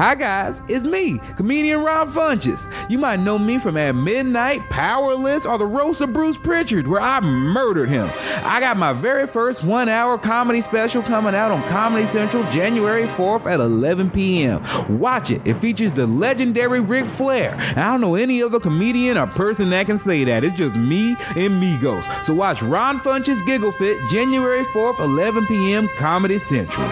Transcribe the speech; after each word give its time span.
Hi 0.00 0.14
guys, 0.14 0.62
it's 0.66 0.82
me, 0.82 1.18
comedian 1.36 1.82
Ron 1.82 2.10
Funches. 2.10 2.72
You 2.88 2.96
might 2.96 3.20
know 3.20 3.38
me 3.38 3.58
from 3.58 3.76
At 3.76 3.94
Midnight, 3.94 4.62
Powerless, 4.70 5.44
or 5.44 5.58
the 5.58 5.66
Roast 5.66 6.00
of 6.00 6.14
Bruce 6.14 6.38
Pritchard, 6.38 6.88
where 6.88 7.02
I 7.02 7.20
murdered 7.20 7.90
him. 7.90 8.08
I 8.42 8.60
got 8.60 8.78
my 8.78 8.94
very 8.94 9.26
first 9.26 9.62
one-hour 9.62 10.16
comedy 10.16 10.62
special 10.62 11.02
coming 11.02 11.34
out 11.34 11.50
on 11.50 11.62
Comedy 11.64 12.06
Central 12.06 12.44
January 12.44 13.08
4th 13.08 13.44
at 13.44 13.60
11 13.60 14.10
p.m. 14.10 14.62
Watch 14.98 15.30
it. 15.30 15.46
It 15.46 15.60
features 15.60 15.92
the 15.92 16.06
legendary 16.06 16.80
Ric 16.80 17.04
Flair. 17.04 17.54
I 17.76 17.92
don't 17.92 18.00
know 18.00 18.14
any 18.14 18.42
other 18.42 18.58
comedian 18.58 19.18
or 19.18 19.26
person 19.26 19.68
that 19.68 19.84
can 19.84 19.98
say 19.98 20.24
that. 20.24 20.44
It's 20.44 20.56
just 20.56 20.76
me 20.76 21.10
and 21.36 21.62
Migos. 21.62 22.24
So 22.24 22.32
watch 22.32 22.62
Ron 22.62 23.00
Funches 23.00 23.44
Giggle 23.44 23.72
Fit 23.72 23.98
January 24.08 24.64
4th, 24.64 24.98
11 24.98 25.46
p.m. 25.46 25.90
Comedy 25.98 26.38
Central. 26.38 26.90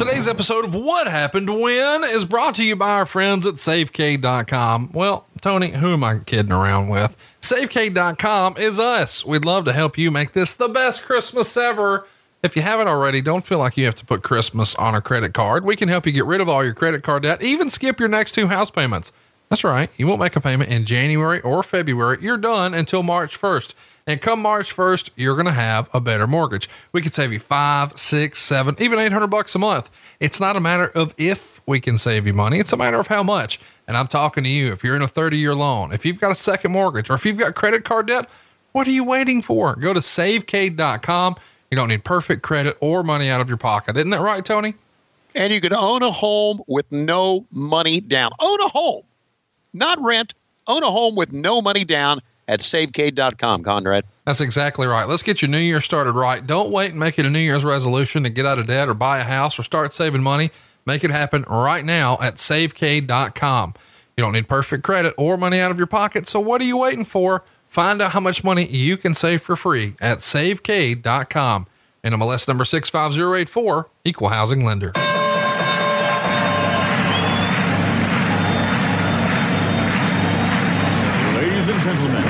Today's 0.00 0.26
episode 0.26 0.64
of 0.64 0.74
What 0.74 1.08
Happened 1.08 1.50
When 1.50 2.04
is 2.04 2.24
brought 2.24 2.54
to 2.54 2.64
you 2.64 2.74
by 2.74 2.92
our 2.92 3.04
friends 3.04 3.44
at 3.44 3.56
SafeCade.com. 3.56 4.92
Well, 4.94 5.26
Tony, 5.42 5.72
who 5.72 5.92
am 5.92 6.02
I 6.02 6.20
kidding 6.20 6.52
around 6.52 6.88
with? 6.88 7.14
SafeCade.com 7.42 8.54
is 8.56 8.80
us. 8.80 9.26
We'd 9.26 9.44
love 9.44 9.66
to 9.66 9.74
help 9.74 9.98
you 9.98 10.10
make 10.10 10.32
this 10.32 10.54
the 10.54 10.70
best 10.70 11.04
Christmas 11.04 11.54
ever. 11.54 12.06
If 12.42 12.56
you 12.56 12.62
haven't 12.62 12.88
already, 12.88 13.20
don't 13.20 13.46
feel 13.46 13.58
like 13.58 13.76
you 13.76 13.84
have 13.84 13.94
to 13.96 14.06
put 14.06 14.22
Christmas 14.22 14.74
on 14.76 14.94
a 14.94 15.02
credit 15.02 15.34
card. 15.34 15.66
We 15.66 15.76
can 15.76 15.90
help 15.90 16.06
you 16.06 16.12
get 16.12 16.24
rid 16.24 16.40
of 16.40 16.48
all 16.48 16.64
your 16.64 16.72
credit 16.72 17.02
card 17.02 17.24
debt, 17.24 17.42
even 17.42 17.68
skip 17.68 18.00
your 18.00 18.08
next 18.08 18.32
two 18.32 18.46
house 18.46 18.70
payments. 18.70 19.12
That's 19.50 19.64
right. 19.64 19.90
You 19.98 20.06
won't 20.06 20.20
make 20.20 20.34
a 20.34 20.40
payment 20.40 20.70
in 20.70 20.86
January 20.86 21.42
or 21.42 21.62
February. 21.62 22.16
You're 22.22 22.38
done 22.38 22.72
until 22.72 23.02
March 23.02 23.38
1st. 23.38 23.74
And 24.06 24.20
come 24.20 24.40
March 24.40 24.74
1st, 24.74 25.10
you're 25.16 25.34
going 25.34 25.46
to 25.46 25.52
have 25.52 25.88
a 25.92 26.00
better 26.00 26.26
mortgage. 26.26 26.68
We 26.92 27.02
could 27.02 27.14
save 27.14 27.32
you 27.32 27.38
five, 27.38 27.98
six, 27.98 28.38
seven, 28.38 28.74
even 28.78 28.98
800 28.98 29.28
bucks 29.28 29.54
a 29.54 29.58
month. 29.58 29.90
It's 30.18 30.40
not 30.40 30.56
a 30.56 30.60
matter 30.60 30.90
of 30.94 31.14
if 31.16 31.60
we 31.66 31.80
can 31.80 31.98
save 31.98 32.26
you 32.26 32.32
money. 32.32 32.58
It's 32.58 32.72
a 32.72 32.76
matter 32.76 32.98
of 32.98 33.06
how 33.06 33.22
much. 33.22 33.60
And 33.86 33.96
I'm 33.96 34.08
talking 34.08 34.44
to 34.44 34.50
you. 34.50 34.72
If 34.72 34.82
you're 34.82 34.96
in 34.96 35.02
a 35.02 35.08
30 35.08 35.36
year 35.36 35.54
loan, 35.54 35.92
if 35.92 36.04
you've 36.04 36.20
got 36.20 36.32
a 36.32 36.36
second 36.36 36.72
mortgage, 36.72 37.10
or 37.10 37.14
if 37.14 37.24
you've 37.24 37.38
got 37.38 37.54
credit 37.54 37.84
card 37.84 38.08
debt, 38.08 38.28
what 38.72 38.86
are 38.86 38.92
you 38.92 39.04
waiting 39.04 39.42
for? 39.42 39.76
Go 39.76 39.92
to 39.92 40.00
savecade.com. 40.00 41.36
You 41.70 41.76
don't 41.76 41.88
need 41.88 42.04
perfect 42.04 42.42
credit 42.42 42.76
or 42.80 43.02
money 43.02 43.30
out 43.30 43.40
of 43.40 43.48
your 43.48 43.56
pocket. 43.56 43.96
Isn't 43.96 44.10
that 44.10 44.20
right, 44.20 44.44
Tony? 44.44 44.74
And 45.34 45.52
you 45.52 45.60
can 45.60 45.72
own 45.72 46.02
a 46.02 46.10
home 46.10 46.60
with 46.66 46.90
no 46.90 47.46
money 47.52 48.00
down. 48.00 48.32
Own 48.40 48.60
a 48.60 48.68
home, 48.68 49.02
not 49.72 50.00
rent. 50.00 50.34
Own 50.66 50.82
a 50.82 50.90
home 50.90 51.14
with 51.14 51.32
no 51.32 51.62
money 51.62 51.84
down 51.84 52.20
at 52.50 52.60
savecade.com, 52.60 53.62
Conrad. 53.62 54.04
That's 54.26 54.40
exactly 54.40 54.88
right. 54.88 55.08
Let's 55.08 55.22
get 55.22 55.40
your 55.40 55.48
new 55.48 55.58
year 55.58 55.80
started 55.80 56.12
right. 56.12 56.44
Don't 56.44 56.72
wait 56.72 56.90
and 56.90 56.98
make 56.98 57.16
it 57.16 57.24
a 57.24 57.30
New 57.30 57.38
Year's 57.38 57.64
resolution 57.64 58.24
to 58.24 58.28
get 58.28 58.44
out 58.44 58.58
of 58.58 58.66
debt 58.66 58.88
or 58.88 58.94
buy 58.94 59.20
a 59.20 59.24
house 59.24 59.56
or 59.56 59.62
start 59.62 59.94
saving 59.94 60.22
money. 60.22 60.50
Make 60.84 61.04
it 61.04 61.10
happen 61.10 61.42
right 61.48 61.84
now 61.84 62.18
at 62.20 62.34
savecade.com. 62.34 63.74
You 64.16 64.24
don't 64.24 64.32
need 64.32 64.48
perfect 64.48 64.82
credit 64.82 65.14
or 65.16 65.36
money 65.36 65.60
out 65.60 65.70
of 65.70 65.78
your 65.78 65.86
pocket. 65.86 66.26
So 66.26 66.40
what 66.40 66.60
are 66.60 66.64
you 66.64 66.76
waiting 66.78 67.04
for? 67.04 67.44
Find 67.68 68.02
out 68.02 68.10
how 68.10 68.20
much 68.20 68.42
money 68.42 68.66
you 68.66 68.96
can 68.96 69.14
save 69.14 69.42
for 69.42 69.54
free 69.54 69.94
at 70.00 70.18
savecade.com. 70.18 71.68
NMLS 72.02 72.48
number 72.48 72.64
65084, 72.64 73.90
equal 74.04 74.30
housing 74.30 74.64
lender. 74.64 74.92
Ladies 81.36 81.68
and 81.68 81.80
gentlemen, 81.80 82.24
welcome 82.24 82.29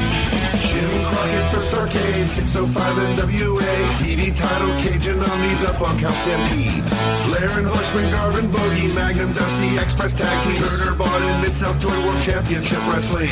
Jim 0.91 1.03
Crockett 1.05 1.47
for 1.53 1.61
Starrcade, 1.63 2.27
605 2.27 2.75
NWA. 3.15 3.71
TV 3.95 4.35
title, 4.35 4.67
Cajun 4.83 5.19
Omni, 5.23 5.53
the 5.63 5.71
Bunkhouse 5.79 6.19
Stampede. 6.19 6.83
Flair 7.23 7.59
and 7.59 7.67
Horseman, 7.67 8.11
Garvin, 8.11 8.51
Bogey, 8.51 8.87
Magnum, 8.91 9.31
Dusty, 9.33 9.77
Express 9.77 10.13
Tag 10.13 10.43
Team. 10.43 10.55
Turner, 10.55 10.95
bought 10.95 11.21
in 11.21 11.41
Mid-South 11.41 11.79
Joy 11.79 11.95
World 12.03 12.21
Championship 12.21 12.79
Wrestling. 12.87 13.29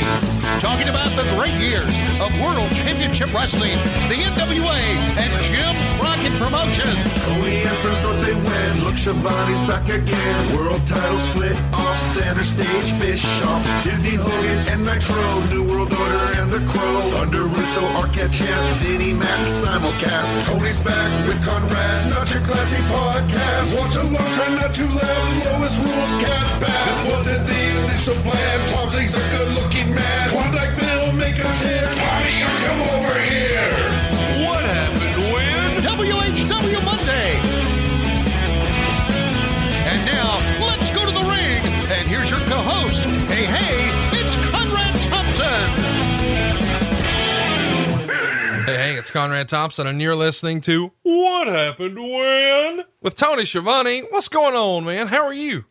Talking 0.58 0.88
about 0.88 1.10
the 1.16 1.24
great 1.36 1.52
years 1.60 1.92
of 2.16 2.32
World 2.40 2.70
Championship 2.72 3.32
Wrestling, 3.34 3.76
the 4.08 4.16
NWA, 4.24 4.80
and 5.20 5.30
Jim 5.44 5.76
Crockett 6.00 6.32
Promotions. 6.40 6.96
Tony 7.28 7.60
and 7.60 7.80
North, 7.84 8.20
they 8.24 8.34
win. 8.34 8.84
Look, 8.84 8.96
Schiavone's 8.96 9.62
back 9.62 9.88
again. 9.88 10.56
World 10.56 10.86
title 10.86 11.18
split 11.18 11.56
off 11.72 11.98
center 11.98 12.44
stage, 12.44 12.98
Bischoff. 12.98 13.62
Disney, 13.84 14.16
Hogan, 14.16 14.58
and 14.68 14.84
Nitro. 14.84 15.40
New 15.50 15.64
World 15.68 15.92
Order 15.92 16.40
and 16.40 16.50
The 16.50 16.60
Crow. 16.70 17.10
Thunder, 17.10 17.49
Russo, 17.52 17.82
Arquette, 18.00 18.32
Champ, 18.32 18.76
Vinnie, 18.80 19.14
Mac, 19.14 19.48
simulcast. 19.48 20.44
Tony's 20.46 20.80
back 20.80 21.26
with 21.26 21.42
Conrad, 21.44 22.10
not 22.10 22.32
your 22.32 22.42
classy 22.42 22.78
podcast. 22.86 23.76
Watch 23.78 23.96
along, 23.96 24.32
try 24.34 24.48
not 24.54 24.72
to 24.74 24.84
laugh. 24.86 25.44
Lowest 25.46 25.82
rules, 25.82 26.12
cat 26.22 26.60
back. 26.60 26.84
This 26.86 27.00
wasn't 27.10 27.46
the 27.46 27.60
initial 27.84 28.14
plan. 28.22 28.68
Tom 28.68 28.88
Zigg's 28.88 29.14
a 29.14 29.24
good 29.34 29.48
looking 29.58 29.94
man. 29.94 30.28
Klondike 30.30 30.74
Bill, 30.78 31.12
make 31.12 31.38
a 31.38 31.50
chair. 31.60 31.90
Tommy, 31.92 32.34
you 32.38 32.50
come 32.66 32.80
over 32.94 33.14
here. 33.18 33.70
What 34.46 34.62
happened 34.64 35.16
when? 35.34 35.68
WHW 35.82 36.84
Monday. 36.84 37.30
And 39.90 40.00
now, 40.06 40.38
let's 40.66 40.90
go 40.90 41.04
to 41.04 41.12
the 41.12 41.26
ring. 41.28 41.62
And 41.90 42.06
here's 42.06 42.30
your 42.30 42.40
co-host. 42.46 43.02
Hey, 43.30 43.44
hey, 43.44 43.99
Hey, 48.70 48.92
hey, 48.92 48.94
it's 48.94 49.10
Conrad 49.10 49.48
Thompson, 49.48 49.88
and 49.88 50.00
you're 50.00 50.14
listening 50.14 50.60
to 50.60 50.92
What 51.02 51.48
Happened 51.48 51.98
When? 51.98 52.84
With 53.02 53.16
Tony 53.16 53.44
Schiavone. 53.44 54.02
What's 54.10 54.28
going 54.28 54.54
on, 54.54 54.84
man? 54.84 55.08
How 55.08 55.24
are 55.24 55.34
you? 55.34 55.64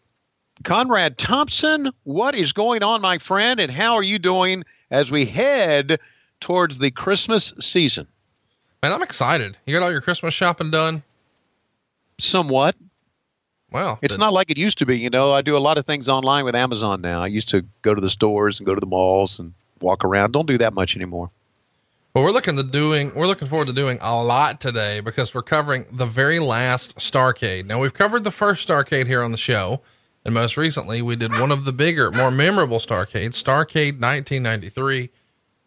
Conrad 0.66 1.18
Thompson, 1.18 1.92
what 2.04 2.36
is 2.36 2.52
going 2.52 2.84
on, 2.84 3.00
my 3.00 3.18
friend? 3.18 3.62
And 3.62 3.72
how 3.72 3.96
are 3.96 4.04
you 4.04 4.20
doing 4.20 4.66
as 4.92 5.12
we 5.12 5.24
head 5.24 5.98
towards 6.42 6.80
the 6.80 6.92
Christmas 6.92 7.54
season? 7.62 8.06
Man, 8.84 8.92
I'm 8.92 9.02
excited. 9.02 9.56
You 9.66 9.74
got 9.74 9.84
all 9.86 9.92
your 9.92 10.02
Christmas 10.02 10.34
shopping 10.34 10.70
done? 10.70 11.02
Somewhat. 12.20 12.76
Wow. 13.72 14.00
It's 14.02 14.18
not 14.18 14.34
like 14.34 14.52
it 14.52 14.58
used 14.58 14.78
to 14.80 14.86
be. 14.86 15.00
You 15.00 15.10
know, 15.10 15.32
I 15.32 15.42
do 15.42 15.56
a 15.56 15.60
lot 15.60 15.78
of 15.78 15.86
things 15.86 16.10
online 16.10 16.44
with 16.44 16.54
Amazon 16.54 17.00
now. 17.00 17.24
I 17.24 17.28
used 17.28 17.48
to 17.52 17.64
go 17.82 17.96
to 17.96 18.02
the 18.02 18.10
stores 18.10 18.60
and 18.60 18.66
go 18.66 18.76
to 18.76 18.82
the 18.82 18.86
malls 18.86 19.40
and 19.40 19.54
walk 19.80 20.04
around. 20.04 20.34
Don't 20.34 20.48
do 20.50 20.58
that 20.58 20.74
much 20.74 20.98
anymore. 20.98 21.32
Well, 22.14 22.24
we're 22.24 22.32
looking 22.32 22.56
to 22.58 22.64
doing 22.64 23.14
we're 23.14 23.28
looking 23.28 23.48
forward 23.48 23.68
to 23.68 23.74
doing 23.74 24.00
a 24.02 24.24
lot 24.24 24.60
today 24.60 25.00
because 25.00 25.34
we're 25.34 25.44
covering 25.44 25.86
the 25.92 26.06
very 26.08 26.40
last 26.40 26.96
Starrcade. 26.98 27.66
Now 27.66 27.80
we've 27.80 27.94
covered 27.94 28.24
the 28.24 28.32
first 28.32 28.68
Starrcade 28.68 29.06
here 29.06 29.22
on 29.22 29.32
the 29.32 29.38
show, 29.38 29.82
and 30.26 30.34
most 30.34 30.58
recently 30.58 31.02
we 31.04 31.16
did 31.16 31.32
one 31.32 31.52
of 31.52 31.66
the 31.66 31.72
bigger, 31.72 32.12
more 32.12 32.32
memorable 32.32 32.80
Starrcades, 32.80 33.36
Starrcade 33.42 34.02
1993. 34.02 35.12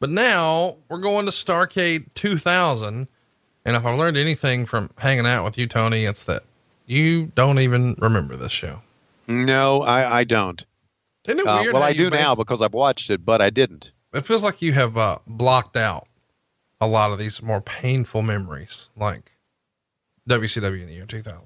But 0.01 0.11
now 0.11 0.79
we're 0.89 0.99
going 0.99 1.27
to 1.27 1.33
Starrcade 1.33 2.07
2000, 2.15 3.07
and 3.65 3.77
if 3.77 3.85
I've 3.87 3.97
learned 3.99 4.17
anything 4.17 4.67
from 4.67 4.91
hanging 4.99 5.27
out 5.27 5.45
with 5.45 5.57
you, 5.57 5.69
Tony, 5.69 6.05
it's 6.07 6.25
that 6.25 6.43
you 6.87 7.27
don't 7.37 7.61
even 7.61 7.95
remember 7.99 8.35
this 8.37 8.51
show. 8.51 8.83
No, 9.29 9.83
I, 9.83 10.19
I 10.19 10.25
don't. 10.25 10.65
Isn't 11.29 11.39
it 11.39 11.47
Uh, 11.47 11.61
weird? 11.63 11.75
well, 11.75 11.85
I 11.85 11.93
do 11.93 12.11
now 12.11 12.35
because 12.35 12.61
I've 12.61 12.75
watched 12.75 13.11
it, 13.11 13.25
but 13.25 13.41
I 13.41 13.51
didn't. 13.51 13.93
it 14.13 14.27
feels 14.27 14.43
like 14.43 14.61
you 14.61 14.73
have 14.73 14.97
uh, 14.97 15.19
blocked 15.29 15.77
out 15.77 16.09
a 16.83 16.87
lot 16.87 17.13
of 17.13 17.19
these 17.19 17.41
more 17.41 17.61
painful 17.61 18.23
memories, 18.23 18.89
like 18.97 19.31
WCW 20.29 20.81
in 20.81 20.89
the 20.89 20.95
year 20.95 21.07
2000. 21.07 21.45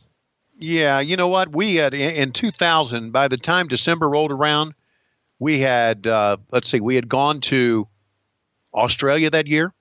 Yeah, 0.59 1.00
you 1.00 1.15
know 1.19 1.29
what? 1.29 1.55
We 1.55 1.75
had 1.75 1.93
in, 1.93 2.15
in 2.15 2.33
2000. 2.33 3.12
By 3.12 3.29
the 3.29 3.37
time 3.37 3.69
December 3.69 4.09
rolled 4.09 4.33
around, 4.33 4.73
we 5.38 5.61
had 5.61 6.06
uh, 6.06 6.38
let's 6.50 6.71
see, 6.71 6.81
we 6.81 6.94
had 6.94 7.06
gone 7.06 7.43
to 7.43 7.87
Australia 8.73 9.29
that 9.29 9.47
year. 9.47 9.75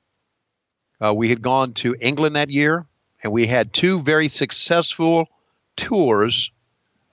Uh, 1.02 1.13
we 1.13 1.30
had 1.30 1.42
gone 1.42 1.72
to 1.75 1.96
England 2.01 2.36
that 2.36 2.50
year. 2.50 2.86
and 3.24 3.31
we 3.31 3.48
had 3.48 3.72
two 3.72 4.01
very 4.01 4.28
successful 4.28 5.30
tours. 5.78 6.51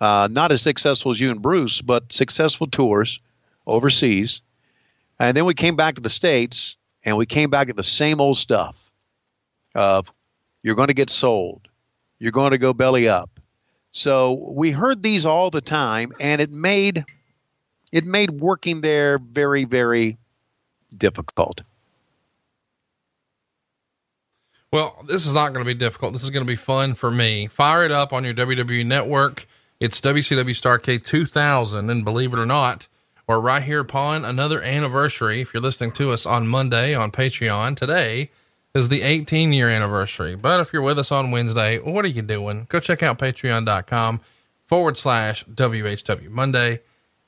Uh, 0.00 0.27
not 0.29 0.50
as 0.50 0.62
successful 0.62 1.12
as 1.12 1.21
you 1.21 1.31
and 1.31 1.41
Bruce, 1.41 1.81
but 1.81 2.12
successful 2.12 2.67
tours 2.67 3.21
overseas. 3.69 4.43
And 5.21 5.37
then 5.37 5.45
we 5.45 5.55
came 5.55 5.77
back 5.77 5.95
to 5.95 6.00
the 6.00 6.11
States 6.11 6.77
and 7.04 7.16
we 7.16 7.26
came 7.26 7.50
back 7.50 7.69
at 7.69 7.76
the 7.76 7.82
same 7.82 8.20
old 8.20 8.38
stuff 8.38 8.76
of 9.75 10.12
you're 10.62 10.75
going 10.75 10.88
to 10.88 10.94
get 10.94 11.10
sold, 11.10 11.69
you're 12.19 12.32
going 12.32 12.52
to 12.52 12.58
go 12.58 12.72
belly 12.72 13.08
up. 13.08 13.31
So 13.90 14.50
we 14.52 14.70
heard 14.70 15.02
these 15.02 15.26
all 15.26 15.50
the 15.50 15.60
time, 15.60 16.12
and 16.20 16.40
it 16.40 16.50
made 16.50 17.04
it 17.93 18.06
made 18.06 18.31
working 18.40 18.81
there 18.81 19.19
very, 19.19 19.64
very 19.64 20.19
difficult. 20.96 21.62
Well, 24.72 25.04
this 25.06 25.26
is 25.26 25.34
not 25.34 25.52
going 25.52 25.64
to 25.64 25.70
be 25.70 25.78
difficult. 25.78 26.14
This 26.14 26.22
is 26.22 26.31
going 26.31 26.46
to 26.46 26.50
be 26.50 26.56
fun 26.56 26.94
for 26.94 27.10
me. 27.10 27.46
Fire 27.49 27.84
it 27.84 27.93
up 27.93 28.14
on 28.14 28.25
your 28.25 28.32
WWE 28.32 28.87
network. 28.87 29.46
It's 29.78 30.00
WCW 30.00 30.50
Starrcade 30.50 31.04
2000. 31.04 31.90
And 31.90 32.04
believe 32.04 32.32
it 32.32 32.38
or 32.38 32.46
not, 32.46 32.88
we're 33.27 33.39
right 33.39 33.63
here 33.63 33.81
upon 33.81 34.25
another 34.25 34.61
anniversary. 34.63 35.41
If 35.41 35.55
you're 35.55 35.63
listening 35.63 35.93
to 35.93 36.11
us 36.11 36.27
on 36.27 36.49
Monday 36.49 36.95
on 36.95 37.13
Patreon, 37.13 37.77
today 37.77 38.31
is 38.75 38.89
the 38.89 39.03
18 39.03 39.53
year 39.53 39.69
anniversary. 39.69 40.35
But 40.35 40.61
if 40.61 40.73
you're 40.73 40.83
with 40.83 40.99
us 40.99 41.13
on 41.13 41.31
Wednesday, 41.31 41.79
what 41.79 42.05
are 42.05 42.09
you 42.09 42.23
doing? 42.23 42.67
Go 42.69 42.81
check 42.81 43.03
out 43.03 43.19
patreon.com 43.19 44.21
forward 44.67 44.97
slash 44.99 45.45
WHW 45.45 46.31
Monday 46.31 46.81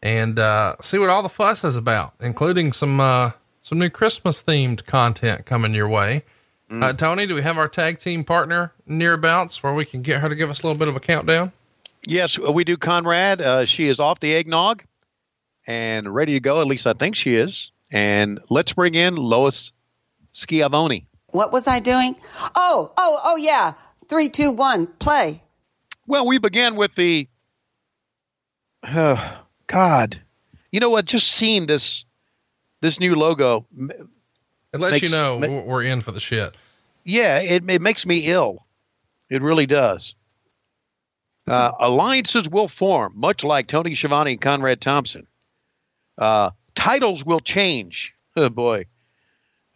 and 0.02 0.38
uh, 0.38 0.76
see 0.80 0.98
what 0.98 1.10
all 1.10 1.22
the 1.22 1.28
fuss 1.28 1.64
is 1.64 1.76
about, 1.76 2.14
including 2.20 2.72
some, 2.72 3.00
uh, 3.00 3.32
some 3.62 3.78
new 3.78 3.88
Christmas 3.88 4.42
themed 4.42 4.84
content 4.86 5.46
coming 5.46 5.74
your 5.74 5.88
way. 5.88 6.24
Uh, 6.70 6.92
Tony, 6.92 7.24
do 7.26 7.34
we 7.36 7.42
have 7.42 7.56
our 7.56 7.68
tag 7.68 8.00
team 8.00 8.24
partner 8.24 8.72
nearabouts 8.88 9.62
where 9.62 9.72
we 9.72 9.84
can 9.84 10.02
get 10.02 10.20
her 10.20 10.28
to 10.28 10.34
give 10.34 10.50
us 10.50 10.62
a 10.62 10.66
little 10.66 10.78
bit 10.78 10.88
of 10.88 10.96
a 10.96 11.00
countdown? 11.00 11.52
Yes, 12.06 12.36
we 12.38 12.64
do, 12.64 12.76
Conrad. 12.76 13.40
Uh, 13.40 13.64
she 13.64 13.86
is 13.86 14.00
off 14.00 14.18
the 14.18 14.34
eggnog 14.34 14.82
and 15.66 16.12
ready 16.14 16.32
to 16.34 16.40
go. 16.40 16.60
At 16.60 16.66
least 16.66 16.86
I 16.86 16.92
think 16.92 17.16
she 17.16 17.34
is. 17.36 17.70
And 17.92 18.40
let's 18.50 18.72
bring 18.72 18.94
in 18.94 19.16
Lois 19.16 19.72
Schiavone. 20.32 21.06
What 21.28 21.52
was 21.52 21.66
I 21.66 21.80
doing? 21.80 22.16
Oh, 22.56 22.92
oh, 22.96 23.20
oh, 23.24 23.36
yeah. 23.36 23.74
Three, 24.08 24.28
two, 24.28 24.50
one, 24.50 24.86
play. 24.86 25.42
Well, 26.06 26.26
we 26.26 26.38
began 26.38 26.76
with 26.76 26.94
the. 26.94 27.28
Uh, 28.82 29.36
God, 29.66 30.20
you 30.70 30.80
know 30.80 30.90
what? 30.90 31.06
Just 31.06 31.28
seeing 31.32 31.66
this, 31.66 32.04
this 32.80 33.00
new 33.00 33.14
logo, 33.16 33.66
m- 33.76 33.90
It 34.72 34.80
lets 34.80 35.02
you 35.02 35.08
know 35.08 35.38
ma- 35.38 35.46
we're- 35.46 35.62
we're 35.64 35.82
in 35.82 36.00
for 36.02 36.12
the 36.12 36.20
shit. 36.20 36.54
yeah, 37.04 37.38
it, 37.40 37.68
it 37.68 37.80
makes 37.82 38.04
me 38.06 38.26
ill. 38.26 38.66
It 39.30 39.40
really 39.42 39.66
does. 39.66 40.14
Uh, 41.46 41.72
alliances 41.78 42.48
will 42.48 42.68
form, 42.68 43.12
much 43.16 43.42
like 43.44 43.66
Tony 43.66 43.94
Schiavone 43.94 44.32
and 44.32 44.40
Conrad 44.40 44.80
Thompson. 44.80 45.26
Uh, 46.18 46.50
titles 46.74 47.24
will 47.24 47.40
change. 47.40 48.12
Oh 48.36 48.48
boy. 48.48 48.86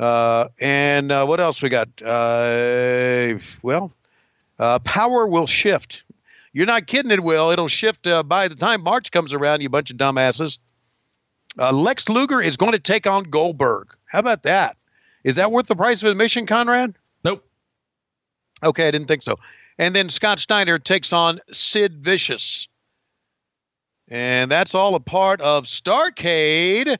Uh, 0.00 0.48
and 0.60 1.12
uh, 1.12 1.24
what 1.24 1.38
else 1.38 1.62
we 1.62 1.68
got? 1.68 1.88
Uh, 2.02 3.38
well, 3.62 3.92
uh, 4.58 4.80
power 4.80 5.28
will 5.28 5.46
shift. 5.46 6.02
You're 6.52 6.66
not 6.66 6.88
kidding, 6.88 7.12
it 7.12 7.22
will. 7.22 7.50
It'll 7.50 7.68
shift 7.68 8.04
uh, 8.08 8.24
by 8.24 8.48
the 8.48 8.56
time 8.56 8.82
March 8.82 9.12
comes 9.12 9.32
around, 9.32 9.60
you 9.60 9.68
bunch 9.68 9.92
of 9.92 9.96
dumbasses. 9.96 10.58
Uh, 11.56 11.72
Lex 11.72 12.08
Luger 12.08 12.40
is 12.40 12.56
going 12.56 12.72
to 12.72 12.78
take 12.78 13.06
on 13.06 13.24
Goldberg. 13.24 13.94
How 14.06 14.18
about 14.20 14.42
that? 14.44 14.76
Is 15.24 15.36
that 15.36 15.52
worth 15.52 15.66
the 15.66 15.76
price 15.76 16.02
of 16.02 16.08
admission, 16.08 16.46
Conrad? 16.46 16.96
Nope. 17.24 17.44
Okay, 18.64 18.88
I 18.88 18.90
didn't 18.90 19.08
think 19.08 19.22
so. 19.22 19.38
And 19.78 19.94
then 19.94 20.10
Scott 20.10 20.40
Steiner 20.40 20.78
takes 20.78 21.12
on 21.12 21.38
Sid 21.52 21.98
Vicious. 21.98 22.66
And 24.10 24.50
that's 24.50 24.74
all 24.74 24.94
a 24.94 25.00
part 25.00 25.40
of 25.40 25.64
Starrcade 25.64 26.96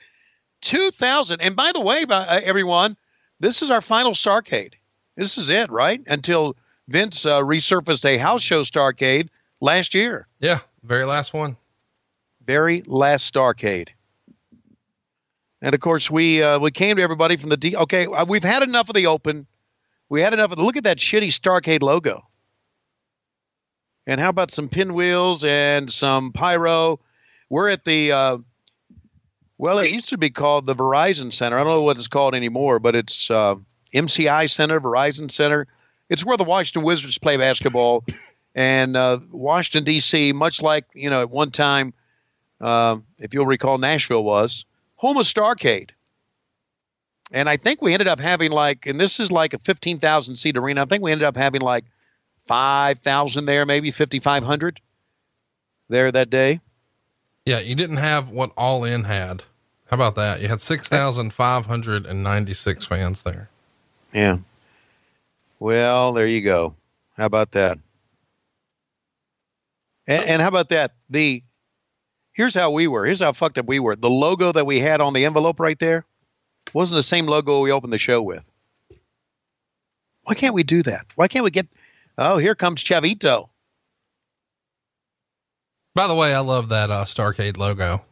2000. 0.60 1.40
And 1.40 1.56
by 1.56 1.72
the 1.72 1.80
way, 1.80 2.04
by, 2.04 2.18
uh, 2.18 2.40
everyone, 2.42 2.96
this 3.40 3.62
is 3.62 3.70
our 3.70 3.80
final 3.80 4.12
Starrcade. 4.12 4.74
This 5.16 5.38
is 5.38 5.48
it, 5.48 5.70
right? 5.70 6.00
Until 6.06 6.56
Vince 6.88 7.24
uh, 7.26 7.40
resurfaced 7.40 8.04
a 8.04 8.18
house 8.18 8.42
show 8.42 8.62
Starrcade 8.62 9.28
last 9.60 9.94
year. 9.94 10.26
Yeah. 10.40 10.60
Very 10.82 11.04
last 11.04 11.32
one. 11.32 11.56
Very 12.46 12.82
last 12.86 13.32
Starrcade. 13.32 13.88
And 15.60 15.74
of 15.74 15.80
course, 15.80 16.10
we 16.10 16.42
uh, 16.42 16.58
we 16.58 16.70
came 16.70 16.96
to 16.96 17.02
everybody 17.02 17.36
from 17.36 17.50
the 17.50 17.56
D. 17.56 17.76
Okay, 17.76 18.06
uh, 18.06 18.24
we've 18.24 18.44
had 18.44 18.62
enough 18.62 18.88
of 18.88 18.94
the 18.94 19.06
open. 19.06 19.46
We 20.08 20.20
had 20.20 20.32
enough 20.32 20.52
of 20.52 20.58
look 20.58 20.76
at 20.76 20.84
that 20.84 20.98
shitty 20.98 21.28
Starrcade 21.28 21.82
logo. 21.82 22.24
And 24.08 24.18
how 24.18 24.30
about 24.30 24.50
some 24.50 24.70
pinwheels 24.70 25.44
and 25.44 25.92
some 25.92 26.32
pyro? 26.32 26.98
We're 27.50 27.68
at 27.68 27.84
the 27.84 28.10
uh, 28.10 28.38
well, 29.58 29.78
it 29.80 29.90
used 29.90 30.08
to 30.08 30.18
be 30.18 30.30
called 30.30 30.64
the 30.66 30.74
Verizon 30.74 31.30
Center. 31.30 31.56
I 31.58 31.64
don't 31.64 31.74
know 31.74 31.82
what 31.82 31.98
it's 31.98 32.08
called 32.08 32.34
anymore, 32.34 32.78
but 32.78 32.96
it's 32.96 33.30
uh, 33.30 33.56
MCI 33.92 34.50
Center, 34.50 34.80
Verizon 34.80 35.30
Center. 35.30 35.66
It's 36.08 36.24
where 36.24 36.38
the 36.38 36.44
Washington 36.44 36.84
Wizards 36.84 37.18
play 37.18 37.36
basketball. 37.36 38.02
and 38.54 38.96
uh, 38.96 39.18
Washington 39.30 39.84
D.C., 39.84 40.32
much 40.32 40.62
like 40.62 40.86
you 40.94 41.10
know 41.10 41.20
at 41.20 41.28
one 41.28 41.50
time, 41.50 41.92
uh, 42.62 42.96
if 43.18 43.34
you'll 43.34 43.44
recall, 43.44 43.76
Nashville 43.76 44.24
was 44.24 44.64
home 44.96 45.18
of 45.18 45.26
Starrcade. 45.26 45.90
And 47.30 47.46
I 47.46 47.58
think 47.58 47.82
we 47.82 47.92
ended 47.92 48.08
up 48.08 48.18
having 48.18 48.52
like, 48.52 48.86
and 48.86 48.98
this 48.98 49.20
is 49.20 49.30
like 49.30 49.52
a 49.52 49.58
15,000 49.58 50.36
seat 50.36 50.56
arena. 50.56 50.80
I 50.80 50.84
think 50.86 51.02
we 51.02 51.12
ended 51.12 51.26
up 51.26 51.36
having 51.36 51.60
like 51.60 51.84
5,000 52.48 53.46
there, 53.46 53.64
maybe 53.64 53.92
5,500 53.92 54.80
there 55.88 56.10
that 56.10 56.30
day. 56.30 56.60
Yeah. 57.44 57.60
You 57.60 57.74
didn't 57.74 57.98
have 57.98 58.30
what 58.30 58.52
All 58.56 58.84
In 58.84 59.04
had. 59.04 59.44
How 59.86 59.94
about 59.94 60.16
that? 60.16 60.42
You 60.42 60.48
had 60.48 60.60
6,596 60.60 62.84
fans 62.84 63.22
there. 63.22 63.48
Yeah. 64.12 64.38
Well, 65.60 66.12
there 66.12 66.26
you 66.26 66.42
go. 66.42 66.74
How 67.16 67.26
about 67.26 67.52
that? 67.52 67.78
And, 70.06 70.24
and 70.24 70.42
how 70.42 70.48
about 70.48 70.68
that? 70.70 70.92
The 71.10 71.42
here's 72.32 72.54
how 72.54 72.70
we 72.70 72.86
were. 72.86 73.04
Here's 73.04 73.20
how 73.20 73.32
fucked 73.32 73.58
up 73.58 73.66
we 73.66 73.78
were. 73.78 73.96
The 73.96 74.10
logo 74.10 74.52
that 74.52 74.66
we 74.66 74.78
had 74.78 75.00
on 75.00 75.12
the 75.12 75.24
envelope 75.24 75.58
right 75.58 75.78
there 75.78 76.04
wasn't 76.72 76.96
the 76.96 77.02
same 77.02 77.26
logo 77.26 77.60
we 77.60 77.72
opened 77.72 77.92
the 77.92 77.98
show 77.98 78.22
with. 78.22 78.44
Why 80.24 80.34
can't 80.34 80.54
we 80.54 80.62
do 80.62 80.82
that? 80.82 81.06
Why 81.16 81.28
can't 81.28 81.44
we 81.44 81.50
get? 81.50 81.66
Oh, 82.18 82.36
here 82.38 82.54
comes 82.56 82.82
Chavito. 82.82 83.48
By 85.94 86.06
the 86.08 86.14
way, 86.14 86.34
I 86.34 86.40
love 86.40 86.68
that, 86.68 86.90
uh, 86.90 87.04
Starrcade 87.04 87.56
logo. 87.56 88.04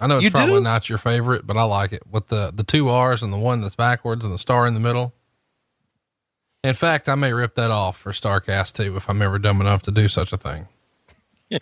I 0.00 0.06
know 0.08 0.16
it's 0.16 0.24
You 0.24 0.30
probably 0.32 0.54
do? 0.56 0.60
not 0.62 0.88
your 0.88 0.98
favorite, 0.98 1.46
but 1.46 1.56
I 1.56 1.62
like 1.62 1.92
it 1.92 2.02
with 2.10 2.26
the, 2.28 2.52
the 2.54 2.64
two 2.64 2.88
R's 2.88 3.22
and 3.22 3.32
the 3.32 3.38
one 3.38 3.60
that's 3.60 3.76
backwards 3.76 4.24
and 4.24 4.34
the 4.34 4.38
star 4.38 4.66
in 4.66 4.74
the 4.74 4.80
middle. 4.80 5.14
In 6.64 6.74
fact, 6.74 7.08
I 7.08 7.14
may 7.14 7.32
rip 7.32 7.54
that 7.54 7.70
off 7.70 7.98
for 7.98 8.12
Starrcast 8.12 8.74
too, 8.74 8.96
if 8.96 9.08
I'm 9.08 9.22
ever 9.22 9.38
dumb 9.38 9.60
enough 9.60 9.82
to 9.82 9.90
do 9.90 10.08
such 10.08 10.32
a 10.32 10.36
thing. 10.36 10.68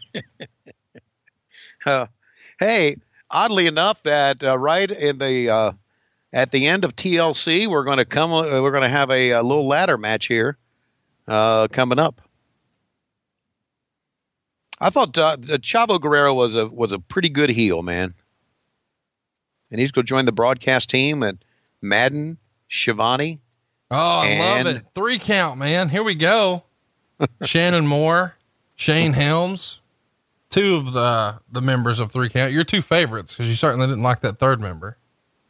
Uh, 1.86 2.06
hey, 2.58 2.94
oddly 3.30 3.66
enough, 3.66 4.02
that 4.02 4.44
uh, 4.44 4.58
right 4.58 4.90
in 4.90 5.16
the 5.16 5.48
uh, 5.48 5.72
at 6.34 6.50
the 6.50 6.66
end 6.66 6.84
of 6.84 6.94
TLC, 6.94 7.66
we're 7.66 7.84
going 7.84 7.96
to 7.96 8.04
come. 8.04 8.32
Uh, 8.34 8.60
we're 8.60 8.70
going 8.70 8.82
to 8.82 8.88
have 8.90 9.10
a, 9.10 9.30
a 9.30 9.42
little 9.42 9.66
ladder 9.66 9.96
match 9.96 10.26
here 10.26 10.58
uh, 11.30 11.68
coming 11.68 11.98
up. 11.98 12.20
I 14.80 14.90
thought 14.90 15.16
uh, 15.16 15.36
Chavo 15.36 16.00
Guerrero 16.00 16.34
was 16.34 16.56
a 16.56 16.66
was 16.66 16.92
a 16.92 16.98
pretty 16.98 17.28
good 17.28 17.50
heel, 17.50 17.82
man, 17.82 18.14
and 19.70 19.80
he's 19.80 19.92
going 19.92 20.04
to 20.04 20.08
join 20.08 20.24
the 20.24 20.32
broadcast 20.32 20.90
team 20.90 21.22
at 21.22 21.36
Madden, 21.80 22.38
Schiavone. 22.68 23.40
Oh, 23.90 23.96
I 23.96 24.38
love 24.38 24.66
it. 24.66 24.84
Three 24.94 25.18
count, 25.18 25.58
man. 25.58 25.88
Here 25.88 26.02
we 26.02 26.14
go. 26.14 26.64
Shannon 27.42 27.86
Moore, 27.86 28.34
Shane 28.74 29.12
Helms, 29.12 29.80
two 30.48 30.76
of 30.76 30.92
the, 30.94 31.40
the 31.52 31.60
members 31.60 32.00
of 32.00 32.10
three 32.10 32.30
count. 32.30 32.52
Your 32.52 32.64
two 32.64 32.80
favorites, 32.80 33.34
cause 33.34 33.48
you 33.48 33.54
certainly 33.54 33.86
didn't 33.86 34.02
like 34.02 34.20
that 34.20 34.38
third 34.38 34.60
member. 34.60 34.96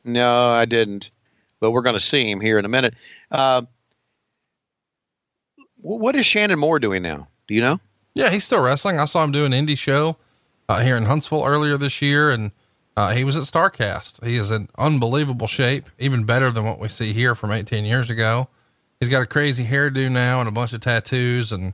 No, 0.05 0.49
I 0.49 0.65
didn't, 0.65 1.13
but 1.61 1.71
we're 1.71 1.83
going 1.83 1.95
to 1.95 2.01
see 2.01 2.29
him 2.29 2.41
here 2.41 2.59
in 2.59 2.65
a 2.65 2.69
minute. 2.69 2.95
Uh, 3.31 3.63
what 5.83 6.17
is 6.17 6.27
Shannon 6.27 6.59
Moore 6.59 6.79
doing 6.79 7.03
now? 7.03 7.29
Do 7.49 7.55
you 7.55 7.61
know? 7.61 7.81
Yeah, 8.15 8.31
he's 8.31 8.45
still 8.45 8.61
wrestling. 8.61 8.99
I 8.99 9.05
saw 9.05 9.23
him 9.25 9.33
do 9.33 9.45
an 9.45 9.53
indie 9.53 9.79
show 9.79 10.17
uh, 10.69 10.81
here 10.81 10.97
in 10.97 11.05
Huntsville 11.05 11.45
earlier 11.45 11.77
this 11.77 12.03
year, 12.03 12.31
and 12.31 12.51
uh, 12.97 13.13
he 13.13 13.25
was 13.25 13.37
at 13.37 13.45
Starrcast. 13.45 14.25
He 14.25 14.37
is 14.37 14.51
in 14.51 14.69
unbelievable 14.79 15.47
shape, 15.47 15.89
even 15.99 16.25
better 16.25 16.51
than 16.51 16.65
what 16.65 16.79
we 16.81 16.89
see 16.89 17.13
here 17.13 17.35
from 17.35 17.53
18 17.53 17.85
years 17.85 18.11
ago. 18.11 18.49
He's 18.99 19.09
got 19.09 19.23
a 19.23 19.27
crazy 19.27 19.65
hairdo 19.65 20.11
now 20.11 20.41
and 20.41 20.49
a 20.49 20.53
bunch 20.53 20.73
of 20.73 20.81
tattoos, 20.81 21.53
and 21.53 21.73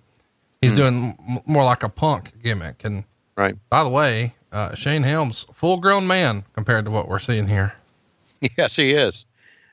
he's 0.61 0.73
doing 0.73 1.17
m- 1.29 1.41
more 1.47 1.65
like 1.65 1.83
a 1.83 1.89
punk 1.89 2.43
gimmick. 2.43 2.85
And 2.85 3.05
Right. 3.37 3.57
by 3.71 3.83
the 3.83 3.91
way, 3.91 4.35
uh, 4.53 4.75
Shane 4.75 5.03
Helms, 5.03 5.47
full 5.53 5.79
grown 5.79 6.07
man 6.07 6.45
compared 6.53 6.85
to 6.85 6.91
what 6.91 7.09
we're 7.09 7.19
seeing 7.19 7.49
here. 7.49 7.75
Yes, 8.59 8.77
he 8.77 8.93
is. 8.93 9.25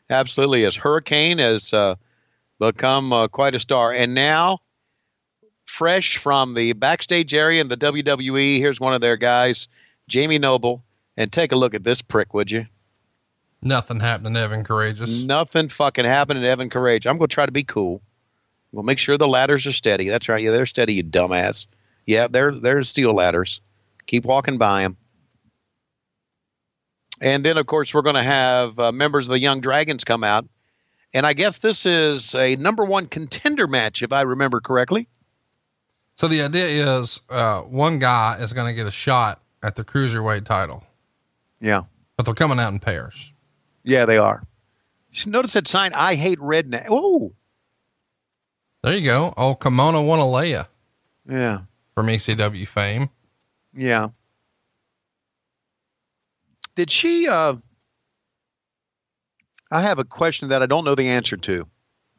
Absolutely 0.09 0.63
is. 0.63 0.75
Hurricane 0.75 1.39
uh, 1.73 1.95
become 2.59 3.13
uh, 3.13 3.27
quite 3.27 3.55
a 3.55 3.59
star. 3.59 3.91
And 3.91 4.13
now 4.13 4.59
fresh 5.65 6.17
from 6.17 6.53
the 6.53 6.73
backstage 6.73 7.33
area 7.33 7.61
in 7.61 7.67
the 7.67 7.77
WWE. 7.77 8.59
Here's 8.59 8.79
one 8.79 8.93
of 8.93 9.01
their 9.01 9.17
guys, 9.17 9.67
Jamie 10.07 10.39
Noble. 10.39 10.83
And 11.15 11.31
take 11.31 11.51
a 11.51 11.55
look 11.55 11.75
at 11.75 11.83
this 11.83 12.01
prick, 12.01 12.33
would 12.33 12.49
you? 12.49 12.65
Nothing 13.61 13.99
happened 13.99 14.35
to 14.35 14.41
Evan 14.41 14.63
Karagias. 14.63 15.25
Nothing 15.25 15.69
fucking 15.69 16.05
happened 16.05 16.41
to 16.41 16.47
Evan 16.47 16.69
Karagias. 16.69 17.05
I'm 17.05 17.17
going 17.17 17.29
to 17.29 17.33
try 17.33 17.45
to 17.45 17.51
be 17.51 17.63
cool. 17.63 18.01
We'll 18.71 18.83
make 18.83 18.97
sure 18.97 19.17
the 19.17 19.27
ladders 19.27 19.67
are 19.67 19.73
steady. 19.73 20.09
That's 20.09 20.27
right. 20.27 20.43
Yeah, 20.43 20.49
they're 20.49 20.65
steady, 20.65 20.95
you 20.95 21.03
dumbass. 21.03 21.67
Yeah, 22.07 22.27
they're 22.27 22.51
they're 22.51 22.83
steel 22.83 23.13
ladders. 23.13 23.61
Keep 24.07 24.25
walking 24.25 24.57
by 24.57 24.81
them. 24.81 24.97
And 27.21 27.45
then, 27.45 27.57
of 27.57 27.67
course, 27.67 27.93
we're 27.93 28.01
going 28.01 28.15
to 28.15 28.23
have 28.23 28.77
uh, 28.79 28.91
members 28.91 29.27
of 29.27 29.31
the 29.31 29.39
Jung 29.39 29.61
Dragons 29.61 30.03
come 30.03 30.23
out. 30.23 30.45
And 31.13 31.25
I 31.25 31.33
guess 31.33 31.59
this 31.59 31.85
is 31.85 32.33
a 32.35 32.55
number 32.55 32.83
one 32.85 33.05
contender 33.05 33.67
match, 33.67 34.01
if 34.01 34.11
I 34.11 34.21
remember 34.21 34.59
correctly. 34.59 35.07
So 36.17 36.27
the 36.27 36.41
idea 36.43 36.99
is, 36.99 37.21
uh, 37.29 37.61
one 37.61 37.99
guy 37.99 38.37
is 38.39 38.53
going 38.53 38.67
to 38.67 38.73
get 38.73 38.87
a 38.87 38.91
shot 38.91 39.41
at 39.61 39.75
the 39.75 39.83
cruiserweight 39.83 40.45
title, 40.45 40.83
Yeah. 41.59 41.83
but 42.17 42.25
they're 42.25 42.33
coming 42.35 42.59
out 42.59 42.71
in 42.73 42.79
pairs. 42.79 43.31
Yeah, 43.83 44.05
they 44.05 44.17
are. 44.17 44.43
Just 45.11 45.27
notice 45.27 45.53
that 45.53 45.67
sign, 45.67 45.93
I 45.93 46.15
hate 46.15 46.39
redneck. 46.39 46.87
Oh, 46.89 47.33
There 48.81 48.95
you 48.95 49.05
go. 49.05 49.33
Oh, 49.37 49.55
Kimona 49.55 50.03
Wanalaya 50.03 50.67
yeah. 51.29 51.61
from 51.95 52.07
ECW 52.07 52.67
fame. 52.67 53.09
Yeah. 53.75 54.09
Did 56.75 56.89
she 56.91 57.27
uh 57.27 57.55
I 59.73 59.81
have 59.81 59.97
a 59.97 60.03
question 60.03 60.49
that 60.49 60.61
I 60.61 60.67
don't 60.67 60.85
know 60.85 60.95
the 60.95 61.09
answer 61.09 61.35
to. 61.35 61.67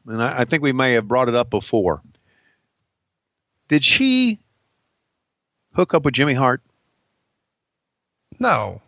And 0.07 0.21
I, 0.21 0.41
I 0.41 0.45
think 0.45 0.61
we 0.61 0.73
may 0.73 0.93
have 0.93 1.07
brought 1.07 1.29
it 1.29 1.35
up 1.35 1.49
before. 1.49 2.01
Did 3.69 3.83
she 3.83 4.39
hook 5.73 5.93
up 5.93 6.03
with 6.03 6.13
Jimmy 6.13 6.33
Hart? 6.33 6.61
No, 8.39 8.81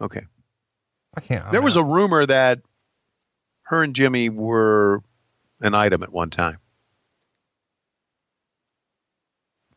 Okay. 0.00 0.22
I 1.16 1.20
can't. 1.20 1.50
There 1.52 1.62
was 1.62 1.76
a 1.76 1.84
rumor 1.84 2.26
that 2.26 2.60
her 3.62 3.82
and 3.82 3.94
Jimmy 3.94 4.28
were 4.28 5.02
an 5.60 5.72
item 5.72 6.02
at 6.02 6.12
one 6.12 6.28
time. 6.30 6.58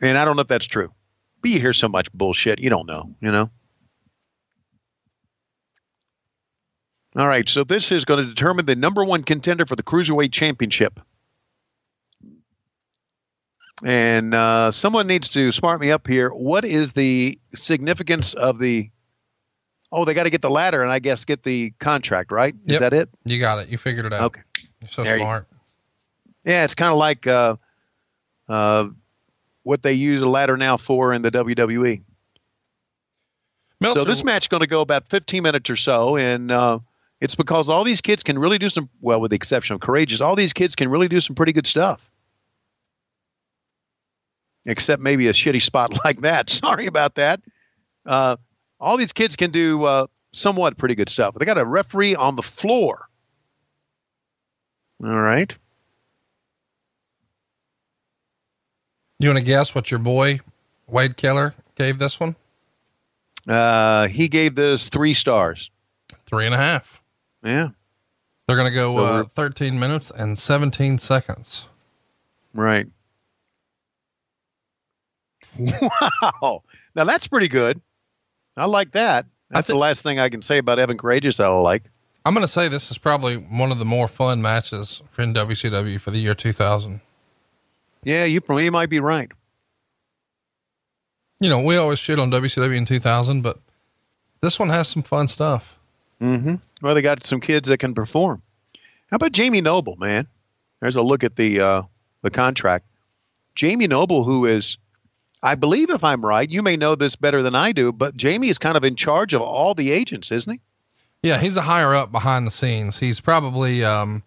And 0.01 0.17
I 0.17 0.25
don't 0.25 0.35
know 0.35 0.41
if 0.41 0.47
that's 0.47 0.65
true. 0.65 0.91
But 1.41 1.51
you 1.51 1.59
hear 1.59 1.73
so 1.73 1.87
much 1.87 2.11
bullshit, 2.11 2.59
you 2.59 2.69
don't 2.69 2.87
know, 2.87 3.15
you 3.21 3.31
know? 3.31 3.51
All 7.17 7.27
right, 7.27 7.49
so 7.49 7.63
this 7.63 7.91
is 7.91 8.05
going 8.05 8.23
to 8.23 8.29
determine 8.29 8.67
the 8.67 8.75
number 8.75 9.03
one 9.03 9.23
contender 9.23 9.65
for 9.65 9.75
the 9.75 9.81
Cruiserweight 9.81 10.31
Championship. 10.31 10.99
And 13.83 14.35
uh, 14.35 14.69
someone 14.71 15.07
needs 15.07 15.29
to 15.29 15.51
smart 15.51 15.81
me 15.81 15.89
up 15.91 16.05
here. 16.07 16.29
What 16.29 16.63
is 16.63 16.93
the 16.93 17.39
significance 17.55 18.35
of 18.35 18.59
the. 18.59 18.89
Oh, 19.91 20.05
they 20.05 20.13
got 20.13 20.23
to 20.23 20.29
get 20.29 20.41
the 20.41 20.49
ladder 20.49 20.83
and 20.83 20.91
I 20.91 20.99
guess 20.99 21.25
get 21.25 21.43
the 21.43 21.71
contract, 21.79 22.31
right? 22.31 22.53
Is 22.65 22.79
that 22.79 22.93
it? 22.93 23.09
You 23.25 23.39
got 23.39 23.59
it. 23.59 23.69
You 23.69 23.77
figured 23.77 24.05
it 24.05 24.13
out. 24.13 24.21
Okay. 24.23 24.41
You're 24.81 24.89
so 24.89 25.03
There 25.03 25.17
you- 25.17 25.23
smart. 25.23 25.47
Yeah, 26.43 26.63
it's 26.63 26.75
kind 26.75 26.91
of 26.91 26.97
like 26.97 27.25
uh, 27.27 27.55
uh, 28.47 28.89
what 29.63 29.81
they 29.81 29.93
use 29.93 30.21
a 30.21 30.29
ladder 30.29 30.55
now 30.55 30.77
for 30.77 31.13
in 31.13 31.21
the 31.21 31.31
WWE. 31.31 32.01
Meltzer, 33.79 33.99
so 33.99 34.05
this 34.05 34.23
match 34.23 34.45
is 34.45 34.47
going 34.47 34.61
to 34.61 34.67
go 34.67 34.81
about 34.81 35.09
15 35.09 35.43
minutes 35.43 35.69
or 35.69 35.75
so, 35.75 36.15
and 36.15 36.51
uh, 36.51 36.79
it's 37.19 37.35
because 37.35 37.69
all 37.69 37.83
these 37.83 38.01
kids 38.01 38.23
can 38.23 38.37
really 38.37 38.57
do 38.57 38.69
some. 38.69 38.89
Well, 39.01 39.19
with 39.19 39.31
the 39.31 39.35
exception 39.35 39.73
of 39.73 39.81
Karagias, 39.81 40.21
all 40.21 40.35
these 40.35 40.53
kids 40.53 40.75
can 40.75 40.89
really 40.89 41.07
do 41.07 41.19
some 41.19 41.35
pretty 41.35 41.53
good 41.53 41.67
stuff. 41.67 42.01
Except 44.65 45.01
maybe 45.01 45.27
a 45.27 45.33
shitty 45.33 45.61
spot 45.61 45.97
like 46.05 46.21
that. 46.21 46.49
Sorry 46.49 46.85
about 46.85 47.15
that. 47.15 47.41
Uh, 48.05 48.37
all 48.79 48.97
these 48.97 49.13
kids 49.13 49.35
can 49.35 49.51
do 49.51 49.83
uh, 49.85 50.07
somewhat 50.31 50.77
pretty 50.77 50.95
good 50.95 51.09
stuff. 51.09 51.35
They 51.35 51.45
got 51.45 51.57
a 51.57 51.65
referee 51.65 52.15
on 52.15 52.35
the 52.35 52.43
floor. 52.43 53.07
All 55.03 55.21
right. 55.21 55.55
You 59.19 59.29
want 59.29 59.39
to 59.39 59.45
guess 59.45 59.73
what 59.73 59.89
your 59.89 59.99
boy 59.99 60.39
Wade 60.87 61.17
Keller 61.17 61.55
gave 61.75 61.97
this 61.97 62.19
one? 62.19 62.35
Uh, 63.47 64.07
he 64.07 64.27
gave 64.27 64.53
this 64.55 64.89
three 64.89 65.13
stars. 65.13 65.71
Three 66.27 66.45
and 66.45 66.53
a 66.53 66.57
half. 66.57 66.96
Yeah, 67.47 67.69
They're 68.47 68.57
going 68.57 68.69
to 68.71 68.75
go 68.75 68.97
uh, 68.97 69.23
13 69.23 69.79
minutes 69.79 70.11
and 70.11 70.37
17 70.37 70.97
seconds. 70.99 71.65
right. 72.53 72.85
Wow. 75.59 76.63
Now 76.95 77.03
that's 77.03 77.27
pretty 77.27 77.47
good. 77.47 77.81
I 78.55 78.65
like 78.65 78.91
that. 78.91 79.25
That's 79.49 79.67
thi- 79.67 79.73
the 79.73 79.77
last 79.79 80.03
thing 80.03 80.19
I 80.19 80.29
can 80.29 80.41
say 80.41 80.57
about 80.59 80.77
Evan 80.79 80.97
Karagias 80.97 81.37
that 81.37 81.47
I 81.47 81.57
like. 81.57 81.83
I'm 82.25 82.33
going 82.33 82.43
to 82.43 82.47
say 82.51 82.67
this 82.67 82.91
is 82.91 82.97
probably 82.97 83.37
one 83.37 83.71
of 83.71 83.79
the 83.79 83.85
more 83.85 84.07
fun 84.07 84.41
matches 84.41 85.01
for 85.11 85.21
in 85.21 85.33
WCW 85.33 85.99
for 86.01 86.11
the 86.11 86.19
year 86.19 86.35
2000. 86.35 86.99
Yeah, 88.03 88.25
you, 88.25 88.41
you 88.49 88.71
might 88.71 88.89
be 88.89 88.99
right. 88.99 89.31
You 91.39 91.49
know, 91.49 91.61
we 91.61 91.77
always 91.77 91.99
shit 91.99 92.19
on 92.19 92.29
WCW 92.31 92.75
in 92.75 92.85
2000, 92.85 93.41
but 93.41 93.59
this 94.41 94.59
one 94.59 94.69
has 94.69 94.87
some 94.87 95.03
fun 95.03 95.27
stuff. 95.27 95.79
Mm-hmm. 96.21 96.55
Well, 96.81 96.95
they 96.95 97.01
got 97.01 97.25
some 97.25 97.39
kids 97.39 97.69
that 97.69 97.79
can 97.79 97.93
perform. 97.93 98.41
How 99.09 99.15
about 99.15 99.31
Jamie 99.31 99.61
Noble, 99.61 99.95
man? 99.95 100.27
There's 100.81 100.95
a 100.95 101.01
look 101.01 101.23
at 101.23 101.35
the 101.35 101.59
uh, 101.59 101.81
the 102.21 102.29
contract. 102.29 102.85
Jamie 103.55 103.87
Noble, 103.87 104.23
who 104.23 104.45
is, 104.45 104.77
I 105.41 105.55
believe, 105.55 105.89
if 105.89 106.03
I'm 106.03 106.23
right, 106.23 106.49
you 106.49 106.61
may 106.61 106.77
know 106.77 106.93
this 106.93 107.15
better 107.15 107.41
than 107.41 107.55
I 107.55 107.71
do, 107.71 107.91
but 107.91 108.15
Jamie 108.15 108.49
is 108.49 108.59
kind 108.59 108.77
of 108.77 108.83
in 108.83 108.95
charge 108.95 109.33
of 109.33 109.41
all 109.41 109.73
the 109.73 109.91
agents, 109.91 110.31
isn't 110.31 110.53
he? 110.53 110.61
Yeah, 111.23 111.39
he's 111.39 111.57
a 111.57 111.61
higher 111.61 111.95
up 111.95 112.11
behind 112.11 112.45
the 112.45 112.51
scenes. 112.51 112.99
He's 112.99 113.19
probably, 113.19 113.83
um, 113.83 114.21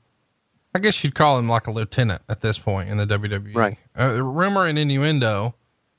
I 0.75 0.81
guess 0.81 1.05
you'd 1.05 1.15
call 1.15 1.39
him 1.39 1.49
like 1.49 1.69
a 1.69 1.71
lieutenant 1.71 2.23
at 2.29 2.41
this 2.41 2.59
point 2.59 2.91
in 2.91 2.97
the 2.97 3.07
WWE. 3.07 3.55
Right. 3.55 3.79
Uh, 3.99 4.21
rumor 4.21 4.67
and 4.67 4.77
innuendo 4.77 5.55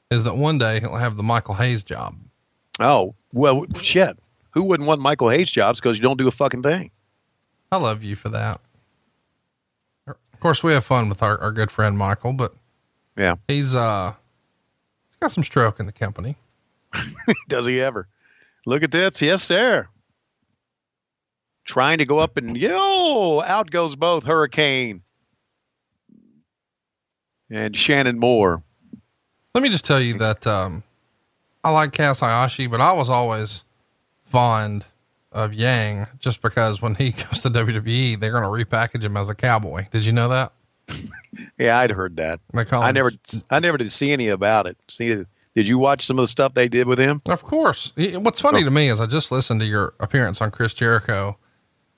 is 0.10 0.26
that 0.26 0.36
one 0.36 0.58
day 0.58 0.82
he'll 0.82 0.96
have 0.96 1.16
the 1.16 1.24
Michael 1.24 1.56
Hayes 1.56 1.86
job. 1.86 2.18
Oh, 2.82 3.16
well, 3.32 3.66
shit. 3.80 4.20
Who 4.52 4.64
wouldn't 4.64 4.88
want 4.88 5.02
Michael 5.02 5.30
Hayes 5.30 5.50
jobs 5.52 5.80
because 5.80 5.98
you 5.98 6.04
don't 6.04 6.18
do 6.18 6.28
a 6.28 6.32
fucking 6.32 6.64
thing? 6.64 6.92
I 7.72 7.78
love 7.78 8.04
you 8.04 8.16
for 8.16 8.30
that. 8.30 8.60
Of 10.08 10.40
course, 10.40 10.64
we 10.64 10.74
have 10.74 10.84
fun 10.84 11.08
with 11.08 11.22
our, 11.24 11.38
our 11.40 11.52
good 11.52 11.72
friend 11.72 11.98
Michael, 11.98 12.34
but 12.34 12.54
Yeah. 13.16 13.36
he's, 13.48 13.76
uh, 13.76 14.14
he's 15.10 15.18
got 15.18 15.32
some 15.32 15.44
stroke 15.44 15.80
in 15.80 15.86
the 15.86 15.92
company. 15.92 16.36
Does 17.48 17.66
he 17.68 17.80
ever? 17.80 18.08
Look 18.66 18.84
at 18.84 18.92
this. 18.92 19.22
Yes, 19.22 19.44
sir. 19.44 19.88
Trying 21.64 22.00
to 22.00 22.06
go 22.06 22.18
up 22.20 22.38
and 22.38 22.58
yo, 22.58 23.42
out 23.46 23.70
goes 23.72 23.96
both 23.96 24.24
Hurricane 24.26 25.04
and 27.50 27.76
Shannon 27.78 28.20
Moore. 28.20 28.64
Let 29.54 29.62
me 29.62 29.70
just 29.70 29.86
tell 29.86 30.00
you 30.00 30.18
that, 30.18 30.46
um, 30.48 30.84
I 31.64 31.70
like 31.70 31.92
Kaz 31.92 32.20
Hayashi, 32.20 32.68
but 32.68 32.82
I 32.82 32.92
was 32.94 33.10
always 33.10 33.64
fond 34.32 34.86
of 35.32 35.54
Yang 35.54 36.08
just 36.20 36.42
because 36.42 36.82
when 36.82 36.96
he 36.96 37.12
goes 37.12 37.42
to 37.42 37.50
WWE, 37.50 38.20
they're 38.20 38.32
going 38.32 38.44
to 38.44 38.66
repackage 38.66 39.04
him 39.04 39.16
as 39.18 39.30
a 39.30 39.36
cowboy. 39.36 39.88
Did 39.92 40.06
you 40.06 40.12
know 40.12 40.30
that? 40.30 40.52
Yeah, 41.58 41.78
I'd 41.80 41.92
heard 41.92 42.18
that. 42.18 42.40
I 42.54 42.92
never, 42.92 43.12
I 43.50 43.60
never 43.60 43.78
did 43.78 43.92
see 43.92 44.12
any 44.12 44.28
about 44.28 44.66
it. 44.68 44.78
See, 44.90 45.24
did 45.56 45.68
you 45.68 45.78
watch 45.78 46.06
some 46.06 46.20
of 46.20 46.24
the 46.24 46.28
stuff 46.28 46.54
they 46.54 46.68
did 46.68 46.88
with 46.88 47.00
him? 47.00 47.22
Of 47.28 47.44
course. 47.44 47.94
What's 47.96 48.42
funny 48.42 48.64
to 48.64 48.72
me 48.72 48.90
is 48.90 49.00
I 49.00 49.06
just 49.06 49.32
listened 49.32 49.62
to 49.62 49.66
your 49.68 49.94
appearance 50.02 50.42
on 50.42 50.52
Chris 50.52 50.74
Jericho, 50.74 51.38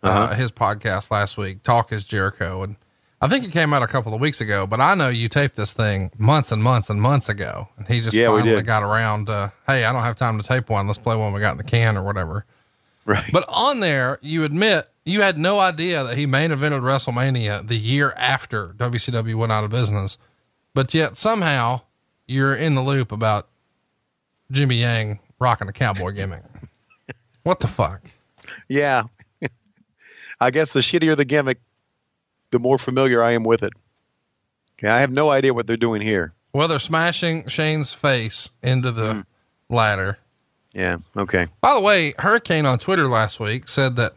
uh, 0.03 0.07
Uh-huh. 0.07 0.35
his 0.35 0.51
podcast 0.51 1.09
last 1.09 1.37
week, 1.37 1.63
Talk 1.63 1.91
is 1.91 2.03
Jericho. 2.05 2.61
And 2.61 2.75
I 3.23 3.29
think 3.29 3.45
it 3.45 3.51
came 3.51 3.73
out 3.73 3.81
a 3.81 3.87
couple 3.87 4.13
of 4.13 4.19
weeks 4.19 4.41
ago, 4.41 4.67
but 4.67 4.81
I 4.81 4.95
know 4.95 5.07
you 5.07 5.29
taped 5.29 5.55
this 5.55 5.71
thing 5.71 6.11
months 6.17 6.51
and 6.51 6.61
months 6.61 6.89
and 6.89 7.01
months 7.01 7.29
ago. 7.29 7.69
And 7.77 7.87
he 7.87 8.01
just 8.01 8.13
Yeah, 8.13 8.27
finally 8.27 8.61
got 8.63 8.83
around 8.83 9.27
to, 9.27 9.53
Hey, 9.65 9.85
I 9.85 9.93
don't 9.93 10.03
have 10.03 10.17
time 10.17 10.41
to 10.41 10.45
tape 10.45 10.69
one. 10.69 10.87
Let's 10.87 10.99
play 10.99 11.15
one 11.15 11.31
we 11.31 11.39
got 11.39 11.51
in 11.51 11.57
the 11.57 11.63
can 11.63 11.95
or 11.95 12.03
whatever. 12.03 12.45
Right. 13.05 13.23
But 13.31 13.45
on 13.47 13.79
there, 13.79 14.19
you 14.21 14.43
admit 14.43 14.89
you 15.05 15.21
had 15.21 15.37
no 15.37 15.61
idea 15.61 16.03
that 16.03 16.17
he 16.17 16.25
main 16.25 16.51
evented 16.51 16.81
WrestleMania 16.81 17.65
the 17.65 17.77
year 17.77 18.11
after 18.17 18.73
WCW 18.73 19.35
went 19.35 19.53
out 19.53 19.63
of 19.63 19.69
business, 19.71 20.17
but 20.73 20.93
yet 20.93 21.15
somehow 21.15 21.79
you're 22.27 22.53
in 22.53 22.75
the 22.75 22.81
loop 22.81 23.13
about 23.13 23.47
Jimmy 24.51 24.75
Yang 24.75 25.19
rocking 25.39 25.69
a 25.69 25.73
cowboy 25.73 26.11
gimmick. 26.11 26.43
what 27.43 27.61
the 27.61 27.69
fuck? 27.69 28.01
yeah. 28.67 29.03
I 30.41 30.51
guess 30.51 30.73
the 30.73 30.81
shittier 30.81 31.15
the 31.15 31.23
gimmick, 31.23 31.59
the 32.53 32.59
more 32.59 32.77
familiar 32.79 33.21
I 33.21 33.31
am 33.31 33.43
with 33.43 33.61
it. 33.63 33.73
Okay, 34.79 34.87
I 34.87 34.99
have 35.01 35.11
no 35.11 35.29
idea 35.29 35.53
what 35.53 35.67
they're 35.67 35.75
doing 35.75 36.01
here. 36.01 36.33
Well, 36.53 36.67
they're 36.69 36.79
smashing 36.79 37.47
Shane's 37.47 37.93
face 37.93 38.51
into 38.63 38.91
the 38.91 39.13
Hmm. 39.15 39.21
ladder. 39.75 40.17
Yeah. 40.73 40.97
Okay. 41.17 41.47
By 41.61 41.73
the 41.73 41.79
way, 41.81 42.13
Hurricane 42.17 42.65
on 42.65 42.79
Twitter 42.79 43.07
last 43.07 43.39
week 43.39 43.67
said 43.67 43.95
that, 43.97 44.13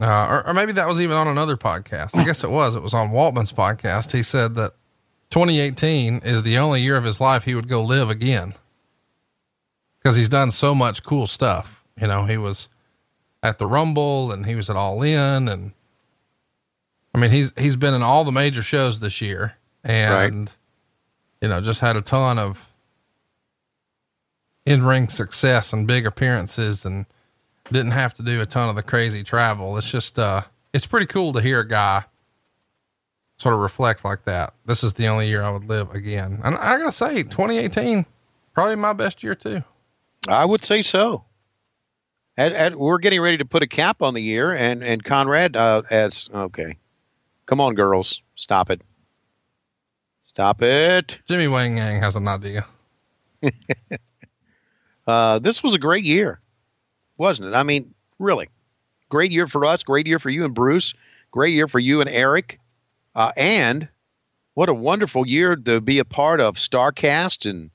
uh, 0.00 0.26
or, 0.26 0.48
or 0.48 0.54
maybe 0.54 0.72
that 0.72 0.88
was 0.88 1.00
even 1.00 1.16
on 1.16 1.28
another 1.28 1.56
podcast. 1.56 2.16
I 2.16 2.24
guess 2.24 2.42
it 2.42 2.50
was. 2.50 2.74
It 2.76 2.82
was 2.82 2.94
on 2.94 3.10
Waltman's 3.10 3.52
podcast. 3.52 4.12
He 4.12 4.22
said 4.22 4.54
that 4.56 4.72
2018 5.30 6.20
is 6.24 6.42
the 6.42 6.58
only 6.58 6.80
year 6.80 6.96
of 6.96 7.04
his 7.04 7.20
life 7.20 7.44
he 7.44 7.54
would 7.54 7.68
go 7.68 7.82
live 7.82 8.10
again 8.10 8.54
because 9.98 10.16
he's 10.16 10.28
done 10.28 10.50
so 10.50 10.74
much 10.74 11.02
cool 11.04 11.26
stuff. 11.26 11.82
You 12.00 12.06
know, 12.08 12.24
he 12.24 12.36
was 12.36 12.68
at 13.42 13.58
the 13.58 13.66
Rumble 13.66 14.32
and 14.32 14.44
he 14.46 14.54
was 14.56 14.68
at 14.70 14.76
All 14.76 15.02
In, 15.02 15.48
and 15.48 15.72
I 17.14 17.18
mean, 17.18 17.30
he's 17.30 17.52
he's 17.58 17.76
been 17.76 17.94
in 17.94 18.02
all 18.02 18.24
the 18.24 18.32
major 18.32 18.62
shows 18.62 19.00
this 19.00 19.20
year, 19.20 19.54
and 19.84 20.50
you 21.40 21.48
know, 21.48 21.60
just 21.60 21.80
had 21.80 21.96
a 21.96 22.00
ton 22.00 22.38
of 22.38 22.68
in 24.64 24.84
ring 24.84 25.08
success 25.08 25.72
and 25.72 25.86
big 25.86 26.06
appearances, 26.06 26.84
and 26.84 27.06
didn't 27.70 27.92
have 27.92 28.14
to 28.14 28.22
do 28.22 28.40
a 28.40 28.46
ton 28.46 28.68
of 28.68 28.76
the 28.76 28.82
crazy 28.82 29.22
travel. 29.22 29.76
It's 29.76 29.90
just 29.90 30.18
uh, 30.18 30.42
it's 30.72 30.86
pretty 30.86 31.06
cool 31.06 31.32
to 31.34 31.40
hear 31.40 31.60
a 31.60 31.68
guy 31.68 32.04
sort 33.36 33.54
of 33.54 33.60
reflect 33.60 34.04
like 34.04 34.24
that. 34.24 34.54
This 34.64 34.84
is 34.84 34.94
the 34.94 35.08
only 35.08 35.28
year 35.28 35.42
I 35.42 35.50
would 35.50 35.64
live 35.64 35.94
again, 35.94 36.40
and 36.44 36.56
I 36.56 36.78
gotta 36.78 36.92
say, 36.92 37.22
2018 37.22 38.06
probably 38.54 38.76
my 38.76 38.92
best 38.92 39.22
year 39.22 39.34
too. 39.34 39.62
I 40.28 40.44
would 40.44 40.64
say 40.64 40.82
so. 40.82 41.24
At, 42.36 42.52
at, 42.52 42.76
we're 42.76 42.98
getting 42.98 43.20
ready 43.20 43.36
to 43.38 43.44
put 43.44 43.62
a 43.62 43.66
cap 43.66 44.00
on 44.00 44.14
the 44.14 44.22
year, 44.22 44.54
and 44.54 44.82
and 44.82 45.04
Conrad 45.04 45.56
uh, 45.56 45.82
as 45.90 46.30
okay, 46.32 46.78
come 47.52 47.60
on, 47.60 47.74
girls, 47.74 48.22
stop 48.34 48.70
it, 48.70 48.80
stop 50.24 50.62
it. 50.62 51.20
Jimmy 51.28 51.48
Wang 51.48 51.76
Yang 51.76 52.00
has 52.00 52.16
an 52.16 52.26
idea. 52.26 52.64
Uh, 55.04 55.40
this 55.40 55.64
was 55.64 55.74
a 55.74 55.80
great 55.80 56.04
year, 56.04 56.40
wasn't 57.18 57.48
it? 57.48 57.54
I 57.56 57.64
mean, 57.64 57.92
really, 58.20 58.48
great 59.08 59.32
year 59.32 59.48
for 59.48 59.64
us, 59.64 59.82
great 59.82 60.06
year 60.06 60.20
for 60.20 60.30
you 60.30 60.44
and 60.44 60.54
Bruce, 60.54 60.94
great 61.32 61.54
year 61.54 61.66
for 61.66 61.80
you 61.80 62.00
and 62.00 62.08
Eric, 62.08 62.60
uh, 63.16 63.32
and 63.36 63.88
what 64.54 64.68
a 64.68 64.74
wonderful 64.74 65.26
year 65.26 65.56
to 65.56 65.80
be 65.80 65.98
a 65.98 66.04
part 66.04 66.40
of 66.40 66.54
Starrcast 66.54 67.50
and 67.50 67.72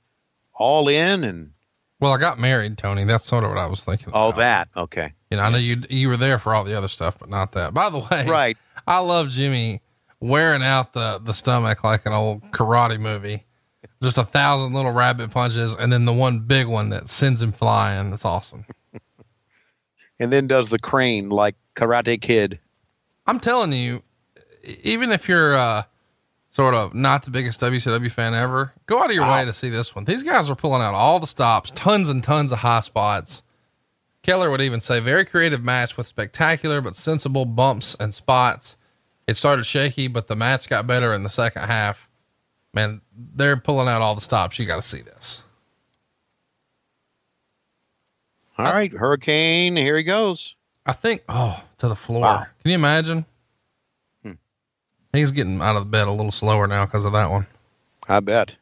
All 0.54 0.88
In 0.88 1.26
and 1.26 1.52
Well, 2.00 2.14
I 2.14 2.18
got 2.18 2.40
married, 2.40 2.78
Tony. 2.78 3.04
That's 3.04 3.26
sort 3.26 3.44
of 3.44 3.50
what 3.50 3.60
I 3.60 3.68
was 3.68 3.84
thinking. 3.84 4.14
all 4.14 4.30
about. 4.30 4.38
that. 4.38 4.70
Okay, 4.80 5.12
You 5.30 5.38
know, 5.38 5.44
I 5.44 5.50
know 5.50 5.58
you 5.58 5.82
you 5.90 6.08
were 6.08 6.18
there 6.18 6.40
for 6.40 6.54
all 6.54 6.64
the 6.64 6.78
other 6.78 6.88
stuff, 6.88 7.20
but 7.20 7.30
not 7.30 7.52
that. 7.54 7.74
By 7.74 7.90
the 7.90 8.00
way, 8.00 8.26
right. 8.28 8.58
I 8.88 9.00
love 9.00 9.30
Jimmy 9.30 9.82
wearing 10.20 10.64
out 10.64 10.94
the 10.94 11.20
the 11.24 11.34
stomach 11.34 11.84
like 11.84 12.06
an 12.06 12.14
old 12.14 12.44
karate 12.52 13.00
movie. 13.00 13.44
Just 14.02 14.18
a 14.18 14.24
thousand 14.24 14.74
little 14.74 14.92
rabbit 14.92 15.32
punches, 15.32 15.76
and 15.76 15.92
then 15.92 16.06
the 16.06 16.14
one 16.14 16.40
big 16.40 16.68
one 16.68 16.90
that 16.90 17.10
sends 17.10 17.42
him 17.42 17.52
flying. 17.52 18.12
That's 18.12 18.26
awesome. 18.26 18.66
And 20.20 20.34
then 20.34 20.48
does 20.48 20.70
the 20.70 20.80
crane 20.80 21.30
like 21.30 21.56
Karate 21.76 22.20
Kid. 22.20 22.60
I'm 23.26 23.40
telling 23.40 23.72
you, 23.72 24.02
even 24.84 25.12
if 25.12 25.28
you're 25.30 25.56
uh, 25.56 25.84
sort 26.50 26.74
of 26.74 26.94
not 26.94 27.24
the 27.24 27.32
biggest 27.32 27.62
WCW 27.62 28.12
fan 28.12 28.34
ever, 28.34 28.74
go 28.88 29.02
out 29.02 29.10
of 29.10 29.16
your 29.16 29.28
way 29.28 29.46
to 29.46 29.54
see 29.54 29.70
this 29.70 29.96
one. 29.96 30.06
These 30.06 30.24
guys 30.24 30.50
are 30.50 30.56
pulling 30.56 30.82
out 30.82 30.96
all 30.96 31.20
the 31.20 31.28
stops, 31.28 31.72
tons 31.76 32.10
and 32.10 32.24
tons 32.24 32.52
of 32.52 32.60
high 32.60 32.80
spots. 32.80 33.44
Keller 34.28 34.50
would 34.50 34.60
even 34.60 34.82
say, 34.82 35.00
very 35.00 35.24
creative 35.24 35.64
match 35.64 35.96
with 35.96 36.06
spectacular 36.06 36.82
but 36.82 36.98
sensible 36.98 37.46
bumps 37.46 37.96
and 37.98 38.14
spots. 38.14 38.76
It 39.26 39.38
started 39.38 39.66
shaky, 39.66 40.10
but 40.10 40.28
the 40.28 40.36
match 40.36 40.68
got 40.68 40.86
better 40.86 41.14
in 41.14 41.24
the 41.24 41.30
second 41.30 41.64
half. 41.64 42.10
Man, 42.74 43.00
they're 43.16 43.56
pulling 43.56 43.88
out 43.88 44.02
all 44.02 44.16
the 44.16 44.22
stops. 44.22 44.60
You 44.60 44.66
got 44.66 44.76
to 44.76 44.82
see 44.82 45.00
this. 45.00 45.44
All 48.58 48.66
right, 48.66 48.92
Hurricane. 48.92 49.78
Here 49.78 49.96
he 49.96 50.04
goes. 50.04 50.56
I 50.86 50.92
think, 50.92 51.24
oh, 51.30 51.64
to 51.78 51.88
the 51.88 51.96
floor. 51.96 52.22
Wow. 52.22 52.46
Can 52.62 52.72
you 52.72 52.76
imagine? 52.76 53.26
Hmm. 54.24 54.34
He's 55.14 55.32
getting 55.32 55.62
out 55.62 55.78
of 55.78 55.84
the 55.84 55.90
bed 55.90 56.10
a 56.10 56.12
little 56.12 56.34
slower 56.34 56.68
now 56.68 56.86
because 56.86 57.06
of 57.06 57.14
that 57.14 57.32
one. 57.32 57.48
I 58.10 58.20
bet. 58.20 58.58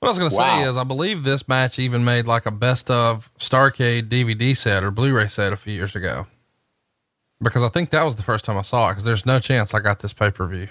What 0.00 0.08
I 0.08 0.10
was 0.10 0.18
going 0.18 0.30
to 0.30 0.36
Wow. 0.36 0.62
say 0.62 0.68
is, 0.68 0.76
I 0.78 0.84
believe 0.84 1.24
this 1.24 1.46
match 1.46 1.78
even 1.78 2.04
made 2.04 2.26
like 2.26 2.46
a 2.46 2.50
best 2.50 2.90
of 2.90 3.30
Starrcade 3.38 4.08
DVD 4.08 4.56
set 4.56 4.82
or 4.82 4.90
Blu 4.90 5.14
ray 5.14 5.26
set 5.28 5.52
a 5.52 5.56
few 5.56 5.74
years 5.74 5.94
ago. 5.94 6.26
Because 7.42 7.62
I 7.62 7.68
think 7.68 7.90
that 7.90 8.02
was 8.02 8.16
the 8.16 8.22
first 8.22 8.44
time 8.46 8.56
I 8.56 8.62
saw 8.62 8.88
it. 8.88 8.92
Because 8.92 9.04
there's 9.04 9.26
no 9.26 9.38
chance 9.38 9.74
I 9.74 9.80
got 9.80 10.00
this 10.00 10.12
pay 10.14 10.30
per 10.30 10.46
view. 10.46 10.68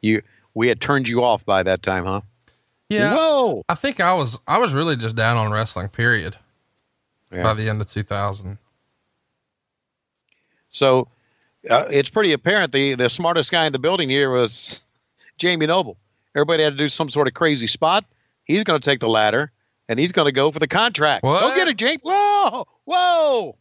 You 0.00 0.22
we 0.54 0.68
had 0.68 0.80
turned 0.80 1.08
you 1.08 1.22
off 1.22 1.44
by 1.44 1.62
that 1.64 1.82
time, 1.82 2.04
huh? 2.04 2.20
Yeah. 2.88 3.14
Whoa. 3.14 3.62
I 3.68 3.74
think 3.74 4.00
I 4.00 4.14
was, 4.14 4.38
I 4.48 4.58
was 4.58 4.72
really 4.72 4.96
just 4.96 5.14
down 5.14 5.36
on 5.36 5.52
wrestling, 5.52 5.88
period, 5.88 6.36
Yeah. 7.32 7.42
by 7.42 7.54
the 7.54 7.68
end 7.68 7.80
of 7.80 7.88
2000. 7.88 8.58
So 10.68 11.08
uh, 11.68 11.86
it's 11.90 12.08
pretty 12.08 12.32
apparent 12.32 12.72
the 12.72 12.94
the 12.94 13.08
smartest 13.10 13.50
guy 13.50 13.66
in 13.66 13.72
the 13.72 13.78
building 13.80 14.08
here 14.08 14.30
was 14.30 14.84
Jamie 15.38 15.66
Noble. 15.66 15.96
Everybody 16.36 16.62
had 16.62 16.70
to 16.70 16.76
do 16.76 16.88
some 16.88 17.10
sort 17.10 17.26
of 17.28 17.34
crazy 17.34 17.66
spot. 17.66 18.04
He's 18.44 18.64
going 18.64 18.80
to 18.80 18.84
take 18.84 19.00
the 19.00 19.08
ladder 19.08 19.50
and 19.88 19.98
he's 19.98 20.12
going 20.12 20.26
to 20.26 20.32
go 20.32 20.50
for 20.52 20.58
the 20.58 20.68
contract. 20.68 21.24
What? 21.24 21.40
Go 21.40 21.54
get 21.56 21.68
it, 21.68 21.76
Jamie. 21.76 21.98
Whoa, 22.02 22.66
whoa. 22.84 23.56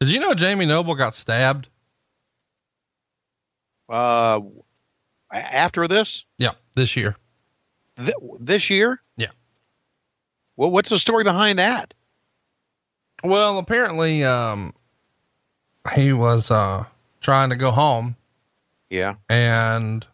Did 0.00 0.10
you 0.10 0.20
know 0.20 0.34
Jamie 0.34 0.66
Noble 0.66 0.94
got 0.94 1.14
stabbed? 1.14 1.68
Uh, 3.88 4.40
after 5.32 5.88
this, 5.88 6.24
Yeah. 6.36 6.52
This 6.74 6.96
year. 6.96 7.16
th- 7.96 8.14
this 8.38 8.70
year. 8.70 9.00
Yeah. 9.16 9.30
Well, 10.56 10.70
what's 10.70 10.90
the 10.90 10.98
story 10.98 11.24
behind 11.24 11.58
that? 11.58 11.94
Well, 13.24 13.58
apparently, 13.58 14.22
um, 14.24 14.74
he 15.94 16.12
was, 16.12 16.50
uh, 16.50 16.84
trying 17.20 17.50
to 17.50 17.56
go 17.56 17.70
home 17.72 18.14
Yeah. 18.90 19.16
and 19.28 20.06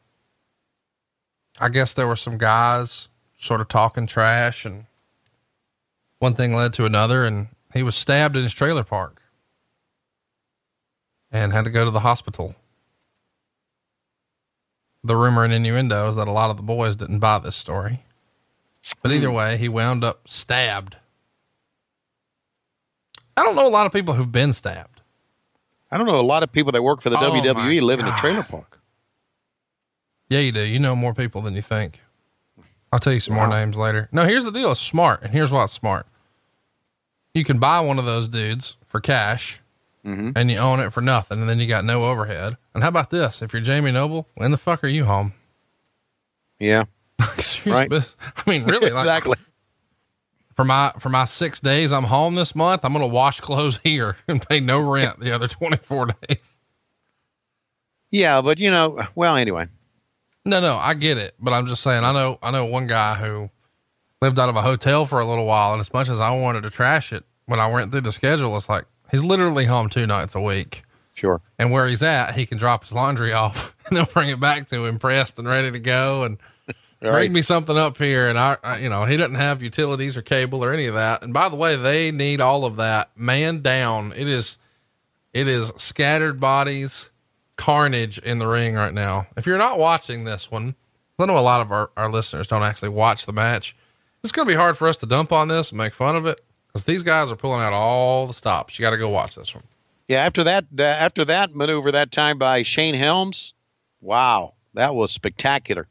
I 1.61 1.69
guess 1.69 1.95
there 1.95 2.09
were 2.09 2.17
some 2.17 2.39
guys 2.39 3.09
sort 3.37 3.61
of 3.61 3.69
talking 3.69 4.07
trash 4.07 4.65
and 4.65 4.87
one 6.19 6.35
thing 6.35 6.55
led 6.55 6.73
to 6.75 6.85
another 6.85 7.25
and 7.25 7.49
he 7.73 7.83
was 7.83 7.95
stabbed 7.95 8.37
in 8.37 8.43
his 8.43 8.55
trailer 8.55 8.85
park 8.85 9.23
and 11.31 11.53
had 11.53 11.65
to 11.65 11.71
go 11.71 11.85
to 11.85 11.91
the 11.91 12.01
hospital. 12.01 12.55
The 15.03 15.17
rumor 15.17 15.45
and 15.45 15.53
innuendo 15.53 16.09
is 16.09 16.17
that 16.17 16.29
a 16.29 16.33
lot 16.33 16.51
of 16.51 16.57
the 16.57 16.63
boys 16.63 16.97
didn't 16.97 17.19
buy 17.19 17.39
this 17.39 17.57
story. 17.57 18.05
But 19.03 19.13
either 19.13 19.29
hmm. 19.29 19.35
way, 19.35 19.57
he 19.57 19.69
wound 19.69 20.05
up 20.05 20.29
stabbed. 20.29 20.97
I 23.37 23.43
don't 23.43 23.57
know 23.57 23.67
a 23.67 23.69
lot 23.69 23.87
of 23.87 23.93
people 23.93 24.15
who've 24.15 24.31
been 24.31 24.53
stabbed. 24.53 24.93
I 25.94 25.98
don't 25.98 26.07
know. 26.09 26.18
A 26.18 26.22
lot 26.22 26.42
of 26.42 26.50
people 26.50 26.72
that 26.72 26.83
work 26.83 27.00
for 27.00 27.09
the 27.09 27.16
Oh, 27.16 27.30
WWE 27.33 27.54
my 27.54 27.78
live 27.78 28.00
in 28.00 28.07
a 28.07 28.16
trailer 28.18 28.42
park. 28.42 28.80
Yeah, 30.28 30.40
you 30.40 30.50
do. 30.52 30.61
You 30.66 30.78
know 30.80 30.96
more 30.96 31.14
people 31.14 31.40
than 31.40 31.54
you 31.54 31.62
think. 31.62 32.00
I'll 32.92 32.98
tell 32.98 33.12
you 33.12 33.20
some 33.20 33.37
Wow. 33.37 33.46
more 33.46 33.57
names 33.57 33.76
later. 33.76 34.09
No, 34.12 34.24
here's 34.24 34.44
the 34.44 34.50
deal. 34.50 34.72
It's 34.72 34.80
smart. 34.80 35.22
And 35.22 35.33
here's 35.33 35.52
why 35.52 35.64
it's 35.64 35.72
smart. 35.72 36.07
You 37.33 37.44
can 37.44 37.59
buy 37.59 37.80
one 37.80 37.98
of 37.98 38.04
those 38.04 38.28
dudes 38.28 38.76
for 38.87 39.00
cash 39.00 39.61
Mm-hmm. 40.04 40.33
and 40.37 40.50
you 40.50 40.59
own 40.59 40.80
it 40.80 40.92
for 40.92 41.00
nothing. 41.00 41.40
And 41.40 41.48
then 41.48 41.59
you 41.61 41.66
got 41.66 41.83
no 41.85 42.04
overhead. 42.04 42.59
And 42.74 42.83
how 42.83 42.90
about 42.90 43.09
this? 43.11 43.40
If 43.40 43.54
you're 43.54 43.62
Jamie 43.62 43.90
Noble, 43.90 44.28
when 44.35 44.50
the 44.50 44.59
fuck 44.59 44.85
are 44.85 44.88
you 44.88 45.04
home? 45.07 45.33
Yeah. 46.59 46.85
Serious 47.38 47.66
Right. 47.66 47.88
bus- 47.88 48.14
I 48.37 48.50
mean, 48.50 48.64
really, 48.64 48.90
like, 48.90 48.98
exactly. 49.00 49.38
For 50.55 50.64
my, 50.64 50.93
for 50.99 51.09
my 51.09 51.25
six 51.25 51.61
days 51.61 51.93
I'm 51.93 52.05
home 52.05 52.35
this 52.35 52.55
month, 52.55 52.85
I'm 52.85 52.93
going 52.93 53.09
to 53.09 53.12
wash 53.14 53.40
clothes 53.40 53.79
here 53.85 54.17
and 54.29 54.40
pay 54.47 54.61
no 54.61 54.81
rent 54.81 55.21
the 55.21 55.33
other 55.33 55.49
24 55.49 56.07
days. 56.29 56.59
Yeah, 58.11 58.40
but 58.43 58.59
you 58.59 58.71
know, 58.71 59.01
well, 59.14 59.37
anyway. 59.37 59.67
No, 60.45 60.61
no, 60.61 60.77
I 60.77 60.95
get 60.95 61.19
it, 61.19 61.35
but 61.40 61.53
I'm 61.53 61.67
just 61.67 61.83
saying, 61.83 62.05
I 62.05 62.12
know, 62.12 62.38
I 62.43 62.51
know 62.51 62.67
one 62.67 62.87
guy 62.87 63.14
who 63.17 63.51
lived 64.21 64.38
out 64.38 64.49
of 64.49 64.57
a 64.57 64.62
hotel 64.62 65.07
for 65.07 65.21
a 65.21 65.25
little 65.25 65.47
while, 65.47 65.73
and 65.73 65.81
as 65.81 65.93
much 65.93 66.09
as 66.09 66.21
I 66.21 66.31
wanted 66.31 66.62
to 66.64 66.71
trash 66.71 67.12
it, 67.12 67.25
when 67.47 67.61
I 67.61 67.71
went 67.71 67.90
through 67.90 68.03
the 68.03 68.12
schedule, 68.12 68.55
it's 68.57 68.69
like 68.69 68.85
he's 69.11 69.23
literally 69.23 69.64
home 69.64 69.88
two 69.88 70.07
nights 70.07 70.35
a 70.35 70.40
week, 70.40 70.83
Sure. 71.14 71.40
and 71.59 71.71
where 71.71 71.87
he's 71.88 72.03
at, 72.03 72.35
he 72.35 72.45
can 72.47 72.59
drop 72.59 72.83
his 72.83 72.93
laundry 72.93 73.33
off, 73.35 73.75
and 73.87 73.97
they'll 73.97 74.05
bring 74.07 74.29
it 74.29 74.38
back 74.38 74.69
to 74.69 74.85
him 74.85 74.99
pressed 74.99 75.38
and 75.38 75.49
ready 75.49 75.71
to 75.73 75.79
go, 75.81 76.25
and 76.25 76.38
All 77.05 77.12
bring 77.12 77.31
right. 77.31 77.31
me 77.31 77.43
something 77.43 77.77
up 77.77 77.99
here, 77.99 78.29
and 78.29 78.38
I, 78.38 78.57
I, 78.62 78.79
you 78.79 78.88
know, 78.88 79.05
he 79.05 79.17
doesn't 79.17 79.35
have 79.35 79.62
utilities 79.62 80.17
or 80.17 80.23
cable 80.23 80.64
or 80.64 80.73
any 80.73 80.87
of 80.87 80.95
that. 80.95 81.23
And 81.23 81.33
by 81.35 81.49
the 81.49 81.57
way, 81.57 81.77
they 81.77 82.11
need 82.11 82.40
all 82.40 82.64
of 82.64 82.77
that 82.77 83.11
man 83.17 83.61
down. 83.61 84.12
It 84.12 84.29
is, 84.29 84.59
it 85.33 85.47
is 85.47 85.73
scattered 85.77 86.40
bodies, 86.40 87.11
carnage 87.57 88.19
in 88.19 88.38
the 88.38 88.47
ring 88.47 88.75
right 88.75 88.95
now. 88.95 89.27
If 89.37 89.47
you're 89.47 89.59
not 89.59 89.79
watching 89.79 90.25
this 90.25 90.51
one, 90.51 90.75
I 91.19 91.27
know 91.27 91.38
a 91.38 91.40
lot 91.40 91.61
of 91.61 91.71
our, 91.71 91.90
our 91.97 92.11
listeners 92.11 92.49
don't 92.49 92.62
actually 92.62 92.88
watch 92.88 93.27
the 93.27 93.33
match. 93.33 93.77
It's 94.23 94.33
going 94.33 94.49
to 94.49 94.53
be 94.53 94.57
hard 94.57 94.77
for 94.77 94.88
us 94.88 94.97
to 94.99 95.07
dump 95.07 95.33
on 95.33 95.49
this 95.49 95.71
and 95.71 95.79
make 95.79 95.95
fun 95.95 96.17
of 96.17 96.27
it 96.27 96.43
because 96.67 96.85
these 96.85 97.03
guys 97.03 97.31
are 97.31 97.37
pulling 97.37 97.61
out 97.61 97.73
all 97.73 98.27
the 98.27 98.33
stops. 98.33 98.79
You 98.79 98.83
got 98.83 98.90
to 98.90 98.97
go 98.97 99.09
watch 99.09 99.37
this 99.37 99.55
one. 99.55 99.64
Yeah, 100.09 100.25
after 100.25 100.45
that, 100.45 100.64
uh, 100.79 100.83
after 100.83 101.25
that 101.27 101.55
maneuver 101.55 101.93
that 101.93 102.11
time 102.11 102.38
by 102.38 102.62
Shane 102.62 102.95
Helms, 102.95 103.55
wow, 104.01 104.55
that 104.75 104.95
was 104.95 105.12
spectacular. 105.12 105.87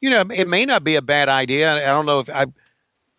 You 0.00 0.10
know, 0.10 0.24
it 0.32 0.48
may 0.48 0.64
not 0.64 0.84
be 0.84 0.96
a 0.96 1.02
bad 1.02 1.28
idea. 1.28 1.72
I 1.72 1.90
don't 1.90 2.06
know 2.06 2.20
if 2.20 2.28
I 2.28 2.46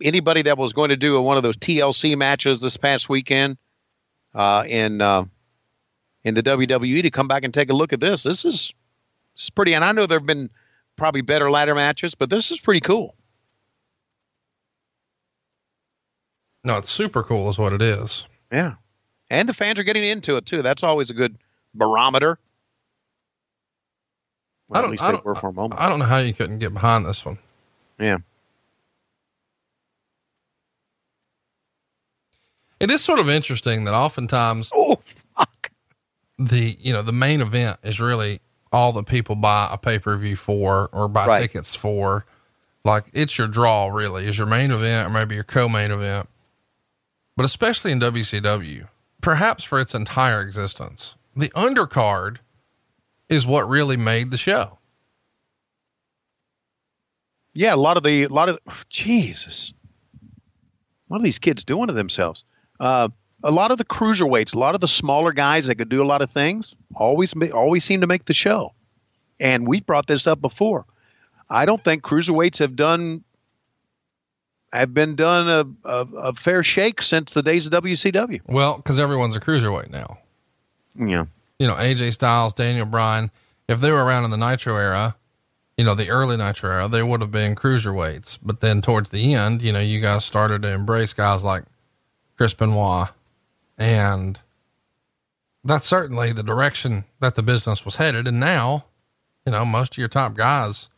anybody 0.04 0.42
that 0.44 0.58
was 0.58 0.74
going 0.74 0.90
to 0.90 0.98
do 0.98 1.20
one 1.22 1.38
of 1.38 1.44
those 1.44 1.58
TLC 1.58 2.18
matches 2.18 2.62
this 2.62 2.78
past 2.78 3.10
weekend 3.10 3.58
uh, 4.34 4.66
in 4.68 5.02
uh, 5.02 5.26
in 6.24 6.34
the 6.34 6.44
WWE 6.44 7.02
to 7.04 7.12
come 7.12 7.28
back 7.28 7.44
and 7.44 7.54
take 7.54 7.70
a 7.70 7.74
look 7.74 7.94
at 7.94 8.00
this. 8.00 8.24
This 8.24 8.46
is, 8.46 8.74
this 9.36 9.46
is 9.46 9.50
pretty, 9.50 9.74
and 9.74 9.86
I 9.86 9.92
know 9.92 10.06
there 10.06 10.20
have 10.20 10.26
been 10.26 10.50
probably 10.96 11.22
better 11.22 11.50
ladder 11.52 11.76
matches, 11.76 12.16
but 12.16 12.30
this 12.30 12.52
is 12.52 12.60
pretty 12.60 12.80
cool. 12.80 13.16
No, 16.64 16.78
it's 16.78 16.90
super 16.90 17.22
cool, 17.22 17.48
is 17.50 17.60
what 17.60 17.74
it 17.74 17.82
is. 17.82 18.26
Yeah. 18.52 18.74
And 19.30 19.48
the 19.48 19.54
fans 19.54 19.80
are 19.80 19.84
getting 19.84 20.04
into 20.04 20.36
it 20.36 20.48
too. 20.48 20.64
That's 20.64 20.84
always 20.84 21.12
a 21.12 21.14
good 21.14 21.38
barometer. 21.76 22.40
Well, 24.68 24.80
I 24.80 24.82
don't, 24.82 24.92
least 24.92 25.04
I 25.04 25.12
don't, 25.12 25.24
were 25.26 25.36
for 25.36 25.50
a 25.50 25.54
moment. 25.54 25.80
I 25.80 25.88
don't 25.90 26.00
know 26.00 26.06
how 26.06 26.18
you 26.18 26.34
couldn't 26.34 26.60
get 26.60 26.74
behind 26.74 27.06
this 27.06 27.24
one. 27.26 27.38
yeah. 28.00 28.18
It 32.80 32.92
is 32.92 33.04
sort 33.04 33.20
of 33.20 33.30
interesting 33.30 33.86
that 33.86 33.94
oftentimes 33.94 34.70
Oh, 34.74 35.00
fuck. 35.38 35.72
the, 36.38 36.78
you 36.80 36.92
know, 36.92 37.02
the 37.02 37.14
main 37.14 37.40
event 37.42 37.80
is 37.84 38.00
really 38.02 38.42
all 38.72 38.92
that 38.94 39.06
people 39.06 39.36
buy 39.36 39.70
a 39.72 39.78
pay 39.78 39.98
per 39.98 40.18
view 40.18 40.36
for 40.36 40.90
or 40.92 41.08
buy 41.08 41.26
Right. 41.26 41.42
tickets 41.42 41.74
for. 41.76 42.26
Like 42.84 43.06
it's 43.14 43.38
your 43.38 43.48
draw 43.48 43.88
really 43.88 44.28
is 44.28 44.38
your 44.38 44.46
main 44.48 44.72
event 44.72 45.08
or 45.08 45.12
maybe 45.12 45.36
your 45.36 45.44
co-main 45.46 45.90
event. 45.92 46.28
But 47.38 47.46
especially 47.46 47.92
in 47.92 48.00
WCW, 48.00 48.88
perhaps 49.22 49.64
for 49.64 49.80
its 49.80 49.96
entire 49.96 50.42
existence, 50.42 51.16
the 51.36 51.50
undercard 51.50 52.38
is 53.30 53.46
what 53.46 53.68
really 53.68 53.98
made 53.98 54.32
the 54.32 54.38
show. 54.38 54.78
Yeah, 57.54 57.74
a 57.74 57.78
lot 57.78 57.98
of 57.98 58.04
the, 58.04 58.24
a 58.24 58.28
lot 58.30 58.50
of, 58.50 58.60
Jesus. 58.90 59.74
What 61.08 61.22
are 61.22 61.24
these 61.24 61.40
kids 61.40 61.64
doing 61.64 61.88
to 61.88 61.94
themselves? 61.94 62.44
Uh, 62.80 63.10
a 63.44 63.52
lot 63.52 63.72
of 63.72 63.78
the 63.78 63.86
cruiserweights, 63.86 64.54
a 64.54 64.60
lot 64.60 64.76
of 64.76 64.82
the 64.82 64.88
smaller 64.88 65.32
guys 65.32 65.68
that 65.68 65.76
could 65.76 65.90
do 65.90 66.04
a 66.04 66.06
lot 66.06 66.22
of 66.22 66.30
things, 66.30 66.74
always, 66.96 67.34
always 67.52 67.86
seem 67.86 68.02
to 68.02 68.08
make 68.08 68.26
the 68.26 68.34
show. 68.34 68.74
And 69.40 69.68
we 69.68 69.82
brought 69.82 70.08
this 70.08 70.28
up 70.28 70.42
before. 70.42 70.86
I 71.50 71.66
don't 71.66 71.84
think 71.84 72.04
cruiserweights 72.04 72.58
have 72.60 72.76
done, 72.76 73.24
have 74.74 74.94
been 74.94 75.16
done 75.16 75.48
a, 75.86 75.88
a, 75.90 76.08
a 76.18 76.34
fair 76.34 76.64
shake 76.64 77.02
since 77.02 77.34
the 77.34 77.42
days 77.42 77.68
of 77.68 77.72
WCW. 77.72 78.42
Well, 78.48 78.82
cause 78.82 79.00
everyone's 79.00 79.36
a 79.36 79.40
cruiserweight 79.40 79.92
now. 79.92 80.18
Yeah. 80.98 81.26
You 81.60 81.68
know, 81.68 81.76
AJ 81.76 82.14
Styles, 82.14 82.54
Daniel 82.54 82.86
Bryan, 82.86 83.32
if 83.68 83.80
they 83.80 83.92
were 83.92 84.04
around 84.04 84.26
in 84.26 84.32
the 84.32 84.38
Nitro 84.38 84.76
era, 84.76 85.16
you 85.78 85.84
know, 85.84 85.96
the 85.96 86.10
early 86.10 86.38
Nitro 86.38 86.70
era, 86.70 86.88
they 86.88 87.04
would 87.04 87.22
have 87.22 87.32
been 87.32 87.56
cruiserweights. 87.56 88.40
But 88.42 88.62
then 88.62 88.82
towards 88.82 89.10
the 89.10 89.34
end, 89.34 89.62
you 89.62 89.72
know, 89.74 89.80
you 89.80 90.00
guys 90.00 90.24
started 90.24 90.62
to 90.62 90.70
embrace 90.70 91.14
guys 91.14 91.44
like 91.44 91.64
Chris 92.38 92.54
Benoit. 92.54 93.10
And 93.78 94.40
that's 95.64 95.86
certainly 95.86 96.32
the 96.32 96.44
direction 96.44 97.06
that 97.20 97.36
the 97.36 97.44
business 97.44 97.84
was 97.84 97.98
headed. 97.98 98.28
And 98.28 98.40
now, 98.40 98.86
you 99.46 99.52
know, 99.52 99.66
most 99.66 99.94
of 99.94 99.98
your 99.98 100.08
top 100.08 100.36
guys 100.36 100.90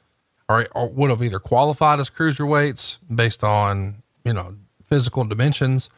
are, 0.50 0.68
or 0.74 0.90
would 0.90 1.10
have 1.10 1.24
either 1.24 1.40
qualified 1.40 2.00
as 2.00 2.10
cruiserweights 2.10 3.00
based 3.14 3.44
on, 3.44 4.04
you 4.24 4.34
know, 4.34 4.56
physical 4.86 5.24
dimensions, 5.26 5.90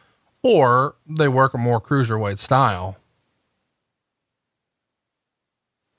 or 0.42 0.96
they 1.06 1.28
work 1.28 1.52
a 1.52 1.58
more 1.58 1.80
cruiserweight 1.80 2.38
style 2.38 2.96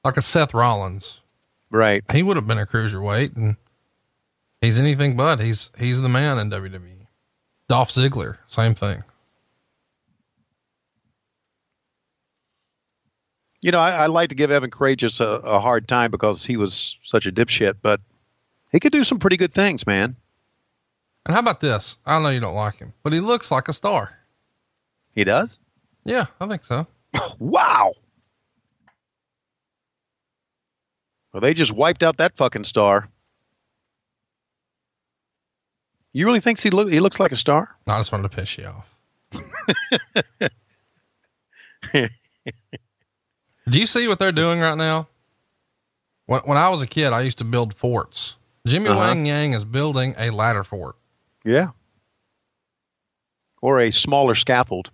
like 0.04 0.18
a 0.18 0.22
Seth 0.22 0.54
Rollins. 0.54 1.22
Right. 1.70 2.04
He 2.12 2.24
would 2.24 2.36
have 2.38 2.48
been 2.48 2.58
a 2.58 2.66
cruiserweight 2.66 3.36
and 3.36 3.56
he's 4.60 4.80
anything 4.80 5.16
but 5.16 5.40
he's, 5.40 5.72
he's 5.78 6.02
the 6.02 6.10
man 6.10 6.38
in 6.38 6.50
WWE. 6.50 7.08
Dolph 7.68 7.92
Ziggler, 7.92 8.38
same 8.48 8.76
thing. 8.76 9.04
You 13.62 13.72
know, 13.72 13.80
I, 13.80 13.92
I 13.92 14.06
like 14.08 14.30
to 14.30 14.36
give 14.36 14.50
Evan 14.52 14.72
Karagias 14.72 15.22
a, 15.22 15.40
a 15.46 15.60
hard 15.60 15.88
time 15.88 16.10
because 16.12 16.44
he 16.44 16.58
was 16.58 16.98
such 17.04 17.28
a 17.28 17.32
dipshit, 17.32 17.76
but 17.82 18.02
he 18.72 18.80
could 18.80 18.92
do 18.92 19.04
some 19.04 19.20
pretty 19.20 19.38
good 19.38 19.54
things, 19.54 19.86
man. 19.86 20.16
And 21.26 21.34
how 21.36 21.40
about 21.40 21.60
this? 21.60 22.00
I 22.06 22.20
know 22.20 22.30
you 22.30 22.40
don't 22.40 22.56
like 22.56 22.80
him, 22.80 22.94
but 23.04 23.14
he 23.14 23.20
looks 23.20 23.52
like 23.52 23.68
a 23.68 23.74
star. 23.74 24.18
He 25.14 25.24
does? 25.24 25.60
Yeah, 26.06 26.26
I 26.40 26.48
think 26.48 26.64
so. 26.64 26.88
Wow. 27.40 27.94
Well, 31.34 31.42
they 31.42 31.54
just 31.54 31.72
wiped 31.72 32.04
out 32.04 32.18
that 32.18 32.36
fucking 32.36 32.66
star. 32.66 33.10
You 36.14 36.26
really 36.26 36.42
think 36.42 36.60
he, 36.60 36.70
look, 36.70 36.90
he 36.92 37.00
looks 37.00 37.20
like 37.20 37.32
a 37.32 37.38
star? 37.38 37.74
I 37.88 37.98
just 38.00 38.12
wanted 38.12 38.30
to 38.30 38.36
piss 38.38 38.58
you 38.58 38.66
off. 38.66 38.88
Do 43.70 43.80
you 43.80 43.86
see 43.86 44.08
what 44.08 44.20
they're 44.20 44.32
doing 44.32 44.60
right 44.60 44.78
now? 44.78 45.08
When, 46.26 46.42
when 46.42 46.58
I 46.58 46.70
was 46.70 46.82
a 46.82 46.88
kid, 46.88 47.14
I 47.14 47.22
used 47.22 47.38
to 47.38 47.44
build 47.46 47.74
forts. 47.74 48.36
Jimmy 48.66 48.90
Uh-huh. 48.90 49.00
Wang 49.00 49.26
Yang 49.26 49.54
is 49.54 49.66
building 49.66 50.16
a 50.18 50.30
ladder 50.32 50.64
fort. 50.64 50.96
Yeah. 51.46 51.70
Or 53.62 53.80
a 53.80 53.92
smaller 53.92 54.36
scaffold. 54.36 54.92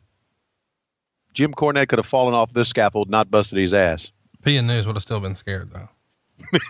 Jim 1.33 1.53
Cornette 1.53 1.87
could 1.87 1.99
have 1.99 2.05
fallen 2.05 2.33
off 2.33 2.53
this 2.53 2.69
scaffold, 2.69 3.09
not 3.09 3.29
busted 3.31 3.57
his 3.59 3.73
ass. 3.73 4.11
P 4.43 4.57
and 4.57 4.67
News 4.67 4.85
would 4.87 4.95
have 4.95 5.03
still 5.03 5.19
been 5.19 5.35
scared 5.35 5.71
though. 5.71 5.89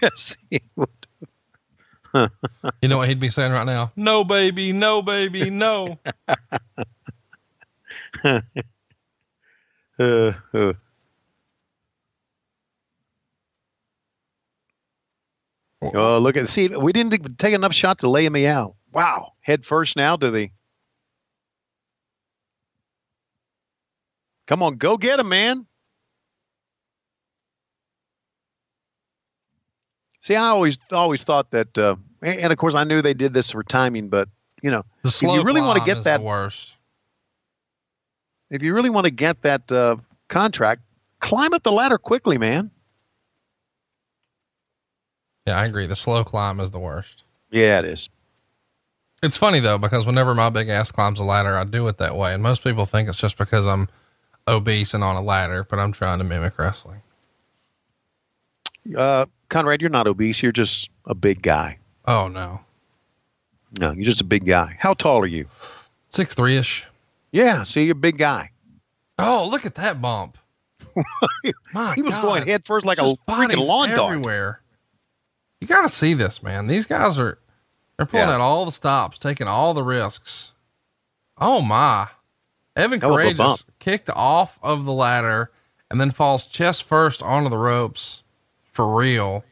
Yes, 0.01 0.37
he 0.49 0.61
would. 0.75 0.89
You 2.81 2.89
know 2.89 2.97
what 2.97 3.09
he'd 3.09 3.19
be 3.19 3.29
saying 3.29 3.51
right 3.51 3.65
now? 3.65 3.91
No, 3.95 4.23
baby, 4.23 4.73
no, 4.73 5.01
baby, 5.01 5.49
no. 5.49 5.99
Uh, 8.23 8.41
uh. 9.99 10.73
Oh, 15.93 16.17
look 16.17 16.37
at 16.37 16.47
see, 16.47 16.69
we 16.69 16.91
didn't 16.91 17.37
take 17.37 17.53
enough 17.53 17.73
shots 17.73 18.01
to 18.01 18.09
lay 18.09 18.27
me 18.27 18.47
out. 18.47 18.75
Wow, 18.91 19.33
head 19.41 19.65
first 19.65 19.95
now 19.95 20.15
to 20.15 20.31
the. 20.31 20.49
Come 24.47 24.63
on, 24.63 24.77
go 24.77 24.97
get 24.97 25.19
him, 25.19 25.29
man. 25.29 25.67
See, 30.21 30.35
I 30.35 30.47
always 30.47 30.77
always 30.91 31.23
thought 31.23 31.51
that, 31.51 31.77
uh, 31.77 31.95
and, 32.21 32.51
of 32.51 32.57
course, 32.57 32.75
I 32.75 32.83
knew 32.83 33.01
they 33.01 33.13
did 33.13 33.33
this 33.33 33.51
for 33.51 33.63
timing, 33.63 34.09
but 34.09 34.27
you 34.63 34.71
know, 34.71 34.83
slow 35.05 35.35
you 35.35 35.43
really 35.43 35.61
wanna 35.61 35.85
get 35.85 36.03
that- 36.03 36.17
the 36.17 36.23
worst. 36.23 36.75
if 38.49 38.63
you 38.63 38.73
really 38.73 38.89
want 38.89 39.05
to 39.05 39.11
get 39.11 39.41
that 39.43 39.71
uh, 39.71 39.97
contract, 40.29 40.81
climb 41.19 41.53
up 41.53 41.63
the 41.63 41.71
ladder 41.71 41.97
quickly, 41.97 42.37
man. 42.37 42.71
Yeah, 45.45 45.59
I 45.59 45.65
agree. 45.65 45.85
The 45.85 45.95
slow 45.95 46.23
climb 46.23 46.59
is 46.59 46.71
the 46.71 46.79
worst. 46.79 47.23
Yeah, 47.51 47.79
it 47.79 47.85
is. 47.85 48.09
It's 49.23 49.37
funny 49.37 49.59
though, 49.59 49.77
because 49.77 50.05
whenever 50.05 50.35
my 50.35 50.49
big 50.49 50.69
ass 50.69 50.91
climbs 50.91 51.19
a 51.19 51.23
ladder, 51.23 51.55
I 51.55 51.63
do 51.63 51.87
it 51.87 51.97
that 51.97 52.15
way. 52.15 52.33
And 52.33 52.43
most 52.43 52.63
people 52.63 52.85
think 52.85 53.09
it's 53.09 53.17
just 53.17 53.37
because 53.37 53.65
I'm 53.67 53.87
obese 54.47 54.93
and 54.93 55.03
on 55.03 55.15
a 55.15 55.21
ladder, 55.21 55.63
but 55.63 55.79
I'm 55.79 55.91
trying 55.91 56.17
to 56.19 56.23
mimic 56.23 56.57
wrestling. 56.57 57.01
Uh, 58.95 59.25
Conrad, 59.49 59.81
you're 59.81 59.89
not 59.89 60.07
obese. 60.07 60.41
You're 60.43 60.51
just 60.51 60.89
a 61.05 61.15
big 61.15 61.41
guy. 61.41 61.77
Oh 62.05 62.27
no. 62.27 62.61
No, 63.79 63.91
you're 63.91 64.05
just 64.05 64.21
a 64.21 64.25
big 64.25 64.45
guy. 64.45 64.75
How 64.79 64.93
tall 64.93 65.19
are 65.19 65.25
you? 65.25 65.47
Six 66.09 66.33
three 66.33 66.57
ish. 66.57 66.85
Yeah, 67.31 67.63
see, 67.63 67.83
you're 67.83 67.91
a 67.91 67.95
big 67.95 68.17
guy. 68.17 68.51
Oh, 69.19 69.47
look 69.49 69.65
at 69.65 69.75
that 69.75 70.01
bump. 70.01 70.37
My 71.73 71.93
he 71.95 72.01
was 72.01 72.15
God. 72.15 72.21
going 72.21 72.47
head 72.47 72.65
first 72.65 72.85
like 72.85 72.97
a 72.97 73.13
freaking 73.29 73.65
lawn 73.67 73.89
dog. 73.89 74.11
everywhere. 74.11 74.61
You 75.61 75.67
got 75.67 75.81
to 75.81 75.89
see 75.89 76.13
this, 76.13 76.41
man. 76.41 76.67
These 76.67 76.85
guys 76.85 77.17
are 77.17 77.37
they're 77.97 78.05
pulling 78.05 78.27
Yeah. 78.27 78.35
out 78.35 78.41
all 78.41 78.65
the 78.65 78.71
stops, 78.71 79.17
taking 79.17 79.47
all 79.47 79.73
the 79.73 79.83
risks. 79.83 80.53
Oh 81.37 81.61
my! 81.61 82.07
Evan 82.75 82.99
Hell 83.01 83.11
Karagias 83.15 83.65
kicked 83.79 84.09
off 84.09 84.57
of 84.63 84.85
the 84.85 84.93
ladder 84.93 85.51
and 85.91 85.99
then 86.01 86.11
falls 86.11 86.45
chest 86.45 86.83
first 86.83 87.21
onto 87.21 87.49
the 87.49 87.57
ropes 87.57 88.23
for 88.77 88.95
real. 88.95 89.43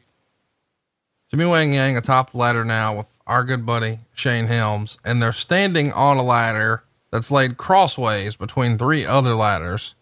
Jimmy 1.32 1.46
Wang 1.46 1.72
Yang 1.72 1.96
atop 1.96 2.30
the 2.30 2.38
ladder 2.38 2.64
now 2.64 2.96
with 2.96 3.08
our 3.26 3.42
good 3.42 3.66
buddy 3.66 3.98
Shane 4.14 4.46
Helms, 4.46 4.98
and 5.04 5.20
they're 5.20 5.32
standing 5.32 5.90
on 5.92 6.16
a 6.16 6.22
ladder 6.22 6.84
that's 7.10 7.32
laid 7.32 7.56
crossways 7.56 8.36
between 8.36 8.78
three 8.78 9.04
other 9.04 9.34
ladders. 9.34 9.96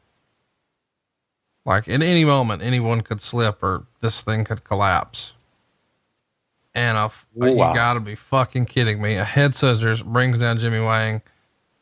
Like 1.65 1.89
at 1.89 2.03
any 2.03 2.27
moment, 2.27 2.61
anyone 2.61 3.01
could 3.01 3.23
slip 3.23 3.63
or 3.63 3.87
this 4.03 4.21
thing 4.21 4.45
could 4.45 4.63
collapse. 4.63 5.33
And 6.75 6.99
a, 6.99 7.11
Wow. 7.35 7.69
you 7.71 7.75
gotta 7.75 8.01
be 8.01 8.17
fucking 8.17 8.67
kidding 8.67 9.01
me. 9.01 9.17
A 9.17 9.25
head 9.25 9.55
scissors 9.55 10.03
brings 10.03 10.37
down 10.37 10.59
Jimmy 10.59 10.81
Wang. 10.81 11.23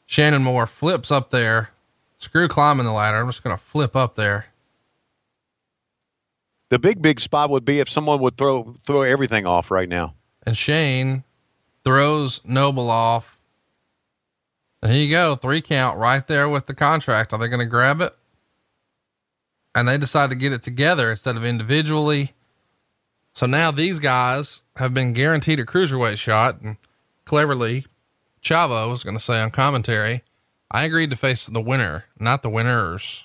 Shannon 0.06 0.44
Moore 0.44 0.68
flips 0.68 1.10
up 1.10 1.30
there. 1.30 1.70
Screw 2.18 2.46
climbing 2.46 2.86
the 2.86 2.92
ladder. 2.92 3.16
I'm 3.18 3.26
just 3.26 3.42
to 3.56 3.60
flip 3.60 3.96
up 3.96 4.14
there. 4.14 4.46
The 6.72 6.78
big, 6.78 7.02
big 7.02 7.20
spot 7.20 7.50
would 7.50 7.66
be 7.66 7.80
if 7.80 7.90
someone 7.90 8.22
would 8.22 8.38
throw 8.38 8.74
throw 8.86 9.02
everything 9.02 9.44
off 9.44 9.70
right 9.70 9.88
now. 9.88 10.14
And 10.46 10.56
Shane 10.56 11.22
throws 11.84 12.40
Noble 12.44 12.88
off. 12.88 13.38
And 14.82 14.90
here 14.90 15.04
you 15.04 15.10
go. 15.10 15.36
Three 15.36 15.60
count 15.60 15.98
right 15.98 16.26
there 16.26 16.48
with 16.48 16.64
the 16.66 16.74
contract. 16.74 17.34
Are 17.34 17.38
they 17.38 17.48
going 17.48 17.60
to 17.60 17.66
grab 17.66 18.00
it? 18.00 18.16
and 19.74 19.88
they 19.88 19.98
decide 19.98 20.30
to 20.30 20.36
get 20.36 20.52
it 20.52 20.62
together 20.62 21.10
instead 21.10 21.36
of 21.36 21.44
individually. 21.44 22.32
So 23.34 23.46
now 23.46 23.70
these 23.70 23.98
guys 23.98 24.62
have 24.76 24.92
been 24.92 25.12
guaranteed 25.12 25.60
a 25.60 25.64
cruiserweight 25.64 26.18
shot, 26.18 26.60
and 26.60 26.76
cleverly, 27.24 27.86
Chavo 28.42 28.90
was 28.90 29.04
going 29.04 29.16
to 29.16 29.22
say 29.22 29.40
on 29.40 29.50
commentary, 29.50 30.22
I 30.70 30.84
agreed 30.84 31.10
to 31.10 31.16
face 31.16 31.46
the 31.46 31.60
winner, 31.60 32.06
not 32.18 32.42
the 32.42 32.50
winners. 32.50 33.24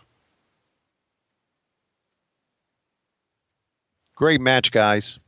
Great 4.17 4.41
match, 4.41 4.71
guys. 4.71 5.19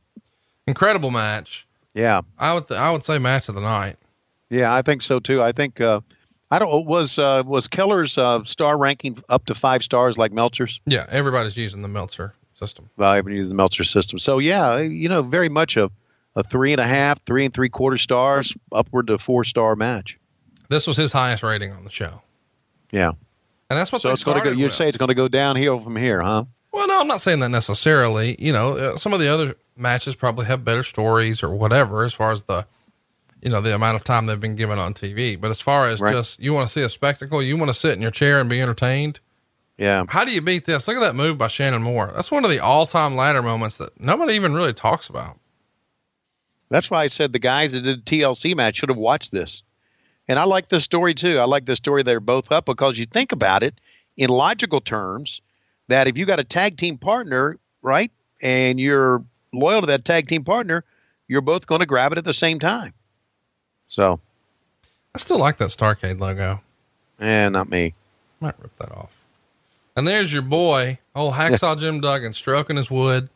Incredible 0.66 1.10
match. 1.10 1.66
Yeah. 1.94 2.22
I 2.38 2.54
would, 2.54 2.68
th- 2.68 2.78
I 2.78 2.90
would 2.90 3.04
say 3.04 3.18
match 3.18 3.48
of 3.48 3.54
the 3.54 3.60
night. 3.60 3.96
Yeah, 4.48 4.74
I 4.74 4.82
think 4.82 5.02
so 5.02 5.20
too. 5.20 5.40
I 5.40 5.52
think 5.52 5.80
uh, 5.80 6.00
I 6.50 6.58
don't 6.58 6.84
was 6.84 7.18
uh, 7.18 7.44
was 7.46 7.68
Keller's 7.68 8.18
uh, 8.18 8.42
star 8.42 8.76
ranking 8.76 9.22
up 9.28 9.44
to 9.46 9.54
five 9.54 9.84
stars 9.84 10.18
like 10.18 10.32
Meltzer's. 10.32 10.80
Yeah, 10.86 11.06
everybody's 11.08 11.56
using 11.56 11.82
the 11.82 11.88
Meltzer 11.88 12.34
system. 12.54 12.90
Well, 12.96 13.14
haven't 13.14 13.32
used 13.32 13.48
the 13.48 13.54
Meltzer 13.54 13.84
system, 13.84 14.18
so 14.18 14.40
yeah, 14.40 14.78
you 14.80 15.08
know, 15.08 15.22
very 15.22 15.48
much 15.48 15.76
a 15.76 15.88
a 16.34 16.42
three 16.42 16.72
and 16.72 16.80
a 16.80 16.86
half, 16.86 17.22
three 17.24 17.44
and 17.44 17.54
three 17.54 17.68
quarter 17.68 17.96
stars, 17.96 18.56
upward 18.72 19.06
to 19.06 19.18
four 19.18 19.44
star 19.44 19.76
match. 19.76 20.18
This 20.68 20.88
was 20.88 20.96
his 20.96 21.12
highest 21.12 21.44
rating 21.44 21.70
on 21.72 21.84
the 21.84 21.90
show, 21.90 22.22
Yeah, 22.90 23.10
and 23.70 23.78
that's 23.78 23.92
what 23.92 24.02
so 24.02 24.10
it's 24.10 24.24
going 24.24 24.38
to 24.38 24.44
go. 24.44 24.50
You'd 24.50 24.74
say 24.74 24.88
it's 24.88 24.98
going 24.98 25.10
to 25.10 25.14
go 25.14 25.28
downhill 25.28 25.80
from 25.80 25.94
here, 25.94 26.20
huh? 26.22 26.44
Well, 26.72 26.86
no, 26.86 27.00
I'm 27.00 27.08
not 27.08 27.20
saying 27.20 27.40
that 27.40 27.48
necessarily. 27.48 28.36
You 28.38 28.52
know, 28.52 28.76
uh, 28.76 28.96
some 28.96 29.12
of 29.12 29.20
the 29.20 29.28
other 29.28 29.56
matches 29.76 30.14
probably 30.14 30.46
have 30.46 30.64
better 30.64 30.82
stories 30.82 31.42
or 31.42 31.50
whatever 31.50 32.04
as 32.04 32.12
far 32.14 32.30
as 32.32 32.44
the, 32.44 32.66
you 33.42 33.50
know, 33.50 33.60
the 33.60 33.74
amount 33.74 33.96
of 33.96 34.04
time 34.04 34.26
they've 34.26 34.38
been 34.40 34.54
given 34.54 34.78
on 34.78 34.94
TV. 34.94 35.40
But 35.40 35.50
as 35.50 35.60
far 35.60 35.86
as 35.88 36.00
Right. 36.00 36.12
just 36.12 36.38
you 36.38 36.54
want 36.54 36.68
to 36.68 36.72
see 36.72 36.82
a 36.82 36.88
spectacle, 36.88 37.42
you 37.42 37.56
want 37.56 37.70
to 37.70 37.74
sit 37.74 37.94
in 37.94 38.02
your 38.02 38.10
chair 38.12 38.40
and 38.40 38.48
be 38.48 38.60
entertained. 38.62 39.18
Yeah, 39.78 40.04
How 40.08 40.24
do 40.24 40.30
you 40.30 40.42
beat 40.42 40.66
this? 40.66 40.86
Look 40.86 40.98
at 40.98 41.00
that 41.00 41.16
move 41.16 41.38
by 41.38 41.48
Shannon 41.48 41.82
Moore. 41.82 42.12
That's 42.14 42.30
one 42.30 42.44
of 42.44 42.50
the 42.50 42.58
all 42.60 42.86
time 42.86 43.16
ladder 43.16 43.40
moments 43.42 43.78
that 43.78 43.98
nobody 43.98 44.34
even 44.34 44.52
really 44.54 44.74
talks 44.74 45.08
about. 45.08 45.38
that's 46.68 46.90
why 46.90 47.02
I 47.02 47.06
said 47.08 47.32
the 47.32 47.38
guys 47.38 47.72
that 47.72 47.80
did 47.80 48.04
the 48.04 48.10
TLC 48.10 48.54
match 48.54 48.76
should 48.76 48.90
have 48.90 48.98
watched 48.98 49.32
this. 49.32 49.62
And 50.28 50.38
I 50.38 50.44
like 50.44 50.68
this 50.68 50.84
story 50.84 51.14
too. 51.14 51.38
I 51.38 51.44
like 51.44 51.64
the 51.64 51.74
story 51.74 52.02
they're 52.04 52.20
both 52.20 52.52
up 52.52 52.66
because 52.66 52.98
you 52.98 53.06
think 53.06 53.32
about 53.32 53.62
it 53.64 53.80
in 54.16 54.28
logical 54.30 54.80
terms 54.80 55.40
that 55.90 56.08
if 56.08 56.16
you 56.18 56.24
got 56.24 56.40
a 56.40 56.44
tag 56.44 56.76
team 56.76 56.96
partner, 56.98 57.58
right, 57.82 58.10
and 58.42 58.80
you're 58.80 59.22
loyal 59.52 59.80
to 59.82 59.86
that 59.88 60.04
tag 60.04 60.28
team 60.28 60.44
partner, 60.44 60.84
you're 61.28 61.40
both 61.42 61.66
going 61.66 61.80
to 61.80 61.86
grab 61.86 62.12
it 62.12 62.18
at 62.18 62.24
the 62.24 62.34
same 62.34 62.58
time. 62.58 62.94
So, 63.88 64.20
I 65.14 65.18
still 65.18 65.38
like 65.38 65.56
that 65.58 65.68
Starrcade 65.70 66.20
logo. 66.20 66.60
eh, 67.20 67.48
not 67.48 67.68
me. 67.70 67.94
Might 68.40 68.54
rip 68.60 68.76
that 68.78 68.90
off. 68.92 69.10
And 69.96 70.06
there's 70.06 70.32
your 70.32 70.42
boy, 70.42 70.98
old 71.14 71.34
hacksaw 71.34 71.78
Jim 71.78 72.00
Duggan, 72.00 72.32
stroking 72.34 72.76
his 72.76 72.90
wood. 72.90 73.28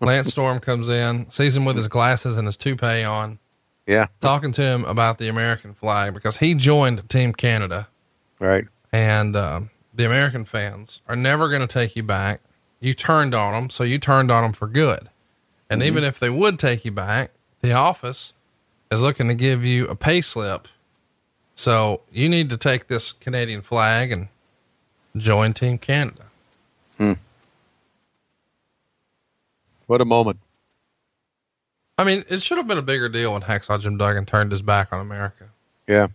Lance 0.00 0.28
Storm 0.32 0.60
comes 0.60 0.88
in, 0.88 1.28
sees 1.30 1.56
him 1.56 1.64
with 1.64 1.76
his 1.76 1.88
glasses 1.88 2.36
and 2.36 2.46
his 2.46 2.56
toupee 2.56 3.02
on, 3.02 3.38
Yeah, 3.86 4.06
talking 4.20 4.52
to 4.52 4.62
him 4.62 4.84
about 4.84 5.18
the 5.18 5.28
American 5.28 5.74
flag 5.74 6.14
because 6.14 6.36
he 6.38 6.54
joined 6.54 7.08
Team 7.08 7.32
Canada, 7.32 7.88
right. 8.38 8.66
and 8.92 9.34
um, 9.36 9.70
the 10.00 10.06
American 10.06 10.46
fans 10.46 11.02
are 11.06 11.14
never 11.14 11.50
going 11.50 11.60
to 11.60 11.66
take 11.66 11.94
you 11.94 12.02
back. 12.02 12.40
You 12.80 12.94
turned 12.94 13.34
on 13.34 13.52
them, 13.52 13.68
so 13.68 13.84
you 13.84 13.98
turned 13.98 14.30
on 14.30 14.42
them 14.42 14.52
for 14.54 14.66
good. 14.66 15.10
And 15.68 15.82
even 15.82 16.04
if 16.04 16.18
they 16.18 16.30
would 16.30 16.58
take 16.58 16.86
you 16.86 16.90
back, 16.90 17.32
the 17.60 17.74
office 17.74 18.32
is 18.90 19.02
looking 19.02 19.28
to 19.28 19.34
give 19.34 19.62
you 19.62 19.86
a 19.88 19.94
pay 19.94 20.22
slip. 20.22 20.68
So 21.54 22.00
you 22.10 22.30
need 22.30 22.48
to 22.48 22.56
take 22.56 22.86
this 22.88 23.12
Canadian 23.12 23.60
flag 23.60 24.10
and 24.10 24.28
join 25.18 25.52
Team 25.52 25.76
Canada. 25.76 26.24
Hmm. 26.96 27.12
What 29.86 30.00
a 30.00 30.06
moment. 30.06 30.38
I 31.98 32.04
mean, 32.04 32.24
it 32.30 32.40
should 32.40 32.56
have 32.56 32.66
been 32.66 32.78
a 32.78 32.82
bigger 32.82 33.10
deal 33.10 33.34
when 33.34 33.42
Hacksaw 33.42 33.78
Jim 33.80 33.98
Duggan 33.98 34.24
turned 34.24 34.50
his 34.50 34.62
back 34.62 34.94
on 34.94 35.00
America. 35.00 35.50
Yeah. 35.86 36.06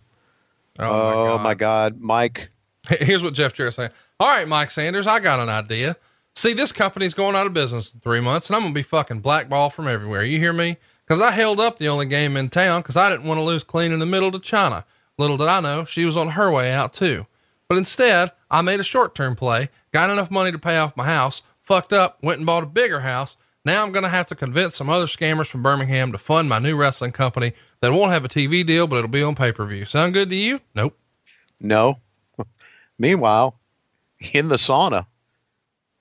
Oh, 0.80 1.34
Oh, 1.34 1.38
my 1.38 1.54
God, 1.54 2.00
Mike. 2.00 2.50
Here's 3.00 3.22
what 3.22 3.34
Jeff 3.34 3.52
Jarrett 3.52 3.74
saying. 3.74 3.90
All 4.20 4.28
right, 4.28 4.48
Mike 4.48 4.70
Sanders, 4.70 5.06
I 5.06 5.20
got 5.20 5.40
an 5.40 5.48
idea. 5.48 5.96
See, 6.34 6.52
this 6.52 6.72
company's 6.72 7.14
going 7.14 7.34
out 7.34 7.46
of 7.46 7.54
business 7.54 7.92
in 7.92 8.00
three 8.00 8.20
months, 8.20 8.48
and 8.48 8.56
I'm 8.56 8.62
gonna 8.62 8.74
be 8.74 8.82
fucking 8.82 9.20
blackballed 9.20 9.72
from 9.72 9.88
everywhere. 9.88 10.22
You 10.22 10.38
hear 10.38 10.52
me? 10.52 10.76
Because 11.06 11.20
I 11.22 11.30
held 11.30 11.60
up 11.60 11.78
the 11.78 11.88
only 11.88 12.06
game 12.06 12.36
in 12.36 12.48
town 12.48 12.82
because 12.82 12.96
I 12.96 13.08
didn't 13.08 13.26
want 13.26 13.38
to 13.38 13.44
lose 13.44 13.64
clean 13.64 13.92
in 13.92 14.00
the 14.00 14.06
middle 14.06 14.30
to 14.32 14.38
Chyna. 14.38 14.84
Little 15.18 15.36
did 15.36 15.48
I 15.48 15.60
know 15.60 15.84
she 15.84 16.04
was 16.04 16.16
on 16.16 16.30
her 16.30 16.50
way 16.50 16.72
out 16.72 16.92
too. 16.92 17.26
But 17.68 17.78
instead, 17.78 18.32
I 18.50 18.62
made 18.62 18.80
a 18.80 18.84
short 18.84 19.14
term 19.14 19.34
play, 19.34 19.70
got 19.92 20.10
enough 20.10 20.30
money 20.30 20.52
to 20.52 20.58
pay 20.58 20.76
off 20.76 20.96
my 20.96 21.06
house, 21.06 21.42
fucked 21.62 21.92
up, 21.92 22.18
went 22.22 22.38
and 22.38 22.46
bought 22.46 22.62
a 22.62 22.66
bigger 22.66 23.00
house. 23.00 23.36
Now 23.64 23.82
I'm 23.82 23.92
gonna 23.92 24.08
have 24.08 24.26
to 24.26 24.34
convince 24.34 24.76
some 24.76 24.90
other 24.90 25.06
scammers 25.06 25.46
from 25.46 25.62
Birmingham 25.62 26.12
to 26.12 26.18
fund 26.18 26.48
my 26.48 26.58
new 26.58 26.76
wrestling 26.76 27.12
company 27.12 27.52
that 27.80 27.92
won't 27.92 28.12
have 28.12 28.24
a 28.24 28.28
TV 28.28 28.64
deal, 28.64 28.86
but 28.86 28.96
it'll 28.96 29.08
be 29.08 29.22
on 29.22 29.34
pay 29.34 29.52
per 29.52 29.64
view. 29.64 29.84
Sound 29.84 30.12
good 30.12 30.30
to 30.30 30.36
you? 30.36 30.60
Nope. 30.74 30.98
No. 31.60 31.98
Meanwhile, 32.98 33.58
in 34.32 34.48
the 34.48 34.56
sauna. 34.56 35.06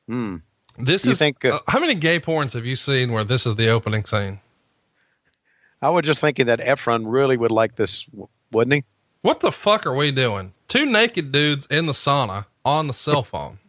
Hmm. 0.08 0.38
This 0.77 1.05
You 1.05 1.12
is 1.12 1.19
think, 1.19 1.43
uh, 1.45 1.55
uh, 1.55 1.60
how 1.67 1.79
many 1.79 1.95
gay 1.95 2.19
porns 2.19 2.53
have 2.53 2.65
you 2.65 2.75
seen 2.75 3.12
where 3.12 3.23
this 3.23 3.45
is 3.45 3.55
the 3.55 3.69
opening 3.69 4.05
scene? 4.05 4.39
I 5.81 5.89
was 5.89 6.03
just 6.05 6.19
thinking 6.19 6.47
that 6.47 6.60
Efron 6.60 7.03
really 7.05 7.38
would 7.38 7.51
like 7.51 7.75
this, 7.75 8.05
wouldn't 8.51 8.73
he? 8.73 8.84
What 9.21 9.39
the 9.39 9.51
fuck 9.51 9.86
are 9.86 9.95
we 9.95 10.12
doing? 10.12 10.53
Two 10.67 10.86
naked 10.86 11.31
dudes 11.31 11.65
in 11.67 11.86
the 11.86 11.93
sauna 11.93 12.45
on 12.63 12.88
the 12.88 12.93
cell 12.93 13.23
phone. 13.23 13.60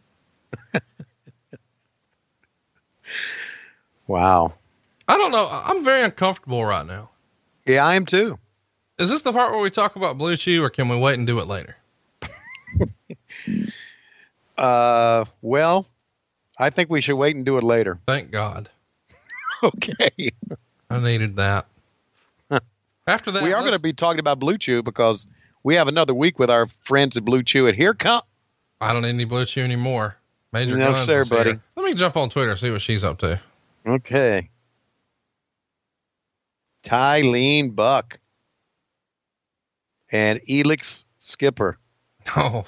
Wow. 4.07 4.53
I 5.07 5.17
don't 5.17 5.31
know. 5.31 5.47
I'm 5.51 5.83
very 5.83 6.03
uncomfortable 6.03 6.65
right 6.65 6.85
now. 6.85 7.09
Yeah, 7.65 7.85
I 7.85 7.95
am 7.95 8.05
too. 8.05 8.37
Is 8.97 9.09
this 9.09 9.21
the 9.21 9.31
part 9.33 9.51
where 9.51 9.61
we 9.61 9.69
talk 9.69 9.95
about 9.95 10.17
Blue 10.17 10.35
Chew 10.37 10.63
or 10.63 10.69
can 10.69 10.89
we 10.89 10.97
wait 10.97 11.17
and 11.17 11.27
do 11.27 11.39
it 11.39 11.47
later? 11.47 11.76
Uh, 14.57 15.23
well, 15.43 15.85
I 16.57 16.71
think 16.71 16.89
we 16.89 16.99
should 16.99 17.15
wait 17.15 17.35
and 17.35 17.45
do 17.45 17.59
it 17.59 17.63
later. 17.63 17.99
Thank 18.07 18.31
God. 18.31 18.69
Okay. 19.63 20.29
I 20.89 20.99
needed 20.99 21.35
that. 21.37 21.65
After 23.07 23.31
that, 23.31 23.41
we 23.43 23.53
are 23.53 23.61
going 23.61 23.73
to 23.73 23.79
be 23.79 23.91
talking 23.93 24.19
about 24.19 24.37
Blue 24.39 24.57
Chew 24.57 24.83
because 24.83 25.25
we 25.63 25.73
have 25.75 25.87
another 25.87 26.13
week 26.13 26.37
with 26.37 26.49
our 26.51 26.67
friends 26.83 27.17
at 27.17 27.25
Blue 27.25 27.41
Chew. 27.41 27.65
And 27.67 27.75
here 27.75 27.95
come. 27.95 28.21
I 28.81 28.93
don't 28.93 29.01
need 29.01 29.09
any 29.09 29.25
Blue 29.25 29.45
Chew 29.45 29.61
anymore. 29.63 30.17
Major 30.53 30.77
No, 30.77 31.03
sir, 31.05 31.23
here. 31.23 31.25
buddy. 31.25 31.59
Let 31.75 31.85
me 31.85 31.93
jump 31.95 32.17
on 32.17 32.29
Twitter 32.29 32.51
and 32.51 32.59
see 32.59 32.69
what 32.71 32.81
she's 32.81 33.03
up 33.03 33.17
to. 33.19 33.39
Okay. 33.87 34.49
Tylene 36.83 37.75
Buck 37.75 38.19
and 40.11 40.39
Elix 40.47 41.05
Skipper. 41.17 41.77
Oh, 42.35 42.65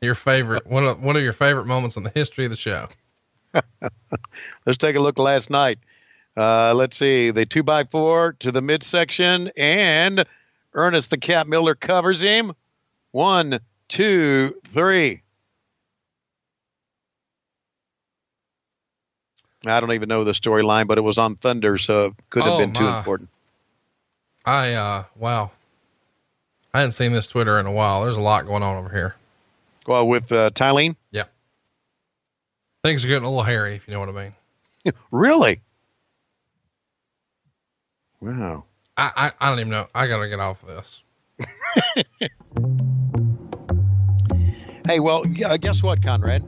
your 0.00 0.14
favorite. 0.14 0.66
One 0.66 0.84
of, 0.86 1.02
one 1.02 1.16
of 1.16 1.22
your 1.22 1.32
favorite 1.32 1.66
moments 1.66 1.96
in 1.96 2.04
the 2.04 2.12
history 2.14 2.44
of 2.44 2.50
the 2.50 2.56
show. 2.56 2.88
Let's 4.66 4.78
take 4.78 4.96
a 4.96 5.00
look 5.00 5.18
last 5.18 5.50
night. 5.50 5.78
Uh, 6.36 6.72
let's 6.74 6.96
see. 6.96 7.30
The 7.32 7.44
two 7.44 7.62
by 7.64 7.84
four 7.84 8.34
to 8.38 8.52
the 8.52 8.62
midsection, 8.62 9.50
and 9.56 10.24
Ernest 10.74 11.10
the 11.10 11.18
Cat 11.18 11.48
Miller 11.48 11.74
covers 11.74 12.20
him. 12.20 12.52
One, 13.10 13.58
two, 13.88 14.54
three. 14.68 15.22
I 19.66 19.80
don't 19.80 19.92
even 19.92 20.08
know 20.08 20.24
the 20.24 20.32
storyline, 20.32 20.86
but 20.86 20.96
it 20.96 21.02
was 21.02 21.18
on 21.18 21.34
Thunder, 21.36 21.76
so 21.76 22.06
it 22.06 22.14
could 22.30 22.44
have 22.44 22.54
Oh, 22.54 22.58
been 22.58 22.72
too 22.72 22.86
important. 22.86 23.28
I, 24.46 24.72
uh, 24.74 25.04
wow. 25.16 25.50
I 26.72 26.80
hadn't 26.80 26.92
seen 26.92 27.12
this 27.12 27.26
Twitter 27.26 27.58
in 27.58 27.66
a 27.66 27.72
while. 27.72 28.04
There's 28.04 28.16
a 28.16 28.20
lot 28.20 28.46
going 28.46 28.62
on 28.62 28.76
over 28.76 28.88
here. 28.90 29.14
Well, 29.86 30.06
with 30.06 30.30
uh, 30.30 30.50
Tylene? 30.50 30.96
Yeah. 31.10 31.24
Things 32.84 33.04
are 33.04 33.08
getting 33.08 33.24
a 33.24 33.28
little 33.28 33.42
hairy, 33.42 33.74
if 33.74 33.86
you 33.88 33.92
know 33.94 34.00
what 34.00 34.08
I 34.08 34.12
mean. 34.12 34.34
Really? 35.10 35.60
Wow. 38.20 38.64
I, 38.96 39.10
I, 39.16 39.32
I 39.40 39.48
don't 39.50 39.60
even 39.60 39.70
know. 39.70 39.86
I 39.94 40.06
got 40.06 40.20
to 40.22 40.28
get 40.28 40.40
off 40.40 40.62
of 40.62 40.68
this. 40.68 41.02
Hey, 44.86 44.98
well, 44.98 45.24
uh, 45.44 45.56
guess 45.56 45.84
what, 45.84 46.02
Conrad? 46.02 46.42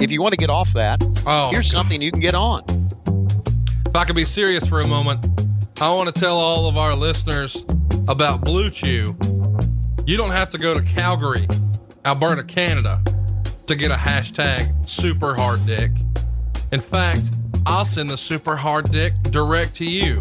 If 0.00 0.10
you 0.10 0.20
want 0.20 0.32
to 0.32 0.36
get 0.36 0.50
off 0.50 0.72
that, 0.72 1.00
Oh, 1.24 1.50
here's 1.50 1.70
something 1.70 2.02
you 2.02 2.10
can 2.10 2.18
get 2.18 2.34
on. 2.34 2.64
If 3.86 3.94
I 3.94 4.04
could 4.04 4.16
be 4.16 4.24
serious 4.24 4.66
for 4.66 4.80
a 4.80 4.86
moment, 4.88 5.24
I 5.80 5.94
want 5.94 6.12
to 6.12 6.20
tell 6.20 6.36
all 6.36 6.66
of 6.66 6.76
our 6.76 6.96
listeners 6.96 7.64
about 8.08 8.40
Blue 8.40 8.70
Chew. 8.70 9.16
You 10.06 10.16
don't 10.16 10.32
have 10.32 10.48
to 10.50 10.58
go 10.58 10.74
to 10.74 10.82
Calgary, 10.82 11.46
Alberta, 12.06 12.42
Canada 12.42 13.02
to 13.66 13.76
get 13.76 13.90
a 13.90 13.96
hashtag 13.96 14.88
super 14.88 15.34
hard 15.34 15.60
dick. 15.66 15.90
In 16.72 16.80
fact, 16.80 17.22
I'll 17.66 17.84
send 17.84 18.08
the 18.08 18.16
super 18.16 18.56
hard 18.56 18.90
dick 18.90 19.12
direct 19.24 19.74
to 19.76 19.84
you 19.84 20.14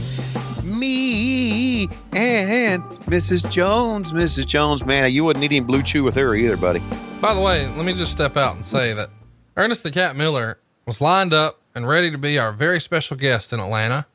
Me 0.65 1.83
and 2.13 2.81
Mrs. 3.05 3.49
Jones. 3.51 4.11
Mrs. 4.11 4.47
Jones, 4.47 4.83
man, 4.83 5.11
you 5.11 5.23
wouldn't 5.23 5.41
need 5.41 5.55
any 5.55 5.59
blue 5.59 5.83
chew 5.83 6.03
with 6.03 6.15
her 6.15 6.33
either, 6.33 6.57
buddy. 6.57 6.81
By 7.21 7.35
the 7.35 7.39
way, 7.39 7.67
let 7.67 7.85
me 7.85 7.93
just 7.93 8.11
step 8.11 8.35
out 8.35 8.55
and 8.55 8.65
say 8.65 8.93
that 8.93 9.09
Ernest 9.55 9.83
the 9.83 9.91
Cat 9.91 10.15
Miller 10.15 10.57
was 10.87 11.01
lined 11.01 11.35
up 11.35 11.61
and 11.75 11.87
ready 11.87 12.09
to 12.09 12.17
be 12.17 12.39
our 12.39 12.51
very 12.51 12.81
special 12.81 13.15
guest 13.15 13.53
in 13.53 13.59
Atlanta. 13.59 14.07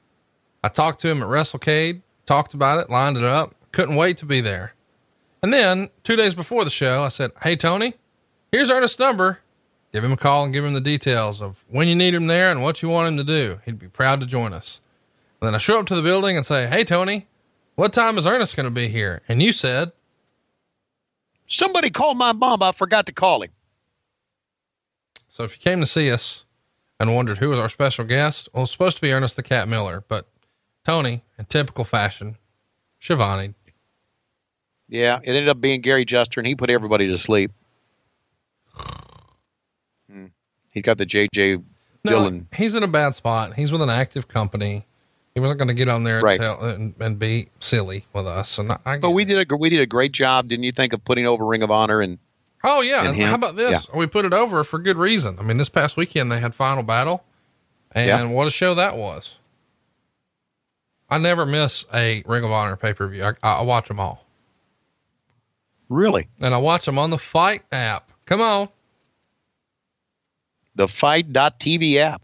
I 0.65 0.69
talked 0.69 1.01
to 1.03 1.09
him 1.09 1.23
at 1.23 1.29
WrestleCade, 1.29 2.03
talked 2.27 2.53
about 2.53 2.81
it, 2.81 2.91
lined 2.91 3.17
it 3.17 3.25
up, 3.25 3.55
couldn't 3.71 3.95
wait 3.95 4.17
to 4.19 4.27
be 4.27 4.41
there. 4.41 4.75
And 5.45 5.55
then 5.55 5.89
two 6.03 6.17
days 6.17 6.35
before 6.35 6.65
the 6.65 6.71
show, 6.71 7.03
I 7.03 7.09
said, 7.09 7.31
Hey, 7.43 7.55
Tony, 7.55 7.95
here's 8.51 8.71
Ernest's 8.71 8.99
number. 8.99 9.39
Give 9.93 10.03
him 10.03 10.13
a 10.13 10.17
call 10.17 10.45
and 10.45 10.53
give 10.53 10.65
him 10.65 10.75
the 10.75 10.81
details 10.81 11.41
of 11.41 11.65
when 11.69 11.87
you 11.87 11.95
need 11.95 12.15
him 12.15 12.27
there 12.27 12.51
and 12.51 12.61
what 12.61 12.83
you 12.83 12.89
want 12.89 13.09
him 13.09 13.17
to 13.19 13.25
do. 13.25 13.61
He'd 13.65 13.79
be 13.79 13.89
proud 13.89 14.21
to 14.21 14.27
join 14.27 14.53
us. 14.53 14.81
And 15.41 15.47
then 15.47 15.55
I 15.55 15.59
show 15.59 15.81
up 15.81 15.87
to 15.87 15.95
the 15.95 16.03
building 16.03 16.37
and 16.37 16.45
say, 16.45 16.67
Hey, 16.67 16.85
Tony, 16.85 17.27
what 17.75 17.93
time 17.93 18.19
is 18.19 18.27
Ernest 18.27 18.57
going 18.57 18.65
to 18.65 18.71
be 18.71 18.89
here? 18.89 19.23
And 19.29 19.43
you 19.43 19.53
said, 19.53 19.93
Somebody 21.49 21.91
called 21.91 22.17
my 22.19 22.33
mom. 22.33 22.63
I 22.63 22.73
forgot 22.73 23.07
to 23.07 23.13
call 23.13 23.43
him. 23.43 23.51
So 25.29 25.45
if 25.45 25.57
you 25.57 25.61
came 25.61 25.81
to 25.81 25.87
see 25.87 26.11
us 26.11 26.45
and 26.99 27.15
wondered 27.15 27.39
who 27.39 27.49
was 27.49 27.59
our 27.59 27.69
special 27.69 28.05
guest, 28.05 28.49
well, 28.53 28.65
it's 28.65 28.73
supposed 28.73 28.97
to 28.97 29.03
be 29.03 29.13
Ernest 29.13 29.37
the 29.37 29.43
Cat 29.43 29.69
Miller, 29.69 30.05
but 30.09 30.29
Tony, 30.85 31.23
in 31.39 31.47
typical 31.47 31.85
fashion, 31.85 32.37
Shivani. 33.01 33.55
Yeah, 34.89 35.21
it 35.23 35.29
ended 35.29 35.49
up 35.49 35.61
being 35.61 35.81
Gary 35.81 36.05
Juster, 36.05 36.41
and 36.41 36.47
he 36.47 36.55
put 36.55 36.69
everybody 36.71 37.09
to 37.09 37.19
sleep. 37.19 37.53
Hmm. 40.11 40.27
He 40.73 40.83
got 40.83 40.99
the 40.99 41.07
JJ 41.07 41.63
No, 42.03 42.43
he's 42.53 42.75
in 42.75 42.83
a 42.83 42.89
bad 42.89 43.15
spot. 43.15 43.55
He's 43.55 43.71
with 43.71 43.81
an 43.81 43.91
active 43.91 44.27
company. 44.27 44.85
He 45.41 45.43
wasn't 45.43 45.59
going 45.59 45.69
to 45.69 45.75
get 45.75 45.89
on 45.89 46.05
there 46.05 46.21
Right. 46.21 46.33
and, 46.39 46.41
tell, 46.61 46.63
and, 46.63 46.95
and 47.01 47.19
be 47.19 47.49
silly 47.61 48.05
with 48.13 48.27
us. 48.27 48.59
And 48.59 48.73
I, 48.73 48.79
I 48.85 48.99
But 48.99 49.13
we 49.13 49.25
did 49.25 49.51
a 49.51 49.57
we 49.57 49.71
did 49.71 49.81
a 49.81 49.87
great 49.87 50.13
job, 50.13 50.49
didn't 50.49 50.65
you 50.65 50.73
think, 50.73 50.93
of 50.93 51.03
putting 51.03 51.25
over 51.27 51.47
Ring 51.47 51.63
of 51.63 51.71
Honor 51.71 52.03
and 52.03 52.19
Oh 52.63 52.83
yeah. 52.83 53.01
and 53.07 53.17
And 53.17 53.23
how 53.23 53.37
about 53.37 53.57
this? 53.57 53.89
We 53.95 54.07
put 54.07 54.27
it 54.27 54.35
over 54.35 54.65
for 54.65 54.79
good 54.79 54.99
reason. 54.99 55.39
I 55.39 55.43
mean, 55.43 55.57
this 55.57 55.71
past 55.71 55.97
weekend 55.97 56.31
they 56.31 56.41
had 56.41 56.55
final 56.55 56.83
battle 56.83 57.25
and 57.93 58.07
Yeah. 58.07 58.25
what 58.27 58.47
a 58.47 58.51
show 58.51 58.75
that 58.75 58.99
was. 58.99 59.37
I 61.09 61.17
never 61.17 61.47
miss 61.47 61.87
a 61.95 62.23
Ring 62.27 62.45
of 62.45 62.51
Honor 62.51 62.77
pay 62.77 62.93
per 62.93 63.07
view. 63.09 63.25
I, 63.25 63.33
I 63.43 63.63
watch 63.63 63.89
them 63.89 63.99
all 63.99 64.27
really 65.89 66.29
and 66.43 66.55
I 66.55 66.59
watch 66.59 66.85
them 66.85 66.99
on 66.99 67.09
the 67.09 67.19
fight 67.19 67.63
app. 67.73 68.11
Come 68.27 68.43
on. 68.43 68.69
the 70.77 70.87
FITE.tv 70.87 71.97
app. 71.97 72.23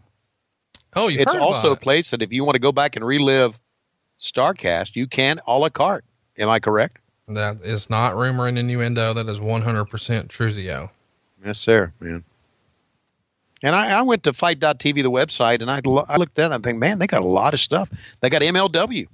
Oh, 0.97 1.07
you've 1.07 1.21
it's 1.21 1.33
heard 1.33 1.41
also 1.41 1.71
a 1.73 1.75
place 1.75 2.11
that 2.11 2.21
if 2.21 2.33
you 2.33 2.43
want 2.43 2.55
to 2.55 2.59
go 2.61 2.71
back 2.71 2.95
and 2.95 3.05
relive 3.05 3.59
Starrcast, 4.19 4.95
you 4.95 5.07
can 5.07 5.39
a 5.47 5.57
la 5.57 5.69
carte. 5.69 6.05
Am 6.37 6.49
I 6.49 6.59
correct? 6.59 6.97
That 7.27 7.57
is 7.63 7.89
not 7.89 8.15
rumor 8.15 8.47
and 8.47 8.57
innuendo. 8.57 9.13
That 9.13 9.27
is 9.27 9.39
100% 9.39 9.87
Truzio. 10.27 10.89
Yes, 11.45 11.59
sir, 11.59 11.91
man. 11.99 12.23
And 13.63 13.75
I, 13.75 13.99
I 13.99 14.01
went 14.03 14.23
to 14.23 14.33
FITE.tv, 14.33 15.01
the 15.03 15.11
website, 15.11 15.61
and 15.61 15.69
I, 15.69 15.81
lo- 15.83 16.05
I 16.07 16.17
looked 16.17 16.37
at 16.39 16.43
it 16.43 16.45
and 16.45 16.53
I 16.53 16.57
think, 16.59 16.79
man, 16.79 16.99
they 16.99 17.07
got 17.07 17.21
a 17.21 17.27
lot 17.27 17.53
of 17.53 17.59
stuff. 17.59 17.89
They 18.19 18.29
got 18.29 18.41
MLW. 18.41 19.07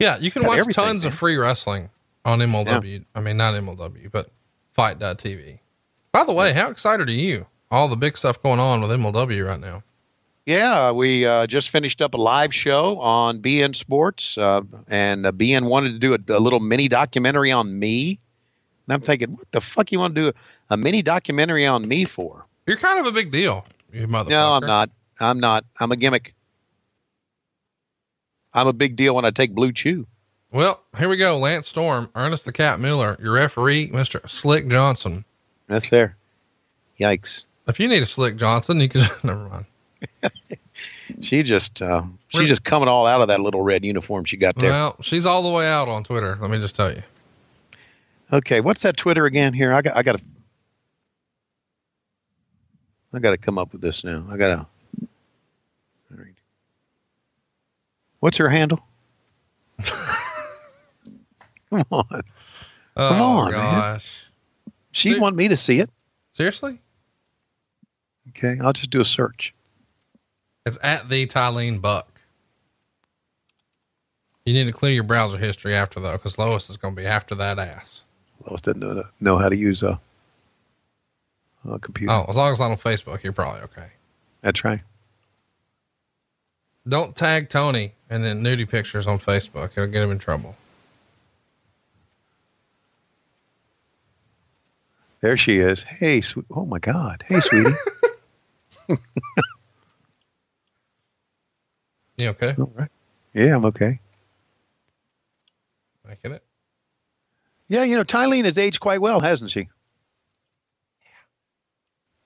Yeah, 0.00 0.18
you 0.18 0.30
can 0.30 0.42
Got 0.42 0.66
watch 0.66 0.74
tons 0.74 1.04
of 1.04 1.14
free 1.14 1.36
wrestling 1.36 1.90
on 2.24 2.40
MLW. 2.40 3.04
I 3.14 3.20
mean, 3.20 3.36
not 3.36 3.54
MLW, 3.54 4.10
but 4.10 4.30
fite.tv. 4.74 5.60
By 6.12 6.24
the 6.24 6.32
way, 6.32 6.52
how 6.52 6.70
excited 6.70 7.08
are 7.08 7.12
you? 7.12 7.46
All 7.70 7.88
the 7.88 7.96
big 7.96 8.16
stuff 8.18 8.42
going 8.42 8.60
on 8.60 8.82
with 8.82 8.90
MLW 8.90 9.46
right 9.46 9.60
now. 9.60 9.82
Yeah, 10.46 10.92
we 10.92 11.26
uh, 11.26 11.48
just 11.48 11.70
finished 11.70 12.00
up 12.00 12.14
a 12.14 12.16
live 12.16 12.54
show 12.54 13.00
on 13.00 13.40
beIN 13.42 13.74
Sports, 13.74 14.38
uh, 14.38 14.62
and 14.86 15.26
uh, 15.26 15.32
beIN 15.32 15.68
wanted 15.68 15.92
to 15.94 15.98
do 15.98 16.14
a, 16.14 16.38
a 16.38 16.40
little 16.40 16.60
mini 16.60 16.86
documentary 16.86 17.50
on 17.50 17.76
me. 17.76 18.20
And 18.86 18.94
I'm 18.94 19.00
thinking, 19.00 19.32
what 19.32 19.50
the 19.50 19.60
fuck 19.60 19.90
you 19.90 19.98
want 19.98 20.14
to 20.14 20.22
do 20.22 20.28
a, 20.28 20.74
a 20.74 20.76
mini 20.76 21.02
documentary 21.02 21.66
on 21.66 21.86
me 21.88 22.04
for? 22.04 22.46
You're 22.64 22.76
kind 22.76 23.00
of 23.00 23.06
a 23.06 23.12
big 23.12 23.32
deal, 23.32 23.66
you 23.92 24.06
motherfucker. 24.06 24.28
No, 24.28 24.52
I'm 24.52 24.66
not. 24.66 24.90
I'm 25.18 25.40
not. 25.40 25.64
I'm 25.80 25.90
a 25.90 25.96
gimmick. 25.96 26.32
I'm 28.54 28.68
a 28.68 28.72
big 28.72 28.94
deal 28.94 29.16
when 29.16 29.24
I 29.24 29.30
take 29.30 29.52
Blue 29.52 29.72
Chew. 29.72 30.06
Well, 30.52 30.80
here 30.96 31.08
we 31.08 31.16
go. 31.16 31.38
Lance 31.38 31.66
Storm, 31.66 32.08
Ernest 32.14 32.44
the 32.44 32.52
Cat 32.52 32.78
Miller, 32.78 33.16
your 33.20 33.32
referee, 33.32 33.88
Mr. 33.88 34.28
Slick 34.30 34.68
Johnson. 34.68 35.24
That's 35.66 35.86
fair. 35.86 36.16
Yikes. 37.00 37.46
If 37.66 37.80
you 37.80 37.88
need 37.88 38.04
a 38.04 38.06
Slick 38.06 38.36
Johnson, 38.36 38.78
you 38.78 38.88
can, 38.88 39.02
never 39.24 39.48
mind. 39.48 39.66
She 41.22 41.42
just 41.42 41.80
uh, 41.80 42.02
she's 42.28 42.48
just 42.48 42.62
coming 42.64 42.88
all 42.88 43.06
out 43.06 43.22
of 43.22 43.28
that 43.28 43.40
little 43.40 43.62
red 43.62 43.84
uniform 43.84 44.24
she 44.26 44.36
got 44.36 44.56
there. 44.56 44.70
Well, 44.72 44.96
she's 45.00 45.24
all 45.24 45.42
the 45.42 45.48
way 45.48 45.66
out 45.66 45.88
on 45.88 46.04
Twitter. 46.04 46.36
Let 46.40 46.50
me 46.50 46.58
just 46.60 46.76
tell 46.76 46.92
you. 46.92 47.02
Okay, 48.32 48.60
what's 48.60 48.82
that 48.82 48.96
Twitter 48.98 49.24
again? 49.24 49.54
Here, 49.54 49.72
I 49.72 49.80
got 49.80 49.96
I 49.96 50.02
got 50.02 50.18
to 50.18 50.24
I 53.14 53.18
got 53.20 53.30
to 53.30 53.38
come 53.38 53.56
up 53.56 53.72
with 53.72 53.80
this 53.80 54.04
now. 54.04 54.26
I 54.28 54.36
got 54.36 54.48
to. 54.48 54.66
All 55.02 56.18
right. 56.18 56.34
What's 58.20 58.36
her 58.36 58.48
handle? 58.50 58.80
Come 61.70 61.84
on, 61.90 62.22
Oh, 62.96 63.22
on, 63.22 63.52
man. 63.52 63.98
she'd 64.92 65.14
See- 65.14 65.20
want 65.20 65.36
me 65.36 65.48
to 65.48 65.56
see 65.56 65.80
it. 65.80 65.88
Seriously? 66.34 66.80
Okay, 68.30 68.58
I'll 68.62 68.72
just 68.74 68.90
do 68.90 69.00
a 69.00 69.04
search. 69.04 69.54
It's 70.66 70.78
at 70.82 71.08
the 71.08 71.26
Tylene 71.28 71.80
Buck. 71.80 72.08
You 74.44 74.52
need 74.52 74.64
to 74.64 74.72
clear 74.72 74.92
your 74.92 75.04
browser 75.04 75.38
history 75.38 75.74
after 75.74 76.00
though, 76.00 76.12
because 76.12 76.38
Lois 76.38 76.68
is 76.68 76.76
going 76.76 76.94
to 76.94 77.00
be 77.00 77.06
after 77.06 77.36
that 77.36 77.58
ass. 77.58 78.02
Lois 78.48 78.60
doesn't 78.60 78.80
know, 78.80 79.02
know 79.20 79.38
how 79.38 79.48
to 79.48 79.56
use 79.56 79.84
a, 79.84 79.98
a 81.68 81.78
computer. 81.78 82.12
Oh, 82.12 82.26
as 82.28 82.36
long 82.36 82.48
as 82.48 82.52
it's 82.52 82.60
not 82.60 82.72
on 82.72 82.76
Facebook, 82.76 83.22
you're 83.22 83.32
probably 83.32 83.62
okay. 83.62 83.86
That's 84.42 84.64
right. 84.64 84.80
Don't 86.88 87.16
tag 87.16 87.48
Tony 87.48 87.92
and 88.10 88.24
then 88.24 88.42
nudie 88.42 88.68
pictures 88.68 89.06
on 89.06 89.18
Facebook. 89.18 89.72
It'll 89.72 89.86
get 89.86 90.02
him 90.02 90.10
in 90.10 90.18
trouble. 90.18 90.56
There 95.20 95.36
she 95.36 95.58
is. 95.58 95.82
Hey, 95.82 96.20
sweet. 96.20 96.46
Oh 96.50 96.66
my 96.66 96.78
God. 96.78 97.24
Hey, 97.26 97.40
sweetie. 97.40 97.74
You 102.16 102.28
okay? 102.30 102.54
All 102.58 102.72
right. 102.74 102.88
Yeah, 103.34 103.54
I'm 103.54 103.64
okay. 103.66 104.00
making 106.06 106.32
it. 106.32 106.42
Yeah, 107.68 107.82
you 107.82 107.96
know, 107.96 108.04
Tylene 108.04 108.44
has 108.44 108.56
aged 108.58 108.80
quite 108.80 109.00
well, 109.00 109.20
hasn't 109.20 109.50
she? 109.50 109.68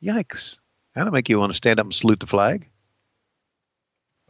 Yeah. 0.03 0.15
Yikes. 0.15 0.61
That'll 0.95 1.13
make 1.13 1.29
you 1.29 1.39
want 1.39 1.51
to 1.51 1.57
stand 1.57 1.81
up 1.81 1.87
and 1.87 1.95
salute 1.95 2.21
the 2.21 2.27
flag. 2.27 2.69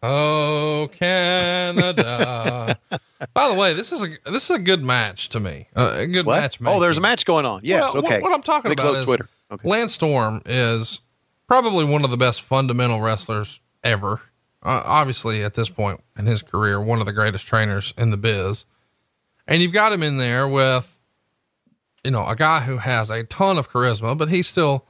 Oh, 0.02 0.88
Canada. 0.92 2.78
By 3.34 3.48
the 3.48 3.54
way, 3.54 3.74
this 3.74 3.92
is 3.92 4.02
a 4.02 4.08
this 4.30 4.44
is 4.44 4.50
a 4.50 4.58
good 4.58 4.82
match 4.82 5.28
to 5.30 5.40
me. 5.40 5.68
Uh, 5.76 5.94
a 5.98 6.06
good 6.06 6.24
What? 6.24 6.40
match. 6.40 6.58
Oh, 6.64 6.80
there's 6.80 6.96
a 6.96 7.02
match 7.02 7.26
going 7.26 7.44
on. 7.44 7.60
Yes, 7.64 7.82
Well, 7.92 7.98
okay. 8.06 8.20
What, 8.20 8.32
I'm 8.32 8.42
talking 8.42 8.72
about 8.72 8.94
is 8.94 9.04
Twitter. 9.04 9.28
Okay. 9.52 9.68
Lance 9.68 9.92
Storm 9.92 10.40
is 10.46 11.00
probably 11.46 11.84
one 11.84 12.04
of 12.04 12.10
the 12.10 12.16
best 12.16 12.40
fundamental 12.42 13.00
wrestlers 13.00 13.60
ever. 13.84 14.22
Uh, 14.62 14.82
obviously, 14.84 15.42
at 15.42 15.54
this 15.54 15.68
point 15.70 16.00
in 16.18 16.26
his 16.26 16.42
career, 16.42 16.80
one 16.80 17.00
of 17.00 17.06
the 17.06 17.12
greatest 17.12 17.46
trainers 17.46 17.94
in 17.96 18.10
the 18.10 18.16
biz. 18.16 18.66
And 19.48 19.62
you've 19.62 19.72
got 19.72 19.92
him 19.92 20.02
in 20.02 20.16
there 20.18 20.46
with, 20.46 20.98
you 22.04 22.10
know, 22.10 22.26
a 22.26 22.36
guy 22.36 22.60
who 22.60 22.76
has 22.76 23.10
a 23.10 23.24
ton 23.24 23.56
of 23.58 23.70
charisma, 23.70 24.16
but 24.16 24.28
he's 24.28 24.46
still 24.46 24.84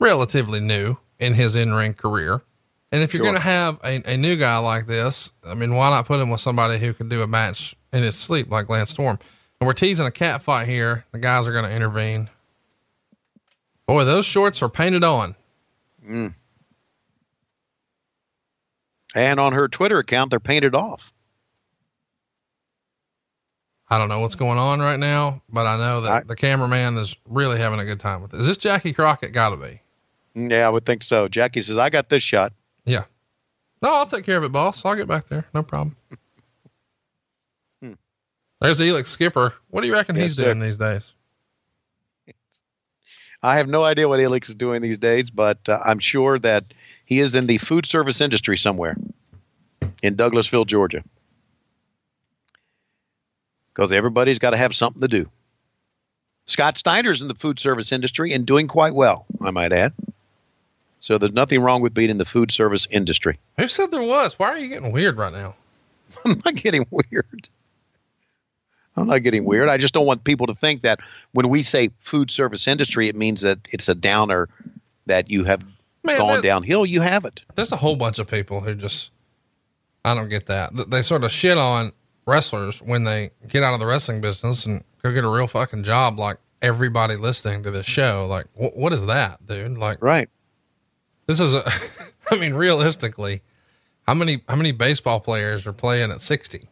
relatively 0.00 0.60
new 0.60 0.96
in 1.18 1.34
his 1.34 1.54
in 1.56 1.72
ring 1.74 1.92
career. 1.94 2.40
And 2.90 3.02
if 3.02 3.12
you're 3.14 3.22
Sure. 3.22 3.32
going 3.32 3.36
to 3.36 3.42
have 3.48 3.78
a, 3.84 4.02
a 4.14 4.16
new 4.16 4.34
guy 4.36 4.56
like 4.58 4.86
this, 4.86 5.32
I 5.46 5.54
mean, 5.54 5.74
why 5.74 5.90
not 5.90 6.06
put 6.06 6.18
him 6.20 6.30
with 6.30 6.40
somebody 6.40 6.78
who 6.78 6.92
can 6.94 7.08
do 7.08 7.22
a 7.22 7.26
match 7.26 7.76
in 7.92 8.02
his 8.02 8.16
sleep 8.16 8.50
like 8.50 8.68
Lance 8.68 8.90
Storm? 8.90 9.18
And 9.60 9.66
we're 9.68 9.74
teasing 9.74 10.06
a 10.06 10.10
cat 10.10 10.42
fight 10.42 10.66
here. 10.66 11.04
The 11.12 11.18
guys 11.18 11.46
are 11.46 11.52
going 11.52 11.66
to 11.66 11.70
intervene. 11.76 12.30
Boy, 13.86 14.04
those 14.04 14.24
shorts 14.24 14.62
are 14.62 14.68
painted 14.70 15.04
on. 15.04 15.36
And 19.14 19.40
on 19.40 19.52
her 19.52 19.68
Twitter 19.68 19.98
account, 19.98 20.30
they're 20.30 20.40
painted 20.40 20.74
off. 20.74 21.12
I 23.88 23.98
don't 23.98 24.08
know 24.08 24.20
what's 24.20 24.36
going 24.36 24.58
on 24.58 24.78
right 24.80 24.98
now, 24.98 25.42
but 25.48 25.66
I 25.66 25.76
know 25.76 26.00
that 26.02 26.12
I- 26.12 26.22
the 26.22 26.36
cameraman 26.36 26.96
is 26.96 27.16
really 27.26 27.58
having 27.58 27.80
a 27.80 27.84
good 27.84 27.98
time 27.98 28.22
with 28.22 28.32
it. 28.34 28.40
Is 28.40 28.46
this 28.46 28.56
Jackie 28.58 28.92
Crockett? 28.92 29.32
Gotta 29.32 29.56
be. 29.56 29.80
Yeah, 30.34 30.66
I 30.66 30.70
would 30.70 30.86
think 30.86 31.02
so. 31.02 31.26
Jackie 31.26 31.60
says, 31.60 31.76
I 31.76 31.90
got 31.90 32.08
this 32.08 32.22
shot. 32.22 32.52
Yeah. 32.84 33.04
No, 33.82 33.92
I'll 33.94 34.06
take 34.06 34.24
care 34.24 34.38
of 34.38 34.44
it, 34.44 34.52
boss. 34.52 34.84
I'll 34.84 34.94
get 34.94 35.08
back 35.08 35.28
there. 35.28 35.46
No 35.54 35.62
problem. 35.62 35.96
Hmm. 37.82 37.94
There's 38.60 38.78
Elix 38.78 39.06
Skipper. 39.06 39.54
What 39.70 39.80
do 39.80 39.86
you 39.86 39.94
reckon 39.94 40.16
Yes, 40.16 40.24
he's 40.26 40.36
sir. 40.36 40.44
doing 40.44 40.60
these 40.60 40.76
days? 40.76 41.14
I 43.42 43.56
have 43.56 43.68
no 43.68 43.82
idea 43.84 44.06
what 44.06 44.20
Elix 44.20 44.50
is 44.50 44.54
doing 44.54 44.82
these 44.82 44.98
days, 44.98 45.30
but 45.30 45.66
uh, 45.66 45.80
I'm 45.82 45.98
sure 45.98 46.38
that 46.40 46.74
he 47.10 47.18
is 47.18 47.34
in 47.34 47.48
the 47.48 47.58
food 47.58 47.86
service 47.86 48.20
industry 48.20 48.56
somewhere 48.56 48.96
in 50.00 50.14
Douglasville, 50.14 50.66
Georgia. 50.66 51.02
Because 53.74 53.92
everybody's 53.92 54.38
got 54.38 54.50
to 54.50 54.56
have 54.56 54.74
something 54.74 55.02
to 55.02 55.08
do. 55.08 55.28
Scott 56.46 56.78
Steiner's 56.78 57.20
in 57.20 57.28
the 57.28 57.34
food 57.34 57.58
service 57.58 57.90
industry 57.90 58.32
and 58.32 58.46
doing 58.46 58.68
quite 58.68 58.94
well, 58.94 59.26
I 59.42 59.50
might 59.50 59.72
add. 59.72 59.92
So 61.00 61.18
there's 61.18 61.32
nothing 61.32 61.60
wrong 61.60 61.82
with 61.82 61.94
being 61.94 62.10
in 62.10 62.18
the 62.18 62.24
food 62.24 62.52
service 62.52 62.86
industry. 62.90 63.40
Who 63.58 63.66
said 63.66 63.90
there 63.90 64.02
was? 64.02 64.38
Why 64.38 64.48
are 64.48 64.58
you 64.58 64.68
getting 64.68 64.92
weird 64.92 65.18
right 65.18 65.32
now? 65.32 65.56
I'm 66.24 66.40
not 66.44 66.54
getting 66.54 66.86
weird. 66.90 67.48
I'm 68.96 69.08
not 69.08 69.22
getting 69.22 69.44
weird. 69.44 69.68
I 69.68 69.78
just 69.78 69.94
don't 69.94 70.06
want 70.06 70.22
people 70.22 70.46
to 70.46 70.54
think 70.54 70.82
that 70.82 71.00
when 71.32 71.48
we 71.48 71.64
say 71.64 71.90
food 72.00 72.30
service 72.30 72.68
industry, 72.68 73.08
it 73.08 73.16
means 73.16 73.40
that 73.40 73.58
it's 73.72 73.88
a 73.88 73.94
downer 73.94 74.48
that 75.06 75.30
you 75.30 75.44
have 75.44 75.64
Man, 76.02 76.18
gone 76.18 76.42
downhill. 76.42 76.86
You 76.86 77.00
haven't. 77.02 77.42
There's 77.54 77.72
a 77.72 77.76
whole 77.76 77.96
bunch 77.96 78.18
of 78.18 78.26
people 78.28 78.60
who 78.60 78.74
just, 78.74 79.10
I 80.04 80.14
don't 80.14 80.28
get 80.28 80.46
that. 80.46 80.72
They 80.90 81.02
sort 81.02 81.24
of 81.24 81.30
shit 81.30 81.58
on 81.58 81.92
wrestlers 82.26 82.80
when 82.80 83.04
they 83.04 83.30
get 83.48 83.62
out 83.62 83.74
of 83.74 83.80
the 83.80 83.86
wrestling 83.86 84.20
business 84.20 84.64
and 84.66 84.82
go 85.02 85.12
get 85.12 85.24
a 85.24 85.28
real 85.28 85.46
fucking 85.46 85.84
job. 85.84 86.18
Like 86.18 86.38
everybody 86.62 87.16
listening 87.16 87.62
to 87.64 87.70
this 87.70 87.86
show, 87.86 88.26
like, 88.28 88.46
wh- 88.54 88.76
what 88.76 88.92
is 88.92 89.06
that, 89.06 89.44
dude? 89.46 89.76
Like, 89.78 90.02
Right. 90.02 90.28
this 91.26 91.40
is 91.40 91.54
a, 91.54 91.70
I 92.30 92.38
mean, 92.38 92.54
realistically, 92.54 93.42
how 94.06 94.14
many, 94.14 94.42
how 94.48 94.56
many 94.56 94.72
baseball 94.72 95.20
players 95.20 95.66
are 95.66 95.72
playing 95.72 96.10
at 96.10 96.20
60? 96.20 96.68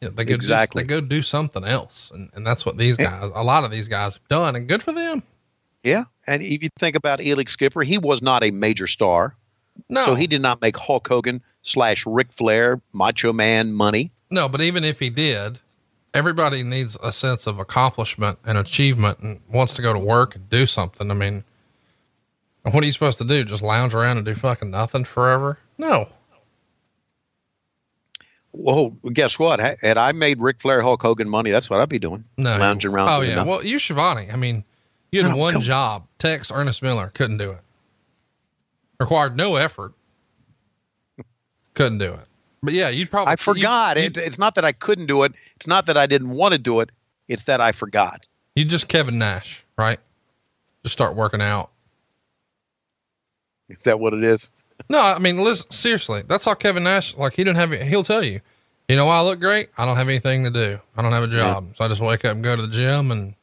Yeah, 0.00 0.08
they 0.14 0.24
go 0.24 0.34
Exactly. 0.34 0.82
do, 0.82 0.86
they 0.88 1.00
go 1.00 1.06
do 1.06 1.22
something 1.22 1.64
else. 1.64 2.10
And, 2.14 2.30
and 2.34 2.46
that's 2.46 2.64
what 2.64 2.78
these 2.78 2.98
eh. 2.98 3.04
guys, 3.04 3.30
a 3.34 3.42
lot 3.44 3.64
of 3.64 3.70
these 3.70 3.88
guys 3.88 4.14
have 4.14 4.28
done 4.28 4.56
and 4.56 4.68
good 4.68 4.82
for 4.82 4.92
them. 4.92 5.22
Yeah. 5.82 6.04
And 6.26 6.42
if 6.42 6.62
you 6.62 6.68
think 6.78 6.96
about 6.96 7.18
Elix 7.20 7.50
Skipper, 7.50 7.82
he 7.82 7.98
was 7.98 8.22
not 8.22 8.44
a 8.44 8.50
major 8.50 8.86
star. 8.86 9.34
No, 9.88 10.04
So 10.04 10.14
he 10.14 10.26
did 10.26 10.42
not 10.42 10.60
make 10.60 10.76
Hulk 10.76 11.08
Hogan 11.08 11.42
slash 11.62 12.04
Ric 12.06 12.32
Flair, 12.32 12.80
Macho 12.92 13.32
Man 13.32 13.72
money. 13.72 14.12
No, 14.30 14.48
but 14.48 14.60
even 14.60 14.84
if 14.84 14.98
he 14.98 15.08
did, 15.10 15.58
everybody 16.12 16.62
needs 16.62 16.96
a 17.02 17.10
sense 17.12 17.46
of 17.46 17.58
accomplishment 17.58 18.38
and 18.44 18.58
achievement 18.58 19.20
and 19.20 19.40
wants 19.50 19.72
to 19.74 19.82
go 19.82 19.92
to 19.92 19.98
work 19.98 20.34
and 20.36 20.48
do 20.50 20.66
something. 20.66 21.10
I 21.10 21.14
mean, 21.14 21.44
what 22.62 22.82
are 22.82 22.86
you 22.86 22.92
supposed 22.92 23.18
to 23.18 23.24
do? 23.24 23.42
Just 23.44 23.62
lounge 23.62 23.94
around 23.94 24.18
and 24.18 24.26
do 24.26 24.34
fucking 24.34 24.70
nothing 24.70 25.04
forever? 25.04 25.58
No. 25.78 26.08
Well, 28.52 28.90
guess 29.12 29.38
what? 29.38 29.60
Ha- 29.60 29.76
Had 29.80 29.96
I 29.96 30.12
made 30.12 30.40
Ric 30.40 30.60
Flair, 30.60 30.82
Hulk 30.82 31.00
Hogan 31.02 31.28
money, 31.28 31.50
that's 31.50 31.70
what 31.70 31.80
I'd 31.80 31.88
be 31.88 31.98
doing. 32.00 32.24
No. 32.36 32.56
Lounging 32.58 32.90
around. 32.92 33.08
Oh, 33.08 33.20
yeah. 33.20 33.36
nothing. 33.36 33.50
Well, 33.50 33.64
you, 33.64 33.76
Shivani, 33.76 34.32
I 34.32 34.36
mean, 34.36 34.64
you 35.12 35.22
had 35.22 35.32
No, 35.32 35.36
one 35.36 35.60
job. 35.60 36.06
Text 36.18 36.50
Ernest 36.54 36.82
Miller. 36.82 37.10
Couldn't 37.14 37.38
do 37.38 37.50
it. 37.52 37.60
Required 38.98 39.36
no 39.36 39.56
effort. 39.56 39.92
Couldn't 41.74 41.98
do 41.98 42.12
it. 42.12 42.26
But 42.62 42.74
yeah, 42.74 42.88
you'd 42.90 43.10
probably. 43.10 43.32
I 43.32 43.36
forgot. 43.36 43.96
You, 43.96 44.04
it, 44.04 44.16
it's 44.16 44.38
not 44.38 44.54
that 44.56 44.64
I 44.64 44.72
couldn't 44.72 45.06
do 45.06 45.22
it. 45.22 45.32
It's 45.56 45.66
not 45.66 45.86
that 45.86 45.96
I 45.96 46.06
didn't 46.06 46.30
want 46.30 46.52
to 46.52 46.58
do 46.58 46.80
it. 46.80 46.90
It's 47.28 47.44
that 47.44 47.60
I 47.60 47.72
forgot. 47.72 48.26
you 48.54 48.64
just 48.64 48.88
Kevin 48.88 49.18
Nash, 49.18 49.64
right? 49.78 49.98
Just 50.82 50.92
start 50.92 51.14
working 51.14 51.40
out. 51.40 51.70
Is 53.68 53.84
that 53.84 54.00
what 54.00 54.12
it 54.12 54.24
is? 54.24 54.50
No, 54.88 55.00
I 55.00 55.18
mean, 55.18 55.38
listen, 55.38 55.70
seriously, 55.70 56.22
that's 56.26 56.44
how 56.44 56.54
Kevin 56.54 56.82
Nash, 56.82 57.16
like, 57.16 57.34
he 57.34 57.44
didn't 57.44 57.58
have, 57.58 57.72
he'll 57.72 58.02
tell 58.02 58.24
you, 58.24 58.40
you 58.88 58.96
know, 58.96 59.06
why 59.06 59.18
I 59.18 59.22
look 59.22 59.38
great. 59.38 59.68
I 59.78 59.84
don't 59.84 59.96
have 59.96 60.08
anything 60.08 60.42
to 60.44 60.50
do. 60.50 60.80
I 60.96 61.02
don't 61.02 61.12
have 61.12 61.22
a 61.22 61.28
job. 61.28 61.76
So 61.76 61.84
I 61.84 61.88
just 61.88 62.00
wake 62.00 62.24
up 62.24 62.34
and 62.34 62.42
go 62.42 62.56
to 62.56 62.62
the 62.62 62.68
gym 62.72 63.12
and 63.12 63.34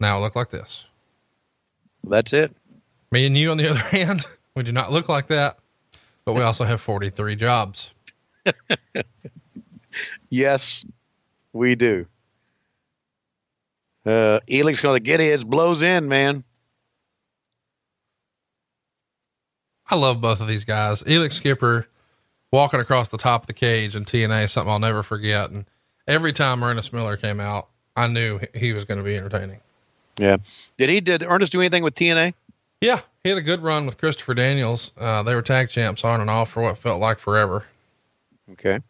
now 0.00 0.18
I 0.18 0.20
look 0.20 0.36
like 0.36 0.50
this. 0.50 0.84
That's 2.06 2.32
it. 2.32 2.54
Me 3.10 3.26
and 3.26 3.36
you, 3.36 3.50
on 3.50 3.56
the 3.56 3.68
other 3.70 3.78
hand, 3.78 4.24
we 4.54 4.62
do 4.62 4.72
not 4.72 4.92
look 4.92 5.08
like 5.08 5.26
that, 5.28 5.58
but 6.24 6.34
we 6.34 6.42
also 6.42 6.64
have 6.64 6.80
43 6.80 7.36
jobs. 7.36 7.92
Yes, 10.28 10.84
we 11.52 11.76
do. 11.76 12.06
Uh, 14.04 14.40
Elix 14.48 14.82
going 14.82 14.96
to 14.96 15.00
get 15.02 15.20
his 15.20 15.44
blows 15.44 15.80
in, 15.82 16.08
man. 16.08 16.42
I 19.88 19.94
love 19.94 20.20
both 20.20 20.40
of 20.40 20.48
these 20.48 20.64
guys. 20.64 21.02
Elix 21.04 21.34
Skipper 21.34 21.86
walking 22.50 22.80
across 22.80 23.08
the 23.08 23.16
top 23.18 23.42
of 23.42 23.46
the 23.46 23.52
cage 23.52 23.94
in 23.94 24.04
TNA, 24.04 24.44
is 24.46 24.52
something 24.52 24.72
I'll 24.72 24.78
never 24.80 25.02
forget. 25.04 25.50
And 25.50 25.66
every 26.08 26.32
time 26.32 26.62
Ernest 26.64 26.92
Miller 26.92 27.16
came 27.16 27.38
out, 27.38 27.68
I 27.94 28.08
knew 28.08 28.38
he- 28.38 28.58
he 28.58 28.72
was 28.72 28.84
going 28.84 28.98
to 28.98 29.04
be 29.04 29.16
entertaining. 29.16 29.60
Yeah. 30.18 30.36
Did 30.76 30.90
he? 30.90 31.00
Did 31.00 31.22
Ernest 31.22 31.52
do 31.52 31.60
anything 31.60 31.82
with 31.82 31.94
TNA? 31.94 32.34
Yeah, 32.80 33.00
he 33.22 33.30
had 33.30 33.38
a 33.38 33.42
good 33.42 33.62
run 33.62 33.86
with 33.86 33.98
Christopher 33.98 34.34
Daniels. 34.34 34.92
Uh, 34.98 35.22
they 35.22 35.34
were 35.34 35.42
tag 35.42 35.70
champs 35.70 36.04
on 36.04 36.20
and 36.20 36.28
off 36.28 36.50
for 36.50 36.62
what 36.62 36.78
felt 36.78 37.00
like 37.00 37.18
forever. 37.18 37.64
Okay. 38.52 38.80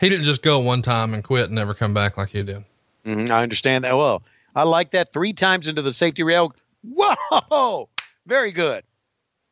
He 0.00 0.08
didn't 0.08 0.24
just 0.24 0.42
go 0.42 0.60
one 0.60 0.82
time 0.82 1.14
and 1.14 1.22
quit 1.24 1.46
and 1.46 1.54
never 1.54 1.74
come 1.74 1.94
back 1.94 2.16
like 2.16 2.34
you 2.34 2.42
did. 2.42 2.64
hmm 3.04 3.26
I 3.30 3.42
understand 3.42 3.84
that 3.84 3.96
well. 3.96 4.22
I 4.54 4.62
like 4.62 4.90
that. 4.92 5.12
Three 5.12 5.32
times 5.32 5.68
into 5.68 5.82
the 5.82 5.92
safety 5.92 6.22
rail. 6.22 6.54
Whoa! 6.82 7.88
Very 8.26 8.52
good. 8.52 8.84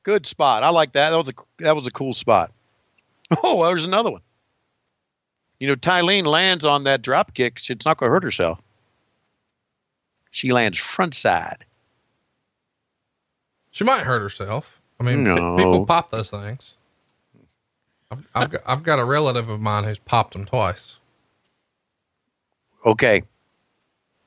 Good 0.02 0.26
spot. 0.26 0.62
I 0.62 0.70
like 0.70 0.92
that. 0.92 1.10
That 1.10 1.16
was 1.16 1.28
a 1.28 1.34
that 1.58 1.76
was 1.76 1.86
a 1.86 1.90
cool 1.90 2.14
spot. 2.14 2.52
Oh, 3.42 3.64
there's 3.66 3.84
another 3.84 4.10
one. 4.10 4.20
You 5.60 5.68
know, 5.68 5.74
Tylene 5.74 6.26
lands 6.26 6.64
on 6.64 6.84
that 6.84 7.02
drop 7.02 7.32
kick. 7.34 7.58
She's 7.58 7.84
not 7.84 7.96
going 7.96 8.08
to 8.10 8.12
hurt 8.12 8.22
herself. 8.22 8.60
She 10.34 10.50
lands 10.52 10.80
front 10.80 11.14
side. 11.14 11.64
She 13.70 13.84
might 13.84 14.00
hurt 14.02 14.18
herself. 14.20 14.80
I 14.98 15.04
mean, 15.04 15.22
No. 15.22 15.56
people 15.56 15.86
pop 15.86 16.10
those 16.10 16.28
things. 16.28 16.74
I've, 18.10 18.28
I've, 18.34 18.50
got, 18.50 18.60
I've 18.66 18.82
got 18.82 18.98
a 18.98 19.04
relative 19.04 19.48
of 19.48 19.60
mine 19.60 19.84
who's 19.84 20.00
popped 20.00 20.32
them 20.32 20.44
twice. 20.44 20.98
Okay. 22.84 23.22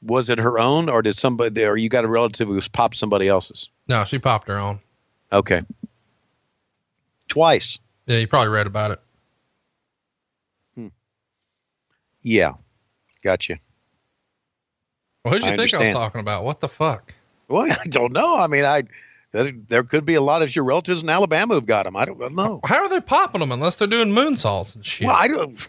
Was 0.01 0.29
it 0.29 0.37
her 0.39 0.57
own, 0.57 0.87
or 0.87 1.01
did 1.01 1.17
somebody, 1.17 1.65
or 1.65 1.75
you 1.75 1.89
got 1.89 2.05
a 2.05 2.07
relative 2.07 2.47
who's 2.47 2.69
popped 2.69 2.95
somebody 2.95 3.27
else's? 3.27 3.67
No, 3.89 4.05
she 4.05 4.17
popped 4.17 4.47
her 4.47 4.57
own. 4.57 4.79
Okay. 5.33 5.61
Twice. 7.27 7.79
Yeah, 8.05 8.19
you 8.19 8.27
probably 8.27 8.47
read 8.53 8.67
about 8.67 8.91
it. 8.91 9.01
Hmm. 10.75 10.87
Yeah. 12.21 12.53
Gotcha. 13.23 13.59
Well, 15.29 15.33
who'd 15.39 15.43
you 15.45 15.53
I 15.53 15.57
think 15.57 15.73
I 15.73 15.79
was 15.79 15.89
talking 15.93 16.21
about? 16.21 16.43
What 16.43 16.59
the 16.61 16.69
fuck? 16.69 17.13
Well, 17.47 17.71
I 17.83 17.85
don't 17.87 18.13
know. 18.13 18.37
I 18.37 18.47
mean, 18.47 18.65
I 18.65 18.83
there 19.33 19.83
could 19.83 20.05
be 20.05 20.15
a 20.15 20.21
lot 20.21 20.41
of 20.41 20.55
your 20.55 20.65
relatives 20.65 21.03
in 21.03 21.09
Alabama 21.09 21.53
who've 21.55 21.65
got 21.65 21.83
them. 21.83 21.95
I 21.95 22.05
don't 22.05 22.33
know. 22.35 22.59
How 22.65 22.77
are 22.83 22.89
they 22.89 23.01
popping 23.01 23.39
them 23.41 23.51
unless 23.51 23.75
they're 23.75 23.87
doing 23.87 24.09
moonsaults 24.09 24.75
and 24.75 24.85
shit? 24.85 25.05
Well, 25.07 25.15
I 25.15 25.27
don't. 25.27 25.67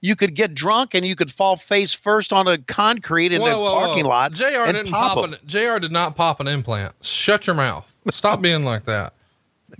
you 0.00 0.14
could 0.16 0.34
get 0.34 0.54
drunk 0.54 0.94
and 0.94 1.06
you 1.06 1.16
could 1.16 1.30
fall 1.30 1.56
face 1.56 1.94
first 1.94 2.32
on 2.32 2.46
a 2.48 2.58
concrete 2.58 3.32
in 3.32 3.40
the 3.40 3.46
parking 3.50 4.04
lot. 4.04 4.32
Jr. 4.32 4.44
didn't 4.66 4.88
pop 4.90 5.14
pop 5.14 5.24
an, 5.24 5.36
Jr. 5.46 5.78
did 5.80 5.92
not 5.92 6.16
pop 6.16 6.40
an 6.40 6.48
implant. 6.48 6.94
Shut 7.02 7.46
your 7.46 7.56
mouth. 7.56 7.90
Stop 8.10 8.42
being 8.42 8.64
like 8.64 8.84
that. 8.84 9.14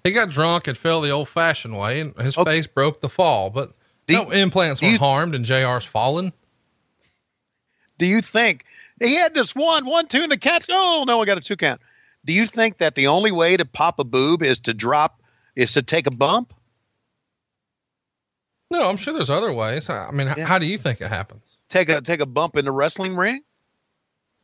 He 0.05 0.13
got 0.13 0.31
drunk 0.31 0.67
and 0.69 0.77
fell 0.79 1.01
the 1.01 1.11
old 1.11 1.29
fashioned 1.29 1.77
way 1.77 2.01
and 2.01 2.15
his 2.21 2.37
Okay. 2.39 2.51
face 2.53 2.67
broke 2.67 3.01
the 3.01 3.09
fall, 3.09 3.51
but 3.51 3.73
Do 4.07 4.15
no 4.15 4.23
you- 4.33 4.43
implants 4.43 4.81
were 4.81 4.89
you- 4.89 4.99
harmed 4.99 5.35
and 5.35 5.45
JR's 5.45 5.85
fallen. 5.85 6.33
Do 7.99 8.07
you 8.07 8.21
think 8.21 8.65
he 9.01 9.15
had 9.15 9.35
this 9.35 9.55
one, 9.55 9.85
one, 9.87 10.07
two, 10.07 10.23
and 10.23 10.31
the 10.33 10.39
catch? 10.39 10.67
Oh 10.71 11.05
no, 11.07 11.21
I 11.21 11.25
got 11.25 11.39
a 11.39 11.41
two 11.41 11.57
count. 11.57 11.81
Do 12.25 12.33
you 12.33 12.47
think 12.47 12.79
that 12.79 12.95
the 12.95 13.07
only 13.07 13.31
way 13.33 13.57
to 13.57 13.65
pop 13.65 13.99
a 13.99 14.05
boob 14.05 14.43
is 14.43 14.61
to 14.61 14.75
drop, 14.75 15.23
is 15.57 15.73
to 15.75 15.83
take 15.83 16.07
a 16.07 16.11
bump? 16.11 16.53
No, 18.71 18.89
I'm 18.89 18.97
sure 18.97 19.15
there's 19.15 19.31
other 19.31 19.53
ways. 19.53 19.89
I 19.89 20.11
mean, 20.11 20.29
Yeah. 20.37 20.45
how 20.45 20.59
do 20.59 20.67
you 20.67 20.77
think 20.79 21.01
it 21.01 21.09
happens? 21.09 21.43
Take 21.69 21.89
a 21.89 22.01
take 22.01 22.21
a 22.21 22.27
bump 22.27 22.57
in 22.57 22.65
the 22.65 22.73
wrestling 22.73 23.17
ring? 23.17 23.43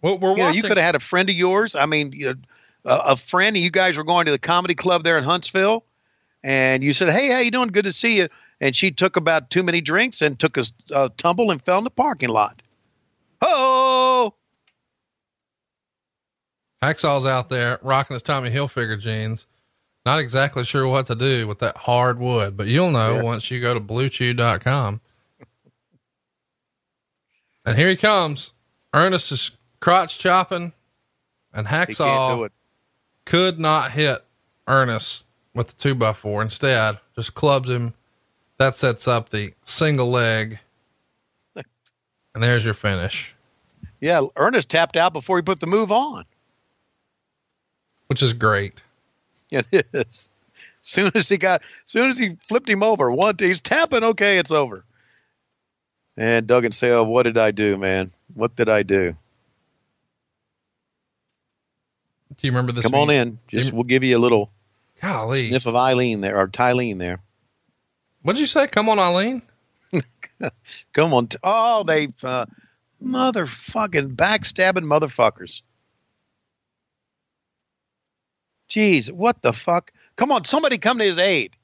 Well, 0.02 0.18
we're 0.18 0.32
You, 0.36 0.42
know, 0.44 0.48
you 0.50 0.62
could 0.62 0.76
have 0.76 0.84
had 0.84 0.94
a 0.94 1.00
friend 1.00 1.28
of 1.28 1.34
yours. 1.34 1.74
I 1.74 1.86
mean, 1.86 2.12
you 2.12 2.26
know, 2.26 2.34
a, 2.84 3.12
a 3.12 3.16
friend. 3.16 3.56
You 3.56 3.70
guys 3.70 3.96
were 3.96 4.04
going 4.04 4.26
to 4.26 4.32
the 4.32 4.38
comedy 4.38 4.74
club 4.74 5.02
there 5.04 5.16
in 5.18 5.24
Huntsville, 5.24 5.84
and 6.42 6.82
you 6.84 6.92
said, 6.92 7.08
"Hey, 7.10 7.28
how 7.30 7.38
you 7.38 7.50
doing? 7.50 7.68
Good 7.68 7.84
to 7.86 7.92
see 7.92 8.16
you." 8.18 8.28
And 8.60 8.74
she 8.76 8.90
took 8.90 9.16
about 9.16 9.50
too 9.50 9.62
many 9.62 9.80
drinks 9.80 10.22
and 10.22 10.38
took 10.38 10.56
a 10.56 11.10
tumble 11.16 11.50
and 11.50 11.60
fell 11.62 11.78
in 11.78 11.84
the 11.84 11.90
parking 11.90 12.28
lot. 12.30 12.62
Oh, 13.42 13.93
Hacksaw's 16.84 17.26
out 17.26 17.48
there 17.50 17.78
rocking 17.82 18.14
his 18.14 18.22
Tommy 18.22 18.50
Hilfiger 18.50 18.98
jeans. 19.00 19.46
Not 20.06 20.18
exactly 20.18 20.64
sure 20.64 20.86
what 20.86 21.06
to 21.06 21.14
do 21.14 21.46
with 21.48 21.58
that 21.60 21.76
hard 21.78 22.18
wood, 22.18 22.56
but 22.56 22.66
you'll 22.66 22.90
know 22.90 23.14
Yeah. 23.16 23.22
once 23.22 23.50
you 23.50 23.60
go 23.60 23.72
to 23.74 23.80
bluechew.com. 23.80 25.00
and 27.64 27.78
here 27.78 27.88
he 27.88 27.96
comes. 27.96 28.52
Ernest 28.92 29.32
is 29.32 29.52
crotch 29.80 30.18
chopping 30.18 30.72
and 31.52 31.66
Hacksaw 31.66 32.48
could 33.24 33.58
not 33.58 33.92
hit 33.92 34.24
Ernest 34.68 35.24
with 35.54 35.68
the 35.68 35.74
two 35.74 35.94
by 35.94 36.12
four. 36.12 36.42
Instead, 36.42 36.98
just 37.14 37.34
clubs 37.34 37.70
him. 37.70 37.94
That 38.58 38.76
sets 38.76 39.08
up 39.08 39.30
the 39.30 39.54
single 39.64 40.10
leg. 40.10 40.58
And 42.34 42.42
there's 42.42 42.64
your 42.64 42.74
finish, 42.74 43.32
Yeah, 44.00 44.22
Ernest 44.36 44.68
tapped 44.68 44.96
out 44.96 45.12
before 45.12 45.36
he 45.38 45.42
put 45.42 45.60
the 45.60 45.68
move 45.68 45.92
on. 45.92 46.24
Which 48.08 48.22
is 48.22 48.32
great. 48.32 48.82
It 49.50 49.86
is. 49.92 50.30
Soon 50.80 51.12
as 51.14 51.28
he 51.28 51.36
got, 51.38 51.62
soon 51.84 52.10
as 52.10 52.18
he 52.18 52.36
flipped 52.48 52.68
him 52.68 52.82
over, 52.82 53.10
one 53.10 53.36
he's 53.38 53.60
tapping. 53.60 54.02
Okay, 54.02 54.38
it's 54.38 54.50
over. 54.50 54.84
And 56.16 56.46
Duggan 56.46 56.72
say, 56.72 56.90
"Oh, 56.90 57.04
what 57.04 57.22
did 57.22 57.38
I 57.38 57.50
do, 57.52 57.78
man? 57.78 58.10
What 58.34 58.56
did 58.56 58.68
I 58.68 58.82
do? 58.82 59.14
Do 62.36 62.46
you 62.46 62.50
remember 62.50 62.72
this? 62.72 62.82
Come 62.84 62.94
on 62.94 63.08
meet- 63.08 63.16
in. 63.18 63.38
Just 63.48 63.70
You- 63.70 63.74
we'll 63.76 63.84
give 63.84 64.02
you 64.02 64.16
a 64.16 64.18
little 64.18 64.50
Golly. 65.00 65.48
sniff 65.50 65.66
of 65.66 65.76
Eileen 65.76 66.20
there 66.20 66.36
or 66.38 66.48
Tylene 66.48 66.98
there. 66.98 67.20
What'd 68.22 68.40
you 68.40 68.46
say? 68.46 68.66
Come 68.66 68.88
on, 68.88 68.98
Eileen. 68.98 69.42
Come 70.92 71.14
on. 71.14 71.28
T- 71.28 71.38
oh, 71.44 71.84
they 71.84 72.08
uh, 72.22 72.46
motherfucking 73.02 74.16
backstabbing 74.16 74.84
motherfuckers. 74.84 75.62
Jeez, 78.74 79.12
what 79.12 79.40
the 79.42 79.52
fuck? 79.52 79.92
Come 80.16 80.32
on, 80.32 80.44
somebody 80.44 80.78
come 80.78 80.98
to 80.98 81.04
his 81.04 81.18
aid. 81.18 81.56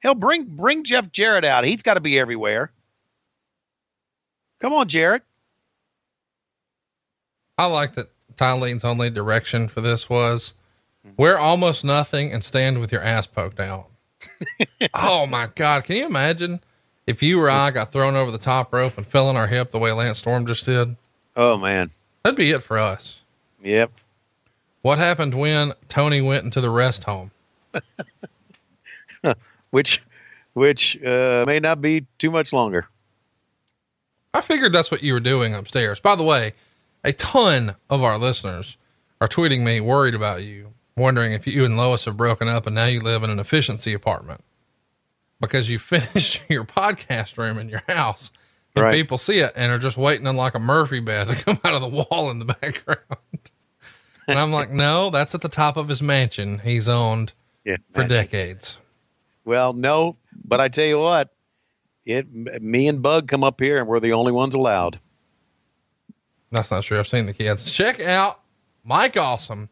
Hell, 0.00 0.16
bring 0.16 0.44
bring 0.44 0.82
Jeff 0.82 1.12
Jarrett 1.12 1.44
out. 1.44 1.64
He's 1.64 1.82
got 1.82 1.94
to 1.94 2.00
be 2.00 2.18
everywhere. 2.18 2.72
Come 4.60 4.72
on, 4.72 4.88
Jarrett. 4.88 5.22
I 7.56 7.66
like 7.66 7.94
that 7.94 8.10
Tylene's 8.36 8.84
only 8.84 9.10
direction 9.10 9.68
for 9.68 9.80
this 9.80 10.10
was 10.10 10.54
wear 11.16 11.38
almost 11.38 11.84
nothing 11.84 12.32
and 12.32 12.42
stand 12.42 12.80
with 12.80 12.90
your 12.90 13.02
ass 13.02 13.26
poked 13.26 13.60
out. 13.60 13.86
oh 14.94 15.26
my 15.26 15.48
God. 15.54 15.84
Can 15.84 15.96
you 15.96 16.06
imagine 16.06 16.60
if 17.06 17.22
you 17.22 17.40
or 17.40 17.48
I 17.48 17.70
got 17.70 17.92
thrown 17.92 18.16
over 18.16 18.30
the 18.30 18.38
top 18.38 18.72
rope 18.72 18.96
and 18.96 19.06
fell 19.06 19.28
on 19.28 19.36
our 19.36 19.46
hip 19.46 19.70
the 19.70 19.78
way 19.78 19.92
Lance 19.92 20.18
Storm 20.18 20.46
just 20.46 20.64
did? 20.64 20.96
Oh 21.36 21.58
man. 21.58 21.90
That'd 22.24 22.36
be 22.36 22.50
it 22.50 22.62
for 22.62 22.78
us. 22.78 23.20
Yep. 23.62 23.92
What 24.82 24.98
happened 24.98 25.34
when 25.34 25.72
Tony 25.88 26.20
went 26.20 26.44
into 26.44 26.60
the 26.60 26.70
rest 26.70 27.04
home? 27.04 27.30
Which 29.70 30.00
which 30.54 31.00
uh, 31.04 31.44
may 31.46 31.60
not 31.60 31.80
be 31.80 32.06
too 32.18 32.30
much 32.32 32.52
longer. 32.52 32.88
I 34.34 34.40
figured 34.40 34.72
that's 34.72 34.90
what 34.90 35.02
you 35.02 35.12
were 35.12 35.20
doing 35.20 35.54
upstairs. 35.54 36.00
By 36.00 36.16
the 36.16 36.24
way, 36.24 36.54
a 37.04 37.12
ton 37.12 37.76
of 37.88 38.02
our 38.02 38.18
listeners 38.18 38.76
are 39.20 39.28
tweeting 39.28 39.62
me 39.62 39.80
worried 39.80 40.14
about 40.14 40.42
you, 40.42 40.72
wondering 40.96 41.32
if 41.32 41.46
you 41.46 41.64
and 41.64 41.76
Lois 41.76 42.04
have 42.06 42.16
broken 42.16 42.48
up 42.48 42.66
and 42.66 42.74
now 42.74 42.86
you 42.86 43.00
live 43.00 43.22
in 43.22 43.30
an 43.30 43.38
efficiency 43.38 43.92
apartment 43.92 44.42
because 45.40 45.70
you 45.70 45.78
finished 45.78 46.42
your 46.48 46.64
podcast 46.64 47.38
room 47.38 47.58
in 47.58 47.68
your 47.68 47.82
house. 47.88 48.32
And 48.74 48.84
Right. 48.84 48.94
people 48.94 49.18
see 49.18 49.38
it 49.40 49.52
and 49.56 49.70
are 49.72 49.78
just 49.78 49.96
waiting 49.96 50.26
on 50.26 50.36
like 50.36 50.54
a 50.54 50.60
Murphy 50.60 51.00
bed 51.00 51.26
to 51.28 51.34
come 51.36 51.60
out 51.64 51.74
of 51.74 51.80
the 51.80 51.88
wall 51.88 52.30
in 52.30 52.38
the 52.40 52.44
background. 52.46 52.98
and 54.28 54.38
I'm 54.38 54.52
like, 54.52 54.70
no, 54.70 55.10
that's 55.10 55.34
at 55.34 55.40
the 55.40 55.48
top 55.48 55.76
of 55.76 55.88
his 55.88 56.00
mansion 56.02 56.58
he's 56.58 56.88
owned 56.88 57.32
Yeah. 57.64 57.76
for 57.94 58.06
decades. 58.06 58.78
Well, 59.44 59.72
no, 59.72 60.16
but 60.44 60.60
I 60.60 60.68
tell 60.68 60.86
you 60.86 60.98
what, 60.98 61.30
it 62.04 62.30
me 62.62 62.88
and 62.88 63.02
Bug 63.02 63.28
come 63.28 63.44
up 63.44 63.60
here 63.60 63.78
and 63.78 63.88
we're 63.88 64.00
the 64.00 64.12
only 64.12 64.32
ones 64.32 64.54
allowed. 64.54 64.98
That's 66.50 66.70
not 66.70 66.82
true. 66.82 66.98
I've 66.98 67.08
seen 67.08 67.26
the 67.26 67.32
kids. 67.32 67.70
Check 67.70 68.00
out 68.00 68.40
Mike 68.84 69.16
Awesome, 69.16 69.68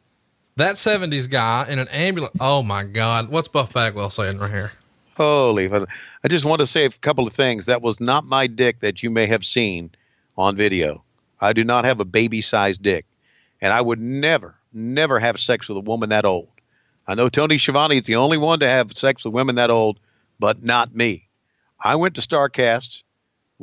that 0.56 0.76
70s 0.76 1.28
guy 1.28 1.66
in 1.68 1.78
an 1.78 1.88
ambulance. 1.88 2.36
Oh 2.40 2.62
my 2.62 2.84
God. 2.84 3.28
What's 3.30 3.48
Buff 3.48 3.72
Bagwell 3.72 4.10
saying 4.10 4.38
right 4.38 4.50
here? 4.50 4.72
Holy. 5.16 5.68
I 5.72 6.28
just 6.28 6.44
want 6.44 6.60
to 6.60 6.66
say 6.66 6.84
a 6.84 6.90
couple 6.90 7.26
of 7.26 7.32
things. 7.32 7.66
That 7.66 7.82
was 7.82 7.98
not 8.00 8.24
my 8.24 8.46
dick 8.46 8.80
that 8.80 9.02
you 9.02 9.10
may 9.10 9.26
have 9.26 9.44
seen 9.44 9.90
on 10.36 10.56
video. 10.56 11.02
I 11.40 11.52
do 11.52 11.64
not 11.64 11.84
have 11.84 11.98
a 11.98 12.04
baby 12.04 12.40
sized 12.42 12.82
dick, 12.82 13.04
and 13.60 13.72
I 13.72 13.80
would 13.80 14.00
never, 14.00 14.56
never 14.72 15.18
have 15.18 15.40
sex 15.40 15.68
with 15.68 15.78
a 15.78 15.82
woman 15.82 16.10
that 16.10 16.24
old. 16.24 16.48
I 17.06 17.14
know 17.14 17.28
Tony 17.28 17.58
Schiavone 17.58 17.98
is 17.98 18.06
the 18.06 18.16
only 18.16 18.38
one 18.38 18.60
to 18.60 18.68
have 18.68 18.96
sex 18.96 19.24
with 19.24 19.34
women 19.34 19.56
that 19.56 19.70
old, 19.70 19.98
but 20.38 20.62
not 20.62 20.94
me. 20.94 21.28
I 21.82 21.96
went 21.96 22.14
to 22.16 22.20
Starrcast, 22.20 23.02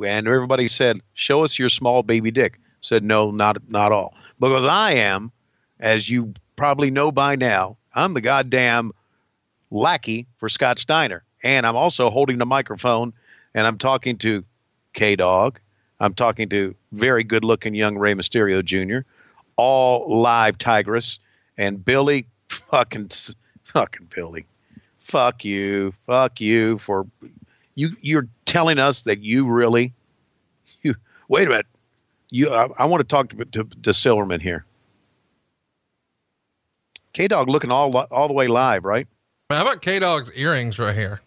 and 0.04 0.26
everybody 0.26 0.68
said, 0.68 1.00
"Show 1.14 1.44
us 1.44 1.58
your 1.58 1.68
small 1.68 2.02
baby 2.02 2.30
dick." 2.30 2.58
Said, 2.80 3.04
"No, 3.04 3.30
not 3.30 3.68
not 3.68 3.92
all," 3.92 4.14
because 4.40 4.64
I 4.64 4.92
am, 4.92 5.32
as 5.78 6.08
you 6.08 6.34
probably 6.56 6.90
know 6.90 7.12
by 7.12 7.36
now, 7.36 7.76
I'm 7.94 8.14
the 8.14 8.20
goddamn 8.20 8.92
lackey 9.70 10.26
for 10.38 10.48
Scott 10.48 10.78
Steiner. 10.78 11.24
And 11.42 11.66
I'm 11.66 11.76
also 11.76 12.10
holding 12.10 12.38
the 12.38 12.46
microphone 12.46 13.12
and 13.54 13.66
I'm 13.66 13.78
talking 13.78 14.18
to 14.18 14.44
K 14.92 15.16
Dog. 15.16 15.60
I'm 15.98 16.14
talking 16.14 16.48
to 16.50 16.74
very 16.92 17.24
good 17.24 17.44
looking 17.44 17.74
young 17.74 17.96
Rey 17.96 18.14
Mysterio 18.14 18.64
Jr., 18.64 19.08
all 19.56 20.20
live 20.20 20.58
Tygress, 20.58 21.18
and 21.56 21.84
Billy 21.84 22.26
fucking 22.48 23.10
fucking 23.64 24.08
Billy. 24.14 24.46
Fuck 24.98 25.44
you. 25.44 25.92
Fuck 26.06 26.40
you 26.40 26.78
for 26.78 27.06
you 27.74 27.96
you're 28.00 28.28
telling 28.44 28.78
us 28.78 29.02
that 29.02 29.20
you 29.20 29.46
really 29.46 29.92
you 30.82 30.94
wait 31.28 31.46
a 31.46 31.50
minute. 31.50 31.66
You 32.30 32.50
I, 32.50 32.68
I 32.78 32.86
want 32.86 33.00
to 33.00 33.04
talk 33.04 33.30
to, 33.30 33.44
to, 33.44 33.64
to 33.82 33.94
Silverman 33.94 34.40
here. 34.40 34.64
K 37.12 37.28
Dog 37.28 37.48
looking 37.48 37.70
all 37.70 37.96
all 37.96 38.28
the 38.28 38.34
way 38.34 38.48
live, 38.48 38.84
right? 38.84 39.06
How 39.48 39.62
about 39.62 39.80
K 39.80 39.98
Dog's 40.00 40.32
earrings 40.34 40.78
right 40.78 40.94
here? 40.94 41.20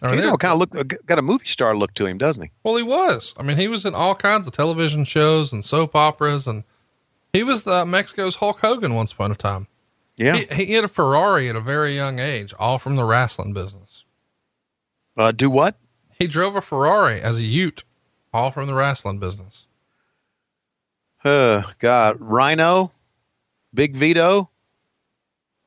I 0.00 0.08
mean, 0.08 0.20
K 0.20 0.26
Dog 0.26 0.40
kind 0.40 0.52
of 0.52 0.74
look 0.74 1.06
got 1.06 1.18
a 1.18 1.22
movie 1.22 1.46
star 1.46 1.76
look 1.76 1.92
to 1.94 2.06
him, 2.06 2.18
doesn't 2.18 2.42
he? 2.42 2.50
well, 2.62 2.76
he 2.76 2.82
was. 2.84 3.34
I 3.36 3.42
mean, 3.42 3.56
he 3.56 3.66
was 3.66 3.84
in 3.84 3.94
all 3.94 4.14
kinds 4.14 4.46
of 4.46 4.52
television 4.52 5.04
shows 5.04 5.52
and 5.52 5.64
soap 5.64 5.96
operas, 5.96 6.46
and 6.46 6.62
he 7.32 7.42
was 7.42 7.62
the 7.64 7.84
Mexico's 7.84 8.36
Hulk 8.36 8.60
Hogan 8.60 8.94
once 8.94 9.12
upon 9.12 9.32
a 9.32 9.34
time. 9.34 9.66
Yeah. 10.16 10.36
He, 10.36 10.64
he 10.66 10.72
had 10.72 10.84
a 10.84 10.88
Ferrari 10.88 11.48
at 11.48 11.56
a 11.56 11.60
very 11.60 11.94
young 11.94 12.18
age, 12.18 12.52
all 12.58 12.78
from 12.78 12.96
the 12.96 13.04
wrestling 13.04 13.52
business. 13.52 14.04
Uh, 15.16 15.32
do 15.32 15.48
what? 15.50 15.76
He 16.18 16.26
drove 16.26 16.56
a 16.56 16.60
Ferrari 16.60 17.20
as 17.20 17.38
a 17.38 17.42
Ute, 17.42 17.84
all 18.32 18.50
from 18.50 18.66
the 18.66 18.74
wrestling 18.74 19.18
business. 19.18 19.66
Uh, 21.24 21.62
God, 21.78 22.16
Rhino, 22.20 22.92
Big 23.74 23.96
Vito, 23.96 24.50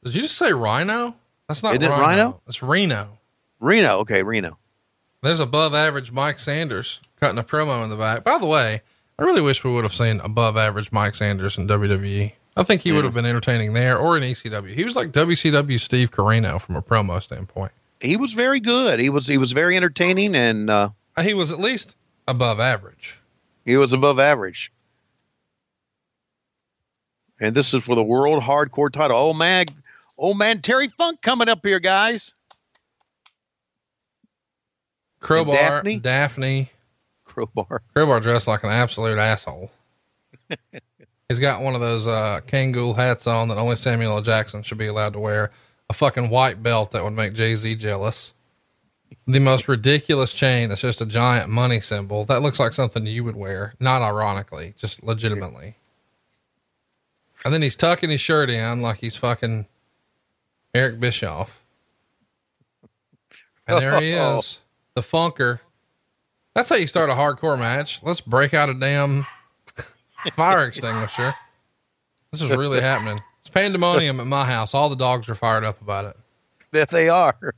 Did 0.03 0.15
you 0.15 0.21
just 0.23 0.37
say 0.37 0.51
Rhino? 0.53 1.15
That's 1.47 1.61
not 1.63 1.75
Isn't 1.75 1.83
it 1.83 1.89
Rhino. 1.89 2.01
Rhino? 2.01 2.41
It's 2.47 2.63
Reno. 2.63 3.19
Reno. 3.59 3.99
Okay, 3.99 4.23
Reno. 4.23 4.57
There's 5.21 5.39
above 5.39 5.73
average 5.75 6.11
Mike 6.11 6.39
Sanders 6.39 6.99
cutting 7.19 7.37
a 7.37 7.43
promo 7.43 7.83
in 7.83 7.89
the 7.89 7.97
back. 7.97 8.23
By 8.23 8.37
the 8.37 8.47
way, 8.47 8.81
I 9.21 9.23
really 9.23 9.41
wish 9.41 9.63
we 9.63 9.71
would 9.71 9.83
have 9.83 9.93
seen 9.93 10.19
above 10.21 10.57
average 10.57 10.91
Mike 10.91 11.13
Sanders 11.13 11.55
in 11.55 11.67
WWE. 11.67 12.31
I 12.57 12.63
think 12.63 12.81
he 12.81 12.91
would 12.91 13.03
have 13.03 13.13
been 13.13 13.27
entertaining 13.27 13.73
there 13.73 13.95
or 13.95 14.17
in 14.17 14.23
ECW. 14.23 14.73
He 14.73 14.83
was 14.83 14.95
like 14.95 15.11
WCW 15.11 15.79
Steve 15.79 16.09
Corino 16.09 16.59
from 16.59 16.75
a 16.75 16.81
promo 16.81 17.21
standpoint. 17.21 17.71
He 17.99 18.17
was 18.17 18.33
very 18.33 18.59
good. 18.59 18.99
He 18.99 19.09
was 19.09 19.27
he 19.27 19.37
was 19.37 19.51
very 19.51 19.77
entertaining, 19.77 20.33
and 20.33 20.71
uh, 20.71 20.89
he 21.21 21.35
was 21.35 21.51
at 21.51 21.59
least 21.59 21.97
above 22.27 22.59
average. 22.59 23.19
He 23.63 23.77
was 23.77 23.93
above 23.93 24.17
average. 24.17 24.71
And 27.39 27.55
this 27.55 27.75
is 27.75 27.83
for 27.83 27.93
the 27.93 28.03
world 28.03 28.41
hardcore 28.41 28.91
title. 28.91 29.17
Oh 29.17 29.33
man, 29.33 29.67
oh 30.17 30.33
man, 30.33 30.61
Terry 30.61 30.87
Funk 30.87 31.21
coming 31.21 31.47
up 31.47 31.63
here, 31.63 31.79
guys. 31.79 32.33
Crowbar, 35.19 35.53
Daphne? 35.53 35.99
Daphne, 35.99 36.71
Crowbar. 37.31 37.81
Crowbar 37.93 38.19
dressed 38.19 38.47
like 38.47 38.63
an 38.63 38.69
absolute 38.69 39.17
asshole. 39.17 39.71
He's 41.29 41.39
got 41.39 41.61
one 41.61 41.75
of 41.75 41.81
those 41.81 42.07
uh, 42.07 42.41
Kangol 42.45 42.95
hats 42.95 43.25
on 43.25 43.47
that 43.47 43.57
only 43.57 43.77
Samuel 43.77 44.17
L. 44.17 44.21
Jackson 44.21 44.63
should 44.63 44.77
be 44.77 44.87
allowed 44.87 45.13
to 45.13 45.19
wear. 45.19 45.51
A 45.89 45.93
fucking 45.93 46.29
white 46.29 46.61
belt 46.61 46.91
that 46.91 47.03
would 47.03 47.13
make 47.13 47.33
Jay 47.33 47.55
Z 47.55 47.75
jealous. 47.75 48.33
The 49.27 49.39
most 49.39 49.67
ridiculous 49.67 50.33
chain 50.33 50.69
that's 50.69 50.81
just 50.81 50.99
a 50.99 51.05
giant 51.05 51.49
money 51.49 51.79
symbol. 51.79 52.25
That 52.25 52.41
looks 52.41 52.59
like 52.59 52.73
something 52.73 53.05
you 53.05 53.23
would 53.23 53.35
wear, 53.35 53.75
not 53.79 54.01
ironically, 54.01 54.73
just 54.77 55.03
legitimately. 55.03 55.75
And 57.43 57.53
then 57.53 57.61
he's 57.61 57.75
tucking 57.75 58.09
his 58.09 58.21
shirt 58.21 58.49
in 58.49 58.81
like 58.81 58.97
he's 58.97 59.15
fucking 59.15 59.67
Eric 60.73 60.99
Bischoff. 60.99 61.61
And 63.67 63.79
there 63.79 63.99
he 63.99 64.11
is, 64.11 64.59
the 64.95 65.01
funker. 65.01 65.59
That's 66.55 66.69
how 66.69 66.75
you 66.75 66.87
start 66.87 67.09
a 67.09 67.13
hardcore 67.13 67.57
match. 67.57 68.01
Let's 68.03 68.21
break 68.21 68.53
out 68.53 68.69
a 68.69 68.73
damn 68.73 69.25
fire 70.35 70.65
extinguisher. 70.65 71.33
This 72.31 72.41
is 72.41 72.55
really 72.55 72.81
happening. 72.81 73.21
It's 73.41 73.49
pandemonium 73.49 74.19
at 74.19 74.27
my 74.27 74.45
house. 74.45 74.73
All 74.73 74.89
the 74.89 74.95
dogs 74.95 75.29
are 75.29 75.35
fired 75.35 75.63
up 75.63 75.81
about 75.81 76.05
it. 76.05 76.17
That 76.71 76.89
they 76.89 77.09
are. 77.09 77.53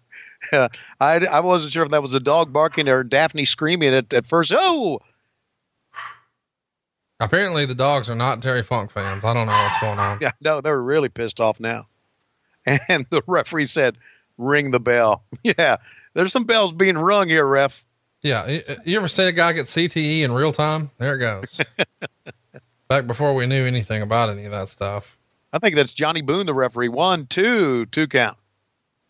I, 0.51 0.69
I 0.99 1.39
wasn't 1.39 1.73
sure 1.73 1.83
if 1.83 1.91
that 1.91 2.01
was 2.01 2.13
a 2.13 2.19
dog 2.19 2.51
barking 2.53 2.87
or 2.89 3.03
Daphne 3.03 3.45
screaming 3.45 3.93
at, 3.93 4.13
at 4.13 4.27
first. 4.27 4.51
Oh, 4.55 4.99
Apparently, 7.23 7.65
the 7.65 7.75
dogs 7.75 8.09
are 8.09 8.15
not 8.15 8.41
Terry 8.41 8.63
Funk 8.63 8.91
fans. 8.91 9.23
I 9.23 9.33
don't 9.33 9.47
know 9.47 9.53
what's 9.53 9.79
going 9.79 9.97
on. 9.97 10.17
yeah, 10.21 10.31
no, 10.41 10.59
they're 10.59 10.81
really 10.81 11.09
pissed 11.09 11.39
off 11.39 11.59
now. 11.59 11.87
And 12.65 13.05
the 13.09 13.21
referee 13.27 13.67
said, 13.67 13.97
ring 14.37 14.71
the 14.71 14.79
bell. 14.79 15.23
Yeah, 15.43 15.77
there's 16.13 16.31
some 16.31 16.45
bells 16.45 16.73
being 16.73 16.97
rung 16.97 17.29
here, 17.29 17.45
ref. 17.45 17.83
Yeah. 18.24 18.59
You, 18.86 18.97
ever 18.97 19.07
see 19.07 19.28
a 19.28 19.32
guy 19.32 19.51
get 19.53 19.65
CTE 19.65 20.21
in 20.24 20.32
real 20.32 20.53
time? 20.53 20.89
There 20.97 21.15
it 21.15 21.19
goes. 21.19 21.61
Back 22.88 23.05
before 23.05 23.34
we 23.34 23.45
knew 23.45 23.65
anything 23.65 24.01
about 24.01 24.30
any 24.30 24.45
of 24.45 24.51
that 24.51 24.69
stuff. 24.69 25.17
I 25.51 25.59
think 25.59 25.76
that's 25.76 25.93
Johnny 25.93 26.21
Boone, 26.21 26.45
the 26.45 26.53
referee. 26.53 26.89
One, 26.89 27.26
two, 27.26 27.86
two 27.88 28.07
count. 28.07 28.38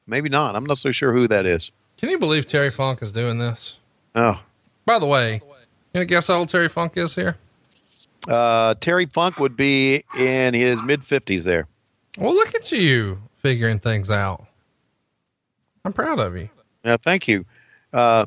Maybe 0.08 0.30
not. 0.30 0.56
I'm 0.56 0.66
not 0.66 0.78
so 0.80 0.92
sure 0.92 1.14
who 1.14 1.28
that 1.30 1.46
is. 1.46 1.72
Can 1.98 2.10
you 2.10 2.20
believe 2.20 2.46
Terry 2.46 2.70
Funk 2.72 3.02
is 3.02 3.12
doing 3.12 3.38
this? 3.38 3.80
Oh, 4.16 4.40
By 4.86 5.00
the 5.00 5.06
way, 5.06 5.42
you 5.94 6.04
guess 6.06 6.28
how 6.28 6.36
old 6.40 6.50
Terry 6.50 6.68
Funk 6.68 6.98
is 6.98 7.16
here? 7.16 7.38
uh, 8.28 8.74
Terry 8.80 9.06
Funk 9.06 9.40
would 9.40 9.56
be 9.56 10.04
in 10.18 10.54
his 10.54 10.82
mid 10.84 11.02
50s 11.02 11.44
there. 11.44 11.68
Well, 12.18 12.34
look 12.34 12.54
at 12.56 12.72
you 12.72 13.22
figuring 13.38 13.80
things 13.80 14.10
out. 14.10 14.46
I'm 15.86 15.94
proud 15.94 16.20
of 16.20 16.36
you. 16.38 16.50
Yeah, 16.84 16.98
thank 16.98 17.28
you. 17.28 17.46
Uh, 17.92 18.26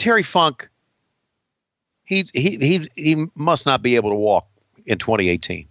Terry 0.00 0.22
Funk, 0.22 0.68
he, 2.04 2.24
he, 2.32 2.56
he, 2.56 2.88
he 2.96 3.26
must 3.34 3.66
not 3.66 3.82
be 3.82 3.96
able 3.96 4.08
to 4.08 4.16
walk 4.16 4.48
in 4.86 4.96
2018. 4.96 5.68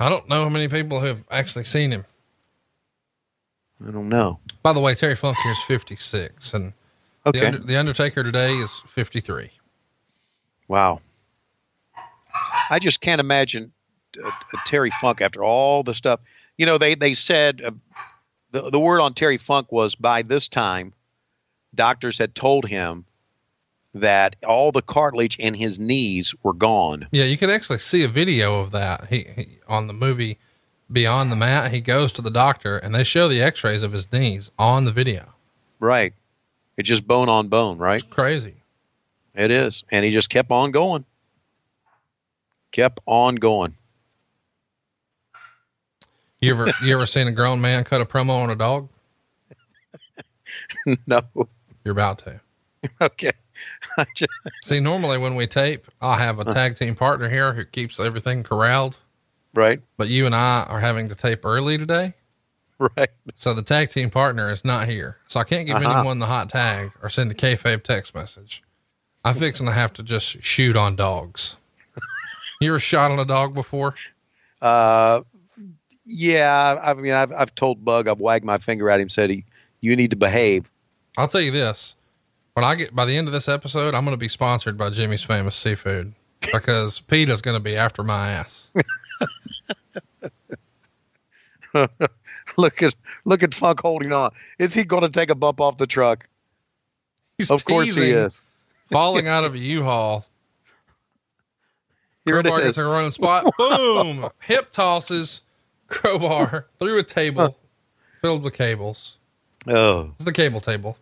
I 0.00 0.08
don't 0.08 0.26
know 0.26 0.44
how 0.44 0.48
many 0.48 0.68
people 0.68 1.00
have 1.00 1.22
actually 1.30 1.64
seen 1.64 1.90
him. 1.90 2.06
I 3.86 3.90
don't 3.90 4.08
know. 4.08 4.38
By 4.62 4.72
the 4.72 4.80
way, 4.80 4.94
Terry 4.94 5.16
Funk 5.16 5.36
here 5.42 5.52
is 5.52 5.62
56 5.62 6.54
and 6.54 6.72
Okay. 7.26 7.40
the, 7.40 7.46
under, 7.46 7.58
the 7.58 7.76
Undertaker 7.76 8.22
today 8.22 8.54
is 8.54 8.82
53. 8.86 9.50
Wow. 10.68 11.02
I 12.70 12.78
just 12.78 13.02
can't 13.02 13.20
imagine 13.20 13.70
uh, 14.24 14.28
uh, 14.28 14.58
Terry 14.64 14.90
Funk 15.02 15.20
after 15.20 15.44
all 15.44 15.82
the 15.82 15.92
stuff. 15.92 16.20
You 16.56 16.64
know, 16.64 16.78
they 16.78 16.94
they 16.94 17.12
said 17.14 17.60
uh, 17.60 17.72
the 18.52 18.70
the 18.70 18.80
word 18.80 19.00
on 19.00 19.12
Terry 19.12 19.36
Funk 19.36 19.70
was 19.72 19.94
by 19.94 20.22
this 20.22 20.48
time, 20.48 20.94
doctors 21.78 22.18
had 22.18 22.34
told 22.34 22.66
him 22.66 23.06
that 23.94 24.36
all 24.46 24.70
the 24.70 24.82
cartilage 24.82 25.38
in 25.38 25.54
his 25.54 25.78
knees 25.78 26.34
were 26.42 26.52
gone. 26.52 27.08
Yeah, 27.10 27.24
you 27.24 27.38
can 27.38 27.48
actually 27.48 27.78
see 27.78 28.04
a 28.04 28.08
video 28.08 28.60
of 28.60 28.72
that. 28.72 29.06
He, 29.06 29.26
he 29.34 29.58
on 29.66 29.86
the 29.86 29.94
movie 29.94 30.38
Beyond 30.90 31.30
the 31.30 31.36
Mat, 31.36 31.72
he 31.72 31.80
goes 31.80 32.12
to 32.12 32.22
the 32.22 32.30
doctor 32.30 32.78
and 32.78 32.94
they 32.94 33.04
show 33.04 33.28
the 33.28 33.42
x-rays 33.42 33.82
of 33.82 33.92
his 33.92 34.10
knees 34.12 34.50
on 34.58 34.84
the 34.84 34.92
video. 34.92 35.34
Right. 35.80 36.14
It's 36.76 36.88
just 36.88 37.06
bone 37.06 37.28
on 37.28 37.48
bone, 37.48 37.78
right? 37.78 38.02
It's 38.02 38.12
crazy. 38.12 38.54
It 39.34 39.50
is. 39.50 39.84
And 39.90 40.04
he 40.04 40.10
just 40.10 40.30
kept 40.30 40.50
on 40.50 40.70
going. 40.70 41.04
Kept 42.72 43.00
on 43.06 43.36
going. 43.36 43.74
You 46.40 46.52
ever 46.52 46.68
you 46.82 46.94
ever 46.94 47.06
seen 47.06 47.26
a 47.26 47.32
grown 47.32 47.60
man 47.60 47.84
cut 47.84 48.00
a 48.00 48.04
promo 48.04 48.42
on 48.42 48.50
a 48.50 48.56
dog? 48.56 48.88
no. 51.06 51.20
You're 51.88 51.94
about 51.94 52.18
to. 52.18 52.38
Okay. 53.00 53.32
Just, 54.14 54.30
See, 54.62 54.78
normally 54.78 55.16
when 55.16 55.34
we 55.34 55.46
tape, 55.46 55.86
I'll 56.02 56.18
have 56.18 56.38
a 56.38 56.44
tag 56.44 56.76
team 56.76 56.94
partner 56.94 57.30
here 57.30 57.54
who 57.54 57.64
keeps 57.64 57.98
everything 57.98 58.42
corralled. 58.42 58.98
right. 59.54 59.80
But 59.96 60.08
you 60.08 60.26
and 60.26 60.34
I 60.34 60.64
are 60.68 60.78
having 60.80 61.08
to 61.08 61.14
tape 61.14 61.44
early 61.46 61.78
today. 61.78 62.12
Right. 62.78 63.08
So 63.34 63.54
the 63.54 63.62
tag 63.62 63.88
team 63.90 64.08
partner 64.10 64.52
is 64.52 64.64
not 64.64 64.86
here. 64.86 65.16
So 65.28 65.40
I 65.40 65.44
can't 65.44 65.66
give 65.66 65.76
Uh-huh. 65.78 65.98
anyone 65.98 66.18
the 66.20 66.26
hot 66.26 66.48
tag 66.50 66.92
or 67.02 67.08
send 67.08 67.30
a 67.32 67.34
kayfabe 67.34 67.82
text 67.82 68.14
message. 68.14 68.62
I'm 69.24 69.34
fixing 69.34 69.66
to 69.66 69.72
have 69.72 69.92
to 69.94 70.02
just 70.04 70.44
shoot 70.44 70.76
on 70.76 70.94
dogs. 70.94 71.56
you 72.60 72.68
ever 72.70 72.78
shot 72.78 73.10
on 73.10 73.18
a 73.18 73.24
dog 73.24 73.52
before? 73.54 73.94
Uh, 74.62 75.22
yeah, 76.04 76.78
I 76.84 76.94
mean, 76.94 77.14
I've, 77.14 77.32
I've 77.32 77.52
told 77.56 77.84
Bug, 77.84 78.06
I've 78.06 78.20
wagged 78.20 78.44
my 78.44 78.58
finger 78.58 78.88
at 78.90 79.00
him, 79.00 79.08
said 79.08 79.30
he, 79.30 79.44
you 79.80 79.96
need 79.96 80.10
to 80.12 80.16
behave. 80.16 80.70
I'll 81.18 81.26
tell 81.28 81.40
you 81.40 81.50
this. 81.50 81.96
When 82.54 82.64
I 82.64 82.76
get 82.76 82.94
by 82.94 83.04
the 83.04 83.16
end 83.16 83.26
of 83.26 83.34
this 83.34 83.48
episode, 83.48 83.92
I'm 83.94 84.04
going 84.04 84.14
to 84.16 84.20
be 84.20 84.28
sponsored 84.28 84.78
by 84.78 84.90
Jimmy's 84.90 85.24
Famous 85.24 85.56
Seafood 85.56 86.14
because 86.52 87.00
Pete 87.00 87.28
is 87.28 87.42
going 87.42 87.56
to 87.56 87.60
be 87.62 87.76
after 87.76 88.04
my 88.04 88.30
ass. 88.30 88.68
look 92.56 92.82
at, 92.82 92.94
look 93.24 93.42
at 93.42 93.52
Funk 93.52 93.80
holding 93.80 94.12
on. 94.12 94.30
Is 94.60 94.74
he 94.74 94.84
going 94.84 95.02
to 95.02 95.08
take 95.08 95.28
a 95.30 95.34
bump 95.34 95.60
off 95.60 95.76
the 95.76 95.88
truck? 95.88 96.28
He's 97.36 97.50
Of 97.50 97.64
course 97.64 97.96
he 97.96 98.10
is. 98.10 98.46
Falling 98.92 99.26
out 99.28 99.44
of 99.44 99.54
a 99.54 99.58
U-Haul. 99.58 100.24
Here 102.24 102.38
it 102.38 102.42
Crowbar 102.44 102.60
is. 102.60 102.64
gets 102.66 102.78
a 102.78 102.84
running 102.84 103.10
spot. 103.10 103.44
Boom! 103.58 104.28
Hip 104.42 104.70
tosses. 104.70 105.40
Crowbar 105.88 106.66
through 106.78 106.98
a 106.98 107.02
table 107.02 107.56
filled 108.20 108.42
with 108.42 108.54
cables. 108.54 109.16
Oh, 109.66 110.12
It's 110.16 110.24
the 110.24 110.32
cable 110.32 110.60
table. 110.60 110.96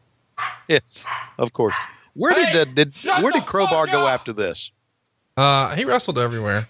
Yes, 0.68 1.06
of 1.38 1.52
course. 1.52 1.74
Where 2.14 2.32
Hey, 2.34 2.52
did 2.52 2.74
the, 2.76 2.84
did 2.86 2.96
where 3.22 3.32
did 3.32 3.44
Crowbar 3.44 3.86
go 3.86 4.06
after 4.06 4.32
this? 4.32 4.70
Uh, 5.36 5.74
he 5.74 5.84
wrestled 5.84 6.18
everywhere. 6.18 6.68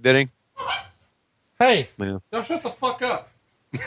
Did 0.00 0.16
he? 0.16 0.28
Hey, 1.58 1.88
Yeah. 1.98 2.18
don't 2.30 2.46
shut 2.46 2.62
the 2.62 2.70
fuck 2.70 3.02
up. 3.02 3.30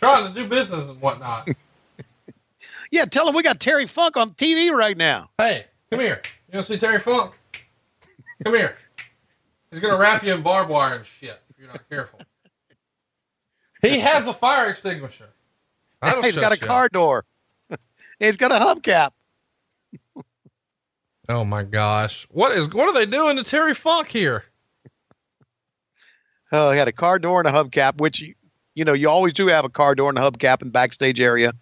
Trying 0.00 0.32
to 0.34 0.40
do 0.42 0.48
business 0.48 0.88
and 0.88 1.00
whatnot. 1.00 1.48
Yeah, 2.90 3.04
tell 3.04 3.28
him 3.28 3.34
we 3.34 3.42
got 3.42 3.60
Terry 3.60 3.86
Funk 3.86 4.16
on 4.16 4.30
TV 4.30 4.70
right 4.70 4.96
now. 4.96 5.28
Hey, 5.36 5.66
come 5.90 6.00
here. 6.00 6.22
You 6.50 6.56
want 6.56 6.66
to 6.68 6.72
see 6.72 6.78
Terry 6.78 6.98
Funk? 6.98 7.34
Come 8.42 8.54
here. 8.54 8.78
He's 9.70 9.80
gonna 9.80 9.98
wrap 9.98 10.22
you 10.24 10.32
in 10.32 10.40
barbed 10.40 10.70
wire 10.70 10.94
and 10.94 11.04
shit 11.04 11.38
if 11.50 11.58
you're 11.58 11.68
not 11.68 11.86
careful. 11.90 12.18
He 13.82 13.98
has 13.98 14.26
a 14.26 14.32
fire 14.32 14.70
extinguisher. 14.70 15.28
That'll 16.00 16.22
He's 16.22 16.32
shut 16.32 16.40
got 16.40 16.52
a 16.52 16.56
you 16.56 16.62
up. 16.62 16.66
car 16.68 16.88
door. 16.88 17.26
He's 18.18 18.36
got 18.36 18.52
a 18.52 18.56
hubcap. 18.56 19.10
Oh 21.30 21.44
my 21.44 21.62
gosh. 21.62 22.26
What 22.30 22.52
is 22.52 22.70
what 22.72 22.88
are 22.88 22.94
they 22.94 23.04
doing 23.04 23.36
to 23.36 23.42
Terry 23.44 23.74
Funk 23.74 24.08
here? 24.08 24.44
Oh, 26.50 26.70
he 26.70 26.78
had 26.78 26.88
a 26.88 26.92
car 26.92 27.18
door 27.18 27.38
and 27.38 27.46
a 27.46 27.52
hubcap, 27.52 28.00
which 28.00 28.20
you, 28.20 28.34
you 28.74 28.82
know 28.84 28.94
you 28.94 29.10
always 29.10 29.34
do 29.34 29.46
have 29.48 29.66
a 29.66 29.68
car 29.68 29.94
door 29.94 30.08
and 30.08 30.16
a 30.18 30.22
hubcap 30.22 30.62
in 30.62 30.70
backstage 30.70 31.20
area 31.20 31.52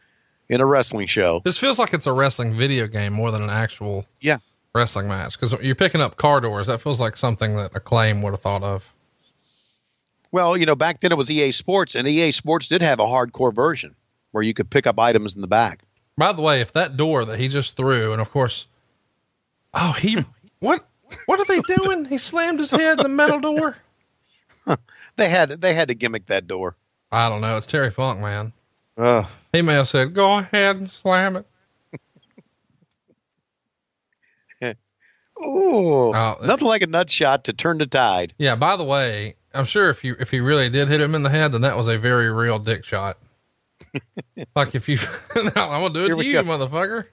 in 0.49 0.61
a 0.61 0.67
wrestling 0.67 1.09
show. 1.09 1.41
This 1.45 1.59
feels 1.59 1.81
like 1.81 1.93
it's 1.93 2.07
a 2.07 2.13
wrestling 2.13 2.57
video 2.57 2.87
game 2.87 3.13
more 3.13 3.33
than 3.33 3.43
an 3.43 3.51
actual 3.51 4.07
Yeah. 4.21 4.39
wrestling 4.73 5.09
match 5.09 5.33
because 5.39 5.61
you're 5.61 5.75
picking 5.75 6.01
up 6.01 6.17
car 6.17 6.41
doors. 6.41 6.69
That 6.69 6.81
feels 6.81 7.01
like 7.01 7.17
something 7.17 7.57
that 7.57 7.75
Acclaim 7.75 8.23
would 8.23 8.31
have 8.35 8.43
thought 8.43 8.63
of. 8.63 8.85
Well, 10.31 10.57
you 10.57 10.65
know, 10.67 10.77
back 10.77 11.01
then 11.01 11.11
it 11.11 11.19
was 11.19 11.29
EA 11.29 11.51
Sports, 11.51 11.97
and 11.97 12.07
EA 12.07 12.31
Sports 12.31 12.69
did 12.69 12.83
have 12.83 13.01
a 13.01 13.05
hardcore 13.05 13.53
version 13.53 13.97
where 14.31 14.45
you 14.45 14.55
could 14.55 14.71
pick 14.71 14.87
up 14.87 15.01
items 15.01 15.35
in 15.35 15.41
the 15.41 15.49
back. 15.49 15.81
By 16.19 16.33
the 16.33 16.43
way, 16.43 16.61
if 16.61 16.73
that 16.73 16.97
door 16.97 17.25
that 17.25 17.39
he 17.39 17.49
just 17.49 17.77
threw, 17.77 18.13
and 18.13 18.21
of 18.21 18.31
course, 18.31 18.67
oh, 19.75 19.93
he, 19.93 20.25
what, 20.61 20.87
what 21.27 21.39
are 21.41 21.45
they 21.45 21.61
doing? 21.61 22.07
He 22.07 22.19
slammed 22.19 22.59
his 22.59 22.71
head 22.71 22.99
in 22.99 23.03
the 23.03 23.09
metal 23.09 23.41
door. 23.41 23.77
They 25.17 25.31
had 25.31 25.63
they 25.63 25.73
had 25.73 25.89
to 25.89 25.95
gimmick 25.95 26.27
that 26.27 26.47
door. 26.47 26.77
I 27.11 27.31
don't 27.31 27.41
know. 27.41 27.57
It's 27.57 27.67
Terry 27.67 27.91
Funk, 27.91 28.21
man. 28.21 28.53
Uh, 28.99 29.25
He 29.51 29.63
may 29.63 29.73
have 29.73 29.89
said, 29.89 30.13
"Go 30.13 30.37
ahead 30.41 30.77
and 30.77 30.91
slam 30.91 31.37
it." 31.37 31.47
Oh, 35.39 36.13
Oh, 36.15 36.37
nothing 36.47 36.67
like 36.69 36.83
a 36.83 36.87
nut 36.87 37.11
shot 37.11 37.45
to 37.45 37.53
turn 37.53 37.79
the 37.79 37.87
tide. 37.87 38.35
Yeah. 38.39 38.57
By 38.57 38.77
the 38.77 38.85
way, 38.85 39.35
I'm 39.55 39.65
sure 39.67 39.89
if 39.91 40.03
you 40.05 40.17
if 40.19 40.31
he 40.31 40.41
really 40.41 40.69
did 40.69 40.89
hit 40.89 41.01
him 41.01 41.15
in 41.15 41.23
the 41.23 41.31
head, 41.31 41.53
then 41.53 41.61
that 41.63 41.77
was 41.77 41.89
a 41.89 41.99
very 41.99 42.31
real 42.31 42.59
dick 42.59 42.85
shot. 42.85 43.19
Like 44.55 44.75
if 44.75 44.89
you, 44.89 44.99
no, 45.37 45.43
I'm 45.57 45.81
gonna 45.83 45.95
do 45.95 46.01
it 46.05 46.07
Here 46.09 46.17
to 46.17 46.25
you, 46.25 46.33
go. 46.35 46.43
motherfucker. 46.45 47.05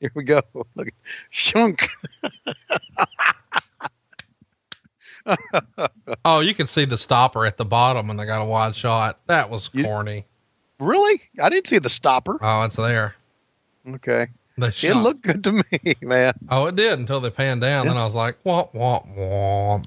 Here 0.00 0.10
we 0.14 0.24
go. 0.24 0.40
Look, 0.74 0.88
shunk. 1.30 1.88
Oh, 6.24 6.40
you 6.40 6.52
can 6.54 6.66
see 6.66 6.84
the 6.84 6.96
stopper 6.96 7.46
at 7.46 7.56
the 7.56 7.64
bottom 7.64 8.10
and 8.10 8.18
they 8.18 8.26
got 8.26 8.42
a 8.42 8.44
wide 8.44 8.74
shot. 8.74 9.20
That 9.28 9.50
was 9.50 9.70
You- 9.72 9.84
corny. 9.84 10.26
Really? 10.80 11.20
I 11.40 11.48
didn't 11.48 11.68
see 11.68 11.78
the 11.78 11.88
stopper. 11.88 12.38
Oh, 12.42 12.62
it's 12.64 12.74
there. 12.76 13.14
Okay. 13.88 14.26
It 14.58 14.96
looked 14.96 15.22
good 15.22 15.44
to 15.44 15.52
me, 15.52 15.62
man. 16.02 16.34
Oh, 16.48 16.66
it 16.66 16.74
did 16.76 16.98
until 16.98 17.20
they 17.20 17.30
panned 17.30 17.60
down. 17.60 17.86
Then 17.86 17.96
I 17.96 18.04
was 18.04 18.14
like, 18.16 18.36
womp, 18.44 18.72
womp, 18.74 19.16
womp. 19.16 19.84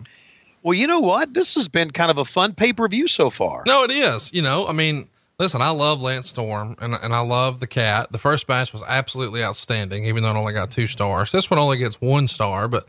Well, 0.64 0.74
you 0.74 0.88
know 0.88 1.00
what? 1.02 1.34
This 1.34 1.54
has 1.56 1.68
been 1.68 1.92
kind 1.92 2.10
of 2.10 2.18
a 2.18 2.26
fun 2.26 2.54
pay 2.54 2.72
per 2.74 2.88
view 2.88 3.08
so 3.10 3.30
far. 3.30 3.64
No, 3.68 3.84
it 3.84 3.92
is. 3.92 4.34
You 4.34 4.42
know, 4.42 4.68
I 4.68 4.72
mean, 4.72 5.08
listen, 5.40 5.62
I 5.62 5.70
love 5.70 6.02
Lance 6.02 6.30
Storm 6.30 6.76
and, 6.80 6.94
and 6.96 7.14
I 7.14 7.20
love 7.20 7.60
the 7.60 7.68
cat. 7.68 8.12
The 8.12 8.18
first 8.18 8.48
match 8.48 8.74
was 8.74 8.84
absolutely 8.88 9.44
outstanding, 9.44 10.06
even 10.06 10.24
though 10.24 10.32
it 10.32 10.36
only 10.36 10.54
got 10.54 10.72
two 10.72 10.88
stars. 10.88 11.32
This 11.32 11.50
one 11.50 11.60
only 11.60 11.78
gets 11.78 12.02
one 12.02 12.28
star, 12.28 12.68
but 12.68 12.86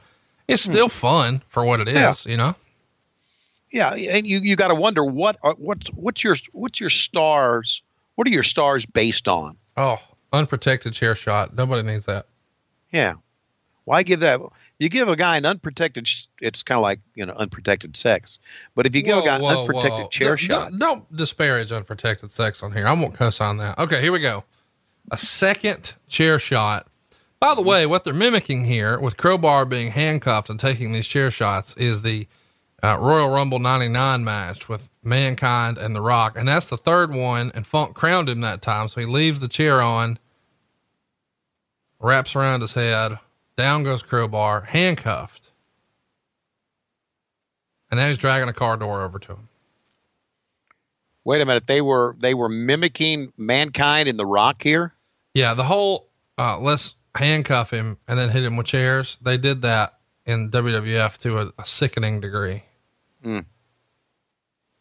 it's 0.48 0.64
hmm. 0.64 0.72
still 0.72 0.88
fun 0.88 1.42
for 1.48 1.64
what 1.64 1.80
it 1.80 1.88
is, 1.88 1.94
Yeah. 1.94 2.30
you 2.30 2.36
know? 2.36 2.54
Yeah, 3.72 3.94
and 3.94 4.26
you 4.26 4.38
you 4.38 4.56
got 4.56 4.68
to 4.68 4.74
wonder 4.74 5.04
what 5.04 5.36
uh, 5.42 5.48
are, 5.48 5.54
what's 5.54 5.88
what's 5.88 6.24
your 6.24 6.36
what's 6.52 6.80
your 6.80 6.88
stars? 6.88 7.82
What 8.14 8.26
are 8.26 8.30
your 8.30 8.44
stars 8.44 8.86
based 8.86 9.28
on? 9.28 9.56
Oh, 9.76 10.00
unprotected 10.32 10.94
chair 10.94 11.14
shot. 11.14 11.54
Nobody 11.54 11.82
needs 11.82 12.06
that. 12.06 12.26
Yeah. 12.90 13.14
Why 13.84 14.02
give 14.02 14.20
that? 14.20 14.40
You 14.78 14.88
give 14.90 15.08
a 15.08 15.16
guy 15.16 15.36
an 15.38 15.46
unprotected. 15.46 16.06
sh- 16.06 16.24
It's 16.42 16.62
kind 16.62 16.76
of 16.76 16.82
like 16.82 17.00
you 17.14 17.24
know 17.24 17.32
unprotected 17.34 17.96
sex. 17.96 18.38
But 18.74 18.86
if 18.86 18.94
you 18.94 19.02
give 19.02 19.18
a 19.18 19.22
guy 19.22 19.38
Whoa, 19.40 19.44
whoa, 19.54 19.60
unprotected 19.62 19.92
whoa. 20.04 20.08
chair 20.08 20.28
Don't- 20.30 20.38
shot, 20.38 20.70
Don't, 20.70 20.78
don't 20.78 21.16
disparage 21.16 21.72
unprotected 21.72 22.30
sex 22.30 22.62
on 22.62 22.72
here. 22.72 22.86
I 22.86 22.92
won't 22.92 23.14
cuss 23.14 23.40
on 23.40 23.56
that. 23.58 23.78
Okay, 23.78 24.00
here 24.02 24.12
we 24.12 24.20
go. 24.20 24.44
A 25.10 25.16
second 25.16 25.94
chair 26.08 26.38
shot. 26.38 26.88
By 27.40 27.54
the 27.54 27.62
way, 27.62 27.86
what 27.86 28.04
they're 28.04 28.14
mimicking 28.14 28.64
here 28.64 28.98
with 28.98 29.16
Crowbar 29.16 29.66
being 29.66 29.92
handcuffed 29.92 30.50
and 30.50 30.58
taking 30.58 30.92
these 30.92 31.06
chair 31.06 31.30
shots 31.30 31.74
is 31.76 32.02
the 32.02 32.26
uh, 32.82 32.98
Royal 33.00 33.28
Rumble 33.30 33.58
99 33.58 34.24
match 34.24 34.68
with 34.68 34.88
Mankind 35.04 35.78
and 35.78 35.94
The 35.94 36.00
Rock. 36.02 36.36
And 36.38 36.48
that's 36.48 36.68
the 36.68 36.76
third 36.78 37.14
one. 37.14 37.52
And 37.54 37.66
Funk 37.66 37.94
crowned 37.94 38.28
him 38.28 38.40
that 38.40 38.62
time. 38.62 38.88
So 38.88 39.00
he 39.00 39.06
leaves 39.06 39.40
the 39.40 39.48
chair 39.48 39.80
on, 39.82 40.18
wraps 42.00 42.34
around 42.34 42.60
his 42.62 42.74
head, 42.74 43.18
down 43.56 43.84
goes 43.84 44.02
Crowbar, 44.02 44.62
handcuffed. 44.62 45.50
And 47.90 47.98
now 48.00 48.08
he's 48.08 48.18
dragging 48.18 48.48
a 48.48 48.52
car 48.52 48.76
door 48.76 49.02
over 49.02 49.18
to 49.18 49.32
him. 49.32 49.48
wait 51.24 51.40
a 51.40 51.46
minute. 51.46 51.66
They 51.66 51.80
were 51.80 52.16
they 52.18 52.34
were 52.34 52.48
mimicking 52.48 53.32
mankind 53.36 54.08
in 54.08 54.16
the 54.16 54.26
Rock 54.26 54.62
here. 54.62 54.92
Yeah, 55.34 55.54
the 55.54 55.64
whole 55.64 56.08
uh, 56.38 56.58
let's 56.58 56.96
handcuff 57.14 57.70
him 57.70 57.98
and 58.08 58.18
then 58.18 58.30
hit 58.30 58.44
him 58.44 58.56
with 58.56 58.66
chairs. 58.66 59.18
They 59.22 59.36
did 59.36 59.62
that 59.62 59.98
in 60.26 60.50
WWF 60.50 61.16
to 61.18 61.38
a, 61.38 61.52
a 61.58 61.64
sickening 61.64 62.20
degree. 62.20 62.64
Hmm. 63.22 63.40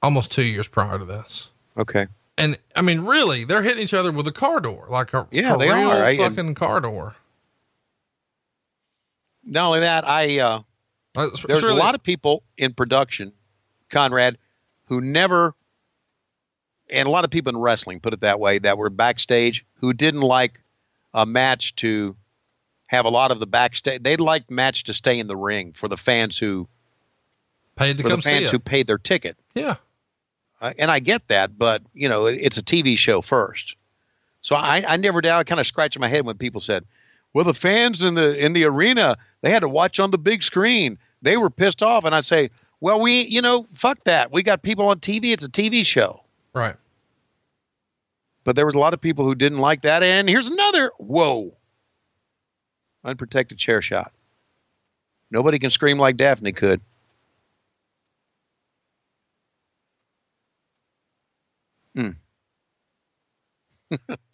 Almost 0.02 0.32
two 0.32 0.44
years 0.44 0.68
prior 0.68 1.00
to 1.00 1.06
this, 1.06 1.50
Okay. 1.78 2.06
and 2.38 2.60
I 2.76 2.82
mean, 2.84 3.02
really, 3.02 3.44
they're 3.44 3.64
hitting 3.64 3.82
each 3.82 3.94
other 3.94 4.12
with 4.12 4.28
a 4.28 4.32
car 4.32 4.60
door, 4.60 4.86
like 4.90 5.14
a 5.14 5.28
Yeah, 5.32 5.56
they 5.58 5.70
real 5.72 5.90
are. 5.90 6.04
I- 6.04 6.18
fucking 6.18 6.54
car 6.56 6.80
door. 6.82 7.16
Not 9.46 9.68
only 9.68 9.80
that, 9.82 10.08
I 10.08 10.40
uh, 10.40 10.62
Uh, 11.16 11.30
there's 11.48 11.64
really- 11.64 11.80
a 11.80 11.84
lot 11.84 11.96
of 11.96 12.04
people 12.04 12.44
in 12.58 12.74
production, 12.74 13.32
Conrad, 13.90 14.38
who 14.86 15.00
never, 15.02 15.54
and 16.90 17.08
a 17.08 17.12
lot 17.12 17.24
of 17.24 17.32
people 17.32 17.54
in 17.56 17.58
wrestling, 17.62 18.00
put 18.00 18.14
it 18.14 18.22
that 18.22 18.40
way, 18.40 18.60
that 18.60 18.78
were 18.78 18.90
backstage 18.90 19.66
who 19.76 19.94
didn't 19.94 20.22
like 20.22 20.62
a 21.14 21.26
match 21.26 21.76
to 21.78 22.16
have 22.88 23.06
a 23.06 23.10
lot 23.10 23.32
of 23.32 23.40
the 23.40 23.48
backstage. 23.48 24.04
They'd 24.04 24.20
like 24.20 24.50
match 24.52 24.84
to 24.86 24.94
stay 24.94 25.18
in 25.20 25.28
the 25.28 25.36
ring 25.36 25.72
for 25.74 25.88
the 25.88 25.98
fans 25.98 26.38
who 26.38 26.68
paid 27.76 27.98
to 27.98 28.04
for 28.04 28.10
the 28.10 28.14
come 28.16 28.22
see 28.22 28.30
fans 28.32 28.50
who 28.52 28.60
paid 28.60 28.88
their 28.88 28.98
ticket. 28.98 29.38
yeah, 29.56 29.76
Uh, 30.62 30.74
and 30.78 30.90
I 30.92 31.00
get 31.00 31.28
that, 31.30 31.58
but 31.58 31.82
you 31.94 32.08
know, 32.10 32.26
it's 32.26 32.58
a 32.58 32.64
TV 32.64 32.98
show 32.98 33.22
first. 33.22 33.76
So 34.42 34.56
I, 34.56 34.84
I 34.88 34.98
never 34.98 35.22
doubt. 35.22 35.40
I 35.40 35.44
kind 35.44 35.60
of 35.60 35.66
scratched 35.68 35.98
my 35.98 36.08
head 36.08 36.26
when 36.26 36.38
people 36.38 36.62
said, 36.62 36.86
"Well, 37.36 37.44
the 37.44 37.54
fans 37.54 38.02
in 38.02 38.14
the 38.14 38.34
in 38.44 38.54
the 38.54 38.64
arena 38.64 39.18
they 39.42 39.52
had 39.52 39.60
to 39.60 39.68
watch 39.68 40.00
on 40.00 40.10
the 40.10 40.18
big 40.18 40.42
screen. 40.42 40.98
They 41.22 41.36
were 41.36 41.50
pissed 41.50 41.84
off." 41.84 42.06
And 42.06 42.16
I 42.16 42.22
say, 42.22 42.50
"Well, 42.80 43.02
we, 43.02 43.24
you 43.24 43.42
know, 43.42 43.68
fuck 43.74 44.02
that. 44.06 44.32
We 44.32 44.42
got 44.42 44.62
people 44.64 44.88
on 44.88 45.02
TV. 45.02 45.34
It's 45.34 45.44
a 45.44 45.50
TV 45.50 45.86
show." 45.86 46.22
right. 46.54 46.78
But 48.46 48.56
there 48.56 48.66
was 48.66 48.76
a 48.76 48.80
lot 48.80 48.94
of 48.94 49.02
people 49.02 49.26
who 49.26 49.36
didn't 49.36 49.58
like 49.58 49.82
that. 49.82 50.02
And 50.02 50.30
here's 50.30 50.48
another. 50.48 50.92
Whoa, 50.98 51.58
unprotected 53.04 53.58
chair 53.58 53.82
shot. 53.82 54.14
Nobody 55.30 55.60
can 55.60 55.72
scream 55.72 55.98
like 56.00 56.16
Daphne 56.16 56.54
could. 56.54 56.80
Hmm. 61.96 62.12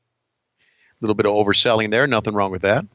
A 1.02 1.06
little 1.06 1.16
bit 1.16 1.26
of 1.26 1.34
overselling 1.34 1.90
there. 1.90 2.06
Nothing 2.06 2.34
wrong 2.36 2.52
with 2.52 2.62
that. 2.62 2.86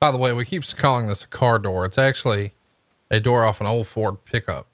By 0.00 0.10
the 0.10 0.18
way, 0.18 0.32
we 0.32 0.44
keep 0.44 0.64
calling 0.76 1.06
this 1.06 1.24
a 1.24 1.28
car 1.28 1.58
door. 1.58 1.84
It's 1.84 1.98
actually 1.98 2.52
a 3.10 3.20
door 3.20 3.44
off 3.44 3.60
an 3.60 3.66
old 3.66 3.86
Ford 3.86 4.24
pickup. 4.24 4.66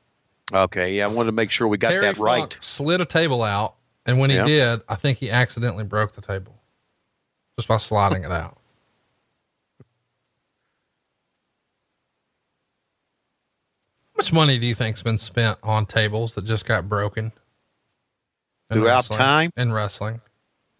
Okay, 0.52 0.94
yeah, 0.96 1.04
I 1.04 1.08
wanted 1.08 1.26
to 1.28 1.32
make 1.32 1.50
sure 1.50 1.68
we 1.68 1.78
got 1.78 1.90
Terry 1.90 2.00
that 2.02 2.16
right. 2.18 2.38
Funk 2.40 2.56
slid 2.60 3.00
a 3.00 3.04
table 3.04 3.42
out, 3.42 3.74
and 4.06 4.18
when 4.18 4.30
he 4.30 4.36
Yeah. 4.36 4.46
did, 4.46 4.80
I 4.88 4.94
think 4.96 5.18
he 5.18 5.30
accidentally 5.30 5.84
broke 5.84 6.12
the 6.12 6.20
table 6.22 6.54
just 7.56 7.68
by 7.68 7.76
sliding 7.76 8.24
it 8.24 8.32
out. 8.32 8.56
How 14.14 14.22
much 14.22 14.32
money 14.32 14.58
do 14.58 14.66
you 14.66 14.74
think's 14.74 15.02
been 15.02 15.18
spent 15.18 15.58
on 15.62 15.86
tables 15.86 16.34
that 16.34 16.44
just 16.44 16.66
got 16.66 16.88
broken 16.88 17.32
Throughout 18.70 18.84
wrestling- 19.08 19.18
time? 19.18 19.50
in 19.56 19.72
wrestling? 19.72 20.20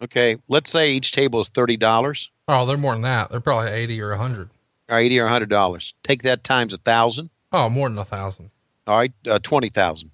Okay, 0.01 0.37
let's 0.47 0.71
say 0.71 0.91
each 0.91 1.11
table 1.11 1.41
is 1.41 1.49
thirty 1.49 1.77
dollars, 1.77 2.29
Oh, 2.47 2.65
they're 2.65 2.77
more 2.77 2.93
than 2.93 3.03
that. 3.03 3.29
They're 3.29 3.39
probably 3.39 3.71
eighty 3.71 4.01
or 4.01 4.11
a 4.11 4.17
hundred. 4.17 4.49
or 4.89 4.97
eighty 4.97 5.19
or 5.19 5.25
a 5.27 5.29
hundred 5.29 5.49
dollars. 5.49 5.93
Take 6.03 6.23
that 6.23 6.43
times 6.43 6.73
a 6.73 6.77
thousand. 6.77 7.29
Oh, 7.51 7.69
more 7.69 7.87
than 7.89 7.97
a 7.97 8.05
thousand. 8.05 8.49
All 8.87 8.97
right, 8.97 9.11
uh, 9.27 9.39
twenty 9.39 9.69
thousand. 9.69 10.09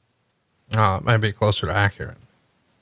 Uh, 0.73 0.99
maybe 1.03 1.31
closer 1.31 1.67
to 1.67 1.73
accurate. 1.73 2.17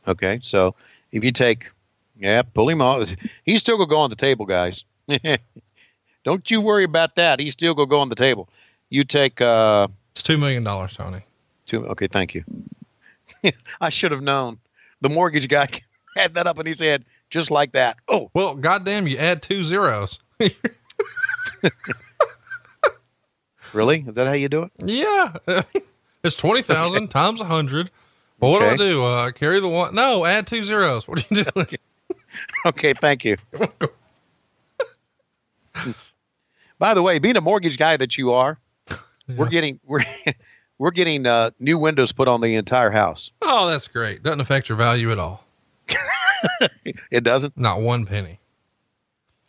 Okay, 0.07 0.39
so 0.41 0.73
if 1.11 1.23
you 1.23 1.31
take, 1.31 1.69
yeah, 2.17 2.41
pull 2.41 2.67
him 2.69 2.81
off. 2.81 3.09
He's 3.45 3.59
still 3.61 3.77
gonna 3.77 3.89
go 3.89 3.97
on 3.99 4.09
the 4.09 4.15
table, 4.15 4.45
guys. 4.45 4.83
Don't 6.23 6.49
you 6.49 6.59
worry 6.61 6.83
about 6.83 7.15
that. 7.15 7.39
He's 7.39 7.53
still 7.53 7.75
gonna 7.75 7.87
go 7.87 7.99
on 7.99 8.09
the 8.09 8.15
table. 8.15 8.49
You 8.89 9.03
take 9.03 9.41
uh, 9.41 9.87
It's 10.13 10.23
two 10.23 10.37
million 10.37 10.63
dollars, 10.63 10.93
Tony. 10.93 11.21
two. 11.67 11.85
Okay, 11.87 12.07
thank 12.07 12.33
you. 12.33 12.43
I 13.81 13.89
should 13.89 14.11
have 14.11 14.21
known. 14.23 14.57
The 15.01 15.09
mortgage 15.09 15.47
guy 15.47 15.67
had 16.15 16.33
that 16.35 16.47
up 16.47 16.59
in 16.59 16.65
his 16.65 16.79
head 16.79 17.05
just 17.29 17.51
like 17.51 17.73
that. 17.73 17.97
Oh, 18.07 18.29
Well, 18.33 18.55
goddamn, 18.55 19.07
you 19.07 19.17
add 19.17 19.41
two 19.41 19.63
zeros. 19.63 20.19
really? 23.73 23.99
Is 24.07 24.13
that 24.15 24.27
how 24.27 24.33
you 24.33 24.49
do 24.49 24.63
it? 24.63 24.71
Yeah, 24.79 25.33
it's 26.23 26.35
twenty 26.35 26.61
thousand 26.61 27.09
times 27.09 27.41
a 27.41 27.45
hundred. 27.45 27.89
Well, 28.39 28.51
what 28.51 28.59
do 28.59 28.65
I 28.65 28.77
do? 28.77 29.03
Uh, 29.03 29.31
carry 29.31 29.59
the 29.61 29.69
one? 29.69 29.95
No, 29.95 30.25
add 30.25 30.45
two 30.47 30.63
zeros. 30.63 31.07
What 31.07 31.19
are 31.19 31.35
you 31.35 31.43
doing? 31.45 31.67
Okay, 32.65 32.93
thank 32.93 33.23
you. 33.23 33.37
By 36.77 36.93
the 36.93 37.01
way, 37.01 37.17
being 37.19 37.37
a 37.37 37.41
mortgage 37.41 37.77
guy 37.77 37.95
that 37.95 38.17
you 38.17 38.33
are, 38.33 38.59
we're 39.37 39.47
getting 39.47 39.79
we're 39.85 40.03
we're 40.77 40.91
getting 40.91 41.25
uh, 41.25 41.51
new 41.59 41.77
windows 41.77 42.11
put 42.11 42.27
on 42.27 42.41
the 42.41 42.55
entire 42.55 42.91
house. 42.91 43.31
Oh, 43.41 43.69
that's 43.69 43.87
great. 43.87 44.21
Doesn't 44.23 44.41
affect 44.41 44.67
your 44.67 44.77
value 44.77 45.11
at 45.11 45.19
all. 45.19 45.44
It 47.11 47.23
doesn't. 47.23 47.57
Not 47.57 47.81
one 47.81 48.05
penny. 48.05 48.39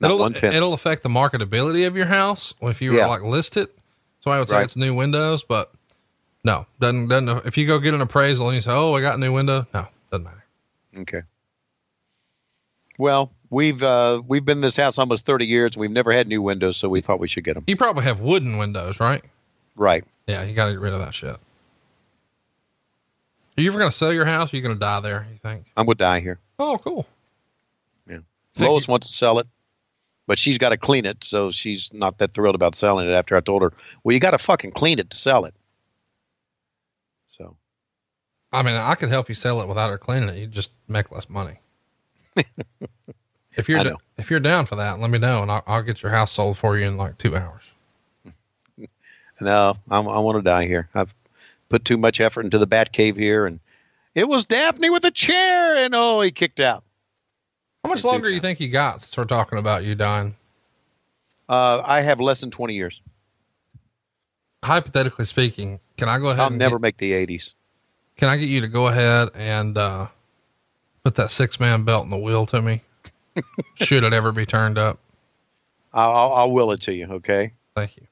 Not 0.01 0.09
it'll, 0.09 0.18
one 0.20 0.32
penny. 0.34 0.57
It'll 0.57 0.72
affect 0.74 1.03
the 1.03 1.09
marketability 1.09 1.87
of 1.87 1.97
your 1.97 2.07
house 2.07 2.55
if 2.62 2.80
you 2.82 2.93
were 2.93 2.99
Yeah. 2.99 3.07
like 3.07 3.22
list 3.22 3.57
it. 3.57 3.74
So 4.20 4.30
I 4.30 4.39
would 4.39 4.49
say 4.49 4.57
Right. 4.57 4.64
it's 4.64 4.76
new 4.76 4.95
windows, 4.95 5.45
but 5.45 5.70
no, 6.45 6.66
doesn't 6.80 7.09
doesn't. 7.09 7.47
If 7.47 7.57
you 7.59 7.66
go 7.66 7.78
get 7.78 7.95
an 7.95 8.01
appraisal 8.01 8.49
and 8.49 8.55
you 8.57 8.62
say, 8.62 8.70
"Oh, 8.72 8.95
I 8.95 9.01
got 9.01 9.16
a 9.16 9.18
new 9.18 9.32
window," 9.32 9.66
no, 9.74 9.87
doesn't 10.11 10.24
matter. 10.24 10.45
Okay. 10.99 11.22
Well, 12.99 13.30
we've 13.51 13.82
uh, 13.82 14.22
we've 14.26 14.45
been 14.45 14.59
in 14.59 14.62
this 14.62 14.76
house 14.76 14.99
almost 14.99 15.26
thirty 15.26 15.47
years. 15.47 15.74
and 15.74 15.80
We've 15.80 15.91
never 15.91 16.12
had 16.12 16.28
new 16.28 16.41
windows, 16.43 16.76
so 16.76 16.89
we 16.89 17.01
thought 17.01 17.20
we 17.20 17.28
should 17.28 17.45
get 17.45 17.55
them. 17.55 17.64
You 17.66 17.76
probably 17.76 18.05
have 18.05 18.20
wooden 18.20 18.57
windows, 18.59 19.01
right? 19.01 19.22
Right. 19.76 20.05
Yeah, 20.26 20.43
you 20.45 20.55
got 20.55 20.66
to 20.66 20.72
get 20.72 20.80
rid 20.80 20.93
of 20.95 21.01
that 21.01 21.14
shit. 21.14 21.37
Are 23.57 23.63
you 23.63 23.71
ever 23.71 23.79
going 23.79 23.91
to 23.91 23.97
sell 23.97 24.13
your 24.13 24.27
house? 24.27 24.53
Or 24.53 24.55
are 24.55 24.59
you 24.59 24.63
going 24.63 24.75
to 24.75 24.81
die 24.81 25.01
there? 25.01 25.27
You 25.31 25.39
think? 25.39 25.67
I'm 25.77 25.87
gonna 25.87 25.95
die 25.95 26.21
here. 26.21 26.39
Oh, 26.59 26.79
cool. 26.83 27.07
Think 28.57 28.71
Lois 28.71 28.89
you- 28.89 28.93
wants 28.93 29.09
to 29.09 29.15
sell 29.15 29.39
it, 29.39 29.47
but 30.27 30.39
she's 30.39 30.59
got 30.59 30.71
to 30.71 30.79
clean 30.79 31.05
it, 31.05 31.23
so 31.23 31.51
she's 31.51 31.93
not 31.93 32.19
that 32.19 32.33
thrilled 32.33 32.55
about 32.55 32.75
selling 32.75 33.09
it. 33.09 33.13
After 33.13 33.37
I 33.37 33.41
told 33.41 33.63
her, 33.63 33.73
well, 34.03 34.15
you 34.15 34.21
got 34.21 34.31
to 34.31 34.39
fucking 34.39 34.73
clean 34.73 34.99
it 34.99 35.11
to 35.11 35.17
sell 35.17 35.45
it. 35.45 35.55
So 37.29 37.57
I 38.53 38.63
mean, 38.63 38.75
I 38.75 38.95
could 38.95 39.11
help 39.11 39.29
you 39.29 39.35
sell 39.35 39.61
it 39.61 39.69
without 39.69 39.91
her 39.91 39.99
cleaning 39.99 40.31
it. 40.31 40.37
You 40.37 40.47
just 40.47 40.71
make 40.89 41.13
less 41.13 41.29
money. 41.29 41.61
if 43.57 43.69
you're 43.69 43.85
know. 43.85 43.99
if 44.17 44.31
you're 44.31 44.41
down 44.41 44.65
for 44.65 44.77
that, 44.77 45.01
let 45.01 45.11
me 45.11 45.19
know, 45.19 45.43
and 45.43 45.51
I'll, 45.51 45.63
I'll 45.67 45.83
get 45.83 46.03
your 46.03 46.13
house 46.13 46.33
sold 46.33 46.57
for 46.57 46.79
you 46.79 46.87
in 46.87 46.97
like 46.97 47.19
two 47.19 47.37
hours. 47.37 47.65
no, 49.41 49.77
I'm, 49.91 50.09
I 50.09 50.19
want 50.21 50.39
to 50.39 50.43
die 50.43 50.67
here. 50.67 50.89
I've 50.95 51.15
put 51.69 51.85
too 51.85 51.97
much 51.97 52.21
effort 52.21 52.45
into 52.45 52.59
the 52.59 52.67
bat 52.67 52.93
cave 52.93 53.17
here, 53.17 53.47
and 53.47 53.61
it 54.14 54.29
was 54.29 54.45
Daphne 54.45 54.91
with 54.91 55.05
a 55.05 55.11
chair, 55.11 55.85
and 55.85 55.95
oh, 55.95 56.21
he 56.21 56.31
kicked 56.31 56.61
out. 56.61 56.85
How 57.85 57.91
much 57.91 58.03
longer 58.03 58.29
do 58.29 58.35
you 58.35 58.41
think 58.41 58.59
he 58.59 58.69
got 58.69 59.01
since 59.01 59.17
we're 59.17 59.25
talking 59.25 59.59
about 59.59 59.85
you 59.85 59.95
Don? 59.95 60.35
Uh, 61.49 61.83
I 61.85 62.01
have 62.01 62.21
less 62.21 62.41
than 62.41 62.51
20 62.51 62.75
years. 62.75 63.01
Hypothetically 64.64 65.25
speaking, 65.25 65.79
can 65.97 66.09
I 66.09 66.19
go 66.19 66.27
ahead? 66.29 66.41
I'll 66.41 66.47
and 66.49 66.59
never 66.59 66.79
get, 66.79 66.83
make 66.83 66.97
the 66.97 67.12
80s. 67.12 67.55
Can 68.17 68.29
I 68.29 68.37
get 68.37 68.49
you 68.49 68.61
to 68.62 68.69
go 68.69 68.89
ahead 68.89 69.29
and 69.35 69.79
uh, 69.79 70.09
put 71.05 71.14
that 71.14 71.31
six 71.31 71.61
man 71.61 71.85
belt 71.85 72.05
in 72.05 72.11
the 72.11 72.19
wheel 72.19 72.47
to 72.47 72.61
me? 72.61 72.83
Should 73.77 74.03
it 74.03 74.12
ever 74.12 74.33
be 74.33 74.47
turned 74.47 74.79
up? 74.79 74.99
I'll, 75.93 76.11
I'll, 76.11 76.33
I'll 76.33 76.51
will 76.51 76.73
it 76.73 76.81
to 76.83 76.93
you, 76.93 77.07
okay? 77.07 77.53
Thank 77.77 77.97
you. 77.97 78.07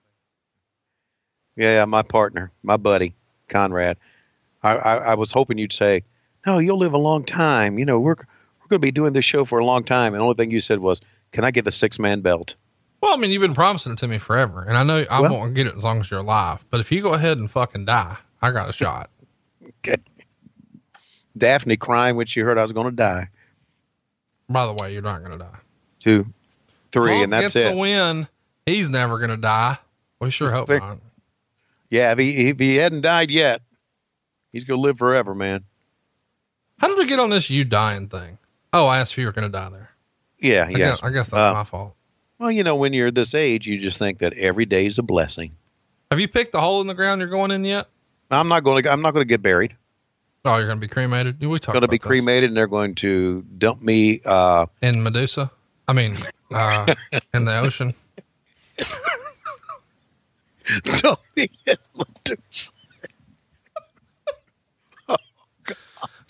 Yeah, 1.56 1.84
my 1.86 2.02
partner, 2.02 2.52
my 2.62 2.76
buddy, 2.76 3.14
Conrad. 3.54 3.96
I, 4.62 4.76
I, 4.76 4.94
I 4.96 5.14
was 5.14 5.30
hoping 5.32 5.58
you'd 5.58 5.72
say, 5.72 6.02
"No, 6.46 6.58
you'll 6.58 6.78
live 6.78 6.92
a 6.92 6.98
long 6.98 7.24
time. 7.24 7.78
You 7.78 7.84
know, 7.86 8.00
we're 8.00 8.10
we're 8.16 8.68
going 8.68 8.80
to 8.80 8.86
be 8.86 8.90
doing 8.92 9.12
this 9.12 9.24
show 9.24 9.44
for 9.44 9.58
a 9.58 9.64
long 9.64 9.84
time." 9.84 10.12
And 10.12 10.20
the 10.20 10.24
only 10.24 10.34
thing 10.34 10.50
you 10.50 10.60
said 10.60 10.80
was, 10.80 11.00
"Can 11.32 11.44
I 11.44 11.50
get 11.50 11.64
the 11.64 11.72
six 11.72 11.98
man 11.98 12.20
belt?" 12.20 12.56
Well, 13.00 13.12
I 13.14 13.16
mean, 13.18 13.30
you've 13.30 13.42
been 13.42 13.54
promising 13.54 13.92
it 13.92 13.98
to 13.98 14.08
me 14.08 14.16
forever, 14.18 14.62
and 14.66 14.76
I 14.76 14.82
know 14.82 15.04
I 15.10 15.20
Well- 15.20 15.32
won't 15.32 15.54
get 15.54 15.66
it 15.66 15.76
as 15.76 15.84
long 15.84 16.00
as 16.00 16.10
you're 16.10 16.20
alive. 16.20 16.64
But 16.70 16.80
if 16.80 16.90
you 16.90 17.02
go 17.02 17.12
ahead 17.14 17.38
and 17.38 17.50
fucking 17.50 17.84
die, 17.84 18.16
I 18.42 18.50
got 18.50 18.68
a 18.68 18.72
shot. 18.82 19.10
Okay. 19.86 19.96
Daphne 21.36 21.76
crying 21.76 22.16
when 22.16 22.26
she 22.26 22.40
heard 22.40 22.58
I 22.58 22.62
was 22.62 22.72
going 22.72 22.86
to 22.86 22.92
die. 22.92 23.28
By 24.48 24.66
the 24.66 24.74
way, 24.74 24.92
you're 24.92 25.02
not 25.02 25.20
going 25.24 25.32
to 25.32 25.44
die. 25.44 25.58
Two, 26.00 26.26
three, 26.92 27.08
Trump 27.08 27.24
and 27.24 27.32
that's 27.32 27.54
gets 27.54 27.56
it. 27.56 27.70
the 27.74 27.76
win. 27.76 28.28
He's 28.66 28.88
never 28.88 29.18
going 29.18 29.30
to 29.30 29.36
die. 29.36 29.78
We 30.20 30.30
sure 30.30 30.50
hope 30.52 30.68
not. 30.68 30.98
Yeah, 31.90 32.12
if 32.12 32.18
he 32.18 32.48
if 32.48 32.58
he 32.58 32.76
hadn't 32.76 33.02
died 33.02 33.30
yet, 33.30 33.62
he's 34.52 34.64
going 34.64 34.78
to 34.78 34.82
live 34.82 34.98
forever, 34.98 35.34
man. 35.34 35.64
How 36.78 36.88
did 36.88 36.98
we 36.98 37.06
get 37.06 37.20
on 37.20 37.30
this 37.30 37.50
you 37.50 37.64
dying 37.64 38.08
thing? 38.08 38.38
Oh, 38.72 38.86
I 38.86 38.98
asked 38.98 39.12
if 39.12 39.18
you 39.18 39.26
were 39.26 39.32
going 39.32 39.50
to 39.50 39.56
die 39.56 39.68
there. 39.68 39.90
Yeah, 40.40 40.66
I, 40.68 40.72
guess, 40.72 41.02
I 41.02 41.10
guess 41.10 41.28
that's 41.28 41.34
Uh, 41.40 41.52
my 41.54 41.64
fault. 41.64 41.94
Well, 42.38 42.50
you 42.50 42.64
know, 42.64 42.74
when 42.76 42.92
you're 42.92 43.10
this 43.12 43.34
age, 43.34 43.66
you 43.66 43.80
just 43.80 43.98
think 43.98 44.18
that 44.18 44.32
every 44.34 44.66
day 44.66 44.86
is 44.86 44.98
a 44.98 45.02
blessing. 45.02 45.52
Have 46.10 46.18
you 46.20 46.26
picked 46.28 46.52
the 46.52 46.60
hole 46.60 46.80
in 46.80 46.86
the 46.88 46.94
ground 46.94 47.20
you're 47.20 47.30
going 47.30 47.50
in 47.52 47.64
yet? 47.64 47.88
I'm 48.30 48.48
not 48.48 48.64
going 48.64 48.82
to. 48.82 48.92
I'm 48.92 49.00
not 49.02 49.12
going 49.12 49.22
to 49.22 49.28
get 49.28 49.40
buried. 49.42 49.76
Oh, 50.44 50.56
you're 50.56 50.66
going 50.66 50.78
to 50.78 50.86
be 50.86 50.88
cremated. 50.88 51.40
We 51.40 51.58
talked 51.58 51.72
going 51.74 51.82
to 51.82 51.88
be 51.88 51.96
this. 51.96 52.04
cremated, 52.06 52.50
and 52.50 52.56
they're 52.56 52.66
going 52.66 52.96
to 52.96 53.42
dump 53.56 53.80
me. 53.80 54.20
Uh, 54.24 54.66
in 54.82 55.02
Medusa. 55.02 55.50
I 55.86 55.92
mean, 55.92 56.16
uh, 56.52 56.92
in 57.34 57.44
the 57.44 57.58
ocean. 57.60 57.94
dump 60.84 61.18
me 61.36 61.46
in 61.66 61.76
Medusa. 61.96 62.72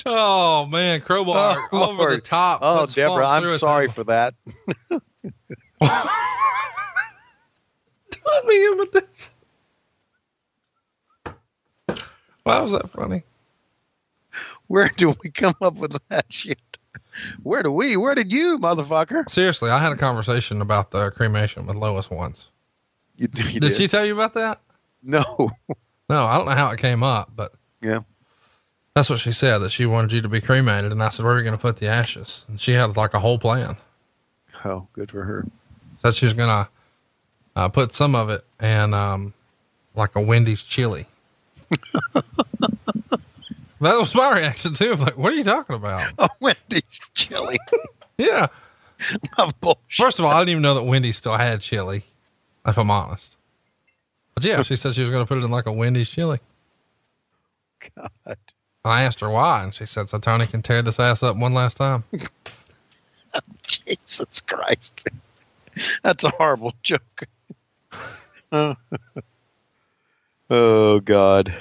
Oh 0.06 0.66
man, 0.66 1.00
crowbar 1.00 1.68
Oh, 1.72 1.90
over 1.90 2.14
the 2.14 2.20
top. 2.20 2.58
Oh, 2.62 2.80
puts 2.82 2.92
Deborah, 2.94 3.26
I'm 3.26 3.56
sorry 3.58 3.88
for 3.88 4.04
that. 4.04 4.34
Put 4.90 5.02
me 8.46 8.66
in. 8.66 8.84
Why 12.42 12.60
was 12.60 12.72
that 12.72 12.90
funny? 12.90 13.22
Where 14.66 14.90
do 14.96 15.14
we 15.22 15.30
come 15.30 15.54
up 15.62 15.76
with 15.76 15.96
that 16.10 16.26
shit? 16.30 16.58
Where 17.42 17.62
do 17.62 17.72
we? 17.72 17.96
Where 17.96 18.14
did 18.14 18.30
you, 18.32 18.58
motherfucker? 18.58 19.30
Seriously, 19.30 19.70
I 19.70 19.78
had 19.78 19.92
a 19.92 19.96
conversation 19.96 20.60
about 20.60 20.90
the 20.90 21.10
cremation 21.12 21.66
with 21.66 21.76
Lois 21.76 22.10
once. 22.10 22.50
You, 23.16 23.28
you 23.50 23.60
Did, 23.60 23.72
she 23.72 23.86
tell 23.86 24.04
you 24.04 24.14
about 24.14 24.34
that? 24.34 24.60
No. 25.02 25.22
No, 26.10 26.24
I 26.24 26.36
don't 26.36 26.44
know 26.44 26.52
how 26.52 26.70
it 26.70 26.78
came 26.78 27.02
up, 27.02 27.32
but 27.34 27.54
Yeah. 27.80 28.00
that's 28.94 29.08
what 29.08 29.20
she 29.20 29.32
said 29.32 29.58
that 29.60 29.70
she 29.70 29.86
wanted 29.86 30.12
you 30.12 30.20
to 30.20 30.28
be 30.28 30.38
cremated. 30.42 30.92
And 30.92 31.02
I 31.02 31.08
said, 31.08 31.24
Where 31.24 31.34
are 31.34 31.38
you 31.38 31.44
going 31.44 31.56
to 31.56 31.60
put 31.62 31.78
the 31.78 31.88
ashes? 31.88 32.44
And 32.46 32.60
she 32.60 32.72
had 32.72 32.94
like 32.94 33.14
a 33.14 33.20
whole 33.20 33.38
plan. 33.38 33.78
Oh, 34.66 34.86
good 34.92 35.10
for 35.10 35.24
her. 35.24 35.46
Said 36.02 36.14
she 36.14 36.26
was 36.26 36.34
going 36.34 36.50
to 36.50 36.68
uh, 37.56 37.68
put 37.70 37.94
some 37.94 38.14
of 38.14 38.28
it 38.28 38.42
in 38.62 38.92
um, 38.92 39.32
like 39.94 40.14
a 40.14 40.20
Wendy's 40.20 40.62
chili. 40.62 41.06
that 42.12 42.22
was 43.80 44.14
my 44.14 44.34
reaction 44.34 44.74
too. 44.74 44.92
I'm 44.92 45.00
like, 45.00 45.16
What 45.16 45.32
are 45.32 45.36
you 45.36 45.44
talking 45.44 45.76
about? 45.76 46.12
A 46.18 46.28
Wendy's 46.40 47.10
chili. 47.14 47.58
Yeah. 48.18 48.46
Bullshit. 49.60 49.80
First 49.90 50.18
of 50.18 50.24
all, 50.26 50.30
I 50.30 50.38
didn't 50.40 50.50
even 50.50 50.62
know 50.62 50.74
that 50.74 50.84
Wendy 50.84 51.10
still 51.12 51.36
had 51.36 51.60
chili, 51.62 52.04
if 52.66 52.78
I'm 52.78 52.90
honest. 52.90 53.36
But 54.34 54.44
yeah, 54.44 54.62
she 54.62 54.76
said 54.76 54.94
she 54.94 55.02
was 55.02 55.10
going 55.10 55.22
to 55.22 55.28
put 55.28 55.38
it 55.38 55.44
in 55.44 55.50
like 55.50 55.66
a 55.66 55.72
Wendy's 55.72 56.10
chili. 56.10 56.38
God. 57.96 58.10
And 58.26 58.36
I 58.92 59.02
asked 59.02 59.20
her 59.20 59.30
why, 59.30 59.62
and 59.64 59.72
she 59.72 59.86
said, 59.86 60.08
so 60.08 60.18
Tony 60.18 60.46
can 60.46 60.62
tear 60.62 60.82
this 60.82 61.00
ass 61.00 61.22
up 61.22 61.36
one 61.36 61.54
last 61.54 61.76
time. 61.76 62.04
Jesus 63.62 64.40
Christ. 64.42 65.08
That's 66.02 66.24
a 66.24 66.30
horrible 66.30 66.74
joke. 66.82 67.24
oh, 70.50 71.00
God. 71.00 71.54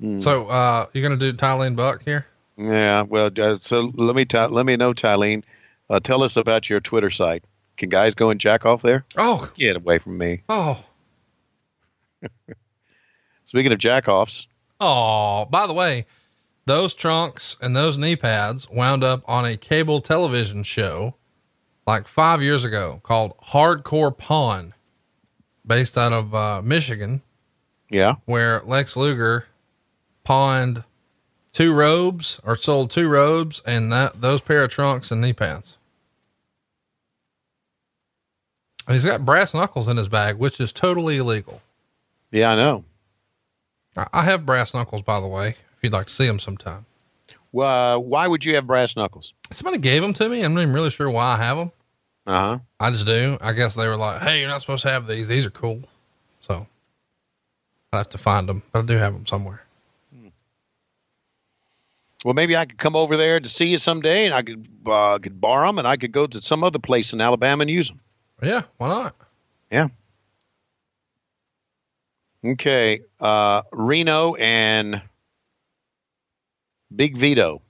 Hmm. 0.00 0.20
So, 0.20 0.46
uh, 0.46 0.86
you 0.92 1.02
going 1.02 1.18
to 1.18 1.32
do 1.32 1.36
Tylene 1.36 1.76
Buck 1.76 2.02
here? 2.04 2.26
Yeah, 2.56 3.02
well, 3.02 3.30
uh, 3.38 3.58
so 3.60 3.90
let 3.94 4.14
me 4.14 4.24
ta- 4.26 4.46
let 4.46 4.66
me 4.66 4.76
know, 4.76 4.92
Tylene. 4.92 5.44
Uh, 5.90 5.98
tell 6.00 6.22
us 6.22 6.36
about 6.36 6.70
your 6.70 6.80
Twitter 6.80 7.10
site. 7.10 7.44
Can 7.76 7.88
guys 7.88 8.14
go 8.14 8.30
and 8.30 8.40
jack 8.40 8.64
off 8.64 8.80
there? 8.82 9.04
Oh, 9.16 9.50
Get 9.54 9.76
away 9.76 9.98
from 9.98 10.16
me. 10.16 10.42
oh, 10.48 10.84
Speaking 13.44 13.72
of 13.72 13.78
jack 13.78 14.06
offs, 14.08 14.46
oh, 14.80 15.46
by 15.46 15.66
the 15.66 15.72
way, 15.72 16.06
those 16.66 16.94
trunks 16.94 17.56
and 17.60 17.74
those 17.74 17.98
knee 17.98 18.14
pads 18.14 18.70
wound 18.70 19.02
up 19.02 19.22
on 19.26 19.44
a 19.44 19.56
cable 19.56 20.00
television 20.00 20.62
show 20.62 21.16
like 21.86 22.06
five 22.06 22.40
years 22.40 22.64
ago 22.64 23.00
called 23.02 23.36
Hardcore 23.48 24.16
Pawn, 24.16 24.74
based 25.66 25.98
out 25.98 26.12
of 26.12 26.32
uh, 26.34 26.62
Michigan. 26.62 27.22
yeah, 27.88 28.16
where 28.26 28.62
Lex 28.64 28.96
Luger 28.96 29.46
pawned 30.22 30.84
two 31.52 31.74
robes 31.74 32.38
or 32.44 32.54
sold 32.54 32.90
two 32.92 33.08
robes 33.08 33.60
and 33.66 33.90
that 33.90 34.20
those 34.20 34.40
pair 34.40 34.62
of 34.62 34.70
trunks 34.70 35.10
and 35.10 35.20
knee 35.20 35.32
pads. 35.32 35.76
And 38.79 38.79
he's 38.92 39.04
got 39.04 39.24
brass 39.24 39.54
knuckles 39.54 39.88
in 39.88 39.96
his 39.96 40.08
bag, 40.08 40.36
which 40.36 40.60
is 40.60 40.72
totally 40.72 41.18
illegal. 41.18 41.60
yeah, 42.30 42.52
I 42.52 42.56
know. 42.56 42.84
I, 44.12 44.22
have 44.22 44.46
brass 44.46 44.72
knuckles, 44.72 45.02
by 45.02 45.20
the 45.20 45.26
way, 45.26 45.48
if 45.48 45.78
you'd 45.82 45.92
like 45.92 46.06
to 46.06 46.12
see 46.12 46.26
them 46.26 46.38
sometime. 46.38 46.86
Well, 47.52 47.96
uh, 47.96 47.98
why 47.98 48.28
would 48.28 48.44
you 48.44 48.54
have 48.54 48.66
brass 48.66 48.96
knuckles? 48.96 49.34
Somebody 49.50 49.78
gave 49.78 50.00
them 50.00 50.14
to 50.14 50.28
me. 50.28 50.42
I'm 50.42 50.54
not 50.54 50.62
even 50.62 50.74
really 50.74 50.90
sure 50.90 51.10
why 51.10 51.32
I 51.32 51.36
have 51.36 51.56
them. 51.56 51.72
Uh 52.26 52.32
huh. 52.32 52.58
I 52.78 52.90
just 52.90 53.06
do. 53.06 53.36
I 53.40 53.52
guess 53.52 53.74
they 53.74 53.88
were 53.88 53.96
like, 53.96 54.22
Hey, 54.22 54.40
you're 54.40 54.48
not 54.48 54.60
supposed 54.60 54.82
to 54.82 54.90
have 54.90 55.08
these. 55.08 55.26
These 55.26 55.46
are 55.46 55.50
cool. 55.50 55.80
So 56.40 56.66
I 57.92 57.98
have 57.98 58.08
to 58.10 58.18
find 58.18 58.48
them, 58.48 58.62
but 58.70 58.80
I 58.80 58.82
do 58.82 58.94
have 58.94 59.12
them 59.12 59.26
somewhere. 59.26 59.62
Well, 62.24 62.34
maybe 62.34 62.56
I 62.56 62.66
could 62.66 62.78
come 62.78 62.96
over 62.96 63.16
there 63.16 63.40
to 63.40 63.48
see 63.48 63.66
you 63.66 63.78
someday, 63.78 64.26
and 64.26 64.34
I 64.34 64.42
could 64.42 64.68
uh, 64.86 65.18
could 65.18 65.40
borrow 65.40 65.66
them, 65.66 65.78
and 65.78 65.88
I 65.88 65.96
could 65.96 66.12
go 66.12 66.26
to 66.26 66.42
some 66.42 66.62
other 66.62 66.78
place 66.78 67.12
in 67.12 67.20
Alabama 67.20 67.62
and 67.62 67.70
use 67.70 67.88
them. 67.88 67.98
Yeah. 68.42 68.62
Why 68.78 68.88
not? 68.88 69.14
Yeah. 69.70 69.88
Okay. 72.44 73.00
Uh, 73.20 73.62
Reno 73.72 74.34
and 74.34 75.02
Big 76.94 77.16
Vito. 77.16 77.62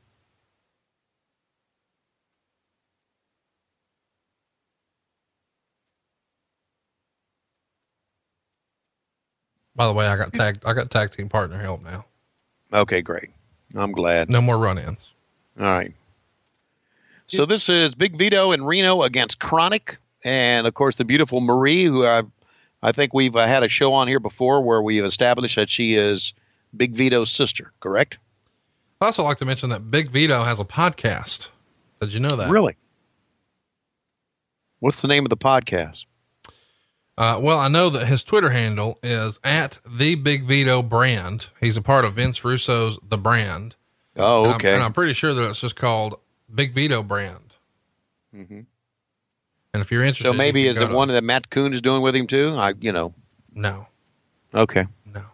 By 9.74 9.86
the 9.86 9.92
way, 9.94 10.06
I 10.06 10.16
got 10.16 10.32
tagged. 10.34 10.64
I 10.66 10.74
got 10.74 10.90
tag 10.90 11.10
team 11.10 11.28
partner 11.30 11.58
help 11.58 11.82
now. 11.82 12.04
Okay, 12.72 13.00
great. 13.00 13.30
I'm 13.74 13.92
glad. 13.92 14.28
No 14.28 14.42
more 14.42 14.58
run-ins. 14.58 15.12
All 15.58 15.66
right. 15.66 15.92
So 17.28 17.46
this 17.46 17.68
is 17.68 17.94
Big 17.94 18.18
Vito 18.18 18.52
and 18.52 18.66
Reno 18.66 19.04
against 19.04 19.38
Kronik, 19.38 19.96
and 20.24 20.66
of 20.66 20.74
course 20.74 20.96
the 20.96 21.04
beautiful 21.04 21.40
Marie, 21.40 21.84
who 21.84 22.04
I, 22.04 22.22
I 22.82 22.92
think 22.92 23.12
we've 23.14 23.36
uh, 23.36 23.46
had 23.46 23.62
a 23.62 23.68
show 23.68 23.92
on 23.92 24.08
here 24.08 24.20
before 24.20 24.62
where 24.62 24.82
we 24.82 24.96
have 24.96 25.06
established 25.06 25.56
that 25.56 25.70
she 25.70 25.94
is 25.94 26.32
Big 26.76 26.92
Vito's 26.94 27.30
sister. 27.32 27.72
Correct? 27.80 28.18
I'd 29.00 29.06
also 29.06 29.22
like 29.24 29.38
to 29.38 29.44
mention 29.44 29.70
that 29.70 29.90
Big 29.90 30.10
Vito 30.10 30.44
has 30.44 30.60
a 30.60 30.64
podcast. 30.64 31.48
Did 32.00 32.12
you 32.12 32.20
know 32.20 32.36
that? 32.36 32.50
Really? 32.50 32.76
What's 34.80 35.02
the 35.02 35.08
name 35.08 35.24
of 35.24 35.30
the 35.30 35.36
podcast? 35.36 36.04
Uh, 37.18 37.38
well, 37.40 37.58
I 37.58 37.68
know 37.68 37.90
that 37.90 38.06
his 38.06 38.24
Twitter 38.24 38.48
handle 38.50 38.98
is 39.02 39.38
at 39.44 39.78
the 39.86 40.14
Big 40.14 40.44
Vito 40.44 40.82
brand. 40.82 41.48
He's 41.60 41.76
a 41.76 41.82
part 41.82 42.06
of 42.06 42.14
Vince 42.14 42.42
Russo's 42.44 42.98
The 43.06 43.18
Brand. 43.18 43.74
Oh, 44.16 44.44
And 44.44 44.52
I'm- 44.52 44.56
okay. 44.56 44.74
and 44.74 44.82
I'm 44.82 44.92
pretty 44.94 45.12
sure 45.12 45.34
that 45.34 45.48
it's 45.50 45.60
just 45.60 45.76
called 45.76 46.18
Big 46.54 46.74
Vito 46.74 47.02
brand. 47.02 47.54
Mhm. 48.34 48.66
And 49.72 49.80
if 49.80 49.90
you're 49.92 50.02
interested, 50.02 50.24
So 50.24 50.32
maybe 50.32 50.66
is 50.66 50.80
it 50.80 50.88
to- 50.88 50.94
one 50.94 51.08
that 51.08 51.22
Matt 51.24 51.50
Coon 51.50 51.72
is 51.72 51.80
doing 51.80 52.02
with 52.02 52.14
him 52.16 52.26
too? 52.26 52.54
I, 52.56 52.74
you 52.80 52.92
know, 52.92 53.14
No, 53.54 53.86
okay. 54.54 54.86
no, 55.06 55.24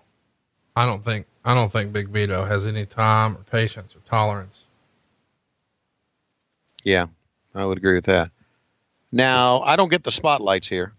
I 0.75 0.85
don't 0.85 1.03
think, 1.05 1.27
I 1.45 1.55
don't 1.55 1.71
think 1.73 1.93
Big 1.93 2.09
Vito 2.09 2.45
has 2.45 2.67
any 2.67 2.85
time 2.87 3.37
or 3.37 3.43
patience 3.45 3.95
or 3.97 4.01
tolerance. 4.01 4.65
Yeah, 6.85 7.07
I 7.55 7.65
would 7.65 7.79
agree 7.79 7.95
with 7.95 8.05
that. 8.07 8.31
Now, 9.11 9.61
I 9.61 9.77
don't 9.77 9.89
get 9.89 10.05
the 10.05 10.13
spotlights 10.13 10.69
here. 10.69 10.93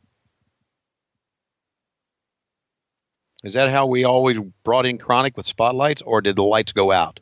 Is 3.44 3.54
that 3.54 3.70
how 3.70 3.86
we 3.86 4.04
always 4.04 4.38
brought 4.64 4.86
in 4.88 4.98
Kronik 4.98 5.38
with 5.38 5.46
spotlights, 5.46 6.02
or 6.02 6.22
did 6.22 6.36
the 6.36 6.44
lights 6.44 6.72
go 6.74 6.92
out? 6.92 7.20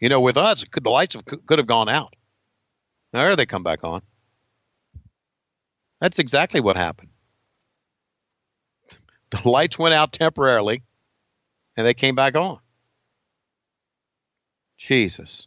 You 0.00 0.08
know, 0.10 0.20
with 0.20 0.36
us, 0.36 0.64
could, 0.64 0.84
the 0.84 0.90
lights 0.90 1.14
have, 1.14 1.24
could 1.24 1.58
have 1.58 1.66
gone 1.66 1.88
out. 1.88 2.14
Now, 3.12 3.24
there 3.24 3.36
they 3.36 3.46
come 3.46 3.62
back 3.62 3.84
on. 3.84 4.02
That's 6.00 6.18
exactly 6.18 6.60
what 6.60 6.76
happened. 6.76 7.10
The 9.30 9.46
lights 9.46 9.78
went 9.78 9.92
out 9.92 10.12
temporarily, 10.12 10.82
and 11.76 11.86
they 11.86 11.92
came 11.92 12.14
back 12.14 12.34
on. 12.34 12.60
Jesus. 14.78 15.46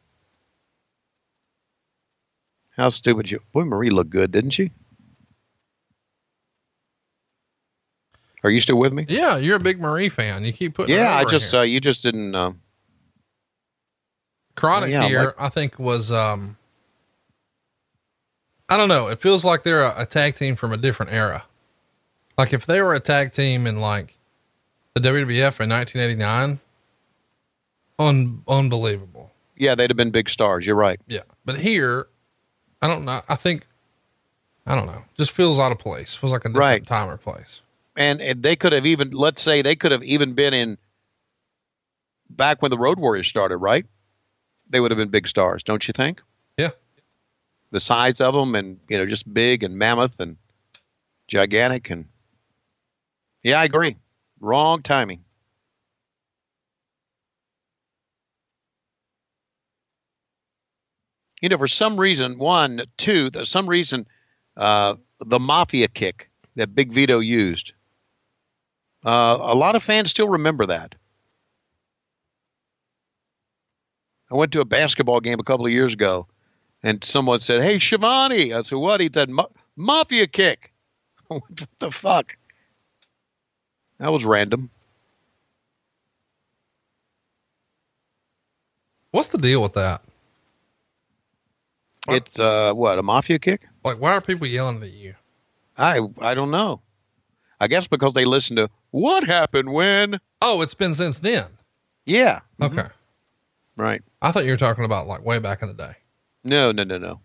How 2.77 2.89
stupid 2.89 3.31
you 3.31 3.41
boy 3.51 3.63
Marie 3.63 3.89
looked 3.89 4.11
good, 4.11 4.29
didn't 4.29 4.51
she? 4.51 4.69
Are 8.43 8.51
you 8.51 8.59
still 8.59 8.77
with 8.77 8.93
me? 8.93 9.05
Yeah, 9.09 9.37
you're 9.37 9.57
a 9.57 9.59
big 9.59 9.79
Marie 9.79 10.09
fan. 10.09 10.45
You 10.45 10.53
keep 10.53 10.75
putting. 10.75 10.95
Yeah, 10.95 11.15
I 11.15 11.25
just 11.25 11.53
uh, 11.53 11.61
you 11.61 11.79
just 11.79 12.03
didn't 12.03 12.35
uh, 12.35 12.53
Kronik 14.55 14.89
yeah, 14.89 15.07
here, 15.07 15.23
like- 15.25 15.41
I 15.41 15.49
think 15.49 15.79
was, 15.79 16.11
um, 16.11 16.57
I 18.71 18.77
don't 18.77 18.87
know. 18.89 19.07
It 19.09 19.19
feels 19.21 19.43
like 19.43 19.63
they're 19.63 19.83
a, 19.83 20.01
a 20.01 20.05
tag 20.05 20.35
team 20.35 20.55
from 20.55 20.71
a 20.71 20.77
different 20.77 21.11
era. 21.11 21.43
Like 22.37 22.53
if 22.53 22.65
they 22.65 22.81
were 22.81 22.93
a 22.93 22.99
tag 22.99 23.33
team 23.33 23.67
in 23.67 23.79
like 23.81 24.15
the 24.93 25.01
WWF 25.01 25.59
in 25.59 25.69
1989, 25.69 26.59
un- 27.99 28.43
unbelievable. 28.47 29.31
yeah, 29.57 29.75
they'd 29.75 29.89
have 29.89 29.97
been 29.97 30.11
big 30.11 30.29
stars. 30.29 30.65
You're 30.65 30.75
right. 30.75 30.99
Yeah. 31.07 31.21
But 31.45 31.59
here, 31.59 32.07
I 32.81 32.87
don't 32.87 33.05
know. 33.05 33.21
I 33.29 33.35
think, 33.35 33.65
I 34.65 34.75
don't 34.75 34.87
know. 34.87 35.03
Just 35.17 35.31
feels 35.31 35.59
out 35.59 35.71
of 35.71 35.79
place. 35.79 36.15
Feels 36.15 36.31
like 36.31 36.41
a 36.45 36.49
different 36.49 36.57
Right. 36.59 36.85
time 36.85 37.09
or 37.09 37.17
place. 37.17 37.61
And, 37.97 38.21
and 38.21 38.41
they 38.41 38.55
could 38.55 38.71
have 38.73 38.85
even 38.85 39.11
let's 39.11 39.41
say 39.41 39.61
they 39.61 39.75
could 39.75 39.91
have 39.91 40.03
even 40.03 40.33
been 40.33 40.53
in 40.53 40.77
back 42.29 42.61
when 42.61 42.71
the 42.71 42.77
Road 42.77 42.99
Warriors 42.99 43.27
started, 43.27 43.57
right? 43.57 43.85
They 44.69 44.79
would 44.79 44.91
have 44.91 44.97
been 44.97 45.09
big 45.09 45.27
stars, 45.27 45.61
don't 45.63 45.85
you 45.87 45.91
think? 45.91 46.21
The 47.71 47.79
size 47.79 48.21
of 48.21 48.33
them 48.33 48.55
and 48.55 48.79
you 48.89 48.97
know 48.97 49.05
just 49.05 49.31
big 49.33 49.63
and 49.63 49.75
mammoth 49.75 50.19
and 50.19 50.37
gigantic 51.27 51.89
and 51.89 52.05
yeah, 53.43 53.59
I 53.59 53.63
agree. 53.63 53.95
Wrong 54.39 54.83
timing. 54.83 55.23
you 61.41 61.49
know, 61.49 61.57
for 61.57 61.67
some 61.67 61.99
reason, 61.99 62.37
one, 62.37 62.83
two, 62.97 63.29
there's 63.31 63.49
some 63.49 63.67
reason, 63.67 64.07
uh, 64.55 64.95
the 65.19 65.39
mafia 65.39 65.87
kick 65.87 66.29
that 66.55 66.75
Big 66.75 66.91
Vito 66.91 67.19
used. 67.19 67.73
Uh, 69.03 69.37
a 69.41 69.55
lot 69.55 69.75
of 69.75 69.81
fans 69.81 70.11
still 70.11 70.29
remember 70.29 70.67
that. 70.67 70.93
I 74.31 74.35
went 74.35 74.51
to 74.53 74.61
a 74.61 74.65
basketball 74.65 75.19
game 75.19 75.39
a 75.39 75.43
couple 75.43 75.65
of 75.65 75.71
years 75.71 75.93
ago, 75.93 76.27
and 76.83 77.03
someone 77.03 77.39
said, 77.39 77.61
"Hey, 77.61 77.79
Schiavone," 77.79 78.53
I 78.53 78.61
said, 78.61 78.75
"What?" 78.75 79.01
He 79.01 79.09
said, 79.13 79.29
"Ma- 79.29 79.47
"Mafia 79.75 80.27
kick." 80.27 80.73
what 81.27 81.43
the 81.79 81.91
fuck? 81.91 82.35
That 83.99 84.11
was 84.11 84.25
random. 84.25 84.69
What's 89.11 89.27
the 89.27 89.37
deal 89.37 89.61
with 89.61 89.73
that? 89.73 90.01
It's 92.09 92.39
uh, 92.39 92.73
what 92.73 92.97
a 92.97 93.03
mafia 93.03 93.37
kick. 93.37 93.67
Like, 93.83 93.99
why 93.99 94.13
are 94.13 94.21
people 94.21 94.47
yelling 94.47 94.81
at 94.81 94.93
you? 94.93 95.15
I 95.77 95.99
I 96.19 96.33
don't 96.33 96.51
know. 96.51 96.81
I 97.59 97.67
guess 97.67 97.87
because 97.87 98.13
they 98.13 98.25
listen 98.25 98.55
to 98.55 98.69
what 98.89 99.23
happened 99.23 99.71
when. 99.71 100.19
Oh, 100.41 100.61
it's 100.61 100.73
been 100.73 100.95
since 100.95 101.19
then. 101.19 101.45
Yeah. 102.05 102.39
Okay. 102.59 102.87
Right. 103.77 104.01
I 104.21 104.31
thought 104.31 104.45
you 104.45 104.51
were 104.51 104.57
talking 104.57 104.83
about 104.83 105.07
like 105.07 105.23
way 105.23 105.37
back 105.39 105.61
in 105.61 105.67
the 105.67 105.73
day. 105.73 105.93
No, 106.43 106.71
no, 106.71 106.83
no, 106.83 106.97
no. 106.97 107.21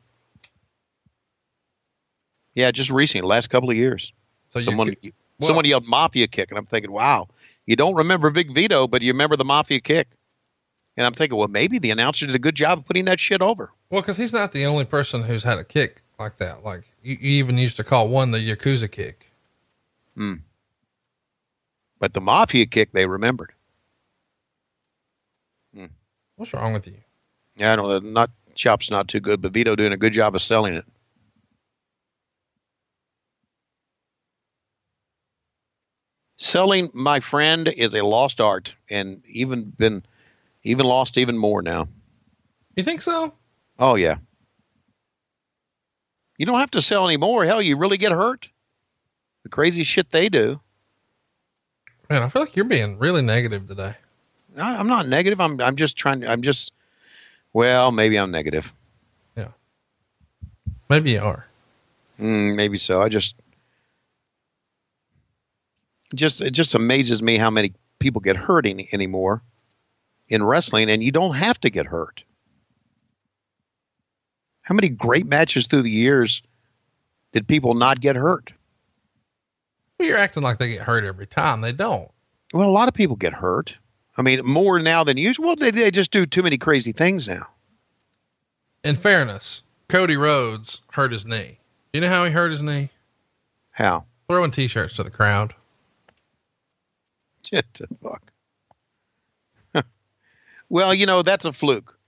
Yeah, 2.54 2.70
just 2.70 2.90
recently, 2.90 3.26
last 3.26 3.48
couple 3.50 3.70
of 3.70 3.76
years. 3.76 4.12
So 4.50 4.60
Someone 4.60 4.88
could- 4.94 5.12
well- 5.38 5.48
someone 5.48 5.64
yelled 5.64 5.86
mafia 5.86 6.26
kick, 6.26 6.50
and 6.50 6.58
I'm 6.58 6.64
thinking, 6.64 6.90
wow, 6.92 7.28
you 7.66 7.76
don't 7.76 7.94
remember 7.94 8.30
Big 8.30 8.54
Vito, 8.54 8.86
but 8.86 9.02
you 9.02 9.12
remember 9.12 9.36
the 9.36 9.44
mafia 9.44 9.80
kick. 9.80 10.08
And 10.96 11.04
I'm 11.04 11.12
thinking, 11.12 11.36
well, 11.36 11.48
maybe 11.48 11.78
the 11.78 11.90
announcer 11.90 12.24
did 12.26 12.34
a 12.34 12.38
good 12.38 12.54
job 12.54 12.78
of 12.78 12.86
putting 12.86 13.04
that 13.04 13.20
shit 13.20 13.42
over. 13.42 13.70
Well, 13.90 14.00
because 14.00 14.16
he's 14.16 14.32
not 14.32 14.52
the 14.52 14.64
only 14.64 14.86
person 14.86 15.24
who's 15.24 15.42
had 15.42 15.58
a 15.58 15.64
kick 15.64 16.00
like 16.18 16.38
that. 16.38 16.64
Like 16.64 16.84
you, 17.02 17.16
you 17.20 17.30
even 17.44 17.58
used 17.58 17.76
to 17.76 17.84
call 17.84 18.08
one 18.08 18.30
the 18.30 18.38
Yakuza 18.38 18.90
kick. 18.90 19.30
Hmm. 20.14 20.36
But 21.98 22.14
the 22.14 22.22
mafia 22.22 22.64
kick, 22.64 22.92
they 22.92 23.04
remembered. 23.04 23.52
Hmm. 25.74 25.86
What's 26.36 26.54
wrong 26.54 26.72
with 26.72 26.86
you? 26.86 26.96
Yeah, 27.56 27.74
I 27.74 27.76
don't 27.76 27.88
know. 28.04 28.10
Not 28.10 28.30
Chop's 28.56 28.90
not 28.90 29.08
too 29.08 29.20
good, 29.20 29.40
but 29.40 29.52
Vito 29.52 29.76
doing 29.76 29.92
a 29.92 29.96
good 29.96 30.12
job 30.12 30.34
of 30.34 30.42
selling 30.42 30.74
it. 30.74 30.84
Selling 36.38 36.90
my 36.92 37.20
friend 37.20 37.68
is 37.68 37.94
a 37.94 38.04
lost 38.04 38.40
art, 38.40 38.74
and 38.90 39.22
even 39.26 39.64
been 39.70 40.04
even 40.64 40.84
lost 40.84 41.16
even 41.16 41.38
more 41.38 41.62
now. 41.62 41.88
You 42.74 42.82
think 42.82 43.00
so? 43.00 43.32
Oh 43.78 43.94
yeah. 43.94 44.16
You 46.36 46.44
don't 46.44 46.60
have 46.60 46.72
to 46.72 46.82
sell 46.82 47.06
anymore. 47.06 47.46
Hell, 47.46 47.62
you 47.62 47.78
really 47.78 47.96
get 47.96 48.12
hurt. 48.12 48.50
The 49.44 49.48
crazy 49.48 49.82
shit 49.82 50.10
they 50.10 50.28
do. 50.28 50.60
Man, 52.10 52.22
I 52.22 52.28
feel 52.28 52.42
like 52.42 52.54
you're 52.54 52.66
being 52.66 52.98
really 52.98 53.22
negative 53.22 53.66
today. 53.66 53.94
I- 54.58 54.76
I'm 54.76 54.88
not 54.88 55.08
negative. 55.08 55.40
I'm 55.40 55.58
I'm 55.60 55.76
just 55.76 55.96
trying. 55.96 56.20
To, 56.20 56.30
I'm 56.30 56.42
just. 56.42 56.72
Well, 57.56 57.90
maybe 57.90 58.18
I'm 58.18 58.30
negative. 58.30 58.70
Yeah. 59.34 59.48
Maybe 60.90 61.12
you 61.12 61.20
are. 61.20 61.46
Mm, 62.20 62.54
maybe 62.54 62.76
so. 62.76 63.00
I 63.00 63.08
just, 63.08 63.34
just 66.14 66.42
it 66.42 66.50
just 66.50 66.74
amazes 66.74 67.22
me 67.22 67.38
how 67.38 67.48
many 67.48 67.72
people 67.98 68.20
get 68.20 68.36
hurt 68.36 68.66
any, 68.66 68.90
anymore 68.92 69.40
in 70.28 70.42
wrestling, 70.42 70.90
and 70.90 71.02
you 71.02 71.10
don't 71.10 71.34
have 71.34 71.58
to 71.60 71.70
get 71.70 71.86
hurt. 71.86 72.24
How 74.60 74.74
many 74.74 74.90
great 74.90 75.26
matches 75.26 75.66
through 75.66 75.80
the 75.80 75.90
years 75.90 76.42
did 77.32 77.48
people 77.48 77.72
not 77.72 78.02
get 78.02 78.16
hurt? 78.16 78.52
Well, 79.98 80.08
you're 80.08 80.18
acting 80.18 80.42
like 80.42 80.58
they 80.58 80.72
get 80.72 80.82
hurt 80.82 81.04
every 81.04 81.26
time. 81.26 81.62
They 81.62 81.72
don't. 81.72 82.10
Well, 82.52 82.68
a 82.68 82.70
lot 82.70 82.88
of 82.88 82.92
people 82.92 83.16
get 83.16 83.32
hurt. 83.32 83.78
I 84.16 84.22
mean, 84.22 84.44
more 84.44 84.78
now 84.78 85.04
than 85.04 85.16
usual. 85.16 85.46
Well, 85.46 85.56
they, 85.56 85.70
they 85.70 85.90
just 85.90 86.10
do 86.10 86.26
too 86.26 86.42
many 86.42 86.56
crazy 86.58 86.92
things 86.92 87.28
now. 87.28 87.46
In 88.82 88.96
fairness, 88.96 89.62
Cody 89.88 90.16
Rhodes 90.16 90.82
hurt 90.92 91.12
his 91.12 91.26
knee. 91.26 91.58
You 91.92 92.00
know 92.00 92.08
how 92.08 92.24
he 92.24 92.30
hurt 92.30 92.50
his 92.50 92.62
knee? 92.62 92.90
How? 93.70 94.04
Throwing 94.28 94.50
t-shirts 94.50 94.96
to 94.96 95.02
the 95.02 95.10
crowd. 95.10 95.54
Shit 97.44 97.66
the 97.74 97.88
fuck. 98.02 98.32
well, 100.68 100.94
you 100.94 101.06
know, 101.06 101.22
that's 101.22 101.44
a 101.44 101.52
fluke. 101.52 101.98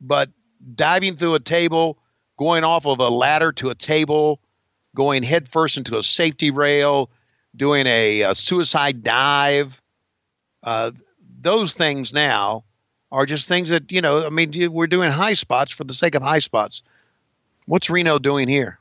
But 0.00 0.30
diving 0.74 1.16
through 1.16 1.34
a 1.34 1.40
table, 1.40 1.98
going 2.38 2.64
off 2.64 2.86
of 2.86 3.00
a 3.00 3.08
ladder 3.08 3.52
to 3.52 3.70
a 3.70 3.74
table, 3.74 4.40
going 4.94 5.22
headfirst 5.22 5.76
into 5.76 5.98
a 5.98 6.02
safety 6.02 6.50
rail, 6.50 7.10
doing 7.54 7.86
a, 7.86 8.22
a 8.22 8.34
suicide 8.34 9.02
dive, 9.02 9.80
uh, 10.62 10.92
those 11.40 11.72
things 11.74 12.12
now 12.12 12.64
are 13.12 13.26
just 13.26 13.48
things 13.48 13.70
that, 13.70 13.90
you 13.90 14.00
know, 14.00 14.24
I 14.24 14.30
mean, 14.30 14.72
we're 14.72 14.86
doing 14.86 15.10
high 15.10 15.34
spots 15.34 15.72
for 15.72 15.84
the 15.84 15.94
sake 15.94 16.14
of 16.14 16.22
high 16.22 16.38
spots. 16.38 16.82
What's 17.66 17.90
Reno 17.90 18.18
doing 18.18 18.48
here? 18.48 18.78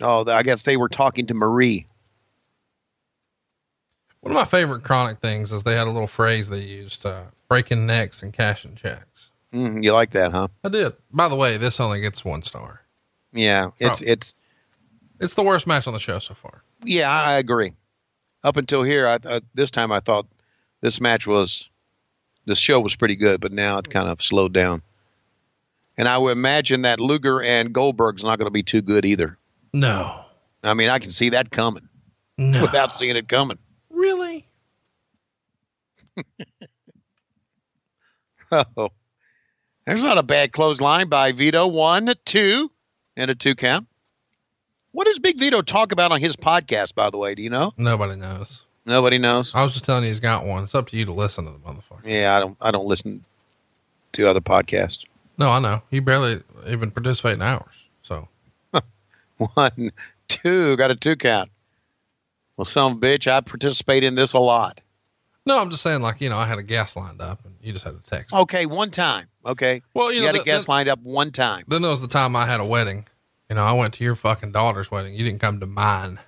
Oh, 0.00 0.24
I 0.30 0.42
guess 0.42 0.62
they 0.62 0.76
were 0.76 0.88
talking 0.88 1.26
to 1.26 1.34
Marie. 1.34 1.86
One 4.20 4.32
of 4.32 4.36
my 4.36 4.44
favorite 4.44 4.82
Kronik 4.82 5.20
things 5.20 5.52
is 5.52 5.62
they 5.62 5.76
had 5.76 5.86
a 5.86 5.90
little 5.90 6.08
phrase 6.08 6.48
they 6.48 6.60
used, 6.60 7.06
uh, 7.06 7.24
breaking 7.48 7.86
necks 7.86 8.22
and 8.22 8.32
cashing 8.32 8.74
checks. 8.74 9.30
Mm, 9.52 9.82
you 9.82 9.92
like 9.92 10.10
that, 10.10 10.32
huh? 10.32 10.48
I 10.62 10.68
did. 10.68 10.94
By 11.10 11.28
the 11.28 11.36
way, 11.36 11.56
this 11.56 11.80
only 11.80 12.00
gets 12.00 12.24
one 12.24 12.42
star. 12.42 12.82
Yeah, 13.32 13.70
it's 13.78 14.02
it's 14.02 14.34
It's 15.20 15.34
the 15.34 15.42
worst 15.42 15.66
match 15.66 15.86
on 15.86 15.94
the 15.94 16.00
show 16.00 16.18
so 16.18 16.34
far. 16.34 16.62
yeah, 16.84 17.10
I 17.10 17.34
agree. 17.38 17.72
Up 18.44 18.56
until 18.56 18.82
here, 18.82 19.06
I, 19.06 19.18
I 19.24 19.40
this 19.54 19.70
time 19.70 19.90
I 19.92 20.00
thought 20.00 20.26
this 20.80 21.00
match 21.00 21.26
was 21.26 21.68
this 22.46 22.58
show 22.58 22.80
was 22.80 22.96
pretty 22.96 23.16
good, 23.16 23.40
but 23.40 23.52
now 23.52 23.78
it 23.78 23.86
mm. 23.86 23.92
kind 23.92 24.08
of 24.08 24.22
slowed 24.22 24.52
down. 24.52 24.82
And 25.96 26.08
I 26.08 26.16
would 26.16 26.32
imagine 26.32 26.82
that 26.82 27.00
Luger 27.00 27.42
and 27.42 27.72
Goldberg's 27.72 28.22
not 28.22 28.38
going 28.38 28.46
to 28.46 28.52
be 28.52 28.62
too 28.62 28.82
good 28.82 29.04
either. 29.04 29.36
No, 29.72 30.24
I 30.62 30.74
mean, 30.74 30.88
I 30.88 30.98
can 30.98 31.10
see 31.10 31.30
that 31.30 31.50
coming 31.50 31.88
no. 32.36 32.62
without 32.62 32.94
seeing 32.94 33.16
it 33.16 33.28
coming. 33.28 33.58
really? 33.90 34.46
Oh, 38.50 38.88
there's 39.86 40.02
not 40.02 40.16
a 40.16 40.22
bad 40.22 40.52
clothesline 40.52 41.10
by 41.10 41.32
Vito. 41.32 41.66
One, 41.66 42.14
two, 42.24 42.70
and 43.14 43.30
a 43.30 43.34
two 43.34 43.54
count. 43.54 43.86
What 44.98 45.06
does 45.06 45.20
Big 45.20 45.38
Vito 45.38 45.62
talk 45.62 45.92
about 45.92 46.10
on 46.10 46.20
his 46.20 46.34
podcast? 46.34 46.96
By 46.96 47.08
the 47.08 47.18
way, 47.18 47.36
do 47.36 47.40
you 47.40 47.50
know? 47.50 47.72
Nobody 47.78 48.16
knows. 48.16 48.62
Nobody 48.84 49.16
knows. 49.18 49.54
I 49.54 49.62
was 49.62 49.72
just 49.72 49.84
telling 49.84 50.02
you 50.02 50.08
he's 50.08 50.18
got 50.18 50.44
one. 50.44 50.64
It's 50.64 50.74
up 50.74 50.88
to 50.88 50.96
you 50.96 51.04
to 51.04 51.12
listen 51.12 51.44
to 51.44 51.52
the 51.52 51.58
motherfucker. 51.58 52.00
Yeah, 52.04 52.36
I 52.36 52.40
don't. 52.40 52.56
I 52.60 52.72
don't 52.72 52.86
listen 52.88 53.24
to 54.14 54.28
other 54.28 54.40
podcasts. 54.40 55.04
No, 55.38 55.50
I 55.50 55.60
know. 55.60 55.82
You 55.90 56.02
barely 56.02 56.42
even 56.66 56.90
participate 56.90 57.34
in 57.34 57.42
ours. 57.42 57.84
So 58.02 58.26
One, 59.54 59.92
two, 60.26 60.76
got 60.76 60.90
a 60.90 60.96
two 60.96 61.14
count. 61.14 61.48
Well, 62.56 62.64
some 62.64 63.00
bitch, 63.00 63.30
I 63.30 63.40
participate 63.40 64.02
in 64.02 64.16
this 64.16 64.32
a 64.32 64.40
lot. 64.40 64.80
no, 65.46 65.60
I'm 65.60 65.70
just 65.70 65.84
saying 65.84 66.02
like, 66.02 66.20
you 66.20 66.28
know, 66.28 66.38
I 66.38 66.46
had 66.46 66.58
a 66.58 66.64
guest 66.64 66.96
lined 66.96 67.20
up 67.20 67.44
and 67.44 67.54
you 67.62 67.72
just 67.72 67.84
had 67.84 68.02
to 68.02 68.10
text. 68.10 68.34
Okay, 68.34 68.66
one 68.66 68.90
time. 68.90 69.28
Okay. 69.46 69.80
Well, 69.94 70.10
you 70.10 70.16
You, 70.16 70.20
know, 70.22 70.26
had 70.26 70.34
a 70.40 70.42
guest 70.42 70.64
the- 70.66 70.72
lined 70.72 70.88
up 70.88 70.98
one 71.04 71.30
time. 71.30 71.62
Then 71.68 71.82
there 71.82 71.90
was 71.92 72.00
the 72.00 72.08
time 72.08 72.34
I 72.34 72.46
had 72.46 72.58
a 72.58 72.64
wedding. 72.64 73.06
You 73.48 73.56
know, 73.56 73.64
I 73.64 73.72
went 73.72 73.94
to 73.94 74.04
your 74.04 74.14
fucking 74.14 74.52
daughter's 74.52 74.90
wedding. 74.90 75.14
You 75.14 75.24
didn't 75.24 75.40
come 75.40 75.60
to 75.60 75.66
mine. 75.66 76.18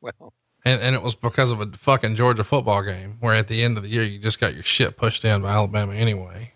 Well, 0.00 0.32
And, 0.64 0.80
and 0.80 0.94
it 0.94 1.02
was 1.02 1.14
because 1.14 1.50
of 1.50 1.60
a 1.60 1.66
fucking 1.66 2.16
Georgia 2.16 2.44
football 2.44 2.82
game 2.82 3.18
where 3.20 3.34
at 3.34 3.48
the 3.48 3.62
end 3.62 3.76
of 3.76 3.82
the 3.82 3.88
year, 3.90 4.02
you 4.02 4.18
just 4.18 4.40
got 4.40 4.54
your 4.54 4.62
shit 4.62 4.96
pushed 4.96 5.24
in 5.24 5.42
by 5.42 5.50
Alabama 5.50 5.94
anyway. 5.94 6.52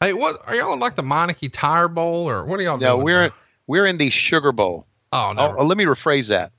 Hey, 0.00 0.12
what 0.12 0.40
are 0.46 0.54
y'all 0.54 0.74
in 0.74 0.80
like 0.80 0.96
the 0.96 1.02
Meineke 1.02 1.50
Tire 1.52 1.88
Bowl 1.88 2.28
or 2.28 2.44
what 2.44 2.60
are 2.60 2.62
y'all 2.62 2.76
no, 2.76 2.96
doing? 2.96 3.04
we're 3.04 3.28
now? 3.28 3.34
we're 3.66 3.86
in 3.86 3.96
the 3.96 4.10
Sugar 4.10 4.52
Bowl. 4.52 4.86
oh, 5.12 5.32
Oh, 5.58 5.64
let 5.64 5.78
me 5.78 5.84
rephrase 5.84 6.28
that. 6.28 6.52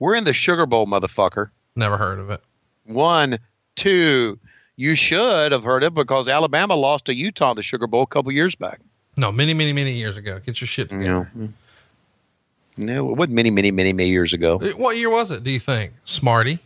We're 0.00 0.16
in 0.16 0.24
the 0.24 0.32
Sugar 0.32 0.66
Bowl, 0.66 0.86
motherfucker. 0.86 1.50
never 1.76 1.96
heard 1.96 2.18
of 2.18 2.30
it. 2.30 2.42
One, 2.84 3.38
two. 3.76 4.38
You 4.76 4.96
should 4.96 5.52
have 5.52 5.62
heard 5.62 5.84
it 5.84 5.94
because 5.94 6.28
Alabama 6.28 6.74
lost 6.74 7.04
to 7.04 7.14
Utah 7.14 7.52
in 7.52 7.56
the 7.56 7.62
Sugar 7.62 7.86
Bowl 7.86 8.02
a 8.02 8.06
couple 8.08 8.32
years 8.32 8.56
back. 8.56 8.80
No, 9.16 9.30
many, 9.30 9.54
many, 9.54 9.72
many 9.72 9.92
years 9.92 10.16
ago. 10.16 10.40
Get 10.44 10.60
your 10.60 10.68
shit 10.68 10.88
together. 10.88 11.30
No, 12.76 13.10
it 13.10 13.16
wasn't 13.16 13.34
many, 13.34 13.50
many, 13.50 13.70
many, 13.70 13.92
many 13.92 14.08
years 14.08 14.32
ago. 14.32 14.58
It- 14.60 14.76
What 14.76 14.96
year 14.96 15.10
was 15.10 15.30
it? 15.30 15.44
Do 15.44 15.50
you 15.52 15.60
think 15.60 15.92
Smarty? 16.04 16.58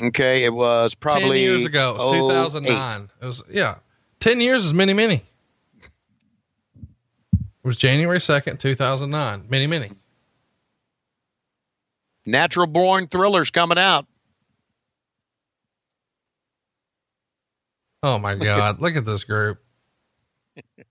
Okay, 0.00 0.44
it 0.44 0.52
was 0.52 0.94
probably 0.94 1.22
10 1.44 1.50
years 1.58 1.64
ago. 1.64 1.90
It 1.96 1.98
was 2.22 2.52
2009. 2.52 3.10
It 3.20 3.26
was, 3.26 3.42
yeah. 3.50 3.76
10 4.20 4.40
years 4.40 4.64
is 4.66 4.72
many, 4.72 4.92
many. 4.94 5.22
It 7.32 7.64
was 7.64 7.76
January 7.76 8.18
2nd, 8.20 8.60
2009. 8.60 9.46
Many, 9.48 9.66
many. 9.66 9.90
Natural 12.24 12.68
Born 12.68 13.08
Thrillers 13.08 13.50
coming 13.50 13.78
out. 13.78 14.06
Oh 18.04 18.18
my 18.20 18.36
God. 18.36 18.80
Look 18.80 18.94
at 18.96 19.04
this 19.04 19.24
group. 19.24 19.58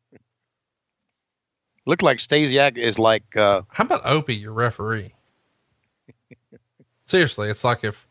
Look 1.88 2.02
like 2.04 2.18
Stasiak 2.20 2.78
is 2.78 3.00
like 3.00 3.38
uh, 3.38 3.62
How 3.70 3.86
about 3.86 4.02
Opie, 4.06 4.36
your 4.36 4.52
referee? 4.52 5.14
Seriously, 7.06 7.50
it's 7.50 7.64
like 7.64 7.84
if 7.86 8.06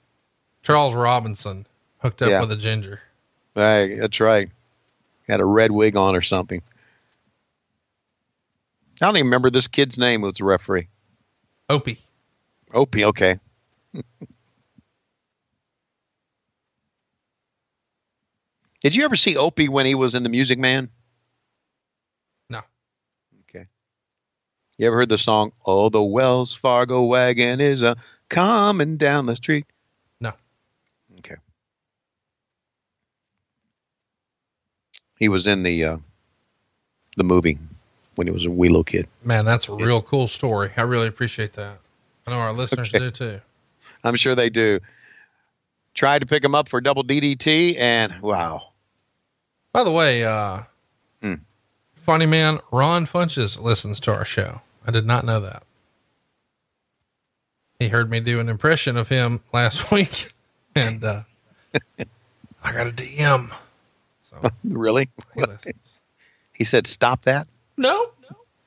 Charles 0.62 0.94
Robinson 0.94 1.66
hooked 1.98 2.22
up 2.22 2.30
Yeah. 2.30 2.40
with 2.40 2.50
a 2.52 2.56
ginger. 2.56 3.02
Hey, 3.54 3.98
that's 4.00 4.18
right. 4.18 4.48
Had 5.28 5.40
a 5.40 5.44
red 5.44 5.70
wig 5.70 5.94
on 5.94 6.16
or 6.16 6.22
something. 6.22 6.62
I 9.02 9.04
don't 9.06 9.16
even 9.18 9.26
remember 9.26 9.50
this 9.50 9.68
kid's 9.68 9.98
name 9.98 10.22
was 10.22 10.36
the 10.38 10.44
referee. 10.44 10.88
Opie. 11.68 11.98
Opie, 12.72 13.04
okay. 13.04 13.38
Did 18.82 18.94
you 18.94 19.04
ever 19.04 19.16
see 19.16 19.36
Opie 19.36 19.68
when 19.68 19.84
he 19.86 19.94
was 19.94 20.14
in 20.14 20.22
the 20.22 20.28
Music 20.28 20.58
Man? 20.58 20.88
No. 22.48 22.60
Okay. 23.48 23.66
You 24.78 24.86
ever 24.88 24.96
heard 24.96 25.08
the 25.08 25.18
song, 25.18 25.52
Oh, 25.64 25.88
the 25.88 26.02
Wells 26.02 26.52
Fargo 26.52 27.04
wagon 27.04 27.60
is 27.60 27.82
a 27.82 27.96
coming 28.28 28.96
down 28.96 29.26
the 29.26 29.36
street? 29.36 29.64
No. 30.20 30.32
Okay. 31.18 31.36
He 35.18 35.28
was 35.30 35.46
in 35.46 35.62
the 35.62 35.82
uh, 35.84 35.96
the 37.16 37.24
movie 37.24 37.58
when 38.16 38.26
he 38.26 38.32
was 38.32 38.44
a 38.44 38.50
wee 38.50 38.68
little 38.68 38.84
kid. 38.84 39.08
Man, 39.24 39.44
that's 39.46 39.68
a 39.68 39.72
real 39.72 40.02
cool 40.02 40.28
story. 40.28 40.70
I 40.76 40.82
really 40.82 41.06
appreciate 41.08 41.54
that. 41.54 41.78
I 42.26 42.30
know 42.32 42.38
our 42.38 42.52
listeners 42.52 42.88
Okay. 42.94 42.98
do 42.98 43.10
too. 43.10 43.40
I'm 44.04 44.16
sure 44.16 44.34
they 44.34 44.50
do. 44.50 44.80
Tried 45.94 46.18
to 46.20 46.26
pick 46.26 46.44
him 46.44 46.54
up 46.54 46.68
for 46.68 46.82
double 46.82 47.02
DDT, 47.02 47.78
and 47.78 48.20
wow. 48.20 48.72
By 49.72 49.84
the 49.84 49.90
way, 49.90 50.24
uh, 50.24 50.62
Hmm. 51.22 51.34
funny 51.94 52.26
man, 52.26 52.60
Ron 52.70 53.06
Funches 53.06 53.58
listens 53.58 53.98
to 54.00 54.14
our 54.14 54.26
show. 54.26 54.60
I 54.86 54.90
did 54.90 55.04
not 55.06 55.24
know 55.24 55.40
that. 55.40 55.62
He 57.78 57.88
heard 57.88 58.08
me 58.10 58.20
do 58.20 58.40
an 58.40 58.48
impression 58.48 58.96
of 58.96 59.08
him 59.08 59.40
last 59.52 59.90
week 59.92 60.32
and, 60.74 61.02
uh, 61.04 61.22
I 62.64 62.72
got 62.72 62.86
a 62.86 62.90
DM. 62.92 63.50
So 64.30 64.50
Really? 64.64 65.08
he. 65.34 65.44
He 66.52 66.64
said, 66.64 66.86
"Stop 66.86 67.22
that." 67.24 67.46
No, 67.76 68.10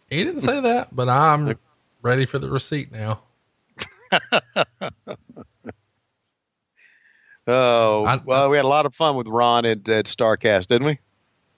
he 0.10 0.24
didn't 0.24 0.42
say 0.42 0.62
that, 0.62 0.96
but 0.96 1.10
I'm 1.10 1.58
ready 2.04 2.26
for 2.26 2.38
the 2.40 2.50
receipt 2.50 2.92
now. 2.92 3.22
Oh, 7.48 8.06
I- 8.06 8.18
well, 8.24 8.50
we 8.52 8.58
had 8.58 8.66
a 8.66 8.68
lot 8.70 8.86
of 8.86 8.94
fun 8.94 9.16
with 9.16 9.26
Ron 9.28 9.66
at, 9.66 9.90
at 9.90 10.06
Starrcast, 10.06 10.68
didn't 10.68 10.86
we? 10.86 11.00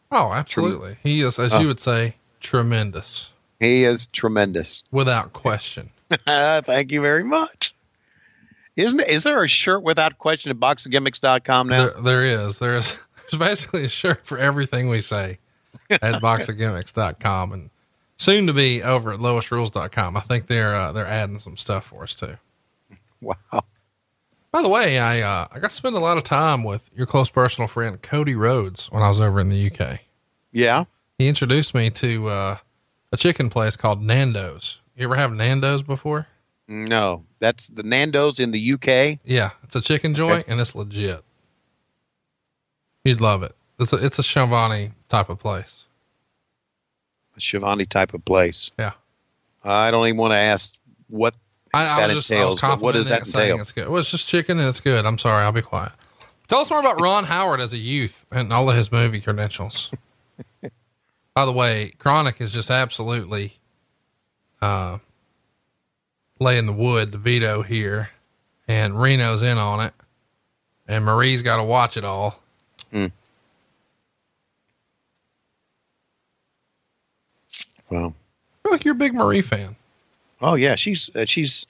Oh, 0.10 0.32
absolutely. 0.32 0.96
He 1.04 1.22
is, 1.22 1.38
as 1.38 1.52
you 1.60 1.68
would 1.68 1.82
say, 1.82 2.16
tremendous 2.40 3.32
He 3.62 3.84
is 3.84 4.08
tremendous. 4.08 4.84
without 4.92 5.34
question. 5.34 5.92
Thank 6.26 6.92
you 6.92 7.00
very 7.00 7.24
much. 7.24 7.74
Isn't 8.76 9.02
is 9.02 9.22
there 9.22 9.44
a 9.44 9.48
shirt 9.48 9.84
without 9.84 10.18
question 10.18 10.50
at 10.50 10.58
boxofgimmicks.com 10.58 11.70
now? 11.70 11.78
There, 11.78 12.02
there 12.02 12.26
is. 12.26 12.58
There's, 12.58 12.98
there's 13.16 13.40
basically 13.40 13.86
a 13.86 13.90
shirt 13.90 14.26
for 14.26 14.40
everything 14.40 14.90
we 14.90 15.00
say 15.00 15.38
at 15.92 16.02
boxofgimmicks.com 16.22 17.52
and 17.52 17.70
soon 18.18 18.48
to 18.48 18.54
be 18.54 18.82
over 18.82 19.14
at 19.14 19.20
lowestrules.com. 19.20 20.18
I 20.18 20.22
think 20.22 20.48
they're, 20.48 20.74
uh, 20.74 20.92
they're 20.92 21.06
adding 21.06 21.38
some 21.38 21.56
stuff 21.56 21.86
for 21.86 22.02
us 22.02 22.16
too. 22.16 22.38
Wow. 23.22 23.36
By 24.52 24.64
the 24.64 24.70
way, 24.70 24.98
I, 24.98 25.22
uh, 25.22 25.48
I 25.52 25.60
got 25.60 25.70
to 25.70 25.76
spend 25.76 25.96
a 25.96 26.00
lot 26.00 26.18
of 26.18 26.24
time 26.24 26.64
with 26.64 26.90
your 26.96 27.06
close 27.06 27.30
personal 27.30 27.68
friend, 27.68 28.02
Cody 28.02 28.34
Rhodes, 28.34 28.92
when 28.92 29.04
I 29.04 29.10
was 29.10 29.22
over 29.22 29.40
in 29.40 29.50
the 29.50 29.72
UK. 29.72 30.00
Yeah. 30.52 30.86
He 31.20 31.28
introduced 31.28 31.76
me 31.76 31.92
to, 31.92 32.28
uh, 32.28 32.58
a 33.12 33.18
chicken 33.18 33.50
place 33.50 33.76
called 33.76 34.02
Nando's. 34.02 34.80
You 34.96 35.06
ever 35.06 35.16
have 35.16 35.34
Nando's 35.34 35.84
before? 35.84 36.28
No, 36.68 37.26
that's 37.40 37.68
the 37.68 37.84
Nando's 37.84 38.40
in 38.40 38.52
the 38.52 38.74
UK. 38.74 39.20
Yeah, 39.26 39.52
it's 39.64 39.76
a 39.76 39.82
chicken 39.82 40.14
joint 40.16 40.46
and 40.48 40.62
it's 40.62 40.76
legit. 40.76 41.24
You'd 43.04 43.20
love 43.20 43.44
it. 43.44 43.56
It's 43.80 43.92
a, 43.94 43.98
it's 43.98 44.20
a 44.20 44.24
Schiavone 44.24 44.92
type 45.10 45.30
of 45.30 45.40
place. 45.40 45.86
A 47.36 47.42
Schiavone 47.42 47.86
type 47.86 48.14
of 48.14 48.24
place. 48.24 48.72
Yeah. 48.78 48.92
I 49.64 49.92
don't 49.92 50.08
even 50.08 50.18
want 50.18 50.34
to 50.34 50.38
ask 50.38 50.76
what 51.08 51.34
I, 51.74 51.88
I 51.88 52.08
That 52.08 52.14
just, 52.14 52.32
I 52.32 52.46
was 52.46 52.54
entails, 52.54 52.82
what 52.82 52.94
does 52.94 53.10
that 53.10 53.26
saying 53.26 53.52
entail? 53.52 53.62
It's 53.62 53.72
good. 53.72 53.88
Well, 53.90 54.00
it's 54.00 54.12
just 54.12 54.28
chicken 54.28 54.60
and 54.60 54.68
it's 54.68 54.80
good. 54.80 55.06
I'm 55.06 55.18
sorry. 55.18 55.44
I'll 55.44 55.52
be 55.52 55.62
quiet. 55.62 55.92
Tell 56.48 56.60
us 56.60 56.70
more 56.70 56.80
about 56.80 57.02
Ron 57.02 57.24
Howard 57.26 57.60
as 57.62 57.74
a 57.74 57.78
youth 57.78 58.26
and 58.32 58.52
all 58.52 58.70
of 58.70 58.76
his 58.76 58.92
movie 58.92 59.20
credentials. 59.22 59.90
By 61.34 61.46
the 61.46 61.52
way, 61.52 61.94
Kronik 61.98 62.42
is 62.42 62.52
just 62.52 62.70
absolutely, 62.70 63.58
uh, 64.62 64.98
laying 66.40 66.66
the 66.66 66.74
wood 66.74 67.12
to 67.14 67.18
Vito 67.18 67.62
here 67.62 68.10
and 68.68 69.00
Reno's 69.00 69.42
in 69.42 69.58
on 69.58 69.80
it 69.80 69.94
and 70.88 71.06
Marie's 71.06 71.42
got 71.42 71.58
to 71.58 71.64
watch 71.64 71.96
it 71.98 72.04
all. 72.04 72.40
well. 72.92 73.12
I 77.90 78.64
feel 78.64 78.72
like 78.72 78.86
you're 78.86 78.94
a 78.94 78.98
big 78.98 79.14
Marie 79.14 79.42
fan. 79.42 79.76
Oh 80.42 80.56
yeah, 80.56 80.76
she's 80.76 81.10
uh, 81.16 81.26
she's. 81.26 81.66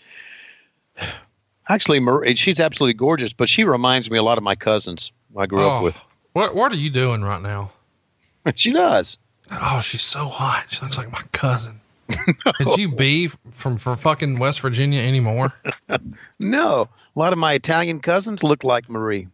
Actually, 1.70 2.00
Marie, 2.00 2.36
she's 2.36 2.60
absolutely 2.60 2.94
gorgeous, 2.94 3.34
but 3.34 3.48
she 3.48 3.64
reminds 3.64 4.10
me 4.10 4.18
a 4.18 4.24
lot 4.24 4.38
of 4.38 4.44
my 4.44 4.56
cousins 4.56 5.12
I 5.38 5.46
grew 5.46 5.62
up 5.66 5.82
Oh, 5.82 5.84
with. 5.84 6.02
What 6.34 6.56
What 6.56 6.72
are 6.72 6.76
you 6.78 6.90
doing 6.90 7.22
right 7.22 7.42
now? 7.42 7.72
she 8.56 8.72
does. 8.72 9.18
Oh, 9.52 9.82
she's 9.82 10.02
so 10.02 10.28
hot. 10.28 10.68
She 10.70 10.82
looks 10.82 10.98
like 10.98 11.12
my 11.12 11.22
cousin. 11.32 11.82
Could 12.58 12.78
you 12.78 12.90
be 12.90 13.30
from 13.52 13.78
from 13.78 13.98
fucking 13.98 14.40
West 14.40 14.62
Virginia 14.62 15.02
anymore? 15.02 15.54
No, 16.40 16.90
a 17.16 17.20
lot 17.20 17.34
of 17.34 17.40
my 17.40 17.54
Italian 17.54 18.00
cousins 18.00 18.44
look 18.44 18.64
like 18.64 18.90
Marie. 18.90 19.28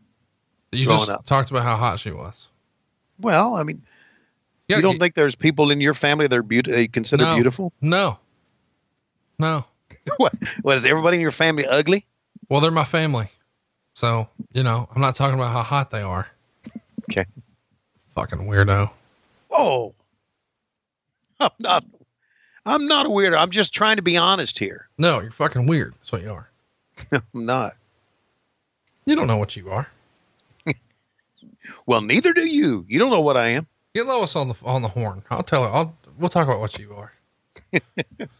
You 0.73 0.85
just 0.87 1.09
up. 1.09 1.25
talked 1.25 1.49
about 1.51 1.63
how 1.63 1.77
hot 1.77 1.99
she 1.99 2.11
was. 2.11 2.49
Well, 3.19 3.55
I 3.55 3.63
mean, 3.63 3.81
Yeah, 4.67 4.75
you 4.75 4.81
don't 4.81 4.99
think 4.99 5.15
there's 5.15 5.35
people 5.35 5.71
in 5.71 5.79
your 5.79 5.93
family 5.93 6.27
that 6.27 6.37
are 6.37 6.43
beautiful? 6.43 6.75
They 6.75 6.87
consider 6.87 7.23
no, 7.23 7.35
beautiful? 7.35 7.71
No, 7.79 8.19
no. 9.39 9.63
what? 10.17 10.33
What 10.63 10.77
is 10.77 10.85
everybody 10.85 11.15
in 11.17 11.21
your 11.21 11.31
family 11.31 11.65
ugly? 11.65 12.05
Well, 12.49 12.59
they're 12.59 12.71
my 12.71 12.83
family, 12.83 13.29
so 13.93 14.27
you 14.51 14.63
know 14.63 14.89
I'm 14.93 15.01
not 15.01 15.15
talking 15.15 15.35
about 15.35 15.53
how 15.53 15.63
hot 15.63 15.91
they 15.91 16.01
are. 16.01 16.27
Okay. 17.09 17.25
Fucking 18.15 18.39
weirdo. 18.39 18.89
Oh, 19.51 19.93
I'm 21.39 21.51
not. 21.59 21.85
I'm 22.65 22.87
not 22.87 23.05
a 23.05 23.09
weirdo. 23.09 23.37
I'm 23.37 23.51
just 23.51 23.73
trying 23.73 23.95
to 23.95 24.01
be 24.01 24.17
honest 24.17 24.59
here. 24.59 24.89
No, 24.97 25.21
you're 25.21 25.31
fucking 25.31 25.67
weird. 25.67 25.93
That's 25.99 26.11
what 26.11 26.21
you 26.21 26.31
are. 26.31 26.49
I'm 27.11 27.45
not. 27.45 27.75
You 29.05 29.15
don't 29.15 29.27
know 29.27 29.37
what 29.37 29.55
you 29.55 29.69
are. 29.69 29.87
Well, 31.85 32.01
neither 32.01 32.33
do 32.33 32.45
you. 32.45 32.85
You 32.89 32.99
don't 32.99 33.11
know 33.11 33.21
what 33.21 33.37
I 33.37 33.47
am. 33.49 33.65
Get 33.95 34.05
Lois 34.05 34.35
on 34.35 34.49
the 34.49 34.55
on 34.63 34.81
the 34.81 34.89
horn. 34.89 35.23
I'll 35.29 35.43
tell 35.43 35.63
her. 35.63 35.69
I'll 35.69 35.95
we'll 36.17 36.27
talk 36.27 36.45
about 36.45 36.59
what 36.59 36.77
you 36.77 36.93
are. 36.93 37.13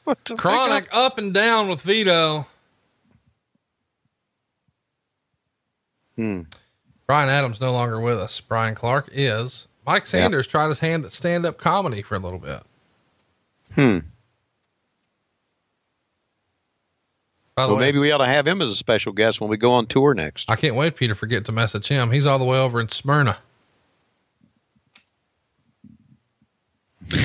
What 0.04 0.24
Kronik 0.26 0.88
up 0.92 1.18
and 1.18 1.34
down 1.34 1.70
with 1.70 1.82
Vito. 1.82 2.46
Hmm. 6.18 6.42
Brian 7.06 7.30
Adams 7.30 7.62
no 7.62 7.72
longer 7.72 8.00
with 8.02 8.20
us. 8.20 8.42
Brian 8.42 8.76
Clark 8.76 9.10
is. 9.14 9.68
Mike 9.86 10.08
Sanders 10.08 10.48
tried 10.48 10.68
his 10.68 10.80
hand 10.80 11.06
at 11.06 11.14
stand 11.14 11.46
up 11.46 11.58
comedy 11.58 12.02
for 12.02 12.16
a 12.16 12.20
little 12.20 12.40
bit. 12.40 12.64
Hmm. 13.74 14.00
By 17.56 17.64
the 17.64 17.70
Well, 17.70 17.78
way, 17.78 17.86
maybe 17.86 18.00
we 18.00 18.12
ought 18.12 18.20
to 18.20 18.26
have 18.26 18.48
him 18.48 18.62
as 18.62 18.70
a 18.70 18.76
special 18.76 19.12
guest 19.14 19.42
when 19.42 19.50
we 19.50 19.58
go 19.58 19.72
on 19.72 19.88
tour 19.88 20.14
next. 20.14 20.50
I 20.50 20.56
can't 20.56 20.76
wait 20.76 20.96
for 20.96 21.04
you 21.04 21.08
to 21.10 21.16
forget 21.16 21.46
to 21.46 21.52
message 21.52 21.88
him. 21.88 22.12
He's 22.12 22.26
all 22.28 22.38
the 22.38 22.46
way 22.46 22.60
over 22.60 22.80
in 22.80 22.90
Smyrna. 22.90 23.38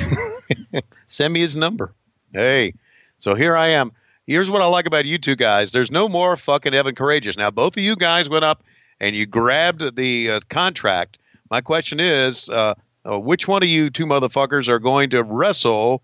Send 1.05 1.33
me 1.33 1.41
his 1.41 1.55
number. 1.55 1.93
Hey, 2.33 2.73
so 3.19 3.35
here 3.35 3.55
I 3.55 3.67
am. 3.67 3.91
Here's 4.25 4.49
what 4.49 4.61
I 4.61 4.65
like 4.65 4.85
about 4.87 5.05
you 5.05 5.17
two 5.17 5.35
guys. 5.35 5.71
There's 5.71 5.91
no 5.91 6.07
more 6.09 6.35
fucking 6.37 6.73
Evan 6.73 6.95
Karagias. 6.95 7.37
Now, 7.37 7.51
both 7.51 7.77
of 7.77 7.83
you 7.83 7.95
guys 7.95 8.29
went 8.29 8.45
up 8.45 8.63
and 8.99 9.15
you 9.15 9.25
grabbed 9.25 9.95
the 9.95 10.31
uh, 10.31 10.39
contract. 10.49 11.17
My 11.51 11.61
question 11.61 11.99
is, 11.99 12.49
uh, 12.49 12.73
uh, 13.07 13.19
which 13.19 13.47
one 13.47 13.61
of 13.61 13.69
you 13.69 13.89
two 13.89 14.05
motherfuckers 14.05 14.67
are 14.69 14.79
going 14.79 15.09
to 15.11 15.21
wrestle 15.23 16.01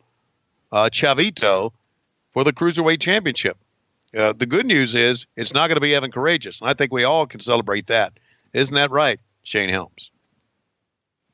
uh, 0.72 0.90
Chavito 0.92 1.72
for 2.34 2.44
the 2.44 2.54
Cruiserweight 2.54 3.00
Championship? 3.00 3.58
Uh, 4.18 4.34
the 4.34 4.46
good 4.46 4.66
news 4.66 4.96
is 4.96 5.28
it's 5.36 5.54
not 5.54 5.68
going 5.68 5.76
to 5.76 5.82
be 5.82 5.94
Evan 5.94 6.12
Karagias, 6.12 6.62
and 6.62 6.70
I 6.70 6.74
think 6.74 6.92
we 6.92 7.04
all 7.04 7.28
can 7.28 7.40
celebrate 7.40 7.88
that. 7.88 8.14
Isn't 8.54 8.76
that 8.76 8.92
right, 8.92 9.20
Shane 9.44 9.70
Helms? 9.70 10.10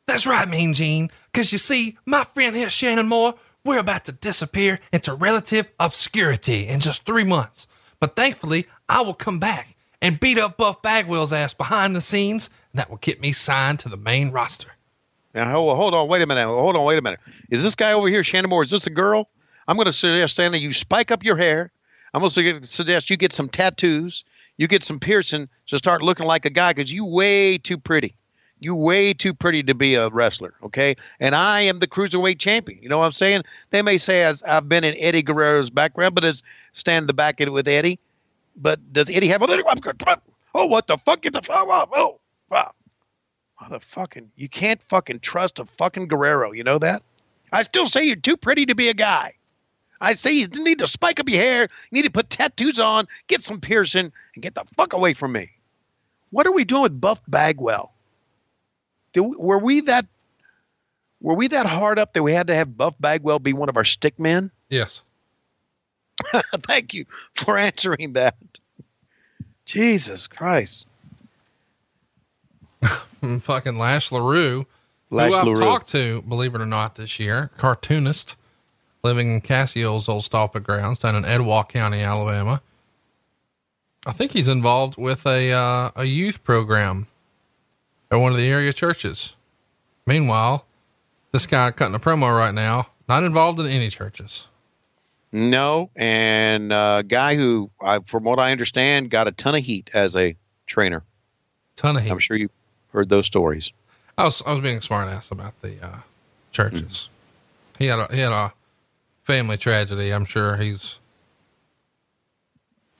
That's 0.07 0.25
right, 0.27 0.47
Mean 0.47 0.73
Gene. 0.73 1.09
Because 1.31 1.51
you 1.51 1.57
see, 1.57 1.97
my 2.05 2.23
friend 2.23 2.55
here, 2.55 2.69
Shannon 2.69 3.07
Moore, 3.07 3.35
we're 3.63 3.79
about 3.79 4.05
to 4.05 4.11
disappear 4.11 4.79
into 4.93 5.13
relative 5.13 5.71
obscurity 5.79 6.67
in 6.67 6.79
just 6.79 7.05
three 7.05 7.23
months. 7.23 7.67
But 7.99 8.15
thankfully, 8.15 8.67
I 8.87 9.01
will 9.01 9.15
come 9.15 9.39
back 9.39 9.75
and 10.01 10.19
beat 10.19 10.37
up 10.37 10.57
Buff 10.57 10.81
Bagwell's 10.81 11.33
ass 11.33 11.53
behind 11.53 11.95
the 11.95 12.01
scenes, 12.01 12.49
and 12.71 12.79
that 12.79 12.89
will 12.89 12.97
get 12.97 13.21
me 13.21 13.31
signed 13.31 13.79
to 13.79 13.89
the 13.89 13.97
main 13.97 14.31
roster. 14.31 14.74
Now, 15.35 15.51
hold, 15.51 15.75
hold 15.75 15.93
on, 15.93 16.07
wait 16.07 16.21
a 16.21 16.25
minute. 16.25 16.45
Hold 16.45 16.77
on, 16.77 16.85
wait 16.85 16.97
a 16.97 17.01
minute. 17.01 17.19
Is 17.49 17.61
this 17.61 17.75
guy 17.75 17.91
over 17.91 18.07
here, 18.07 18.23
Shannon 18.23 18.49
Moore, 18.49 18.63
is 18.63 18.71
this 18.71 18.87
a 18.87 18.89
girl? 18.89 19.27
I'm 19.67 19.75
going 19.75 19.85
to 19.85 19.93
suggest, 19.93 20.35
Stanley, 20.35 20.59
you 20.59 20.71
spike 20.71 21.11
up 21.11 21.23
your 21.23 21.35
hair. 21.35 21.71
I'm 22.13 22.21
going 22.21 22.31
to 22.31 22.65
suggest 22.65 23.09
you 23.09 23.17
get 23.17 23.33
some 23.33 23.49
tattoos, 23.49 24.23
you 24.55 24.67
get 24.67 24.85
some 24.85 24.99
piercing 24.99 25.49
to 25.67 25.77
start 25.77 26.01
looking 26.01 26.25
like 26.25 26.45
a 26.45 26.49
guy 26.49 26.71
because 26.71 26.91
you 26.91 27.03
way 27.03 27.57
too 27.57 27.77
pretty. 27.77 28.15
You 28.61 28.73
way 28.73 29.13
too 29.13 29.33
pretty 29.33 29.61
to 29.63 29.75
be 29.75 29.95
a 29.95 30.07
wrestler, 30.07 30.53
okay? 30.63 30.95
And 31.19 31.35
I 31.35 31.59
am 31.59 31.79
the 31.79 31.87
cruiserweight 31.87 32.39
champion. 32.39 32.81
You 32.81 32.87
know 32.87 32.99
what 32.99 33.05
I'm 33.05 33.11
saying? 33.11 33.41
They 33.71 33.81
may 33.81 33.97
say 33.97 34.23
I've 34.23 34.69
been 34.69 34.85
in 34.85 34.95
Eddie 34.97 35.21
Guerrero's 35.21 35.69
background, 35.69 36.15
but 36.15 36.23
it's 36.23 36.41
stand 36.71 37.03
in 37.03 37.07
the 37.07 37.13
back 37.13 37.41
end 37.41 37.51
with 37.51 37.67
Eddie. 37.67 37.99
But 38.55 38.79
does 38.93 39.09
Eddie 39.09 39.27
have? 39.27 39.43
Oh, 39.43 40.65
what 40.67 40.87
the 40.87 40.97
fuck? 40.97 41.21
Get 41.21 41.33
the 41.33 41.41
fuck 41.41 41.67
up! 41.69 41.89
Oh, 41.93 42.19
wow. 42.49 42.71
Motherfucking, 43.61 44.27
you 44.35 44.49
can't 44.49 44.81
fucking 44.89 45.19
trust 45.21 45.59
a 45.59 45.65
fucking 45.65 46.07
Guerrero. 46.07 46.51
You 46.51 46.63
know 46.63 46.77
that? 46.79 47.03
I 47.51 47.63
still 47.63 47.87
say 47.87 48.03
you're 48.03 48.15
too 48.15 48.37
pretty 48.37 48.65
to 48.65 48.75
be 48.75 48.89
a 48.89 48.93
guy. 48.93 49.33
I 50.01 50.13
say 50.15 50.33
you 50.33 50.47
need 50.47 50.79
to 50.79 50.87
spike 50.87 51.19
up 51.19 51.29
your 51.29 51.41
hair, 51.41 51.61
you 51.63 51.69
need 51.91 52.03
to 52.03 52.11
put 52.11 52.29
tattoos 52.29 52.79
on, 52.79 53.07
get 53.27 53.43
some 53.43 53.61
piercing, 53.61 54.11
and 54.33 54.43
get 54.43 54.55
the 54.55 54.65
fuck 54.75 54.93
away 54.93 55.13
from 55.13 55.31
me. 55.31 55.51
What 56.31 56.45
are 56.45 56.51
we 56.51 56.65
doing 56.65 56.83
with 56.83 56.99
Buff 56.99 57.21
Bagwell? 57.27 57.93
Did, 59.13 59.21
were 59.21 59.59
we 59.59 59.81
that 59.81 60.05
were 61.21 61.33
we 61.33 61.47
that 61.47 61.65
hard 61.65 61.97
up 61.97 62.13
that 62.13 62.23
we 62.23 62.33
had 62.33 62.47
to 62.47 62.55
have 62.55 62.77
Buff 62.77 62.95
Bagwell 62.99 63.39
be 63.39 63.53
one 63.53 63.69
of 63.69 63.77
our 63.77 63.85
stick 63.85 64.19
men? 64.19 64.51
Yes. 64.67 65.03
Thank 66.67 66.95
you 66.95 67.05
for 67.35 67.55
answering 67.55 68.13
that. 68.13 68.35
Jesus 69.65 70.25
Christ. 70.25 70.87
Fucking 73.41 73.77
Lash 73.77 74.11
LaRue, 74.11 74.65
Lash 75.09 75.31
who 75.31 75.35
I've 75.35 75.45
LaRue. 75.47 75.55
talked 75.59 75.89
to, 75.89 76.21
believe 76.23 76.55
it 76.55 76.61
or 76.61 76.65
not, 76.65 76.95
this 76.95 77.19
year, 77.19 77.51
cartoonist 77.57 78.35
living 79.03 79.31
in 79.31 79.41
Cassio's 79.41 80.09
old 80.09 80.23
stomping 80.23 80.63
grounds 80.63 80.99
down 80.99 81.15
in 81.15 81.25
Etowah 81.25 81.65
County, 81.65 82.01
Alabama. 82.01 82.61
I 84.05 84.11
think 84.11 84.31
he's 84.31 84.47
involved 84.47 84.97
with 84.97 85.25
a 85.25 85.51
uh, 85.51 85.91
a 85.95 86.05
youth 86.05 86.43
program 86.43 87.07
at 88.11 88.17
one 88.17 88.31
of 88.31 88.37
the 88.37 88.47
area 88.47 88.73
churches. 88.73 89.35
Meanwhile, 90.05 90.65
this 91.31 91.47
guy 91.47 91.71
cutting 91.71 91.95
a 91.95 91.99
promo 91.99 92.35
right 92.35 92.53
now, 92.53 92.87
not 93.09 93.23
involved 93.23 93.59
in 93.59 93.65
any 93.67 93.89
churches. 93.89 94.47
No, 95.31 95.89
and 95.95 96.71
a 96.71 97.03
guy 97.05 97.35
who, 97.35 97.69
I, 97.81 97.99
from 98.05 98.23
what 98.23 98.39
I 98.39 98.51
understand, 98.51 99.09
got 99.09 99.27
a 99.27 99.31
ton 99.31 99.55
of 99.55 99.63
heat 99.63 99.89
as 99.93 100.15
a 100.15 100.35
trainer. 100.65 101.03
Ton 101.75 101.97
of 101.97 102.03
heat. 102.03 102.11
I'm 102.11 102.19
sure 102.19 102.37
you 102.37 102.49
heard 102.95 103.09
those 103.09 103.25
stories. 103.25 103.71
I 104.17 104.23
was 104.23 104.41
I 104.45 104.51
was 104.53 104.61
being 104.61 104.77
a 104.77 104.81
smart 104.81 105.09
ass 105.09 105.29
about 105.29 105.61
the 105.61 105.85
uh, 105.85 105.99
churches. 106.51 107.09
He 107.77 107.87
had 107.87 107.99
a 107.99 108.07
he 108.13 108.21
had 108.21 108.31
a 108.31 108.53
family 109.23 109.57
tragedy. 109.57 110.11
I'm 110.11 110.25
sure 110.25 110.55
he's 110.55 110.99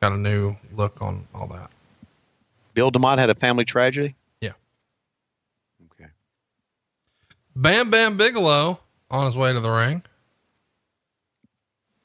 got 0.02 0.12
a 0.12 0.18
new 0.18 0.56
look 0.76 1.02
on 1.02 1.28
all 1.34 1.48
that. 1.48 1.72
Bill 2.74 2.92
DeMott 2.92 3.18
had 3.18 3.30
a 3.30 3.36
family 3.36 3.64
tragedy. 3.64 4.16
Yeah. 4.42 4.52
Okay. 5.94 6.10
Bam 7.56 7.90
Bam 7.90 8.18
Bigelow 8.18 8.80
on 9.10 9.26
his 9.26 9.38
way 9.38 9.54
to 9.54 9.62
the 9.62 9.72
ring. 9.72 10.04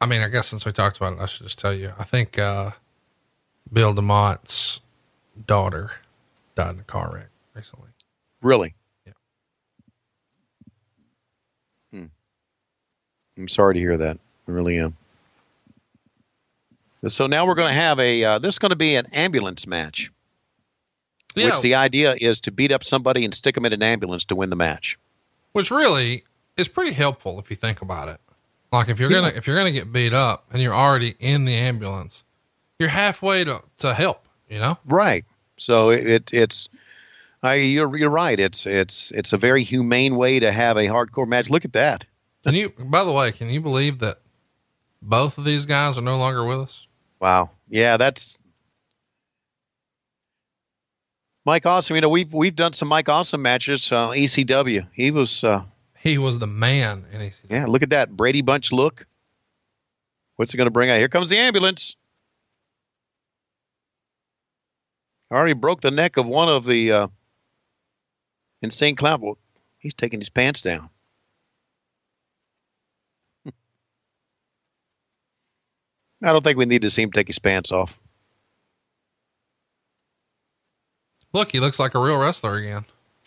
I 0.00 0.06
mean, 0.06 0.22
I 0.22 0.28
guess 0.28 0.46
since 0.46 0.64
we 0.64 0.72
talked 0.72 0.96
about 0.96 1.14
it, 1.14 1.18
I 1.18 1.26
should 1.26 1.42
just 1.42 1.58
tell 1.58 1.74
you. 1.74 1.92
I 1.98 2.04
think 2.04 2.38
uh, 2.38 2.70
Bill 3.70 3.92
DeMott's 3.92 4.80
daughter 5.46 5.90
died 6.54 6.74
in 6.74 6.80
a 6.80 6.84
car 6.84 7.10
wreck 7.12 7.30
recently. 7.60 7.90
Really? 8.42 8.74
Yeah. 9.06 9.12
Hmm. 11.92 12.04
I'm 13.36 13.48
sorry 13.48 13.74
to 13.74 13.80
hear 13.80 13.96
that. 13.98 14.18
I 14.48 14.50
really 14.50 14.78
am. 14.78 14.96
So 17.06 17.26
now 17.26 17.46
we're 17.46 17.54
going 17.54 17.68
to 17.72 17.80
have 17.80 17.98
a. 17.98 18.24
Uh, 18.24 18.38
this 18.38 18.54
is 18.54 18.58
going 18.58 18.70
to 18.70 18.76
be 18.76 18.94
an 18.96 19.06
ambulance 19.12 19.66
match, 19.66 20.10
Yeah, 21.34 21.46
which 21.46 21.60
the 21.62 21.74
idea 21.74 22.14
is 22.20 22.40
to 22.42 22.50
beat 22.50 22.72
up 22.72 22.84
somebody 22.84 23.24
and 23.24 23.34
stick 23.34 23.54
them 23.54 23.64
in 23.66 23.72
an 23.72 23.82
ambulance 23.82 24.24
to 24.26 24.36
win 24.36 24.50
the 24.50 24.56
match. 24.56 24.98
which 25.52 25.70
really 25.70 26.22
is 26.56 26.68
pretty 26.68 26.92
helpful 26.92 27.38
if 27.40 27.50
you 27.50 27.56
think 27.56 27.80
about 27.82 28.08
it. 28.08 28.20
Like 28.72 28.88
if 28.88 29.00
you're 29.00 29.10
Yeah. 29.10 29.20
gonna 29.22 29.32
if 29.36 29.46
you're 29.46 29.56
gonna 29.56 29.72
get 29.72 29.92
beat 29.92 30.12
up 30.12 30.44
and 30.52 30.62
you're 30.62 30.74
already 30.74 31.14
in 31.18 31.44
the 31.44 31.54
ambulance, 31.54 32.22
you're 32.78 32.88
halfway 32.90 33.44
to 33.44 33.62
to 33.78 33.94
help. 33.94 34.26
You 34.48 34.58
know, 34.60 34.78
Right. 34.86 35.24
So 35.58 35.90
it, 35.90 36.06
it 36.06 36.30
it's. 36.32 36.68
I, 37.42 37.54
you're 37.54 37.96
you're 37.96 38.10
right. 38.10 38.38
It's 38.38 38.66
it's 38.66 39.10
it's 39.12 39.32
a 39.32 39.38
very 39.38 39.62
humane 39.62 40.16
way 40.16 40.40
to 40.40 40.52
have 40.52 40.76
a 40.76 40.86
hardcore 40.88 41.26
match. 41.26 41.48
Look 41.48 41.64
at 41.64 41.72
that. 41.72 42.04
can 42.44 42.54
you? 42.54 42.70
By 42.70 43.04
the 43.04 43.12
way, 43.12 43.32
can 43.32 43.48
you 43.48 43.60
believe 43.60 44.00
that 44.00 44.20
both 45.00 45.38
of 45.38 45.44
these 45.44 45.64
guys 45.66 45.96
are 45.96 46.02
no 46.02 46.18
longer 46.18 46.44
with 46.44 46.58
us? 46.60 46.86
Wow. 47.20 47.50
Yeah, 47.68 47.96
that's 47.96 48.38
Mike 51.46 51.64
Awesome. 51.64 51.94
You 51.96 52.02
know, 52.02 52.08
we've 52.10 52.32
we've 52.32 52.54
done 52.56 52.74
some 52.74 52.88
Mike 52.88 53.08
Awesome 53.08 53.40
matches. 53.42 53.90
Uh, 53.90 54.08
ECW. 54.10 54.86
He 54.92 55.10
was. 55.10 55.42
Uh, 55.42 55.62
He 55.98 56.18
was 56.18 56.38
the 56.38 56.46
man 56.46 57.04
in 57.12 57.20
ECW. 57.20 57.50
yeah. 57.50 57.66
Look 57.66 57.82
at 57.82 57.90
that 57.90 58.14
Brady 58.14 58.42
Bunch 58.42 58.70
look. 58.72 59.06
What's 60.36 60.52
it 60.54 60.56
going 60.58 60.66
to 60.66 60.70
bring 60.70 60.90
out? 60.90 60.98
Here 60.98 61.08
comes 61.08 61.30
the 61.30 61.38
ambulance. 61.38 61.96
already 65.32 65.52
broke 65.52 65.80
the 65.80 65.90
neck 65.90 66.16
of 66.16 66.26
one 66.26 66.48
of 66.48 66.64
the 66.66 66.90
uh, 66.92 67.06
insane 68.62 68.96
clown. 68.96 69.20
Well, 69.20 69.38
he's 69.78 69.94
taking 69.94 70.20
his 70.20 70.30
pants 70.30 70.62
down. 70.62 70.90
I 76.22 76.32
don't 76.32 76.42
think 76.42 76.58
we 76.58 76.66
need 76.66 76.82
to 76.82 76.90
see 76.90 77.02
him 77.02 77.12
take 77.12 77.26
his 77.26 77.38
pants 77.38 77.72
off. 77.72 77.98
Look, 81.32 81.52
he 81.52 81.60
looks 81.60 81.78
like 81.78 81.94
a 81.94 82.00
real 82.00 82.16
wrestler 82.16 82.56
again. 82.56 82.84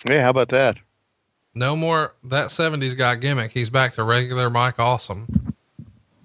Yeah, 0.10 0.24
how 0.24 0.30
about 0.30 0.50
that? 0.50 0.78
No 1.56 1.76
more 1.76 2.16
that 2.24 2.50
70s 2.50 2.98
guy 2.98 3.16
gimmick. 3.16 3.52
He's 3.52 3.70
back 3.70 3.94
to 3.94 4.04
regular 4.04 4.50
Mike 4.50 4.80
Awesome. 4.80 5.56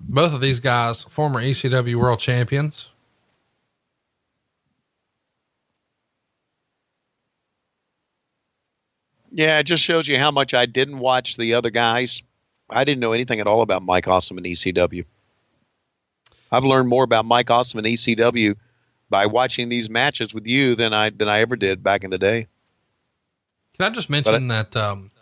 Both 0.00 0.32
of 0.32 0.40
these 0.40 0.58
guys, 0.58 1.04
former 1.04 1.40
ECW 1.40 1.94
world 1.96 2.18
champions. 2.18 2.88
Yeah, 9.38 9.60
it 9.60 9.66
just 9.66 9.84
shows 9.84 10.08
you 10.08 10.18
how 10.18 10.32
much 10.32 10.52
I 10.52 10.66
didn't 10.66 10.98
watch 10.98 11.36
the 11.36 11.54
other 11.54 11.70
guys. 11.70 12.24
I 12.68 12.82
didn't 12.82 12.98
know 12.98 13.12
anything 13.12 13.38
at 13.38 13.46
all 13.46 13.62
about 13.62 13.84
Mike 13.84 14.08
Awesome 14.08 14.36
and 14.36 14.44
ECW. 14.44 15.04
I've 16.50 16.64
learned 16.64 16.88
more 16.88 17.04
about 17.04 17.24
Mike 17.24 17.48
Awesome 17.48 17.78
and 17.78 17.86
ECW 17.86 18.56
by 19.08 19.26
watching 19.26 19.68
these 19.68 19.88
matches 19.88 20.34
with 20.34 20.48
you 20.48 20.74
than 20.74 20.92
I 20.92 21.10
than 21.10 21.28
I 21.28 21.38
ever 21.38 21.54
did 21.54 21.84
back 21.84 22.02
in 22.02 22.10
the 22.10 22.18
day. 22.18 22.48
Can 23.76 23.86
I 23.86 23.94
just 23.94 24.10
mention 24.10 24.48
that 24.48 24.74
um, 24.74 25.12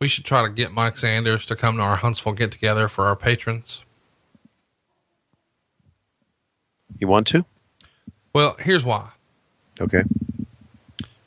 we 0.00 0.08
should 0.08 0.24
try 0.24 0.42
to 0.42 0.48
get 0.48 0.72
Mike 0.72 0.98
Sanders 0.98 1.46
to 1.46 1.54
come 1.54 1.76
to 1.76 1.82
our 1.84 1.94
Huntsville 1.94 2.32
get 2.32 2.50
together 2.50 2.88
for 2.88 3.06
our 3.06 3.14
patrons? 3.14 3.84
You 6.98 7.06
want 7.06 7.28
to? 7.28 7.44
Well, 8.32 8.56
here's 8.58 8.84
why. 8.84 9.10
Okay. 9.80 10.02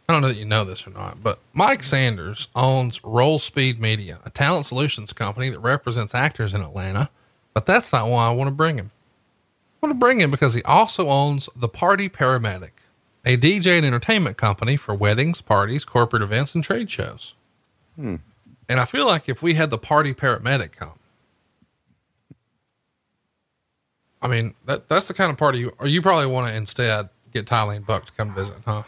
I 0.08 0.14
don't 0.14 0.22
know 0.22 0.30
that 0.30 0.38
you 0.38 0.46
know 0.46 0.64
this 0.64 0.88
or 0.88 0.92
not, 0.92 1.22
but 1.22 1.40
Mike 1.54 1.84
Sanders 1.84 2.48
owns 2.56 3.04
Roll 3.04 3.40
Speed 3.40 3.78
Media, 3.78 4.20
a 4.24 4.30
talent 4.30 4.66
solutions 4.66 5.12
company 5.12 5.50
that 5.50 5.60
represents 5.60 6.16
actors 6.16 6.54
in 6.54 6.62
Atlanta. 6.62 7.10
But 7.54 7.66
that's 7.66 7.92
not 7.92 8.08
why 8.08 8.28
I 8.28 8.32
want 8.32 8.48
to 8.48 8.56
bring 8.56 8.78
him. 8.78 8.92
I 9.82 9.88
want 9.88 9.96
to 9.96 10.00
bring 10.00 10.22
him 10.22 10.32
because 10.32 10.54
he 10.54 10.64
also 10.64 11.10
owns 11.10 11.50
The 11.56 11.68
Party 11.68 12.08
Paramedic, 12.08 12.72
a 13.26 13.36
DJ 13.36 13.78
and 13.78 13.86
entertainment 13.86 14.38
company 14.38 14.78
for 14.78 14.96
weddings, 14.96 15.42
parties, 15.42 15.84
corporate 15.84 16.22
events, 16.22 16.56
and 16.56 16.64
trade 16.64 16.90
shows. 16.90 17.34
Hmm. 17.96 18.16
And 18.70 18.80
I 18.80 18.86
feel 18.86 19.08
like 19.08 19.28
if 19.28 19.42
we 19.42 19.56
had 19.56 19.72
The 19.72 19.78
Party 19.78 20.14
Paramedic 20.14 20.72
come, 20.72 21.00
I 24.22 24.28
mean, 24.28 24.56
that 24.66 24.88
that's 24.88 25.08
the 25.08 25.14
kind 25.14 25.32
of 25.32 25.38
party 25.38 25.60
you, 25.60 25.74
or 25.80 25.88
you 25.88 26.02
probably 26.02 26.28
want 26.28 26.48
to 26.48 26.54
instead 26.56 27.10
get 27.34 27.46
Tylene 27.46 27.86
Buck 27.86 28.06
to 28.06 28.12
come 28.14 28.34
visit, 28.34 28.56
huh? 28.66 28.84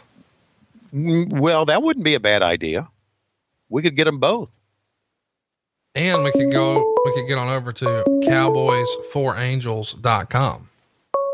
Mm, 0.92 1.38
Well, 1.38 1.66
that 1.66 1.82
wouldn't 1.82 2.04
be 2.04 2.14
a 2.14 2.20
bad 2.20 2.42
idea. 2.42 2.88
We 3.68 3.82
could 3.82 3.96
get 3.96 4.04
them 4.04 4.18
both. 4.18 4.50
And 5.94 6.22
we 6.22 6.30
could 6.32 6.52
go, 6.52 6.78
we 7.04 7.12
could 7.14 7.26
get 7.28 7.38
on 7.38 7.48
over 7.48 7.72
to 7.72 8.04
cowboys4angels.com. 8.24 10.68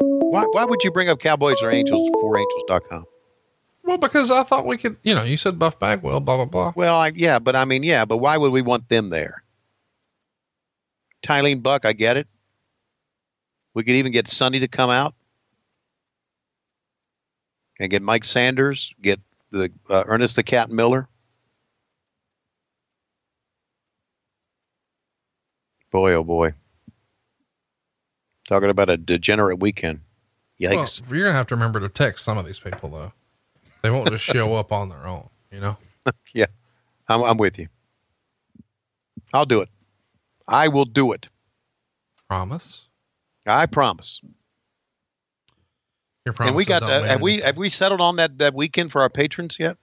Why, 0.01 0.45
why 0.51 0.65
would 0.65 0.83
you 0.83 0.91
bring 0.91 1.09
up 1.09 1.20
Cowboys 1.20 1.62
or 1.62 1.70
Angels 1.70 2.09
for 2.20 2.39
Angels.com? 2.39 3.05
Well, 3.85 3.99
because 3.99 4.31
I 4.31 4.43
thought 4.43 4.66
we 4.66 4.77
could, 4.78 4.97
you 5.03 5.15
know, 5.15 5.23
you 5.24 5.37
said 5.37 5.59
Buff 5.59 5.78
Bagwell, 5.78 6.20
blah, 6.20 6.37
blah, 6.37 6.45
blah. 6.47 6.73
Well, 6.74 6.97
I, 6.97 7.12
yeah, 7.15 7.39
but 7.39 7.55
I 7.55 7.65
mean, 7.65 7.83
yeah, 7.83 8.05
but 8.05 8.16
why 8.16 8.37
would 8.37 8.53
we 8.53 8.62
want 8.62 8.89
them 8.89 9.11
there? 9.11 9.43
Tylene 11.23 11.62
Buck, 11.62 11.85
I 11.85 11.93
get 11.93 12.16
it. 12.16 12.27
We 13.74 13.85
could 13.85 13.95
even 13.97 14.12
get 14.12 14.28
Sonny 14.28 14.61
to 14.61 14.69
come 14.69 14.91
out 14.91 15.15
and 17.78 17.91
get 17.91 18.03
Mike 18.03 18.24
Sanders, 18.24 18.95
get 19.01 19.20
the 19.57 19.73
uh, 19.89 20.05
Ernest 20.07 20.37
the 20.37 20.43
Cat 20.43 20.70
Miller. 20.70 21.09
Boy, 25.91 26.12
oh 26.12 26.24
boy. 26.24 26.53
Talking 28.49 28.70
about 28.70 28.91
a 28.91 28.97
degenerate 28.97 29.61
weekend. 29.61 30.01
Well, 30.61 30.73
Yikes. 30.73 31.01
you're 31.09 31.19
going 31.19 31.33
to 31.33 31.33
have 31.33 31.47
to 31.49 31.55
remember 31.55 31.81
to 31.81 31.89
text 31.89 32.24
some 32.24 32.39
of 32.39 32.47
these 32.47 32.59
people, 32.59 32.91
though. 32.91 33.12
They 33.83 33.91
won't 33.91 34.09
just 34.09 34.24
show 34.24 34.55
up 34.55 34.73
on 34.73 34.89
their 34.89 35.07
own, 35.07 35.28
you 35.51 35.61
know? 35.61 35.77
yeah, 36.35 36.47
I'm, 37.09 37.23
I'm 37.23 37.37
with 37.37 37.59
you. 37.59 37.66
I'll 39.33 39.47
do 39.47 39.61
it. 39.61 39.69
I 40.49 40.69
will 40.69 40.85
do 40.85 41.12
it. 41.12 41.28
Promise. 42.28 42.85
I 43.47 43.66
promise. 43.66 44.20
And 46.40 46.57
we 46.57 46.65
got 46.65 46.82
uh, 46.82 47.03
have 47.05 47.23
we 47.23 47.39
have 47.39 47.57
we 47.57 47.70
settled 47.70 48.01
on 48.01 48.16
that 48.16 48.39
that 48.39 48.55
weekend 48.55 48.90
for 48.93 49.03
our 49.03 49.09
patrons 49.09 49.59
yet? 49.59 49.77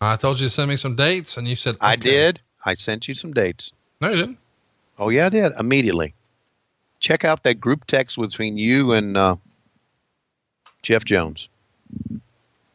I 0.00 0.16
told 0.16 0.40
you 0.40 0.46
to 0.46 0.50
send 0.50 0.68
me 0.68 0.76
some 0.76 0.96
dates, 0.96 1.36
and 1.36 1.46
you 1.46 1.56
said, 1.56 1.76
I 1.80 1.96
did. 1.96 2.40
I 2.64 2.74
sent 2.74 3.08
you 3.08 3.14
some 3.14 3.32
dates. 3.32 3.72
No, 4.00 4.10
you 4.10 4.16
didn't. 4.16 4.38
Oh 4.98 5.08
yeah, 5.08 5.26
I 5.26 5.28
did 5.28 5.52
immediately. 5.58 6.14
Check 7.00 7.24
out 7.24 7.42
that 7.42 7.54
group 7.60 7.84
text 7.86 8.18
between 8.18 8.56
you 8.56 8.92
and 8.92 9.16
uh, 9.16 9.36
Jeff 10.82 11.04
Jones. 11.04 11.48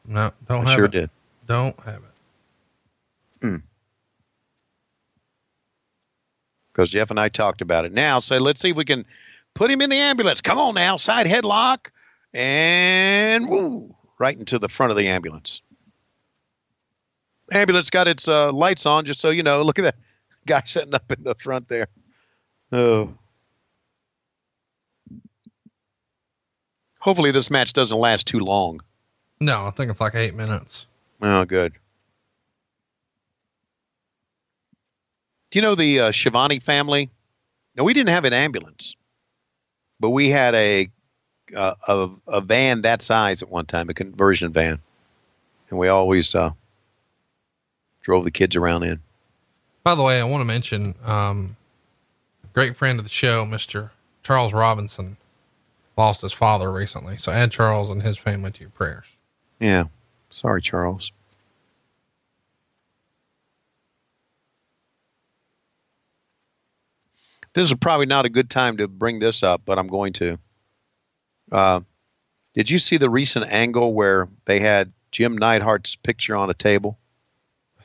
No, 0.06 0.32
don't 0.48 0.66
I 0.66 0.70
have 0.70 0.78
sure 0.78 0.86
it. 0.86 0.92
did. 0.92 1.10
Don't 1.48 1.80
have 1.82 1.98
it. 1.98 2.04
Hmm. 3.42 3.56
because 6.80 6.90
Jeff 6.90 7.10
and 7.10 7.20
I 7.20 7.28
talked 7.28 7.62
about 7.62 7.84
it. 7.84 7.92
Now, 7.92 8.20
so 8.20 8.38
let's 8.38 8.62
see 8.62 8.70
if 8.70 8.78
we 8.78 8.86
can 8.86 9.04
put 9.54 9.70
him 9.70 9.82
in 9.82 9.90
the 9.90 9.98
ambulance. 9.98 10.40
Come 10.40 10.58
on 10.58 10.76
now, 10.76 10.96
side 10.96 11.26
headlock, 11.28 11.88
and 12.34 13.50
woo, 13.50 13.96
right 14.20 14.38
into 14.38 14.60
the 14.60 14.70
front 14.70 14.92
of 14.92 14.98
the 14.98 15.08
ambulance. 15.08 15.62
Ambulance 17.52 17.90
got 17.90 18.08
its 18.08 18.28
uh, 18.28 18.52
lights 18.52 18.86
on, 18.86 19.06
just 19.06 19.20
so 19.20 19.30
you 19.30 19.44
know. 19.44 19.62
Look 19.64 19.80
at 19.80 19.84
that 19.84 19.96
guy 20.46 20.62
sitting 20.66 20.94
up 20.94 21.12
in 21.12 21.24
the 21.24 21.36
front 21.36 21.68
there. 21.68 21.88
Oh. 22.72 23.14
Hopefully, 27.00 27.32
this 27.32 27.50
match 27.50 27.74
doesn't 27.74 27.98
last 27.98 28.28
too 28.28 28.40
long. 28.40 28.82
No, 29.40 29.66
I 29.66 29.72
think 29.72 29.90
it's 29.90 30.02
like 30.02 30.16
eight 30.16 30.36
minutes. 30.36 30.86
Oh, 31.22 31.46
good. 31.46 31.74
Do 35.52 35.58
you 35.58 35.64
know 35.64 35.76
the 35.76 36.00
uh, 36.02 36.12
Schiavone 36.12 36.60
family? 36.60 37.10
Now, 37.76 37.84
we 37.84 37.94
didn't 37.94 38.10
have 38.10 38.26
an 38.26 38.34
ambulance, 38.34 38.96
but 40.00 40.10
we 40.10 40.30
had 40.30 40.54
a, 40.54 40.90
uh, 41.56 41.76
a 41.88 42.10
a 42.28 42.42
van 42.42 42.82
that 42.82 43.02
size 43.02 43.42
at 43.42 43.50
one 43.50 43.66
time, 43.66 43.90
a 43.90 43.94
conversion 43.94 44.52
van, 44.52 44.80
and 45.70 45.80
we 45.80 45.88
always 45.88 46.34
uh, 46.36 46.52
drove 48.02 48.24
the 48.24 48.32
kids 48.32 48.56
around 48.56 48.84
in. 48.84 49.00
By 49.84 49.96
the 49.96 50.04
way, 50.04 50.20
I 50.20 50.24
want 50.24 50.42
to 50.42 50.46
mention, 50.46 50.96
um, 51.06 51.56
a 52.44 52.48
great 52.54 52.76
friend 52.76 53.00
of 53.00 53.06
the 53.06 53.10
show, 53.10 53.46
Mr. 53.46 53.92
Charles 54.24 54.54
Robinson, 54.54 55.18
lost 55.98 56.22
his 56.22 56.34
father 56.34 56.72
recently. 56.72 57.18
So 57.18 57.32
add 57.32 57.52
Charles 57.52 57.90
and 57.90 58.04
his 58.04 58.18
family 58.18 58.52
to 58.52 58.62
your 58.62 58.70
prayers. 58.70 59.06
Yeah, 59.60 59.86
sorry, 60.30 60.62
Charles. 60.62 61.12
This 67.54 67.70
is 67.70 67.76
probably 67.76 68.06
not 68.06 68.26
a 68.26 68.30
good 68.30 68.50
time 68.50 68.78
to 68.78 68.88
bring 68.88 69.20
this 69.20 69.44
up, 69.44 69.62
but 69.66 69.80
I'm 69.80 69.88
going 69.88 70.14
to. 70.14 70.38
Uh, 71.52 71.82
did 72.54 72.70
you 72.70 72.80
see 72.80 72.98
the 72.98 73.10
recent 73.10 73.52
angle 73.52 73.94
where 73.94 74.28
they 74.46 74.60
had 74.60 74.92
Jim 75.12 75.38
Neidhart's 75.38 75.96
picture 75.96 76.36
on 76.36 76.50
a 76.50 76.54
table? 76.54 76.98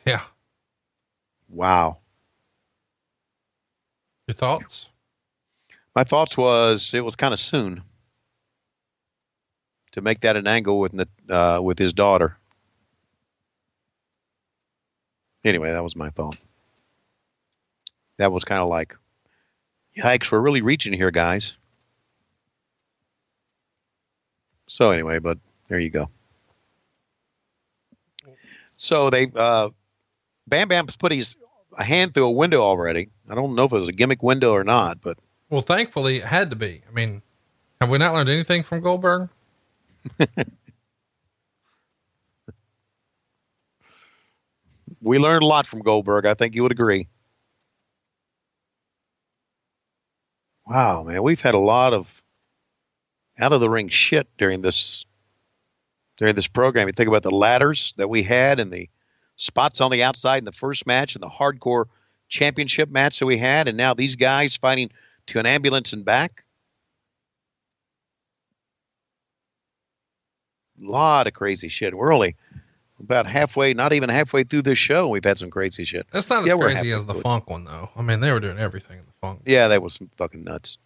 Yeah. 0.05 0.23
Wow. 1.49 1.99
Your 4.27 4.35
thoughts? 4.35 4.89
My 5.95 6.05
thoughts 6.05 6.37
was 6.37 6.93
it 6.95 7.05
was 7.05 7.17
kind 7.17 7.33
of 7.33 7.41
soon 7.41 7.83
to 9.93 10.01
make 10.01 10.21
that 10.23 10.37
an 10.37 10.49
angle 10.49 10.81
with 10.81 10.93
the, 10.93 11.09
uh, 11.31 11.61
with 11.61 11.79
his 11.79 11.93
daughter. 11.93 12.37
Anyway, 15.45 15.71
that 15.71 15.85
was 15.85 15.95
my 15.95 16.11
thought. 16.11 16.37
That 18.19 18.33
was 18.33 18.45
kind 18.45 18.63
of 18.63 18.69
like, 18.69 18.97
yikes, 19.97 20.33
we're 20.33 20.41
really 20.41 20.63
reaching 20.63 20.93
here, 20.93 21.11
guys. 21.11 21.53
So 24.67 24.91
anyway, 24.91 25.19
but 25.19 25.39
there 25.69 25.79
you 25.79 25.91
go. 25.91 26.09
So 28.77 29.11
they, 29.11 29.31
uh, 29.35 29.71
Bam 30.47 30.69
Bam's 30.69 30.97
put 30.97 31.13
his 31.13 31.37
a 31.77 31.85
hand 31.85 32.15
through 32.15 32.27
a 32.27 32.31
window 32.31 32.61
already. 32.63 33.09
I 33.29 33.35
don't 33.35 33.55
know 33.55 33.65
if 33.65 33.73
it 33.73 33.79
was 33.79 33.89
a 33.89 33.93
gimmick 33.93 34.23
window 34.23 34.53
or 34.53 34.65
not, 34.65 35.01
but 35.01 35.19
Well, 35.51 35.63
thankfully 35.63 36.19
it 36.19 36.25
had 36.25 36.51
to 36.51 36.57
be. 36.57 36.83
I 36.89 36.93
mean, 36.93 37.23
have 37.81 37.91
we 37.91 37.99
not 37.99 38.15
learned 38.15 38.29
anything 38.29 38.63
from 38.63 38.81
Goldberg? 38.81 39.29
we 45.01 45.19
learned 45.19 45.43
a 45.43 45.47
lot 45.47 45.67
from 45.67 45.81
Goldberg. 45.83 46.27
I 46.27 46.35
think 46.35 46.55
you 46.55 46.63
would 46.63 46.73
agree. 46.73 47.09
Wow, 50.67 51.03
man, 51.05 51.23
we've 51.23 51.41
had 51.41 51.55
a 51.55 51.59
lot 51.59 51.93
of 51.93 52.23
out 53.39 53.53
of 53.53 53.61
the 53.61 53.69
ring 53.71 53.89
shit 53.89 54.29
during 54.39 54.63
this 54.63 55.05
during 56.17 56.35
this 56.35 56.47
program. 56.47 56.87
You 56.89 56.93
think 56.93 57.09
about 57.09 57.23
the 57.25 57.31
ladders 57.31 57.93
that 57.97 58.09
we 58.09 58.23
had 58.23 58.61
and 58.61 58.73
the 58.73 58.89
spots 59.37 59.81
on 59.81 59.91
the 59.91 60.03
outside 60.05 60.39
in 60.39 60.45
the 60.45 60.53
first 60.53 60.87
match 60.87 61.15
and 61.17 61.23
the 61.23 61.29
hardcore 61.29 61.87
championship 62.29 62.89
match 62.91 63.19
that 63.19 63.27
we 63.27 63.37
had, 63.37 63.67
and 63.69 63.77
now 63.77 63.95
these 63.95 64.17
guys 64.17 64.57
fighting 64.57 64.91
to 65.27 65.39
an 65.39 65.47
ambulance 65.47 65.93
and 65.93 66.05
back. 66.05 66.45
A 70.83 70.87
lot 70.87 71.27
of 71.27 71.35
crazy 71.35 71.69
shit. 71.69 71.97
We're 71.97 72.13
only 72.13 72.37
about 73.01 73.27
halfway, 73.27 73.75
not 73.75 73.93
even 73.93 74.09
halfway 74.09 74.45
through 74.45 74.63
this 74.63 74.79
show. 74.79 75.09
We've 75.09 75.25
had 75.25 75.39
some 75.39 75.51
crazy 75.51 75.85
shit. 75.85 76.07
It's 76.13 76.31
not 76.31 76.47
Yeah, 76.47 76.55
as 76.55 76.61
crazy 76.61 76.93
as 76.93 77.05
the 77.07 77.15
it. 77.17 77.23
funk 77.23 77.49
one 77.49 77.65
though. 77.65 77.91
I 77.97 78.03
mean, 78.03 78.21
they 78.21 78.33
were 78.33 78.41
doing 78.41 78.59
everything 78.59 78.99
in 78.99 79.05
the 79.07 79.13
funk. 79.21 79.43
Yeah, 79.47 79.69
that 79.69 79.83
was 79.83 79.95
some 79.95 80.11
fucking 80.17 80.45
nuts. 80.45 80.79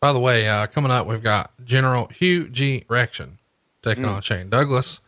By 0.00 0.12
the 0.12 0.18
way, 0.20 0.48
uh, 0.48 0.66
coming 0.66 0.90
up, 0.90 1.06
we've 1.06 1.22
got 1.22 1.52
General 1.64 2.06
Hugh 2.08 2.48
G. 2.48 2.84
Rection 2.88 3.38
taking 3.82 4.04
Hmm. 4.04 4.10
on 4.10 4.22
Shane 4.22 4.48
Douglas. 4.48 5.00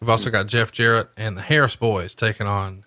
We've 0.00 0.10
also 0.10 0.30
got 0.30 0.46
Jeff 0.46 0.72
Jarrett 0.72 1.08
and 1.16 1.36
the 1.38 1.42
Harris 1.42 1.74
Boys 1.76 2.14
taking 2.14 2.46
on 2.46 2.84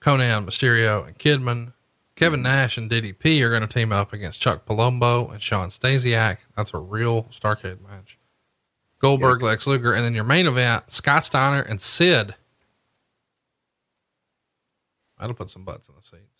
Konnan, 0.00 0.44
Mysterio, 0.46 1.04
and 1.06 1.18
Kidman. 1.18 1.72
Kevin 2.14 2.40
Hmm. 2.40 2.44
Nash 2.44 2.78
and 2.78 2.88
DDP 2.88 3.42
are 3.42 3.50
going 3.50 3.62
to 3.62 3.66
team 3.66 3.90
up 3.92 4.12
against 4.12 4.40
Chuck 4.40 4.64
Palumbo 4.66 5.32
and 5.32 5.42
Shawn 5.42 5.68
Stasiak. 5.70 6.38
That's 6.56 6.72
a 6.72 6.78
real 6.78 7.24
Starrcade 7.24 7.80
match. 7.80 8.18
Goldberg, 9.00 9.42
Lex 9.42 9.66
Luger, 9.66 9.92
and 9.92 10.04
then 10.04 10.14
your 10.14 10.24
main 10.24 10.46
event, 10.46 10.92
Scott 10.92 11.24
Steiner 11.24 11.60
and 11.60 11.80
Sid. 11.80 12.36
That'll 15.18 15.34
put 15.34 15.50
some 15.50 15.64
butts 15.64 15.88
in 15.88 15.94
the 15.96 16.02
seats. 16.02 16.33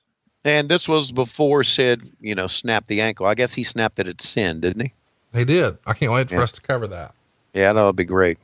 And 0.44 0.68
this 0.68 0.86
was 0.88 1.10
before 1.10 1.64
Sid, 1.64 2.12
you 2.20 2.34
know, 2.34 2.46
snapped 2.46 2.88
the 2.88 3.00
ankle. 3.00 3.26
I 3.26 3.34
guess 3.34 3.54
he 3.54 3.62
snapped 3.64 3.98
it 3.98 4.08
at 4.08 4.20
sin, 4.20 4.60
didn't 4.60 4.82
he? 4.82 4.92
He 5.38 5.44
did. 5.44 5.78
I 5.86 5.94
can't 5.94 6.12
wait 6.12 6.28
for 6.28 6.34
Yeah. 6.36 6.42
us 6.42 6.52
to 6.52 6.60
cover 6.60 6.86
that. 6.88 7.14
Yeah, 7.54 7.72
that'll 7.72 7.92
be 7.92 8.04
great. 8.04 8.38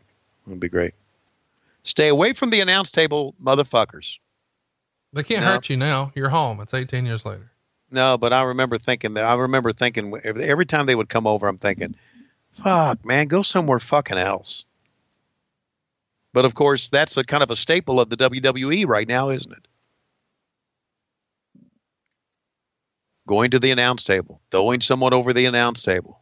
It'll 0.47 0.59
be 0.59 0.68
great. 0.68 0.94
Stay 1.85 2.09
away 2.09 2.32
from 2.32 2.51
the 2.51 2.60
announce 2.60 2.90
table, 2.90 3.35
motherfuckers. 3.43 4.18
They 5.12 5.22
can't 5.22 5.43
No. 5.44 5.52
hurt 5.52 5.68
you 5.68 5.77
now. 5.77 6.12
You're 6.14 6.28
home. 6.31 6.60
It's 6.60 6.72
18 6.74 7.05
years 7.06 7.24
later. 7.24 7.51
No, 7.90 8.16
but 8.16 8.32
I 8.32 8.43
remember 8.43 8.78
thinking 8.78 9.14
that. 9.14 9.24
I 9.24 9.35
remember 9.35 9.72
thinking 9.72 10.14
every 10.24 10.44
every 10.44 10.66
time 10.66 10.86
they 10.86 10.94
would 10.94 11.09
come 11.09 11.27
over, 11.27 11.48
I'm 11.48 11.59
thinking, 11.59 11.97
"Fuck, 12.52 13.05
man, 13.05 13.27
go 13.27 13.43
somewhere 13.43 13.81
fucking 13.81 14.16
else." 14.18 14.64
But 16.32 16.44
of 16.44 16.55
course, 16.55 16.89
that's 16.89 17.16
a 17.16 17.24
kind 17.24 17.43
of 17.43 17.51
a 17.51 17.56
staple 17.56 17.98
of 18.01 18.09
the 18.09 18.16
WWE 18.16 18.85
right 18.86 19.09
now, 19.09 19.31
isn't 19.31 19.51
it? 19.52 19.66
Going 23.31 23.52
to 23.52 23.61
the 23.61 23.70
announce 23.70 24.02
table, 24.02 24.40
throwing 24.51 24.81
someone 24.81 25.15
over 25.15 25.32
the 25.32 25.44
announce 25.44 25.85
table. 25.85 26.20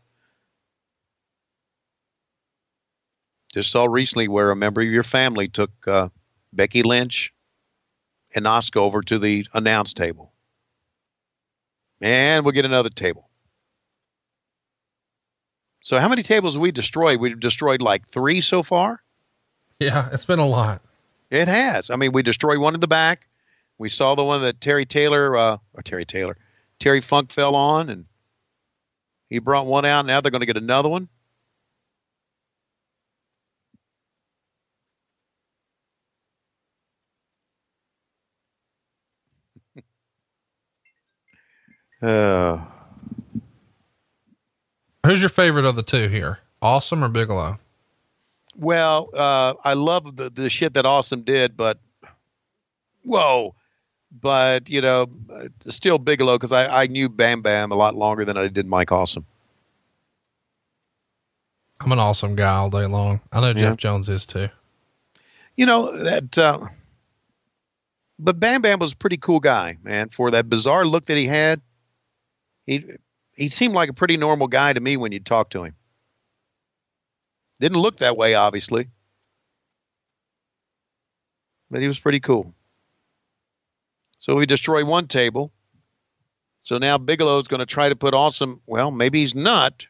Just 3.51 3.71
saw 3.71 3.87
recently 3.87 4.29
where 4.29 4.51
a 4.51 4.57
member 4.57 4.83
of 4.83 4.89
your 4.89 5.05
family 5.05 5.49
took 5.49 5.71
uh, 5.89 6.11
Becky 6.53 6.83
Lynch 6.83 7.33
and 8.35 8.45
Asuka 8.45 8.77
over 8.77 9.01
to 9.01 9.19
the 9.19 9.47
announce 9.55 9.95
table. 9.95 10.35
And 12.03 12.45
we'll 12.45 12.53
get 12.53 12.67
another 12.67 12.91
table. 12.91 13.31
So, 15.81 15.99
how 15.99 16.11
many 16.11 16.23
tables 16.23 16.57
have 16.57 16.61
we 16.61 16.73
destroyed? 16.73 17.21
We've 17.21 17.41
destroyed 17.41 17.81
like 17.81 18.07
three 18.07 18.43
so 18.43 18.63
far. 18.63 19.03
Yeah, 19.81 20.11
it's 20.13 20.27
been 20.27 20.41
a 20.41 20.47
lot. 20.47 20.83
It 21.31 21.49
has. 21.49 21.89
I 21.89 21.97
mean, 21.97 22.13
we 22.13 22.23
destroyed 22.23 22.59
one 22.59 22.75
in 22.75 22.81
the 22.81 22.87
back. 22.87 23.29
We 23.79 23.89
saw 23.89 24.15
the 24.15 24.25
one 24.25 24.43
that 24.43 24.61
Terry 24.61 24.85
Taylor, 24.85 25.35
uh, 25.35 25.57
or 25.73 25.83
Terry 25.83 26.05
Taylor, 26.05 26.37
Terry 26.79 27.01
Funk 27.01 27.33
fell 27.33 27.55
on, 27.55 27.89
and 27.91 28.05
he 29.29 29.39
brought 29.39 29.67
one 29.67 29.85
out. 29.85 30.07
Now 30.07 30.21
they're 30.21 30.31
going 30.31 30.41
to 30.41 30.47
get 30.47 30.57
another 30.57 30.89
one. 30.89 31.09
Uh, 42.01 42.65
Who's 45.05 45.21
your 45.21 45.31
favorite 45.31 45.65
of 45.65 45.75
the 45.75 45.83
two 45.83 46.09
here? 46.09 46.39
Awesome 46.61 47.03
or 47.03 47.09
Bigelow? 47.09 47.59
Well, 48.57 49.11
uh, 49.15 49.55
I 49.65 49.75
love 49.75 50.17
the 50.17 50.31
the 50.31 50.51
shit 50.51 50.75
that 50.75 50.85
Awesome 50.85 51.23
did, 51.23 51.57
but 51.57 51.81
whoa, 53.05 53.55
but 54.11 54.69
you 54.69 54.81
know, 54.81 55.07
still 55.61 55.99
Bigelow 55.99 56.37
because 56.37 56.53
I, 56.53 56.83
I 56.83 56.87
knew 56.87 57.09
Bam 57.09 57.43
Bam 57.43 57.73
a 57.73 57.77
lot 57.77 57.95
longer 57.95 58.25
than 58.25 58.37
I 58.37 58.49
did 58.49 58.67
Mike 58.67 58.93
Awesome. 58.93 59.27
I'm 61.81 61.93
an 61.93 61.99
awesome 61.99 62.35
guy 62.35 62.57
all 62.57 62.71
day 62.71 62.87
long. 62.87 63.21
I 63.33 63.41
know 63.41 63.49
Yeah. 63.49 63.55
Jeff 63.55 63.77
Jones 63.77 64.09
is 64.09 64.27
too. 64.27 64.49
You 65.57 65.67
know 65.67 65.97
that, 65.97 66.37
uh, 66.39 66.69
but 68.19 68.41
Bam 68.41 68.63
Bam 68.63 68.79
was 68.79 68.93
a 68.93 68.97
pretty 68.97 69.17
cool 69.17 69.41
guy, 69.41 69.77
man. 69.83 70.09
For 70.09 70.31
that 70.33 70.49
bizarre 70.49 70.85
look 70.85 71.07
that 71.07 71.17
he 71.17 71.27
had, 71.27 71.61
he 72.67 72.85
he 73.37 73.49
seemed 73.49 73.75
like 73.75 73.89
a 73.89 73.93
pretty 73.93 74.17
normal 74.17 74.49
guy 74.49 74.73
to 74.73 74.81
me 74.81 74.97
when 74.97 75.13
you 75.13 75.21
talk 75.21 75.51
to 75.51 75.65
him. 75.65 75.75
Didn't 77.61 77.79
look 77.79 77.99
that 77.99 78.17
way, 78.17 78.35
obviously, 78.35 78.89
but 81.71 81.81
he 81.81 81.89
was 81.89 81.99
pretty 81.99 82.21
cool. 82.21 82.55
So 84.19 84.35
we 84.35 84.47
destroy 84.47 84.85
one 84.85 85.07
table. 85.07 85.53
So 86.61 86.79
now 86.79 86.99
Bigelow's 86.99 87.49
going 87.49 87.61
to 87.61 87.67
try 87.67 87.89
to 87.89 87.97
put 87.97 88.15
awesome. 88.15 88.61
Well, 88.67 88.91
maybe 88.91 89.21
he's 89.21 89.35
not. 89.35 89.87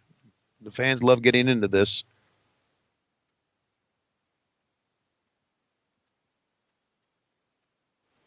The 0.61 0.71
fans 0.71 1.03
love 1.03 1.23
getting 1.23 1.49
into 1.49 1.69
this. 1.69 2.05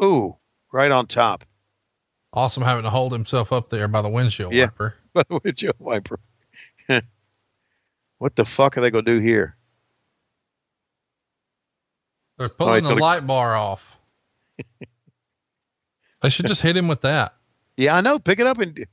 Ooh, 0.03 0.35
right 0.71 0.91
on 0.91 1.07
top. 1.07 1.45
Awesome 2.33 2.63
having 2.63 2.83
to 2.83 2.89
hold 2.89 3.11
himself 3.11 3.51
up 3.51 3.69
there 3.69 3.87
by 3.87 4.01
the 4.01 4.09
windshield 4.09 4.53
Yeah. 4.53 4.65
wiper. 4.65 4.95
By 5.13 5.23
the 5.43 5.51
Joe 5.51 5.71
Viper. 5.81 6.19
what 8.19 8.33
the 8.37 8.45
fuck 8.45 8.77
are 8.77 8.81
they 8.81 8.89
going 8.89 9.03
to 9.03 9.17
do 9.17 9.19
here? 9.19 9.57
They're 12.37 12.47
pulling 12.47 12.83
the 12.83 12.89
gonna- 12.91 13.01
light 13.01 13.27
bar 13.27 13.57
off. 13.57 13.97
they 16.21 16.29
should 16.29 16.45
just 16.47 16.61
hit 16.61 16.75
him 16.77 16.87
with 16.87 17.01
that. 17.01 17.33
Yeah, 17.77 17.95
I 17.95 18.01
know. 18.01 18.19
Pick 18.19 18.39
it 18.39 18.47
up 18.47 18.59
and 18.59 18.85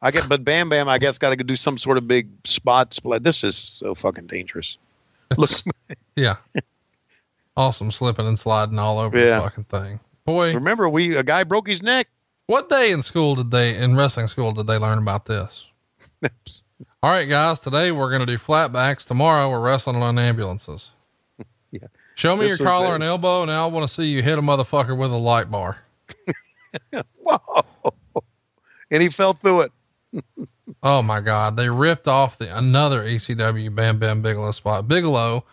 I 0.00 0.10
get, 0.10 0.28
but 0.28 0.44
Bam 0.44 0.68
Bam, 0.68 0.88
I 0.88 0.98
guess, 0.98 1.18
got 1.18 1.36
to 1.36 1.42
do 1.44 1.56
some 1.56 1.78
sort 1.78 1.98
of 1.98 2.06
big 2.06 2.28
spot 2.44 2.94
split. 2.94 3.24
This 3.24 3.42
is 3.44 3.56
so 3.56 3.94
fucking 3.94 4.26
dangerous. 4.26 4.76
Look, 5.36 5.50
yeah. 6.16 6.36
Awesome 7.56 7.90
slipping 7.90 8.26
and 8.26 8.38
sliding 8.38 8.78
all 8.78 8.98
over 8.98 9.18
Yeah. 9.18 9.36
the 9.36 9.42
fucking 9.42 9.64
thing. 9.64 10.00
Boy, 10.24 10.54
remember 10.54 10.88
we 10.88 11.16
a 11.16 11.22
guy 11.22 11.42
broke 11.44 11.66
his 11.66 11.82
neck. 11.82 12.06
what 12.46 12.68
day 12.68 12.92
in 12.92 13.02
school 13.02 13.34
did 13.34 13.50
they, 13.50 13.76
in 13.76 13.96
wrestling 13.96 14.28
school, 14.28 14.52
did 14.52 14.66
they 14.66 14.78
learn 14.78 14.98
about 14.98 15.24
this? 15.26 15.66
All 17.02 17.10
right, 17.10 17.28
guys, 17.28 17.60
today 17.60 17.92
we're 17.92 18.08
going 18.10 18.20
to 18.20 18.26
do 18.26 18.38
flatbacks. 18.38 19.06
Tomorrow 19.06 19.50
we're 19.50 19.60
wrestling 19.60 19.96
on 19.96 20.18
ambulances. 20.18 20.90
Yeah. 21.70 21.80
Show 22.14 22.34
me 22.34 22.48
This 22.48 22.58
your 22.58 22.66
collar 22.66 22.94
and 22.94 23.04
elbow. 23.04 23.44
Now 23.44 23.68
I 23.68 23.70
want 23.70 23.86
to 23.86 23.92
see 23.92 24.04
you 24.06 24.22
hit 24.22 24.38
a 24.38 24.40
motherfucker 24.42 24.96
with 24.96 25.12
a 25.12 25.16
light 25.18 25.50
bar. 25.50 25.76
Whoa! 27.22 27.92
And 28.90 29.02
he 29.02 29.08
fell 29.08 29.34
through 29.34 29.62
it. 29.62 29.72
Oh 30.82 31.02
my 31.02 31.20
God. 31.20 31.56
They 31.56 31.68
ripped 31.68 32.08
off 32.08 32.38
the 32.38 32.56
another 32.56 33.04
ECW 33.04 33.74
Bam 33.74 33.98
Bam 33.98 34.22
Bigelow 34.22 34.52
spot. 34.52 34.88
Bigelow 34.88 35.44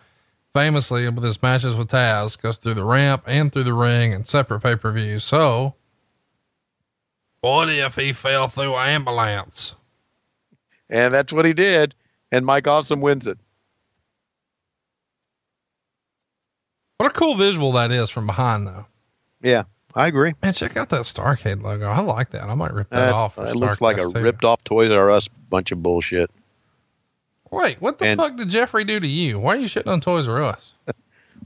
famously 0.54 1.08
with 1.10 1.22
his 1.22 1.42
matches 1.42 1.76
with 1.76 1.88
Taz 1.88 2.40
goes 2.40 2.56
through 2.56 2.74
the 2.74 2.84
ramp 2.84 3.24
and 3.26 3.52
through 3.52 3.64
the 3.64 3.74
ring 3.74 4.14
and 4.14 4.26
separate 4.26 4.60
pay-per-views. 4.60 5.22
So 5.22 5.74
what 7.42 7.68
if 7.68 7.96
he 7.96 8.12
fell 8.12 8.48
through 8.48 8.74
an 8.74 8.88
ambulance? 8.88 9.74
And 10.88 11.12
that's 11.12 11.32
what 11.32 11.44
he 11.44 11.52
did. 11.52 11.94
And 12.32 12.46
Mike 12.46 12.66
Awesome 12.66 13.00
wins 13.00 13.26
it. 13.26 13.38
What 16.98 17.10
a 17.10 17.14
cool 17.14 17.34
visual 17.34 17.72
that 17.72 17.92
is 17.92 18.08
from 18.08 18.26
behind 18.26 18.66
though. 18.66 18.86
Yeah, 19.42 19.64
I 19.96 20.06
agree. 20.08 20.34
Man, 20.42 20.52
check 20.52 20.76
out 20.76 20.90
that 20.90 21.00
Starrcade 21.02 21.62
logo. 21.62 21.86
I 21.88 22.00
like 22.00 22.30
that. 22.30 22.44
I 22.44 22.54
might 22.54 22.72
rip 22.74 22.90
that 22.90 22.96
That, 23.06 23.12
off. 23.14 23.38
it 23.38 23.56
looks 23.56 23.80
like 23.80 23.96
a 23.96 24.02
too. 24.02 24.20
ripped 24.22 24.44
off 24.44 24.62
Toys 24.62 24.90
R 24.92 25.10
Us 25.10 25.26
bunch 25.26 25.72
of 25.72 25.82
bullshit. 25.82 26.30
Wait, 27.50 27.80
what 27.80 27.98
the 27.98 28.06
And- 28.08 28.18
fuck 28.20 28.36
did 28.36 28.50
Jeffrey 28.50 28.84
do 28.84 29.00
to 29.00 29.06
you? 29.08 29.38
Why 29.40 29.56
are 29.56 29.60
you 29.60 29.68
shitting 29.68 29.90
on 29.90 30.00
Toys 30.00 30.28
R 30.28 30.42
Us? 30.42 30.74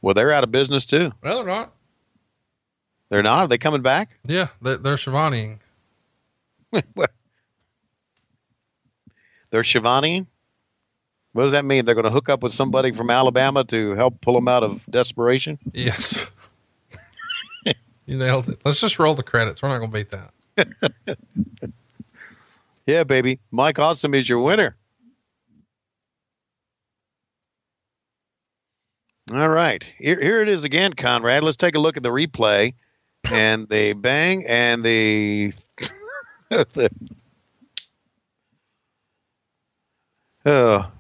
Well, 0.03 0.15
they're 0.15 0.33
out 0.33 0.45
of 0.45 0.51
business 0.53 0.87
too. 0.87 1.13
No, 1.23 1.35
they're 1.37 1.45
not. 1.47 1.73
They're 3.11 3.23
not. 3.23 3.43
Are 3.45 3.49
they 3.49 3.59
coming 3.59 3.83
back? 3.83 4.17
Yeah, 4.25 4.49
they, 4.63 4.77
they're 4.77 4.97
Schiavone. 4.97 5.59
They're 9.51 9.65
Schiavone. 9.65 10.27
What 11.33 11.43
does 11.43 11.53
that 11.53 11.65
mean? 11.65 11.85
They're 11.85 11.95
going 11.95 12.05
to 12.05 12.11
hook 12.11 12.29
up 12.29 12.43
with 12.43 12.53
somebody 12.53 12.93
from 12.93 13.11
Alabama 13.11 13.65
to 13.65 13.95
help 13.95 14.21
pull 14.21 14.35
them 14.35 14.49
out 14.49 14.63
of 14.63 14.85
desperation? 14.89 15.59
Yes. 15.73 16.27
You 18.11 18.19
nailed 18.19 18.49
it. 18.49 18.61
Let's 18.65 18.81
just 18.81 18.99
roll 18.99 19.15
the 19.15 19.23
credits. 19.23 19.63
We're 19.63 19.69
not 19.69 19.79
going 19.79 19.91
to 19.91 19.99
beat 19.99 20.11
that. 20.11 21.19
Yeah, 22.91 23.05
baby. 23.05 23.39
Mike 23.53 23.79
Awesome 23.79 24.15
is 24.15 24.29
your 24.29 24.41
winner. 24.41 24.77
All 29.33 29.49
right. 29.49 29.85
Here, 29.97 30.21
here 30.21 30.43
it 30.43 30.49
is 30.49 30.65
again, 30.65 30.95
Conrad. 30.95 31.45
Let's 31.45 31.57
take 31.57 31.77
a 31.77 31.79
look 31.79 31.97
at 31.97 32.03
the 32.03 32.09
replay 32.09 32.75
and 33.31 33.69
the 33.69 33.93
bang 33.93 34.45
and 34.49 34.85
the. 34.85 35.53
the 36.49 36.91
oh, 40.47 40.91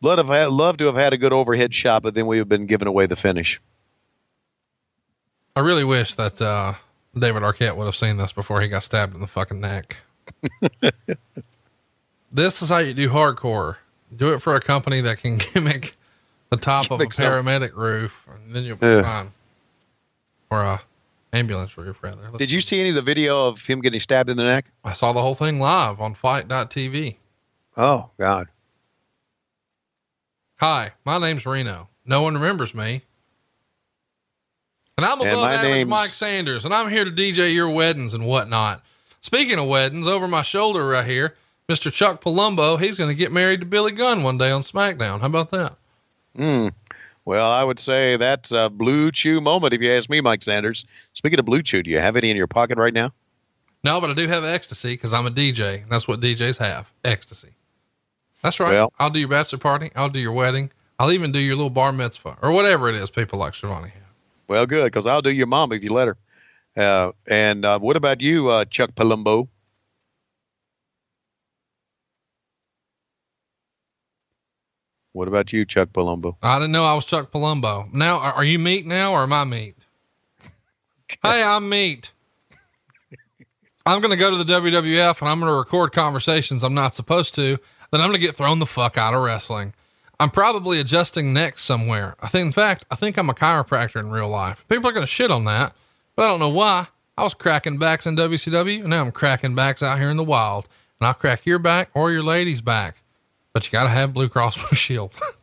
love, 0.00 0.28
have 0.28 0.52
love 0.52 0.78
to 0.78 0.86
have 0.86 0.94
had 0.94 1.12
a 1.12 1.18
good 1.18 1.34
overhead 1.34 1.74
shot, 1.74 2.02
but 2.02 2.14
then 2.14 2.26
we 2.26 2.38
have 2.38 2.48
been 2.48 2.64
giving 2.64 2.88
away 2.88 3.04
the 3.04 3.16
finish. 3.16 3.60
I 5.56 5.60
really 5.60 5.84
wish 5.84 6.14
that 6.14 6.40
uh, 6.40 6.74
David 7.18 7.42
Arquette 7.42 7.76
would 7.76 7.84
have 7.86 7.96
seen 7.96 8.16
this 8.16 8.32
before 8.32 8.60
he 8.60 8.68
got 8.68 8.82
stabbed 8.82 9.14
in 9.14 9.20
the 9.20 9.26
fucking 9.26 9.60
neck. 9.60 9.96
this 12.32 12.62
is 12.62 12.68
how 12.68 12.78
you 12.78 12.94
do 12.94 13.08
hardcore. 13.10 13.76
Do 14.14 14.32
it 14.32 14.40
for 14.40 14.54
a 14.56 14.60
company 14.60 15.00
that 15.02 15.18
can 15.18 15.38
gimmick 15.54 15.96
the 16.50 16.56
top 16.56 16.90
of 16.90 17.00
a 17.00 17.04
paramedic 17.06 17.74
roof, 17.76 18.26
and 18.32 18.54
then 18.54 18.64
you'll 18.64 18.76
be 18.76 18.86
fine. 19.02 19.32
Or 20.50 20.62
a 20.62 20.80
ambulance 21.32 21.76
roof, 21.78 22.02
rather. 22.02 22.22
Let's- 22.22 22.38
Did 22.38 22.50
you 22.50 22.60
see 22.60 22.80
any 22.80 22.88
of 22.90 22.96
the 22.96 23.02
video 23.02 23.46
of 23.48 23.64
him 23.64 23.80
getting 23.80 24.00
stabbed 24.00 24.30
in 24.30 24.36
the 24.36 24.42
neck? 24.44 24.66
I 24.84 24.92
saw 24.94 25.12
the 25.12 25.20
whole 25.20 25.34
thing 25.36 25.60
live 25.60 26.00
on 26.00 26.14
fite.tv. 26.14 27.16
Oh, 27.76 28.10
God. 28.18 28.48
Hi, 30.56 30.92
my 31.04 31.18
name's 31.18 31.46
Reno. 31.46 31.88
No 32.04 32.22
one 32.22 32.34
remembers 32.34 32.74
me. 32.74 33.02
And 35.02 35.10
I'm 35.10 35.20
And 35.20 35.30
above 35.30 35.40
my 35.42 35.54
average 35.54 35.70
name's- 35.72 35.88
Mike 35.90 36.10
Sanders, 36.10 36.64
and 36.66 36.74
I'm 36.74 36.90
here 36.90 37.04
to 37.06 37.10
DJ 37.10 37.54
your 37.54 37.70
weddings 37.70 38.12
and 38.12 38.26
whatnot. 38.26 38.82
Speaking 39.22 39.58
of 39.58 39.66
weddings, 39.66 40.06
over 40.06 40.28
my 40.28 40.42
shoulder 40.42 40.86
right 40.88 41.06
here, 41.06 41.36
Mr. 41.68 41.90
Chuck 41.92 42.22
Palumbo, 42.22 42.78
he's 42.78 42.96
going 42.96 43.08
to 43.08 43.14
get 43.14 43.32
married 43.32 43.60
to 43.60 43.66
Billy 43.66 43.92
Gunn 43.92 44.22
one 44.22 44.36
day 44.36 44.50
on 44.50 44.60
SmackDown. 44.60 45.20
How 45.20 45.26
about 45.26 45.50
that? 45.52 45.76
Hmm. 46.36 46.68
Well, 47.24 47.50
I 47.50 47.64
would 47.64 47.78
say 47.78 48.16
that's 48.16 48.50
a 48.52 48.68
blue 48.68 49.10
chew 49.12 49.40
moment, 49.40 49.72
if 49.72 49.80
you 49.80 49.90
ask 49.92 50.10
me, 50.10 50.20
Mike 50.20 50.42
Sanders. 50.42 50.84
Speaking 51.14 51.38
of 51.38 51.44
blue 51.46 51.62
chew, 51.62 51.82
do 51.82 51.90
you 51.90 51.98
have 52.00 52.16
any 52.16 52.30
in 52.30 52.36
your 52.36 52.46
pocket 52.46 52.76
right 52.76 52.92
now? 52.94 53.12
No, 53.84 54.00
but 54.00 54.10
I 54.10 54.14
do 54.14 54.26
have 54.28 54.44
ecstasy 54.44 54.94
because 54.94 55.12
I'm 55.14 55.26
a 55.26 55.30
DJ. 55.30 55.82
And 55.82 55.90
that's 55.90 56.06
what 56.08 56.20
DJs 56.20 56.58
have 56.58 56.90
ecstasy. 57.04 57.50
That's 58.42 58.58
right. 58.60 58.70
Well- 58.72 58.92
I'll 58.98 59.10
do 59.10 59.20
your 59.20 59.28
bachelor 59.28 59.58
party. 59.60 59.90
I'll 59.96 60.08
do 60.10 60.18
your 60.20 60.32
wedding. 60.32 60.70
I'll 60.98 61.12
even 61.12 61.32
do 61.32 61.38
your 61.38 61.56
little 61.56 61.70
bar 61.70 61.92
mitzvah 61.92 62.36
or 62.42 62.52
whatever 62.52 62.88
it 62.88 62.94
is 62.96 63.10
people 63.10 63.38
like 63.38 63.54
Schiavone. 63.54 63.92
Well, 64.50 64.66
good, 64.66 64.86
because 64.86 65.06
I'll 65.06 65.22
do 65.22 65.30
your 65.30 65.46
mom 65.46 65.70
if 65.70 65.84
you 65.84 65.92
let 65.92 66.08
her. 66.08 66.16
Uh, 66.76 67.12
and 67.28 67.64
uh, 67.64 67.78
what 67.78 67.96
about 67.96 68.20
you, 68.20 68.48
uh, 68.48 68.64
Chuck 68.64 68.96
Palumbo? 68.96 69.46
What 75.12 75.28
about 75.28 75.52
you, 75.52 75.64
Chuck 75.64 75.90
Palumbo? 75.90 76.34
I 76.42 76.58
didn't 76.58 76.72
know 76.72 76.84
I 76.84 76.94
was 76.94 77.04
Chuck 77.04 77.30
Palumbo. 77.30 77.94
Now, 77.94 78.18
are, 78.18 78.32
are 78.32 78.44
you 78.44 78.58
meat 78.58 78.84
now 78.88 79.12
or 79.12 79.22
am 79.22 79.32
I 79.32 79.44
meat? 79.44 79.76
hey, 81.22 81.44
I'm 81.44 81.68
meat. 81.68 82.10
I'm 83.86 84.00
going 84.00 84.10
to 84.10 84.18
go 84.18 84.32
to 84.32 84.42
the 84.42 84.52
WWF 84.52 85.20
and 85.20 85.28
I'm 85.28 85.38
going 85.38 85.52
to 85.52 85.56
record 85.56 85.92
conversations 85.92 86.64
I'm 86.64 86.74
not 86.74 86.96
supposed 86.96 87.36
to. 87.36 87.56
Then 87.92 88.00
I'm 88.00 88.08
going 88.08 88.20
to 88.20 88.26
get 88.26 88.34
thrown 88.34 88.58
the 88.58 88.66
fuck 88.66 88.98
out 88.98 89.14
of 89.14 89.22
wrestling. 89.22 89.74
I'm 90.20 90.30
probably 90.30 90.78
adjusting 90.78 91.32
necks 91.32 91.64
somewhere. 91.64 92.14
I 92.20 92.28
think, 92.28 92.46
in 92.46 92.52
fact, 92.52 92.84
I 92.90 92.94
think 92.94 93.16
I'm 93.16 93.30
a 93.30 93.34
chiropractor 93.34 93.98
in 93.98 94.10
real 94.10 94.28
life. 94.28 94.64
People 94.68 94.88
are 94.88 94.92
going 94.92 95.02
to 95.02 95.10
shit 95.10 95.30
on 95.30 95.44
that, 95.46 95.74
but 96.14 96.26
I 96.26 96.28
don't 96.28 96.40
know 96.40 96.50
why. 96.50 96.86
I 97.18 97.24
was 97.24 97.34
cracking 97.34 97.78
backs 97.78 98.06
in 98.06 98.16
WCW 98.16 98.80
and 98.80 98.90
now 98.90 99.02
I'm 99.02 99.12
cracking 99.12 99.54
backs 99.54 99.82
out 99.82 99.98
here 99.98 100.10
in 100.10 100.16
the 100.16 100.24
wild. 100.24 100.68
And 101.00 101.06
I'll 101.08 101.14
crack 101.14 101.44
your 101.44 101.58
back 101.58 101.90
or 101.94 102.12
your 102.12 102.22
lady's 102.22 102.60
back. 102.60 103.02
But 103.52 103.66
you 103.66 103.72
got 103.72 103.84
to 103.84 103.90
have 103.90 104.14
Blue 104.14 104.28
Cross 104.28 104.58
Blue 104.58 104.76
Shield. 104.76 105.18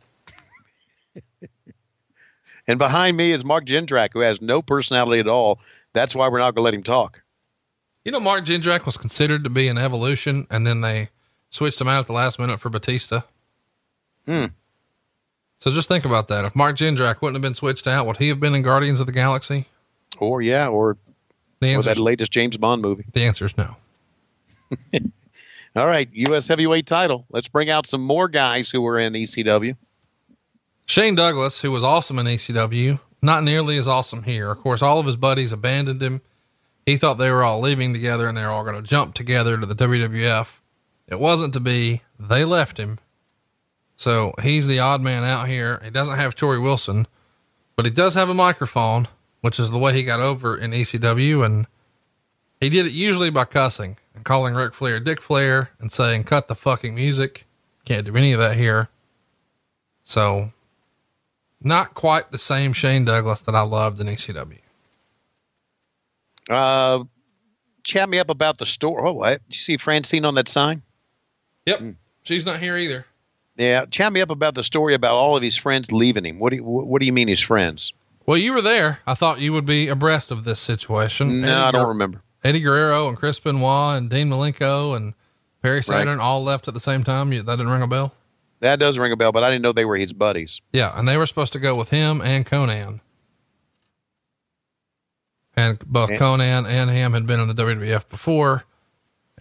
And 2.68 2.78
behind 2.78 3.16
me 3.16 3.32
is 3.32 3.46
Mark 3.46 3.64
Jindrak, 3.64 4.10
who 4.12 4.20
has 4.20 4.42
no 4.42 4.60
personality 4.60 5.20
at 5.20 5.26
all. 5.26 5.58
That's 5.94 6.14
why 6.14 6.28
we're 6.28 6.38
not 6.38 6.54
going 6.54 6.56
to 6.56 6.64
let 6.66 6.74
him 6.74 6.82
talk. 6.82 7.22
You 8.04 8.12
know, 8.12 8.20
Mark 8.20 8.44
Jindrak 8.44 8.84
was 8.84 8.98
considered 8.98 9.42
to 9.44 9.50
be 9.50 9.68
an 9.68 9.78
evolution, 9.78 10.46
and 10.50 10.66
then 10.66 10.82
they 10.82 11.08
switched 11.48 11.80
him 11.80 11.88
out 11.88 12.00
at 12.00 12.06
the 12.06 12.12
last 12.12 12.38
minute 12.38 12.60
for 12.60 12.68
Batista. 12.68 13.22
Hmm. 14.26 14.44
So 15.60 15.72
just 15.72 15.88
think 15.88 16.04
about 16.04 16.28
that. 16.28 16.44
If 16.44 16.54
Mark 16.54 16.76
Jindrak 16.76 17.20
wouldn't 17.20 17.34
have 17.34 17.42
been 17.42 17.54
switched 17.54 17.86
out, 17.86 18.06
would 18.06 18.18
he 18.18 18.28
have 18.28 18.38
been 18.40 18.54
in 18.54 18.62
Guardians 18.62 19.00
of 19.00 19.06
the 19.06 19.12
Galaxy? 19.12 19.66
Or, 20.18 20.40
yeah, 20.40 20.68
or, 20.68 20.96
The 21.60 21.74
or 21.76 21.82
that 21.82 21.98
latest 21.98 22.30
James 22.32 22.56
Bond 22.56 22.80
movie. 22.82 23.04
the 23.12 23.24
answer 23.24 23.44
is 23.46 23.56
no. 23.58 23.76
All 25.76 25.86
right, 25.86 26.08
U.S. 26.12 26.48
heavyweight 26.48 26.86
title. 26.86 27.24
Let's 27.30 27.48
bring 27.48 27.70
out 27.70 27.86
some 27.86 28.02
more 28.02 28.28
guys 28.28 28.70
who 28.70 28.80
were 28.80 28.98
in 28.98 29.12
ECW. 29.12 29.76
Shane 30.86 31.14
Douglas, 31.14 31.60
who 31.60 31.70
was 31.70 31.84
awesome 31.84 32.18
in 32.18 32.26
ECW, 32.26 32.98
not 33.20 33.44
nearly 33.44 33.76
as 33.78 33.86
awesome 33.86 34.22
here. 34.22 34.50
Of 34.50 34.58
course, 34.58 34.80
all 34.82 34.98
of 34.98 35.06
his 35.06 35.16
buddies 35.16 35.52
abandoned 35.52 36.02
him. 36.02 36.22
He 36.86 36.96
thought 36.96 37.14
they 37.18 37.30
were 37.30 37.44
all 37.44 37.60
leaving 37.60 37.92
together 37.92 38.26
and 38.26 38.36
they 38.36 38.42
were 38.42 38.48
all 38.48 38.64
going 38.64 38.82
to 38.82 38.88
jump 38.88 39.14
together 39.14 39.58
to 39.58 39.66
the 39.66 39.74
WWF. 39.74 40.48
It 41.06 41.20
wasn't 41.20 41.52
to 41.54 41.60
be. 41.60 42.00
They 42.18 42.44
left 42.46 42.78
him. 42.78 42.98
So 43.98 44.32
he's 44.40 44.68
the 44.68 44.78
odd 44.78 45.02
man 45.02 45.24
out 45.24 45.48
here. 45.48 45.80
He 45.82 45.90
doesn't 45.90 46.16
have 46.16 46.36
Torrie 46.36 46.62
Wilson, 46.62 47.08
but 47.74 47.84
he 47.84 47.90
does 47.90 48.14
have 48.14 48.28
a 48.28 48.34
microphone, 48.34 49.08
which 49.40 49.58
is 49.58 49.70
the 49.70 49.78
way 49.78 49.92
he 49.92 50.04
got 50.04 50.20
over 50.20 50.56
in 50.56 50.70
ECW. 50.70 51.44
And 51.44 51.66
he 52.60 52.70
did 52.70 52.86
it 52.86 52.92
usually 52.92 53.28
by 53.28 53.44
cussing 53.44 53.96
and 54.14 54.24
calling 54.24 54.54
Ric 54.54 54.72
Flair 54.72 55.00
Dick 55.00 55.20
Flair 55.20 55.70
and 55.80 55.90
saying, 55.90 56.24
cut 56.24 56.46
the 56.46 56.54
fucking 56.54 56.94
music. 56.94 57.44
Can't 57.84 58.06
do 58.06 58.14
any 58.14 58.32
of 58.32 58.38
that 58.38 58.56
here. 58.56 58.88
So 60.04 60.52
not 61.60 61.94
quite 61.94 62.30
the 62.30 62.38
same 62.38 62.72
Shane 62.72 63.04
Douglas 63.04 63.40
that 63.40 63.56
I 63.56 63.62
loved 63.62 64.00
in 64.00 64.06
ECW. 64.06 64.60
Uh, 66.48 67.02
chat 67.82 68.08
me 68.08 68.20
up 68.20 68.30
about 68.30 68.58
the 68.58 68.66
store. 68.66 69.04
Oh, 69.04 69.12
what? 69.14 69.44
Did 69.48 69.56
you 69.56 69.60
see 69.60 69.76
Francine 69.76 70.24
on 70.24 70.36
that 70.36 70.48
sign? 70.48 70.82
Yep. 71.66 71.96
She's 72.22 72.46
not 72.46 72.60
here 72.60 72.76
either. 72.76 73.04
Yeah, 73.58 73.86
chat 73.86 74.12
me 74.12 74.20
up 74.20 74.30
about 74.30 74.54
the 74.54 74.62
story 74.62 74.94
about 74.94 75.14
all 75.16 75.36
of 75.36 75.42
his 75.42 75.56
friends 75.56 75.90
leaving 75.92 76.24
him. 76.24 76.38
What 76.38 76.50
do 76.50 76.56
you, 76.56 76.62
what 76.64 77.00
do 77.00 77.06
you 77.06 77.12
mean 77.12 77.26
his 77.28 77.40
friends? 77.40 77.92
Well, 78.24 78.36
you 78.38 78.52
were 78.52 78.62
there. 78.62 79.00
I 79.06 79.14
thought 79.14 79.40
you 79.40 79.52
would 79.52 79.66
be 79.66 79.88
abreast 79.88 80.30
of 80.30 80.44
this 80.44 80.60
situation. 80.60 81.40
No, 81.40 81.48
Eddie 81.48 81.54
I 81.56 81.70
don't 81.72 81.82
Guer- 81.82 81.88
remember. 81.88 82.22
Eddie 82.44 82.60
Guerrero 82.60 83.08
and 83.08 83.16
Chris 83.16 83.40
Benoit 83.40 83.98
and 83.98 84.08
Dean 84.08 84.28
Malenko 84.28 84.94
and 84.96 85.14
Perry 85.60 85.82
Saturn 85.82 86.20
all 86.20 86.44
left 86.44 86.68
at 86.68 86.74
the 86.74 86.78
same 86.80 87.02
time. 87.02 87.32
You, 87.32 87.42
that 87.42 87.56
didn't 87.56 87.72
ring 87.72 87.82
a 87.82 87.88
bell? 87.88 88.14
That 88.60 88.78
does 88.78 88.96
ring 88.96 89.10
a 89.12 89.16
bell, 89.16 89.32
but 89.32 89.42
I 89.42 89.50
didn't 89.50 89.62
know 89.62 89.72
they 89.72 89.84
were 89.84 89.96
his 89.96 90.12
buddies. 90.12 90.60
Yeah. 90.72 90.96
And 90.96 91.08
they 91.08 91.16
were 91.16 91.26
supposed 91.26 91.52
to 91.54 91.58
go 91.58 91.74
with 91.74 91.90
him 91.90 92.20
and 92.22 92.46
Konnan. 92.46 93.00
And 95.56 95.78
both 95.80 96.10
And- 96.10 96.18
Konnan 96.20 96.66
and 96.68 96.90
him 96.90 97.12
had 97.14 97.26
been 97.26 97.40
in 97.40 97.48
the 97.48 97.54
WWF 97.54 98.08
before. 98.08 98.64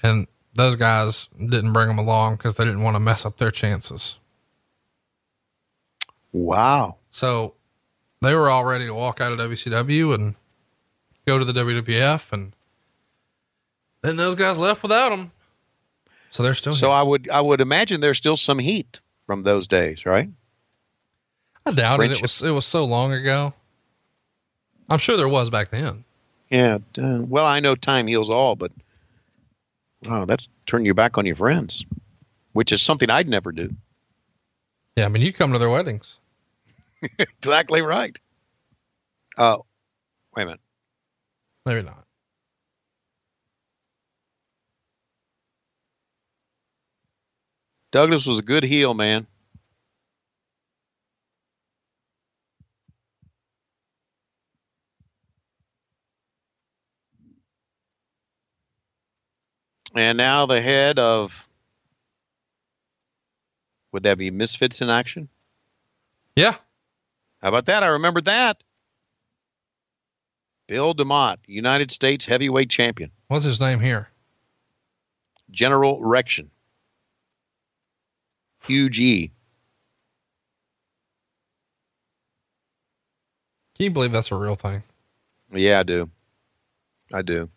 And 0.01 0.27
those 0.57 0.75
guys 0.75 1.27
didn't 1.37 1.71
bring 1.71 1.87
them 1.87 1.99
along 1.99 2.35
because 2.35 2.57
they 2.57 2.65
didn't 2.65 2.81
want 2.81 2.95
to 2.95 2.99
mess 2.99 3.25
up 3.25 3.37
their 3.37 3.51
chances. 3.51 4.17
Wow. 6.33 6.97
So 7.11 7.53
they 8.21 8.33
were 8.33 8.49
all 8.49 8.65
ready 8.65 8.85
to 8.87 8.93
walk 8.93 9.21
out 9.21 9.31
of 9.31 9.37
WCW 9.39 10.15
and 10.15 10.33
go 11.27 11.37
to 11.37 11.45
the 11.45 11.53
WWF. 11.53 12.31
And 12.31 12.53
then 14.01 14.17
those 14.17 14.33
guys 14.33 14.57
left 14.57 14.81
without 14.81 15.09
them. 15.09 15.31
So 16.31 16.41
they're 16.41 16.55
still 16.55 16.73
So 16.73 16.87
here. 16.87 16.95
I 16.95 17.03
would 17.03 17.29
I 17.29 17.39
would 17.39 17.61
imagine 17.61 18.01
there's 18.01 18.17
still 18.17 18.35
some 18.37 18.59
heat 18.59 18.99
from 19.27 19.43
those 19.43 19.67
days, 19.67 20.05
right? 20.05 20.29
I 21.65 21.71
doubt 21.71 22.01
it. 22.03 22.11
It 22.13 22.21
was, 22.21 22.41
it 22.41 22.51
was 22.51 22.65
so 22.65 22.83
long 22.83 23.13
ago. 23.13 23.53
I'm 24.89 24.99
sure 24.99 25.17
there 25.17 25.27
was 25.27 25.49
back 25.51 25.69
then. 25.69 26.03
Yeah. 26.49 26.79
Uh, 26.97 27.21
well, 27.21 27.45
I 27.45 27.59
know 27.59 27.75
time 27.75 28.07
heals 28.07 28.29
all, 28.29 28.55
but 28.55 28.71
wow, 30.05 30.25
that's 30.25 30.47
turning 30.65 30.85
your 30.85 30.95
back 30.95 31.17
on 31.17 31.25
your 31.25 31.35
friends, 31.35 31.85
which 32.53 32.71
is 32.71 32.81
something 32.81 33.09
I'd 33.09 33.27
never 33.27 33.51
do. 33.51 33.75
Yeah. 34.95 35.05
I 35.05 35.09
mean, 35.09 35.21
you 35.21 35.31
come 35.33 35.53
to 35.53 35.59
their 35.59 35.69
weddings. 35.69 36.19
Exactly 37.19 37.83
right. 37.83 38.17
Oh, 39.37 39.65
wait 40.35 40.43
a 40.43 40.45
minute. 40.47 40.61
Maybe 41.63 41.83
not. 41.83 42.05
Douglas 47.91 48.25
was 48.25 48.39
a 48.39 48.41
good 48.41 48.63
heel, 48.63 48.95
man. 48.95 49.27
And 59.97 60.15
now 60.15 60.45
the 60.45 60.61
head 60.61 60.99
of 60.99 61.49
would 63.91 64.03
that 64.03 64.19
be 64.19 64.29
Misfits 64.29 64.79
in 64.81 64.91
action? 64.91 65.27
Yeah. 66.35 66.55
How 67.41 67.49
about 67.49 67.65
that? 67.65 67.81
I 67.81 67.87
remembered 67.87 68.25
that. 68.25 68.61
Bill 70.67 70.93
DeMott, 70.93 71.37
United 71.47 71.91
States 71.91 72.27
heavyweight 72.27 72.69
champion. 72.69 73.09
What's 73.27 73.45
his 73.45 73.59
name 73.59 73.79
here? 73.79 74.09
General 75.49 75.99
Rection. 75.99 76.49
Huge 78.67 78.99
E. 78.99 79.31
Can 83.75 83.85
you 83.85 83.91
believe 83.91 84.11
that's 84.11 84.31
a 84.31 84.35
real 84.35 84.55
thing? 84.55 84.83
Yeah, 85.51 85.79
I 85.79 85.83
do. 85.83 86.09
I 87.11 87.23
do. 87.23 87.49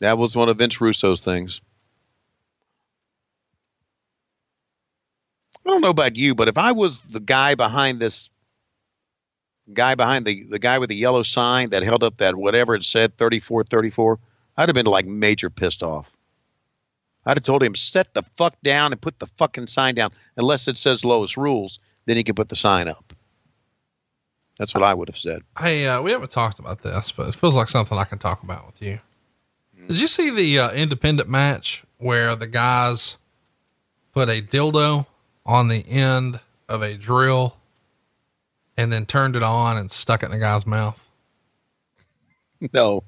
That 0.00 0.18
was 0.18 0.36
one 0.36 0.48
of 0.48 0.58
Vince 0.58 0.80
Russo's 0.80 1.20
things. 1.20 1.60
I 5.66 5.70
don't 5.70 5.82
know 5.82 5.90
about 5.90 6.16
you, 6.16 6.34
but 6.34 6.48
if 6.48 6.56
I 6.56 6.72
was 6.72 7.00
the 7.02 7.20
guy 7.20 7.54
behind 7.54 8.00
this 8.00 8.30
guy 9.74 9.94
behind 9.94 10.24
the 10.24 10.44
the 10.44 10.58
guy 10.58 10.78
with 10.78 10.88
the 10.88 10.96
yellow 10.96 11.22
sign 11.22 11.70
that 11.70 11.82
held 11.82 12.02
up 12.02 12.16
that 12.18 12.36
whatever 12.36 12.74
it 12.74 12.84
said 12.84 13.16
34 13.18 13.64
34, 13.64 14.18
I'd 14.56 14.68
have 14.68 14.74
been 14.74 14.86
like 14.86 15.06
major 15.06 15.50
pissed 15.50 15.82
off. 15.82 16.10
I'd 17.26 17.36
have 17.36 17.44
told 17.44 17.62
him 17.62 17.74
set 17.74 18.14
the 18.14 18.22
fuck 18.38 18.54
down 18.62 18.92
and 18.92 19.00
put 19.00 19.18
the 19.18 19.26
fucking 19.36 19.66
sign 19.66 19.94
down 19.94 20.12
unless 20.36 20.68
it 20.68 20.78
says 20.78 21.04
lowest 21.04 21.36
rules, 21.36 21.78
then 22.06 22.16
he 22.16 22.24
can 22.24 22.34
put 22.34 22.48
the 22.48 22.56
sign 22.56 22.88
up. 22.88 23.12
That's 24.58 24.74
what 24.74 24.82
I 24.82 24.94
would 24.94 25.08
have 25.08 25.18
said. 25.18 25.42
Hey, 25.58 25.86
uh, 25.86 26.00
we 26.00 26.10
haven't 26.10 26.30
talked 26.30 26.58
about 26.58 26.82
this, 26.82 27.12
but 27.12 27.28
it 27.28 27.34
feels 27.34 27.54
like 27.54 27.68
something 27.68 27.96
I 27.98 28.04
can 28.04 28.18
talk 28.18 28.42
about 28.42 28.66
with 28.66 28.80
you. 28.80 29.00
Did 29.88 30.00
you 30.00 30.06
see 30.08 30.30
the 30.30 30.58
uh, 30.58 30.70
independent 30.72 31.28
match 31.28 31.82
where 31.96 32.36
the 32.36 32.46
guys 32.46 33.16
put 34.12 34.28
a 34.28 34.42
dildo 34.42 35.06
on 35.46 35.68
the 35.68 35.86
end 35.88 36.40
of 36.68 36.82
a 36.82 36.94
drill 36.94 37.56
and 38.76 38.92
then 38.92 39.06
turned 39.06 39.34
it 39.34 39.42
on 39.42 39.76
and 39.78 39.90
stuck 39.90 40.22
it 40.22 40.26
in 40.26 40.32
the 40.32 40.38
guy's 40.38 40.66
mouth? 40.66 41.08
No. 42.74 43.02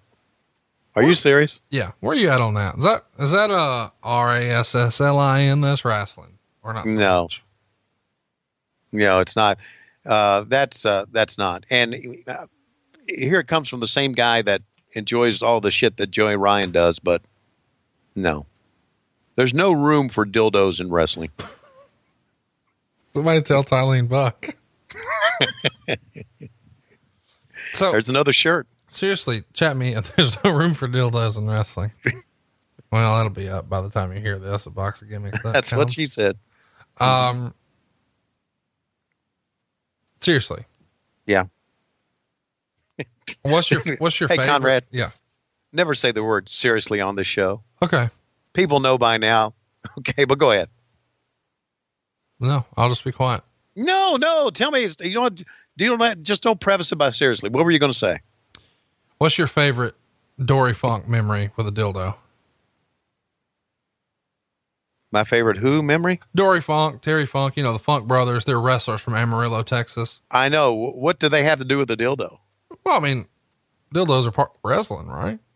Are 0.97 1.02
you 1.02 1.15
serious? 1.15 1.61
Yeah. 1.70 1.93
Where 2.01 2.12
are 2.12 2.19
you 2.19 2.31
at 2.31 2.40
on 2.40 2.55
that? 2.55 2.77
Is 2.77 2.85
that, 2.85 3.05
is 3.19 3.31
that 3.32 3.51
a 3.51 3.93
R 4.02 4.35
A 4.35 4.51
S 4.51 4.74
S 4.74 5.01
L 5.01 5.19
I 5.19 5.43
N 5.43 5.61
this 5.61 5.85
wrestling 5.85 6.39
or 6.62 6.73
not? 6.73 6.85
so 6.85 6.90
No. 6.90 7.23
much? 7.24 7.43
No, 8.93 9.20
it's 9.20 9.36
not. 9.36 9.59
Uh, 10.05 10.44
that's 10.48 10.85
uh, 10.85 11.05
that's 11.12 11.39
not. 11.39 11.65
And 11.70 11.94
uh, 12.27 12.47
here 13.09 13.39
it 13.39 13.47
comes 13.47 13.69
from 13.69 13.78
the 13.81 13.86
same 13.86 14.12
guy 14.12 14.43
that 14.43 14.62
enjoys 14.93 15.43
all 15.43 15.61
the 15.61 15.71
shit 15.71 15.97
that 15.99 16.11
Joey 16.11 16.37
Ryan 16.37 16.71
does, 16.73 16.99
but 16.99 17.23
no, 18.15 18.47
there's 19.37 19.55
no 19.55 19.73
room 19.73 20.09
for 20.09 20.25
dildos 20.27 20.81
in 20.81 20.91
wrestling. 20.91 21.31
Somebody 23.15 23.41
tell 23.43 23.65
Tylene 23.65 24.09
Buck. 24.09 24.55
so 27.73 27.93
There's 27.93 28.09
another 28.09 28.33
shirt. 28.33 28.67
seriously, 28.89 29.43
chat 29.53 29.77
me. 29.77 29.95
There's 30.17 30.43
no 30.45 30.57
room 30.57 30.75
for 30.75 30.87
dildos 30.89 31.37
in 31.37 31.49
wrestling. 31.49 31.91
well, 32.93 33.17
that'll 33.17 33.31
be 33.31 33.49
up 33.49 33.69
by 33.69 33.81
the 33.81 33.91
time 33.91 34.12
you 34.12 34.21
hear 34.21 34.39
this. 34.39 34.67
A 34.67 34.71
box 34.71 35.03
of 35.03 35.09
gimmicks. 35.09 35.43
That's 35.43 35.73
what 35.73 35.93
she 35.93 36.07
said. 36.07 36.37
Um. 36.99 37.55
Seriously, 40.21 40.65
Yeah. 41.27 41.45
What's 43.43 43.71
your 43.71 43.83
what's 43.99 44.19
your 44.21 44.29
Hey, 44.29 44.37
favorite? 44.37 44.51
Conrad. 44.53 44.85
Yeah. 44.91 45.11
Never 45.73 45.95
say 45.95 46.13
the 46.13 46.23
word 46.25 46.49
seriously 46.49 47.01
on 47.01 47.15
this 47.17 47.27
show. 47.27 47.63
Okay. 47.83 48.09
People 48.53 48.81
know 48.81 48.99
by 48.99 49.17
now. 49.19 49.55
Okay, 49.99 50.27
but 50.27 50.39
go 50.39 50.51
ahead. 50.51 50.69
No, 52.39 52.67
I'll 52.77 52.91
just 52.91 53.03
be 53.05 53.13
quiet. 53.13 53.43
No, 53.77 54.17
no. 54.17 54.51
Tell 54.51 54.71
me. 54.71 54.87
You 55.01 55.15
know 55.15 55.23
what? 55.23 55.37
Do 55.37 55.45
you 55.85 55.97
not 55.97 56.21
just 56.23 56.43
don't 56.43 56.61
preface 56.61 56.93
it 56.93 56.97
by 56.97 57.09
seriously. 57.11 57.49
What 57.49 57.65
were 57.65 57.71
you 57.71 57.79
going 57.79 57.93
to 57.93 57.99
say? 57.99 58.19
What's 59.17 59.39
your 59.39 59.47
favorite 59.47 59.95
Dory 60.43 60.75
Funk 60.75 61.09
memory 61.09 61.51
with 61.57 61.67
a 61.67 61.71
dildo? 61.71 62.15
My 65.13 65.25
favorite 65.25 65.57
who 65.57 65.83
memory? 65.83 66.21
Dory 66.35 66.61
Funk, 66.61 67.01
Terry 67.03 67.27
Funk, 67.27 67.57
you 67.57 67.63
know, 67.63 67.73
the 67.73 67.79
Funk 67.79 68.07
brothers, 68.07 68.45
they're 68.45 68.61
wrestlers 68.61 69.01
from 69.01 69.15
Amarillo, 69.15 69.63
Texas. 69.63 70.23
I 70.31 70.49
know. 70.49 70.73
What 70.73 71.19
do 71.19 71.29
they 71.29 71.43
have 71.45 71.59
to 71.59 71.65
do 71.65 71.79
with 71.79 71.89
the 71.89 71.97
dildo? 71.97 72.39
Well, 72.85 72.97
I 72.97 73.01
mean, 73.01 73.27
dildos 73.94 74.27
are 74.27 74.31
part 74.31 74.52
wrestling, 74.62 75.09
right? 75.09 75.39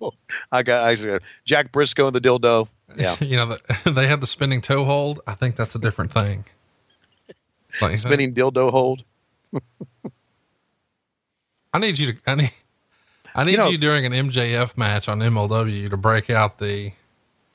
No, 0.00 0.12
I 0.52 0.62
got 0.62 0.84
I 0.84 0.94
got 0.94 1.22
Jack 1.46 1.72
Brisco 1.72 2.06
and 2.06 2.14
the 2.14 2.20
dildo. 2.20 2.68
Yeah. 2.96 3.16
you 3.20 3.36
know, 3.36 3.46
the, 3.46 3.90
they 3.92 4.06
have 4.06 4.20
the 4.20 4.26
spinning 4.26 4.60
toe 4.60 4.84
hold. 4.84 5.20
I 5.26 5.34
think 5.34 5.56
that's 5.56 5.74
a 5.74 5.78
different 5.78 6.12
thing. 6.12 6.44
Like, 7.80 7.98
Spinning 7.98 8.34
dildo 8.34 8.70
hold. 8.70 9.04
I 11.72 11.78
need 11.78 11.98
you 11.98 12.12
to, 12.12 12.18
I 12.26 12.34
need, 12.34 12.52
I 13.34 13.44
need 13.44 13.52
you, 13.52 13.58
know- 13.58 13.76
during 13.76 14.06
an 14.06 14.12
MJF 14.12 14.76
match 14.76 15.08
on 15.08 15.20
MLW 15.20 15.90
to 15.90 15.96
break 15.96 16.30
out 16.30 16.58
the, 16.58 16.92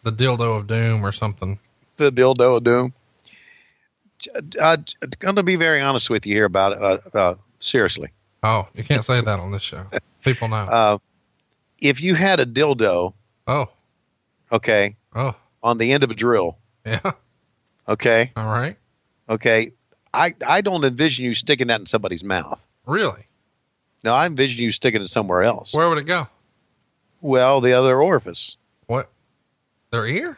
the 0.04 0.12
dildo 0.12 0.58
of 0.60 0.68
doom 0.68 1.06
or 1.06 1.12
something. 1.12 1.60
The 1.98 2.12
dildo 2.12 2.58
of 2.58 2.64
doom. 2.64 2.94
Uh, 4.62 4.78
I'm 5.02 5.10
going 5.20 5.36
to 5.36 5.44
be 5.44 5.56
very 5.56 5.82
honest 5.82 6.10
with 6.10 6.26
you 6.26 6.36
here 6.36 6.46
about 6.46 6.72
it. 6.74 6.82
Uh, 6.82 7.18
uh, 7.18 7.36
seriously. 7.60 8.10
Oh, 8.44 8.68
you 8.76 8.84
can't 8.84 9.06
say 9.06 9.22
that 9.22 9.40
on 9.40 9.52
this 9.52 9.62
show. 9.62 9.86
People 10.24 10.50
know. 10.50 10.58
Uh, 10.58 10.98
if 11.82 12.02
you 12.02 12.16
had 12.16 12.40
a 12.40 12.46
dildo, 12.46 13.14
oh, 13.48 13.70
okay, 14.52 14.96
oh, 15.16 15.36
on 15.64 15.78
the 15.78 15.94
end 15.94 16.04
of 16.04 16.12
a 16.12 16.16
drill, 16.16 16.58
yeah. 16.86 17.12
okay, 17.88 18.32
All 18.36 18.48
right. 18.48 18.78
okay, 19.30 19.72
I, 20.14 20.34
I 20.46 20.62
don't 20.62 20.84
envision 20.84 21.26
you 21.26 21.34
sticking 21.34 21.68
that 21.68 21.80
in 21.80 21.86
somebody's 21.86 22.24
mouth. 22.24 22.60
Really? 22.86 23.28
No, 24.04 24.14
I 24.14 24.26
envision 24.26 24.62
you 24.64 24.72
sticking 24.72 25.02
it 25.02 25.08
somewhere 25.10 25.44
else. 25.44 25.74
Where 25.74 25.88
would 25.88 25.98
it 25.98 26.04
go? 26.04 26.28
Well, 27.22 27.62
the 27.62 27.74
other 27.74 28.02
orifice. 28.02 28.58
What? 28.88 29.10
Their 29.92 30.06
ear? 30.06 30.38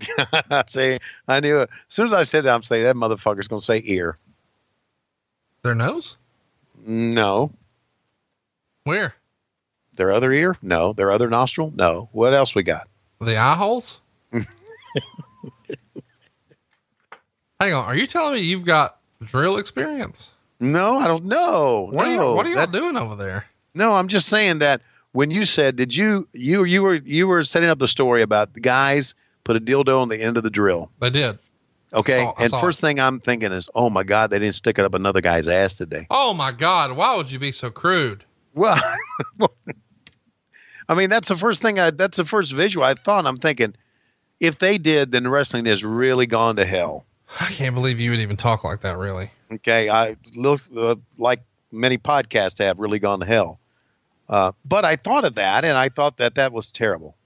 See, 0.68 0.98
I 1.26 1.40
knew 1.40 1.60
it. 1.60 1.70
As 1.88 1.94
soon 1.94 2.06
as 2.06 2.12
I 2.12 2.22
said 2.22 2.44
that, 2.44 2.54
I'm 2.54 2.62
saying 2.62 2.84
that 2.84 2.94
motherfucker's 2.94 3.48
going 3.48 3.58
to 3.60 3.64
say 3.64 3.82
ear. 3.84 4.16
Their 5.62 5.74
nose? 5.74 6.16
No. 6.86 7.52
Where? 8.84 9.14
Their 9.94 10.12
other 10.12 10.32
ear? 10.32 10.56
No. 10.62 10.92
Their 10.92 11.10
other 11.10 11.28
nostril? 11.28 11.72
No. 11.74 12.08
What 12.12 12.34
else 12.34 12.54
we 12.54 12.62
got? 12.62 12.88
The 13.20 13.36
eye 13.36 13.54
holes? 13.54 14.00
Hang 14.32 14.44
on. 17.74 17.84
Are 17.84 17.96
you 17.96 18.06
telling 18.06 18.34
me 18.34 18.40
you've 18.40 18.64
got 18.64 18.98
drill 19.22 19.58
experience? 19.58 20.30
No, 20.60 20.96
I 20.98 21.06
don't 21.06 21.26
know. 21.26 21.88
What 21.92 22.06
are 22.06 22.12
you, 22.12 22.18
what 22.34 22.46
are 22.46 22.48
y'all 22.48 22.58
that- 22.66 22.72
doing 22.72 22.96
over 22.96 23.16
there? 23.16 23.44
no, 23.74 23.92
I'm 23.92 24.08
just 24.08 24.28
saying 24.28 24.58
that 24.60 24.82
when 25.12 25.30
you 25.30 25.44
said, 25.44 25.76
did 25.76 25.94
you 25.94 26.26
you 26.32 26.64
you 26.64 26.82
were 26.82 26.94
you 26.96 27.26
were 27.26 27.44
setting 27.44 27.68
up 27.68 27.78
the 27.78 27.88
story 27.88 28.22
about 28.22 28.54
the 28.54 28.60
guys 28.60 29.14
put 29.44 29.56
a 29.56 29.60
dildo 29.60 30.00
on 30.00 30.08
the 30.08 30.20
end 30.20 30.36
of 30.36 30.42
the 30.42 30.50
drill? 30.50 30.90
They 31.00 31.10
did. 31.10 31.38
Okay, 31.92 32.22
saw- 32.22 32.34
and 32.38 32.52
first 32.52 32.80
thing 32.80 33.00
I'm 33.00 33.18
thinking 33.20 33.50
is, 33.52 33.68
oh 33.74 33.90
my 33.90 34.02
god, 34.04 34.30
they 34.30 34.38
didn't 34.38 34.54
stick 34.54 34.78
it 34.78 34.84
up 34.84 34.94
another 34.94 35.20
guy's 35.20 35.48
ass 35.48 35.74
today. 35.74 36.06
Oh 36.10 36.32
my 36.34 36.52
God. 36.52 36.92
Why 36.96 37.16
would 37.16 37.32
you 37.32 37.38
be 37.38 37.52
so 37.52 37.70
crude? 37.70 38.24
Well, 38.54 38.80
I 40.88 40.94
mean 40.94 41.10
that's 41.10 41.28
the 41.28 41.36
first 41.36 41.62
thing 41.62 41.78
I 41.78 41.90
that's 41.90 42.16
the 42.16 42.24
first 42.24 42.52
visual 42.52 42.84
I 42.84 42.94
thought. 42.94 43.26
I'm 43.26 43.36
thinking, 43.36 43.74
if 44.40 44.58
they 44.58 44.78
did, 44.78 45.12
then 45.12 45.28
wrestling 45.28 45.66
has 45.66 45.84
really 45.84 46.26
gone 46.26 46.56
to 46.56 46.64
hell. 46.64 47.04
I 47.40 47.46
can't 47.46 47.74
believe 47.74 48.00
you 48.00 48.10
would 48.10 48.20
even 48.20 48.36
talk 48.36 48.64
like 48.64 48.80
that, 48.80 48.96
really. 48.98 49.30
Okay, 49.52 49.88
I 49.88 50.16
look 50.34 50.58
uh, 50.76 50.96
like 51.16 51.40
many 51.70 51.96
podcasts 51.98 52.58
have 52.58 52.78
really 52.80 52.98
gone 52.98 53.20
to 53.20 53.26
hell. 53.26 53.60
Uh, 54.28 54.52
but 54.64 54.84
I 54.84 54.96
thought 54.96 55.24
of 55.24 55.34
that, 55.36 55.64
and 55.64 55.76
I 55.76 55.88
thought 55.88 56.16
that 56.18 56.34
that 56.36 56.52
was 56.52 56.70
terrible. 56.70 57.16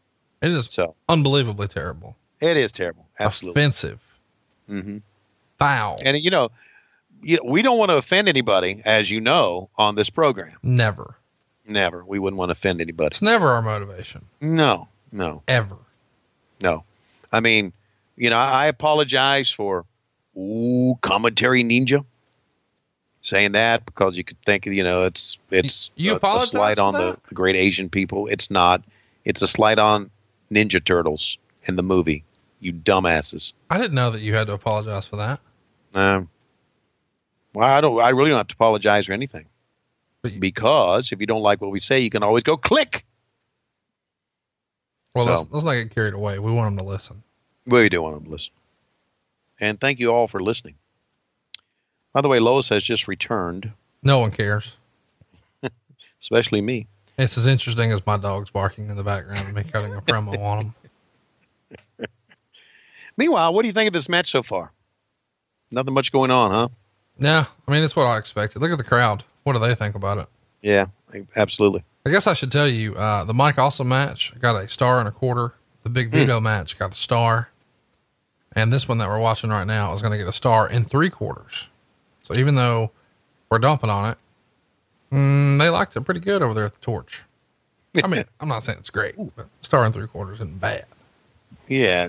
It 0.43 0.53
is 0.53 0.67
So 0.71 0.95
unbelievably 1.09 1.69
terrible. 1.69 2.17
it 2.41 2.57
is 2.59 2.71
terrible, 2.73 3.07
absolutely. 3.19 3.61
Offensive. 3.63 4.01
Hmm 4.69 4.99
Foul. 5.59 5.99
And 6.05 6.17
you 6.17 6.31
know, 6.31 6.51
you 7.23 7.37
know, 7.37 7.43
we 7.45 7.63
don't 7.63 7.79
want 7.79 7.91
to 7.91 7.97
offend 7.97 8.29
anybody, 8.29 8.83
as 8.85 9.11
you 9.11 9.21
know, 9.21 9.71
on 9.77 9.95
this 9.95 10.11
program. 10.11 10.57
never. 10.63 11.17
Never, 11.67 12.05
we 12.05 12.19
wouldn't 12.19 12.39
want 12.39 12.51
to 12.51 12.53
offend 12.53 12.83
anybody. 12.83 13.07
It's 13.07 13.23
never 13.23 13.49
our 13.49 13.63
motivation. 13.63 14.27
No, 14.43 14.89
no, 15.11 15.43
Ever. 15.49 15.79
no. 16.63 16.85
I 17.33 17.41
mean, 17.41 17.73
you 18.17 18.29
know, 18.29 18.37
I, 18.37 18.65
I 18.65 18.67
apologize 18.67 19.49
for 19.51 19.87
ooh 20.37 20.99
commentary 21.01 21.65
ninja 21.65 22.05
saying 23.23 23.53
that 23.53 23.87
because 23.87 24.17
you 24.17 24.25
could 24.25 24.41
think, 24.45 24.67
you 24.67 24.85
know, 24.85 25.05
it's 25.05 25.39
it's 25.51 25.91
You 25.97 26.11
a, 26.11 26.15
a 26.15 26.17
apologize 26.17 26.51
slight 26.51 26.79
on 26.79 26.93
the, 26.93 27.17
the 27.29 27.35
great 27.35 27.57
Asian 27.57 27.89
people. 27.89 28.27
It's 28.27 28.51
not. 28.51 28.83
It's 29.25 29.41
a 29.41 29.49
slight 29.49 29.79
on 29.79 30.11
Ninja 30.53 30.85
Turtles 30.85 31.39
in 31.67 31.77
the 31.77 31.83
movie. 31.83 32.25
You 32.61 32.73
dumbasses. 32.73 33.53
I 33.71 33.77
didn't 33.79 33.95
know 33.95 34.11
that 34.11 34.21
you 34.21 34.35
had 34.35 34.47
to 34.47 34.53
apologize 34.55 35.07
for 35.07 35.17
that. 35.17 35.41
Um, 35.95 36.29
well, 37.55 37.69
I 37.69 37.81
don't. 37.81 38.01
I 38.01 38.11
really 38.11 38.31
don't 38.31 38.39
have 38.39 38.49
to 38.49 38.55
apologize 38.55 39.07
for 39.07 39.13
anything 39.13 39.47
But 40.23 40.33
you, 40.33 40.41
because 40.41 41.13
if 41.13 41.21
you 41.21 41.27
don't 41.27 41.43
like 41.43 41.61
what 41.61 41.71
we 41.71 41.81
say, 41.81 42.01
you 42.01 42.11
can 42.11 42.23
always 42.23 42.43
go 42.43 42.57
click. 42.57 43.05
well, 45.15 45.27
so- 45.27 45.33
let's, 45.33 45.47
let's 45.53 45.65
not 45.65 45.75
get 45.75 45.95
carried 45.95 46.15
away. 46.15 46.39
We 46.39 46.53
want 46.53 46.77
them 46.77 46.85
to 46.85 46.91
listen. 46.91 47.23
We 47.67 47.89
do 47.89 48.03
want 48.03 48.17
them 48.17 48.25
to 48.25 48.31
listen. 48.31 48.53
And 49.61 49.81
thank 49.81 50.01
you 50.01 50.13
all 50.13 50.27
for 50.29 50.41
listening. 50.43 50.75
By 52.13 52.21
the 52.21 52.29
way, 52.29 52.41
Lois 52.41 52.69
has 52.69 52.83
just 52.83 53.09
returned, 53.09 53.73
No 54.03 54.19
one 54.19 54.31
cares. 54.31 54.77
especially 56.21 56.61
me. 56.61 56.87
It's 57.17 57.39
as 57.39 57.47
interesting 57.47 57.93
as 57.93 58.05
my 58.07 58.17
dogs 58.17 58.51
barking 58.51 58.91
in 58.91 58.97
the 58.97 59.05
background 59.05 59.47
and 59.47 59.55
me 59.55 59.63
cutting 59.63 59.95
a 59.95 60.01
promo 60.01 60.39
on 60.41 60.59
them. 60.59 60.75
Meanwhile, 63.17 63.55
what 63.55 63.63
do 63.63 63.69
you 63.69 63.73
think 63.73 63.87
of 63.87 63.93
this 63.93 64.09
match 64.09 64.31
so 64.31 64.43
far? 64.43 64.73
Nothing 65.71 65.95
much 65.95 66.13
going 66.13 66.31
on, 66.31 66.51
huh? 66.51 66.69
Yeah. 67.19 67.45
I 67.67 67.71
mean, 67.71 67.83
it's 67.83 67.97
what 67.97 68.07
I 68.07 68.19
expected. 68.19 68.61
Look 68.61 68.71
at 68.71 68.79
the 68.79 68.85
crowd. 68.85 69.25
What 69.45 69.55
do 69.55 69.59
they 69.59 69.75
think 69.75 69.95
about 69.95 70.19
it? 70.19 70.27
Yeah, 70.63 70.87
absolutely. 71.37 71.85
I 72.07 72.11
guess 72.11 72.27
I 72.27 72.33
should 72.35 72.51
tell 72.53 72.69
you, 72.69 72.95
uh, 72.95 73.25
the 73.25 73.35
Mike 73.35 73.59
Awesome 73.59 73.89
match 73.89 74.33
got 74.41 74.57
a 74.57 74.69
star 74.69 74.99
and 74.99 75.09
a 75.09 75.13
quarter. 75.13 75.55
The 75.83 75.91
Big 75.91 76.11
Vito 76.11 76.41
match 76.41 76.79
got 76.79 76.93
a 76.93 76.95
star. 76.95 77.51
And 78.57 78.73
this 78.73 78.89
one 78.89 78.99
that 78.99 79.09
we're 79.09 79.19
watching 79.21 79.51
right 79.51 79.67
now 79.67 79.93
is 79.93 80.01
going 80.01 80.13
to 80.13 80.19
get 80.19 80.27
a 80.27 80.33
star 80.33 80.69
in 80.69 80.85
three 80.85 81.11
quarters. 81.11 81.69
So 82.23 82.35
even 82.39 82.55
though 82.55 82.93
we're 83.51 83.59
dumping 83.59 83.91
on 83.91 84.11
it, 84.11 84.19
mm, 85.11 85.59
they 85.59 85.69
liked 85.69 85.97
it 85.97 86.01
pretty 86.03 86.21
good 86.21 86.43
over 86.43 86.55
there 86.55 86.65
at 86.65 86.75
the 86.75 86.81
torch. 86.81 87.23
I 88.03 88.07
mean, 88.07 88.25
I'm 88.41 88.49
not 88.49 88.65
saying 88.65 88.79
it's 88.79 88.91
great, 88.91 89.15
but 89.37 89.47
star 89.61 89.85
and 89.85 89.93
three 89.93 90.07
quarters 90.07 90.37
isn't 90.37 90.61
bad. 90.61 90.87
Yeah. 91.69 92.09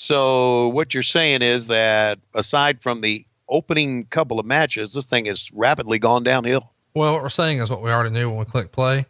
So 0.00 0.68
what 0.68 0.94
you're 0.94 1.02
saying 1.02 1.42
is 1.42 1.66
that 1.66 2.20
aside 2.32 2.80
from 2.80 3.00
the 3.00 3.26
opening 3.48 4.04
couple 4.04 4.38
of 4.38 4.46
matches, 4.46 4.92
this 4.92 5.06
thing 5.06 5.24
has 5.24 5.50
rapidly 5.52 5.98
gone 5.98 6.22
downhill. 6.22 6.70
Well, 6.94 7.14
what 7.14 7.22
we're 7.22 7.28
saying 7.28 7.58
is 7.58 7.68
what 7.68 7.82
we 7.82 7.90
already 7.90 8.10
knew 8.10 8.28
when 8.28 8.38
we 8.38 8.44
clicked 8.44 8.70
play. 8.70 9.06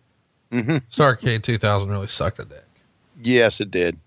Mm-hmm. 0.51 0.77
Starcade 0.91 1.43
2000 1.43 1.91
really 1.91 2.07
sucked 2.07 2.39
a 2.39 2.47
dick. 2.47 2.65
Yes, 3.23 3.61
it 3.61 3.71
did. 3.71 3.99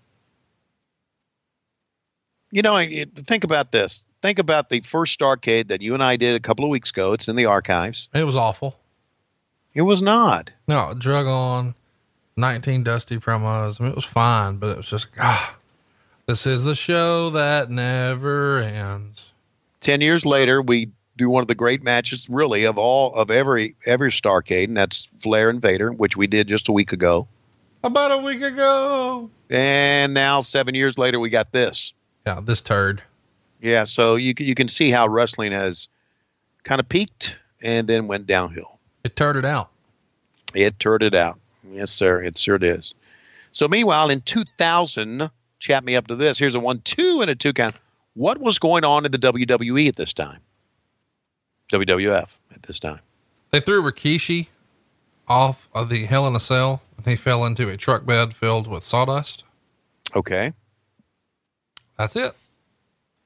You 2.50 2.62
know, 2.62 2.84
think 3.14 3.44
about 3.44 3.70
this. 3.70 4.04
Think 4.20 4.40
about 4.40 4.68
the 4.68 4.80
first 4.80 5.16
Starcade 5.16 5.68
that 5.68 5.82
you 5.82 5.94
and 5.94 6.02
I 6.02 6.16
did 6.16 6.34
a 6.34 6.40
couple 6.40 6.64
of 6.64 6.70
weeks 6.72 6.90
ago. 6.90 7.12
It's 7.12 7.28
in 7.28 7.36
the 7.36 7.44
archives. 7.44 8.08
It 8.12 8.24
was 8.24 8.34
awful. 8.34 8.76
It 9.72 9.82
was 9.82 10.02
not. 10.02 10.50
No, 10.66 10.94
drug 10.98 11.28
on, 11.28 11.76
19 12.36 12.82
dusty 12.82 13.18
promos. 13.18 13.80
I 13.80 13.84
mean, 13.84 13.92
it 13.92 13.96
was 13.96 14.04
fine, 14.04 14.56
but 14.56 14.70
it 14.70 14.76
was 14.76 14.90
just, 14.90 15.06
ah, 15.20 15.54
this 16.26 16.46
is 16.46 16.64
the 16.64 16.74
show 16.74 17.30
that 17.30 17.70
never 17.70 18.58
ends. 18.58 19.32
Ten 19.80 20.00
years 20.00 20.24
later, 20.24 20.62
we 20.62 20.90
do 21.16 21.28
one 21.28 21.42
of 21.42 21.48
the 21.48 21.54
great 21.54 21.82
matches, 21.82 22.28
really, 22.30 22.64
of 22.64 22.78
all 22.78 23.14
of 23.14 23.30
every 23.30 23.74
every 23.86 24.10
Starcade, 24.10 24.64
and 24.68 24.76
that's 24.76 25.08
Flair 25.20 25.50
and 25.50 25.60
Vader, 25.60 25.90
which 25.92 26.16
we 26.16 26.26
did 26.26 26.48
just 26.48 26.68
a 26.68 26.72
week 26.72 26.92
ago. 26.92 27.26
About 27.84 28.12
a 28.12 28.18
week 28.18 28.42
ago. 28.42 29.28
And 29.50 30.14
now, 30.14 30.40
seven 30.40 30.74
years 30.74 30.96
later, 30.96 31.18
we 31.18 31.30
got 31.30 31.50
this. 31.52 31.92
Yeah, 32.26 32.40
this 32.40 32.60
turd. 32.60 33.02
Yeah, 33.60 33.84
so 33.84 34.16
you 34.16 34.34
can- 34.34 34.46
you 34.46 34.54
can 34.54 34.68
see 34.68 34.90
how 34.90 35.08
wrestling 35.08 35.52
has 35.52 35.88
kind 36.62 36.80
of 36.80 36.88
peaked 36.88 37.36
and 37.62 37.88
then 37.88 38.06
went 38.06 38.26
downhill. 38.26 38.78
It 39.04 39.16
turded 39.16 39.44
out. 39.44 39.70
It 40.54 40.78
turned 40.78 41.02
it 41.02 41.14
out. 41.14 41.38
Yes, 41.68 41.90
sir. 41.90 42.22
It 42.22 42.38
sure 42.38 42.58
is. 42.60 42.94
So 43.52 43.66
meanwhile, 43.68 44.10
in 44.10 44.20
2000, 44.20 45.30
chat 45.62 45.84
me 45.84 45.96
up 45.96 46.08
to 46.08 46.16
this. 46.16 46.38
Here's 46.38 46.54
a 46.54 46.60
one, 46.60 46.80
two, 46.80 47.20
and 47.20 47.30
a 47.30 47.34
two 47.34 47.52
count. 47.52 47.76
What 48.14 48.38
was 48.38 48.58
going 48.58 48.84
on 48.84 49.06
in 49.06 49.12
the 49.12 49.18
WWE 49.18 49.88
at 49.88 49.96
this 49.96 50.12
time? 50.12 50.40
WWF 51.72 52.28
at 52.54 52.62
this 52.64 52.78
time. 52.78 53.00
They 53.50 53.60
threw 53.60 53.82
Rikishi 53.82 54.48
off 55.28 55.68
of 55.74 55.88
the 55.88 56.04
Hell 56.04 56.26
in 56.26 56.36
a 56.36 56.40
Cell, 56.40 56.82
and 56.96 57.06
he 57.06 57.16
fell 57.16 57.46
into 57.46 57.68
a 57.68 57.76
truck 57.76 58.04
bed 58.04 58.34
filled 58.34 58.66
with 58.66 58.84
sawdust. 58.84 59.44
Okay. 60.14 60.52
That's 61.96 62.16
it. 62.16 62.32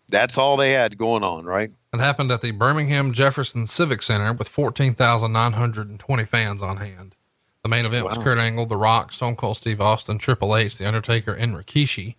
That's 0.09 0.39
all 0.39 0.57
they 0.57 0.73
had 0.73 0.97
going 0.97 1.25
on, 1.25 1.45
right? 1.45 1.73
It 1.93 1.99
happened 1.99 2.31
at 2.31 2.43
the 2.43 2.53
Birmingham 2.53 3.13
Jefferson 3.13 3.67
Civic 3.67 4.03
Center 4.03 4.33
with 4.33 4.49
14,920 4.49 6.25
fans 6.25 6.63
on 6.63 6.77
hand. 6.77 7.17
The 7.65 7.69
main 7.69 7.85
event 7.85 8.05
was 8.05 8.19
Kurt 8.19 8.39
Angle, 8.39 8.67
The 8.67 8.77
Rock, 8.77 9.11
Stone 9.11 9.35
Cold 9.35 9.57
Steve 9.57 9.81
Austin, 9.81 10.19
Triple 10.19 10.55
H, 10.55 10.77
The 10.77 10.87
Undertaker, 10.87 11.33
and 11.33 11.57
Rikishi. 11.57 12.15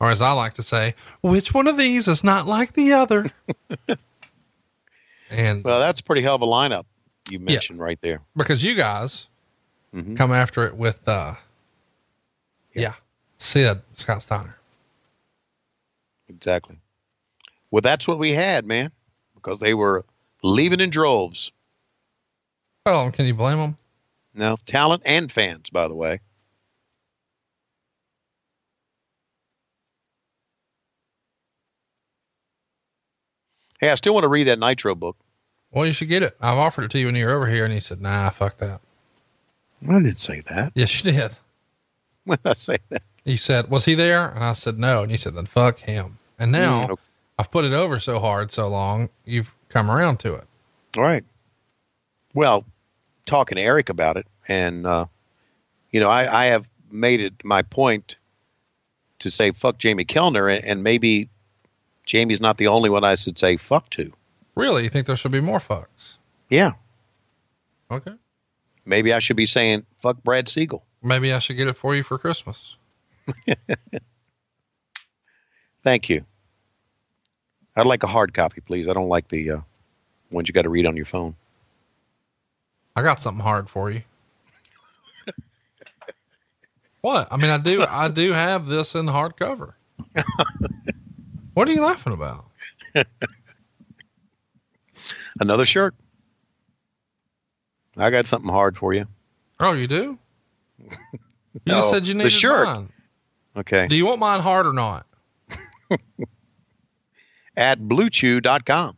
Or 0.00 0.10
as 0.10 0.22
I 0.22 0.32
like 0.32 0.54
to 0.54 0.62
say, 0.62 0.94
which 1.22 1.52
one 1.52 1.66
of 1.66 1.76
these 1.76 2.08
is 2.08 2.24
not 2.24 2.46
like 2.46 2.72
the 2.72 2.92
other? 2.94 3.26
and 5.30 5.62
Well, 5.62 5.78
that's 5.78 6.00
a 6.00 6.04
pretty 6.04 6.22
hell 6.22 6.36
of 6.36 6.42
a 6.42 6.46
lineup 6.46 6.84
you 7.28 7.38
mentioned 7.38 7.78
right 7.78 7.98
there. 8.00 8.22
because 8.36 8.64
you 8.64 8.74
guys 8.74 9.28
Mhm. 9.94 10.16
come 10.16 10.32
after 10.32 10.64
it 10.64 10.74
with, 10.76 11.06
uh, 11.06 11.34
yeah, 12.72 12.94
Sid, 13.38 13.82
Scott 13.94 14.22
Steiner. 14.22 14.56
Exactly. 16.28 16.76
Well, 17.70 17.82
that's 17.82 18.06
what 18.08 18.18
we 18.18 18.32
had, 18.32 18.64
man, 18.64 18.92
because 19.34 19.60
they 19.60 19.74
were 19.74 20.04
leaving 20.42 20.80
in 20.80 20.90
droves. 20.90 21.52
Oh, 22.86 23.10
can 23.12 23.26
you 23.26 23.34
blame 23.34 23.58
them? 23.58 23.76
No, 24.32 24.56
talent 24.64 25.02
and 25.04 25.30
fans, 25.30 25.70
by 25.70 25.88
the 25.88 25.94
way. 25.94 26.20
Hey, 33.80 33.90
I 33.90 33.94
still 33.94 34.12
want 34.12 34.24
to 34.24 34.28
read 34.28 34.44
that 34.44 34.58
Nitro 34.58 34.94
book. 34.94 35.16
Well, 35.70 35.86
you 35.86 35.92
should 35.92 36.08
get 36.08 36.22
it. 36.22 36.36
I've 36.40 36.58
offered 36.58 36.84
it 36.84 36.90
to 36.92 36.98
you 36.98 37.06
when 37.06 37.16
you 37.16 37.24
were 37.26 37.32
over 37.32 37.46
here, 37.46 37.64
and 37.64 37.72
you 37.72 37.80
said, 37.80 38.00
"Nah, 38.00 38.28
fuck 38.30 38.58
that." 38.58 38.80
I 39.88 39.94
didn't 39.94 40.18
say 40.18 40.42
that. 40.48 40.72
Yes, 40.74 41.02
you 41.04 41.12
did. 41.12 41.38
When 42.24 42.38
I 42.44 42.52
say 42.52 42.76
that? 42.90 43.02
You 43.24 43.38
said, 43.38 43.70
"Was 43.70 43.86
he 43.86 43.94
there?" 43.94 44.28
And 44.28 44.44
I 44.44 44.52
said, 44.52 44.78
"No." 44.78 45.02
And 45.02 45.10
you 45.10 45.16
said, 45.16 45.34
"Then 45.34 45.46
fuck 45.46 45.78
him." 45.78 46.18
And 46.38 46.52
now 46.52 46.82
Mm, 46.82 46.90
okay. 46.90 47.02
I've 47.38 47.50
put 47.50 47.64
it 47.64 47.72
over 47.72 47.98
so 47.98 48.20
hard, 48.20 48.52
so 48.52 48.68
long, 48.68 49.08
you've 49.24 49.54
come 49.70 49.90
around 49.90 50.18
to 50.20 50.34
it. 50.34 50.44
All 50.98 51.02
right. 51.02 51.24
Well, 52.34 52.66
talking 53.24 53.56
to 53.56 53.62
Eric 53.62 53.88
about 53.88 54.18
it, 54.18 54.26
and 54.46 54.86
uh, 54.86 55.06
you 55.90 56.00
know, 56.00 56.10
I, 56.10 56.42
I 56.42 56.46
have 56.46 56.68
made 56.90 57.22
it 57.22 57.32
my 57.42 57.62
point 57.62 58.18
to 59.20 59.30
say 59.30 59.52
fuck 59.52 59.78
Jamie 59.78 60.04
Kellner, 60.04 60.48
and, 60.48 60.62
and 60.64 60.82
maybe 60.82 61.30
Jamie's 62.10 62.40
not 62.40 62.56
the 62.56 62.66
only 62.66 62.90
one 62.90 63.04
I 63.04 63.14
should 63.14 63.38
say 63.38 63.56
fuck 63.56 63.88
to. 63.90 64.12
Really, 64.56 64.82
you 64.82 64.88
think 64.88 65.06
there 65.06 65.14
should 65.14 65.30
be 65.30 65.40
more 65.40 65.60
fucks? 65.60 66.16
Yeah, 66.48 66.72
Okay. 67.88 68.14
maybe 68.84 69.12
I 69.12 69.20
should 69.20 69.36
be 69.36 69.46
saying 69.46 69.86
fuck 70.02 70.20
Brad 70.24 70.48
Siegel. 70.48 70.82
Maybe 71.04 71.32
I 71.32 71.38
should 71.38 71.56
get 71.56 71.68
it 71.68 71.76
for 71.76 71.94
you 71.94 72.02
for 72.02 72.18
Christmas. 72.18 72.74
Thank 75.84 76.08
you. 76.10 76.24
I'd 77.76 77.86
like 77.86 78.02
a 78.02 78.08
hard 78.08 78.34
copy, 78.34 78.60
please. 78.60 78.88
I 78.88 78.92
don't 78.92 79.08
like 79.08 79.28
the 79.28 79.50
uh, 79.52 79.60
ones 80.32 80.48
you 80.48 80.52
got 80.52 80.62
to 80.62 80.68
read 80.68 80.86
on 80.86 80.96
your 80.96 81.06
phone. 81.06 81.36
I 82.96 83.02
got 83.02 83.22
something 83.22 83.44
hard 83.44 83.70
for 83.70 83.88
you. 83.88 84.02
what? 87.02 87.28
I 87.30 87.36
mean, 87.36 87.50
I 87.50 87.58
do. 87.58 87.84
I 87.88 88.08
do 88.08 88.32
have 88.32 88.66
this 88.66 88.96
in 88.96 89.06
hardcover. 89.06 89.74
what 91.54 91.68
are 91.68 91.72
you 91.72 91.82
laughing 91.82 92.12
about? 92.12 92.46
Another 95.40 95.64
shirt. 95.64 95.94
I 97.96 98.10
got 98.10 98.26
something 98.26 98.50
hard 98.50 98.76
for 98.76 98.92
you. 98.94 99.06
Oh, 99.58 99.72
you 99.72 99.86
do? 99.86 100.18
You 101.52 101.60
No, 101.66 101.74
just 101.80 101.90
said 101.90 102.06
you 102.06 102.14
the 102.14 102.18
needed 102.18 102.32
shirt. 102.32 102.64
mine. 102.64 102.92
Okay. 103.56 103.88
Do 103.88 103.96
you 103.96 104.06
want 104.06 104.20
mine 104.20 104.38
hard 104.40 104.66
or 104.66 104.72
not? 104.72 105.04
At 107.56 107.80
bluechew.com. 107.80 108.96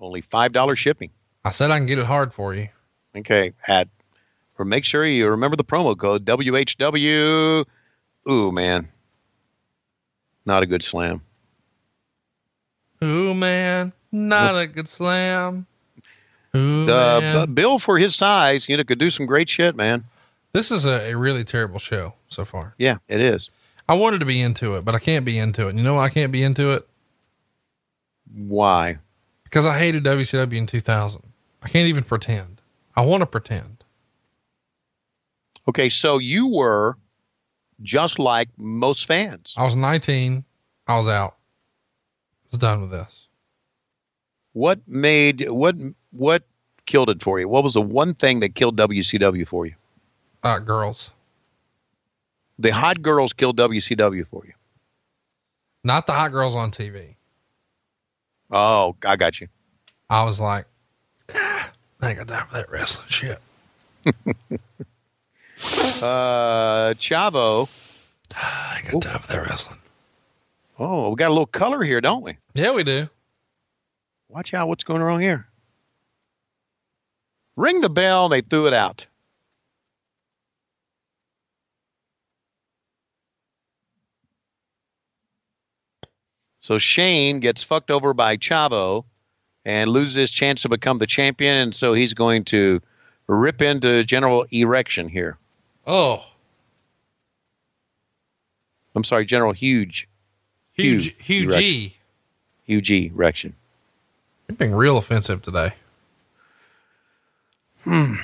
Only 0.00 0.22
$5 0.22 0.76
shipping. 0.78 1.10
I 1.44 1.50
said 1.50 1.70
I 1.70 1.76
can 1.76 1.84
get 1.86 1.98
it 1.98 2.06
hard 2.06 2.32
for 2.32 2.54
you. 2.54 2.68
Okay. 3.14 3.52
At, 3.68 3.88
or 4.58 4.64
make 4.64 4.86
sure 4.86 5.06
you 5.06 5.28
remember 5.28 5.56
the 5.56 5.64
promo 5.64 5.96
code 5.96 6.24
WHW. 6.24 7.66
Ooh, 8.30 8.50
man. 8.52 8.88
Not 10.44 10.62
a 10.62 10.66
good 10.66 10.82
slam. 10.82 11.22
Ooh, 13.02 13.34
man, 13.34 13.92
not 14.12 14.56
a 14.56 14.66
good 14.66 14.88
slam. 14.88 15.66
Ooh, 16.54 16.82
Uh, 16.88 17.18
man. 17.20 17.54
Bill, 17.54 17.78
for 17.78 17.98
his 17.98 18.14
size, 18.14 18.68
you 18.68 18.76
know, 18.76 18.84
could 18.84 18.98
do 18.98 19.10
some 19.10 19.26
great 19.26 19.48
shit, 19.48 19.74
man. 19.74 20.04
This 20.52 20.70
is 20.70 20.84
a, 20.84 21.10
a 21.12 21.16
really 21.16 21.44
terrible 21.44 21.78
show 21.78 22.14
so 22.28 22.44
far. 22.44 22.74
Yeah, 22.78 22.98
it 23.08 23.20
is. 23.20 23.50
I 23.88 23.94
wanted 23.94 24.18
to 24.20 24.26
be 24.26 24.40
into 24.40 24.76
it, 24.76 24.84
but 24.84 24.94
I 24.94 24.98
can't 24.98 25.24
be 25.24 25.38
into 25.38 25.68
it. 25.68 25.74
You 25.74 25.82
know 25.82 25.94
why 25.94 26.04
I 26.04 26.08
can't 26.10 26.30
be 26.30 26.42
into 26.42 26.72
it? 26.72 26.86
Why? 28.34 28.98
Because 29.44 29.66
I 29.66 29.78
hated 29.78 30.04
WCW 30.04 30.56
in 30.56 30.66
2000. 30.66 31.22
I 31.62 31.68
can't 31.68 31.88
even 31.88 32.04
pretend. 32.04 32.60
I 32.94 33.02
want 33.02 33.22
to 33.22 33.26
pretend. 33.26 33.78
Okay, 35.68 35.88
so 35.88 36.18
you 36.18 36.48
were 36.48 36.96
just 37.82 38.18
like 38.18 38.48
most 38.56 39.06
fans. 39.06 39.54
I 39.56 39.64
was 39.64 39.76
19. 39.76 40.44
I 40.86 40.96
was 40.96 41.08
out. 41.08 41.36
I 42.44 42.48
was 42.52 42.58
done 42.58 42.82
with 42.82 42.90
this. 42.90 43.28
What 44.52 44.80
made 44.86 45.48
what 45.48 45.76
what 46.10 46.42
killed 46.86 47.08
it 47.10 47.22
for 47.22 47.40
you? 47.40 47.48
What 47.48 47.64
was 47.64 47.74
the 47.74 47.80
one 47.82 48.14
thing 48.14 48.40
that 48.40 48.54
killed 48.54 48.76
WCW 48.76 49.46
for 49.48 49.64
you? 49.66 49.74
Uh, 50.42 50.58
girls, 50.58 51.10
The 52.58 52.70
hot 52.70 53.00
girls 53.00 53.32
killed 53.32 53.56
WCW 53.56 54.26
for 54.26 54.44
you. 54.44 54.52
not 55.84 56.06
the 56.06 56.12
hot 56.12 56.32
girls 56.32 56.54
on 56.54 56.70
TV. 56.70 57.14
Oh, 58.50 58.94
I 59.04 59.16
got 59.16 59.40
you. 59.40 59.48
I 60.10 60.24
was 60.24 60.38
like, 60.40 60.66
ah, 61.34 61.70
I 62.02 62.08
ain't 62.10 62.18
got 62.18 62.28
time 62.28 62.46
for 62.48 62.56
that 62.56 62.70
wrestling 62.70 63.08
shit. 63.08 63.40
Uh, 66.02 66.94
Chavo. 66.94 67.68
I 68.34 68.80
got 68.84 68.94
Ooh. 68.94 69.00
time 69.00 69.20
for 69.20 69.32
that 69.32 69.46
wrestling. 69.46 69.78
Oh, 70.78 71.10
we 71.10 71.16
got 71.16 71.28
a 71.28 71.34
little 71.34 71.46
color 71.46 71.84
here, 71.84 72.00
don't 72.00 72.22
we? 72.22 72.38
Yeah, 72.54 72.72
we 72.72 72.82
do. 72.82 73.08
Watch 74.28 74.54
out! 74.54 74.68
What's 74.68 74.84
going 74.84 75.02
wrong 75.02 75.20
here? 75.20 75.46
Ring 77.56 77.80
the 77.80 77.90
bell. 77.90 78.28
They 78.28 78.40
threw 78.40 78.66
it 78.66 78.72
out. 78.72 79.06
So 86.58 86.78
Shane 86.78 87.40
gets 87.40 87.62
fucked 87.62 87.90
over 87.90 88.14
by 88.14 88.36
Chavo 88.36 89.04
and 89.64 89.90
loses 89.90 90.14
his 90.14 90.30
chance 90.30 90.62
to 90.62 90.68
become 90.68 90.98
the 90.98 91.06
champion. 91.06 91.54
And 91.54 91.74
so 91.74 91.92
he's 91.92 92.14
going 92.14 92.44
to 92.46 92.80
rip 93.26 93.60
into 93.60 94.04
General 94.04 94.46
Erection 94.50 95.08
here. 95.08 95.38
Oh, 95.86 96.24
I'm 98.94 99.04
sorry, 99.04 99.24
General 99.24 99.52
Huge. 99.52 100.08
huge, 100.72 101.14
Huge 101.14 101.24
huge. 101.26 101.44
erect- 101.48 101.62
E. 101.62 101.96
Huge 102.64 102.90
Erection. 102.90 103.54
You're 104.48 104.56
being 104.56 104.74
real 104.74 104.96
offensive 104.96 105.42
today. 105.42 105.72
Hmm. 107.84 108.14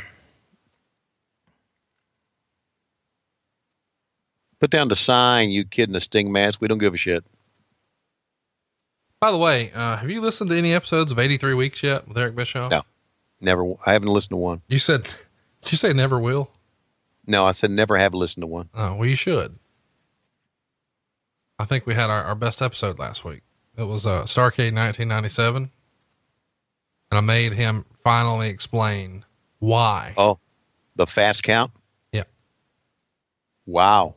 Put 4.61 4.71
down 4.71 4.89
the 4.89 4.97
sign, 4.97 5.51
you 5.51 5.65
kid 5.65 5.89
in 5.89 5.97
a 5.97 6.01
sting 6.01 6.33
mask. 6.33 6.61
We 6.61 6.69
don't 6.69 6.79
give 6.79 6.95
a 6.95 6.97
shit. 6.97 7.25
By 9.21 9.31
the 9.33 9.37
way, 9.39 9.73
uh, 9.75 9.97
have 9.97 10.11
you 10.11 10.21
listened 10.21 10.51
to 10.51 10.57
any 10.57 10.73
episodes 10.73 11.11
of 11.13 11.19
83 11.19 11.55
Weeks 11.55 11.83
yet 11.83 12.07
with 12.07 12.17
Eric 12.19 12.37
Bischoff? 12.37 12.71
No. 12.71 12.83
Never. 13.41 13.65
I 13.87 13.93
haven't 13.93 14.09
listened 14.09 14.31
to 14.31 14.37
one. 14.37 14.63
You 14.69 14.79
said, 14.79 15.03
did 15.63 15.73
you 15.73 15.79
say 15.79 15.93
never 15.93 16.19
will? 16.21 16.51
No, 17.29 17.45
I 17.45 17.53
said 17.53 17.71
never 17.71 17.97
have 17.99 18.15
listened 18.15 18.43
to 18.43 18.47
one. 18.47 18.71
Oh, 18.75 18.95
well, 18.95 19.07
you 19.09 19.15
should. 19.15 19.59
I 21.59 21.67
think 21.67 21.85
we 21.87 21.95
had 21.95 22.09
our, 22.09 22.25
our 22.25 22.35
best 22.35 22.63
episode 22.63 22.99
last 22.99 23.23
week. 23.25 23.43
It 23.77 23.83
was 23.85 24.07
uh, 24.07 24.23
Starcade 24.23 24.75
1997. 24.75 25.71
And 27.11 27.19
I 27.19 27.21
made 27.21 27.53
him 27.53 27.85
finally 28.03 28.49
explain 28.49 29.25
why. 29.59 30.15
Oh, 30.17 30.39
the 30.97 31.07
fast 31.07 31.43
count. 31.43 31.71
Yeah. 32.13 32.25
Wow, 33.67 34.15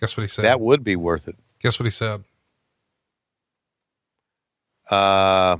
Guess 0.00 0.16
what 0.16 0.22
he 0.22 0.28
said? 0.28 0.44
that 0.44 0.60
would 0.60 0.84
be 0.84 0.94
worth 0.94 1.26
it. 1.26 1.36
Guess 1.60 1.80
what 1.80 1.84
he 1.84 1.90
said? 1.90 2.22
Uh, 4.88 5.56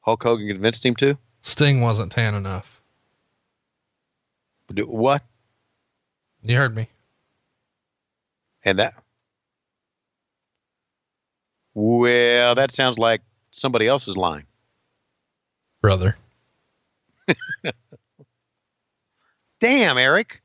Hulk 0.00 0.22
Hogan 0.22 0.46
convinced 0.46 0.84
him 0.84 0.94
to 0.96 1.16
Sting 1.40 1.80
wasn't 1.80 2.12
tan 2.12 2.34
enough. 2.34 2.82
what? 4.70 5.22
You 6.44 6.56
heard 6.58 6.76
me. 6.76 6.88
And 8.64 8.78
that. 8.78 8.94
Well, 11.72 12.54
that 12.54 12.70
sounds 12.72 12.98
like 12.98 13.22
somebody 13.50 13.88
else's 13.88 14.16
line. 14.16 14.44
Brother. 15.80 16.16
Damn, 19.60 19.96
Eric. 19.96 20.42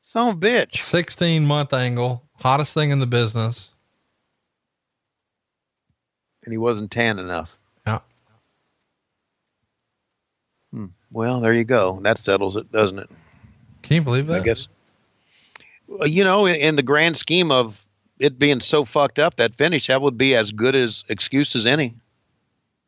Some 0.00 0.40
bitch. 0.40 0.76
16 0.76 1.44
month 1.44 1.72
angle, 1.72 2.24
hottest 2.36 2.72
thing 2.72 2.90
in 2.90 3.00
the 3.00 3.06
business. 3.06 3.70
And 6.44 6.52
he 6.52 6.58
wasn't 6.58 6.90
tan 6.90 7.18
enough. 7.18 7.58
Yeah. 7.86 7.98
Hmm. 10.72 10.86
Well, 11.10 11.40
there 11.40 11.52
you 11.52 11.64
go. 11.64 11.98
That 12.02 12.18
settles 12.18 12.56
it, 12.56 12.70
doesn't 12.72 12.98
it? 12.98 13.10
Can 13.82 13.96
you 13.96 14.02
believe 14.02 14.26
that? 14.28 14.40
I 14.40 14.44
guess. 14.44 14.68
You 16.06 16.24
know, 16.24 16.46
in, 16.46 16.56
in 16.56 16.76
the 16.76 16.82
grand 16.82 17.16
scheme 17.16 17.50
of 17.50 17.84
it 18.18 18.38
being 18.38 18.60
so 18.60 18.84
fucked 18.84 19.18
up, 19.18 19.36
that 19.36 19.56
finish, 19.56 19.88
that 19.88 20.02
would 20.02 20.18
be 20.18 20.34
as 20.36 20.52
good 20.52 20.76
as 20.76 21.04
excuse 21.08 21.56
as 21.56 21.66
any. 21.66 21.86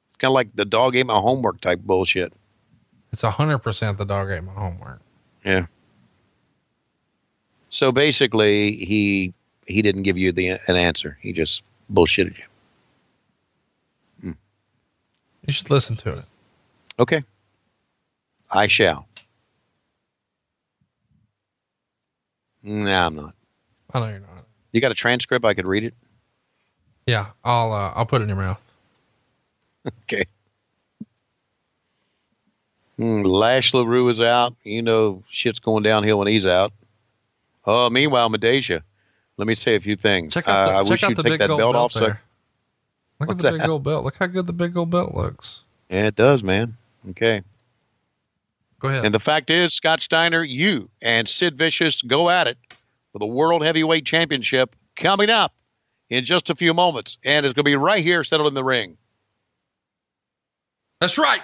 It's 0.09 0.17
kind 0.19 0.31
of 0.31 0.35
like 0.35 0.55
the 0.55 0.65
dog 0.65 0.95
ate 0.95 1.07
my 1.07 1.19
homework 1.19 1.61
type 1.61 1.81
bullshit. 1.81 2.33
It's 3.13 3.25
a 3.25 3.31
100% 3.31 3.97
the 3.97 4.05
dog 4.05 4.31
ate 4.31 4.45
my 4.45 4.53
homework. 4.53 5.01
Yeah. 5.45 5.67
So 7.71 7.91
basically, 7.91 8.77
he 8.77 9.33
he 9.67 9.81
didn't 9.81 10.03
give 10.03 10.19
you 10.19 10.31
the 10.31 10.51
an 10.51 10.77
answer. 10.77 11.19
He 11.21 11.33
just 11.33 11.63
bullshitted 11.93 12.39
you. 12.39 12.45
Hmm. 14.21 14.33
You 15.47 15.53
should 15.53 15.71
listen 15.71 15.97
to 15.97 16.19
it. 16.19 16.25
Okay. 16.99 17.25
I 18.51 18.67
shall. 18.67 19.07
No, 22.63 23.07
I'm 23.07 23.17
not. 23.17 23.35
I 23.93 23.99
know 24.01 24.09
you're 24.09 24.21
not. 24.21 24.29
You 24.73 24.81
got 24.81 24.91
a 24.93 24.95
transcript? 24.95 25.45
I 25.45 25.55
could 25.55 25.67
read 25.67 25.85
it. 25.85 25.95
Yeah, 27.07 27.27
I'll 27.45 27.73
uh, 27.73 27.93
I'll 27.97 28.07
put 28.07 28.21
it 28.21 28.25
in 28.25 28.29
your 28.29 28.39
mouth. 28.39 28.61
Okay. 30.05 30.25
Mm, 33.01 33.27
Lash 33.27 33.75
LaRue 33.75 34.09
is 34.09 34.21
out. 34.21 34.55
You 34.63 34.83
know, 34.83 35.23
shit's 35.29 35.59
going 35.59 35.83
downhill 35.83 36.19
when 36.19 36.29
he's 36.29 36.47
out. 36.47 36.73
Oh, 37.67 37.91
meanwhile, 37.91 38.29
Medeja. 38.31 38.83
Let 39.37 39.49
me 39.49 39.55
say 39.55 39.75
a 39.75 39.81
few 39.81 39.97
things. 39.97 40.35
Check 40.35 40.47
out 40.47 40.67
the, 40.69 40.75
Uh, 40.75 40.79
I 40.79 40.83
wish 40.83 41.03
you'd 41.03 41.17
take 41.17 41.25
big 41.25 41.39
that 41.41 41.49
belt 41.49 41.59
belt 41.59 41.75
off. 41.77 41.93
So, 41.93 42.01
there. 42.01 42.21
Look 43.19 43.29
What's 43.31 43.45
at 43.45 43.49
the 43.49 43.53
big 43.55 43.61
that? 43.63 43.67
gold 43.67 43.83
belt. 43.83 44.05
Look 44.05 44.17
how 44.19 44.27
good 44.27 44.47
the 44.47 44.53
big 44.53 44.75
gold 44.75 44.91
belt 44.91 45.15
looks. 45.15 45.63
yeah, 45.89 46.07
it 46.07 46.15
does, 46.17 46.43
man. 46.43 46.77
Okay. 47.11 47.43
Go 48.83 48.89
ahead. 48.89 49.05
And 49.05 49.15
the 49.15 49.21
fact 49.21 49.49
is, 49.49 49.73
Scott 49.73 50.03
Steiner, 50.03 50.43
you 50.43 50.91
and 51.01 51.29
Sid 51.29 51.57
Vicious 51.57 52.03
go 52.03 52.29
at 52.29 52.49
it 52.49 52.59
for 53.13 53.21
the 53.21 53.27
World 53.27 53.63
Heavyweight 53.63 54.05
Championship 54.05 54.75
coming 54.97 55.31
up 55.31 55.55
in 56.11 56.25
just 56.25 56.51
a 56.51 56.57
few 56.57 56.75
moments. 56.75 57.17
And 57.25 57.47
it's 57.47 57.53
going 57.55 57.65
to 57.65 57.71
be 57.71 57.77
right 57.77 58.03
here, 58.03 58.25
settled 58.25 58.49
in 58.49 58.55
the 58.55 58.65
ring. 58.65 58.97
That's 61.01 61.17
right. 61.17 61.43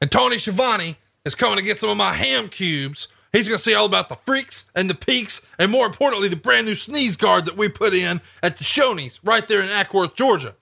And 0.00 0.10
Tony 0.10 0.38
Schiavone 0.38 0.96
is 1.26 1.34
coming 1.34 1.58
to 1.58 1.64
get 1.64 1.78
some 1.78 1.90
of 1.90 1.98
my 1.98 2.14
ham 2.14 2.48
cubes. 2.48 3.08
He's 3.32 3.48
going 3.48 3.58
to 3.58 3.62
see 3.62 3.74
all 3.74 3.86
about 3.86 4.08
the 4.08 4.18
freaks 4.24 4.70
and 4.74 4.88
the 4.88 4.94
peaks, 4.94 5.46
and 5.58 5.70
more 5.70 5.86
importantly, 5.86 6.28
the 6.28 6.36
brand 6.36 6.66
new 6.66 6.74
sneeze 6.74 7.16
guard 7.18 7.44
that 7.46 7.56
we 7.56 7.68
put 7.68 7.92
in 7.92 8.22
at 8.42 8.56
the 8.56 8.64
Shoney's 8.64 9.20
right 9.22 9.46
there 9.46 9.60
in 9.60 9.68
Acworth, 9.68 10.14
Georgia. 10.14 10.54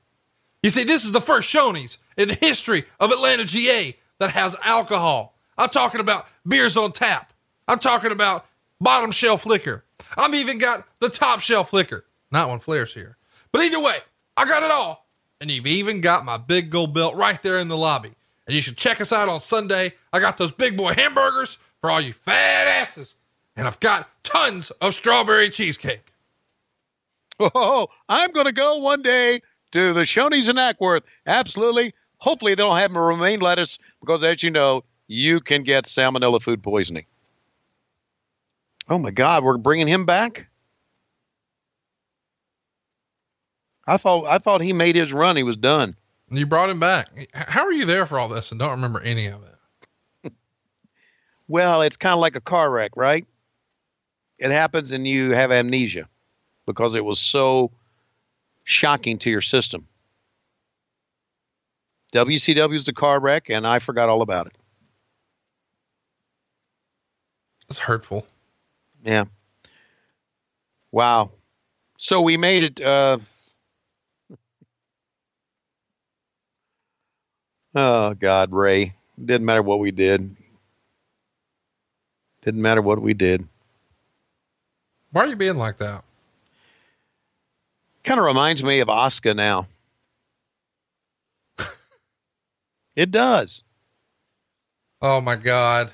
You 0.62 0.70
see, 0.70 0.84
this 0.84 1.04
is 1.04 1.12
the 1.12 1.20
first 1.20 1.48
Shoney's 1.48 1.98
in 2.16 2.28
the 2.28 2.34
history 2.34 2.84
of 2.98 3.12
Atlanta, 3.12 3.44
GA 3.44 3.96
that 4.18 4.30
has 4.30 4.56
alcohol. 4.62 5.36
I'm 5.60 5.68
talking 5.68 6.00
about 6.00 6.26
beers 6.48 6.78
on 6.78 6.92
tap. 6.92 7.34
I'm 7.68 7.78
talking 7.78 8.12
about 8.12 8.46
bottom 8.80 9.10
shelf 9.10 9.44
liquor. 9.44 9.84
I'm 10.16 10.34
even 10.34 10.56
got 10.56 10.86
the 11.00 11.10
top 11.10 11.40
shelf 11.40 11.74
liquor. 11.74 12.06
Not 12.32 12.48
when 12.48 12.60
flares 12.60 12.94
here. 12.94 13.18
But 13.52 13.62
either 13.62 13.78
way, 13.78 13.98
I 14.38 14.46
got 14.46 14.62
it 14.62 14.70
all. 14.70 15.06
And 15.38 15.50
you've 15.50 15.66
even 15.66 16.00
got 16.00 16.24
my 16.24 16.38
big 16.38 16.70
gold 16.70 16.94
belt 16.94 17.14
right 17.14 17.40
there 17.42 17.58
in 17.58 17.68
the 17.68 17.76
lobby. 17.76 18.12
And 18.46 18.56
you 18.56 18.62
should 18.62 18.78
check 18.78 19.02
us 19.02 19.12
out 19.12 19.28
on 19.28 19.40
Sunday. 19.40 19.92
I 20.14 20.18
got 20.18 20.38
those 20.38 20.50
big 20.50 20.78
boy 20.78 20.94
hamburgers 20.94 21.58
for 21.82 21.90
all 21.90 22.00
you 22.00 22.14
fat 22.14 22.66
asses. 22.66 23.16
And 23.54 23.66
I've 23.66 23.80
got 23.80 24.08
tons 24.22 24.70
of 24.80 24.94
strawberry 24.94 25.50
cheesecake. 25.50 26.14
Oh, 27.38 27.88
I'm 28.08 28.32
going 28.32 28.46
to 28.46 28.52
go 28.52 28.78
one 28.78 29.02
day 29.02 29.42
to 29.72 29.92
the 29.92 30.02
Shoney's 30.02 30.48
in 30.48 30.56
Acworth. 30.56 31.02
Absolutely. 31.26 31.92
Hopefully, 32.18 32.54
they 32.54 32.62
don't 32.62 32.76
have 32.78 32.94
romaine 32.94 33.40
lettuce 33.40 33.78
because, 34.00 34.22
as 34.22 34.42
you 34.42 34.50
know, 34.50 34.84
you 35.10 35.40
can 35.40 35.64
get 35.64 35.86
salmonella 35.86 36.40
food 36.40 36.62
poisoning. 36.62 37.04
Oh 38.88 38.96
my 38.96 39.10
God, 39.10 39.42
we're 39.42 39.56
bringing 39.56 39.88
him 39.88 40.06
back. 40.06 40.46
I 43.88 43.96
thought 43.96 44.26
I 44.26 44.38
thought 44.38 44.60
he 44.60 44.72
made 44.72 44.94
his 44.94 45.12
run. 45.12 45.36
He 45.36 45.42
was 45.42 45.56
done. 45.56 45.96
You 46.30 46.46
brought 46.46 46.70
him 46.70 46.78
back. 46.78 47.08
How 47.34 47.64
are 47.64 47.72
you 47.72 47.86
there 47.86 48.06
for 48.06 48.20
all 48.20 48.28
this 48.28 48.52
and 48.52 48.60
don't 48.60 48.70
remember 48.70 49.00
any 49.00 49.26
of 49.26 49.42
it? 49.42 50.32
Well, 51.48 51.82
it's 51.82 51.96
kind 51.96 52.12
of 52.12 52.20
like 52.20 52.36
a 52.36 52.40
car 52.40 52.70
wreck, 52.70 52.92
right? 52.94 53.26
It 54.38 54.52
happens 54.52 54.92
and 54.92 55.04
you 55.04 55.32
have 55.32 55.50
amnesia 55.50 56.08
because 56.64 56.94
it 56.94 57.04
was 57.04 57.18
so 57.18 57.72
shocking 58.62 59.18
to 59.18 59.30
your 59.30 59.40
system. 59.40 59.88
WCW 62.12 62.76
is 62.76 62.86
a 62.86 62.92
car 62.92 63.18
wreck, 63.18 63.50
and 63.50 63.66
I 63.66 63.80
forgot 63.80 64.08
all 64.08 64.22
about 64.22 64.46
it. 64.46 64.59
It's 67.70 67.78
hurtful. 67.78 68.26
Yeah. 69.04 69.26
Wow. 70.90 71.30
So 71.98 72.20
we 72.20 72.36
made 72.36 72.64
it. 72.64 72.80
Uh, 72.80 73.18
oh 77.74 78.14
God, 78.14 78.52
Ray! 78.52 78.94
Didn't 79.24 79.44
matter 79.44 79.62
what 79.62 79.78
we 79.78 79.92
did. 79.92 80.36
Didn't 82.42 82.62
matter 82.62 82.82
what 82.82 83.00
we 83.00 83.14
did. 83.14 83.46
Why 85.12 85.24
are 85.24 85.28
you 85.28 85.36
being 85.36 85.56
like 85.56 85.78
that? 85.78 86.02
Kind 88.02 88.18
of 88.18 88.26
reminds 88.26 88.64
me 88.64 88.80
of 88.80 88.88
Oscar 88.88 89.34
now. 89.34 89.68
it 92.96 93.10
does. 93.10 93.62
Oh 95.02 95.20
my 95.20 95.36
God. 95.36 95.92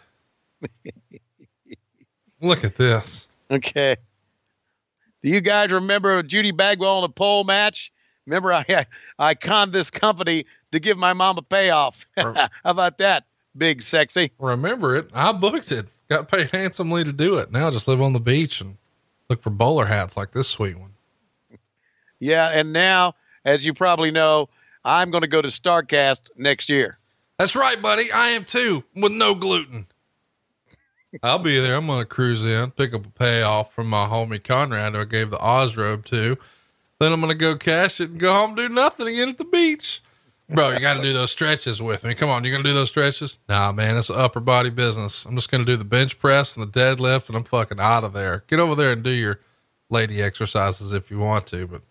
Look 2.47 2.65
at 2.65 2.77
this. 2.77 3.29
Okay. 3.51 3.97
Do 5.23 5.31
you 5.31 5.41
guys 5.41 5.71
remember 5.71 6.23
Judy 6.23 6.53
Bagwell 6.53 6.99
in 6.99 7.05
a 7.05 7.09
pole 7.09 7.45
match 7.45 7.93
Remember, 8.27 8.53
I 8.53 8.65
I, 8.69 8.87
I 9.19 9.35
conned 9.35 9.73
this 9.73 9.91
company 9.91 10.47
to 10.73 10.81
give 10.81 10.99
my 10.99 11.13
mom 11.13 11.39
a 11.39 11.43
payoff. 11.43 12.07
How 12.17 12.49
about 12.65 12.99
that, 12.99 13.25
big 13.57 13.83
sexy? 13.83 14.33
Remember 14.39 14.97
it. 14.97 15.09
I 15.15 15.33
booked 15.33 15.73
it. 15.73 15.87
Got 16.09 16.31
paid 16.31 16.51
handsomely 16.53 17.05
to 17.05 17.13
do 17.13 17.39
it. 17.39 17.51
Now 17.51 17.71
just 17.71 17.89
live 17.89 18.01
on 18.01 18.13
the 18.13 18.21
beach 18.21 18.61
and 18.61 18.77
look 19.29 19.43
for 19.43 19.51
bowler 19.51 19.87
hats 19.87 20.17
like 20.17 20.33
this 20.33 20.49
sweet 20.49 20.79
one. 20.79 20.91
Yeah, 22.19 22.51
and 22.55 22.73
now, 22.73 23.15
as 23.45 23.65
you 23.65 23.75
probably 23.75 24.11
know, 24.11 24.49
I'm 24.85 25.11
going 25.11 25.23
to 25.23 25.29
go 25.29 25.43
to 25.43 25.49
Starcast 25.49 26.31
next 26.37 26.69
year. 26.69 26.99
That's 27.39 27.55
right, 27.55 27.81
buddy. 27.81 28.11
I 28.11 28.29
am 28.29 28.45
too, 28.45 28.85
with 28.95 29.13
no 29.13 29.35
gluten. 29.35 29.87
I'll 31.23 31.39
be 31.39 31.59
there. 31.59 31.77
I'm 31.77 31.87
going 31.87 32.01
to 32.01 32.07
cruise 32.07 32.45
in, 32.45 32.71
pick 32.73 32.95
up 32.95 33.07
a 33.07 33.11
payoff 33.11 33.73
from 33.73 33.89
my 33.89 34.07
homie 34.07 34.43
Conrad, 34.43 34.95
who 34.95 35.01
I 35.01 35.05
gave 35.05 35.31
the 35.31 35.39
Oz 35.39 35.77
robe 35.77 36.05
to. 36.07 36.37
Then 36.99 37.13
I'm 37.13 37.21
going 37.21 37.33
to 37.33 37.39
go 37.39 37.57
cash 37.57 38.01
it 38.01 38.11
and 38.11 38.21
go 38.21 38.33
home, 38.33 38.55
do 38.55 38.69
nothing 38.69 39.09
again 39.09 39.29
at 39.29 39.39
the 39.39 39.45
beach. 39.45 40.03
Bro, 40.49 40.71
you 40.71 40.81
got 40.81 40.95
to 40.95 41.03
do 41.03 41.13
those 41.13 41.33
stretches 41.33 41.83
with 41.83 42.05
me. 42.05 42.15
Come 42.15 42.31
on, 42.31 42.45
you 42.45 42.53
going 42.53 42.63
to 42.63 42.69
do 42.69 42.75
those 42.75 42.89
stretches? 42.89 43.39
Nah, 43.49 43.73
man, 43.73 43.97
it's 43.97 44.11
upper 44.11 44.39
body 44.39 44.71
business. 44.71 45.25
I'm 45.25 45.35
just 45.35 45.51
going 45.51 45.65
to 45.65 45.71
do 45.71 45.77
the 45.77 45.85
bench 45.85 46.21
press 46.21 46.57
and 46.57 46.67
the 46.67 46.81
deadlift, 46.81 47.29
and 47.29 47.37
I'm 47.37 47.45
fucking 47.45 47.81
out 47.81 48.05
of 48.05 48.13
there. 48.13 48.45
Get 48.47 48.61
over 48.61 48.77
there 48.77 48.93
and 48.93 49.03
do 49.03 49.11
your 49.11 49.41
lady 49.91 50.23
exercises 50.23 50.93
if 50.93 51.11
you 51.11 51.19
want 51.19 51.47
to, 51.49 51.67
but 51.67 51.83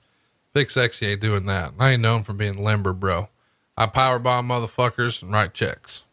Big 0.53 0.71
Sexy 0.71 1.07
ain't 1.07 1.19
doing 1.19 1.45
that. 1.47 1.73
I 1.77 1.91
ain't 1.91 2.01
known 2.01 2.23
for 2.23 2.31
being 2.31 2.63
limber, 2.63 2.93
bro. 2.93 3.27
I 3.77 3.87
power 3.87 4.19
bomb 4.19 4.47
motherfuckers 4.47 5.21
and 5.21 5.33
write 5.33 5.53
checks. 5.53 6.03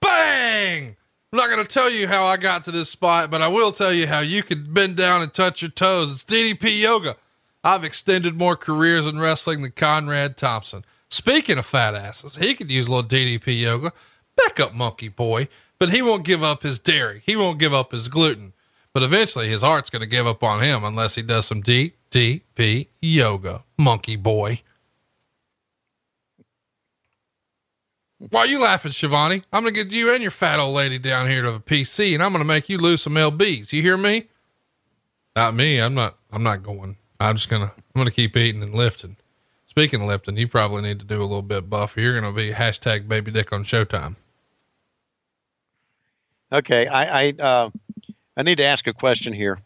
Bang! 0.00 0.96
I'm 1.32 1.36
not 1.36 1.48
going 1.48 1.64
to 1.64 1.72
tell 1.72 1.88
you 1.88 2.08
how 2.08 2.24
I 2.24 2.36
got 2.36 2.64
to 2.64 2.72
this 2.72 2.90
spot, 2.90 3.30
but 3.30 3.40
I 3.40 3.46
will 3.46 3.70
tell 3.70 3.92
you 3.92 4.08
how 4.08 4.18
you 4.18 4.42
can 4.42 4.74
bend 4.74 4.96
down 4.96 5.22
and 5.22 5.32
touch 5.32 5.62
your 5.62 5.70
toes. 5.70 6.10
It's 6.10 6.24
DDP 6.24 6.80
Yoga. 6.82 7.14
I've 7.62 7.84
extended 7.84 8.36
more 8.36 8.56
careers 8.56 9.06
in 9.06 9.20
wrestling 9.20 9.62
than 9.62 9.70
Conrad 9.70 10.36
Thompson. 10.36 10.84
Speaking 11.08 11.56
of 11.56 11.66
fat 11.66 11.94
asses, 11.94 12.34
he 12.34 12.56
could 12.56 12.68
use 12.68 12.88
a 12.88 12.90
little 12.90 13.08
DDP 13.08 13.60
Yoga. 13.60 13.92
Back 14.36 14.58
up, 14.58 14.74
monkey 14.74 15.06
boy. 15.06 15.46
But 15.78 15.90
he 15.90 16.02
won't 16.02 16.24
give 16.24 16.42
up 16.42 16.64
his 16.64 16.80
dairy. 16.80 17.22
He 17.24 17.36
won't 17.36 17.60
give 17.60 17.72
up 17.72 17.92
his 17.92 18.08
gluten. 18.08 18.52
But 18.92 19.04
eventually 19.04 19.48
his 19.48 19.62
heart's 19.62 19.88
going 19.88 20.00
to 20.00 20.08
give 20.08 20.26
up 20.26 20.42
on 20.42 20.60
him 20.60 20.82
unless 20.82 21.14
he 21.14 21.22
does 21.22 21.46
some 21.46 21.62
DDP 21.62 22.88
Yoga, 23.00 23.62
monkey 23.78 24.16
boy. 24.16 24.62
Why 28.28 28.40
are 28.40 28.46
you 28.46 28.60
laughing, 28.60 28.92
Schiavone? 28.92 29.44
I'm 29.50 29.62
going 29.62 29.74
to 29.74 29.84
get 29.84 29.92
you 29.94 30.12
and 30.12 30.20
your 30.20 30.30
fat 30.30 30.60
old 30.60 30.74
lady 30.74 30.98
down 30.98 31.26
here 31.26 31.42
to 31.42 31.52
the 31.52 31.58
PC 31.58 32.12
and 32.12 32.22
I'm 32.22 32.32
going 32.32 32.42
to 32.42 32.48
make 32.48 32.68
you 32.68 32.76
lose 32.76 33.00
some 33.00 33.14
LBs. 33.14 33.72
You 33.72 33.80
hear 33.80 33.96
me? 33.96 34.28
Not 35.34 35.54
me. 35.54 35.78
I'm 35.78 35.94
not, 35.94 36.18
I'm 36.30 36.42
not 36.42 36.62
going. 36.62 36.98
I'm 37.18 37.36
just 37.36 37.48
going 37.48 37.62
to, 37.62 37.72
I'm 37.74 37.94
going 37.94 38.06
to 38.06 38.12
keep 38.12 38.36
eating 38.36 38.62
and 38.62 38.74
lifting. 38.74 39.16
Speaking 39.66 40.02
of 40.02 40.08
lifting, 40.08 40.36
you 40.36 40.48
probably 40.48 40.82
need 40.82 40.98
to 40.98 41.06
do 41.06 41.18
a 41.18 41.22
little 41.22 41.40
bit 41.40 41.70
buffer. 41.70 41.98
You're 41.98 42.20
going 42.20 42.30
to 42.30 42.36
be 42.36 42.52
hashtag 42.52 43.08
baby 43.08 43.30
dick 43.30 43.52
on 43.52 43.64
Showtime. 43.64 44.16
Okay, 46.52 46.88
I 46.88 47.22
I 47.22 47.34
uh, 47.38 47.70
I 48.36 48.42
need 48.42 48.58
to 48.58 48.64
ask 48.64 48.86
a 48.88 48.92
question 48.92 49.32
here. 49.32 49.60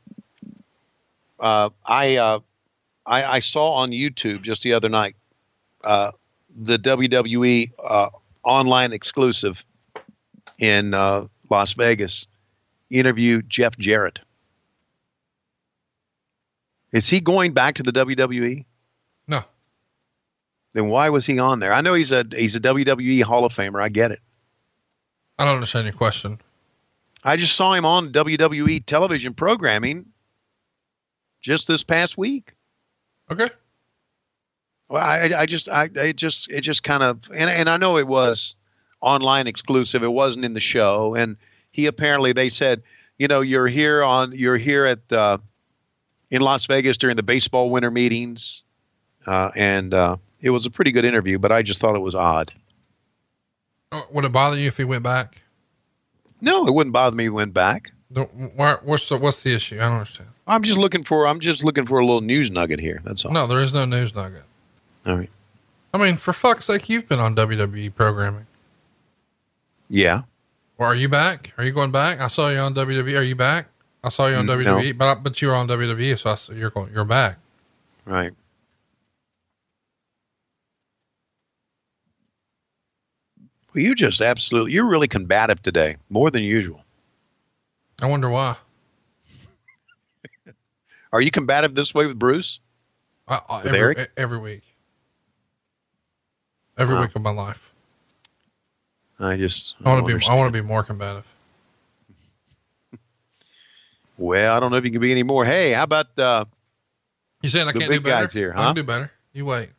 Uh, 1.41 1.71
I, 1.87 2.17
uh, 2.17 2.41
I 3.07 3.25
I 3.25 3.39
saw 3.39 3.73
on 3.73 3.91
YouTube 3.91 4.43
just 4.43 4.63
the 4.63 4.75
other 4.75 4.91
night 4.91 5.17
uh, 5.83 6.13
the 6.55 6.79
WWE 6.79 7.73
uh, 7.83 8.11
online 8.45 8.93
exclusive 8.93 9.65
in 10.59 10.95
uh, 10.95 11.27
Las 11.51 11.73
Vegas 11.75 12.27
interview 12.91 13.43
Jeff 13.43 13.77
Jarrett. 13.79 14.21
Is 16.93 17.09
he 17.09 17.21
going 17.21 17.53
back 17.53 17.77
to 17.77 17.83
the 17.83 17.93
WWE? 17.93 18.65
No. 19.27 19.43
Then 20.75 20.89
why 20.89 21.11
was 21.11 21.27
he 21.27 21.39
on 21.39 21.59
there? 21.59 21.73
I 21.73 21.81
know 21.81 21.95
he's 21.95 22.13
a 22.13 22.25
he's 22.31 22.57
a 22.57 22.61
WWE 22.61 23.23
Hall 23.23 23.45
of 23.45 23.53
Famer. 23.53 23.83
I 23.83 23.89
get 23.89 24.13
it. 24.13 24.21
I 25.39 25.45
don't 25.45 25.55
understand 25.55 25.87
your 25.87 25.95
question. 25.95 26.41
I 27.25 27.37
just 27.37 27.57
saw 27.57 27.73
him 27.73 27.85
on 27.85 28.13
WWE 28.13 28.85
television 28.85 29.35
programming 29.35 30.07
just 31.41 31.67
this 31.67 31.83
past 31.83 32.19
week. 32.19 32.55
Okay. 33.31 33.51
Well, 34.89 35.03
I, 35.03 35.31
I 35.39 35.47
just, 35.47 35.69
I, 35.69 35.89
it 35.95 36.17
just, 36.17 36.51
it 36.51 36.61
just 36.61 36.83
kind 36.83 37.03
of, 37.03 37.31
and, 37.35 37.51
and 37.51 37.69
I 37.69 37.77
know 37.77 37.97
it 37.99 38.07
was 38.07 38.55
online 39.01 39.47
exclusive. 39.47 40.03
It 40.03 40.13
wasn't 40.13 40.45
in 40.45 40.55
the 40.55 40.61
show. 40.61 41.15
And 41.15 41.37
he 41.73 41.87
apparently, 41.87 42.33
they 42.33 42.49
said, 42.49 42.83
you 43.19 43.29
know, 43.29 43.41
you're 43.41 43.67
here 43.67 44.03
on, 44.03 44.33
you're 44.33 44.57
here 44.57 44.85
at, 44.87 45.13
uh, 45.13 45.39
in 46.31 46.43
Las 46.43 46.67
Vegas 46.67 46.99
during 46.99 47.17
the 47.17 47.23
baseball 47.23 47.71
winter 47.71 47.91
meetings. 47.91 48.63
Uh, 49.27 49.51
and, 49.57 49.95
uh, 49.95 50.17
it 50.41 50.51
was 50.51 50.67
a 50.67 50.71
pretty 50.71 50.93
good 50.93 51.07
interview, 51.07 51.39
but 51.39 51.51
I 51.51 51.63
just 51.63 51.81
thought 51.81 51.97
it 51.97 52.01
was 52.01 52.15
odd. 52.15 52.53
Oh, 53.93 54.07
Would 54.11 54.27
it 54.27 54.33
bother 54.33 54.59
you 54.59 54.69
if 54.69 54.77
he 54.77 54.85
went 54.85 55.03
back? 55.03 55.41
No, 56.43 56.67
it 56.67 56.75
wouldn't 56.75 56.93
bother 56.93 57.17
me 57.17 57.25
if 57.25 57.29
he 57.29 57.31
went 57.31 57.55
back. 57.55 57.93
Why, 58.11 58.77
what's 58.83 59.09
the, 59.09 59.17
what's 59.17 59.43
the 59.43 59.55
issue? 59.55 59.77
I 59.77 59.85
don't 59.85 59.95
understand. 59.95 60.29
I'm 60.47 60.63
just 60.63 60.79
looking 60.79 61.03
for, 61.03 61.27
I'm 61.27 61.41
just 61.41 61.65
looking 61.65 61.87
for 61.87 61.99
a 61.99 62.05
little 62.05 62.21
news 62.21 62.51
nugget 62.51 62.79
here. 62.81 63.01
That's 63.05 63.25
all. 63.25 63.33
No, 63.33 63.47
there 63.47 63.61
is 63.61 63.73
no 63.73 63.87
news 63.87 64.15
nugget. 64.15 64.43
All 65.07 65.17
right. 65.17 65.31
I 65.93 65.99
mean, 65.99 66.17
for 66.17 66.33
fuck's 66.33 66.65
sake, 66.65 66.89
you've 66.89 67.09
been 67.09 67.21
on 67.21 67.37
WWE 67.37 67.95
programming. 67.95 68.47
Yeah. 69.89 70.23
Or 70.79 70.87
are 70.87 70.95
you 70.95 71.09
back? 71.09 71.53
Are 71.57 71.65
you 71.65 71.73
going 71.73 71.93
back? 71.93 72.21
I 72.21 72.29
saw 72.29 72.49
you 72.49 72.59
on 72.59 72.75
WWE. 72.75 73.19
Are 73.19 73.23
you 73.23 73.37
back? 73.37 73.69
I 74.03 74.09
saw 74.09 74.27
you 74.27 74.35
on 74.35 74.47
WWE, 74.47 74.99
but 74.99 75.09
I, 75.09 75.15
but 75.15 75.41
you 75.41 75.49
were 75.49 75.55
on 75.55 75.67
WWE, 75.67 76.19
so 76.19 76.31
I, 76.31 76.57
you're 76.59 76.69
going, 76.71 76.93
you're 76.93 77.07
back. 77.07 77.39
Right. 78.05 78.33
Well, 83.73 83.83
you 83.83 83.95
just 83.95 84.21
absolutely, 84.21 84.73
you're 84.73 84.87
really 84.87 85.09
combative 85.09 85.63
today, 85.63 85.97
more 86.11 86.31
than 86.31 86.43
usual. 86.43 86.85
I 88.03 88.09
wonder 88.09 88.29
why. 88.29 88.57
Are 91.13 91.23
you 91.23 91.31
combative 91.31 91.75
this 91.75 91.95
way 91.95 92.07
with 92.07 92.19
Bruce? 92.19 92.61
With 93.27 93.41
every, 93.67 93.79
Eric? 93.79 94.11
every 94.19 94.39
week. 94.39 94.65
Every 96.77 96.95
Wow. 96.95 97.03
week 97.03 97.15
of 97.15 97.23
my 97.23 97.31
life. 97.31 97.71
I 99.21 99.37
just, 99.37 99.77
I 99.85 99.89
want 99.93 100.07
to 100.07 100.17
be. 100.19 100.27
I 100.27 100.35
want 100.35 100.53
to 100.53 100.63
be 100.63 100.67
more 100.67 100.83
combative. 100.83 101.25
Well, 104.17 104.57
I 104.57 104.61
don't 104.61 104.71
know 104.71 104.77
if 104.77 104.85
you 104.85 104.91
can 104.93 105.01
be 105.01 105.11
any 105.11 105.23
more. 105.25 105.45
Hey, 105.45 105.73
how 105.73 105.83
about 105.83 106.17
uh, 106.19 106.45
You 107.43 107.49
saying 107.49 107.67
I 107.69 107.73
can't 107.73 107.91
do 107.91 108.01
better? 108.01 108.29
here, 108.29 108.53
I 108.57 108.67
can 108.67 108.75
do 108.77 108.85
better. 108.85 109.11
You 109.33 109.45
wait. 109.45 109.71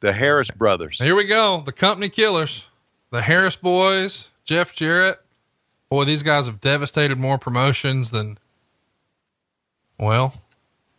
the 0.00 0.12
Harris 0.12 0.50
brothers? 0.50 0.98
Here 0.98 1.14
we 1.14 1.24
go. 1.26 1.62
The 1.64 1.72
company 1.72 2.08
killers, 2.08 2.64
the 3.10 3.20
Harris 3.22 3.56
boys, 3.56 4.30
Jeff 4.44 4.74
Jarrett. 4.74 5.20
Boy, 5.90 6.04
these 6.04 6.22
guys 6.22 6.46
have 6.46 6.60
devastated 6.62 7.18
more 7.18 7.38
promotions 7.38 8.10
than, 8.10 8.38
well, 10.00 10.34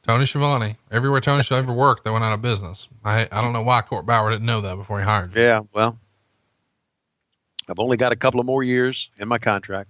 Tony 0.07 0.25
Schiavone. 0.25 0.77
Everywhere 0.89 1.19
Tony 1.19 1.43
Schiavone 1.43 1.67
ever 1.71 1.77
worked, 1.77 2.05
they 2.05 2.11
went 2.11 2.23
out 2.23 2.33
of 2.33 2.41
business. 2.41 2.87
I 3.03 3.27
I 3.31 3.41
don't 3.41 3.53
know 3.53 3.61
why 3.61 3.81
Court 3.81 4.05
Bauer 4.05 4.31
didn't 4.31 4.45
know 4.45 4.61
that 4.61 4.75
before 4.75 4.99
he 4.99 5.05
hired 5.05 5.35
me. 5.35 5.41
Yeah, 5.41 5.61
well, 5.73 5.99
I've 7.69 7.79
only 7.79 7.97
got 7.97 8.11
a 8.11 8.15
couple 8.15 8.39
of 8.39 8.45
more 8.45 8.63
years 8.63 9.09
in 9.17 9.27
my 9.27 9.37
contract. 9.37 9.89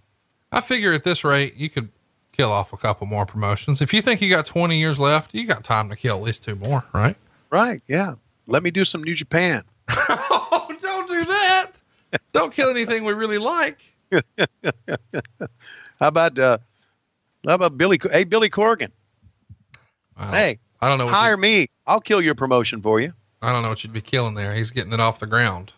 I 0.51 0.61
figure 0.61 0.91
at 0.93 1.03
this 1.03 1.23
rate, 1.23 1.55
you 1.55 1.69
could 1.69 1.89
kill 2.31 2.51
off 2.51 2.73
a 2.73 2.77
couple 2.77 3.05
more 3.07 3.25
promotions. 3.25 3.81
If 3.81 3.93
you 3.93 4.01
think 4.01 4.21
you 4.21 4.29
got 4.29 4.45
20 4.45 4.77
years 4.77 4.97
left, 4.99 5.33
you 5.33 5.45
got 5.45 5.63
time 5.63 5.89
to 5.89 5.95
kill 5.95 6.17
at 6.17 6.23
least 6.23 6.43
two 6.43 6.55
more, 6.55 6.83
right? 6.93 7.15
Right. 7.51 7.81
Yeah. 7.87 8.15
Let 8.45 8.63
me 8.63 8.71
do 8.71 8.85
some 8.85 9.03
New 9.03 9.15
Japan. 9.15 9.63
Oh, 10.59 10.67
don't 10.81 11.07
do 11.07 11.23
that. 11.25 11.71
don't 12.33 12.53
kill 12.53 12.69
anything 12.69 13.03
we 13.03 13.13
really 13.13 13.37
like. 13.37 13.79
How 15.99 16.07
about, 16.07 16.37
uh, 16.39 16.57
how 17.45 17.55
about 17.55 17.77
Billy? 17.77 17.99
Hey, 18.11 18.23
Billy 18.23 18.49
Corgan. 18.49 18.91
I 20.17 20.37
Hey, 20.37 20.59
I 20.81 20.89
don't 20.89 20.97
know. 20.97 21.05
What 21.05 21.15
hire 21.15 21.35
you, 21.35 21.41
me. 21.41 21.67
I'll 21.85 22.01
kill 22.01 22.21
your 22.21 22.35
promotion 22.35 22.81
for 22.81 22.99
you. 22.99 23.13
I 23.41 23.51
don't 23.51 23.61
know 23.61 23.69
what 23.69 23.83
you'd 23.83 23.93
be 23.93 24.01
killing 24.01 24.35
there. 24.35 24.53
He's 24.53 24.71
getting 24.71 24.93
it 24.93 24.99
off 24.99 25.19
the 25.19 25.27
ground. 25.27 25.73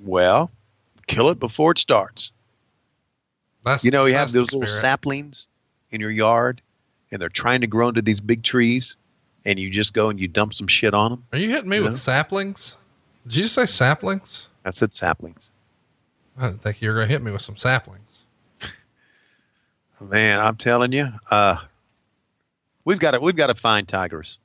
Well, 0.00 0.50
kill 1.06 1.28
it 1.30 1.40
before 1.40 1.72
it 1.72 1.78
starts. 1.78 2.32
That's 3.64 3.84
You 3.84 3.90
know, 3.90 4.06
you 4.06 4.14
have 4.14 4.32
those 4.32 4.52
little 4.52 4.68
saplings 4.68 5.48
in 5.90 6.00
your 6.00 6.10
yard, 6.10 6.62
and 7.10 7.20
they're 7.20 7.28
trying 7.28 7.60
to 7.62 7.66
grow 7.66 7.88
into 7.88 8.02
these 8.02 8.20
big 8.20 8.42
trees, 8.42 8.96
and 9.44 9.58
you 9.58 9.68
just 9.68 9.92
go 9.92 10.10
and 10.10 10.20
you 10.20 10.28
dump 10.28 10.54
some 10.54 10.68
shit 10.68 10.94
on 10.94 11.10
them. 11.10 11.24
Are 11.32 11.38
you 11.38 11.50
hitting 11.50 11.68
me 11.68 11.78
you 11.78 11.82
with 11.82 11.92
know? 11.92 11.96
saplings? 11.96 12.76
Did 13.26 13.36
you 13.36 13.46
say 13.46 13.66
saplings? 13.66 14.46
I 14.64 14.70
said 14.70 14.94
saplings. 14.94 15.48
I 16.38 16.46
didn't 16.46 16.62
think 16.62 16.80
you 16.80 16.88
were 16.90 16.94
going 16.94 17.08
to 17.08 17.12
hit 17.12 17.22
me 17.22 17.32
with 17.32 17.42
some 17.42 17.56
saplings. 17.56 18.24
Man, 20.00 20.38
I'm 20.38 20.56
telling 20.56 20.92
you, 20.92 21.08
uh, 21.30 21.56
we've 22.88 22.98
got 22.98 23.10
to 23.10 23.20
we've 23.20 23.36
got 23.36 23.48
to 23.48 23.54
find 23.54 23.86
Tygress. 23.86 24.38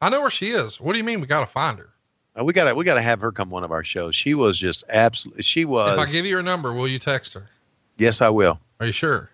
I 0.00 0.10
know 0.10 0.20
where 0.20 0.30
she 0.30 0.50
is. 0.50 0.78
What 0.80 0.92
do 0.92 0.98
you 0.98 1.04
mean 1.04 1.20
we 1.20 1.26
got 1.26 1.40
to 1.40 1.46
find 1.46 1.78
her? 1.78 1.90
Uh, 2.38 2.44
we 2.44 2.52
got 2.52 2.64
to 2.64 2.74
we 2.74 2.84
got 2.84 2.94
to 2.94 3.02
have 3.02 3.20
her 3.22 3.32
come 3.32 3.48
one 3.48 3.64
of 3.64 3.72
our 3.72 3.82
shows. 3.82 4.14
She 4.14 4.34
was 4.34 4.58
just 4.58 4.84
absolutely. 4.88 5.42
She 5.42 5.64
was. 5.64 5.94
if 5.94 5.98
I 5.98 6.10
give 6.10 6.26
you 6.26 6.36
her 6.36 6.42
number, 6.42 6.72
will 6.72 6.86
you 6.86 6.98
text 6.98 7.32
her? 7.34 7.48
yes, 7.96 8.20
I 8.20 8.28
will. 8.28 8.60
Are 8.78 8.86
you 8.86 8.92
sure? 8.92 9.30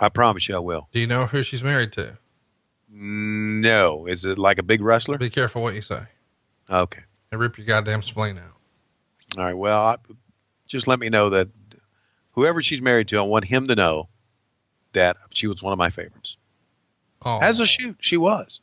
I 0.00 0.08
promise 0.08 0.48
you, 0.48 0.56
I 0.56 0.60
will. 0.60 0.88
Do 0.92 1.00
you 1.00 1.06
know 1.06 1.26
who 1.26 1.42
she's 1.42 1.62
married 1.62 1.92
to? 1.92 2.16
No. 2.88 4.06
Is 4.06 4.24
it 4.24 4.38
like 4.38 4.58
a 4.58 4.62
big 4.62 4.80
wrestler? 4.80 5.18
Be 5.18 5.28
careful 5.28 5.62
what 5.62 5.74
you 5.74 5.82
say. 5.82 6.04
Okay. 6.70 7.02
They 7.30 7.36
rip 7.36 7.58
your 7.58 7.66
goddamn 7.66 8.02
spleen 8.02 8.38
out. 8.38 8.54
All 9.36 9.44
right. 9.44 9.54
Well, 9.54 9.80
I, 9.80 9.96
just 10.68 10.86
let 10.86 11.00
me 11.00 11.08
know 11.08 11.30
that 11.30 11.48
whoever 12.30 12.62
she's 12.62 12.80
married 12.80 13.08
to, 13.08 13.18
I 13.18 13.22
want 13.22 13.44
him 13.44 13.66
to 13.66 13.74
know 13.74 14.08
that 14.92 15.16
she 15.34 15.48
was 15.48 15.62
one 15.62 15.72
of 15.72 15.78
my 15.78 15.90
favorites. 15.90 16.37
Oh, 17.24 17.38
As 17.40 17.60
a 17.60 17.66
shoot, 17.66 17.96
she 18.00 18.16
was. 18.16 18.60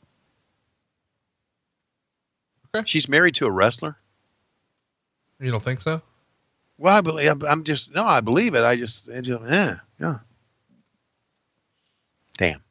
Okay. 2.74 2.86
She's 2.88 3.08
married 3.08 3.36
to 3.36 3.46
a 3.46 3.52
wrestler. 3.52 3.98
you 5.40 5.52
don't 5.52 5.64
think 5.64 5.82
so? 5.82 6.02
Well, 6.78 6.96
I 6.96 7.02
believe. 7.02 7.44
I'm- 7.44 7.64
just 7.64 7.94
no. 7.94 8.04
I 8.06 8.20
believe 8.22 8.54
it. 8.56 8.64
I 8.64 8.76
just, 8.76 9.10
I 9.10 9.22
just 9.22 9.44
yeah, 9.50 9.78
yeah. 10.00 10.20
Damn. 12.38 12.62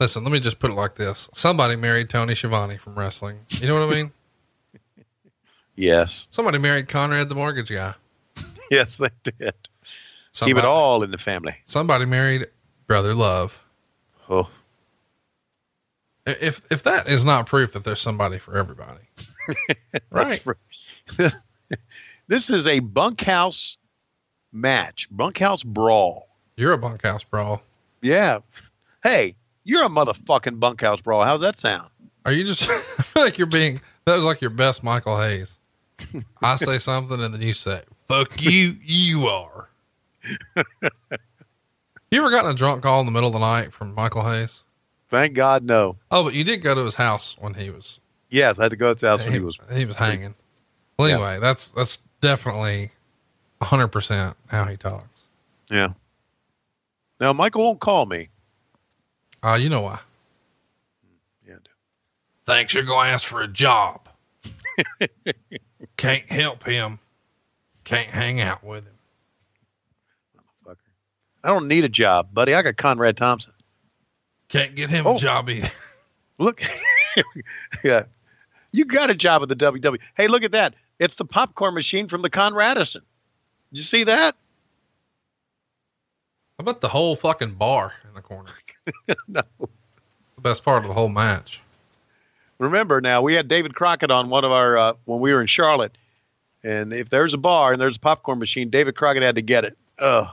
Listen, 0.00 0.24
let 0.24 0.32
me 0.32 0.40
just 0.40 0.58
put 0.58 0.70
it 0.70 0.74
like 0.74 0.96
this: 0.96 1.28
somebody 1.34 1.76
married 1.76 2.10
Tony 2.10 2.34
Schiavone 2.34 2.76
from 2.76 2.96
wrestling. 2.96 3.40
You 3.60 3.68
know 3.68 3.74
what 3.86 3.92
I 3.92 3.94
mean? 3.96 4.12
Yes. 5.76 6.28
somebody 6.30 6.58
married 6.58 6.88
Conrad 6.88 7.28
the 7.28 7.34
mortgage 7.34 7.68
guy. 7.68 7.94
Yes, 8.70 8.98
they 8.98 9.08
did. 9.24 9.54
Somebody, 10.30 10.54
Keep 10.54 10.64
it 10.64 10.68
all 10.68 11.02
in 11.02 11.10
the 11.10 11.18
family. 11.18 11.56
Somebody 11.64 12.06
married 12.06 12.46
Brother 12.86 13.12
Love. 13.12 13.63
Oh, 14.30 14.48
If 16.26 16.64
if 16.70 16.82
that 16.84 17.08
is 17.08 17.24
not 17.24 17.46
proof 17.46 17.72
that 17.72 17.84
there's 17.84 18.00
somebody 18.00 18.38
for 18.38 18.56
everybody, 18.56 19.02
right? 20.10 20.42
This 22.26 22.48
is 22.48 22.66
a 22.66 22.78
bunkhouse 22.80 23.76
match, 24.50 25.08
bunkhouse 25.10 25.62
brawl. 25.62 26.26
You're 26.56 26.72
a 26.72 26.78
bunkhouse 26.78 27.22
brawl. 27.22 27.62
Yeah. 28.00 28.38
Hey, 29.02 29.34
you're 29.64 29.84
a 29.84 29.88
motherfucking 29.90 30.58
bunkhouse 30.58 31.02
brawl. 31.02 31.22
How's 31.24 31.42
that 31.42 31.58
sound? 31.58 31.90
Are 32.24 32.32
you 32.32 32.44
just? 32.44 32.62
I 32.70 33.02
feel 33.02 33.24
like 33.24 33.36
you're 33.36 33.46
being. 33.46 33.78
That 34.06 34.16
was 34.16 34.24
like 34.24 34.40
your 34.40 34.50
best 34.50 34.82
Michael 34.82 35.20
Hayes. 35.20 35.58
I 36.42 36.56
say 36.56 36.78
something 36.78 37.22
and 37.22 37.34
then 37.34 37.42
you 37.42 37.52
say, 37.52 37.82
"Fuck 38.08 38.42
you, 38.42 38.76
you 38.82 39.26
are." 39.26 39.68
You 42.14 42.20
ever 42.20 42.30
gotten 42.30 42.50
a 42.50 42.54
drunk 42.54 42.82
call 42.82 43.00
in 43.00 43.06
the 43.06 43.12
middle 43.12 43.28
of 43.28 43.32
the 43.34 43.38
night 43.40 43.72
from 43.72 43.94
Michael 43.94 44.24
Hayes? 44.24 44.62
Thank 45.08 45.34
God, 45.34 45.64
no. 45.64 45.96
Oh, 46.10 46.24
but 46.24 46.34
you 46.34 46.44
did 46.44 46.58
go 46.58 46.74
to 46.74 46.84
his 46.84 46.94
house 46.96 47.36
when 47.38 47.54
he 47.54 47.70
was 47.70 48.00
Yes, 48.30 48.58
I 48.58 48.64
had 48.64 48.70
to 48.70 48.76
go 48.76 48.92
to 48.92 49.06
his 49.06 49.08
house 49.08 49.22
when 49.24 49.32
he, 49.32 49.38
he 49.38 49.44
was. 49.44 49.58
he 49.72 49.84
was 49.84 49.96
hanging. 49.96 50.34
Well, 50.98 51.08
Yeah. 51.08 51.14
anyway, 51.16 51.38
that's 51.40 51.68
that's 51.68 51.98
definitely 52.20 52.90
hundred 53.62 53.88
percent 53.88 54.36
how 54.48 54.64
he 54.64 54.76
talks. 54.76 55.06
Yeah. 55.70 55.90
Now, 57.20 57.32
Michael 57.32 57.62
won't 57.62 57.80
call 57.80 58.06
me. 58.06 58.28
Uh, 59.42 59.54
you 59.54 59.68
know 59.68 59.82
why? 59.82 59.98
Yeah. 61.46 61.56
Thanks, 62.44 62.74
you're 62.74 62.82
gonna 62.82 63.08
ask 63.08 63.24
for 63.24 63.40
a 63.42 63.48
job. 63.48 64.08
Can't 65.96 66.26
help 66.30 66.66
him. 66.66 66.98
Can't 67.84 68.08
hang 68.08 68.40
out 68.40 68.64
with 68.64 68.84
him. 68.84 68.93
I 71.44 71.48
don't 71.48 71.68
need 71.68 71.84
a 71.84 71.88
job, 71.88 72.28
buddy. 72.32 72.54
I 72.54 72.62
got 72.62 72.76
Conrad 72.76 73.16
Thompson. 73.16 73.52
Can't 74.48 74.74
get 74.74 74.90
him 74.90 75.06
Oh. 75.06 75.16
a 75.16 75.18
job 75.18 75.48
either. 75.50 75.70
Look. 76.38 76.62
yeah. 77.84 78.02
You 78.72 78.84
got 78.86 79.10
a 79.10 79.14
job 79.14 79.42
at 79.42 79.48
the 79.48 79.56
WW. 79.56 80.00
Hey, 80.16 80.26
look 80.26 80.42
at 80.42 80.52
that. 80.52 80.74
It's 80.98 81.14
the 81.16 81.24
popcorn 81.24 81.74
machine 81.74 82.08
from 82.08 82.22
the 82.22 82.30
Conradison. 82.30 83.02
Did 83.70 83.78
you 83.78 83.82
see 83.82 84.04
that? 84.04 84.34
How 86.58 86.62
about 86.62 86.80
the 86.80 86.88
whole 86.88 87.16
fucking 87.16 87.54
bar 87.54 87.92
in 88.08 88.14
the 88.14 88.20
corner? 88.22 88.50
no. 89.28 89.42
The 89.58 90.40
best 90.40 90.64
part 90.64 90.82
of 90.82 90.88
the 90.88 90.94
whole 90.94 91.08
match. 91.08 91.60
Remember 92.58 93.00
now, 93.00 93.20
we 93.22 93.34
had 93.34 93.48
David 93.48 93.74
Crockett 93.74 94.10
on 94.10 94.30
one 94.30 94.44
of 94.44 94.52
our, 94.52 94.76
uh, 94.78 94.92
when 95.04 95.20
we 95.20 95.32
were 95.32 95.40
in 95.40 95.46
Charlotte. 95.48 95.96
And 96.62 96.92
if 96.92 97.10
there's 97.10 97.34
a 97.34 97.38
bar 97.38 97.72
and 97.72 97.80
there's 97.80 97.96
a 97.96 98.00
popcorn 98.00 98.38
machine, 98.38 98.70
David 98.70 98.94
Crockett 98.96 99.22
had 99.22 99.34
to 99.36 99.42
get 99.42 99.64
it. 99.64 99.76
Ugh. 100.00 100.28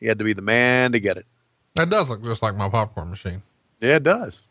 He 0.00 0.06
had 0.06 0.18
to 0.18 0.24
be 0.24 0.32
the 0.32 0.42
man 0.42 0.92
to 0.92 1.00
get 1.00 1.16
it. 1.16 1.26
That 1.74 1.90
does 1.90 2.08
look 2.10 2.22
just 2.24 2.42
like 2.42 2.54
my 2.56 2.68
popcorn 2.68 3.10
machine. 3.10 3.42
Yeah, 3.80 3.96
it 3.96 4.02
does. 4.02 4.44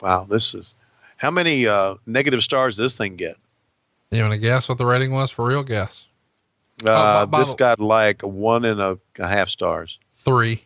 Wow, 0.00 0.26
this 0.28 0.54
is 0.54 0.76
how 1.16 1.30
many 1.30 1.66
uh, 1.66 1.94
negative 2.06 2.42
stars 2.42 2.76
does 2.76 2.84
this 2.92 2.98
thing 2.98 3.16
get? 3.16 3.36
You 4.10 4.20
want 4.22 4.32
to 4.32 4.38
guess 4.38 4.68
what 4.68 4.78
the 4.78 4.86
rating 4.86 5.12
was 5.12 5.30
for 5.30 5.46
real? 5.46 5.62
Guess 5.62 6.04
Uh, 6.84 7.24
by- 7.24 7.24
by 7.26 7.38
this 7.40 7.50
the- 7.50 7.56
got 7.56 7.78
like 7.80 8.22
a 8.22 8.28
one 8.28 8.64
and 8.64 8.80
a, 8.80 8.98
a 9.18 9.26
half 9.28 9.48
stars. 9.48 9.98
three, 10.16 10.64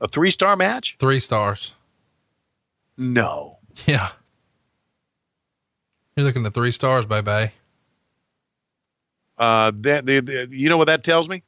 A 0.00 0.08
three 0.08 0.30
star 0.30 0.56
match? 0.56 0.96
three 0.98 1.20
stars. 1.20 1.74
No. 2.96 3.58
Yeah. 3.86 4.10
You're 6.16 6.24
looking 6.26 6.46
at 6.46 6.54
three 6.54 6.72
stars, 6.72 7.04
baby. 7.04 7.52
Uh, 9.38 9.72
that, 9.76 10.06
the, 10.06 10.20
the, 10.20 10.48
you 10.50 10.68
know 10.68 10.76
what 10.78 10.86
that 10.86 11.02
tells 11.04 11.28
me? 11.28 11.42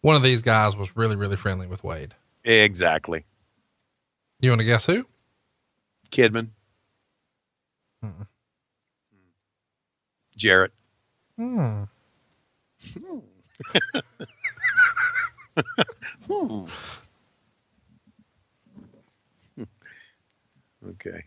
One 0.00 0.16
of 0.16 0.22
these 0.22 0.42
guys 0.42 0.76
was 0.76 0.96
really, 0.96 1.14
really 1.16 1.36
friendly 1.36 1.66
with 1.66 1.84
Wade. 1.84 2.14
Exactly. 2.44 3.24
You 4.40 4.50
want 4.50 4.60
to 4.60 4.64
guess 4.64 4.86
who? 4.86 5.06
Kidman. 6.10 6.48
Mm-mm. 8.04 8.26
Jarrett. 10.36 10.72
Hmm. 11.38 11.84
Hmm. 16.26 16.64
okay. 20.88 21.24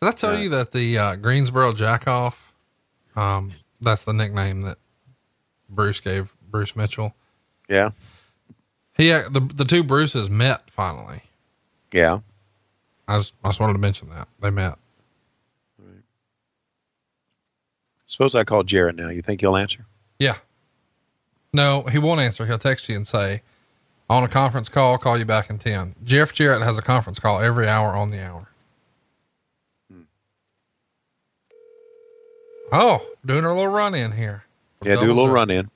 Did 0.00 0.08
I 0.08 0.10
tell 0.12 0.30
Right. 0.34 0.42
you 0.42 0.48
that 0.50 0.72
the 0.72 0.98
uh, 0.98 1.16
Greensboro 1.16 1.72
Jackoff, 1.72 2.34
um, 3.16 3.52
that's 3.80 4.04
the 4.04 4.12
nickname 4.12 4.62
that 4.62 4.78
Bruce 5.68 6.00
gave 6.00 6.34
Bruce 6.50 6.76
Mitchell. 6.76 7.14
Yeah. 7.68 7.90
He, 8.96 9.12
uh, 9.12 9.28
the, 9.28 9.40
the 9.40 9.64
two 9.64 9.82
Bruces 9.82 10.30
met 10.30 10.70
finally. 10.70 11.22
Yeah. 11.92 12.20
I 13.08 13.18
just, 13.18 13.34
I 13.44 13.48
just 13.48 13.60
wanted 13.60 13.74
to 13.74 13.78
mention 13.78 14.08
that 14.10 14.28
they 14.40 14.50
met. 14.50 14.78
Suppose 18.06 18.34
I 18.34 18.44
call 18.44 18.62
Jarrett 18.62 18.96
now. 18.96 19.08
You 19.08 19.20
think 19.20 19.40
he'll 19.40 19.56
answer? 19.56 19.84
Yeah. 20.18 20.36
No, 21.52 21.82
he 21.82 21.98
won't 21.98 22.20
answer. 22.20 22.46
He'll 22.46 22.58
text 22.58 22.88
you 22.88 22.96
and 22.96 23.06
say, 23.06 23.42
on 24.08 24.22
a 24.22 24.28
conference 24.28 24.68
call, 24.68 24.96
call 24.98 25.18
you 25.18 25.24
back 25.24 25.50
in 25.50 25.58
10. 25.58 25.96
Jeff 26.04 26.32
Jarrett 26.32 26.62
has 26.62 26.78
a 26.78 26.82
conference 26.82 27.18
call 27.18 27.40
every 27.40 27.66
hour 27.66 27.94
on 27.94 28.10
the 28.10 28.24
hour. 28.24 28.48
Oh, 32.72 33.06
doing 33.24 33.44
our 33.44 33.54
little 33.54 33.68
run 33.68 33.94
in 33.94 34.12
here. 34.12 34.44
Yeah, 34.84 34.96
do 34.96 35.06
a 35.06 35.14
little 35.14 35.30
run 35.30 35.50
in. 35.50 35.70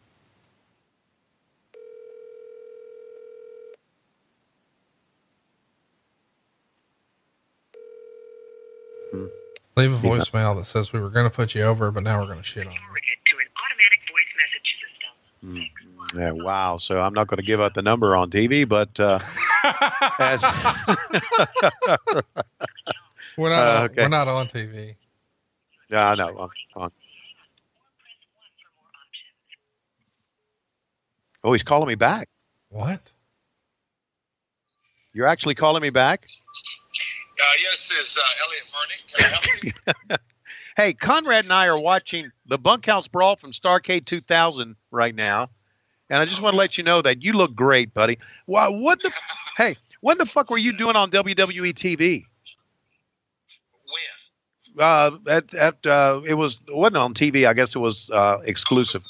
Leave 9.76 9.92
a 9.92 9.98
voicemail 9.98 10.56
that 10.56 10.64
says 10.66 10.92
we 10.92 11.00
were 11.00 11.10
going 11.10 11.24
to 11.24 11.30
put 11.30 11.54
you 11.54 11.62
over, 11.62 11.90
but 11.90 12.02
now 12.02 12.18
we're 12.20 12.26
going 12.26 12.38
to 12.38 12.42
shit 12.44 12.66
on 12.66 12.72
you. 12.72 12.78
forwarded 12.78 13.04
to 13.26 13.36
an 13.36 13.46
automatic 13.64 14.00
voice 14.10 14.26
message 14.36 15.70
system. 16.12 16.20
Yeah, 16.20 16.32
wow. 16.44 16.76
So 16.76 17.00
I'm 17.00 17.14
not 17.14 17.28
going 17.28 17.38
to 17.38 17.44
give 17.44 17.60
out 17.60 17.74
the 17.74 17.82
number 17.82 18.14
on 18.16 18.30
TV, 18.30 18.68
but 18.68 18.98
uh, 19.00 19.20
as, 20.18 20.42
We're 23.38 23.50
not, 23.50 23.62
Uh, 23.62 23.78
on, 23.78 23.84
okay. 23.84 24.02
we're 24.02 24.08
not 24.08 24.28
on 24.28 24.48
TV. 24.48 24.96
Yeah, 25.90 26.10
I 26.10 26.14
know. 26.14 26.38
I'm- 26.38 26.50
I'm- 26.76 26.92
oh, 31.44 31.52
he's 31.52 31.62
calling 31.62 31.88
me 31.88 31.94
back. 31.94 32.28
What? 32.68 33.00
You're 35.12 35.26
actually 35.26 35.56
calling 35.56 35.82
me 35.82 35.90
back? 35.90 36.26
Uh, 37.40 37.44
yes, 37.62 37.90
is 37.90 38.18
uh, 38.18 38.44
Elliot 38.46 38.70
Murnick. 38.72 39.14
Can 39.14 39.24
I 39.24 39.28
help 39.28 39.64
you? 40.10 40.16
Hey, 40.76 40.92
Conrad 40.94 41.44
and 41.44 41.52
I 41.52 41.66
are 41.66 41.78
watching 41.78 42.30
the 42.46 42.56
Bunkhouse 42.56 43.08
Brawl 43.08 43.36
from 43.36 43.52
Starcade 43.52 44.06
2000 44.06 44.76
right 44.90 45.14
now, 45.14 45.50
and 46.08 46.22
I 46.22 46.24
just 46.24 46.40
want 46.40 46.54
to 46.54 46.58
let 46.58 46.78
you 46.78 46.84
know 46.84 47.02
that 47.02 47.22
you 47.22 47.32
look 47.34 47.54
great, 47.54 47.92
buddy. 47.92 48.18
Why? 48.46 48.68
What 48.68 49.02
the? 49.02 49.12
hey, 49.58 49.74
what 50.00 50.16
the 50.16 50.24
fuck 50.24 50.48
were 50.48 50.56
you 50.58 50.72
doing 50.72 50.96
on 50.96 51.10
WWE 51.10 51.74
TV? 51.74 52.24
Uh, 54.78 55.10
at 55.28 55.52
at 55.54 55.84
uh, 55.86 56.20
it 56.26 56.34
was 56.34 56.62
it 56.68 56.76
wasn't 56.76 56.96
on 56.96 57.14
TV. 57.14 57.46
I 57.46 57.52
guess 57.54 57.74
it 57.74 57.80
was 57.80 58.08
uh, 58.10 58.38
exclusive. 58.44 59.02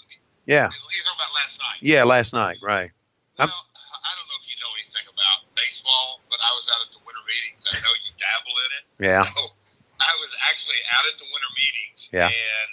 Yeah, 0.46 0.66
You 0.66 1.02
talking 1.04 1.20
about 1.20 1.32
last 1.36 1.54
night? 1.60 1.78
yeah, 1.82 2.02
last 2.04 2.32
night, 2.32 2.56
right? 2.64 2.90
Well, 3.38 3.46
I'm- 3.46 3.66
I 4.00 4.10
don't 4.16 4.26
know 4.26 4.38
if 4.40 4.46
you 4.50 4.56
know 4.58 4.72
anything 4.80 5.06
about 5.06 5.46
baseball, 5.54 6.18
but 6.32 6.40
I 6.42 6.50
was 6.58 6.66
out 6.74 6.80
at 6.88 6.90
the 6.96 7.02
winter 7.06 7.22
meetings. 7.28 7.60
I 7.70 7.76
know 7.84 7.92
you 8.02 8.10
dabble 8.18 8.56
in 8.66 8.70
it. 8.80 8.84
Yeah, 9.12 9.22
So 9.28 9.52
I 10.00 10.12
was 10.18 10.32
actually 10.50 10.80
out 10.96 11.04
at 11.12 11.16
the 11.20 11.28
winter 11.30 11.52
meetings. 11.54 12.08
Yeah. 12.10 12.26
And 12.32 12.70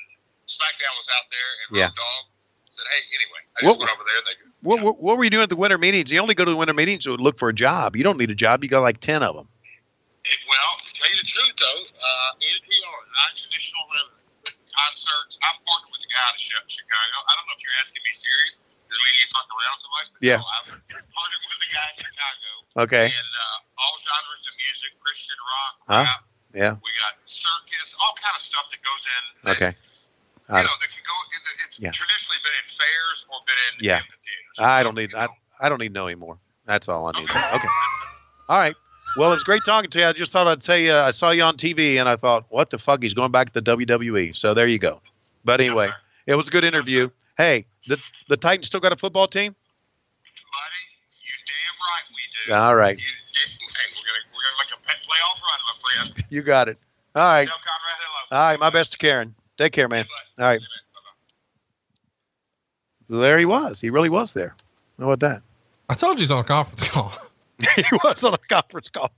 SmackDown 0.47 0.93
was 0.97 1.07
out 1.19 1.27
there, 1.29 1.49
and 1.67 1.69
Yeah. 1.77 1.91
Road 1.91 1.99
Dogg 2.01 2.25
said, 2.71 2.87
hey, 2.89 3.01
anyway, 3.19 3.41
I 3.43 3.57
just 3.61 3.63
What- 3.67 3.79
went 3.83 3.91
over 3.93 4.05
there 4.07 4.17
and 4.17 4.27
they. 4.31 4.35
What, 4.65 4.77
what, 4.81 4.95
what 5.03 5.13
were 5.19 5.23
you 5.23 5.29
doing 5.29 5.43
at 5.43 5.51
the 5.53 5.59
winter 5.59 5.77
meetings? 5.77 6.09
You 6.09 6.17
only 6.23 6.33
go 6.33 6.45
to 6.45 6.51
the 6.51 6.57
winter 6.57 6.73
meetings 6.73 7.03
to 7.03 7.13
look 7.13 7.37
for 7.37 7.49
a 7.49 7.53
job. 7.53 7.95
You 7.95 8.03
don't 8.03 8.17
need 8.17 8.31
a 8.31 8.35
job. 8.35 8.63
You 8.63 8.69
got 8.71 8.81
like 8.81 8.99
10 9.03 9.21
of 9.21 9.35
them. 9.35 9.47
It, 10.25 10.39
well, 10.49 10.73
tell 10.97 11.09
you 11.13 11.17
the 11.21 11.29
truth, 11.29 11.53
though, 11.61 11.81
uh, 12.01 12.31
NPR, 12.41 12.97
non-traditional 13.21 13.85
revenue 13.93 14.57
concerts. 14.73 15.37
I'm 15.45 15.57
partnered 15.61 15.91
with 15.93 16.01
the 16.05 16.09
guy 16.09 16.21
out 16.25 16.35
of 16.37 16.41
Chicago. 16.41 17.15
I 17.25 17.31
don't 17.37 17.45
know 17.49 17.55
if 17.57 17.61
you're 17.65 17.77
asking 17.81 18.01
me 18.05 18.13
serious 18.13 18.57
we 18.87 19.09
need 19.19 19.27
to 19.27 19.31
fuck 19.35 19.47
around 19.51 19.77
so 19.83 19.87
much. 19.99 20.07
Yeah. 20.23 20.39
I'm 20.39 20.79
partnered 20.87 21.43
with 21.43 21.59
the 21.59 21.71
guy 21.75 21.87
in 21.91 21.97
Chicago. 22.07 22.49
Okay. 22.87 23.05
And 23.11 23.31
uh, 23.35 23.81
all 23.83 23.95
genres 23.99 24.47
of 24.47 24.55
music, 24.55 24.91
Christian 25.03 25.35
rock, 25.43 25.73
Huh? 25.91 26.03
rap. 26.07 26.21
Yeah. 26.55 26.73
We 26.79 26.89
got 27.03 27.19
circus, 27.27 27.99
all 27.99 28.15
kind 28.15 28.31
of 28.39 28.43
stuff 28.43 28.65
that 28.71 28.79
goes 28.79 29.03
in. 29.03 29.23
That, 29.43 29.55
Okay. 29.59 29.71
You 29.75 30.55
I- 30.55 30.63
know, 30.63 30.71
that 30.79 30.87
can 30.87 31.03
go. 31.03 31.15
It's 31.67 31.79
Yeah. 31.83 31.91
traditionally 31.91 32.39
been 32.47 32.55
in 32.63 32.67
fairs 32.71 33.27
or 33.27 33.37
been 33.43 33.59
in 33.67 33.73
Yeah. 33.83 33.99
amphitheaters. 33.99 34.55
I 34.63 34.79
don't 34.83 34.95
need, 34.95 35.11
I, 35.13 35.27
I 35.59 35.67
don't 35.67 35.79
need 35.83 35.91
to 35.91 35.97
know 35.99 36.07
anymore. 36.07 36.39
That's 36.65 36.87
all 36.87 37.07
I 37.07 37.19
need. 37.19 37.27
Okay. 37.29 37.67
All 38.47 38.57
right. 38.57 38.75
Well, 39.17 39.31
it 39.31 39.35
was 39.35 39.43
great 39.43 39.63
talking 39.65 39.89
to 39.89 39.99
you. 39.99 40.05
I 40.05 40.13
just 40.13 40.31
thought 40.31 40.45
I'd 40.47 40.61
tell 40.61 40.77
you, 40.77 40.93
I 40.93 41.09
saw 41.09 41.31
you 41.31 41.41
on 41.41 41.57
TV 41.57 41.95
and 41.99 42.07
I 42.07 42.15
thought, 42.15 42.45
what 42.49 42.69
the 42.69 42.77
fuck? 42.77 43.01
He's 43.01 43.15
going 43.15 43.31
back 43.31 43.51
to 43.51 43.61
the 43.61 43.75
WWE. 43.77 44.35
So 44.35 44.53
there 44.53 44.67
you 44.67 44.77
go. 44.77 45.01
But 45.43 45.59
anyway, 45.59 45.89
it 46.27 46.35
was 46.35 46.47
a 46.47 46.51
good 46.51 46.63
interview. 46.63 47.09
Hey, 47.35 47.65
the, 47.87 47.99
the 48.29 48.37
Titans 48.37 48.67
still 48.67 48.79
got 48.79 48.93
a 48.93 48.95
football 48.95 49.27
team? 49.27 49.55
Buddy, 50.53 50.83
you 51.23 51.33
damn 51.47 51.77
right 51.81 52.05
we 52.13 52.21
do. 52.45 52.53
All 52.53 52.75
right. 52.75 52.97
You 52.97 53.03
hey, 53.03 53.51
we're 53.95 54.05
gonna 54.05 54.19
we're 54.33 54.43
gonna 54.43 54.57
make 54.59 54.71
a 54.71 54.87
pet 54.87 54.97
playoff 55.03 55.41
run, 55.41 55.59
my 55.65 56.13
friend. 56.13 56.25
You 56.31 56.41
got 56.43 56.67
it. 56.67 56.83
All 57.15 57.23
right. 57.23 57.47
Tell 57.47 57.57
Conrad 57.57 57.97
hello. 57.99 58.39
All 58.39 58.49
right. 58.49 58.59
My 58.59 58.69
best 58.69 58.91
to 58.91 58.97
Karen. 58.99 59.33
Take 59.57 59.71
care, 59.73 59.87
man. 59.87 60.05
All 60.39 60.45
right. 60.45 60.61
There 63.09 63.39
he 63.39 63.45
was. 63.45 63.81
He 63.81 63.89
really 63.89 64.09
was 64.09 64.33
there. 64.33 64.55
How 64.99 65.09
about 65.09 65.21
that? 65.21 65.41
I 65.89 65.93
told 65.95 66.19
you 66.19 66.23
he's 66.23 66.31
on 66.31 66.39
a 66.39 66.43
conference 66.43 66.87
call. 66.89 67.13
he 67.75 67.83
was 68.03 68.23
on 68.23 68.33
a 68.33 68.37
conference 68.37 68.89
call. 68.89 69.11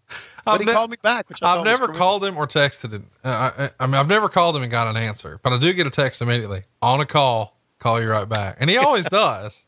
But 0.45 0.51
I've 0.51 0.59
he 0.61 0.65
ne- 0.65 0.71
called 0.73 0.91
me 0.91 0.97
back, 1.01 1.29
which 1.29 1.39
I 1.41 1.57
I've 1.57 1.65
never 1.65 1.89
called 1.89 2.23
him 2.23 2.37
or 2.37 2.47
texted 2.47 2.91
him. 2.91 3.07
Uh, 3.23 3.51
I, 3.57 3.69
I 3.79 3.85
mean, 3.85 3.95
I've 3.95 4.07
never 4.07 4.29
called 4.29 4.55
him 4.55 4.61
and 4.63 4.71
got 4.71 4.87
an 4.87 4.95
answer, 4.97 5.39
but 5.43 5.51
I 5.53 5.57
do 5.57 5.73
get 5.73 5.85
a 5.87 5.89
text 5.89 6.21
immediately 6.21 6.63
on 6.81 7.01
a 7.01 7.05
call. 7.05 7.57
Call 7.79 8.01
you 8.01 8.09
right 8.09 8.27
back, 8.27 8.57
and 8.59 8.69
he 8.69 8.77
always 8.85 9.05
does. 9.05 9.65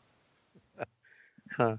Huh. 1.56 1.76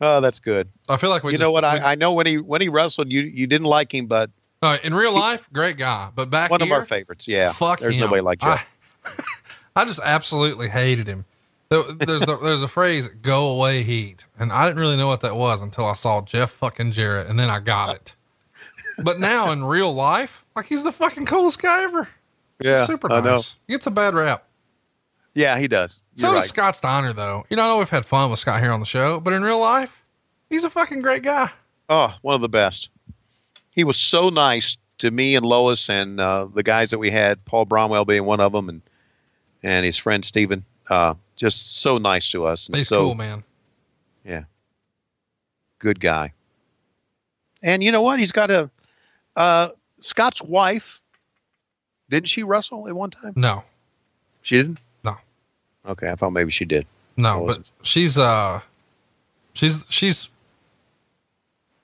Oh, 0.00 0.20
that's 0.20 0.40
good. 0.40 0.68
I 0.88 0.96
feel 0.96 1.10
like 1.10 1.22
we. 1.22 1.32
you 1.32 1.38
just- 1.38 1.46
know 1.46 1.50
what? 1.52 1.62
we- 1.64 1.68
I, 1.68 1.92
I 1.92 1.94
know 1.94 2.12
when 2.12 2.26
he 2.26 2.38
when 2.38 2.60
he 2.60 2.68
wrestled, 2.68 3.10
you 3.12 3.22
you 3.22 3.46
didn't 3.46 3.66
like 3.66 3.94
him, 3.94 4.06
but 4.06 4.30
No, 4.62 4.76
in 4.82 4.94
real 4.94 5.14
life, 5.14 5.48
great 5.52 5.76
guy, 5.78 6.10
but 6.14 6.30
back 6.30 6.50
one 6.50 6.62
of 6.62 6.70
our 6.72 6.84
favorites. 6.84 7.28
Yeah, 7.28 7.52
Fuck 7.52 7.80
there's 7.80 7.94
him. 7.94 8.00
nobody 8.00 8.20
like 8.22 8.40
Jeff. 8.40 8.76
I, 9.04 9.10
I 9.82 9.84
just 9.84 10.00
absolutely 10.02 10.68
hated 10.68 11.06
him. 11.06 11.24
There- 11.82 12.06
There's 12.06 12.20
the, 12.22 12.36
there's 12.38 12.62
a 12.62 12.68
phrase 12.68 13.08
"go 13.08 13.48
away 13.48 13.82
heat," 13.82 14.24
and 14.38 14.52
I 14.52 14.66
didn't 14.66 14.80
really 14.80 14.96
know 14.96 15.06
what 15.08 15.20
that 15.22 15.36
was 15.36 15.60
until 15.60 15.86
I 15.86 15.94
saw 15.94 16.20
Jeff 16.22 16.50
fucking 16.52 16.92
Jarrett, 16.92 17.26
and 17.28 17.38
then 17.38 17.50
I 17.50 17.60
got 17.60 17.94
it. 17.96 18.14
But 19.02 19.18
now 19.18 19.50
in 19.50 19.64
real 19.64 19.92
life, 19.92 20.44
like 20.54 20.66
he's 20.66 20.84
the 20.84 20.92
fucking 20.92 21.26
coolest 21.26 21.60
guy 21.60 21.82
ever. 21.82 22.08
yeah, 22.60 22.86
Super 22.86 23.10
I 23.10 23.16
nice. 23.20 23.24
know. 23.24 23.40
He 23.66 23.72
gets 23.74 23.86
a 23.86 23.90
bad 23.90 24.14
rap. 24.14 24.44
Yeah, 25.34 25.58
he 25.58 25.66
does. 25.66 26.00
So 26.16 26.28
You're 26.28 26.36
does 26.36 26.42
right. 26.44 26.48
Scott 26.48 26.76
Steiner, 26.76 27.12
though. 27.12 27.44
You 27.50 27.56
know, 27.56 27.64
I 27.64 27.68
know 27.68 27.78
we've 27.78 27.90
had 27.90 28.06
fun 28.06 28.30
with 28.30 28.38
Scott 28.38 28.60
here 28.60 28.70
on 28.70 28.78
the 28.78 28.86
show, 28.86 29.18
but 29.18 29.32
in 29.32 29.42
real 29.42 29.58
life, 29.58 30.00
he's 30.48 30.62
a 30.62 30.70
fucking 30.70 31.00
great 31.00 31.24
guy. 31.24 31.50
Oh, 31.88 32.14
one 32.22 32.36
of 32.36 32.40
the 32.40 32.48
best. 32.48 32.88
He 33.72 33.82
was 33.82 33.96
so 33.96 34.28
nice 34.28 34.76
to 34.98 35.10
me 35.10 35.34
and 35.34 35.44
Lois 35.44 35.88
and 35.90 36.20
uh, 36.20 36.46
the 36.54 36.62
guys 36.62 36.90
that 36.90 36.98
we 37.00 37.10
had, 37.10 37.44
Paul 37.44 37.66
Bromwell 37.66 38.06
being 38.06 38.24
one 38.24 38.38
of 38.40 38.52
them, 38.52 38.68
and 38.68 38.80
and 39.64 39.84
his 39.84 39.96
friend 39.96 40.24
Steven. 40.24 40.64
Uh, 40.88 41.14
just 41.36 41.78
so 41.80 41.98
nice 41.98 42.30
to 42.30 42.44
us. 42.44 42.66
And 42.68 42.76
He's 42.76 42.88
so, 42.88 42.98
cool, 43.06 43.14
man. 43.14 43.42
Yeah. 44.24 44.44
Good 45.78 46.00
guy. 46.00 46.32
And 47.62 47.82
you 47.82 47.90
know 47.92 48.02
what? 48.02 48.18
He's 48.20 48.32
got 48.32 48.50
a 48.50 48.70
uh, 49.36 49.70
Scott's 50.00 50.42
wife. 50.42 51.00
Didn't 52.10 52.28
she 52.28 52.42
wrestle 52.42 52.86
at 52.88 52.94
one 52.94 53.10
time? 53.10 53.32
No, 53.36 53.64
She 54.42 54.56
didn't. 54.56 54.80
No. 55.02 55.16
Okay, 55.86 56.10
I 56.10 56.14
thought 56.14 56.30
maybe 56.30 56.50
she 56.50 56.64
did. 56.66 56.86
no, 57.16 57.42
Oh, 57.42 57.46
but 57.46 57.62
she's 57.82 58.18
uh, 58.18 58.60
she's 59.54 59.78
she's 59.88 60.28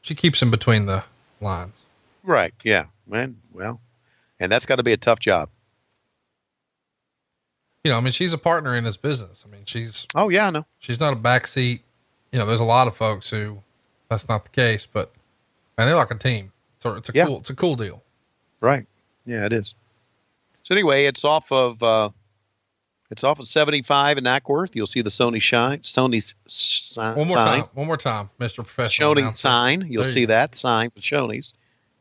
she 0.02 0.14
keeps 0.14 0.42
in 0.42 0.50
between 0.50 0.86
the 0.86 1.02
lines. 1.40 1.84
Right. 2.22 2.52
Yeah. 2.64 2.84
Man. 3.06 3.36
Well, 3.52 3.80
and 4.38 4.52
that's 4.52 4.66
got 4.66 4.76
to 4.76 4.82
be 4.82 4.92
a 4.92 4.96
tough 4.98 5.18
job. 5.20 5.48
You 7.84 7.90
know, 7.90 7.98
I 7.98 8.00
mean, 8.00 8.12
she's 8.12 8.32
a 8.32 8.38
partner 8.38 8.74
in 8.76 8.84
his 8.84 8.96
business. 8.96 9.44
I 9.46 9.50
mean, 9.50 9.62
she's 9.64 10.06
Oh 10.14 10.28
yeah, 10.28 10.48
I 10.48 10.50
know. 10.50 10.66
she's 10.78 11.00
not 11.00 11.12
a 11.12 11.16
backseat. 11.16 11.80
You 12.32 12.38
know, 12.38 12.46
there's 12.46 12.60
a 12.60 12.64
lot 12.64 12.86
of 12.88 12.96
folks 12.96 13.30
who 13.30 13.62
that's 14.08 14.28
not 14.28 14.44
the 14.44 14.50
case, 14.50 14.86
but 14.86 15.10
and 15.78 15.88
they're 15.88 15.96
like 15.96 16.10
a 16.10 16.14
team. 16.16 16.52
So 16.80 16.94
it's 16.94 17.08
a 17.08 17.12
Yeah. 17.14 17.26
cool, 17.26 17.38
it's 17.40 17.50
a 17.50 17.54
cool 17.54 17.76
deal. 17.76 18.02
Right. 18.60 18.86
Yeah, 19.24 19.46
it 19.46 19.52
is. 19.52 19.74
So 20.62 20.74
anyway, 20.74 21.06
it's 21.06 21.24
off 21.24 21.50
of 21.50 21.82
uh, 21.82 22.10
it's 23.10 23.24
off 23.24 23.38
of 23.40 23.48
75 23.48 24.18
in 24.18 24.24
Acworth. 24.24 24.70
You'll 24.74 24.86
see 24.86 25.02
the 25.02 25.10
Sony 25.10 25.40
shine, 25.42 25.78
Sony's 25.80 26.34
si- 26.46 27.00
One 27.00 27.14
more 27.16 27.26
sign, 27.26 27.60
time, 27.62 27.68
one 27.74 27.86
more 27.86 27.96
time, 27.96 28.28
Mr. 28.38 28.56
Professional. 28.56 29.14
Shoney's 29.14 29.18
announcer. 29.20 29.36
sign. 29.38 29.86
You'll 29.90 30.04
There 30.04 30.12
see 30.12 30.24
that 30.26 30.54
sign 30.54 30.90
for 30.90 31.00
Shoney's. 31.00 31.54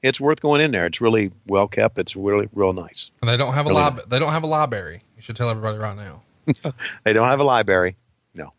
It's 0.04 0.22
worth 0.22 0.40
going 0.42 0.62
in 0.62 0.72
there. 0.72 0.86
It's 0.86 1.02
really 1.02 1.32
well 1.48 1.68
kept. 1.68 1.98
It's 1.98 2.16
really 2.16 2.48
real 2.54 2.74
nice. 2.74 3.12
And 3.22 3.30
they 3.30 3.38
don't 3.38 3.54
have 3.54 3.66
a 3.66 3.70
Really 3.70 3.84
lib- 3.84 4.10
they 4.10 4.20
don't 4.20 4.32
have 4.32 4.44
a 4.44 4.48
library. 4.48 5.04
You 5.20 5.24
should 5.24 5.36
tell 5.36 5.50
everybody 5.50 5.78
right 5.78 5.98
now. 5.98 6.22
They 7.04 7.12
don't 7.12 7.28
have 7.28 7.42
a 7.42 7.44
library. 7.44 7.98
No, 8.34 8.54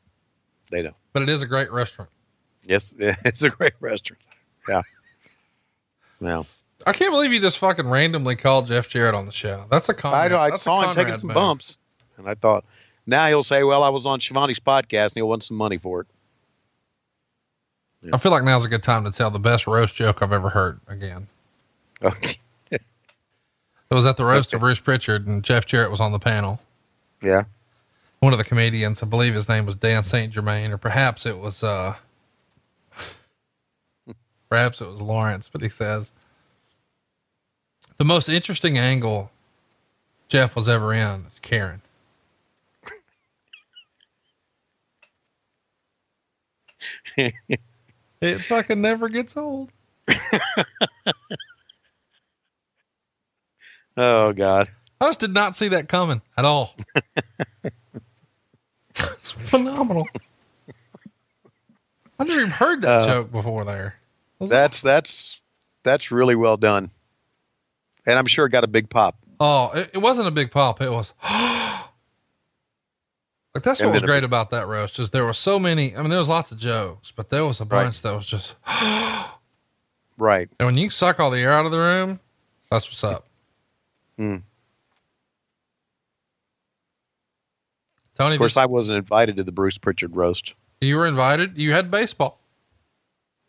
they 0.70 0.82
don't. 0.82 0.95
But 1.15 1.23
it 1.23 1.31
is 1.31 1.41
a 1.43 1.47
great 1.47 1.73
restaurant. 1.73 2.11
Yes, 2.65 2.95
it's 2.99 3.43
a 3.43 3.49
great 3.49 3.73
restaurant. 3.81 4.20
Yeah. 4.69 4.82
Well, 6.20 6.47
I 6.87 6.93
can't 6.93 7.12
believe 7.12 7.32
you 7.32 7.41
just 7.41 7.57
fucking 7.57 7.89
randomly 7.89 8.37
called 8.37 8.66
Jeff 8.66 8.91
Jarrett 8.91 9.15
on 9.15 9.24
the 9.24 9.32
show. 9.32 9.65
That's 9.70 9.89
a 9.89 9.93
I, 9.93 9.95
Conrad. 9.95 10.32
I 10.32 10.51
that's 10.51 10.61
a 10.61 10.65
saw 10.65 10.82
him 10.87 10.95
taking 10.95 11.16
some 11.16 11.28
move. 11.28 11.35
bumps, 11.35 11.78
and 12.19 12.28
I 12.28 12.35
thought, 12.35 12.62
now 13.07 13.27
he'll 13.28 13.43
say, 13.43 13.65
"Well, 13.65 13.82
I 13.82 13.89
was 13.89 14.05
on 14.05 14.20
Schiavone's 14.20 14.61
podcast, 14.61 15.05
and 15.05 15.15
he'll 15.15 15.31
want 15.31 15.45
some 15.45 15.57
money 15.57 15.78
for 15.78 16.03
it." 16.03 16.07
I 18.12 18.19
feel 18.19 18.32
like 18.32 18.45
now's 18.45 18.66
a 18.66 18.69
good 18.69 18.82
time 18.82 19.05
to 19.05 19.11
tell 19.11 19.31
the 19.31 19.39
best 19.39 19.66
roast 19.66 19.95
joke 19.95 20.23
I've 20.23 20.35
ever 20.35 20.51
heard 20.51 20.81
again. 20.87 21.28
Okay. 22.03 22.37
It 23.91 23.95
was 23.95 24.07
at 24.07 24.17
the 24.17 24.25
roast 24.25 24.55
of 24.55 24.61
Bruce 24.61 24.79
Prichard 24.79 25.27
and 25.27 25.43
Jeff 25.43 25.67
Jarrett 25.67 25.91
was 25.91 26.01
on 26.01 26.12
the 26.12 26.21
panel. 26.21 26.61
Yeah. 27.23 27.45
One 28.21 28.33
of 28.33 28.39
the 28.39 28.45
comedians, 28.45 29.03
I 29.03 29.07
believe 29.07 29.35
his 29.35 29.49
name 29.49 29.67
was 29.67 29.75
Dan 29.77 30.05
St. 30.05 30.33
Germain, 30.33 30.71
or 30.73 30.79
perhaps 30.79 31.27
it 31.27 31.39
was, 31.39 31.65
uh, 31.65 31.97
perhaps 34.49 34.81
it 34.81 34.89
was 34.89 35.03
Lawrence, 35.03 35.49
but 35.53 35.61
he 35.62 35.69
says 35.69 36.12
the 37.97 38.05
most 38.05 38.29
interesting 38.29 38.79
angle 38.79 39.31
Jeff 40.29 40.55
was 40.55 40.69
ever 40.69 40.95
in 40.95 41.25
is 41.27 41.41
Karen. 41.41 41.83
it 48.21 48.41
fucking 48.43 48.81
never 48.81 49.09
gets 49.09 49.37
old. 49.37 49.71
Oh 54.02 54.32
God. 54.32 54.70
I 54.98 55.09
just 55.09 55.20
did 55.20 55.35
not 55.35 55.56
see 55.56 55.68
that 55.68 55.89
coming 55.90 56.22
at 56.39 56.47
all. 56.47 56.74
it's 58.98 59.31
phenomenal. 59.31 60.09
I 62.18 62.24
never 62.24 62.39
even 62.40 62.51
heard 62.51 62.81
that 62.82 63.02
Uh, 63.02 63.06
joke 63.06 63.31
before 63.32 63.64
there. 63.66 63.97
That's 64.40 64.81
that's 64.81 65.43
that's 65.82 66.10
really 66.10 66.35
well 66.35 66.56
done, 66.56 66.90
and 68.06 68.18
I'm 68.18 68.24
sure 68.27 68.47
it 68.47 68.51
got 68.51 68.64
a 68.64 68.68
big 68.68 68.89
pop. 68.89 69.16
Oh, 69.39 69.70
it, 69.74 69.90
it 69.94 69.98
wasn't 69.98 70.28
a 70.28 70.31
big 70.31 70.51
pop. 70.51 70.81
It 70.81 70.90
was 70.90 71.12
like 71.22 71.85
that's 73.62 73.82
what 73.82 73.93
was 73.93 74.02
great 74.02 74.24
about 74.24 74.48
that 74.51 74.66
roast. 74.66 74.98
Is 74.98 75.10
there 75.10 75.24
were 75.27 75.32
so 75.35 75.59
many. 75.59 75.94
I 75.94 76.01
mean, 76.01 76.09
there 76.10 76.18
was 76.18 76.28
lots 76.28 76.52
of 76.52 76.59
jokes, 76.59 77.10
but 77.10 77.28
there 77.31 77.44
was 77.44 77.60
a 77.60 77.64
Right. 77.64 77.85
bunch 77.85 78.01
that 78.02 78.14
was 78.14 78.27
just. 78.27 78.55
Right. 80.18 80.51
And 80.59 80.66
when 80.66 80.77
you 80.77 80.90
suck 80.90 81.18
all 81.18 81.31
the 81.31 81.39
air 81.39 81.51
out 81.55 81.64
of 81.64 81.72
the 81.72 81.78
room, 81.78 82.20
that's 82.70 82.86
what's 82.86 83.02
up. 83.02 83.24
Hmm. 84.21 84.37
Tony, 88.17 88.35
Of 88.35 88.39
course, 88.41 88.59
I 88.59 88.67
wasn't 88.67 88.99
invited 88.99 89.39
to 89.39 89.45
the 89.45 89.53
Bruce 89.53 89.79
Prichard 89.79 90.15
roast. 90.15 90.53
you 90.83 90.99
were 90.99 91.07
invited. 91.07 91.57
You 91.57 91.73
had 91.73 91.91
baseball. 91.91 92.39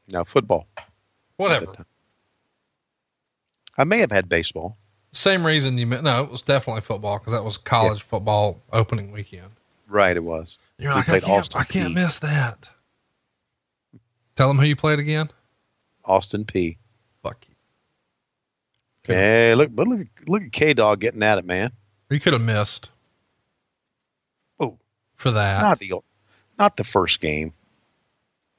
No 0.08 0.24
football. 0.24 0.70
Whatever. 1.36 1.74
I 3.78 3.84
may 3.84 3.98
have 4.00 4.12
had 4.12 4.30
baseball. 4.30 4.78
Same 5.12 5.46
reason 5.46 5.78
you 5.78 5.86
meant. 5.88 6.04
No, 6.04 6.24
it 6.24 6.32
was 6.32 6.42
definitely 6.42 6.84
football 6.84 7.20
because 7.20 7.34
that 7.34 7.44
was 7.44 7.58
college 7.58 8.02
football 8.02 8.62
opening 8.72 9.12
weekend. 9.12 9.52
Right, 9.90 10.16
it 10.16 10.24
was. 10.24 10.58
You're 10.78 10.92
We 10.92 10.96
like, 11.00 11.10
I 11.10 11.20
can't, 11.20 11.32
Austin 11.42 11.60
I 11.60 11.64
can't 11.66 11.94
miss 11.94 12.20
that. 12.20 12.70
Tell 14.38 14.48
them 14.48 14.58
who 14.58 14.64
you 14.64 14.78
played 14.78 15.00
again. 15.00 15.30
Austin 16.06 16.46
Peay. 16.46 16.78
You. 19.08 19.16
Hey, 19.16 19.56
look, 19.56 19.74
but 19.76 19.88
look, 19.88 20.08
look 20.28 20.44
at 20.44 20.52
K 20.52 20.74
Dog 20.74 21.00
getting 21.00 21.24
at 21.24 21.38
it, 21.38 21.46
man. 21.46 21.72
He 22.10 22.20
could 22.20 22.34
have 22.34 22.42
missed. 22.42 22.90
Oh, 24.60 24.78
for 25.16 25.32
that. 25.32 25.62
Not 25.62 25.80
the 25.80 25.94
not 26.60 26.78
the 26.78 26.84
first 26.84 27.20
game. 27.20 27.54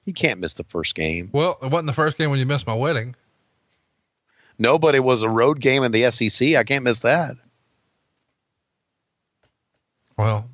He 0.04 0.12
can't 0.12 0.40
miss 0.40 0.54
the 0.54 0.64
first 0.64 0.94
game. 0.96 1.30
well, 1.32 1.58
it 1.62 1.70
wasn't 1.70 1.86
the 1.86 1.92
first 1.92 2.18
game 2.18 2.30
when 2.30 2.40
you 2.40 2.46
missed 2.46 2.66
my 2.66 2.74
wedding. 2.74 3.14
No, 4.58 4.78
but 4.78 4.94
it 4.96 5.04
was 5.04 5.22
a 5.22 5.28
road 5.28 5.60
game 5.60 5.84
in 5.84 5.92
the 5.92 6.10
SEC. 6.10 6.56
I 6.56 6.64
can't 6.64 6.82
miss 6.84 7.00
that. 7.00 7.36
Well, 10.18 10.48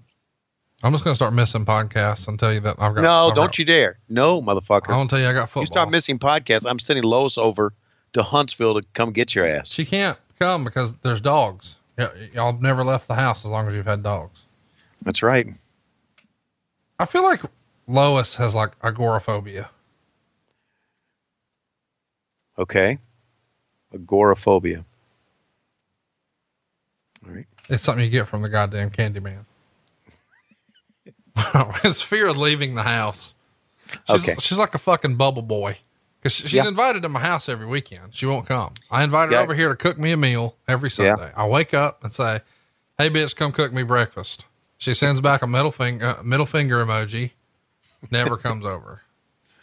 I'm 0.82 0.92
just 0.92 1.02
going 1.04 1.12
to 1.12 1.16
start 1.16 1.32
missing 1.34 1.64
podcasts 1.64 2.28
and 2.28 2.38
tell 2.38 2.52
you 2.52 2.60
that 2.60 2.76
I've 2.78 2.94
got. 2.94 3.02
No, 3.02 3.28
I've 3.28 3.34
don't 3.34 3.46
got- 3.46 3.58
you 3.58 3.64
dare. 3.64 3.98
No, 4.08 4.40
motherfucker. 4.42 4.92
I 4.92 4.96
want 4.96 5.10
to 5.10 5.16
tell 5.16 5.22
you 5.22 5.28
I 5.28 5.32
got 5.32 5.48
football. 5.48 5.62
You 5.62 5.66
start 5.66 5.90
missing 5.90 6.18
podcasts. 6.18 6.68
I'm 6.68 6.78
sending 6.78 7.04
Lois 7.04 7.38
over 7.38 7.72
to 8.12 8.22
Huntsville 8.22 8.80
to 8.80 8.86
come 8.94 9.12
get 9.12 9.34
your 9.34 9.46
ass. 9.46 9.68
She 9.68 9.84
can't 9.84 10.18
come 10.38 10.64
because 10.64 10.96
there's 10.98 11.20
dogs. 11.20 11.76
Y- 11.96 12.30
y'all 12.34 12.58
never 12.58 12.84
left 12.84 13.08
the 13.08 13.14
house 13.14 13.44
as 13.44 13.50
long 13.50 13.68
as 13.68 13.74
you've 13.74 13.86
had 13.86 14.02
dogs. 14.02 14.40
That's 15.02 15.22
right. 15.22 15.46
I 16.98 17.04
feel 17.06 17.22
like 17.22 17.40
Lois 17.86 18.36
has 18.36 18.54
like 18.54 18.72
agoraphobia. 18.82 19.70
Okay. 22.58 22.98
Agoraphobia. 23.94 24.84
All 27.26 27.34
right. 27.34 27.46
It's 27.68 27.82
something 27.82 28.04
you 28.04 28.10
get 28.10 28.26
from 28.26 28.42
the 28.42 28.48
goddamn 28.48 28.90
Candyman. 28.90 29.44
it's 31.84 32.00
fear 32.02 32.26
of 32.28 32.36
leaving 32.36 32.74
the 32.74 32.82
house. 32.82 33.34
She's, 34.10 34.22
Okay. 34.22 34.34
She's 34.40 34.58
like 34.58 34.74
a 34.74 34.78
fucking 34.78 35.14
bubble 35.16 35.42
boy. 35.42 35.76
Cause 36.22 36.32
she's 36.32 36.52
Yeah. 36.52 36.66
invited 36.66 37.02
to 37.02 37.08
my 37.08 37.20
house 37.20 37.48
every 37.48 37.66
weekend. 37.66 38.12
She 38.14 38.26
won't 38.26 38.46
come. 38.46 38.74
I 38.90 39.04
invite 39.04 39.30
her 39.30 39.36
Yeah. 39.36 39.42
over 39.42 39.54
here 39.54 39.68
to 39.68 39.76
cook 39.76 39.98
me 39.98 40.10
a 40.12 40.16
meal 40.16 40.56
every 40.66 40.88
Yeah. 40.88 41.14
Sunday. 41.16 41.32
I 41.36 41.46
wake 41.46 41.72
up 41.74 42.02
and 42.02 42.12
say, 42.12 42.40
Hey 42.98 43.08
bitch, 43.10 43.36
come 43.36 43.52
cook 43.52 43.72
me 43.72 43.84
breakfast. 43.84 44.44
She 44.78 44.94
sends 44.94 45.20
back 45.20 45.42
a 45.42 45.46
middle 45.46 45.70
finger, 45.70 46.16
uh, 46.18 46.22
middle 46.24 46.46
finger 46.46 46.84
emoji. 46.84 47.30
Never 48.10 48.36
comes 48.36 48.66
over. 48.66 49.02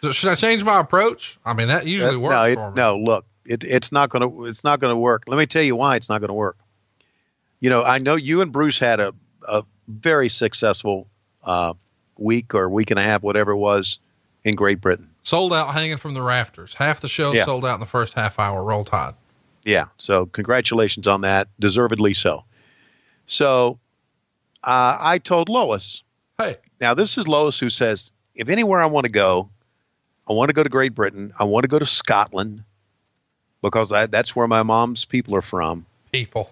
So 0.02 0.12
should 0.14 0.30
I 0.30 0.36
change 0.36 0.64
my 0.64 0.80
approach? 0.80 1.38
I 1.46 1.54
mean, 1.54 1.68
that 1.68 1.86
usually 1.86 2.16
Uh, 2.16 2.20
works 2.20 2.34
no, 2.34 2.44
it, 2.44 2.56
me. 2.58 2.72
no, 2.76 2.98
look, 2.98 3.26
it, 3.46 3.64
it's 3.66 3.92
not 3.92 4.10
going 4.10 4.22
to, 4.30 4.46
it's 4.46 4.64
not 4.64 4.80
going 4.80 4.92
to 4.92 4.98
work. 4.98 5.24
Let 5.28 5.38
me 5.38 5.46
tell 5.46 5.64
you 5.64 5.76
why 5.76 5.96
it's 5.98 6.08
not 6.10 6.20
going 6.22 6.30
to 6.30 6.34
work. 6.36 6.58
You 7.60 7.70
know, 7.70 7.84
I 7.84 7.98
know 7.98 8.16
you 8.16 8.42
and 8.42 8.52
Bruce 8.52 8.80
had 8.80 9.00
a, 9.00 9.14
a 9.48 9.64
very 9.88 10.30
successful, 10.30 11.08
uh, 11.44 11.74
week 12.18 12.54
or 12.56 12.70
week 12.70 12.92
and 12.92 13.00
a 13.00 13.04
half, 13.04 13.24
whatever 13.24 13.52
it 13.52 13.58
was 13.58 13.98
in 14.46 14.54
Great 14.56 14.80
Britain. 14.80 15.10
Sold 15.26 15.54
out 15.54 15.74
hanging 15.74 15.98
from 15.98 16.14
the 16.14 16.22
rafters. 16.22 16.76
Half 16.76 17.02
the 17.02 17.10
show 17.10 17.34
Yeah. 17.34 17.46
sold 17.46 17.66
out 17.66 17.74
in 17.74 17.80
the 17.80 17.86
first 17.88 18.14
half 18.14 18.40
hour. 18.40 18.64
Roll 18.64 18.86
Tide. 18.86 19.16
Yeah. 19.64 19.86
So 19.98 20.28
congratulations 20.28 21.08
on 21.08 21.22
that. 21.22 21.48
Deservedly 21.60 22.14
so. 22.14 22.46
So, 23.26 23.80
uh, 24.64 24.98
I 25.00 25.18
told 25.18 25.50
Lois, 25.50 26.04
Hey, 26.38 26.58
Now, 26.80 26.94
this 26.94 27.18
is 27.18 27.28
Lois 27.28 27.58
who 27.60 27.70
says, 27.72 28.12
if 28.36 28.50
anywhere 28.50 28.82
I 28.82 28.86
want 28.86 29.06
to 29.06 29.12
go, 29.12 29.50
I 30.30 30.34
want 30.34 30.50
to 30.50 30.54
go 30.54 30.62
to 30.64 30.70
Great 30.70 30.94
Britain. 30.94 31.34
I 31.40 31.44
want 31.46 31.64
to 31.64 31.68
go 31.70 31.80
to 31.80 31.86
Scotland 31.86 32.64
because 33.62 33.92
I, 33.94 34.06
that's 34.06 34.36
where 34.36 34.48
my 34.48 34.62
mom's 34.64 35.06
people 35.06 35.36
are 35.36 35.42
from. 35.42 35.86
people. 36.12 36.52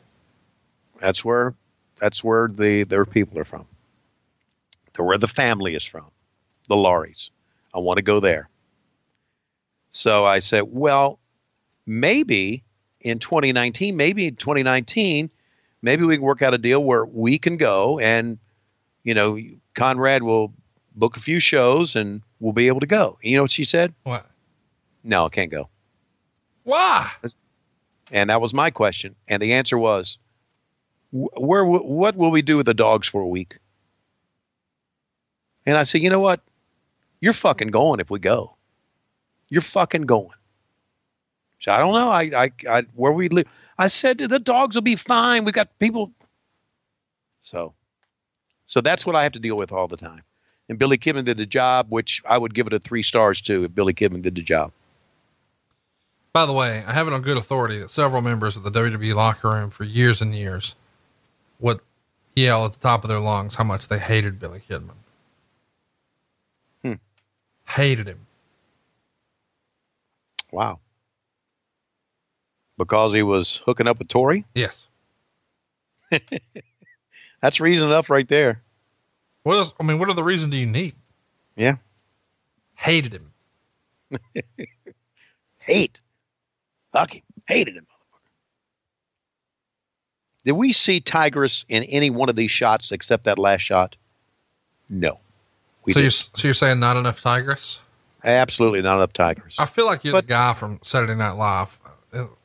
That's 0.99 1.23
where 1.23 1.53
that's 1.99 2.23
where 2.23 2.47
the 2.47 2.83
their 2.83 3.05
people 3.05 3.37
are 3.37 3.45
from. 3.45 3.65
They're 4.93 5.05
where 5.05 5.17
the 5.17 5.27
family 5.27 5.75
is 5.75 5.83
from, 5.83 6.05
the 6.69 6.75
Lauries. 6.75 7.29
I 7.73 7.79
want 7.79 7.97
to 7.97 8.03
go 8.03 8.19
there. 8.19 8.47
So 9.94 10.26
I 10.26 10.40
said, 10.40 10.64
well, 10.68 11.20
maybe 11.86 12.64
in 12.99 13.20
2019, 13.20 13.95
maybe 13.95 14.28
in 14.28 14.36
2019, 14.36 15.30
maybe 15.82 16.03
we 16.03 16.15
can 16.18 16.26
work 16.26 16.41
out 16.41 16.53
a 16.53 16.57
deal 16.57 16.84
where 16.84 17.06
we 17.06 17.38
can 17.38 17.57
go 17.57 17.99
and, 17.99 18.40
you 19.03 19.14
know, 19.14 19.40
Conrad 19.76 20.24
will 20.24 20.52
book 20.95 21.15
a 21.15 21.20
few 21.20 21.40
shows 21.40 21.95
and 21.95 22.22
we'll 22.40 22.53
be 22.53 22.68
able 22.68 22.80
to 22.80 22.88
go. 22.88 23.20
You 23.22 23.38
know 23.38 23.44
what 23.44 23.52
she 23.52 23.65
said? 23.65 23.94
What? 24.03 24.26
No, 25.03 25.26
I 25.26 25.30
can't 25.30 25.52
go. 25.52 25.70
Why? 26.64 27.11
And 28.11 28.30
that 28.30 28.41
was 28.41 28.53
my 28.53 28.72
question. 28.72 29.15
And 29.28 29.41
the 29.41 29.53
answer 29.53 29.78
was, 29.78 30.18
where, 31.11 31.64
what 31.64 32.15
will 32.15 32.32
we 32.32 32.41
do 32.41 32.57
with 32.57 32.65
the 32.65 32.74
dogs 32.74 33.07
for 33.07 33.22
a 33.22 33.28
week? 33.28 33.60
And 35.65 35.78
I 35.78 35.84
said, 35.84 36.02
you 36.02 36.10
know 36.10 36.20
what? 36.20 36.41
You're 37.22 37.34
fucking 37.34 37.68
going 37.68 37.99
if 37.99 38.10
we 38.10 38.20
go. 38.20 38.52
You're 39.49 39.61
fucking 39.61 40.03
going. 40.03 40.30
So 41.60 41.72
I 41.72 41.78
don't 41.78 41.94
know. 41.94 42.10
I, 42.10 42.22
I, 42.22 42.52
I 42.70 42.84
where 42.95 43.11
we 43.11 43.30
live. 43.30 43.48
I 43.78 43.88
said 43.88 44.18
the 44.18 44.40
dogs 44.40 44.76
will 44.76 44.82
be 44.82 44.95
fine. 44.95 45.45
We 45.45 45.52
got 45.52 45.80
people. 45.80 46.11
So, 47.41 47.74
so 48.65 48.82
that's 48.82 49.06
what 49.06 49.15
I 49.15 49.24
have 49.24 49.32
to 49.34 49.40
deal 49.40 49.56
with 49.56 49.72
all 49.72 49.88
the 49.88 49.98
time. 49.98 50.24
And 50.70 50.80
Billy 50.80 50.98
Kidman 50.98 51.26
did 51.26 51.38
the 51.38 51.45
job, 51.45 51.88
which 51.90 52.22
I 52.28 52.38
would 52.38 52.53
give 52.53 52.68
it 52.68 52.74
a 52.74 52.80
three 52.80 53.03
stars 53.03 53.41
to 53.41 53.65
if 53.65 53.76
Billy 53.76 53.94
Kidman 53.94 54.22
did 54.22 54.36
the 54.36 54.41
job. 54.41 54.72
By 56.34 56.45
the 56.45 56.53
way, 56.53 56.84
I 56.88 56.94
have 56.94 57.07
it 57.07 57.14
on 57.14 57.22
good 57.22 57.38
authority 57.38 57.78
that 57.78 57.91
several 57.91 58.22
members 58.22 58.57
of 58.57 58.64
the 58.64 58.72
WWE 58.72 59.14
locker 59.14 59.49
room 59.49 59.70
for 59.70 59.84
years 59.84 60.22
and 60.22 60.34
years 60.34 60.76
would 61.60 61.80
yell 62.36 62.65
at 62.65 62.74
the 62.74 62.80
top 62.80 63.03
of 63.03 63.10
their 63.10 63.20
lungs 63.20 63.56
how 63.56 63.64
much 63.64 63.88
they 63.88 63.99
hated 63.99 64.40
Billy 64.40 64.61
Kidman. 64.68 64.95
Hmm. 66.82 66.94
Hated 67.68 68.07
him. 68.07 68.26
Wow. 70.53 70.80
Because 72.77 73.11
he 73.11 73.23
was 73.23 73.59
hooking 73.65 73.88
up 73.88 73.97
with 73.97 74.07
Torrie? 74.07 74.45
Yes. 74.53 74.85
That's 77.41 77.59
reason 77.59 77.88
enough 77.88 78.11
right 78.11 78.27
there. 78.27 78.61
What 79.41 79.57
else? 79.57 79.73
I 79.80 79.84
mean, 79.84 79.97
what 79.97 80.11
other 80.11 80.23
reason 80.23 80.51
do 80.51 80.57
you 80.57 80.67
need? 80.67 80.93
Yeah. 81.55 81.77
Hated 82.75 83.13
him. 83.13 83.31
Hate. 85.57 85.99
Fuck 86.91 87.13
him. 87.15 87.23
Hated 87.47 87.75
him, 87.75 87.85
motherfucker. 87.85 88.30
Did 90.45 90.51
we 90.51 90.71
see 90.71 91.01
Tygress 91.01 91.65
in 91.67 91.81
any 91.84 92.11
one 92.11 92.30
of 92.30 92.35
these 92.35 92.51
shots 92.51 92.91
except 92.91 93.23
that 93.23 93.39
last 93.39 93.61
shot? 93.61 93.95
No. 94.88 95.19
So 95.89 95.99
you're, 95.99 96.11
so 96.11 96.30
you're 96.43 96.53
saying 96.53 96.80
not 96.80 96.95
enough 96.95 97.23
Tygress? 97.23 97.80
Absolutely 98.23 98.81
not 98.81 98.97
enough 98.97 99.13
Tigers. 99.13 99.55
I 99.57 99.65
feel 99.65 99.85
like 99.85 100.03
you're 100.03 100.13
But- 100.13 100.25
the 100.27 100.29
guy 100.29 100.53
from 100.53 100.79
Saturday 100.83 101.15
Night 101.15 101.31
Live. 101.33 101.77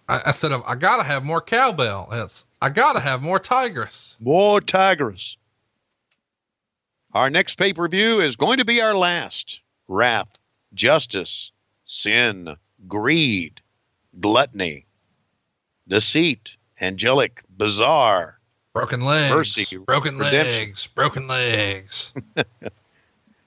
I, 0.09 0.23
instead 0.27 0.53
of, 0.53 0.63
I 0.67 0.75
gotta 0.75 1.03
have 1.03 1.23
more 1.25 1.43
cowbell. 1.43 2.09
It's, 2.11 2.47
I 2.63 2.71
gotta 2.71 3.01
have 3.01 3.21
more 3.21 3.39
Tygress. 3.39 4.17
More 4.19 4.61
Tigers. 4.61 5.37
Our 7.13 7.29
next 7.29 7.57
pay 7.59 7.73
per 7.75 7.89
view 7.89 8.21
is 8.21 8.37
going 8.37 8.59
to 8.59 8.65
be 8.65 8.81
our 8.81 8.95
last 8.95 9.61
wrath, 9.87 10.39
justice, 10.73 11.51
sin, 11.85 12.57
greed, 12.87 13.61
gluttony, 14.19 14.87
deceit, 15.87 16.57
angelic, 16.81 17.43
bizarre. 17.55 18.39
Broken 18.73 19.05
legs. 19.05 19.35
Mercy, 19.35 19.77
broken 19.77 20.17
redemption. 20.19 20.69
legs. 20.69 20.87
Broken 20.87 21.27
legs. 21.29 22.13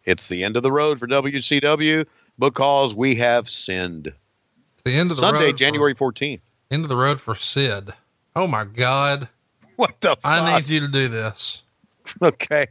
It's 0.03 0.27
the 0.29 0.43
end 0.43 0.57
of 0.57 0.63
the 0.63 0.71
road 0.71 0.97
for 0.99 1.05
WCW 1.07 2.07
because 2.39 2.95
we 2.95 3.15
have 3.15 3.49
sinned. 3.49 4.07
It's 4.07 4.83
the 4.83 4.93
end 4.93 5.11
of 5.11 5.17
the 5.17 5.23
road. 5.23 5.33
Sunday. 5.33 5.53
January 5.53 5.95
14th. 5.95 6.41
end 6.69 6.83
of 6.83 6.89
the 6.89 6.95
road 6.95 7.21
for 7.21 7.35
Sid. 7.35 7.93
Oh 8.35 8.47
my 8.47 8.63
God. 8.63 9.27
What 9.75 9.99
the 10.01 10.09
fuck? 10.09 10.19
I 10.23 10.59
need 10.59 10.69
you 10.69 10.81
to 10.81 10.87
do 10.87 11.07
this. 11.07 11.63
okay. 12.21 12.67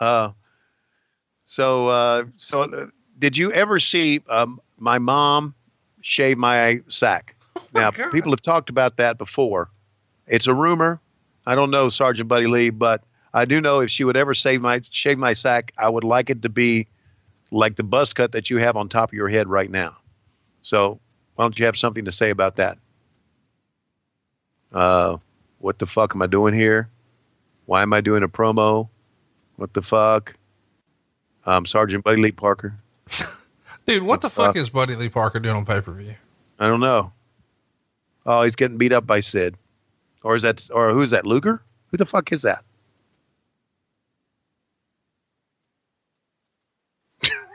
Uh, 0.00 0.32
so, 1.44 1.88
uh, 1.88 2.24
so 2.36 2.62
uh, 2.62 2.86
did 3.18 3.36
you 3.36 3.52
ever 3.52 3.78
see 3.78 4.20
um, 4.28 4.60
my 4.78 4.98
mom 4.98 5.54
shave 6.02 6.38
my 6.38 6.80
sack? 6.88 7.34
now, 7.74 7.90
God. 7.90 8.10
people 8.10 8.32
have 8.32 8.42
talked 8.42 8.70
about 8.70 8.96
that 8.96 9.18
before. 9.18 9.70
It's 10.26 10.46
a 10.46 10.54
rumor. 10.54 11.00
I 11.46 11.54
don't 11.54 11.70
know, 11.70 11.88
Sergeant 11.88 12.28
Buddy 12.28 12.46
Lee, 12.46 12.70
but 12.70 13.02
I 13.34 13.44
do 13.44 13.60
know 13.60 13.80
if 13.80 13.90
she 13.90 14.04
would 14.04 14.16
ever 14.16 14.34
shave 14.34 14.60
my 14.60 14.82
shave 14.90 15.18
my 15.18 15.32
sack, 15.32 15.72
I 15.78 15.88
would 15.88 16.04
like 16.04 16.30
it 16.30 16.42
to 16.42 16.48
be 16.48 16.86
like 17.50 17.76
the 17.76 17.82
buzz 17.82 18.12
cut 18.12 18.32
that 18.32 18.50
you 18.50 18.58
have 18.58 18.76
on 18.76 18.88
top 18.88 19.10
of 19.10 19.14
your 19.14 19.28
head 19.28 19.48
right 19.48 19.70
now. 19.70 19.96
So, 20.62 21.00
why 21.34 21.44
don't 21.44 21.58
you 21.58 21.64
have 21.66 21.76
something 21.76 22.04
to 22.04 22.12
say 22.12 22.30
about 22.30 22.56
that? 22.56 22.78
Uh, 24.72 25.16
what 25.58 25.78
the 25.78 25.86
fuck 25.86 26.14
am 26.14 26.22
I 26.22 26.26
doing 26.26 26.54
here? 26.54 26.88
Why 27.66 27.82
am 27.82 27.92
I 27.92 28.00
doing 28.00 28.22
a 28.22 28.28
promo? 28.28 28.88
What 29.56 29.74
the 29.74 29.82
fuck? 29.82 30.34
Um, 31.46 31.66
Sergeant 31.66 32.04
Buddy 32.04 32.20
Lee 32.20 32.32
Parker. 32.32 32.74
Dude, 33.86 34.02
what 34.02 34.20
the 34.20 34.30
fuck 34.30 34.48
fuck? 34.48 34.56
is 34.56 34.70
Buddy 34.70 34.94
Lee 34.94 35.08
Parker 35.08 35.40
doing 35.40 35.56
on 35.56 35.64
pay 35.64 35.80
per 35.80 35.92
view? 35.92 36.14
I 36.58 36.66
don't 36.66 36.80
know. 36.80 37.12
Oh, 38.26 38.42
he's 38.42 38.54
getting 38.54 38.76
beat 38.76 38.92
up 38.92 39.06
by 39.06 39.20
Sid, 39.20 39.56
or 40.22 40.36
is 40.36 40.42
that, 40.42 40.68
or 40.72 40.92
who's 40.92 41.10
that? 41.10 41.26
Luger? 41.26 41.62
Who 41.90 41.96
the 41.96 42.06
fuck 42.06 42.32
is 42.32 42.42
that? 42.42 42.62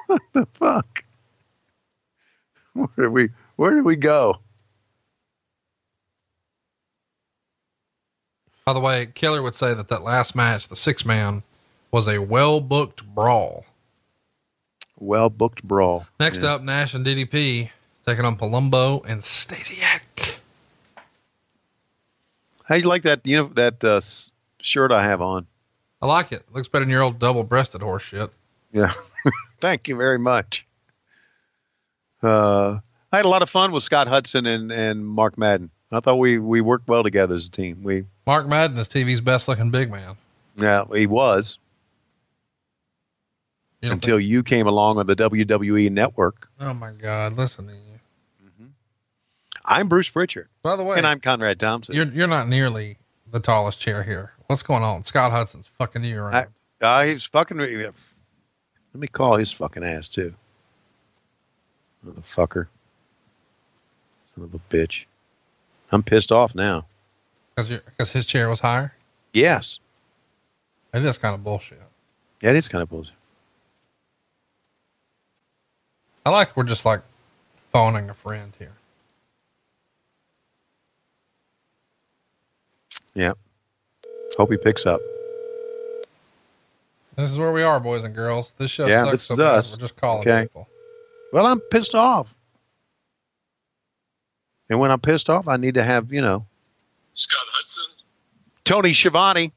what 0.08 0.22
the 0.34 0.48
fuck? 0.54 1.04
Where 2.74 2.88
did 2.98 3.10
we? 3.10 3.30
Where 3.56 3.74
did 3.74 3.86
we 3.86 3.96
go? 3.96 4.40
By 8.66 8.74
the 8.74 8.80
way, 8.80 9.06
Keller 9.06 9.42
would 9.42 9.56
say 9.56 9.74
that 9.74 9.90
that 9.90 10.04
last 10.04 10.36
match, 10.36 10.68
the 10.68 10.76
six 10.76 11.06
man, 11.06 11.44
was 11.92 12.08
a 12.08 12.20
well 12.20 12.60
booked 12.60 13.06
brawl. 13.06 13.66
Well 15.00 15.30
booked 15.30 15.64
brawl. 15.64 16.08
Next 16.20 16.44
up, 16.44 16.62
Nash 16.62 16.94
and 16.94 17.06
DDP 17.06 17.70
taking 18.06 18.26
on 18.26 18.36
Palumbo 18.38 19.04
and 19.08 19.22
Stasiak. 19.22 20.38
How 22.66 22.76
you 22.76 22.88
like 22.88 23.04
that? 23.04 23.22
You 23.24 23.38
know 23.38 23.48
that 23.50 23.84
uh, 23.84 24.02
shirt 24.60 24.92
I 24.92 25.04
have 25.08 25.22
on. 25.22 25.46
I 26.02 26.08
like 26.08 26.32
it. 26.32 26.44
Looks 26.52 26.68
better 26.68 26.86
than 26.86 26.92
your 26.92 27.04
old 27.04 27.20
double 27.20 27.44
breasted 27.44 27.82
horse 27.82 28.04
shit. 28.04 28.30
Yeah. 28.72 28.92
Thank 29.62 29.88
you 29.88 29.96
very 29.96 30.20
much. 30.20 30.66
Uh, 32.22 32.80
I 33.12 33.18
had 33.18 33.26
a 33.26 33.30
lot 33.30 33.42
of 33.44 33.50
fun 33.50 33.72
with 33.72 33.84
Scott 33.84 34.08
Hudson 34.08 34.46
and, 34.46 34.72
and 34.72 35.06
Mark 35.06 35.38
Madden. 35.38 35.70
I 35.92 36.00
thought 36.00 36.18
we, 36.18 36.38
we 36.40 36.62
worked 36.62 36.88
well 36.88 37.04
together 37.04 37.36
as 37.36 37.48
a 37.48 37.52
team. 37.52 37.84
We, 37.84 38.04
Mark 38.26 38.48
Madden 38.48 38.78
is 38.78 38.88
TV's 38.88 39.22
best 39.22 39.48
looking 39.48 39.72
big 39.72 39.92
man. 39.92 40.16
yeah, 40.58 40.84
he 40.94 41.08
was 41.08 41.58
You 43.82 43.92
until 43.92 44.20
you 44.20 44.44
came 44.44 44.68
along 44.68 44.98
on 44.98 45.08
the 45.08 45.16
WWE 45.16 45.90
network. 45.92 46.50
oh 46.60 46.74
my 46.74 46.92
God. 46.92 47.34
Listen 47.34 47.68
to 47.68 47.74
you. 47.74 47.80
I'm 49.68 49.88
Bruce 49.88 50.10
Prichard 50.10 50.48
By 50.62 50.76
the 50.76 50.84
way, 50.84 50.98
and 50.98 51.08
I'm 51.08 51.20
Conrad 51.20 51.60
Thompson. 51.60 51.96
you're, 51.96 52.06
you're 52.06 52.28
not 52.28 52.48
nearly 52.48 52.98
the 53.32 53.40
tallest 53.40 53.80
chair 53.80 54.04
here. 54.04 54.34
What's 54.46 54.62
going 54.62 54.84
on? 54.84 55.04
Scott 55.04 55.32
Hudson's 55.32 55.66
fucking 55.66 56.04
you 56.04 56.20
around. 56.22 56.50
I, 56.82 56.86
uh, 56.86 57.06
he's 57.06 57.24
fucking, 57.24 57.58
let 58.96 59.02
me 59.02 59.08
call 59.10 59.36
his 59.36 59.52
fucking 59.52 59.84
ass 59.84 60.08
too. 60.08 60.34
Motherfucker. 62.08 62.68
Son 64.34 64.46
of 64.46 64.54
a 64.54 64.60
bitch. 64.74 65.04
I'm 65.92 66.02
pissed 66.02 66.32
off 66.32 66.56
now. 66.56 66.86
Cause 67.58 68.14
his 68.14 68.26
chair 68.26 68.48
was 68.48 68.62
higher. 68.62 68.94
Yes. 69.34 69.80
That 70.92 71.02
is 71.02 71.18
kind 71.18 71.36
of 71.36 71.44
bullshit. 71.44 71.82
Yeah, 72.42 72.52
it 72.52 72.56
is 72.56 72.70
kind 72.70 72.82
of 72.82 72.90
bullshit. 72.90 73.16
I 76.26 76.30
like 76.30 76.56
we're 76.56 76.64
just 76.64 76.86
like 76.86 77.02
phoning 77.74 78.10
a 78.10 78.14
friend 78.14 78.54
here. 78.58 78.78
Yeah. 83.14 83.34
Hope 84.38 84.52
he 84.52 84.58
picks 84.58 84.86
up. 84.86 85.02
This 87.16 87.32
is 87.32 87.38
where 87.40 87.52
we 87.52 87.64
are, 87.64 87.80
boys 87.80 88.04
and 88.04 88.14
girls. 88.14 88.54
This 88.58 88.72
show 88.72 88.88
Yeah, 88.88 89.04
sucks 89.04 89.12
this 89.12 89.24
so 89.24 89.34
is 89.36 89.40
bad, 89.40 89.46
us. 89.58 89.72
We're 89.72 89.78
just 89.82 89.96
calling 89.96 90.22
Okay. 90.22 90.44
people. 90.44 90.68
Well, 91.32 91.46
I'm 91.46 91.60
pissed 91.60 91.96
off. 91.96 92.34
And 94.70 94.80
when 94.80 94.92
I'm 94.92 95.00
pissed 95.00 95.30
off, 95.30 95.48
I 95.48 95.58
need 95.58 95.76
to 95.76 95.84
have, 95.84 96.12
you 96.12 96.22
know, 96.22 96.46
Scott 97.14 97.46
Hudson. 97.50 97.84
Tony 98.66 98.94
Schiavone. 98.94 99.54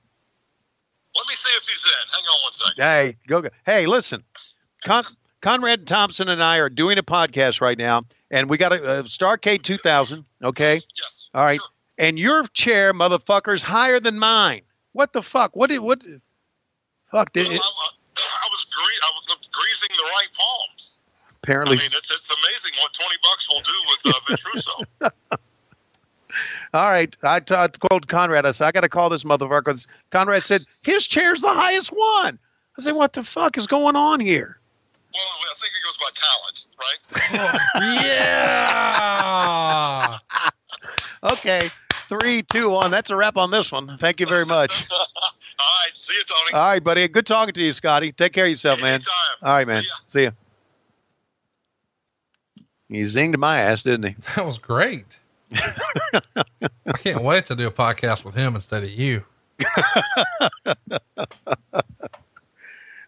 Let 1.16 1.26
me 1.26 1.34
see 1.34 1.50
if 1.56 1.62
he's 1.64 1.84
in. 1.84 2.12
Hang 2.12 2.22
on 2.24 2.42
one 2.42 2.52
second. 2.52 2.84
Hey, 2.84 3.16
go, 3.26 3.40
go. 3.42 3.48
Hey, 3.66 3.86
listen. 3.86 4.22
Con- 4.84 5.04
Conrad 5.40 5.86
Thompson 5.86 6.28
and 6.28 6.42
I 6.42 6.58
are 6.58 6.68
doing 6.68 6.98
a 6.98 7.02
podcast 7.02 7.60
right 7.60 7.78
now, 7.78 8.04
and 8.30 8.48
we 8.50 8.58
got 8.58 8.72
a, 8.72 9.00
a 9.00 9.02
Starrcade 9.04 9.62
2000. 9.62 10.24
Okay. 10.44 10.74
Yes. 10.74 11.30
All 11.34 11.44
right. 11.44 11.58
Sure. 11.58 11.68
And 11.98 12.18
your 12.18 12.44
chair, 12.48 12.92
motherfucker's 12.92 13.62
higher 13.62 13.98
than 13.98 14.18
mine. 14.18 14.60
What 14.92 15.12
the 15.12 15.22
fuck? 15.22 15.56
What 15.56 15.68
did, 15.70 15.78
what? 15.80 16.04
Fuck. 17.10 17.32
Did 17.32 17.48
Well, 17.48 17.58
I, 17.58 17.62
I, 17.62 17.64
I 18.20 18.48
was 18.50 18.64
gre- 18.66 19.02
I 19.02 19.10
was 19.14 19.24
greasing 19.52 19.88
the 19.96 20.02
right 20.04 20.28
palms. 20.34 21.00
Apparently, 21.42 21.76
I 21.76 21.78
mean, 21.80 21.90
it's, 21.94 22.10
it's 22.10 22.30
amazing 22.44 22.72
what 22.82 22.92
20 22.92 23.16
bucks 23.22 23.48
will 23.48 23.62
do 23.62 23.80
with 23.88 24.00
uh, 24.06 24.12
Ventruso. 24.28 24.84
All 26.74 26.90
right. 26.90 27.16
I, 27.22 27.40
t- 27.40 27.54
I 27.54 27.68
told 27.68 28.08
Conrad, 28.08 28.44
I 28.44 28.50
said, 28.50 28.66
I 28.66 28.72
got 28.72 28.82
to 28.82 28.88
call 28.88 29.08
this 29.08 29.24
motherfucker. 29.24 29.86
Conrad 30.10 30.42
said, 30.42 30.60
his 30.84 31.06
chair's 31.06 31.40
the 31.40 31.52
highest 31.52 31.88
one. 31.90 32.38
I 32.78 32.82
said, 32.82 32.94
what 32.94 33.14
the 33.14 33.24
fuck 33.24 33.56
is 33.56 33.66
going 33.66 33.96
on 33.96 34.20
here? 34.20 34.58
well, 35.14 35.24
I 35.42 35.54
think 35.58 35.72
it 35.74 35.82
goes 35.84 35.96
by 35.98 36.10
talent, 36.14 36.66
right? 36.78 37.00
Yeah. 38.04 40.18
Okay. 41.32 41.70
Three, 42.08 42.42
two, 42.42 42.70
one. 42.70 42.90
That's 42.92 43.10
a 43.10 43.16
wrap 43.16 43.36
on 43.36 43.50
this 43.50 43.70
one. 43.72 43.98
Thank 43.98 44.20
you 44.20 44.26
very 44.26 44.46
much. 44.46 44.86
All 45.58 45.66
right. 45.66 45.96
See 45.96 46.14
you, 46.14 46.24
Tony. 46.24 46.60
All 46.60 46.68
right, 46.68 46.82
buddy. 46.82 47.06
Good 47.08 47.26
talking 47.26 47.54
to 47.54 47.62
you, 47.62 47.72
Scotty. 47.72 48.12
Take 48.12 48.32
care 48.32 48.44
of 48.44 48.50
yourself, 48.50 48.80
man. 48.80 48.94
Anytime. 48.94 49.12
All 49.42 49.52
right, 49.52 49.66
man. 49.66 49.82
See 49.82 49.88
ya. 49.88 49.94
See 50.08 50.22
ya. 50.24 50.30
He 52.88 53.02
zinged 53.02 53.36
my 53.36 53.60
ass, 53.60 53.82
didn't 53.82 54.06
he? 54.06 54.16
that 54.36 54.46
was 54.46 54.58
great. 54.58 55.04
I 55.52 56.92
can't 56.98 57.22
wait 57.22 57.46
to 57.46 57.56
do 57.56 57.66
a 57.66 57.70
podcast 57.70 58.24
with 58.24 58.34
him 58.34 58.54
instead 58.54 58.82
of 58.82 58.90
you. 58.90 59.24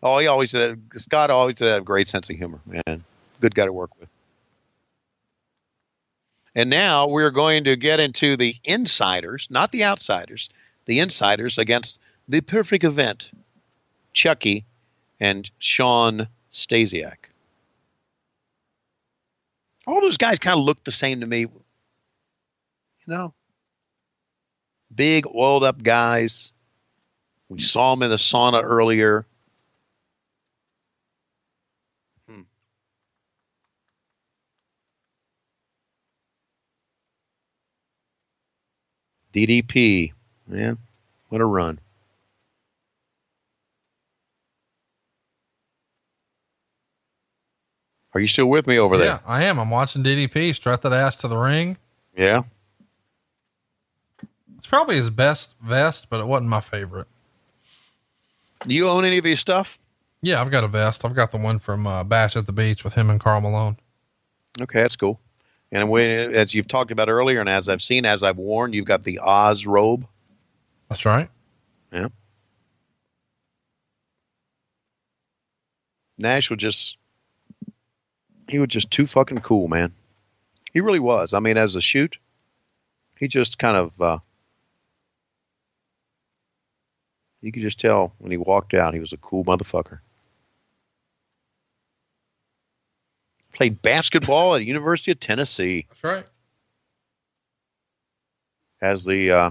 Oh, 0.02 0.18
he 0.18 0.26
always 0.26 0.52
had, 0.52 0.80
Scott 0.94 1.30
always 1.30 1.58
had 1.58 1.78
a 1.78 1.80
great 1.82 2.08
sense 2.08 2.30
of 2.30 2.36
humor, 2.36 2.60
man. 2.64 3.04
Good 3.40 3.54
guy 3.54 3.66
to 3.66 3.72
work 3.72 3.90
with. 4.00 4.08
And 6.54 6.70
now 6.70 7.06
we're 7.06 7.30
going 7.30 7.64
to 7.64 7.76
get 7.76 8.00
into 8.00 8.36
the 8.36 8.56
insiders, 8.64 9.46
not 9.50 9.72
the 9.72 9.84
outsiders, 9.84 10.48
the 10.86 10.98
insiders 10.98 11.58
against 11.58 12.00
the 12.28 12.40
perfect 12.40 12.84
event, 12.84 13.30
Chucky 14.12 14.64
and 15.18 15.50
Shawn 15.58 16.28
Stasiak. 16.52 17.30
All 19.86 20.00
those 20.00 20.16
guys 20.16 20.38
kind 20.38 20.58
of 20.58 20.64
look 20.64 20.84
the 20.84 20.92
same 20.92 21.20
to 21.20 21.26
me. 21.26 21.40
You 21.40 21.48
know, 23.06 23.34
big, 24.94 25.26
oiled 25.26 25.64
up 25.64 25.82
guys. 25.82 26.52
We 27.48 27.60
saw 27.60 27.94
them 27.94 28.04
in 28.04 28.10
the 28.10 28.16
sauna 28.16 28.62
earlier. 28.62 29.26
Hmm. 32.28 32.42
DDP, 39.32 40.12
man, 40.46 40.78
what 41.28 41.40
a 41.40 41.46
run. 41.46 41.80
Are 48.14 48.20
you 48.20 48.28
still 48.28 48.46
with 48.46 48.66
me 48.66 48.78
over 48.78 48.96
yeah, 48.96 49.00
there? 49.00 49.10
Yeah, 49.12 49.20
I 49.26 49.44
am. 49.44 49.58
I'm 49.58 49.70
watching 49.70 50.02
DDP 50.02 50.54
strut 50.54 50.82
that 50.82 50.92
ass 50.92 51.16
to 51.16 51.28
the 51.28 51.38
ring. 51.38 51.76
Yeah. 52.16 52.42
It's 54.58 54.66
probably 54.66 54.96
his 54.96 55.10
best 55.10 55.54
vest, 55.62 56.08
but 56.10 56.20
it 56.20 56.26
wasn't 56.26 56.50
my 56.50 56.60
favorite. 56.60 57.06
Do 58.66 58.74
you 58.74 58.88
own 58.88 59.04
any 59.04 59.18
of 59.18 59.24
his 59.24 59.40
stuff? 59.40 59.78
Yeah, 60.22 60.40
I've 60.40 60.50
got 60.50 60.64
a 60.64 60.68
vest. 60.68 61.04
I've 61.04 61.14
got 61.14 61.30
the 61.30 61.38
one 61.38 61.58
from 61.58 61.86
uh, 61.86 62.04
Bash 62.04 62.36
at 62.36 62.46
the 62.46 62.52
Beach 62.52 62.84
with 62.84 62.92
him 62.92 63.08
and 63.08 63.18
Karl 63.18 63.40
Malone. 63.40 63.78
Okay, 64.60 64.82
that's 64.82 64.96
cool. 64.96 65.18
And 65.72 65.88
when, 65.88 66.34
as 66.34 66.52
you've 66.52 66.68
talked 66.68 66.90
about 66.90 67.08
earlier, 67.08 67.40
and 67.40 67.48
as 67.48 67.68
I've 67.68 67.80
seen, 67.80 68.04
as 68.04 68.22
I've 68.22 68.36
worn, 68.36 68.72
you've 68.72 68.86
got 68.86 69.04
the 69.04 69.20
Oz 69.20 69.64
robe. 69.64 70.06
That's 70.88 71.06
right. 71.06 71.28
Yeah. 71.92 72.08
Nash 76.18 76.50
was 76.50 76.58
just, 76.58 76.96
he 78.50 78.58
was 78.58 78.68
just 78.68 78.90
too 78.90 79.06
fucking 79.06 79.38
cool, 79.38 79.68
man. 79.68 79.92
He 80.72 80.80
really 80.80 80.98
was. 80.98 81.32
I 81.34 81.40
mean, 81.40 81.56
as 81.56 81.76
a 81.76 81.80
shoot, 81.80 82.18
he 83.16 83.28
just 83.28 83.58
kind 83.58 83.76
of, 83.76 84.00
uh, 84.00 84.18
you 87.40 87.52
could 87.52 87.62
just 87.62 87.78
tell 87.78 88.12
when 88.18 88.30
he 88.30 88.36
walked 88.36 88.74
out, 88.74 88.94
he 88.94 89.00
was 89.00 89.12
a 89.12 89.16
cool 89.18 89.44
motherfucker. 89.44 90.00
Played 93.52 93.82
basketball 93.82 94.54
at 94.54 94.64
University 94.64 95.12
of 95.12 95.20
Tennessee 95.20 95.86
That's 95.88 96.04
right. 96.04 96.26
as 98.80 99.04
the 99.04 99.32
uh, 99.32 99.50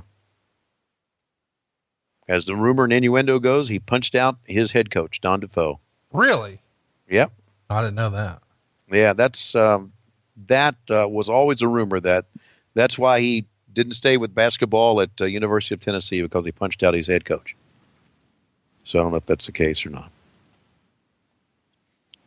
as 2.27 2.45
the 2.45 2.55
rumor 2.55 2.85
and 2.85 2.93
innuendo 2.93 3.39
goes, 3.39 3.67
he 3.69 3.79
punched 3.79 4.15
out 4.15 4.37
his 4.45 4.71
head 4.71 4.89
coach 4.89 5.21
Don 5.21 5.41
DeVoe. 5.41 5.79
Really? 6.11 6.59
Yep. 7.09 7.31
I 7.69 7.81
didn't 7.81 7.95
know 7.95 8.09
that. 8.09 8.41
Yeah, 8.91 9.13
that's 9.13 9.55
um, 9.55 9.91
that 10.47 10.75
uh, 10.89 11.07
was 11.07 11.29
always 11.29 11.61
a 11.61 11.67
rumor 11.67 11.99
that 11.99 12.25
that's 12.73 12.97
why 12.97 13.19
he 13.19 13.45
didn't 13.73 13.93
stay 13.93 14.17
with 14.17 14.33
basketball 14.33 15.01
at 15.01 15.09
uh, 15.21 15.25
University 15.25 15.75
of 15.75 15.79
Tennessee 15.79 16.21
because 16.21 16.45
he 16.45 16.51
punched 16.51 16.83
out 16.83 16.93
his 16.93 17.07
head 17.07 17.25
coach. 17.25 17.55
So 18.83 18.99
I 18.99 19.03
don't 19.03 19.11
know 19.11 19.17
if 19.17 19.25
that's 19.25 19.45
the 19.45 19.51
case 19.51 19.85
or 19.85 19.89
not. 19.89 20.11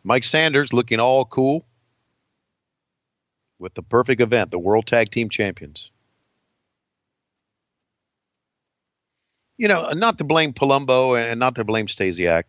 Mike 0.04 0.24
Sanders 0.24 0.72
looking 0.72 1.00
all 1.00 1.24
cool 1.24 1.64
with 3.58 3.74
the 3.74 3.82
perfect 3.82 4.20
event, 4.20 4.50
the 4.50 4.58
World 4.58 4.86
Tag 4.86 5.10
Team 5.10 5.28
Champions. 5.28 5.90
You 9.56 9.68
know, 9.68 9.90
not 9.90 10.18
to 10.18 10.24
blame 10.24 10.52
Palumbo 10.52 11.20
and 11.20 11.38
not 11.38 11.54
to 11.54 11.64
blame 11.64 11.86
Stasiak, 11.86 12.44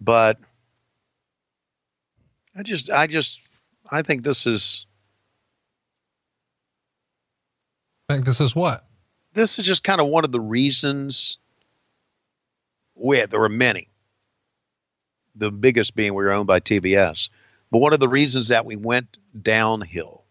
but 0.00 0.38
I 2.56 2.62
just, 2.62 2.90
I 2.90 3.06
just, 3.06 3.48
I 3.90 4.02
think 4.02 4.22
this 4.22 4.46
is, 4.46 4.86
I 8.08 8.14
think 8.14 8.26
this 8.26 8.40
is 8.40 8.54
what? 8.54 8.84
this 9.34 9.58
is 9.58 9.66
just 9.66 9.82
kind 9.82 10.00
of 10.00 10.08
one 10.08 10.24
of 10.24 10.32
the 10.32 10.40
reasons 10.40 11.38
We 12.94 13.24
there 13.24 13.40
were 13.40 13.48
many. 13.48 13.88
The 15.34 15.50
biggest 15.50 15.94
being 15.94 16.14
we 16.14 16.24
were 16.24 16.32
owned 16.32 16.46
by 16.46 16.60
TBS. 16.60 17.30
But 17.70 17.78
one 17.78 17.94
of 17.94 18.00
the 18.00 18.08
reasons 18.08 18.48
that 18.48 18.66
we 18.66 18.76
went 18.76 19.16
downhill 19.40 20.24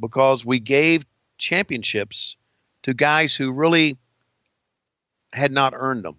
because 0.00 0.44
we 0.44 0.58
gave 0.58 1.06
championships 1.38 2.36
to 2.82 2.92
guys 2.92 3.36
who 3.36 3.52
really 3.52 3.96
had 5.32 5.52
not 5.52 5.74
earned 5.76 6.04
them. 6.04 6.16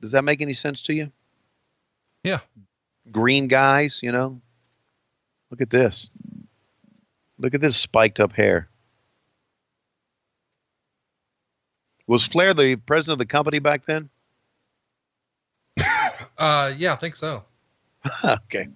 Does 0.00 0.12
that 0.12 0.22
make 0.22 0.40
any 0.40 0.52
sense 0.52 0.82
to 0.82 0.94
you? 0.94 1.10
Yeah. 2.24 2.38
Green 3.10 3.48
guys, 3.48 4.00
you 4.02 4.12
know. 4.12 4.40
Look 5.50 5.60
at 5.60 5.70
this. 5.70 6.08
Look 7.38 7.54
at 7.54 7.60
this 7.60 7.76
spiked 7.76 8.20
up 8.20 8.32
hair. 8.32 8.68
Was 12.06 12.26
Flair 12.26 12.54
the 12.54 12.76
president 12.76 13.14
of 13.14 13.18
the 13.18 13.26
company 13.30 13.58
back 13.58 13.86
then? 13.86 14.08
Uh, 16.38 16.72
yeah, 16.76 16.92
I 16.92 16.96
think 16.96 17.14
so. 17.14 17.44
okay. 18.24 18.66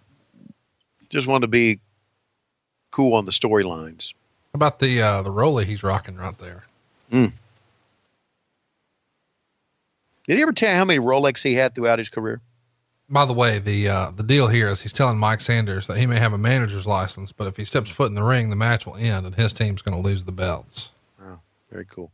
Just 1.11 1.27
wanted 1.27 1.47
to 1.47 1.49
be 1.49 1.81
cool 2.93 3.15
on 3.15 3.25
the 3.25 3.33
storylines. 3.33 4.13
About 4.55 4.79
the 4.79 5.03
uh, 5.03 5.23
the 5.23 5.33
Rolly 5.33 5.65
he's 5.65 5.83
rocking 5.83 6.17
right 6.17 6.37
there? 6.39 6.65
Mm. 7.11 7.33
Did 10.29 10.37
he 10.37 10.43
ever 10.43 10.53
tell 10.53 10.71
you 10.71 10.77
how 10.77 10.85
many 10.85 11.01
Rolex 11.01 11.43
he 11.43 11.55
had 11.55 11.75
throughout 11.75 11.99
his 11.99 12.09
career? 12.09 12.41
By 13.09 13.25
the 13.25 13.33
way, 13.33 13.61
the 13.61 13.89
uh, 13.89 14.11
the 14.11 14.25
deal 14.25 14.49
here 14.49 14.69
is 14.69 14.83
he's 14.83 14.93
telling 14.93 15.17
Mike 15.17 15.41
Sanders 15.41 15.87
that 15.87 15.97
he 15.97 16.07
may 16.07 16.19
have 16.19 16.33
a 16.33 16.39
manager's 16.39 16.87
license, 16.87 17.31
but 17.31 17.47
if 17.47 17.57
he 17.57 17.65
steps 17.65 17.89
foot 17.89 18.09
in 18.09 18.17
the 18.17 18.23
ring, 18.23 18.51
the 18.51 18.57
match 18.57 18.85
will 18.85 18.97
end 18.97 19.27
and 19.27 19.37
his 19.37 19.53
team's 19.53 19.81
going 19.81 19.97
to 19.97 20.03
lose 20.03 20.25
the 20.25 20.33
belts. 20.33 20.91
Wow, 21.21 21.41
very 21.71 21.85
cool. 21.87 22.11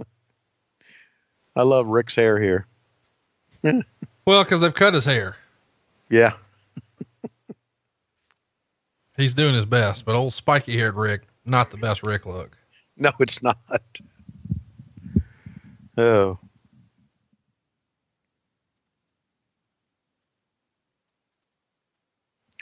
I 1.56 1.62
love 1.62 1.86
Rick's 1.86 2.16
hair 2.16 2.40
here. 2.40 2.66
Well, 4.26 4.44
because 4.44 4.60
they've 4.60 4.72
cut 4.72 4.94
his 4.94 5.04
hair. 5.04 5.36
Yeah. 6.08 6.32
He's 9.16 9.34
doing 9.34 9.54
his 9.54 9.64
best, 9.64 10.04
but 10.04 10.14
old 10.14 10.32
spiky 10.32 10.78
haired 10.78 10.94
Rick, 10.94 11.22
not 11.44 11.70
the 11.70 11.76
best 11.76 12.02
Rick 12.04 12.26
look. 12.26 12.56
No, 12.96 13.10
it's 13.18 13.42
not. 13.42 13.58
Oh. 15.96 16.38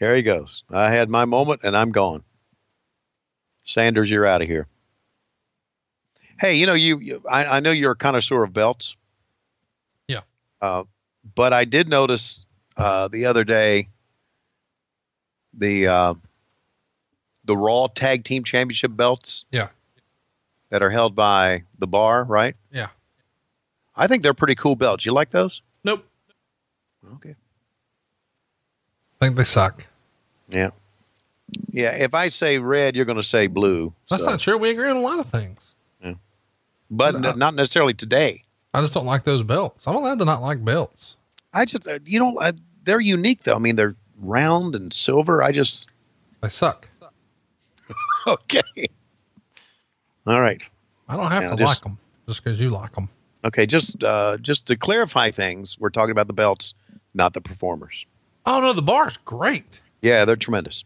There 0.00 0.14
he 0.14 0.22
goes. 0.22 0.62
I 0.70 0.90
had 0.90 1.10
my 1.10 1.24
moment 1.24 1.60
and 1.64 1.76
I'm 1.76 1.90
gone. 1.90 2.22
Sanders, 3.64 4.10
you're 4.10 4.26
out 4.26 4.42
of 4.42 4.48
here. 4.48 4.66
Hey, 6.38 6.54
you 6.54 6.66
know, 6.66 6.74
you, 6.74 6.98
you 7.00 7.22
I, 7.28 7.44
I 7.44 7.60
know 7.60 7.72
you're 7.72 7.92
a 7.92 7.96
connoisseur 7.96 8.44
of 8.44 8.52
belts. 8.52 8.96
Yeah. 10.06 10.20
Uh, 10.62 10.84
but 11.34 11.52
I 11.52 11.64
did 11.64 11.88
notice 11.88 12.44
uh, 12.76 13.08
the 13.08 13.26
other 13.26 13.44
day 13.44 13.88
the 15.52 15.88
uh, 15.88 16.14
the 17.44 17.56
Raw 17.56 17.88
Tag 17.88 18.24
Team 18.24 18.44
Championship 18.44 18.94
belts. 18.94 19.44
Yeah. 19.50 19.68
That 20.70 20.82
are 20.82 20.90
held 20.90 21.14
by 21.14 21.64
the 21.78 21.86
bar, 21.86 22.24
right? 22.24 22.54
Yeah. 22.70 22.88
I 23.98 24.06
think 24.06 24.22
they're 24.22 24.32
pretty 24.34 24.54
cool 24.54 24.76
belts. 24.76 25.04
You 25.04 25.12
like 25.12 25.30
those? 25.30 25.60
Nope. 25.84 26.06
Okay. 27.16 27.34
I 29.20 29.24
think 29.24 29.36
they 29.36 29.44
suck. 29.44 29.84
Yeah. 30.48 30.70
Yeah. 31.70 31.90
If 31.96 32.14
I 32.14 32.28
say 32.28 32.58
red, 32.58 32.94
you're 32.96 33.04
going 33.04 33.16
to 33.16 33.22
say 33.22 33.46
blue. 33.48 33.92
That's 34.08 34.24
so- 34.24 34.30
not 34.30 34.40
true. 34.40 34.56
We 34.56 34.70
agree 34.70 34.88
on 34.88 34.96
a 34.96 35.00
lot 35.00 35.18
of 35.18 35.26
things. 35.26 35.58
Yeah. 36.02 36.14
but 36.90 37.14
Uh, 37.16 37.34
not 37.34 37.54
necessarily 37.54 37.94
today. 37.94 38.44
I 38.72 38.80
just 38.80 38.94
don't 38.94 39.06
like 39.06 39.24
those 39.24 39.42
belts. 39.42 39.86
I'm 39.88 39.96
allowed 39.96 40.18
to 40.20 40.24
not 40.24 40.40
like 40.42 40.64
belts. 40.64 41.16
I 41.52 41.64
just, 41.64 41.88
uh, 41.88 41.98
you 42.04 42.20
know, 42.20 42.36
uh, 42.38 42.52
they're 42.84 43.00
unique 43.00 43.42
though. 43.42 43.56
I 43.56 43.58
mean, 43.58 43.76
they're 43.76 43.96
round 44.20 44.74
and 44.76 44.92
silver. 44.92 45.42
I 45.42 45.50
just, 45.52 45.88
They 46.42 46.48
suck. 46.50 46.88
okay. 48.26 48.86
All 50.26 50.40
right. 50.40 50.62
I 51.08 51.16
don't 51.16 51.30
have 51.30 51.42
Yeah, 51.42 51.50
to 51.50 51.56
just- 51.56 51.68
like 51.68 51.82
them 51.82 51.98
just 52.28 52.44
because 52.44 52.60
you 52.60 52.68
like 52.70 52.92
them. 52.94 53.08
Okay. 53.44 53.66
Just, 53.66 54.02
uh, 54.04 54.36
just 54.38 54.66
to 54.66 54.76
clarify 54.76 55.30
things, 55.30 55.76
we're 55.78 55.90
talking 55.90 56.10
about 56.12 56.26
the 56.26 56.32
belts, 56.32 56.74
not 57.14 57.32
the 57.34 57.40
performers. 57.40 58.04
Oh 58.46 58.60
no, 58.60 58.72
the 58.72 58.82
bar's 58.82 59.16
great. 59.24 59.80
Yeah, 60.02 60.24
they're 60.24 60.36
tremendous. 60.36 60.84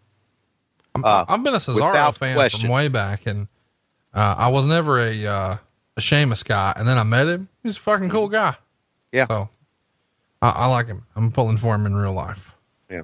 I'm, 0.95 1.05
Uh, 1.05 1.25
I've 1.29 1.43
been 1.45 1.55
a 1.55 1.59
Cesaro 1.59 2.15
fan 2.15 2.35
question. 2.35 2.61
from 2.63 2.71
way 2.71 2.89
back, 2.89 3.27
and 3.27 3.47
uh, 4.13 4.35
I 4.37 4.49
was 4.49 4.67
never 4.67 5.01
a 5.01 5.27
uh, 5.27 5.57
a 5.97 6.01
Sheamus 6.01 6.43
guy. 6.43 6.73
And 6.77 6.87
then 6.89 6.99
I 6.99 7.03
met 7.03 7.29
him. 7.29 7.49
He's 7.63 7.77
a 7.77 7.81
fucking 7.81 8.11
cool 8.11 8.29
guy. 8.29 8.57
Yeah. 9.13 9.27
So 9.29 9.49
I, 10.43 10.49
I 10.51 10.67
like 10.67 10.87
him. 10.87 11.07
I'm 11.17 11.31
pulling 11.31 11.57
for 11.59 11.75
him 11.75 11.87
in 11.87 11.95
real 11.95 12.13
life. 12.13 12.51
Yeah. 12.91 13.03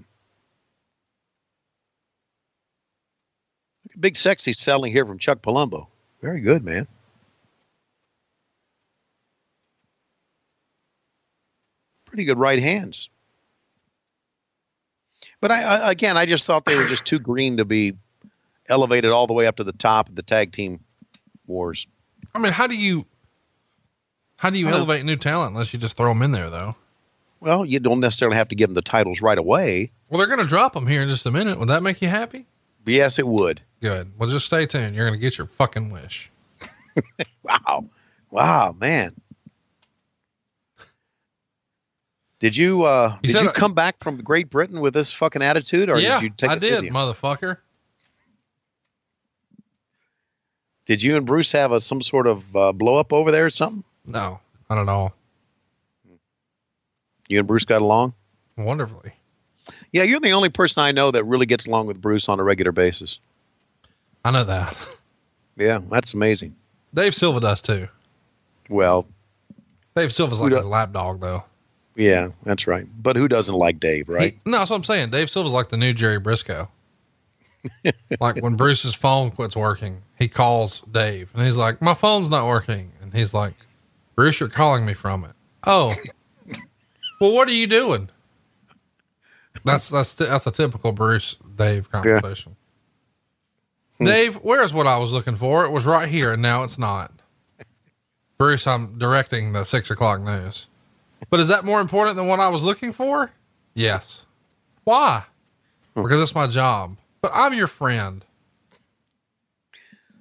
Big 3.98 4.16
sexy 4.16 4.52
selling 4.52 4.92
here 4.92 5.04
from 5.06 5.18
Chuck 5.18 5.42
Palumbo. 5.42 5.86
Very 6.22 6.40
good, 6.40 6.64
man. 6.64 6.86
Pretty 12.08 12.24
good 12.24 12.38
right 12.38 12.58
hands. 12.58 13.08
But 15.40 15.52
I, 15.52 15.62
I 15.62 15.90
again, 15.92 16.16
I 16.16 16.26
just 16.26 16.46
thought 16.46 16.64
they 16.64 16.76
were 16.76 16.86
just 16.88 17.04
too 17.04 17.18
green 17.18 17.58
to 17.58 17.64
be 17.64 17.94
elevated 18.68 19.10
all 19.10 19.26
the 19.26 19.34
way 19.34 19.46
up 19.46 19.56
to 19.56 19.64
the 19.64 19.72
top 19.72 20.08
of 20.08 20.14
the 20.14 20.22
tag 20.22 20.52
team 20.52 20.80
wars. 21.46 21.86
I 22.34 22.38
mean, 22.38 22.52
how 22.52 22.66
do 22.66 22.76
you 22.76 23.06
how 24.36 24.50
do 24.50 24.58
you 24.58 24.68
elevate 24.68 25.04
new 25.04 25.16
talent 25.16 25.52
unless 25.52 25.72
you 25.72 25.78
just 25.78 25.96
throw 25.96 26.12
them 26.12 26.22
in 26.22 26.32
there 26.32 26.50
though? 26.50 26.76
Well, 27.40 27.64
you 27.64 27.78
don't 27.78 28.00
necessarily 28.00 28.36
have 28.36 28.48
to 28.48 28.56
give 28.56 28.68
them 28.68 28.74
the 28.74 28.82
titles 28.82 29.20
right 29.20 29.38
away. 29.38 29.92
Well, 30.08 30.18
they're 30.18 30.26
going 30.26 30.40
to 30.40 30.46
drop 30.46 30.72
them 30.72 30.86
here 30.88 31.02
in 31.02 31.08
just 31.08 31.24
a 31.26 31.30
minute. 31.30 31.58
Would 31.58 31.68
that 31.68 31.84
make 31.84 32.02
you 32.02 32.08
happy? 32.08 32.46
Yes, 32.84 33.18
it 33.18 33.28
would. 33.28 33.60
Good. 33.80 34.12
Well, 34.18 34.28
just 34.28 34.46
stay 34.46 34.66
tuned. 34.66 34.96
You're 34.96 35.06
going 35.06 35.18
to 35.18 35.22
get 35.22 35.38
your 35.38 35.46
fucking 35.46 35.90
wish. 35.90 36.30
Wow. 37.44 37.84
Wow, 38.30 38.74
man. 38.78 39.14
Did 42.40 42.56
you 42.56 42.82
uh 42.82 43.16
did 43.22 43.32
you 43.34 43.50
come 43.50 43.74
back 43.74 43.96
from 44.02 44.18
Great 44.18 44.48
Britain 44.48 44.80
with 44.80 44.94
this 44.94 45.12
fucking 45.12 45.42
attitude 45.42 45.88
or 45.88 45.98
yeah, 45.98 46.20
did 46.20 46.22
you 46.22 46.30
take 46.36 46.50
I 46.50 46.54
it 46.54 46.60
did, 46.60 46.84
motherfucker. 46.84 47.58
Did 50.86 51.02
you 51.02 51.16
and 51.16 51.26
Bruce 51.26 51.52
have 51.52 51.72
a 51.72 51.80
some 51.80 52.00
sort 52.00 52.26
of 52.26 52.56
uh, 52.56 52.72
blow 52.72 52.98
up 52.98 53.12
over 53.12 53.30
there 53.30 53.46
or 53.46 53.50
something? 53.50 53.84
No, 54.06 54.40
not 54.70 54.78
at 54.78 54.88
all. 54.88 55.14
You 57.28 57.38
and 57.38 57.46
Bruce 57.46 57.66
got 57.66 57.82
along? 57.82 58.14
Wonderfully. 58.56 59.12
Yeah, 59.92 60.04
you're 60.04 60.20
the 60.20 60.32
only 60.32 60.48
person 60.48 60.82
I 60.82 60.92
know 60.92 61.10
that 61.10 61.24
really 61.24 61.44
gets 61.44 61.66
along 61.66 61.88
with 61.88 62.00
Bruce 62.00 62.28
on 62.28 62.40
a 62.40 62.42
regular 62.42 62.72
basis. 62.72 63.18
I 64.24 64.30
know 64.30 64.44
that. 64.44 64.78
Yeah, 65.56 65.80
that's 65.90 66.14
amazing. 66.14 66.54
Dave 66.94 67.14
Silva 67.14 67.40
does 67.40 67.60
too. 67.60 67.88
Well, 68.70 69.06
Dave 69.96 70.12
Silva's 70.12 70.40
like 70.40 70.52
his 70.52 70.64
lapdog 70.64 71.20
though. 71.20 71.44
Yeah, 71.98 72.28
that's 72.44 72.68
right. 72.68 72.86
But 73.02 73.16
who 73.16 73.26
doesn't 73.26 73.54
like 73.54 73.80
Dave, 73.80 74.08
right? 74.08 74.34
He- 74.34 74.50
no, 74.50 74.58
that's 74.58 74.70
what 74.70 74.76
I'm 74.76 74.84
saying. 74.84 75.10
Dave 75.10 75.28
Silva's 75.28 75.52
like 75.52 75.68
the 75.68 75.76
new 75.76 75.92
Jerry 75.92 76.20
Brisco. 76.20 76.68
like 78.20 78.36
when 78.36 78.54
Bruce's 78.54 78.94
phone 78.94 79.32
quits 79.32 79.56
working, 79.56 80.02
he 80.16 80.28
calls 80.28 80.80
Dave 80.82 81.28
and 81.34 81.44
he's 81.44 81.56
like, 81.56 81.82
"My 81.82 81.94
phone's 81.94 82.28
not 82.30 82.46
working," 82.46 82.92
and 83.02 83.12
he's 83.12 83.34
like, 83.34 83.54
"Bruce, 84.14 84.38
you're 84.38 84.48
calling 84.48 84.86
me 84.86 84.94
from 84.94 85.24
it." 85.24 85.32
Oh, 85.66 85.92
well, 87.20 87.34
what 87.34 87.48
are 87.48 87.52
you 87.52 87.66
doing? 87.66 88.10
That's 89.64 89.88
that's 89.88 90.14
that's 90.14 90.46
a 90.46 90.52
typical 90.52 90.92
Bruce 90.92 91.36
Dave 91.56 91.90
conversation. 91.90 92.54
Hmm. 93.98 94.04
Dave, 94.04 94.36
where's 94.36 94.72
what 94.72 94.86
I 94.86 94.98
was 94.98 95.12
looking 95.12 95.36
for? 95.36 95.64
It 95.64 95.72
was 95.72 95.84
right 95.84 96.08
here, 96.08 96.32
and 96.32 96.40
now 96.40 96.62
it's 96.62 96.78
not. 96.78 97.10
Bruce, 98.38 98.68
I'm 98.68 98.98
directing 98.98 99.52
the 99.52 99.64
six 99.64 99.90
o'clock 99.90 100.20
news. 100.20 100.68
But 101.30 101.40
is 101.40 101.48
that 101.48 101.64
more 101.64 101.80
important 101.80 102.16
than 102.16 102.26
what 102.26 102.40
I 102.40 102.48
was 102.48 102.62
looking 102.62 102.92
for? 102.92 103.30
Yes. 103.74 104.22
Why? 104.84 105.24
Hmm. 105.94 106.02
Because 106.02 106.20
it's 106.20 106.34
my 106.34 106.46
job. 106.46 106.96
But 107.20 107.32
I'm 107.34 107.54
your 107.54 107.66
friend. 107.66 108.24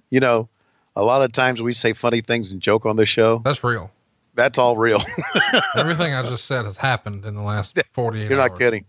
You 0.10 0.20
know, 0.20 0.50
a 0.96 1.04
lot 1.04 1.22
of 1.22 1.32
times 1.32 1.62
we 1.62 1.74
say 1.74 1.94
funny 1.94 2.22
things 2.22 2.52
and 2.52 2.62
joke 2.62 2.86
on 2.86 2.96
this 2.96 3.10
show. 3.10 3.40
That's 3.44 3.64
real. 3.64 3.92
That's 4.36 4.58
all 4.58 4.78
real. 4.78 5.02
Everything 5.76 6.14
I 6.14 6.22
just 6.24 6.46
said 6.46 6.66
has 6.66 6.78
happened 6.78 7.26
in 7.26 7.36
the 7.36 7.42
last 7.42 7.78
48 7.94 8.30
You're 8.30 8.40
hours. 8.40 8.52
not 8.52 8.60
kidding. 8.60 8.86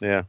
Yeah. 0.00 0.22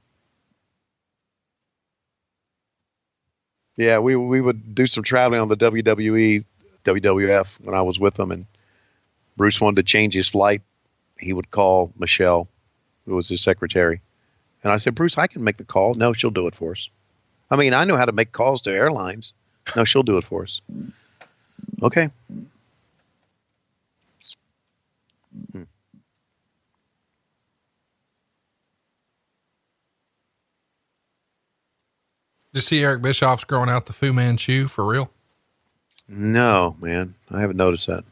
Yeah, 3.78 4.00
we 4.00 4.16
we 4.16 4.40
would 4.40 4.74
do 4.74 4.88
some 4.88 5.04
traveling 5.04 5.42
on 5.42 5.50
the 5.50 5.58
WWE, 5.58 6.46
WWF 6.86 7.48
when 7.62 7.76
I 7.76 7.82
was 7.82 8.00
with 8.00 8.14
them, 8.14 8.32
and 8.32 8.46
Bruce 9.36 9.60
wanted 9.60 9.78
to 9.78 9.84
change 9.84 10.14
his 10.14 10.30
flight. 10.30 10.62
He 11.20 11.34
would 11.34 11.52
call 11.52 11.92
Michelle, 11.98 12.48
who 13.06 13.16
was 13.16 13.30
his 13.30 13.42
secretary, 13.42 14.02
and 14.64 14.74
I 14.74 14.78
said, 14.78 14.96
"Bruce, 14.96 15.18
I 15.18 15.28
can 15.28 15.44
make 15.44 15.58
the 15.58 15.64
call. 15.64 15.94
No, 15.94 16.14
she'll 16.14 16.32
do 16.32 16.48
it 16.48 16.56
for 16.56 16.72
us." 16.72 16.90
I 17.50 17.56
mean, 17.56 17.74
I 17.74 17.84
know 17.86 17.98
how 17.98 18.06
to 18.06 18.12
make 18.12 18.32
calls 18.32 18.62
to 18.64 18.74
airlines. 18.74 19.32
No, 19.76 19.84
she'll 19.84 20.04
do 20.04 20.18
it 20.18 20.24
for 20.24 20.44
us. 20.44 20.62
Okay. 21.82 22.10
Hmm. 25.52 25.64
Did 32.54 32.60
you 32.60 32.62
see 32.62 32.84
Eric 32.84 33.02
Bischoff's 33.02 33.44
growing 33.44 33.70
out 33.70 33.86
the 33.86 33.94
Fu 33.94 34.14
Manchu 34.14 34.68
for 34.68 34.86
real? 34.86 35.12
No, 36.08 36.76
man, 36.80 37.16
I 37.30 37.42
haven't 37.42 37.58
noticed 37.58 37.88
that. 37.88 38.06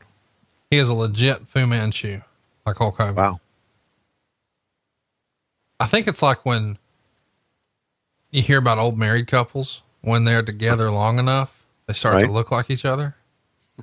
He 0.69 0.77
is 0.77 0.89
a 0.89 0.93
legit 0.93 1.47
Fu 1.47 1.65
Manchu, 1.65 2.21
like 2.65 2.77
Hulk 2.77 2.97
Hogan. 2.97 3.15
Wow. 3.15 3.39
I 5.79 5.85
think 5.87 6.07
it's 6.07 6.21
like 6.21 6.45
when 6.45 6.77
you 8.31 8.41
hear 8.41 8.57
about 8.59 8.77
old 8.77 8.97
married 8.97 9.27
couples 9.27 9.81
when 10.01 10.23
they're 10.23 10.43
together 10.43 10.89
long 10.91 11.19
enough, 11.19 11.65
they 11.87 11.93
start 11.93 12.15
Right. 12.15 12.25
to 12.25 12.31
look 12.31 12.51
like 12.51 12.69
each 12.69 12.85
other. 12.85 13.15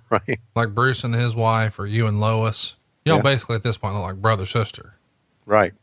Right. 0.09 0.39
Like 0.55 0.73
Bruce 0.73 1.02
and 1.02 1.12
his 1.15 1.35
wife, 1.35 1.77
or 1.77 1.85
you 1.85 2.07
and 2.07 2.20
Lois. 2.20 2.77
Y'all 3.05 3.16
Yeah. 3.16 3.23
basically 3.23 3.57
at 3.57 3.65
this 3.65 3.77
point 3.77 3.94
look 3.94 4.05
like 4.05 4.23
brother 4.23 4.47
sister. 4.47 4.94
Right. 5.47 5.74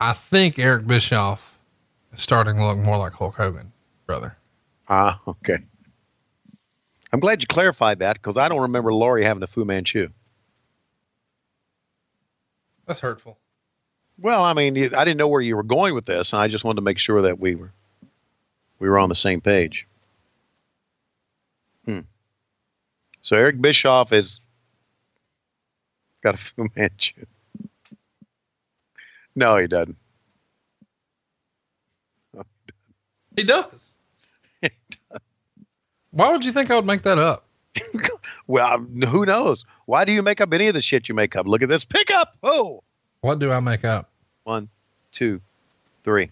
I 0.00 0.12
think 0.12 0.58
Eric 0.58 0.86
Bischoff 0.88 1.62
is 2.12 2.20
starting 2.22 2.56
to 2.56 2.66
look 2.66 2.78
more 2.78 2.98
like 2.98 3.12
Hulk 3.12 3.36
Hogan, 3.36 3.72
brother. 4.04 4.36
Ah, 4.88 5.20
okay. 5.28 5.58
I'm 7.12 7.20
glad 7.20 7.40
you 7.40 7.46
clarified 7.46 8.00
that 8.00 8.14
because 8.14 8.36
I 8.36 8.48
don't 8.48 8.62
remember 8.62 8.92
Laurie 8.92 9.24
having 9.24 9.44
a 9.44 9.46
Fu 9.46 9.64
Manchu. 9.64 10.08
That's 12.86 13.00
hurtful. 13.00 13.38
Well, 14.18 14.42
I 14.42 14.54
mean, 14.54 14.76
I 14.76 15.04
didn't 15.04 15.18
know 15.18 15.28
where 15.28 15.40
you 15.40 15.56
were 15.56 15.62
going 15.62 15.94
with 15.94 16.06
this, 16.06 16.32
and 16.32 16.40
I 16.40 16.48
just 16.48 16.64
wanted 16.64 16.76
to 16.76 16.82
make 16.82 16.98
sure 16.98 17.22
that 17.22 17.38
we 17.38 17.54
were 17.54 17.72
we 18.78 18.88
were 18.88 18.98
on 18.98 19.08
the 19.08 19.14
same 19.14 19.40
page. 19.40 19.86
Hmm. 21.84 22.00
So 23.22 23.36
Eric 23.36 23.60
Bischoff 23.60 24.10
has 24.10 24.40
got 26.22 26.34
a 26.34 26.38
Fu 26.38 26.68
Manchu. 26.76 27.26
No, 29.34 29.58
he 29.58 29.66
doesn't. 29.66 29.96
He 33.36 33.44
does. 33.44 33.92
Why 36.10 36.32
would 36.32 36.44
you 36.44 36.52
think 36.52 36.70
I 36.70 36.76
would 36.76 36.86
make 36.86 37.02
that 37.02 37.18
up? 37.18 37.46
Well, 38.48 38.78
who 38.78 39.26
knows? 39.26 39.64
Why 39.86 40.04
do 40.04 40.12
you 40.12 40.22
make 40.22 40.40
up 40.40 40.52
any 40.52 40.66
of 40.68 40.74
the 40.74 40.82
shit 40.82 41.08
you 41.08 41.14
make 41.14 41.34
up? 41.36 41.46
Look 41.46 41.62
at 41.62 41.68
this 41.68 41.84
pickup. 41.84 42.36
Oh, 42.42 42.82
What 43.20 43.38
do 43.38 43.50
I 43.52 43.60
make 43.60 43.84
up? 43.84 44.10
one, 44.44 44.68
two, 45.12 45.40
three. 46.04 46.30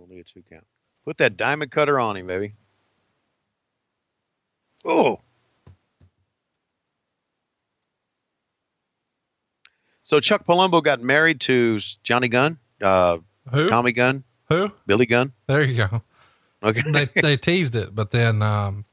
Only 0.00 0.20
a 0.20 0.24
two 0.24 0.42
count. 0.48 0.64
Put 1.04 1.18
that 1.18 1.36
diamond 1.36 1.70
cutter 1.70 1.98
on 1.98 2.16
him, 2.16 2.26
baby. 2.26 2.52
Oh. 4.84 5.20
So 10.04 10.20
Chuck 10.20 10.44
Palumbo 10.46 10.82
got 10.82 11.00
married 11.00 11.40
to 11.42 11.80
Johnny 12.04 12.28
Gunn, 12.28 12.58
uh, 12.80 13.18
Who? 13.52 13.68
Tommy 13.68 13.92
Gunn, 13.92 14.22
Who? 14.48 14.70
Billy 14.86 15.06
Gunn. 15.06 15.32
There 15.48 15.62
you 15.64 15.76
go. 15.88 16.02
Okay. 16.66 16.82
they 16.90 17.08
they 17.22 17.36
teased 17.38 17.74
it, 17.76 17.94
but 17.94 18.10
then 18.10 18.42
um, 18.42 18.84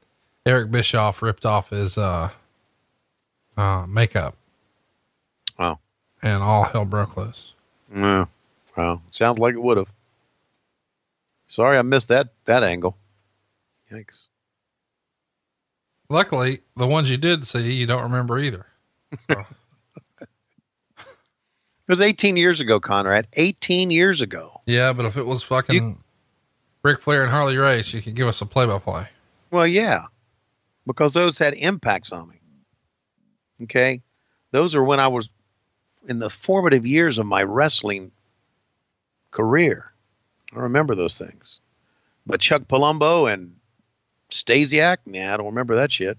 Eric 0.46 0.70
Bischoff 0.70 1.20
ripped 1.22 1.44
off 1.44 1.70
his 1.70 1.98
uh, 1.98 2.30
uh, 3.56 3.86
makeup. 3.88 4.36
Wow. 5.58 5.78
And 6.22 6.42
all 6.42 6.64
hell 6.64 6.84
broke 6.84 7.16
loose. 7.16 7.52
Yeah. 7.94 8.26
Wow. 8.76 9.02
Sounds 9.10 9.38
like 9.38 9.54
it 9.54 9.62
would 9.62 9.76
have. 9.76 9.88
Sorry, 11.48 11.76
I 11.78 11.82
missed 11.82 12.08
that 12.08 12.28
that 12.46 12.62
angle. 12.62 12.96
Yikes. 13.92 14.26
Luckily, 16.08 16.60
the 16.76 16.86
ones 16.86 17.10
you 17.10 17.16
did 17.16 17.46
see, 17.46 17.72
you 17.72 17.86
don't 17.86 18.02
remember 18.02 18.38
either. 18.38 18.66
So, 19.30 19.44
It 21.86 21.92
was 21.92 22.00
18 22.00 22.36
years 22.38 22.60
ago, 22.60 22.80
Conrad. 22.80 23.26
18 23.34 23.90
years 23.90 24.20
ago. 24.22 24.62
yeah, 24.66 24.92
but 24.94 25.04
if 25.04 25.16
it 25.18 25.26
was 25.26 25.42
fucking 25.42 26.02
Ric 26.84 27.00
Flair 27.00 27.22
and 27.22 27.30
Harley 27.30 27.56
Race, 27.56 27.94
you 27.94 28.02
could 28.02 28.14
give 28.14 28.28
us 28.28 28.42
a 28.42 28.46
play 28.46 28.66
by 28.66 28.78
play. 28.78 29.08
Well, 29.50 29.66
yeah, 29.66 30.04
because 30.86 31.14
those 31.14 31.38
had 31.38 31.54
impacts 31.54 32.12
on 32.12 32.28
me. 32.28 32.36
Okay. 33.62 34.02
Those 34.50 34.74
are 34.74 34.84
when 34.84 35.00
I 35.00 35.08
was 35.08 35.30
in 36.08 36.18
the 36.18 36.28
formative 36.28 36.86
years 36.86 37.16
of 37.16 37.26
my 37.26 37.42
wrestling 37.42 38.12
career. 39.30 39.92
I 40.54 40.58
remember 40.60 40.94
those 40.94 41.16
things. 41.16 41.60
But 42.26 42.40
Chuck 42.40 42.62
Palumbo 42.68 43.32
and 43.32 43.56
Stasiak, 44.30 44.98
nah, 45.06 45.32
I 45.32 45.36
don't 45.38 45.46
remember 45.46 45.76
that 45.76 45.90
shit. 45.90 46.18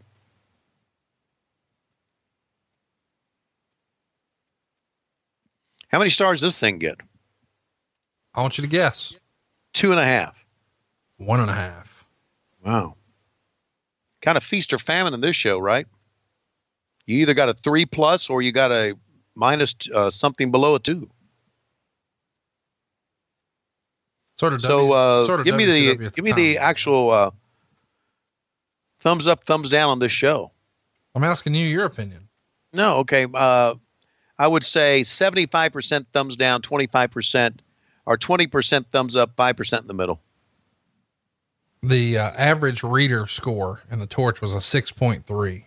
How 5.89 5.99
many 5.99 6.09
stars 6.09 6.41
does 6.41 6.53
this 6.53 6.59
thing 6.59 6.79
get? 6.79 6.97
I 8.33 8.41
want 8.41 8.57
you 8.57 8.63
to 8.63 8.69
guess. 8.69 9.13
Two 9.73 9.91
and 9.91 9.99
a 9.99 10.05
half. 10.05 10.44
One 11.17 11.39
and 11.39 11.49
a 11.49 11.53
half. 11.53 12.05
Wow. 12.63 12.95
Kind 14.21 14.37
of 14.37 14.43
feast 14.43 14.73
or 14.73 14.79
famine 14.79 15.13
in 15.13 15.21
this 15.21 15.35
show, 15.35 15.59
right? 15.59 15.87
You 17.05 17.19
either 17.19 17.33
got 17.33 17.49
a 17.49 17.53
three 17.53 17.85
plus 17.85 18.29
or 18.29 18.41
you 18.41 18.51
got 18.51 18.71
a 18.71 18.95
minus 19.35 19.75
uh, 19.93 20.09
something 20.09 20.51
below 20.51 20.75
a 20.75 20.79
two. 20.79 21.09
Sort 24.37 24.53
of. 24.53 24.61
So 24.61 24.91
uh, 24.91 25.25
sort 25.25 25.39
of 25.39 25.45
give 25.45 25.55
me 25.55 25.65
the 25.65 25.95
WCW 25.95 26.05
at 26.07 26.13
give 26.15 26.25
me 26.25 26.31
the 26.33 26.57
actual 26.57 27.11
uh, 27.11 27.31
thumbs 28.99 29.27
up, 29.27 29.45
thumbs 29.45 29.69
down 29.69 29.89
on 29.89 29.99
this 29.99 30.11
show. 30.11 30.51
I'm 31.13 31.23
asking 31.23 31.55
you 31.55 31.67
your 31.67 31.85
opinion. 31.85 32.27
No, 32.73 32.97
okay. 32.97 33.25
Uh, 33.33 33.75
I 34.37 34.47
would 34.47 34.65
say 34.65 35.03
seventy 35.03 35.45
five 35.45 35.71
percent 35.71 36.07
thumbs 36.11 36.35
down, 36.35 36.61
twenty 36.61 36.87
five 36.87 37.11
percent, 37.11 37.61
or 38.05 38.17
twenty 38.17 38.47
percent 38.47 38.87
thumbs 38.91 39.15
up, 39.15 39.31
five 39.37 39.55
percent 39.55 39.83
in 39.83 39.87
the 39.87 39.93
middle. 39.93 40.19
The 41.87 42.17
uh, 42.17 42.31
average 42.31 42.83
reader 42.83 43.27
score 43.27 43.81
in 43.91 43.99
the 43.99 44.07
torch 44.07 44.41
was 44.41 44.53
a 44.53 44.57
6.3. 44.57 45.65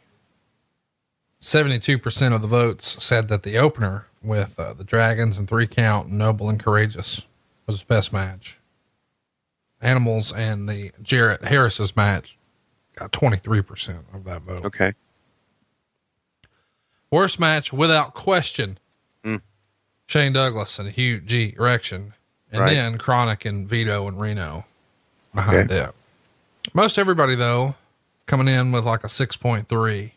72% 1.40 2.34
of 2.34 2.42
the 2.42 2.48
votes 2.48 3.02
said 3.02 3.28
that 3.28 3.44
the 3.44 3.56
opener 3.58 4.06
with 4.22 4.58
uh, 4.58 4.72
the 4.72 4.82
Dragons 4.84 5.38
and 5.38 5.48
three 5.48 5.66
count, 5.68 6.08
Noble 6.10 6.48
and 6.50 6.62
Karagias, 6.62 7.26
was 7.66 7.80
the 7.80 7.86
best 7.86 8.12
match. 8.12 8.58
Animals 9.80 10.32
and 10.32 10.68
the 10.68 10.90
Jarrett 11.02 11.44
Harris's 11.44 11.94
match 11.94 12.36
got 12.96 13.12
23% 13.12 14.02
of 14.12 14.24
that 14.24 14.42
vote. 14.42 14.64
Okay. 14.64 14.92
Worst 17.12 17.38
match 17.38 17.72
without 17.72 18.14
question. 18.14 18.78
Mm. 19.24 19.40
Shane 20.06 20.32
Douglas 20.32 20.78
and 20.80 20.90
Hugh 20.90 21.20
G. 21.20 21.54
Erection. 21.56 22.14
And 22.50 22.62
Right. 22.62 22.74
then 22.74 22.98
Kronik 22.98 23.48
and 23.48 23.68
Vito 23.68 24.08
and 24.08 24.20
Reno 24.20 24.64
behind 25.32 25.70
Okay. 25.70 25.84
it. 25.84 25.94
Most 26.74 26.98
everybody 26.98 27.34
though, 27.34 27.74
coming 28.26 28.48
in 28.48 28.72
with 28.72 28.84
like 28.84 29.04
a 29.04 29.08
6.3, 29.08 30.12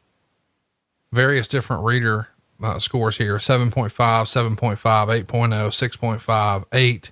various 1.11 1.47
different 1.47 1.83
reader 1.83 2.27
uh, 2.61 2.79
scores 2.79 3.17
here, 3.17 3.37
7.5, 3.37 3.91
7.5, 3.91 4.77
8.0, 4.77 5.25
6.5, 5.25 6.65
8, 6.73 7.11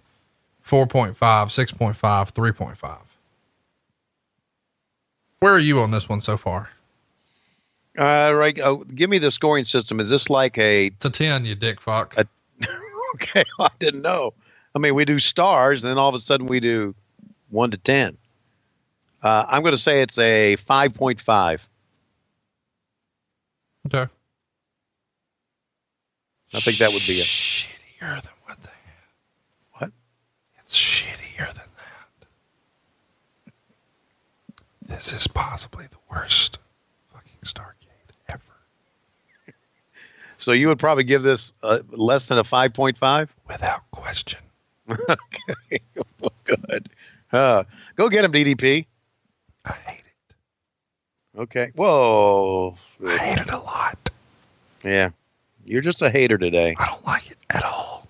4.5, 0.65 1.15
6.5, 1.15 1.95
3.5. 2.33 2.97
Where 5.39 5.53
are 5.53 5.59
you 5.59 5.79
on 5.79 5.91
this 5.91 6.09
one 6.09 6.21
so 6.21 6.37
far? 6.37 6.69
Uh, 7.97 8.33
right. 8.35 8.59
Oh, 8.59 8.77
give 8.95 9.09
me 9.09 9.17
the 9.19 9.31
scoring 9.31 9.65
system. 9.65 9.99
Is 9.99 10.09
this 10.09 10.29
like 10.29 10.57
a 10.57 10.87
It's 10.87 11.05
a 11.05 11.09
10, 11.09 11.45
you 11.45 11.55
dick 11.55 11.81
fuck. 11.81 12.15
A- 12.17 12.27
okay? 13.15 13.43
I 13.59 13.69
didn't 13.79 14.01
know. 14.01 14.33
I 14.75 14.79
mean, 14.79 14.95
we 14.95 15.05
do 15.05 15.17
stars, 15.19 15.83
and 15.83 15.89
then 15.89 15.97
all 15.97 16.09
of 16.09 16.15
a 16.15 16.19
sudden 16.19 16.47
we 16.47 16.59
do 16.59 16.93
one 17.49 17.71
to 17.71 17.77
ten. 17.77 18.17
Uh, 19.21 19.45
I'm 19.47 19.61
going 19.63 19.73
to 19.73 19.77
say 19.77 20.01
it's 20.01 20.17
a 20.17 20.55
five 20.57 20.93
point 20.93 21.19
five. 21.21 21.67
okay. 23.87 24.11
I 26.53 26.59
think 26.61 26.77
that 26.79 26.91
would 26.91 27.05
be 27.05 27.19
a 27.19 27.23
shittier 27.23 28.21
than 28.21 28.31
what 28.45 28.59
they 28.61 28.69
have. 28.69 29.73
What? 29.73 29.91
It's 30.63 30.75
shittier 30.75 31.47
than 31.47 31.65
that. 31.77 32.25
This 34.87 35.13
is 35.13 35.27
possibly 35.27 35.85
the 35.87 35.97
worst 36.09 36.57
fucking 37.13 37.31
Starrcade 37.43 38.15
ever. 38.27 38.41
So 40.37 40.53
you 40.53 40.69
would 40.69 40.79
probably 40.79 41.03
give 41.03 41.21
this 41.21 41.51
uh, 41.61 41.79
less 41.89 42.29
than 42.29 42.37
a 42.37 42.43
five 42.45 42.73
point 42.73 42.97
five. 42.97 43.31
Without 43.47 43.81
question. 43.91 44.39
okay, 44.89 45.79
well, 46.19 46.31
good. 46.45 46.89
Uh, 47.31 47.63
go 47.95 48.09
get 48.09 48.23
him, 48.25 48.31
DDP. 48.31 48.85
I 49.69 49.73
hate 49.89 50.03
it. 50.05 51.39
Okay. 51.39 51.71
Whoa. 51.75 52.75
I 53.05 53.17
hate 53.17 53.37
it 53.37 53.53
a 53.53 53.59
lot. 53.59 54.09
Yeah. 54.83 55.09
You're 55.65 55.81
just 55.81 56.01
a 56.01 56.09
hater 56.09 56.37
today. 56.37 56.75
I 56.77 56.85
don't 56.87 57.05
like 57.05 57.31
it 57.31 57.37
at 57.49 57.63
all. 57.63 58.07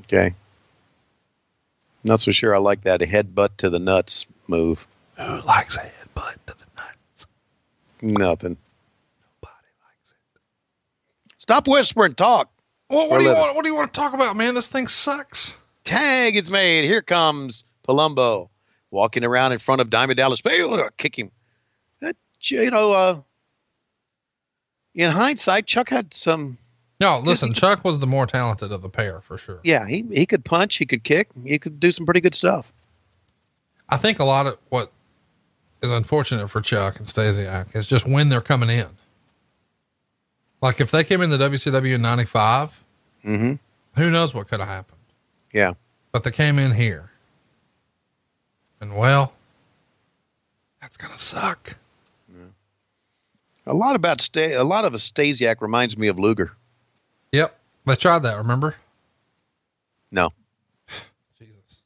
Okay. 0.00 0.34
Not 2.04 2.20
so 2.20 2.32
sure 2.32 2.54
I 2.54 2.58
like 2.58 2.82
that 2.82 3.00
headbutt 3.00 3.56
to 3.58 3.70
the 3.70 3.78
nuts 3.78 4.26
move. 4.48 4.86
Who 5.18 5.40
likes 5.42 5.76
a 5.76 5.80
headbutt 5.80 6.34
to 6.46 6.54
the 6.54 6.66
nuts? 6.76 7.26
Nothing. 8.00 8.56
Nobody 9.20 9.68
likes 9.84 10.12
it. 10.12 10.40
Stop 11.38 11.68
whispering. 11.68 12.14
Talk. 12.14 12.50
Well, 12.88 13.08
what 13.08 13.18
do 13.18 13.24
you 13.24 13.30
living. 13.30 13.42
want? 13.42 13.56
What 13.56 13.62
do 13.62 13.68
you 13.68 13.74
want 13.74 13.92
to 13.92 14.00
talk 14.00 14.14
about, 14.14 14.36
man? 14.36 14.54
This 14.54 14.68
thing 14.68 14.88
sucks. 14.88 15.56
Tag 15.84 16.36
is 16.36 16.50
made. 16.50 16.84
Here 16.84 17.02
comes 17.02 17.64
Palumbo 17.86 18.48
walking 18.92 19.24
around 19.24 19.50
in 19.50 19.58
front 19.58 19.80
of 19.80 19.90
Diamond 19.90 20.16
Dallas. 20.18 20.40
Baylor, 20.40 20.92
kick 20.98 21.18
him. 21.18 21.32
That, 22.00 22.14
you 22.42 22.70
know, 22.70 22.92
uh, 22.92 23.20
in 24.94 25.10
hindsight, 25.10 25.66
Chuck 25.66 25.88
had 25.88 26.14
some. 26.14 26.58
No, 27.00 27.18
listen, 27.18 27.52
Chuck 27.52 27.84
was 27.84 27.98
the 27.98 28.06
more 28.06 28.26
talented 28.28 28.70
of 28.70 28.82
the 28.82 28.88
pair 28.88 29.20
for 29.22 29.36
sure. 29.36 29.58
Yeah, 29.64 29.86
he 29.88 30.04
he 30.12 30.24
could 30.26 30.44
punch, 30.44 30.76
he 30.76 30.86
could 30.86 31.02
kick, 31.02 31.28
he 31.44 31.58
could 31.58 31.80
do 31.80 31.90
some 31.90 32.04
pretty 32.04 32.20
good 32.20 32.34
stuff. 32.34 32.72
I 33.88 33.96
think 33.96 34.20
a 34.20 34.24
lot 34.24 34.46
of 34.46 34.56
what 34.68 34.92
is 35.82 35.90
unfortunate 35.90 36.46
for 36.48 36.60
Chuck 36.60 36.98
and 36.98 37.06
Stasiak 37.08 37.74
is 37.74 37.88
just 37.88 38.06
when 38.06 38.28
they're 38.28 38.40
coming 38.40 38.70
in. 38.70 38.86
Like 40.60 40.80
if 40.80 40.92
they 40.92 41.02
came 41.02 41.20
in 41.22 41.30
the 41.30 41.38
WCW 41.38 41.94
in 41.96 42.02
95, 42.02 42.78
Mm-hmm. 43.24 43.54
who 44.00 44.10
knows 44.10 44.34
what 44.34 44.48
could 44.48 44.58
have 44.60 44.68
happened. 44.68 44.98
Yeah. 45.52 45.74
But 46.10 46.24
they 46.24 46.32
came 46.32 46.58
in 46.58 46.72
here. 46.72 47.11
And 48.82 48.96
well, 48.96 49.32
that's 50.80 50.96
to 50.96 51.16
suck. 51.16 51.76
A 53.64 53.72
lot 53.72 53.94
about 53.94 54.20
Sta- 54.20 54.60
a 54.60 54.64
lot 54.64 54.84
of 54.84 54.92
Stasiak 54.94 55.60
reminds 55.60 55.96
me 55.96 56.08
of 56.08 56.18
Luger. 56.18 56.50
Yep. 57.30 57.56
I 57.86 57.94
tried 57.94 58.24
that, 58.24 58.38
remember? 58.38 58.74
No, 60.10 60.30
Jesus. 61.38 61.82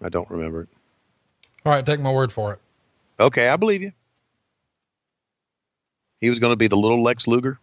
I 0.00 0.08
don't 0.10 0.30
remember 0.30 0.62
it. 0.62 0.68
All 1.66 1.72
right, 1.72 1.84
take 1.84 1.98
my 1.98 2.12
word 2.12 2.30
for 2.32 2.52
it. 2.52 2.60
Okay, 3.18 3.48
I 3.48 3.56
believe 3.56 3.82
you. 3.82 3.90
He 6.20 6.30
was 6.30 6.38
going 6.38 6.52
to 6.52 6.56
be 6.56 6.68
the 6.68 6.76
little 6.76 7.02
Lex 7.02 7.26
Luger. 7.26 7.58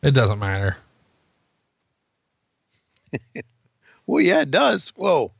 It 0.00 0.12
doesn't 0.12 0.38
matter. 0.38 0.76
Well, 4.10 4.20
yeah, 4.20 4.40
it 4.40 4.50
does. 4.50 4.88
Whoa. 4.96 5.30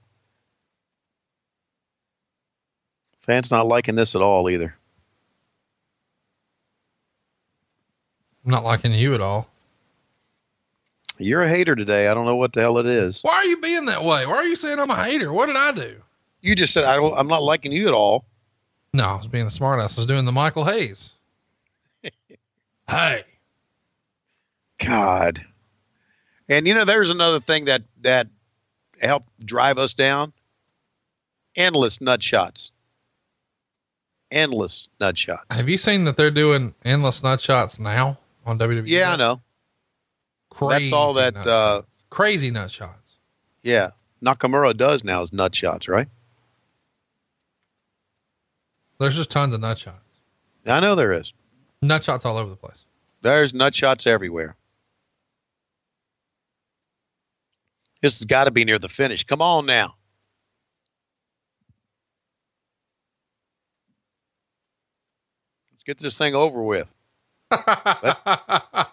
Fans 3.18 3.50
not 3.50 3.66
liking 3.66 3.96
this 3.96 4.14
at 4.14 4.22
all 4.22 4.48
either. 4.48 4.76
I'm 8.44 8.52
not 8.52 8.62
liking 8.62 8.92
you 8.92 9.12
at 9.16 9.20
all. 9.20 9.48
You're 11.18 11.42
a 11.42 11.48
hater 11.48 11.74
today. 11.74 12.06
I 12.06 12.14
don't 12.14 12.26
know 12.26 12.36
what 12.36 12.52
the 12.52 12.60
hell 12.60 12.78
it 12.78 12.86
is. 12.86 13.20
Why 13.22 13.34
are 13.34 13.44
you 13.44 13.60
being 13.60 13.86
that 13.86 14.04
way? 14.04 14.24
Why 14.24 14.34
are 14.34 14.44
you 14.44 14.54
saying 14.54 14.78
I'm 14.78 14.88
a 14.88 15.02
hater? 15.02 15.32
What 15.32 15.46
did 15.46 15.56
I 15.56 15.72
do? 15.72 15.96
You 16.40 16.54
just 16.54 16.72
said 16.72 16.84
I 16.84 16.94
don't. 16.94 17.18
I'm 17.18 17.26
not 17.26 17.42
liking 17.42 17.72
you 17.72 17.88
at 17.88 17.92
all. 17.92 18.24
No, 18.94 19.04
I 19.04 19.16
was 19.16 19.26
being 19.26 19.48
a 19.48 19.50
smartass. 19.50 19.98
I 19.98 20.00
was 20.00 20.06
doing 20.06 20.26
the 20.26 20.32
Michael 20.32 20.64
Hayes. 20.64 21.12
hey. 22.88 23.24
God. 24.78 25.44
And 26.48 26.68
you 26.68 26.74
know, 26.74 26.84
there's 26.84 27.10
another 27.10 27.40
thing 27.40 27.64
that 27.64 27.82
that 28.02 28.28
helped 29.00 29.44
drive 29.44 29.78
us 29.78 29.94
down. 29.94 30.32
Endless 31.56 32.00
nut 32.00 32.22
shots. 32.22 32.70
Endless 34.30 34.88
nut 35.00 35.18
shots. 35.18 35.44
Have 35.50 35.68
you 35.68 35.78
seen 35.78 36.04
that 36.04 36.16
they're 36.16 36.30
doing 36.30 36.74
endless 36.84 37.22
nut 37.22 37.40
shots 37.40 37.78
now 37.80 38.18
on 38.46 38.58
WWE? 38.58 38.86
Yeah, 38.86 39.12
I 39.12 39.16
know. 39.16 39.40
Crazy 40.50 40.84
That's 40.84 40.92
all 40.92 41.14
that, 41.14 41.36
uh, 41.46 41.82
crazy 42.10 42.50
nut 42.50 42.70
shots. 42.70 43.16
Yeah, 43.62 43.90
Nakamura 44.22 44.76
does 44.76 45.04
now 45.04 45.22
is 45.22 45.32
nut 45.32 45.54
shots, 45.54 45.88
right? 45.88 46.08
There's 48.98 49.16
just 49.16 49.30
tons 49.30 49.54
of 49.54 49.60
nut 49.60 49.78
shots. 49.78 49.96
I 50.66 50.80
know 50.80 50.94
there 50.94 51.12
is. 51.12 51.32
Nut 51.82 52.04
shots 52.04 52.24
all 52.26 52.36
over 52.36 52.50
the 52.50 52.56
place. 52.56 52.84
There's 53.22 53.54
nut 53.54 53.74
shots 53.74 54.06
everywhere. 54.06 54.56
This 58.02 58.18
has 58.18 58.26
got 58.26 58.44
to 58.44 58.50
be 58.50 58.64
near 58.64 58.78
the 58.78 58.88
finish. 58.88 59.24
Come 59.24 59.42
on 59.42 59.66
now. 59.66 59.94
Let's 65.72 65.84
get 65.84 65.98
this 65.98 66.18
thing 66.18 66.34
over 66.34 66.62
with. 66.62 66.92
I 67.52 68.86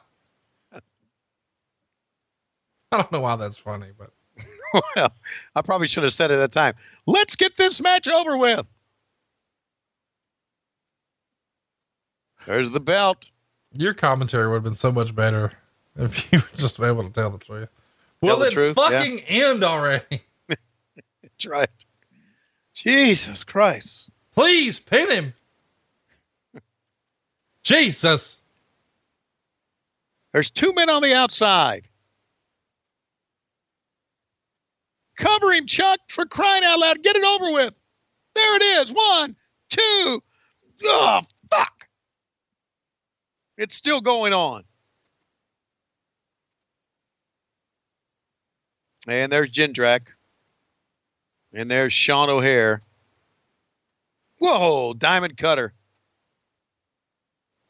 don't 2.91 3.11
know 3.11 3.19
why 3.21 3.35
that's 3.35 3.57
funny, 3.57 3.87
but 3.97 4.11
well, 4.95 5.13
I 5.55 5.61
probably 5.61 5.87
should 5.87 6.03
have 6.03 6.13
said 6.13 6.31
it 6.31 6.35
at 6.35 6.37
that 6.37 6.51
time. 6.51 6.73
Let's 7.05 7.35
get 7.35 7.57
this 7.57 7.81
match 7.81 8.07
over 8.07 8.37
with. 8.37 8.65
There's 12.45 12.71
the 12.71 12.79
belt. 12.79 13.29
your 13.73 13.93
commentary 13.93 14.47
would 14.47 14.55
have 14.55 14.63
been 14.63 14.73
so 14.73 14.91
much 14.91 15.13
better 15.15 15.51
if 15.97 16.31
you 16.31 16.39
were 16.39 16.47
just 16.57 16.79
able 16.79 17.03
to 17.03 17.09
tell 17.09 17.29
the 17.29 17.37
truth. 17.37 17.69
Will 18.21 18.39
the 18.39 18.47
it 18.47 18.51
truth, 18.51 18.77
yeah. 18.77 18.89
fucking 18.89 19.19
end 19.21 19.63
already? 19.63 20.21
That's 20.47 21.45
right. 21.45 21.69
Jesus 22.73 23.43
Christ. 23.43 24.09
Please 24.33 24.79
pin 24.79 25.11
him. 25.11 25.33
Jesus. 27.63 28.41
There's 30.33 30.49
two 30.49 30.73
men 30.73 30.89
on 30.89 31.01
the 31.01 31.15
outside. 31.15 31.87
Cover 35.17 35.51
him, 35.51 35.65
Chuck, 35.65 35.99
for 36.09 36.25
crying 36.25 36.63
out 36.63 36.79
loud. 36.79 37.01
Get 37.01 37.15
it 37.15 37.23
over 37.23 37.51
with. 37.51 37.73
There 38.35 38.55
it 38.55 38.61
is. 38.61 38.93
One, 38.93 39.35
two. 39.69 40.21
Oh, 40.83 41.21
fuck. 41.49 41.87
It's 43.57 43.75
still 43.75 43.99
going 43.99 44.33
on. 44.33 44.63
And 49.07 49.31
there's 49.31 49.49
Jindrak. 49.49 50.07
And 51.53 51.71
there's 51.71 51.93
Sean 51.93 52.29
O'Haire. 52.29 52.81
Whoa, 54.39 54.93
Diamond 54.93 55.37
Cutter. 55.37 55.73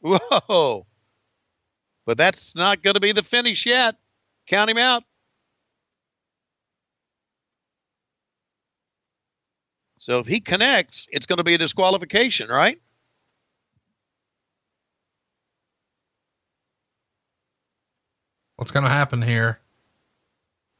Whoa. 0.00 0.86
But 2.04 2.18
that's 2.18 2.56
not 2.56 2.82
going 2.82 2.94
to 2.94 3.00
be 3.00 3.12
the 3.12 3.22
finish 3.22 3.66
yet. 3.66 3.96
Count 4.46 4.70
him 4.70 4.78
out. 4.78 5.04
So 9.98 10.18
if 10.18 10.26
he 10.26 10.40
connects, 10.40 11.08
it's 11.10 11.26
going 11.26 11.38
to 11.38 11.44
be 11.44 11.54
a 11.54 11.58
disqualification, 11.58 12.48
right? 12.48 12.80
What's 18.56 18.70
going 18.70 18.84
to 18.84 18.90
happen 18.90 19.22
here? 19.22 19.58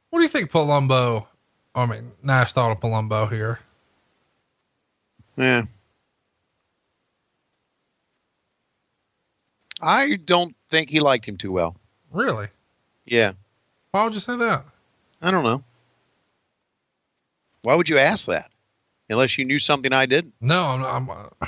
What 0.09 0.19
do 0.19 0.23
you 0.23 0.29
think 0.29 0.51
Palumbo, 0.51 1.27
I 1.75 1.85
mean, 1.85 2.11
Nash 2.23 2.53
thought 2.53 2.71
of 2.71 2.79
Palumbo 2.79 3.31
here? 3.31 3.59
Yeah. 5.37 5.63
I 9.81 10.17
don't 10.17 10.55
think 10.69 10.89
he 10.89 10.99
liked 10.99 11.25
him 11.25 11.37
too 11.37 11.51
well. 11.51 11.77
Really? 12.11 12.47
Yeah. 13.05 13.33
Why 13.91 14.03
would 14.03 14.13
you 14.13 14.19
say 14.19 14.35
that? 14.35 14.65
I 15.21 15.31
don't 15.31 15.43
know. 15.43 15.63
Why 17.63 17.75
would 17.75 17.89
you 17.89 17.97
ask 17.97 18.27
that? 18.27 18.51
Unless 19.09 19.37
you 19.37 19.45
knew 19.45 19.59
something 19.59 19.91
I 19.91 20.05
didn't. 20.05 20.33
No, 20.41 20.63
I'm, 20.63 21.09
I'm 21.09 21.09
uh, 21.41 21.47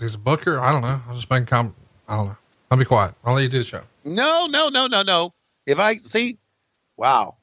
he's 0.00 0.14
a 0.14 0.18
booker. 0.18 0.58
I 0.58 0.72
don't 0.72 0.82
know. 0.82 1.00
I'm 1.08 1.14
just 1.14 1.30
making 1.30 1.46
com. 1.46 1.74
I 2.08 2.16
don't 2.16 2.28
know. 2.28 2.36
I'll 2.70 2.78
be 2.78 2.84
quiet. 2.84 3.14
I'll 3.24 3.34
let 3.34 3.42
you 3.42 3.48
do 3.48 3.58
the 3.58 3.64
show. 3.64 3.82
No, 4.04 4.46
no, 4.46 4.68
no, 4.68 4.86
no, 4.86 5.02
no. 5.02 5.34
If 5.66 5.78
I 5.78 5.96
see, 5.96 6.38
wow, 6.96 7.36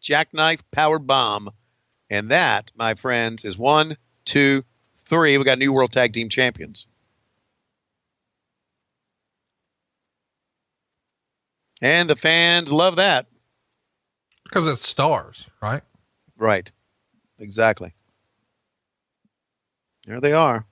jackknife 0.00 0.68
powered 0.70 1.06
bomb. 1.06 1.50
And 2.08 2.30
that, 2.30 2.72
my 2.74 2.94
friends, 2.94 3.44
is 3.44 3.56
one, 3.56 3.96
two, 4.24 4.64
three. 5.06 5.38
We 5.38 5.44
got 5.44 5.58
new 5.58 5.72
world 5.72 5.92
tag 5.92 6.12
team 6.12 6.28
champions. 6.28 6.86
And 11.80 12.10
the 12.10 12.16
fans 12.16 12.72
love 12.72 12.96
that. 12.96 13.26
Because 14.44 14.66
it's 14.66 14.86
stars, 14.86 15.46
right? 15.62 15.82
Right. 16.36 16.70
Exactly. 17.38 17.94
There 20.06 20.20
they 20.20 20.32
are. 20.32 20.66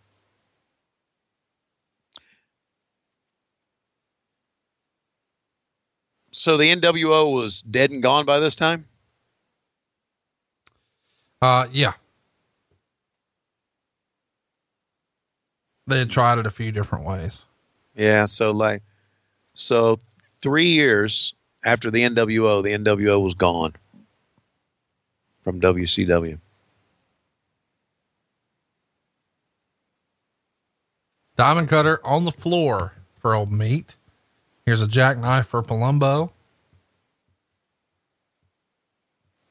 So 6.32 6.56
the 6.56 6.74
NWO 6.74 7.32
was 7.34 7.62
dead 7.62 7.90
and 7.90 8.02
gone 8.02 8.24
by 8.26 8.38
this 8.40 8.56
time? 8.56 8.86
Uh, 11.40 11.66
yeah. 11.72 11.92
They 15.86 15.98
had 16.00 16.10
tried 16.10 16.38
it 16.38 16.46
a 16.46 16.50
few 16.50 16.70
different 16.72 17.04
ways. 17.04 17.44
Yeah, 17.94 18.26
so 18.26 18.52
like 18.52 18.82
So 19.54 19.98
three 20.40 20.68
years 20.68 21.34
after 21.64 21.90
the 21.90 22.02
NWO, 22.02 22.62
the 22.62 22.70
NWO 22.72 23.22
was 23.22 23.34
gone 23.34 23.74
from 25.42 25.60
WCW. 25.60 26.38
Diamond 31.36 31.68
cutter 31.68 32.00
on 32.04 32.24
the 32.24 32.32
floor 32.32 32.92
for 33.20 33.34
old 33.34 33.52
meat. 33.52 33.96
Here's 34.66 34.82
a 34.82 34.88
jackknife 34.88 35.46
for 35.46 35.62
Palumbo. 35.62 36.30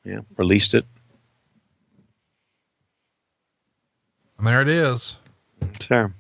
Yeah, 0.04 0.20
released 0.38 0.74
it. 0.74 0.86
And 4.38 4.46
there 4.46 4.62
it 4.62 4.68
is. 4.68 5.18
Sure. 5.82 6.14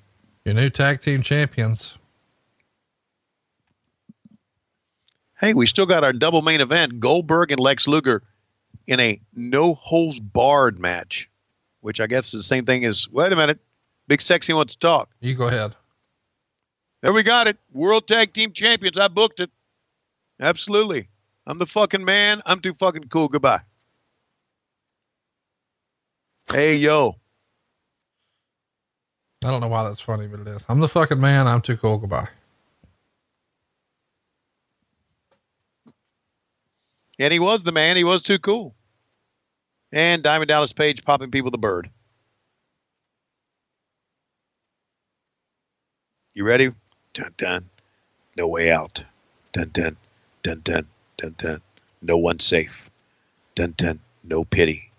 Your 0.45 0.55
new 0.55 0.69
tag 0.69 1.01
team 1.01 1.21
champions. 1.21 1.97
Hey, 5.39 5.53
we 5.53 5.67
still 5.67 5.85
got 5.85 6.03
our 6.03 6.13
double 6.13 6.41
main 6.41 6.61
event 6.61 6.99
Goldberg 6.99 7.51
and 7.51 7.59
Lex 7.59 7.87
Luger 7.87 8.23
in 8.87 8.99
a 8.99 9.19
no 9.33 9.75
holds 9.75 10.19
barred 10.19 10.79
match, 10.79 11.29
which 11.81 11.99
I 11.99 12.07
guess 12.07 12.33
is 12.33 12.39
the 12.39 12.43
same 12.43 12.65
thing 12.65 12.85
as 12.85 13.07
wait 13.09 13.31
a 13.31 13.35
minute, 13.35 13.59
Big 14.07 14.21
Sexy 14.21 14.53
wants 14.53 14.73
to 14.73 14.79
talk. 14.79 15.11
You 15.19 15.35
go 15.35 15.47
ahead. 15.47 15.75
There 17.01 17.13
we 17.13 17.21
got 17.21 17.47
it. 17.47 17.57
World 17.71 18.07
Tag 18.07 18.33
Team 18.33 18.51
Champions. 18.51 18.97
I 18.97 19.07
booked 19.07 19.39
it. 19.39 19.51
Absolutely. 20.39 21.07
I'm 21.45 21.59
the 21.59 21.65
fucking 21.67 22.03
man. 22.03 22.41
I'm 22.45 22.59
too 22.59 22.73
fucking 22.73 23.05
cool. 23.09 23.27
Goodbye. 23.27 23.61
Hey, 26.51 26.75
yo. 26.75 27.15
I 29.43 29.51
don't 29.51 29.61
know 29.61 29.67
why 29.67 29.83
that's 29.83 29.99
funny, 29.99 30.27
but 30.27 30.39
it 30.39 30.47
is. 30.47 30.65
I'm 30.67 30.79
the 30.79 30.87
fucking 30.87 31.19
man. 31.19 31.47
I'm 31.47 31.61
too 31.61 31.77
cool. 31.77 31.97
Goodbye. 31.97 32.27
And 37.19 37.33
he 37.33 37.39
was 37.39 37.63
the 37.63 37.71
man. 37.71 37.97
He 37.97 38.03
was 38.03 38.21
too 38.21 38.39
cool. 38.39 38.75
And 39.91 40.23
Diamond 40.23 40.49
Dallas 40.49 40.73
Page 40.73 41.03
popping 41.03 41.31
people 41.31 41.51
the 41.51 41.57
bird. 41.57 41.89
You 46.33 46.43
ready? 46.43 46.71
Dun 47.13 47.33
dun. 47.37 47.69
No 48.35 48.47
way 48.47 48.71
out. 48.71 49.03
Dun 49.53 49.69
dun. 49.73 49.97
Dun 50.43 50.61
dun. 50.63 50.87
Dun 51.17 51.35
dun. 51.37 51.61
No 52.01 52.17
one 52.17 52.39
safe. 52.39 52.89
Dun 53.55 53.73
dun. 53.77 53.99
No 54.23 54.43
pity. 54.43 54.91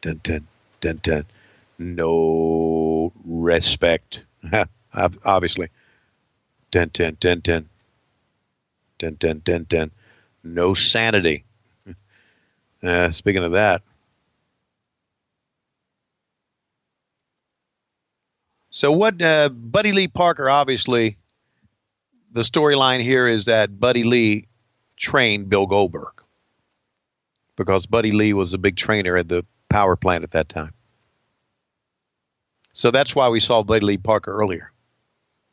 Dun 0.00 0.20
dun. 0.22 0.46
Dun 0.80 1.00
dun. 1.02 1.26
No 1.78 3.12
respect. 3.24 4.24
Obviously. 4.94 5.68
Dun 6.70 6.90
dun 6.92 7.16
dun 7.20 7.40
dun. 7.40 7.68
Dun 8.98 9.16
dun 9.18 9.40
dun 9.44 9.66
dun. 9.68 9.90
No 10.42 10.74
sanity. 10.74 11.44
Uh, 12.82 13.10
speaking 13.10 13.42
of 13.42 13.52
that. 13.52 13.82
So 18.70 18.92
what 18.92 19.20
uh, 19.20 19.48
Buddy 19.48 19.92
Lee 19.92 20.06
Parker 20.06 20.50
obviously 20.50 21.16
the 22.32 22.42
storyline 22.42 23.00
here 23.00 23.26
is 23.26 23.46
that 23.46 23.80
Buddy 23.80 24.04
Lee 24.04 24.46
trained 24.96 25.48
Bill 25.48 25.66
Goldberg 25.66 26.22
because 27.56 27.86
Buddy 27.86 28.12
Lee 28.12 28.34
was 28.34 28.52
a 28.52 28.58
big 28.58 28.76
trainer 28.76 29.16
at 29.16 29.28
the 29.28 29.44
power 29.70 29.96
plant 29.96 30.22
at 30.22 30.32
that 30.32 30.50
time. 30.50 30.74
So 32.76 32.90
that's 32.90 33.16
why 33.16 33.30
we 33.30 33.40
saw 33.40 33.62
Buddy 33.62 33.84
Lee 33.84 33.96
Parker 33.96 34.30
earlier. 34.38 34.70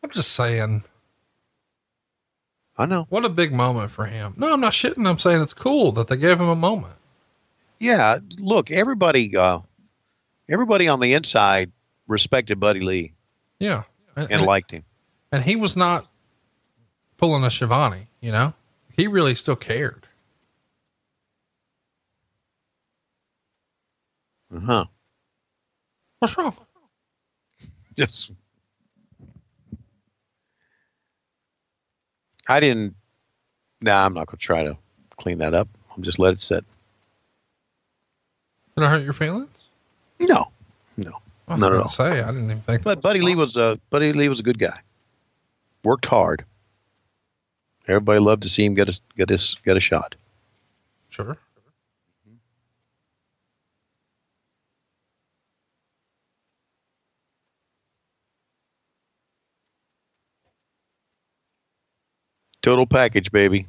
I'm 0.04 0.10
just 0.10 0.34
saying. 0.34 0.84
I 2.78 2.86
know. 2.86 3.06
What 3.10 3.24
a 3.24 3.30
big 3.30 3.54
moment 3.54 3.92
for 3.92 4.06
him. 4.06 4.34
No, 4.36 4.52
I'm 4.52 4.60
not 4.60 4.74
shitting. 4.74 5.08
I'm 5.08 5.20
saying 5.20 5.42
it's 5.42 5.54
cool 5.54 5.94
that 5.94 6.10
they 6.10 6.18
gave 6.18 6.40
him 6.42 6.50
a 6.50 6.56
moment. 6.56 6.96
Yeah, 7.80 8.18
look, 8.40 8.72
everybody 8.72 9.36
uh 9.38 9.60
everybody 10.50 10.90
on 10.90 11.00
the 11.00 11.14
inside 11.14 11.72
respected 12.08 12.60
Buddy 12.60 12.82
Lee 12.82 13.14
Yeah. 13.58 13.84
and, 14.18 14.46
liked 14.46 14.72
him. 14.72 14.84
and 15.32 15.44
he 15.44 15.56
was 15.56 15.78
not 15.78 16.08
pulling 17.18 17.44
a 17.46 17.50
Schiavone, 17.52 18.08
you 18.20 18.32
know, 18.34 18.54
he 18.98 19.08
really 19.08 19.34
still 19.36 19.56
cared. 19.56 20.08
Uh-huh. 24.54 24.86
What's 26.20 26.38
wrong? 26.38 26.56
Just 27.98 28.32
I 32.48 32.60
didn't 32.60 32.96
Nah, 33.84 34.06
I'm 34.06 34.14
not 34.14 34.28
gonna 34.28 34.38
try 34.38 34.64
to 34.64 34.78
clean 35.18 35.40
that 35.40 35.54
up. 35.54 35.68
I'm 35.96 36.04
just 36.04 36.18
let 36.18 36.34
it 36.34 36.42
sit. 36.42 36.64
Did 38.76 38.86
I 38.86 38.90
hurt 38.90 39.04
your 39.04 39.14
feelings? 39.14 39.50
No. 40.22 40.48
No. 40.96 41.20
I 41.50 41.58
Not 41.58 41.74
at 41.74 41.80
all. 41.80 41.90
Say, 41.90 42.22
I 42.22 42.28
didn't 42.28 42.46
even 42.46 42.62
think. 42.62 42.84
But 42.84 43.02
Buddy 43.02 43.20
Lee 43.20 43.36
was 43.36 43.58
a 43.58 43.78
Buddy 43.90 44.14
Lee 44.14 44.30
was 44.30 44.40
a 44.40 44.44
good 44.44 44.58
guy. 44.58 44.80
Worked 45.84 46.06
hard. 46.06 46.46
Everybody 47.90 48.22
loved 48.22 48.44
to 48.44 48.50
see 48.50 48.64
him 48.64 48.74
get 48.74 48.88
a 48.88 48.98
get 49.18 49.30
his 49.30 49.56
get 49.66 49.76
a 49.76 49.82
shot. 49.82 50.16
Sure. 51.10 51.38
Total 62.64 62.88
package, 62.88 63.32
baby. 63.32 63.68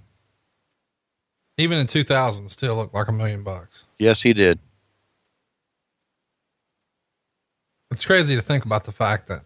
Even 1.58 1.78
in 1.78 1.86
2000, 1.86 2.48
still 2.48 2.76
looked 2.76 2.94
like 2.94 3.08
a 3.08 3.12
million 3.12 3.42
bucks. 3.42 3.84
Yes, 3.98 4.23
he 4.23 4.32
did. 4.32 4.58
It's 7.90 8.06
crazy 8.06 8.34
to 8.34 8.42
think 8.42 8.64
about 8.64 8.84
the 8.84 8.92
fact 8.92 9.28
that, 9.28 9.42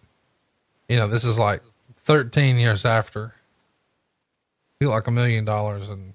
you 0.89 0.97
know, 0.97 1.07
this 1.07 1.25
is 1.25 1.39
like 1.39 1.60
13 2.05 2.57
years 2.57 2.85
after 2.85 3.35
he 4.81 4.86
like 4.86 5.07
a 5.07 5.10
million 5.10 5.44
dollars 5.44 5.89
in 5.89 6.15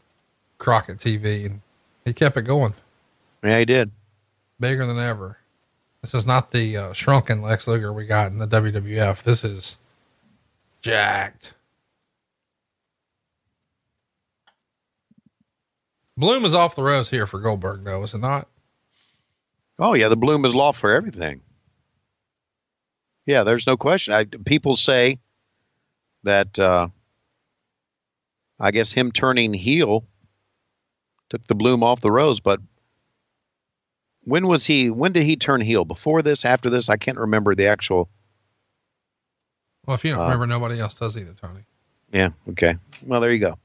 Crockett 0.58 0.98
TV 0.98 1.46
and 1.46 1.62
he 2.06 2.14
kept 2.14 2.38
it 2.38 2.44
going 2.44 2.74
Yeah, 3.44 3.60
he 3.60 3.66
did. 3.66 3.92
bigger 4.60 4.86
than 4.86 4.98
ever. 4.98 5.38
This 6.02 6.14
is 6.14 6.26
not 6.26 6.52
the 6.52 6.78
uh, 6.78 6.94
shrunken 6.94 7.42
Lex 7.42 7.68
Luger 7.68 7.92
we 7.94 8.06
got 8.06 8.32
in 8.32 8.38
the 8.40 8.48
WWF. 8.48 9.22
This 9.24 9.44
is 9.44 9.78
jacked. 10.82 11.54
Bloom 16.24 16.46
is 16.46 16.56
off 16.56 16.76
the 16.78 16.84
rose 16.84 17.10
here 17.10 17.28
for 17.28 17.42
Goldberg, 17.42 17.84
though, 17.84 18.02
is 18.02 18.14
it 18.14 18.20
not? 18.20 18.48
Oh 19.78 19.94
yeah, 19.94 20.08
the 20.08 20.16
bloom 20.16 20.46
is 20.46 20.56
law 20.56 20.72
for 20.72 20.90
everything. 20.90 21.42
Yeah, 23.26 23.44
there's 23.44 23.68
no 23.68 23.76
question. 23.76 24.14
I, 24.14 24.24
people 24.24 24.78
say 24.78 25.20
that 26.24 26.58
uh, 26.58 26.88
I 28.58 28.72
guess 28.72 28.94
him 28.94 29.12
turning 29.12 29.54
heel 29.54 30.06
took 31.30 31.46
the 31.48 31.56
bloom 31.56 31.84
off 31.84 32.00
the 32.00 32.10
rose, 32.10 32.40
but 32.40 32.62
when 34.24 34.48
was 34.48 34.66
he? 34.66 34.90
When 34.90 35.12
did 35.12 35.24
he 35.24 35.36
turn 35.36 35.60
heel? 35.60 35.84
Before 35.84 36.22
this? 36.22 36.46
After 36.46 36.70
this? 36.70 36.88
I 36.88 36.96
can't 36.96 37.18
remember 37.18 37.54
the 37.54 37.68
actual. 37.68 38.08
Well, 39.86 39.96
if 39.96 40.06
you 40.06 40.12
don't 40.12 40.22
Uh, 40.22 40.24
remember, 40.24 40.48
nobody 40.48 40.80
else 40.80 40.96
does 40.96 41.18
either, 41.18 41.34
Tony. 41.34 41.66
Yeah. 42.14 42.30
Okay. 42.48 42.78
Well, 43.06 43.20
there 43.20 43.34
you 43.34 43.40
go. 43.40 43.58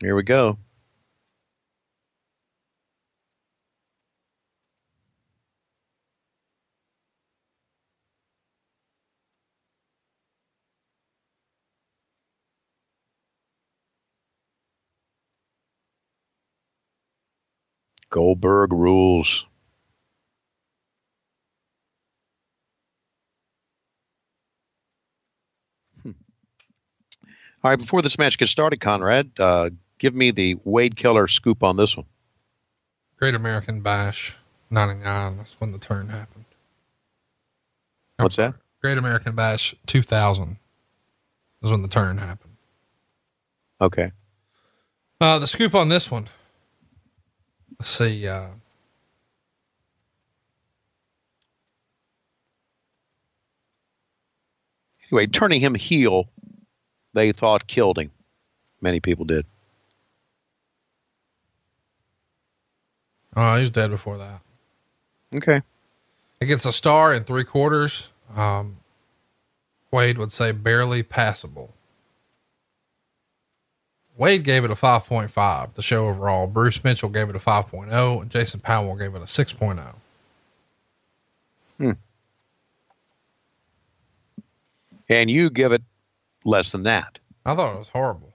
Here 0.00 0.14
we 0.14 0.22
go. 0.22 0.58
Goldberg 18.10 18.72
rules. 18.72 19.44
Hmm. 26.02 26.12
All 27.62 27.70
right, 27.70 27.76
before 27.78 28.00
this 28.02 28.18
match 28.18 28.38
gets 28.38 28.50
started, 28.50 28.80
Conrad, 28.80 29.32
uh, 29.38 29.70
give 29.98 30.14
me 30.14 30.30
the 30.30 30.56
Wade 30.64 30.96
Keller 30.96 31.28
scoop 31.28 31.62
on 31.62 31.76
this 31.76 31.96
one. 31.96 32.06
Great 33.16 33.34
American 33.34 33.80
Bash 33.80 34.36
99. 34.70 35.36
That's 35.36 35.54
when 35.60 35.72
the 35.72 35.78
turn 35.78 36.08
happened. 36.08 36.44
What's 38.16 38.36
that? 38.36 38.54
Great 38.80 38.98
American 38.98 39.34
Bash 39.34 39.74
2000 39.86 40.56
is 41.62 41.70
when 41.70 41.82
the 41.82 41.88
turn 41.88 42.18
happened. 42.18 42.56
Okay. 43.80 44.12
Uh, 45.20 45.38
the 45.38 45.46
scoop 45.46 45.74
on 45.74 45.88
this 45.88 46.10
one. 46.10 46.28
Let's 47.78 47.90
see. 47.90 48.26
Uh, 48.26 48.48
anyway, 55.10 55.26
turning 55.26 55.60
him 55.60 55.74
heel, 55.74 56.28
they 57.14 57.32
thought 57.32 57.66
killed 57.66 57.98
him. 57.98 58.10
Many 58.80 59.00
people 59.00 59.24
did. 59.24 59.44
Oh, 63.40 63.54
he 63.54 63.60
was 63.60 63.70
dead 63.70 63.90
before 63.90 64.18
that. 64.18 64.40
Okay. 65.32 65.62
It 66.40 66.46
gets 66.46 66.64
a 66.64 66.72
star 66.72 67.14
in 67.14 67.22
three 67.22 67.44
quarters. 67.44 68.08
Um, 68.34 68.78
Wade 69.92 70.18
would 70.18 70.32
say 70.32 70.50
barely 70.50 71.04
passable. 71.04 71.72
Wade 74.16 74.42
gave 74.42 74.64
it 74.64 74.72
a 74.72 74.74
5.5, 74.74 75.74
the 75.74 75.82
show 75.82 76.08
overall. 76.08 76.48
Bruce 76.48 76.82
Mitchell 76.82 77.10
gave 77.10 77.30
it 77.30 77.36
a 77.36 77.38
5.0, 77.38 78.20
and 78.20 78.28
Jason 78.28 78.58
Powell 78.58 78.96
gave 78.96 79.14
it 79.14 79.18
a 79.18 79.20
oh. 79.20 79.24
6.0. 79.24 79.94
Hmm. 81.76 81.92
And 85.08 85.30
you 85.30 85.48
give 85.48 85.70
it 85.70 85.82
less 86.44 86.72
than 86.72 86.82
that. 86.82 87.20
I 87.46 87.54
thought 87.54 87.76
it 87.76 87.78
was 87.78 87.88
horrible. 87.88 88.27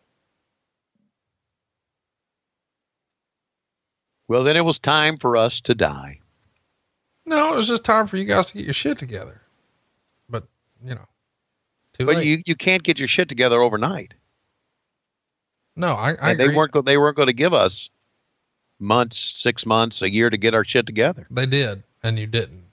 Well, 4.28 4.44
then 4.44 4.58
it 4.58 4.66
was 4.66 4.80
time 4.80 5.18
for 5.18 5.36
us 5.38 5.62
to 5.62 5.76
die. 5.76 6.20
No, 7.26 7.54
it 7.54 7.56
was 7.56 7.68
just 7.68 7.84
time 7.84 8.08
for 8.08 8.18
you 8.18 8.26
guys 8.26 8.48
to 8.48 8.54
get 8.56 8.66
your 8.66 8.74
shit 8.74 8.98
together. 8.98 9.42
But, 10.30 10.46
you 10.84 10.96
know, 10.96 11.08
too 11.98 12.06
But 12.06 12.18
late. 12.18 12.26
you, 12.26 12.44
you 12.46 12.56
can't 12.56 12.84
get 12.84 13.00
your 13.00 13.08
shit 13.08 13.30
together 13.30 13.62
overnight. 13.62 14.14
no, 15.76 15.94
I, 15.94 16.12
I 16.12 16.32
And 16.32 16.40
they 16.40 16.50
weren't 16.50 16.72
go, 16.72 16.82
they 16.82 16.98
weren't 16.98 17.16
going 17.16 17.28
to 17.28 17.34
give 17.34 17.54
us 17.54 17.90
months, 18.80 19.18
six 19.18 19.66
months, 19.66 20.02
a 20.02 20.12
year 20.12 20.30
to 20.30 20.38
get 20.38 20.54
our 20.54 20.66
shit 20.66 20.86
together. 20.86 21.28
They 21.32 21.46
did, 21.46 21.84
and 22.02 22.20
you 22.20 22.28
didn't. 22.28 22.64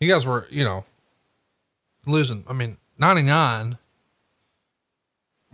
You 0.00 0.12
guys 0.12 0.26
were, 0.26 0.46
you 0.50 0.64
know, 0.64 0.84
losing. 2.06 2.44
I 2.48 2.52
mean, 2.52 2.76
99 2.98 3.78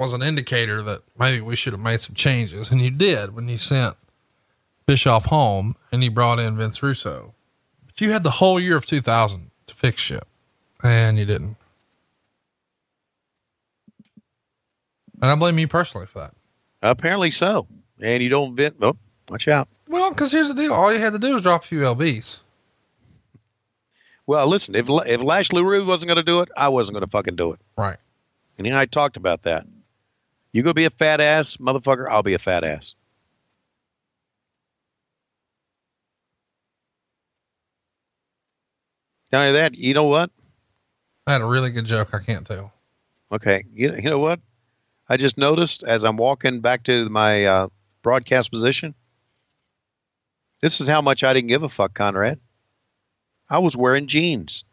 was 0.00 0.14
an 0.14 0.22
indicator 0.22 0.80
that 0.80 1.02
maybe 1.18 1.42
we 1.42 1.54
should 1.54 1.74
have 1.74 1.80
made 1.80 2.00
some 2.00 2.14
changes. 2.14 2.70
And 2.70 2.80
you 2.80 2.90
did 2.90 3.34
when 3.34 3.50
you 3.50 3.58
sent 3.58 3.96
Bischoff 4.86 5.26
home 5.26 5.76
and 5.92 6.02
you 6.02 6.10
brought 6.10 6.38
in 6.38 6.56
Vince 6.56 6.82
Russo. 6.82 7.34
But 7.84 8.00
you 8.00 8.10
had 8.10 8.22
the 8.22 8.30
whole 8.30 8.58
year 8.58 8.78
of 8.78 8.86
2000 8.86 9.50
to 9.66 9.74
fix 9.74 10.00
shit, 10.00 10.24
and 10.82 11.18
you 11.18 11.26
didn't. 11.26 11.58
And 15.20 15.30
I 15.30 15.34
blame 15.34 15.58
you 15.58 15.68
personally 15.68 16.06
for 16.06 16.20
that. 16.20 16.34
Apparently 16.80 17.30
so. 17.30 17.66
And 18.00 18.22
you 18.22 18.30
don't 18.30 18.56
vent. 18.56 18.76
Oh, 18.80 18.96
watch 19.28 19.48
out. 19.48 19.68
Well, 19.86 20.12
because 20.12 20.32
here's 20.32 20.48
the 20.48 20.54
deal 20.54 20.72
all 20.72 20.90
you 20.90 20.98
had 20.98 21.12
to 21.12 21.18
do 21.18 21.34
was 21.34 21.42
drop 21.42 21.62
a 21.62 21.66
few 21.66 21.80
LBs. 21.80 22.38
Well, 24.26 24.46
listen, 24.46 24.74
if 24.74 24.88
if 24.88 25.20
Lashley 25.20 25.62
Rue 25.62 25.84
wasn't 25.84 26.08
going 26.08 26.16
to 26.16 26.22
do 26.22 26.40
it, 26.40 26.48
I 26.56 26.68
wasn't 26.68 26.94
going 26.94 27.04
to 27.04 27.10
fucking 27.10 27.36
do 27.36 27.52
it. 27.52 27.60
Right. 27.76 27.98
And 28.56 28.66
you 28.66 28.72
and 28.72 28.80
I 28.80 28.86
talked 28.86 29.18
about 29.18 29.42
that. 29.42 29.66
You 30.52 30.62
go 30.62 30.72
be 30.72 30.84
a 30.84 30.90
fat 30.90 31.20
ass, 31.20 31.58
motherfucker. 31.58 32.08
I'll 32.08 32.22
be 32.22 32.34
a 32.34 32.38
fat 32.38 32.64
ass. 32.64 32.94
Not 39.32 39.40
only 39.42 39.52
that, 39.52 39.76
you 39.76 39.94
know 39.94 40.04
what? 40.04 40.30
I 41.26 41.34
had 41.34 41.42
a 41.42 41.46
really 41.46 41.70
good 41.70 41.86
joke. 41.86 42.12
I 42.12 42.18
can't 42.18 42.46
tell. 42.46 42.72
Okay, 43.30 43.64
you, 43.72 43.94
you 43.94 44.10
know 44.10 44.18
what? 44.18 44.40
I 45.08 45.16
just 45.16 45.38
noticed 45.38 45.84
as 45.84 46.04
I'm 46.04 46.16
walking 46.16 46.60
back 46.60 46.82
to 46.84 47.08
my 47.08 47.44
uh, 47.44 47.68
broadcast 48.02 48.50
position. 48.50 48.94
This 50.60 50.80
is 50.80 50.88
how 50.88 51.00
much 51.00 51.22
I 51.22 51.32
didn't 51.32 51.48
give 51.48 51.62
a 51.62 51.68
fuck, 51.68 51.94
Conrad. 51.94 52.40
I 53.48 53.58
was 53.58 53.76
wearing 53.76 54.08
jeans. 54.08 54.64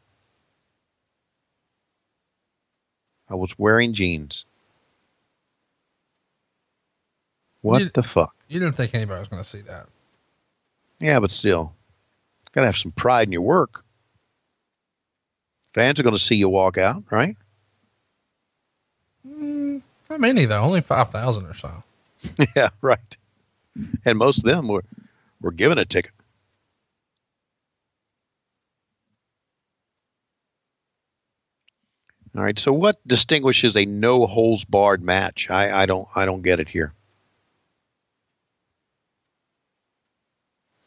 I 3.30 3.36
was 3.36 3.58
wearing 3.58 3.94
jeans. 3.94 4.46
What 7.62 7.82
You- 7.82 7.90
the 7.90 8.04
fuck? 8.04 8.36
You 8.48 8.60
didn't 8.60 8.76
think 8.76 8.94
anybody 8.96 9.20
was 9.20 9.28
going 9.28 9.44
to 9.44 9.48
see 9.48 9.62
that. 9.62 9.88
Yeah, 11.00 11.20
but 11.20 11.32
still, 11.32 11.74
gotta 12.54 12.66
have 12.68 12.78
some 12.78 12.92
pride 12.92 13.28
in 13.28 13.32
your 13.34 13.42
work. 13.42 13.84
Fans 15.74 16.00
are 16.00 16.04
going 16.04 16.16
to 16.16 16.22
see 16.22 16.36
you 16.36 16.50
walk 16.50 16.78
out, 16.78 17.04
right? 17.12 17.36
Mm, 19.28 19.82
not 20.10 20.20
many 20.20 20.46
though, 20.46 20.62
only 20.62 20.82
5,000 20.82 21.46
or 21.46 21.54
so. 21.54 21.84
yeah, 22.56 22.70
right. 22.82 23.18
And 24.06 24.18
most 24.18 24.38
of 24.40 24.44
them 24.46 24.68
were 24.68 24.84
were 25.42 25.52
given 25.52 25.78
a 25.78 25.86
ticket. 25.86 26.12
All 32.36 32.44
right. 32.44 32.58
So, 32.58 32.72
what 32.74 33.00
distinguishes 33.08 33.76
a 33.76 33.86
no 33.86 34.26
holes 34.28 34.64
barred 34.66 35.02
match? 35.02 35.50
I, 35.50 35.84
I 35.84 35.86
don't 35.86 36.08
I 36.16 36.26
don't 36.26 36.42
get 36.42 36.60
it 36.60 36.70
here. 36.70 36.94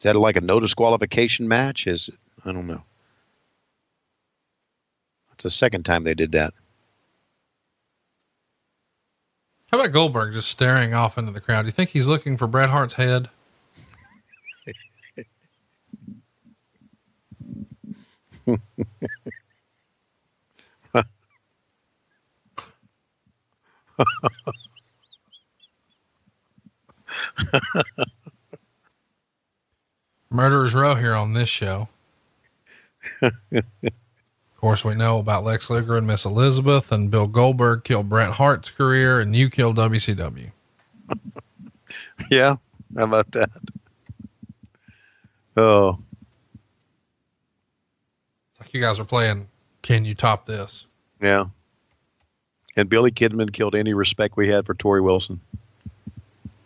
Is 0.00 0.04
that 0.04 0.16
like 0.16 0.36
a 0.36 0.40
no 0.40 0.58
disqualification 0.58 1.46
match? 1.46 1.86
Is 1.86 2.08
it? 2.08 2.14
I 2.46 2.52
don't 2.52 2.66
know. 2.66 2.82
It's 5.34 5.42
the 5.44 5.50
second 5.50 5.84
time 5.84 6.04
they 6.04 6.14
did 6.14 6.32
that. 6.32 6.54
How 9.70 9.78
about 9.78 9.92
Goldberg 9.92 10.32
just 10.32 10.48
staring 10.48 10.94
off 10.94 11.18
into 11.18 11.32
the 11.32 11.40
crowd? 11.40 11.62
Do 11.62 11.66
you 11.66 11.72
think 11.72 11.90
he's 11.90 12.06
looking 12.06 12.38
for 12.38 12.46
Bret 12.46 12.70
Hart's 12.70 12.94
head? 12.94 13.28
Murderers 30.30 30.74
Row 30.74 30.94
here 30.94 31.14
on 31.14 31.32
this 31.34 31.48
show. 31.48 31.88
of 33.22 33.64
course, 34.56 34.84
we 34.84 34.94
know 34.94 35.18
about 35.18 35.44
Lex 35.44 35.68
Luger 35.68 35.96
and 35.96 36.06
Miss 36.06 36.24
Elizabeth, 36.24 36.92
and 36.92 37.10
Bill 37.10 37.26
Goldberg 37.26 37.82
killed 37.84 38.08
Bret 38.08 38.32
Hart's 38.32 38.70
career, 38.70 39.18
and 39.20 39.34
you 39.34 39.50
killed 39.50 39.76
WCW. 39.76 40.52
Yeah. 42.30 42.56
How 42.96 43.04
about 43.04 43.32
that? 43.32 43.50
Oh, 45.56 45.98
It's 48.52 48.60
like 48.60 48.72
you 48.72 48.80
guys 48.80 49.00
are 49.00 49.04
playing. 49.04 49.48
Can 49.82 50.04
you 50.04 50.14
top 50.14 50.46
this? 50.46 50.86
yeah. 51.20 51.46
And 52.76 52.88
Billy 52.88 53.10
Kidman 53.10 53.52
killed 53.52 53.74
any 53.74 53.94
respect 53.94 54.36
we 54.36 54.46
had 54.48 54.64
for 54.64 54.74
Torrie 54.74 55.02
Wilson. 55.02 55.40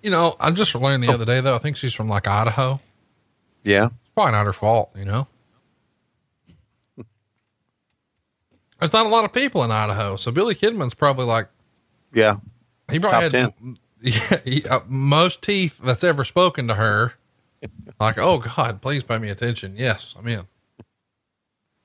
You 0.03 0.11
know, 0.11 0.37
I 0.39 0.51
just 0.51 0.75
learned 0.75 1.03
the 1.03 1.09
oh. 1.09 1.15
other 1.15 1.25
day 1.25 1.41
though. 1.41 1.55
I 1.55 1.59
think 1.59 1.79
she's 1.79 1.95
from 1.95 2.09
like 2.09 2.27
Idaho. 2.27 2.79
Yeah. 3.65 3.87
It's 3.87 4.11
probably 4.15 4.33
not 4.33 4.47
her 4.47 4.53
fault, 4.53 4.91
you 4.97 5.05
know. 5.05 5.27
There's 8.79 8.93
not 8.93 9.07
a 9.07 9.09
lot 9.09 9.25
of 9.25 9.33
people 9.33 9.65
in 9.65 9.71
Idaho, 9.71 10.17
so 10.17 10.31
Billy 10.31 10.55
Kidman's 10.55 10.95
probably 10.95 11.25
like 11.25 11.49
Yeah. 12.13 12.37
he 12.91 12.99
probably 13.01 13.31
Top 13.31 13.55
had 13.55 13.55
yeah, 14.01 14.39
he, 14.45 14.65
uh, 14.69 14.81
most 14.87 15.41
teeth 15.43 15.79
that's 15.83 16.05
ever 16.05 16.25
spoken 16.25 16.69
to 16.69 16.75
her. 16.75 17.15
Like, 17.99 18.19
oh 18.19 18.39
God, 18.39 18.83
please 18.83 19.03
pay 19.03 19.17
me 19.17 19.31
attention. 19.31 19.75
Yes, 19.79 20.15
I'm 20.19 20.29
in. 20.29 20.43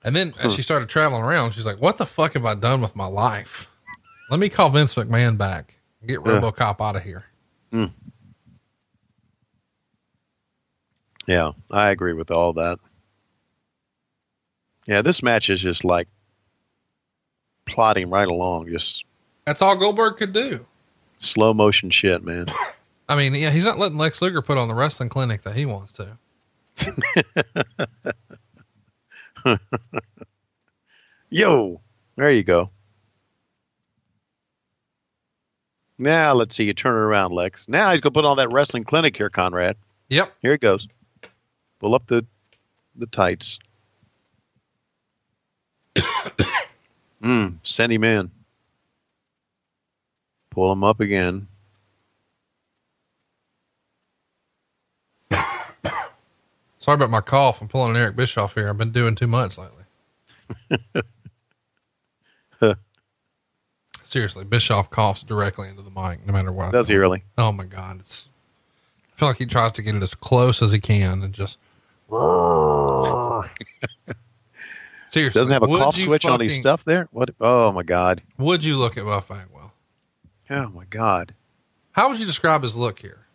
And 0.04 0.14
then 0.14 0.34
as 0.38 0.54
she 0.54 0.62
started 0.62 0.90
traveling 0.90 1.22
around, 1.24 1.52
she's 1.54 1.66
like, 1.66 1.80
"What 1.80 1.98
the 1.98 2.06
fuck 2.06 2.34
have 2.34 2.46
I 2.46 2.56
done 2.56 2.82
with 2.82 2.98
my 2.98 3.06
life? 3.06 3.70
Let 4.30 4.42
me 4.42 4.50
call 4.50 4.70
Vince 4.72 4.96
McMahon 4.96 5.38
back. 5.38 5.76
Get 6.06 6.20
Yeah. 6.26 6.42
RoboCop 6.42 6.82
out 6.86 6.98
of 6.98 7.04
here." 7.04 7.26
Yeah. 11.28 11.52
I 11.70 11.90
agree 11.90 12.14
with 12.14 12.32
all 12.32 12.54
that. 12.54 12.80
Yeah. 14.88 15.02
This 15.02 15.22
match 15.22 15.50
is 15.50 15.62
just 15.62 15.84
like 15.84 16.08
plodding 17.66 18.10
right 18.10 18.28
along, 18.28 18.68
just 18.70 19.06
That's 19.46 19.62
all 19.62 19.76
Goldberg 19.78 20.18
could 20.18 20.34
do. 20.34 20.66
slow 21.20 21.54
motion 21.54 21.90
shit, 21.90 22.24
man. 22.24 22.48
I 23.10 23.16
mean, 23.16 23.34
yeah, 23.36 23.50
he's 23.50 23.66
not 23.66 23.80
letting 23.80 23.98
Lex 23.98 24.22
Luger 24.22 24.42
put 24.42 24.58
on 24.58 24.68
the 24.68 24.76
wrestling 24.76 25.10
clinic 25.10 25.42
that 25.44 25.56
he 25.56 25.66
wants 25.66 25.94
to. 25.94 26.18
Yo, 31.30 31.82
there 32.16 32.32
you 32.32 32.44
go. 32.44 32.70
Now 35.98 36.34
let's 36.34 36.56
see 36.56 36.64
you 36.64 36.74
turn 36.74 36.96
it 36.96 37.00
around, 37.00 37.32
Lex. 37.34 37.68
Now 37.68 37.92
he's 37.92 38.00
gonna 38.02 38.14
put 38.14 38.26
on 38.26 38.38
that 38.38 38.52
wrestling 38.52 38.84
clinic 38.86 39.16
here, 39.18 39.30
Conrad. 39.30 39.76
Yep. 40.10 40.34
Here 40.42 40.52
he 40.54 40.58
goes. 40.58 40.88
Pull 41.80 41.96
up 41.96 42.08
the 42.08 42.26
the 42.96 43.08
tights. 43.08 43.60
mm, 47.22 47.56
send 47.64 47.92
him 47.92 48.04
in. 48.04 48.32
Pull 50.52 50.72
him 50.72 50.84
up 50.84 51.00
again. 51.00 51.48
Sorry 56.80 56.96
about 56.96 57.10
my 57.10 57.22
cough. 57.22 57.62
I'm 57.62 57.68
pulling 57.68 57.92
an 57.92 58.02
Eric 58.02 58.16
Bischoff 58.16 58.56
here. 58.56 58.70
I've 58.70 58.78
been 58.78 58.92
doing 58.92 59.16
too 59.16 59.28
much 59.28 59.58
lately. 59.58 59.84
Seriously, 64.04 64.44
Bischoff 64.44 64.90
coughs 64.90 65.22
directly 65.22 65.70
into 65.70 65.84
the 65.84 65.92
mic, 65.92 66.26
no 66.26 66.34
matter 66.34 66.52
what. 66.52 66.72
Does 66.72 66.88
he 66.88 66.96
really? 66.96 67.24
Oh 67.38 67.52
my 67.52 67.66
god, 67.66 68.00
it's. 68.00 68.28
I 69.14 69.20
feel 69.20 69.28
like 69.30 69.38
he 69.38 69.46
tries 69.46 69.72
to 69.74 69.84
get 69.84 69.94
it 69.94 70.02
as 70.02 70.16
close 70.16 70.64
as 70.64 70.72
he 70.72 70.80
can 70.80 71.22
and 71.22 71.32
just. 71.32 71.60
Seriously, 75.10 75.40
Doesn't 75.40 75.54
have 75.54 75.64
a 75.64 75.68
cough 75.68 75.96
switch 75.96 76.26
on 76.26 76.40
his 76.40 76.60
stuff 76.60 76.86
there? 76.86 77.08
What? 77.12 77.32
Oh 77.42 77.72
my 77.72 77.84
God. 77.84 78.22
Would 78.38 78.64
you 78.64 78.78
look 78.78 78.98
at 78.98 79.06
Buff 79.06 79.28
Bagwell? 79.28 79.74
Oh 80.52 80.70
my 80.70 80.86
God. 80.86 81.34
How 81.94 82.10
would 82.10 82.20
you 82.20 82.26
describe 82.26 82.62
his 82.62 82.76
look 82.76 83.00
here? 83.00 83.26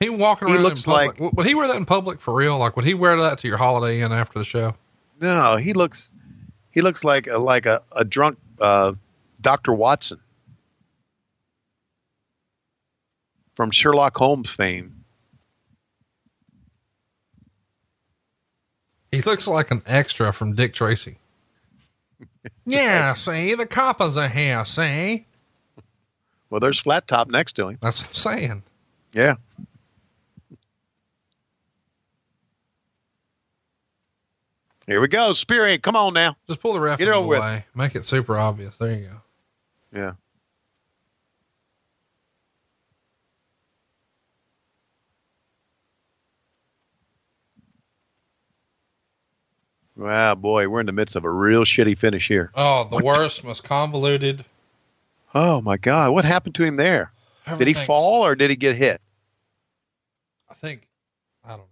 He 0.00 0.08
walking 0.08 0.48
around. 0.48 0.56
He 0.58 0.62
looks 0.62 0.84
in 0.86 0.92
public. 0.92 1.08
like- 1.08 1.20
would- 1.20 1.36
would 1.36 1.46
he 1.46 1.54
wear 1.54 1.66
that 1.68 1.76
in 1.76 1.84
public 1.86 2.20
for 2.20 2.34
real? 2.34 2.58
Like, 2.58 2.76
would 2.76 2.84
he 2.84 2.94
wear 2.94 3.16
that 3.20 3.38
to 3.40 3.48
your 3.48 3.56
Holiday 3.56 4.00
Inn 4.00 4.12
after 4.12 4.38
the 4.38 4.44
show? 4.44 4.74
No, 5.20 5.56
he 5.56 5.72
looks, 5.72 6.10
he 6.72 6.80
looks 6.82 7.02
like 7.04 7.26
a, 7.26 7.38
like 7.38 7.66
a, 7.66 7.82
a 7.96 8.04
drunk 8.04 8.38
uh, 8.60 8.92
Doctor 9.40 9.72
Watson 9.72 10.18
from 13.54 13.70
Sherlock 13.70 14.16
Holmes 14.16 14.50
fame. 14.50 14.93
He 19.14 19.22
looks 19.22 19.46
like 19.46 19.70
an 19.70 19.82
extra 19.86 20.32
from 20.32 20.54
Dick 20.54 20.74
Tracy. 20.74 21.18
yeah, 22.66 23.14
see, 23.14 23.54
the 23.54 23.66
coppers 23.66 24.16
are 24.16 24.28
here, 24.28 24.64
see? 24.64 25.26
Well, 26.50 26.60
there's 26.60 26.78
Flat 26.78 27.08
Top 27.08 27.30
next 27.30 27.54
to 27.54 27.68
him. 27.68 27.78
That's 27.80 28.00
what 28.00 28.08
I'm 28.08 28.38
saying. 28.38 28.62
Yeah. 29.12 29.34
Here 34.86 35.00
we 35.00 35.08
go. 35.08 35.32
Spirit, 35.32 35.82
come 35.82 35.96
on 35.96 36.12
now. 36.12 36.36
Just 36.46 36.60
pull 36.60 36.74
the 36.74 36.80
ref 36.80 36.98
Get 36.98 37.08
it 37.08 37.14
over 37.14 37.24
the 37.34 37.40
with. 37.40 37.62
Make 37.74 37.94
it 37.94 38.04
super 38.04 38.38
obvious. 38.38 38.76
There 38.76 38.92
you 38.92 39.06
go. 39.06 39.98
Yeah. 39.98 40.12
Wow, 49.96 50.34
boy, 50.34 50.68
we're 50.68 50.80
in 50.80 50.86
the 50.86 50.92
midst 50.92 51.14
of 51.14 51.24
a 51.24 51.30
real 51.30 51.64
shitty 51.64 51.96
finish 51.96 52.26
here. 52.26 52.50
Oh, 52.54 52.88
the 52.90 53.04
worst, 53.04 53.44
most 53.44 53.62
convoluted. 53.62 54.44
Oh 55.34 55.60
my 55.60 55.76
God, 55.76 56.12
what 56.12 56.24
happened 56.24 56.54
to 56.56 56.64
him 56.64 56.76
there? 56.76 57.12
Did 57.58 57.68
he 57.68 57.74
fall 57.74 58.24
or 58.24 58.34
did 58.34 58.50
he 58.50 58.56
get 58.56 58.76
hit? 58.76 59.00
I 60.48 60.54
think. 60.54 60.88
I 61.44 61.50
don't 61.50 61.58
know. 61.58 61.64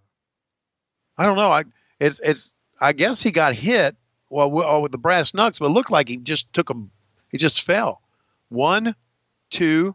I 1.18 1.26
don't 1.26 1.36
know. 1.36 1.50
I 1.50 1.64
it's 1.98 2.20
it's. 2.20 2.54
I 2.80 2.92
guess 2.92 3.22
he 3.22 3.30
got 3.30 3.54
hit. 3.54 3.96
Well, 4.28 4.50
oh, 4.64 4.80
with 4.80 4.92
the 4.92 4.98
brass 4.98 5.34
knucks, 5.34 5.58
but 5.58 5.66
it 5.66 5.70
looked 5.70 5.90
like 5.90 6.08
he 6.08 6.16
just 6.16 6.52
took 6.52 6.70
a. 6.70 6.74
He 7.30 7.38
just 7.38 7.62
fell. 7.62 8.02
One, 8.48 8.94
two, 9.50 9.94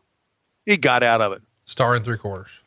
he 0.66 0.78
got 0.78 1.04
out 1.04 1.22
of 1.22 1.34
it. 1.34 1.42
Star 1.66 1.96
in 1.96 2.04
three 2.04 2.18
quarters. 2.18 2.60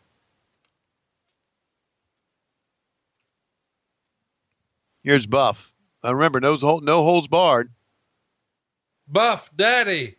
Here's 5.03 5.27
Buff. 5.27 5.73
I 6.03 6.11
remember 6.13 6.41
no 6.41 6.57
no 6.57 7.03
holds 7.03 7.29
barred. 7.29 7.71
Buff 9.07 9.51
Daddy. 9.55 10.17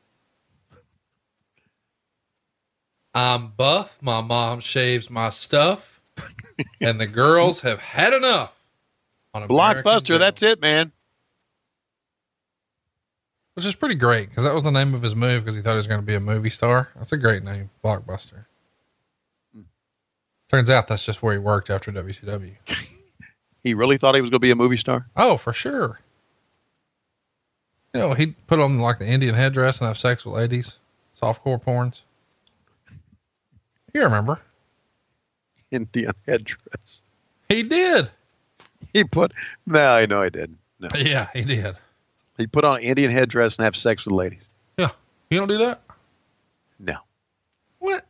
I'm 3.13 3.47
buff. 3.49 3.97
My 4.01 4.21
mom 4.21 4.59
shaves 4.59 5.09
my 5.09 5.29
stuff. 5.29 6.01
and 6.81 6.99
the 6.99 7.07
girls 7.07 7.61
have 7.61 7.79
had 7.79 8.13
enough. 8.13 8.53
On 9.33 9.43
American 9.43 9.83
Blockbuster. 9.83 10.19
That's 10.19 10.43
it, 10.43 10.61
man. 10.61 10.91
Which 13.53 13.65
is 13.65 13.75
pretty 13.75 13.95
great 13.95 14.29
because 14.29 14.43
that 14.43 14.53
was 14.53 14.63
the 14.63 14.71
name 14.71 14.93
of 14.93 15.01
his 15.01 15.15
move 15.15 15.43
because 15.43 15.55
he 15.55 15.61
thought 15.61 15.71
he 15.71 15.77
was 15.77 15.87
going 15.87 15.99
to 15.99 16.05
be 16.05 16.15
a 16.15 16.19
movie 16.19 16.49
star. 16.49 16.89
That's 16.95 17.11
a 17.11 17.17
great 17.17 17.43
name, 17.43 17.69
Blockbuster. 17.83 18.45
Hmm. 19.53 19.61
Turns 20.49 20.69
out 20.69 20.87
that's 20.87 21.05
just 21.05 21.21
where 21.21 21.33
he 21.33 21.39
worked 21.39 21.69
after 21.69 21.91
WCW. 21.91 22.55
He 23.63 23.73
really 23.73 23.97
thought 23.97 24.15
he 24.15 24.21
was 24.21 24.29
going 24.29 24.39
to 24.39 24.45
be 24.45 24.51
a 24.51 24.55
movie 24.55 24.77
star. 24.77 25.07
Oh, 25.15 25.37
for 25.37 25.53
sure. 25.53 25.99
You 27.93 27.99
know, 27.99 28.13
he'd 28.13 28.35
put 28.47 28.59
on 28.59 28.79
like 28.79 28.99
the 28.99 29.07
Indian 29.07 29.35
headdress 29.35 29.79
and 29.79 29.87
have 29.87 29.97
sex 29.97 30.25
with 30.25 30.35
ladies, 30.35 30.77
softcore 31.21 31.61
porns. 31.61 32.01
You 33.93 34.03
remember? 34.03 34.39
Indian 35.71 36.13
headdress. 36.27 37.01
He 37.49 37.63
did. 37.63 38.09
He 38.93 39.03
put. 39.03 39.33
No, 39.65 39.91
I 39.95 40.05
know 40.05 40.21
he 40.23 40.29
didn't. 40.29 40.57
No, 40.79 40.89
Yeah, 40.97 41.27
he 41.33 41.43
did. 41.43 41.75
he 42.37 42.47
put 42.47 42.63
on 42.63 42.77
an 42.77 42.83
Indian 42.83 43.11
headdress 43.11 43.57
and 43.57 43.65
have 43.65 43.75
sex 43.75 44.05
with 44.05 44.13
ladies. 44.13 44.49
Yeah. 44.77 44.89
You 45.29 45.37
don't 45.39 45.47
do 45.49 45.57
that? 45.59 45.81
No, 46.79 46.95
What? 47.77 48.05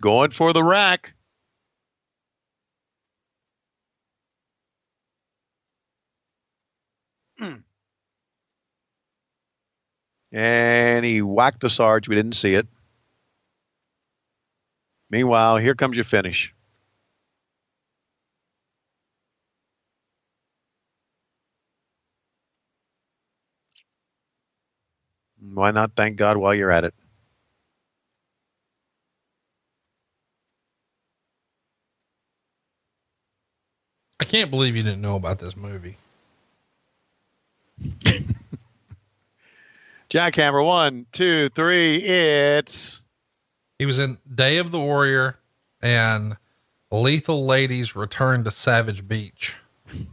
going 0.00 0.30
for 0.30 0.52
the 0.54 0.62
rack. 0.62 1.12
Hmm. 7.38 7.56
And 10.32 11.04
he 11.04 11.22
whacked 11.22 11.60
the 11.60 11.70
Sarge. 11.70 12.08
We 12.08 12.14
didn't 12.14 12.34
see 12.34 12.54
it. 12.54 12.66
Meanwhile, 15.10 15.58
here 15.58 15.74
comes 15.74 15.96
your 15.96 16.04
finish. 16.04 16.52
Why 25.38 25.70
not 25.70 25.92
thank 25.94 26.16
God 26.16 26.36
while 26.36 26.54
you're 26.54 26.70
at 26.70 26.84
it? 26.84 26.94
I 34.18 34.24
can't 34.24 34.50
believe 34.50 34.74
you 34.74 34.82
didn't 34.82 35.02
know 35.02 35.16
about 35.16 35.38
this 35.38 35.56
movie. 35.56 35.96
Jackhammer, 40.10 40.64
one, 40.64 41.06
two, 41.12 41.48
three. 41.50 41.96
It's 41.96 43.02
He 43.78 43.86
was 43.86 43.98
in 43.98 44.18
Day 44.32 44.58
of 44.58 44.70
the 44.70 44.78
Warrior 44.78 45.38
and 45.82 46.36
Lethal 46.90 47.44
Ladies 47.44 47.96
Return 47.96 48.44
to 48.44 48.50
Savage 48.50 49.06
Beach. 49.08 49.54
of 49.94 50.06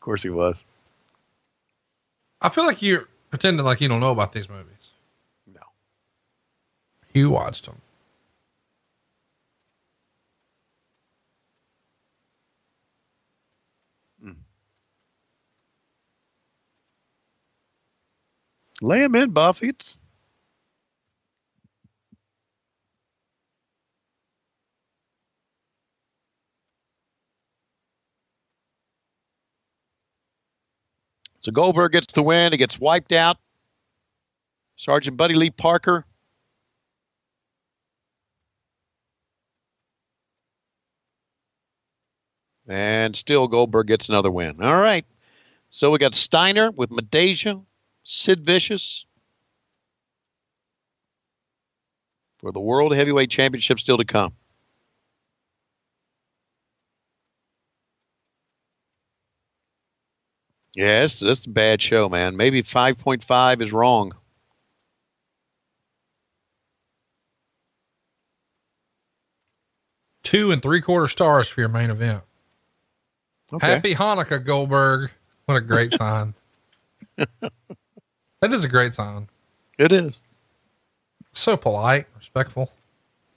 course 0.00 0.22
he 0.22 0.30
was. 0.30 0.64
I 2.40 2.48
feel 2.48 2.64
like 2.64 2.80
you're 2.80 3.08
pretending 3.30 3.64
like 3.64 3.80
you 3.80 3.88
don't 3.88 4.00
know 4.00 4.12
about 4.12 4.32
these 4.32 4.48
movies. 4.48 4.90
No. 5.52 5.60
You 7.12 7.30
watched 7.30 7.66
them. 7.66 7.80
Lay 18.82 19.02
him 19.02 19.14
in, 19.14 19.30
Buffy. 19.30 19.68
It's 19.68 19.98
So 31.46 31.52
Goldberg 31.52 31.92
gets 31.92 32.12
the 32.12 32.24
win. 32.24 32.50
He 32.50 32.58
gets 32.58 32.80
wiped 32.80 33.12
out. 33.12 33.36
Sergeant 34.74 35.16
Buddy 35.16 35.34
Lee 35.34 35.50
Parker. 35.50 36.04
And 42.66 43.14
still 43.14 43.46
Goldberg 43.46 43.86
gets 43.86 44.08
another 44.08 44.28
win. 44.28 44.60
All 44.60 44.76
right. 44.76 45.06
So 45.70 45.92
we 45.92 45.98
got 45.98 46.16
Steiner 46.16 46.72
with 46.72 46.90
Midajah, 46.90 47.64
Sid 48.08 48.46
Vicious 48.46 49.04
for 52.38 52.52
the 52.52 52.60
World 52.60 52.94
Heavyweight 52.94 53.30
Championship 53.30 53.80
still 53.80 53.98
to 53.98 54.04
come. 54.04 54.32
Yes, 60.76 61.18
this 61.18 61.40
is 61.40 61.46
a 61.46 61.50
bad 61.50 61.82
show, 61.82 62.08
man. 62.08 62.36
Maybe 62.36 62.62
5.5 62.62 63.60
is 63.60 63.72
wrong. 63.72 64.12
Two 70.22 70.52
and 70.52 70.62
three 70.62 70.80
quarter 70.80 71.08
stars 71.08 71.48
for 71.48 71.60
your 71.60 71.70
main 71.70 71.90
event. 71.90 72.22
Okay. 73.52 73.66
Happy 73.66 73.94
Hanukkah, 73.96 74.44
Goldberg. 74.44 75.10
What 75.46 75.56
a 75.56 75.60
great 75.60 75.92
sign. 75.98 76.34
That 78.40 78.52
is 78.52 78.64
a 78.64 78.68
great 78.68 78.94
sign. 78.94 79.28
It 79.78 79.92
is. 79.92 80.20
So 81.32 81.56
polite, 81.56 82.06
respectful. 82.16 82.70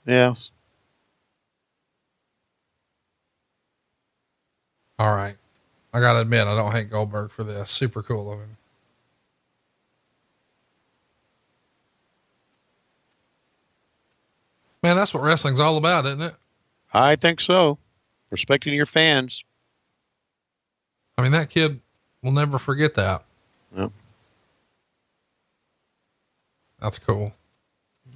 Yes. 0.06 0.50
All 4.98 5.14
right. 5.14 5.36
I 5.92 6.00
got 6.00 6.12
to 6.12 6.20
admit, 6.20 6.46
I 6.46 6.54
don't 6.54 6.72
hate 6.72 6.90
Goldberg 6.90 7.30
for 7.30 7.42
this. 7.42 7.70
Super 7.70 8.02
cool 8.02 8.32
of 8.32 8.38
him. 8.38 8.56
Man, 14.82 14.96
that's 14.96 15.12
what 15.12 15.22
wrestling's 15.22 15.60
all 15.60 15.76
about, 15.76 16.06
isn't 16.06 16.22
it? 16.22 16.34
I 16.92 17.16
think 17.16 17.40
so. 17.40 17.78
Respecting 18.30 18.72
your 18.74 18.86
fans. 18.86 19.44
I 21.18 21.22
mean, 21.22 21.32
that 21.32 21.50
kid 21.50 21.80
will 22.22 22.32
never 22.32 22.58
forget 22.58 22.94
that. 22.94 23.24
Yep. 23.76 23.92
That's 26.80 26.98
cool. 26.98 27.32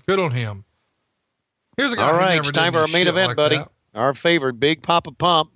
Good 0.07 0.19
on 0.19 0.31
him. 0.31 0.65
Here's 1.77 1.93
a 1.93 1.97
guy. 1.97 2.07
All 2.07 2.13
right, 2.13 2.17
who 2.17 2.21
right, 2.27 2.35
never 2.37 2.49
it's 2.49 2.59
time 2.59 2.73
for 2.73 2.79
our 2.81 2.89
main 2.89 3.07
event, 3.09 3.29
like 3.29 3.37
buddy. 3.37 3.57
that. 3.57 3.71
Our 3.95 4.15
favorite, 4.15 4.55
Big 4.61 4.83
Papa 4.83 5.13
Pump. 5.13 5.51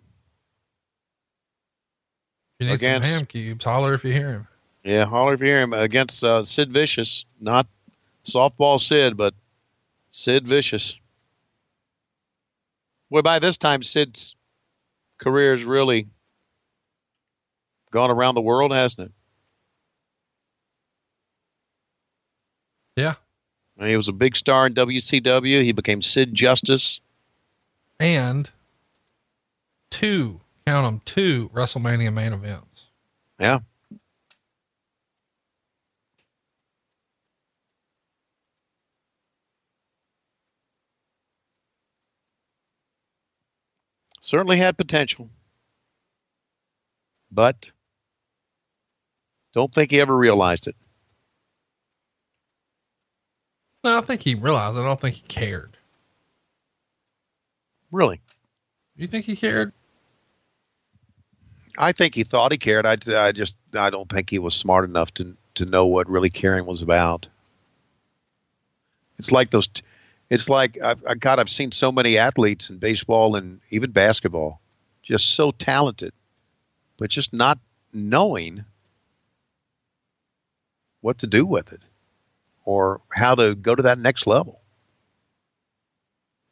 If 2.58 2.64
you 2.64 2.70
need 2.70 2.74
Against- 2.76 3.06
some 3.06 3.14
ham 3.18 3.26
cubes, 3.26 3.64
holler 3.64 3.94
if 3.94 4.04
you 4.04 4.12
hear 4.12 4.30
him. 4.30 4.48
Yeah, 4.84 5.04
holler 5.04 5.34
if 5.34 5.40
you 5.40 5.46
hear 5.46 5.60
him 5.62 5.72
against 5.72 6.22
uh, 6.24 6.42
Sid 6.42 6.72
Vicious. 6.72 7.24
Not 7.40 7.66
softball 8.24 8.80
Sid, 8.80 9.16
but 9.16 9.34
Sid 10.10 10.46
Vicious. 10.46 10.98
Well, 13.10 13.22
by 13.22 13.38
this 13.38 13.56
time, 13.56 13.82
Sid's 13.82 14.34
career 15.18 15.52
has 15.56 15.64
really 15.64 16.06
gone 17.90 18.10
around 18.10 18.34
the 18.34 18.40
world, 18.40 18.72
hasn't 18.72 19.08
it? 19.08 19.12
Yeah. 22.98 23.14
He 23.78 23.96
was 23.96 24.08
a 24.08 24.12
big 24.12 24.36
star 24.36 24.66
in 24.66 24.74
WCW. 24.74 25.62
He 25.62 25.70
became 25.70 26.02
Sid 26.02 26.34
Justice. 26.34 27.00
And 28.00 28.50
two, 29.88 30.40
count 30.66 30.84
them, 30.84 31.00
two 31.04 31.48
WrestleMania 31.50 32.12
main 32.12 32.32
events. 32.32 32.86
Yeah. 33.38 33.60
Certainly 44.20 44.58
had 44.58 44.76
potential. 44.76 45.30
But 47.30 47.70
don't 49.54 49.72
think 49.72 49.92
he 49.92 50.00
ever 50.00 50.16
realized 50.16 50.66
it. 50.66 50.74
No, 53.84 53.98
I 53.98 54.00
think 54.00 54.22
he 54.22 54.34
realized. 54.34 54.78
I 54.78 54.82
don't 54.82 55.00
think 55.00 55.16
he 55.16 55.22
cared. 55.28 55.76
Really. 57.92 58.20
You 58.96 59.06
think 59.06 59.24
he 59.24 59.36
cared? 59.36 59.72
I 61.78 61.92
think 61.92 62.14
he 62.14 62.24
thought 62.24 62.50
he 62.50 62.58
cared. 62.58 62.86
I, 62.86 62.96
I 63.16 63.32
just 63.32 63.56
I 63.78 63.90
don't 63.90 64.10
think 64.10 64.30
he 64.30 64.38
was 64.38 64.54
smart 64.54 64.84
enough 64.84 65.14
to 65.14 65.36
to 65.54 65.64
know 65.64 65.86
what 65.86 66.08
really 66.08 66.30
caring 66.30 66.66
was 66.66 66.82
about. 66.82 67.28
It's 69.18 69.30
like 69.30 69.50
those. 69.50 69.68
T- 69.68 69.82
it's 70.28 70.48
like 70.48 70.80
I've, 70.82 71.02
I 71.06 71.14
God, 71.14 71.38
I've 71.38 71.48
seen 71.48 71.70
so 71.70 71.92
many 71.92 72.18
athletes 72.18 72.68
in 72.68 72.78
baseball 72.78 73.36
and 73.36 73.60
even 73.70 73.92
basketball, 73.92 74.60
just 75.02 75.34
so 75.34 75.52
talented, 75.52 76.12
but 76.98 77.10
just 77.10 77.32
not 77.32 77.58
knowing 77.92 78.64
what 81.00 81.18
to 81.18 81.28
do 81.28 81.46
with 81.46 81.72
it 81.72 81.80
or 82.68 83.00
how 83.10 83.34
to 83.34 83.54
go 83.54 83.74
to 83.74 83.84
that 83.84 83.98
next 83.98 84.26
level. 84.26 84.60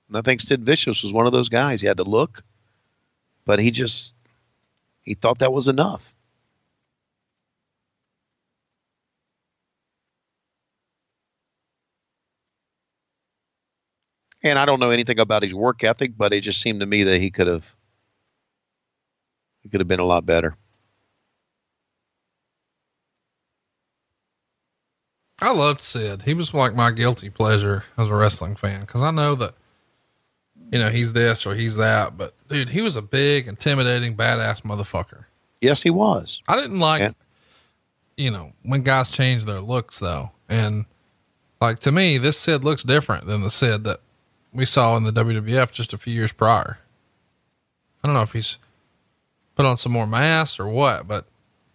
And 0.08 0.16
I 0.16 0.22
think 0.22 0.40
Sid 0.40 0.64
Vicious 0.64 1.02
was 1.02 1.12
one 1.12 1.26
of 1.26 1.34
those 1.34 1.50
guys. 1.50 1.82
He 1.82 1.86
had 1.86 1.98
the 1.98 2.08
look, 2.08 2.42
but 3.44 3.58
he 3.58 3.70
just 3.70 4.14
he 5.02 5.12
thought 5.12 5.40
that 5.40 5.52
was 5.52 5.68
enough. 5.68 6.14
And 14.42 14.58
I 14.58 14.64
don't 14.64 14.80
know 14.80 14.90
anything 14.90 15.18
about 15.18 15.42
his 15.42 15.52
work 15.52 15.84
ethic, 15.84 16.12
but 16.16 16.32
it 16.32 16.40
just 16.40 16.62
seemed 16.62 16.80
to 16.80 16.86
me 16.86 17.02
that 17.02 17.20
he 17.20 17.30
could 17.30 17.46
have 17.46 17.66
he 19.60 19.68
could 19.68 19.80
have 19.80 19.88
been 19.88 20.00
a 20.00 20.06
lot 20.06 20.24
better. 20.24 20.56
I 25.40 25.52
loved 25.52 25.82
Sid. 25.82 26.22
He 26.22 26.34
was 26.34 26.54
like 26.54 26.74
my 26.74 26.90
guilty 26.90 27.28
pleasure 27.30 27.84
as 27.98 28.08
a 28.08 28.14
wrestling 28.14 28.56
fan 28.56 28.80
because 28.82 29.02
I 29.02 29.10
know 29.10 29.34
that, 29.34 29.54
you 30.72 30.78
know, 30.78 30.88
he's 30.88 31.12
this 31.12 31.44
or 31.46 31.54
he's 31.54 31.76
that, 31.76 32.16
but 32.16 32.32
dude, 32.48 32.70
he 32.70 32.80
was 32.80 32.96
a 32.96 33.02
big, 33.02 33.46
intimidating, 33.46 34.16
badass 34.16 34.62
motherfucker. 34.62 35.24
Yes, 35.60 35.82
he 35.82 35.90
was. 35.90 36.40
I 36.48 36.56
didn't 36.56 36.80
like, 36.80 37.00
Yeah. 37.00 37.12
you 38.16 38.30
know, 38.30 38.52
when 38.62 38.82
guys 38.82 39.10
change 39.10 39.44
their 39.44 39.60
looks 39.60 39.98
though. 39.98 40.30
And 40.48 40.86
like 41.60 41.80
to 41.80 41.92
me, 41.92 42.16
this 42.18 42.38
Sid 42.38 42.64
looks 42.64 42.82
different 42.82 43.26
than 43.26 43.42
the 43.42 43.50
Sid 43.50 43.84
that 43.84 44.00
we 44.54 44.64
saw 44.64 44.96
in 44.96 45.02
the 45.02 45.12
WWF 45.12 45.70
just 45.70 45.92
a 45.92 45.98
few 45.98 46.14
years 46.14 46.32
prior. 46.32 46.78
I 48.02 48.08
don't 48.08 48.14
know 48.14 48.22
if 48.22 48.32
he's 48.32 48.56
put 49.54 49.66
on 49.66 49.76
some 49.76 49.92
more 49.92 50.06
mass 50.06 50.58
or 50.58 50.66
what, 50.68 51.06
but 51.06 51.26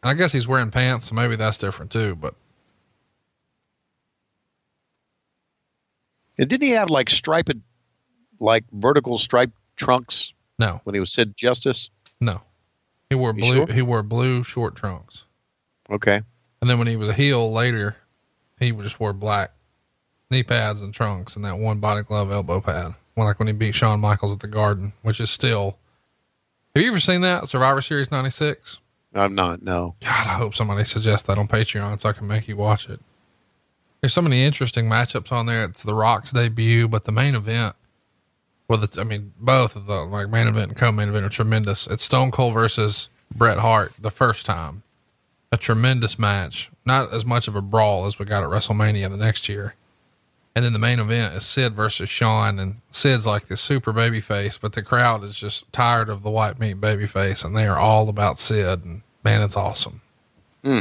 I 0.01 0.15
guess 0.15 0.31
he's 0.31 0.47
wearing 0.47 0.71
pants, 0.71 1.05
so 1.09 1.15
maybe 1.15 1.35
that's 1.35 1.57
different 1.59 1.91
too. 1.91 2.15
But 2.15 2.33
And 6.41 6.49
didn't 6.49 6.63
he 6.63 6.71
have 6.71 6.89
like 6.89 7.09
striped, 7.09 7.53
like 8.39 8.65
vertical 8.73 9.17
striped 9.17 9.53
trunks 9.77 10.33
no, 10.59 10.81
when 10.83 10.93
he 10.95 10.99
was 10.99 11.13
Sid 11.13 11.37
Justice? 11.37 11.89
no, 12.19 12.41
he 13.09 13.15
wore 13.15 13.29
You 13.29 13.41
blue. 13.41 13.55
sure? 13.67 13.67
He 13.73 13.81
wore 13.83 14.03
blue 14.03 14.43
short 14.43 14.75
trunks, 14.75 15.23
Okay. 15.89 16.21
and 16.61 16.69
then 16.69 16.77
when 16.79 16.87
he 16.87 16.95
was 16.97 17.07
a 17.09 17.13
heel 17.13 17.51
later, 17.51 17.95
he 18.59 18.71
just 18.71 18.99
wore 18.99 19.13
black 19.13 19.51
knee 20.31 20.43
pads 20.43 20.81
and 20.81 20.93
trunks 20.93 21.35
and 21.35 21.45
that 21.45 21.57
one 21.57 21.79
body 21.79 22.01
glove 22.03 22.31
elbow 22.31 22.59
pad. 22.59 22.95
Well, 23.15 23.27
like 23.27 23.37
when 23.39 23.47
he 23.47 23.53
beat 23.53 23.75
Shawn 23.75 23.99
Michaels 23.99 24.33
at 24.33 24.39
the 24.39 24.47
Garden, 24.47 24.93
which 25.03 25.19
is 25.19 25.29
still. 25.29 25.77
Have 26.75 26.81
you 26.83 26.89
ever 26.89 26.99
seen 27.01 27.21
that 27.21 27.49
Survivor 27.49 27.81
Series 27.81 28.09
'96? 28.11 28.77
I'm 29.13 29.35
not. 29.35 29.61
No. 29.61 29.95
God, 29.99 30.27
I 30.27 30.33
hope 30.33 30.55
somebody 30.55 30.85
suggests 30.85 31.27
that 31.27 31.37
on 31.37 31.47
Patreon 31.47 31.99
so 31.99 32.09
I 32.09 32.13
can 32.13 32.27
make 32.27 32.47
you 32.47 32.55
watch 32.55 32.89
it. 32.89 32.99
There's 34.01 34.13
so 34.13 34.21
many 34.21 34.43
interesting 34.43 34.85
matchups 34.85 35.31
on 35.31 35.45
there. 35.45 35.63
It's 35.65 35.83
The 35.83 35.93
Rock's 35.93 36.31
debut, 36.31 36.87
but 36.87 37.03
the 37.05 37.11
main 37.11 37.35
event, 37.35 37.75
well, 38.67 38.79
the, 38.79 38.99
I 38.99 39.03
mean, 39.03 39.31
both 39.39 39.75
of 39.75 39.85
the 39.85 40.03
like 40.05 40.29
main 40.29 40.47
event 40.47 40.69
and 40.69 40.77
co-main 40.77 41.09
event 41.09 41.25
are 41.25 41.29
tremendous. 41.29 41.85
It's 41.87 42.03
Stone 42.03 42.31
Cold 42.31 42.53
versus 42.55 43.09
Bret 43.35 43.59
Hart 43.59 43.93
the 43.99 44.09
first 44.09 44.45
time. 44.45 44.81
A 45.51 45.57
tremendous 45.57 46.17
match. 46.17 46.71
Not 46.85 47.13
as 47.13 47.25
much 47.25 47.47
of 47.47 47.55
a 47.55 47.61
brawl 47.61 48.05
as 48.05 48.17
we 48.17 48.25
got 48.25 48.43
at 48.43 48.49
WrestleMania 48.49 49.09
the 49.11 49.17
next 49.17 49.47
year. 49.47 49.75
And 50.55 50.65
then 50.65 50.73
the 50.73 50.79
main 50.79 50.99
event 50.99 51.35
is 51.35 51.45
Sid 51.45 51.73
versus 51.73 52.09
Shawn, 52.09 52.59
and 52.59 52.81
Sid's 52.91 53.25
like 53.25 53.45
this 53.45 53.61
super 53.61 53.93
baby 53.93 54.19
face, 54.19 54.57
but 54.57 54.73
the 54.73 54.81
crowd 54.81 55.23
is 55.23 55.35
just 55.35 55.71
tired 55.71 56.09
of 56.09 56.23
the 56.23 56.29
white 56.29 56.59
meat 56.59 56.81
baby 56.81 57.07
face, 57.07 57.43
and 57.45 57.55
they 57.55 57.67
are 57.67 57.77
all 57.77 58.09
about 58.09 58.39
Sid. 58.39 58.83
And 58.83 59.01
man, 59.23 59.41
it's 59.41 59.55
awesome. 59.55 60.01
Hmm. 60.63 60.79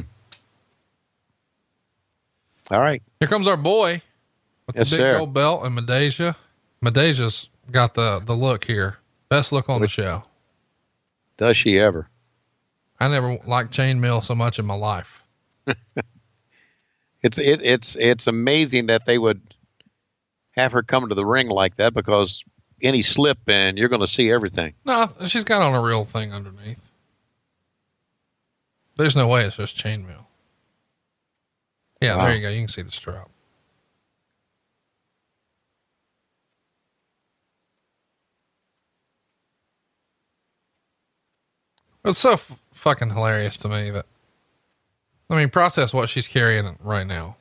All 2.70 2.81
right. 2.81 3.02
Here 3.18 3.28
comes 3.28 3.47
our 3.49 3.57
boy 3.57 4.00
with 4.66 4.76
Yes, 4.76 4.90
the 4.90 4.97
big 4.97 5.00
sir. 5.00 5.18
gold 5.18 5.34
belt 5.34 5.65
and 5.65 5.76
Midajah. 5.76 6.36
Midajah's 6.84 7.49
got 7.70 7.94
the 7.94 8.20
the 8.20 8.34
look 8.34 8.65
here. 8.65 8.99
Best 9.28 9.52
look 9.52 9.68
on 9.68 9.81
the 9.81 9.89
show. 9.89 10.24
Does 11.36 11.57
she 11.57 11.78
ever? 11.78 12.08
I 12.99 13.08
never 13.08 13.39
liked 13.47 13.73
chainmail 13.73 14.23
so 14.23 14.34
much 14.34 14.58
in 14.58 14.66
my 14.66 14.74
life. 14.74 15.23
It's 17.23 17.39
it, 17.39 17.60
it's 17.62 17.97
it's 17.97 18.26
amazing 18.26 18.86
that 18.86 19.05
they 19.05 19.18
would 19.18 19.42
have 20.52 20.73
her 20.73 20.82
come 20.82 21.07
to 21.07 21.15
the 21.15 21.26
ring 21.26 21.49
like 21.50 21.76
that 21.76 21.92
because 21.92 22.42
any 22.81 23.02
slip 23.02 23.39
and 23.47 23.76
you're 23.76 23.90
going 23.90 24.00
to 24.00 24.07
see 24.07 24.31
everything. 24.31 24.73
No, 24.86 25.12
she's 25.26 25.44
got 25.44 25.60
on 25.60 25.74
a 25.74 25.82
real 25.86 26.07
thing 26.07 26.32
underneath. 26.32 26.82
There's 28.97 29.15
no 29.15 29.28
way 29.28 29.44
it's 29.44 29.57
just 29.57 29.76
chainmail. 29.76 30.24
Yeah, 32.01 32.17
Wow. 32.17 32.27
there 32.27 32.37
you 32.37 32.43
go. 32.43 32.49
You 32.49 32.61
can 32.61 32.69
see 32.69 32.83
the 32.83 32.91
strap. 32.91 33.29
It's 42.05 42.19
so 42.19 42.33
f- 42.35 42.53
fucking 42.73 43.11
hilarious 43.11 43.57
to 43.59 43.69
me 43.69 43.91
that, 43.91 44.07
I 45.29 45.37
mean, 45.37 45.51
process 45.51 45.93
what 45.93 46.09
she's 46.09 46.27
carrying 46.29 46.79
right 46.83 47.07
now. 47.07 47.37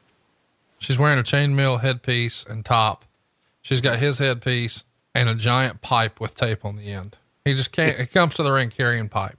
She's 0.79 0.99
wearing 0.99 1.19
a 1.19 1.23
chainmail 1.23 1.81
headpiece 1.81 2.45
and 2.47 2.63
top. 2.63 3.05
She's 3.61 3.81
got 3.81 3.99
his 3.99 4.19
headpiece 4.19 4.83
and 5.15 5.27
a 5.27 5.35
giant 5.35 5.81
pipe 5.81 6.19
with 6.19 6.35
tape 6.35 6.63
on 6.65 6.75
the 6.77 6.91
end. 6.91 7.17
He 7.45 7.53
just 7.53 7.71
can't, 7.71 7.97
he 7.99 8.05
comes 8.05 8.35
to 8.35 8.43
the 8.43 8.51
ring 8.51 8.69
carrying 8.69 9.09
pipe. 9.09 9.37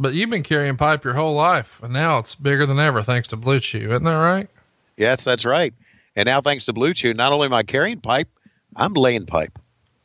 But 0.00 0.14
you've 0.14 0.30
been 0.30 0.42
carrying 0.42 0.78
pipe 0.78 1.04
your 1.04 1.12
whole 1.12 1.34
life, 1.34 1.78
and 1.82 1.92
now 1.92 2.18
it's 2.18 2.34
bigger 2.34 2.64
than 2.64 2.78
ever 2.78 3.02
thanks 3.02 3.28
to 3.28 3.36
BlueChew. 3.36 3.90
Isn't 3.90 4.04
that 4.04 4.14
right? 4.14 4.48
Yes, 4.96 5.24
that's 5.24 5.44
right. 5.44 5.74
And 6.16 6.26
now, 6.26 6.40
thanks 6.40 6.64
to 6.64 6.72
BlueChew, 6.72 7.14
not 7.14 7.34
only 7.34 7.44
am 7.44 7.52
I 7.52 7.62
carrying 7.62 8.00
pipe, 8.00 8.28
I'm 8.76 8.94
laying 8.94 9.26
pipe. 9.26 9.58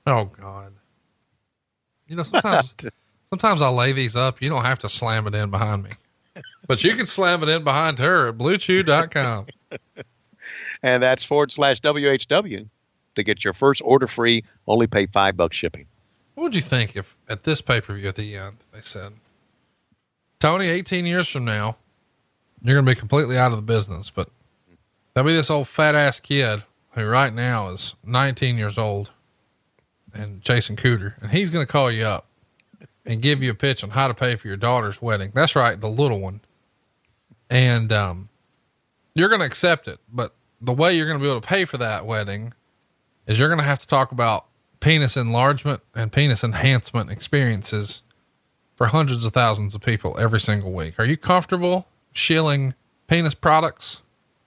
Oh, 0.05 0.25
God. 0.25 0.73
You 2.09 2.17
know, 2.17 2.23
sometimes, 2.23 2.75
sometimes 3.29 3.61
I'll 3.61 3.73
lay 3.73 3.93
these 3.93 4.17
up. 4.17 4.41
You 4.41 4.49
don't 4.49 4.65
have 4.65 4.79
to 4.79 4.89
slam 4.89 5.27
it 5.27 5.33
in 5.33 5.49
behind 5.49 5.83
me, 5.83 5.91
but 6.67 6.83
you 6.83 6.93
can 6.95 7.05
slam 7.05 7.41
it 7.41 7.47
in 7.47 7.63
behind 7.63 7.97
her 7.99 8.27
at 8.27 8.37
bluechew.com. 8.37 9.47
And 10.83 11.01
that's 11.01 11.23
forward 11.23 11.51
slash 11.51 11.81
WHW 11.81 12.69
to 13.15 13.23
get 13.23 13.43
your 13.43 13.53
first 13.53 13.81
order 13.83 14.05
free. 14.05 14.43
Only 14.67 14.85
pay 14.85 15.07
five 15.07 15.35
bucks 15.35 15.57
shipping. 15.57 15.87
What 16.35 16.43
would 16.43 16.55
you 16.55 16.61
think 16.61 16.95
if 16.95 17.15
at 17.27 17.43
this 17.43 17.59
pay 17.59 17.81
per 17.81 17.95
view 17.95 18.07
at 18.07 18.15
the 18.15 18.35
end 18.35 18.57
they 18.71 18.81
said, 18.81 19.13
Tony, 20.45 20.67
18 20.67 21.07
years 21.07 21.27
from 21.27 21.43
now, 21.43 21.75
you're 22.61 22.75
going 22.75 22.85
to 22.85 22.91
be 22.91 22.99
completely 22.99 23.35
out 23.35 23.49
of 23.49 23.57
the 23.57 23.63
business, 23.63 24.11
but 24.11 24.29
there'll 25.11 25.25
be 25.25 25.33
this 25.33 25.49
old 25.49 25.67
fat 25.67 25.95
ass 25.95 26.19
kid 26.19 26.61
who 26.91 27.03
right 27.03 27.33
now 27.33 27.69
is 27.69 27.95
19 28.03 28.55
years 28.55 28.77
old 28.77 29.09
and 30.13 30.43
Jason 30.43 30.75
Cooter, 30.75 31.19
and 31.19 31.31
he's 31.31 31.49
going 31.49 31.65
to 31.65 31.71
call 31.71 31.89
you 31.89 32.05
up 32.05 32.27
and 33.07 33.23
give 33.23 33.41
you 33.41 33.49
a 33.49 33.55
pitch 33.55 33.83
on 33.83 33.89
how 33.89 34.07
to 34.07 34.13
pay 34.13 34.35
for 34.35 34.47
your 34.47 34.55
daughter's 34.55 35.01
wedding. 35.01 35.31
That's 35.33 35.55
right, 35.55 35.81
the 35.81 35.89
little 35.89 36.19
one. 36.19 36.41
And 37.49 37.91
um, 37.91 38.29
you're 39.15 39.29
going 39.29 39.41
to 39.41 39.47
accept 39.47 39.87
it, 39.87 39.97
but 40.13 40.35
the 40.61 40.73
way 40.73 40.95
you're 40.95 41.07
going 41.07 41.17
to 41.17 41.23
be 41.23 41.27
able 41.27 41.41
to 41.41 41.47
pay 41.47 41.65
for 41.65 41.79
that 41.79 42.05
wedding 42.05 42.53
is 43.25 43.39
you're 43.39 43.49
going 43.49 43.57
to 43.57 43.65
have 43.65 43.79
to 43.79 43.87
talk 43.87 44.11
about 44.11 44.45
penis 44.79 45.17
enlargement 45.17 45.81
and 45.95 46.13
penis 46.13 46.43
enhancement 46.43 47.09
experiences 47.09 48.03
for 48.75 48.87
hundreds 48.87 49.25
of 49.25 49.33
thousands 49.33 49.73
of 49.75 49.81
people 49.81 50.17
every 50.19 50.39
single 50.39 50.73
week. 50.73 50.99
Are 50.99 51.05
you 51.05 51.17
comfortable 51.17 51.87
shilling 52.13 52.73
penis 53.07 53.33
products 53.33 54.01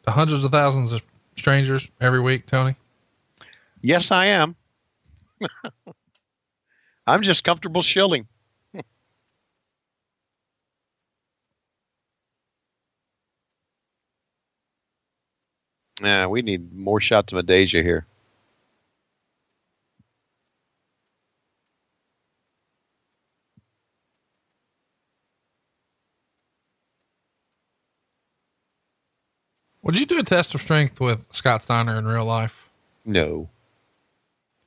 to 0.05 0.12
hundreds 0.12 0.44
of 0.44 0.50
thousands 0.52 0.92
of 0.92 1.02
strangers 1.36 1.90
every 2.00 2.20
week, 2.20 2.47
Tony? 2.47 2.76
Yes, 3.81 4.10
I 4.10 4.26
am. 4.26 4.57
I'm 7.07 7.23
just 7.23 7.44
comfortable 7.44 7.82
shilling. 7.82 8.26
Yeah, 16.02 16.28
we 16.28 16.42
need 16.42 16.73
more 16.73 17.00
shots 17.00 17.32
of 17.32 17.44
Adasia 17.44 17.82
here. 17.82 18.07
Would 29.89 29.99
you 29.99 30.05
do 30.05 30.18
a 30.18 30.23
test 30.23 30.55
of 30.55 30.60
strength 30.60 31.00
with 31.00 31.25
Scott 31.33 31.62
Steiner 31.62 31.97
in 31.97 32.07
real 32.07 32.26
life? 32.26 32.68
No. 33.07 33.49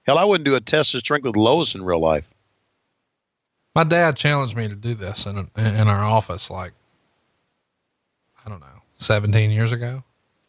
Hell, 0.02 0.18
I 0.18 0.26
wouldn't 0.26 0.46
do 0.46 0.56
a 0.56 0.60
test 0.60 0.96
of 0.96 1.02
strength 1.02 1.26
with 1.26 1.36
Lois 1.36 1.76
in 1.76 1.84
real 1.84 2.00
life. 2.00 2.28
My 3.76 3.84
dad 3.84 4.18
challenged 4.18 4.58
me 4.58 4.68
to 4.68 4.74
do 4.74 4.96
this 4.96 5.28
in 5.28 5.38
in 5.56 5.88
our 5.88 6.04
office, 6.04 6.50
like 6.50 6.72
I 8.44 8.50
don't 8.50 8.62
know, 8.62 8.82
seventeen 8.96 9.52
years 9.52 9.72
ago. 9.72 10.04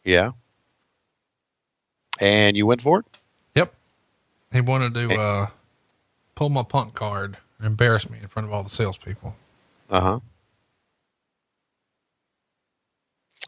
Yeah. 0.05 0.31
And 2.19 2.57
you 2.57 2.65
went 2.65 2.81
for 2.81 3.01
it? 3.01 3.05
Yep. 3.53 3.75
He 4.53 4.61
wanted 4.61 4.95
to 4.95 5.13
uh, 5.13 5.47
pull 6.33 6.49
my 6.49 6.63
punt 6.63 6.95
card 6.95 7.37
and 7.59 7.67
embarrass 7.67 8.09
me 8.09 8.17
in 8.23 8.27
front 8.27 8.47
of 8.47 8.51
all 8.51 8.63
the 8.63 8.71
salespeople. 8.71 9.35
Uh 9.91 10.01
huh. 10.01 10.19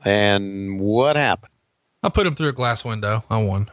And 0.04 0.80
what 0.80 1.16
happened? 1.16 1.54
I 2.04 2.10
put 2.10 2.28
him 2.28 2.36
through 2.36 2.50
a 2.50 2.54
glass 2.54 2.86
window. 2.86 3.24
I 3.30 3.42
won. 3.44 3.72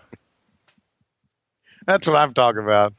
That's 1.87 2.07
what 2.07 2.17
I'm 2.17 2.33
talking 2.33 2.63
about. 2.63 2.95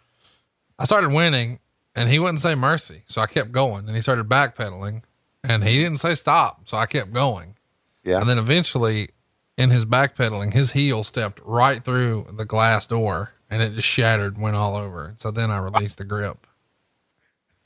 I 0.77 0.85
started 0.85 1.11
winning 1.11 1.59
and 1.95 2.09
he 2.09 2.19
wouldn't 2.19 2.41
say 2.41 2.55
mercy. 2.55 3.03
So 3.07 3.21
I 3.21 3.27
kept 3.27 3.51
going 3.51 3.87
and 3.87 3.95
he 3.95 4.01
started 4.01 4.27
backpedaling 4.27 5.03
and 5.43 5.63
he 5.63 5.77
didn't 5.77 5.99
say 5.99 6.15
stop. 6.15 6.67
So 6.67 6.77
I 6.77 6.85
kept 6.85 7.13
going. 7.13 7.55
Yeah. 8.03 8.19
And 8.19 8.29
then 8.29 8.37
eventually 8.37 9.09
in 9.57 9.69
his 9.69 9.85
backpedaling, 9.85 10.53
his 10.53 10.71
heel 10.71 11.03
stepped 11.03 11.39
right 11.45 11.83
through 11.83 12.27
the 12.33 12.45
glass 12.45 12.87
door 12.87 13.31
and 13.49 13.61
it 13.61 13.73
just 13.75 13.87
shattered, 13.87 14.33
and 14.33 14.43
went 14.43 14.55
all 14.55 14.75
over. 14.75 15.13
So 15.17 15.29
then 15.29 15.51
I 15.51 15.59
released 15.59 15.99
the 15.99 16.03
grip. 16.03 16.47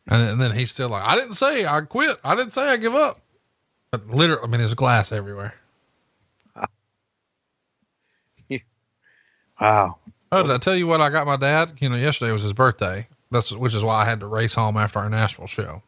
And, 0.07 0.21
and 0.29 0.41
then 0.41 0.51
he's 0.51 0.69
still 0.71 0.89
like, 0.89 1.07
I 1.07 1.15
didn't 1.15 1.35
say 1.35 1.65
I 1.65 1.81
quit. 1.81 2.17
I 2.23 2.35
didn't 2.35 2.51
say 2.51 2.67
I 2.67 2.77
give 2.77 2.93
up. 2.93 3.21
But 3.91 4.09
literally, 4.09 4.41
I 4.43 4.47
mean, 4.47 4.59
there's 4.59 4.73
glass 4.73 5.11
everywhere. 5.11 5.53
Wow. 9.59 9.97
Oh, 10.31 10.43
did 10.43 10.51
I 10.51 10.59
tell 10.59 10.75
you 10.75 10.85
what 10.85 11.01
I 11.01 11.09
got 11.09 11.25
my 11.25 11.35
dad? 11.35 11.73
You 11.79 11.89
know, 11.89 11.95
yesterday 11.95 12.31
was 12.31 12.43
his 12.43 12.53
birthday. 12.53 13.07
That's 13.31 13.51
which 13.51 13.73
is 13.73 13.83
why 13.83 14.03
I 14.03 14.05
had 14.05 14.19
to 14.19 14.27
race 14.27 14.53
home 14.53 14.77
after 14.77 14.99
our 14.99 15.09
Nashville 15.09 15.47
show. 15.47 15.81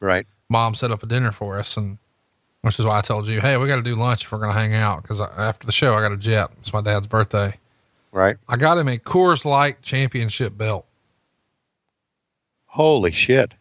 Right. 0.00 0.26
Mom 0.48 0.74
set 0.74 0.90
up 0.90 1.02
a 1.02 1.06
dinner 1.06 1.30
for 1.30 1.56
us, 1.56 1.76
and 1.76 1.98
which 2.62 2.78
is 2.78 2.86
why 2.86 2.98
I 2.98 3.00
told 3.02 3.26
you, 3.26 3.40
hey, 3.40 3.56
we 3.56 3.68
got 3.68 3.76
to 3.76 3.82
do 3.82 3.94
lunch 3.94 4.24
if 4.24 4.32
we're 4.32 4.38
going 4.38 4.52
to 4.52 4.58
hang 4.58 4.74
out 4.74 5.02
because 5.02 5.20
after 5.20 5.66
the 5.66 5.72
show 5.72 5.94
I 5.94 6.00
got 6.00 6.12
a 6.12 6.16
jet. 6.16 6.50
It's 6.60 6.72
my 6.72 6.80
dad's 6.80 7.06
birthday. 7.06 7.58
Right. 8.10 8.36
I 8.48 8.56
got 8.56 8.78
him 8.78 8.88
a 8.88 8.96
Coors 8.96 9.44
Light 9.44 9.82
championship 9.82 10.56
belt. 10.56 10.86
Holy 12.66 13.12
shit. 13.12 13.52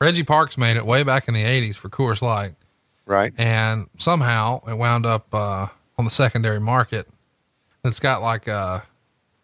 Reggie 0.00 0.24
Parks 0.24 0.56
made 0.56 0.76
it 0.76 0.86
way 0.86 1.02
back 1.02 1.26
in 1.26 1.34
the 1.34 1.42
'80s 1.42 1.74
for 1.74 1.88
Coors 1.88 2.22
Light, 2.22 2.54
Right. 3.10 3.32
and 3.36 3.88
somehow 3.98 4.62
it 4.68 4.74
wound 4.74 5.04
up 5.04 5.26
uh, 5.34 5.66
on 5.98 6.04
the 6.04 6.10
secondary 6.12 6.60
market. 6.60 7.08
It's 7.84 7.98
got 7.98 8.22
like 8.22 8.46
uh, 8.46 8.80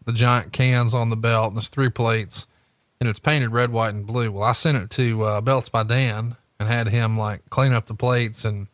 the 0.04 0.12
giant 0.12 0.52
cans 0.52 0.94
on 0.94 1.10
the 1.10 1.16
belt, 1.16 1.48
and 1.48 1.56
there's 1.56 1.68
three 1.68 1.88
plates, 1.88 2.46
and 3.00 3.08
it's 3.08 3.18
painted 3.18 3.50
red, 3.50 3.72
white, 3.72 3.92
and 3.92 4.06
blue. 4.06 4.30
Well, 4.30 4.44
I 4.44 4.52
sent 4.52 4.76
it 4.78 4.90
to 4.90 5.22
uh, 5.22 5.40
Belts 5.40 5.68
by 5.68 5.82
Dan 5.82 6.36
and 6.60 6.68
had 6.68 6.88
him 6.88 7.18
like 7.18 7.48
clean 7.50 7.72
up 7.72 7.86
the 7.86 7.94
plates 7.94 8.44
and 8.44 8.68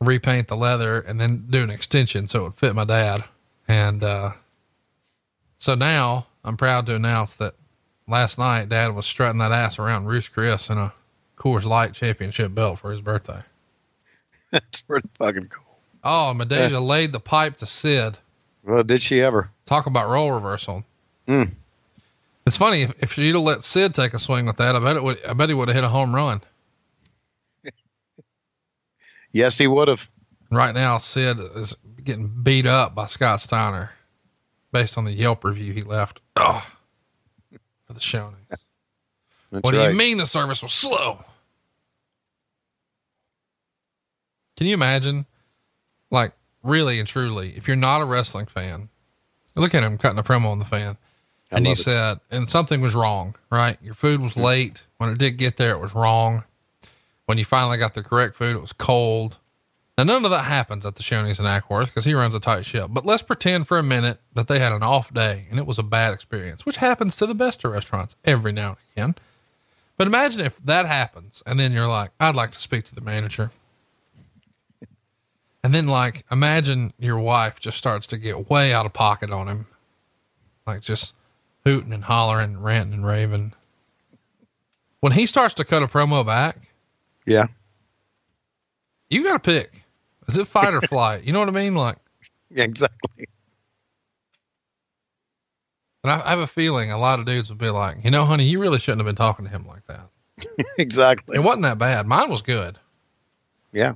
repaint 0.00 0.48
the 0.48 0.56
leather, 0.56 1.00
and 1.00 1.18
then 1.18 1.46
do 1.48 1.62
an 1.62 1.70
extension 1.70 2.28
so 2.28 2.40
it 2.40 2.42
would 2.42 2.54
fit 2.54 2.74
my 2.74 2.84
dad. 2.84 3.24
And 3.66 4.04
uh, 4.04 4.32
so 5.58 5.74
now 5.74 6.26
I'm 6.44 6.56
proud 6.56 6.86
to 6.86 6.94
announce 6.94 7.34
that 7.36 7.54
last 8.06 8.38
night 8.38 8.68
Dad 8.68 8.94
was 8.94 9.06
strutting 9.06 9.38
that 9.38 9.52
ass 9.52 9.78
around 9.78 10.06
Roost 10.06 10.32
Chris 10.32 10.70
in 10.70 10.78
a 10.78 10.92
Coors 11.36 11.64
Light 11.64 11.94
championship 11.94 12.54
belt 12.54 12.80
for 12.80 12.90
his 12.90 13.00
birthday. 13.00 13.42
That's 14.52 14.82
pretty 14.82 15.08
fucking 15.18 15.48
cool. 15.48 15.64
Oh, 16.04 16.32
Midajah 16.34 16.84
laid 16.84 17.12
the 17.12 17.20
pipe 17.20 17.56
to 17.58 17.66
Sid. 17.66 18.18
Well, 18.64 18.84
did 18.84 19.02
she 19.02 19.20
ever? 19.20 19.50
Talk 19.66 19.86
about 19.86 20.08
role 20.08 20.32
reversal. 20.32 20.84
Mm. 21.26 21.52
It's 22.46 22.56
funny 22.56 22.82
if, 22.82 23.02
if 23.02 23.12
she'd 23.12 23.34
have 23.34 23.42
let 23.42 23.64
Sid 23.64 23.94
take 23.94 24.14
a 24.14 24.18
swing 24.18 24.46
with 24.46 24.56
that, 24.56 24.74
I 24.74 24.78
bet 24.78 24.96
it 24.96 25.02
would. 25.02 25.24
I 25.24 25.34
bet 25.34 25.48
he 25.48 25.54
would 25.54 25.68
have 25.68 25.74
hit 25.74 25.84
a 25.84 25.88
home 25.88 26.14
run. 26.14 26.40
Yes, 29.30 29.58
he 29.58 29.66
would 29.66 29.88
have. 29.88 30.08
Right 30.50 30.74
now, 30.74 30.96
Sid 30.96 31.38
is 31.54 31.76
getting 32.02 32.28
beat 32.42 32.64
up 32.64 32.94
by 32.94 33.04
Scott 33.04 33.42
Steiner, 33.42 33.90
based 34.72 34.96
on 34.96 35.04
the 35.04 35.12
Yelp 35.12 35.44
review 35.44 35.74
he 35.74 35.82
left. 35.82 36.22
Oh, 36.36 36.66
for 37.86 37.92
the 37.92 38.00
show. 38.00 38.32
What 39.50 39.72
do 39.72 39.78
right. 39.78 39.90
you 39.90 39.96
mean 39.96 40.16
the 40.16 40.24
service 40.24 40.62
was 40.62 40.72
slow? 40.72 41.22
Can 44.58 44.66
you 44.66 44.74
imagine, 44.74 45.24
like, 46.10 46.32
really 46.64 46.98
and 46.98 47.06
truly, 47.06 47.54
if 47.56 47.68
you're 47.68 47.76
not 47.76 48.02
a 48.02 48.04
wrestling 48.04 48.46
fan, 48.46 48.88
look 49.54 49.72
at 49.72 49.84
him 49.84 49.96
cutting 49.96 50.18
a 50.18 50.24
promo 50.24 50.46
on 50.46 50.58
the 50.58 50.64
fan, 50.64 50.96
I 51.52 51.58
and 51.58 51.66
you 51.66 51.74
it. 51.74 51.78
said, 51.78 52.18
and 52.32 52.50
something 52.50 52.80
was 52.80 52.92
wrong, 52.92 53.36
right? 53.52 53.78
Your 53.80 53.94
food 53.94 54.20
was 54.20 54.34
hmm. 54.34 54.40
late. 54.40 54.82
When 54.96 55.10
it 55.10 55.18
did 55.18 55.36
get 55.36 55.58
there, 55.58 55.76
it 55.76 55.78
was 55.78 55.94
wrong. 55.94 56.42
When 57.26 57.38
you 57.38 57.44
finally 57.44 57.78
got 57.78 57.94
the 57.94 58.02
correct 58.02 58.34
food, 58.34 58.56
it 58.56 58.60
was 58.60 58.72
cold. 58.72 59.38
Now, 59.96 60.02
none 60.02 60.24
of 60.24 60.32
that 60.32 60.46
happens 60.46 60.84
at 60.84 60.96
the 60.96 61.04
Shoney's 61.04 61.38
in 61.38 61.46
Acworth 61.46 61.86
because 61.86 62.04
he 62.04 62.14
runs 62.14 62.34
a 62.34 62.40
tight 62.40 62.66
ship. 62.66 62.88
But 62.90 63.06
let's 63.06 63.22
pretend 63.22 63.68
for 63.68 63.78
a 63.78 63.84
minute 63.84 64.18
that 64.34 64.48
they 64.48 64.58
had 64.58 64.72
an 64.72 64.82
off 64.82 65.14
day 65.14 65.46
and 65.50 65.60
it 65.60 65.66
was 65.66 65.78
a 65.78 65.84
bad 65.84 66.12
experience, 66.12 66.66
which 66.66 66.78
happens 66.78 67.14
to 67.16 67.26
the 67.26 67.34
best 67.34 67.64
of 67.64 67.70
restaurants 67.70 68.16
every 68.24 68.50
now 68.50 68.70
and 68.70 68.78
again. 68.96 69.14
But 69.96 70.08
imagine 70.08 70.40
if 70.40 70.58
that 70.64 70.86
happens 70.86 71.44
and 71.46 71.60
then 71.60 71.70
you're 71.70 71.86
like, 71.86 72.10
I'd 72.18 72.34
like 72.34 72.50
to 72.50 72.58
speak 72.58 72.86
to 72.86 72.94
the 72.96 73.00
manager. 73.00 73.52
And 75.64 75.74
then, 75.74 75.86
like, 75.88 76.24
imagine 76.30 76.92
your 76.98 77.18
wife 77.18 77.58
just 77.60 77.76
starts 77.78 78.06
to 78.08 78.18
get 78.18 78.48
way 78.48 78.72
out 78.72 78.86
of 78.86 78.92
pocket 78.92 79.30
on 79.30 79.48
him, 79.48 79.66
like 80.66 80.80
just 80.80 81.14
hooting 81.64 81.92
and 81.92 82.04
hollering, 82.04 82.54
and 82.54 82.64
ranting 82.64 82.94
and 82.94 83.06
raving. 83.06 83.52
When 85.00 85.12
he 85.12 85.26
starts 85.26 85.54
to 85.54 85.64
cut 85.64 85.82
a 85.82 85.88
promo 85.88 86.24
back, 86.24 86.56
Yeah. 87.26 87.46
you 89.10 89.24
got 89.24 89.32
to 89.32 89.38
pick. 89.40 89.72
Is 90.28 90.36
it 90.38 90.46
fight 90.46 90.74
or 90.74 90.80
flight? 90.80 91.24
You 91.24 91.32
know 91.32 91.40
what 91.40 91.48
I 91.48 91.52
mean? 91.52 91.74
Like, 91.74 91.96
Yeah, 92.50 92.64
exactly. 92.64 93.26
and 96.04 96.12
I, 96.12 96.22
I 96.24 96.30
have 96.30 96.38
a 96.38 96.46
feeling 96.46 96.90
a 96.90 96.98
lot 96.98 97.18
of 97.18 97.26
dudes 97.26 97.48
would 97.48 97.58
be 97.58 97.70
like, 97.70 98.04
you 98.04 98.10
know, 98.10 98.24
honey, 98.24 98.44
you 98.44 98.60
really 98.60 98.78
shouldn't 98.78 99.00
have 99.00 99.06
been 99.06 99.16
talking 99.16 99.44
to 99.44 99.50
him 99.50 99.66
like 99.66 99.86
that. 99.86 100.08
exactly. 100.78 101.36
It 101.36 101.40
wasn't 101.40 101.62
that 101.62 101.78
bad. 101.78 102.06
Mine 102.06 102.30
was 102.30 102.42
good. 102.42 102.78
Yeah. 103.72 103.94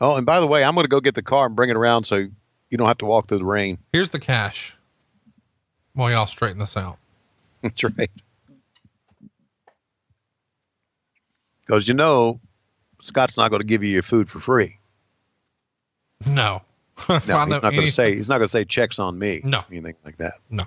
Oh, 0.00 0.16
and 0.16 0.26
by 0.26 0.40
the 0.40 0.46
way, 0.46 0.62
I'm 0.62 0.74
going 0.74 0.84
to 0.84 0.88
go 0.88 1.00
get 1.00 1.14
the 1.14 1.22
car 1.22 1.46
and 1.46 1.56
bring 1.56 1.70
it 1.70 1.76
around 1.76 2.04
so 2.04 2.16
you 2.16 2.78
don't 2.78 2.88
have 2.88 2.98
to 2.98 3.06
walk 3.06 3.28
through 3.28 3.38
the 3.38 3.44
rain. 3.44 3.78
Here's 3.92 4.10
the 4.10 4.18
cash. 4.18 4.76
While 5.94 6.10
y'all 6.10 6.26
straighten 6.26 6.58
this 6.58 6.76
out. 6.76 6.98
That's 7.62 7.82
right. 7.84 8.10
Because 11.60 11.88
you 11.88 11.94
know, 11.94 12.38
Scott's 13.00 13.36
not 13.36 13.50
going 13.50 13.60
to 13.60 13.66
give 13.66 13.82
you 13.82 13.90
your 13.90 14.02
food 14.02 14.28
for 14.28 14.40
free. 14.40 14.78
No. 16.26 16.62
No, 17.10 17.18
he's 17.18 17.28
not 17.28 17.60
going 17.60 17.74
to 17.82 17.92
say 17.92 18.14
he's 18.16 18.28
not 18.28 18.38
going 18.38 18.48
to 18.48 18.52
say 18.52 18.64
checks 18.64 18.98
on 18.98 19.18
me. 19.18 19.42
No. 19.44 19.62
anything 19.70 19.94
like 20.04 20.16
that. 20.16 20.34
No. 20.48 20.64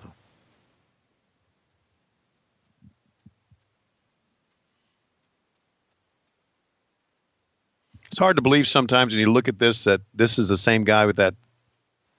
It's 8.10 8.18
hard 8.20 8.36
to 8.38 8.42
believe 8.42 8.68
sometimes 8.68 9.14
when 9.14 9.20
you 9.20 9.32
look 9.32 9.48
at 9.48 9.60
this 9.60 9.84
that 9.84 10.02
this 10.14 10.40
is 10.40 10.48
the 10.50 10.58
same 10.58 10.84
guy 10.84 11.06
with 11.06 11.18
that 11.18 11.36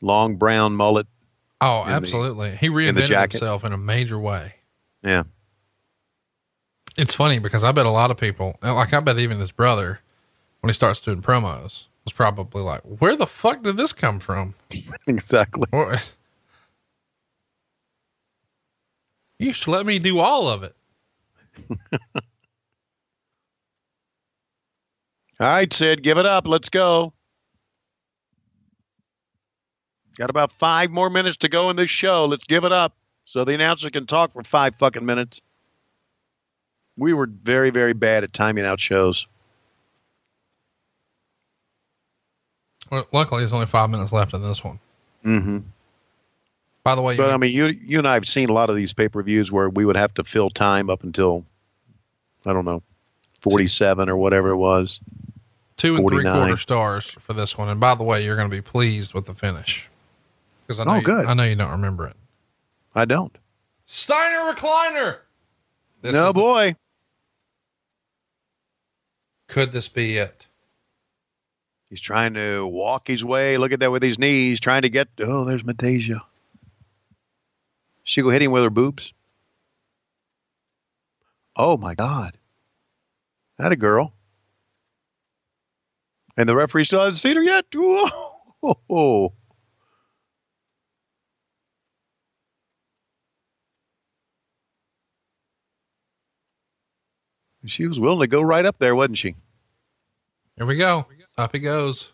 long 0.01 0.37
brown 0.37 0.75
mullet. 0.75 1.07
Oh, 1.61 1.83
in 1.83 1.89
the- 1.89 1.95
absolutely. 1.95 2.57
he 2.57 2.67
in 2.67 2.73
reinvented 2.73 3.07
jacket. 3.09 3.33
himself 3.35 3.65
in 3.65 3.73
a 3.73 3.77
major 3.79 4.19
way. 4.19 4.55
Yeah. 5.03 5.25
It's 6.97 7.15
funny 7.15 7.39
because 7.39 7.65
I 7.65 7.73
bet 7.73 7.87
a 7.87 7.91
lot 7.91 8.11
of 8.11 8.17
people, 8.17 8.57
like 8.63 8.93
I 8.95 9.01
bet 9.01 9.19
even 9.19 9.39
his 9.39 9.53
brother, 9.53 10.01
when 10.61 10.69
he 10.69 10.75
starts 10.75 11.01
doing 11.01 11.23
promos, 11.23 11.87
was 12.05 12.13
probably 12.13 12.63
like, 12.63 12.83
"Where 12.83 13.17
the 13.17 13.27
fuck 13.27 13.63
did 13.63 13.77
this 13.77 13.93
come 13.93 14.19
from?" 14.21 14.55
Exactly. 15.07 15.67
Or- 15.73 15.99
You 19.39 19.53
should 19.55 19.71
let 19.73 19.87
me 19.87 19.99
do 19.99 20.19
all 20.19 20.49
of 20.49 20.63
it. 20.63 20.77
All 25.41 25.47
right, 25.47 25.73
Sid, 25.73 26.03
give 26.03 26.19
it 26.19 26.27
up. 26.27 26.47
Let's 26.47 26.69
go. 26.69 27.15
Got 30.19 30.29
about 30.29 30.53
five 30.53 30.91
more 30.91 31.09
minutes 31.09 31.39
to 31.39 31.49
go 31.49 31.71
in 31.71 31.77
this 31.77 31.91
show. 31.91 32.27
Let's 32.27 32.45
give 32.45 32.65
it 32.65 32.73
up 32.73 32.95
so 33.25 33.45
the 33.45 33.55
announcer 33.55 33.89
can 33.89 34.05
talk 34.07 34.35
for 34.35 34.45
five 34.45 34.77
fucking 34.77 35.07
minutes. 35.07 35.41
We 36.99 37.15
were 37.15 37.27
very, 37.27 37.71
very 37.71 37.95
bad 37.95 38.23
at 38.25 38.35
timing 38.35 38.67
out 38.67 38.81
shows. 38.81 39.27
Well, 42.91 43.07
luckily, 43.13 43.41
there's 43.41 43.53
only 43.53 43.67
five 43.67 43.89
minutes 43.89 44.13
left 44.13 44.35
in 44.35 44.43
this 44.43 44.63
one. 44.63 44.79
Mm-hmm. 45.25 45.59
By 46.83 46.95
the 46.95 47.03
way, 47.03 47.17
But 47.17 47.29
you- 47.29 47.33
I 47.33 47.37
mean, 47.39 47.53
you 47.55 47.67
you 47.67 47.99
and 47.99 48.09
I 48.09 48.15
have 48.15 48.27
seen 48.27 48.51
a 48.51 48.53
lot 48.53 48.69
of 48.69 48.77
these 48.77 48.93
pay 48.93 49.09
per 49.09 49.23
views 49.23 49.51
where 49.51 49.71
we 49.71 49.85
would 49.87 49.97
have 49.97 50.13
to 50.15 50.25
fill 50.25 50.51
time 50.51 50.91
up 50.91 51.03
until 51.05 51.47
I 52.45 52.53
don't 52.53 52.65
know, 52.65 52.83
forty 53.41 53.69
seven 53.69 54.09
or 54.11 54.17
whatever 54.17 54.51
it 54.51 54.57
was. 54.57 55.01
Two 55.81 55.97
and 55.97 56.09
three 56.09 56.23
quarter 56.25 56.57
stars 56.57 57.07
for 57.21 57.33
this 57.33 57.57
one. 57.57 57.69
And 57.69 57.81
by 57.81 57.95
the 57.95 58.05
way, 58.05 58.25
you're 58.25 58.37
going 58.37 58.51
to 58.51 58.55
be 58.57 58.61
pleased 58.63 59.15
with 59.15 59.27
the 59.27 59.35
finish 59.35 59.89
because 60.67 60.79
I 60.81 60.85
know 60.85 60.93
Oh, 60.93 60.97
you- 60.97 61.03
good. 61.03 61.27
I 61.27 61.35
know 61.35 61.43
you 61.45 61.57
don't 61.57 61.71
remember 61.71 62.07
it. 62.07 62.17
I 62.95 63.05
don't. 63.05 63.37
Steiner 63.87 64.53
recliner. 64.53 65.19
This 66.03 66.13
no 66.13 66.29
is 66.29 66.35
the- 66.35 66.41
boy. 66.41 66.77
could 69.49 69.73
this 69.73 69.89
be 69.89 70.17
it? 70.17 70.47
He's 71.89 72.01
trying 72.01 72.35
to 72.35 72.65
walk 72.67 73.09
his 73.09 73.25
way. 73.25 73.59
Look 73.59 73.73
at 73.73 73.81
that 73.81 73.91
with 73.91 74.03
his 74.03 74.17
knees, 74.19 74.61
trying 74.61 74.83
to 74.83 74.89
get. 74.89 75.09
Oh, 75.19 75.45
there's 75.45 75.65
Matasia. 75.65 76.21
She 78.05 78.23
go 78.23 78.31
hit 78.31 78.43
him 78.43 78.53
with 78.53 78.63
her 78.63 78.71
boobs. 78.71 79.13
Oh 81.57 81.77
my 81.77 81.95
God. 81.95 82.37
That 83.59 83.73
a 83.73 83.77
girl. 83.77 84.13
And 86.41 86.49
the 86.49 86.57
referee 86.57 86.85
still 86.85 87.01
hasn't 87.01 87.19
seen 87.19 87.37
her 87.37 87.43
yet. 87.43 87.67
Whoa. 87.75 89.35
She 97.67 97.87
was 97.87 98.01
willing 98.01 98.21
to 98.21 98.27
go 98.27 98.41
right 98.41 98.65
up 98.65 98.79
there, 98.79 98.97
wasn't 98.97 99.19
she? 99.19 99.37
Here 100.57 100.65
we 100.65 100.77
go. 100.79 101.05
Up 101.37 101.55
he 101.55 101.59
goes. 101.59 102.11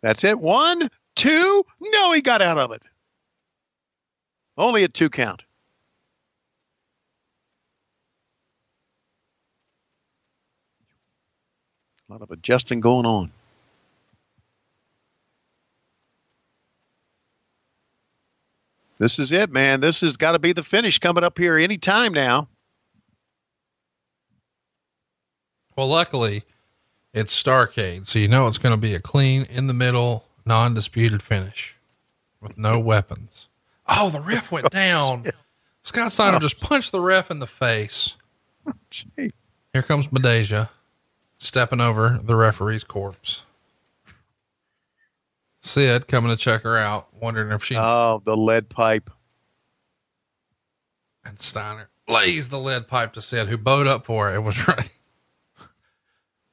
That's 0.00 0.24
it. 0.24 0.38
One, 0.38 0.88
two. 1.16 1.66
No, 1.82 2.12
he 2.12 2.22
got 2.22 2.40
out 2.40 2.56
of 2.56 2.72
it. 2.72 2.80
Only 4.56 4.84
a 4.84 4.88
two 4.88 5.10
count. 5.10 5.42
A 12.12 12.20
lot 12.20 12.20
of 12.20 12.30
adjusting 12.30 12.80
going 12.80 13.06
on. 13.06 13.30
This 18.98 19.18
is 19.18 19.32
it, 19.32 19.50
man. 19.50 19.80
This 19.80 20.02
has 20.02 20.18
got 20.18 20.32
to 20.32 20.38
be 20.38 20.52
the 20.52 20.62
finish 20.62 20.98
coming 20.98 21.24
up 21.24 21.38
here 21.38 21.56
any 21.56 21.78
time 21.78 22.12
now. 22.12 22.48
Well, 25.74 25.88
luckily, 25.88 26.42
it's 27.14 27.42
Starrcade, 27.42 28.06
so 28.06 28.18
you 28.18 28.28
know 28.28 28.46
it's 28.46 28.58
going 28.58 28.74
to 28.74 28.80
be 28.80 28.92
a 28.92 29.00
clean, 29.00 29.44
in 29.44 29.66
the 29.66 29.72
middle, 29.72 30.26
non 30.44 30.74
disputed 30.74 31.22
finish 31.22 31.78
with 32.42 32.58
no 32.58 32.78
weapons. 32.78 33.48
Oh, 33.88 34.10
the 34.10 34.20
ref 34.20 34.52
went 34.52 34.66
oh, 34.66 34.68
down. 34.68 35.24
Scott 35.80 36.12
Steiner 36.12 36.36
oh. 36.36 36.40
just 36.40 36.60
punched 36.60 36.92
the 36.92 37.00
ref 37.00 37.30
in 37.30 37.38
the 37.38 37.46
face. 37.46 38.16
Here 39.16 39.82
comes 39.82 40.08
Midajah 40.08 40.68
stepping 41.42 41.80
over 41.80 42.20
the 42.22 42.36
referee's 42.36 42.84
corpse. 42.84 43.44
Sid 45.60 46.08
coming 46.08 46.30
to 46.30 46.36
check 46.36 46.62
her 46.62 46.76
out, 46.76 47.08
wondering 47.20 47.52
if 47.52 47.64
she 47.64 47.76
Oh, 47.76 48.20
the 48.24 48.36
lead 48.36 48.68
pipe. 48.68 49.10
and 51.24 51.38
Steiner 51.38 51.88
lays 52.08 52.48
the 52.48 52.58
lead 52.58 52.88
pipe 52.88 53.12
to 53.12 53.22
Sid, 53.22 53.48
who 53.48 53.56
bowed 53.56 53.86
up 53.86 54.04
for 54.04 54.30
it. 54.30 54.34
It 54.36 54.40
was 54.40 54.66
right. 54.68 54.88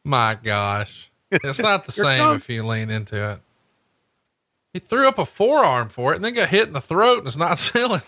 My 0.03 0.35
gosh. 0.35 1.09
It's 1.31 1.59
not 1.59 1.85
the 1.85 1.91
same 1.91 2.19
comes- 2.19 2.43
if 2.43 2.49
you 2.49 2.63
lean 2.63 2.89
into 2.89 3.31
it. 3.31 3.39
He 4.73 4.79
threw 4.79 5.07
up 5.07 5.17
a 5.17 5.25
forearm 5.25 5.89
for 5.89 6.13
it 6.13 6.17
and 6.17 6.25
then 6.25 6.35
got 6.35 6.49
hit 6.49 6.67
in 6.67 6.73
the 6.73 6.81
throat 6.81 7.19
and 7.19 7.27
it's 7.27 7.35
not 7.37 7.57
selling. 7.57 8.01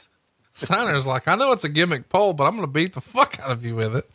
Steiner's 0.53 1.07
like, 1.07 1.27
I 1.27 1.33
know 1.35 1.51
it's 1.53 1.63
a 1.63 1.69
gimmick 1.69 2.09
pole, 2.09 2.33
but 2.33 2.43
I'm 2.43 2.51
going 2.55 2.67
to 2.67 2.71
beat 2.71 2.93
the 2.93 3.01
fuck 3.01 3.39
out 3.39 3.49
of 3.49 3.65
you 3.65 3.75
with 3.75 3.95
it. 3.95 4.07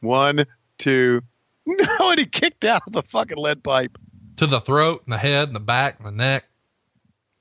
One, 0.00 0.46
two. 0.78 1.22
No, 1.68 2.10
and 2.10 2.18
he 2.20 2.26
kicked 2.26 2.64
out 2.64 2.82
of 2.86 2.92
the 2.92 3.02
fucking 3.02 3.38
lead 3.38 3.64
pipe. 3.64 3.98
To 4.36 4.46
the 4.46 4.60
throat 4.60 5.02
and 5.02 5.12
the 5.12 5.18
head 5.18 5.48
and 5.48 5.56
the 5.56 5.60
back 5.60 5.96
and 5.98 6.06
the 6.06 6.12
neck. 6.12 6.44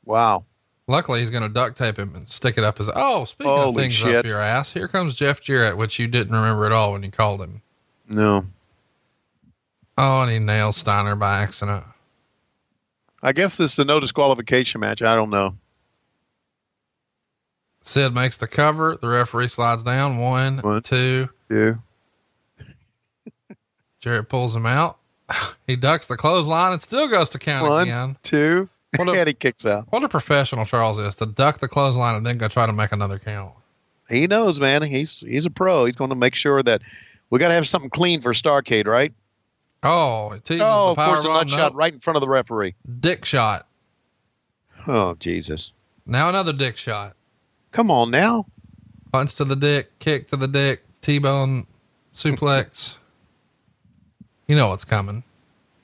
Wow. 0.04 0.46
Luckily, 0.88 1.20
he's 1.20 1.30
going 1.30 1.44
to 1.44 1.50
duct 1.50 1.78
tape 1.78 2.00
him 2.00 2.16
and 2.16 2.28
stick 2.28 2.58
it 2.58 2.64
up 2.64 2.80
his. 2.80 2.90
Oh, 2.96 3.26
speaking 3.26 3.52
of 3.54 3.76
things 3.76 3.94
shit. 3.94 4.16
up 4.16 4.26
your 4.26 4.40
ass, 4.40 4.72
here 4.72 4.88
comes 4.88 5.14
Jeff 5.14 5.42
Jarrett, 5.42 5.78
which 5.78 6.00
you 6.00 6.08
didn't 6.08 6.34
remember 6.36 6.66
at 6.66 6.72
all 6.72 6.94
when 6.94 7.04
you 7.04 7.12
called 7.12 7.40
him. 7.40 7.62
No. 8.10 8.48
Oh, 9.96 10.22
and 10.24 10.32
he 10.32 10.40
nails 10.40 10.78
Steiner 10.78 11.16
by 11.16 11.42
accident. 11.44 11.84
I 13.22 13.32
guess 13.32 13.58
this 13.58 13.74
is 13.74 13.80
a 13.80 13.86
no 13.86 14.00
disqualification 14.00 14.82
match. 14.82 15.04
I 15.04 15.14
don't 15.14 15.30
know. 15.30 15.56
Sid 17.82 18.14
makes 18.16 18.38
the 18.38 18.48
cover. 18.48 18.98
The 19.00 19.08
referee 19.08 19.50
slides 19.50 19.84
down. 19.84 20.18
One, 20.18 20.58
One. 20.60 20.82
two. 20.82 21.30
Yeah. 21.50 21.76
Jarrett 24.06 24.30
pulls 24.30 24.56
him 24.56 24.68
out. 24.68 25.00
he 25.68 25.76
ducks 25.76 26.06
the 26.06 26.16
clothesline 26.16 26.74
and 26.74 26.80
still 26.82 27.08
goes 27.08 27.28
to 27.30 27.40
count 27.40 27.68
One, 27.68 27.82
again. 27.82 28.18
two. 28.22 28.70
What 28.98 29.10
a- 29.10 29.12
and 29.20 29.28
he 29.28 29.34
kicks 29.34 29.66
out. 29.66 29.88
What 29.90 30.04
a 30.04 30.08
professional 30.10 30.64
Charles 30.64 31.00
is 31.00 31.16
to 31.16 31.26
duck 31.26 31.58
the 31.60 31.68
clothesline 31.68 32.14
and 32.14 32.24
then 32.24 32.38
go 32.38 32.48
try 32.48 32.68
to 32.68 32.72
make 32.72 32.92
another 32.92 33.18
count. 33.18 33.56
He 34.08 34.28
knows, 34.28 34.60
man. 34.60 34.84
He's 34.84 35.22
he's 35.22 35.48
a 35.48 35.50
pro. 35.50 35.86
He's 35.86 35.96
going 35.96 36.12
to 36.12 36.16
make 36.16 36.36
sure 36.36 36.62
that 36.62 36.84
we 37.32 37.40
got 37.40 37.48
to 37.48 37.56
have 37.56 37.68
something 37.68 37.90
clean 37.90 38.22
for 38.22 38.34
Starrcade, 38.34 38.86
right? 38.86 39.12
Oh, 39.82 40.34
it 40.34 40.46
teases 40.46 40.62
Oh, 40.64 40.94
the 40.94 41.02
of 41.02 41.08
course, 41.10 41.26
a 41.26 41.28
nut 41.30 41.50
shot 41.50 41.74
right 41.74 41.92
in 41.92 42.00
front 42.00 42.16
of 42.18 42.22
the 42.22 42.30
referee. 42.30 42.76
Dick 43.00 43.26
shot. 43.26 43.68
Oh, 44.86 45.16
Jesus. 45.16 45.72
Now 46.06 46.30
another 46.30 46.54
dick 46.54 46.78
shot. 46.78 47.16
Come 47.72 47.90
on 47.90 48.12
now. 48.12 48.46
Punch 49.12 49.34
to 49.38 49.46
the 49.46 49.56
dick, 49.56 49.98
kick 49.98 50.28
to 50.28 50.36
the 50.38 50.48
dick, 50.48 50.84
T-bone, 51.02 51.66
suplex. 52.14 52.98
You 54.48 54.56
know 54.56 54.70
what's 54.70 54.86
coming. 54.86 55.24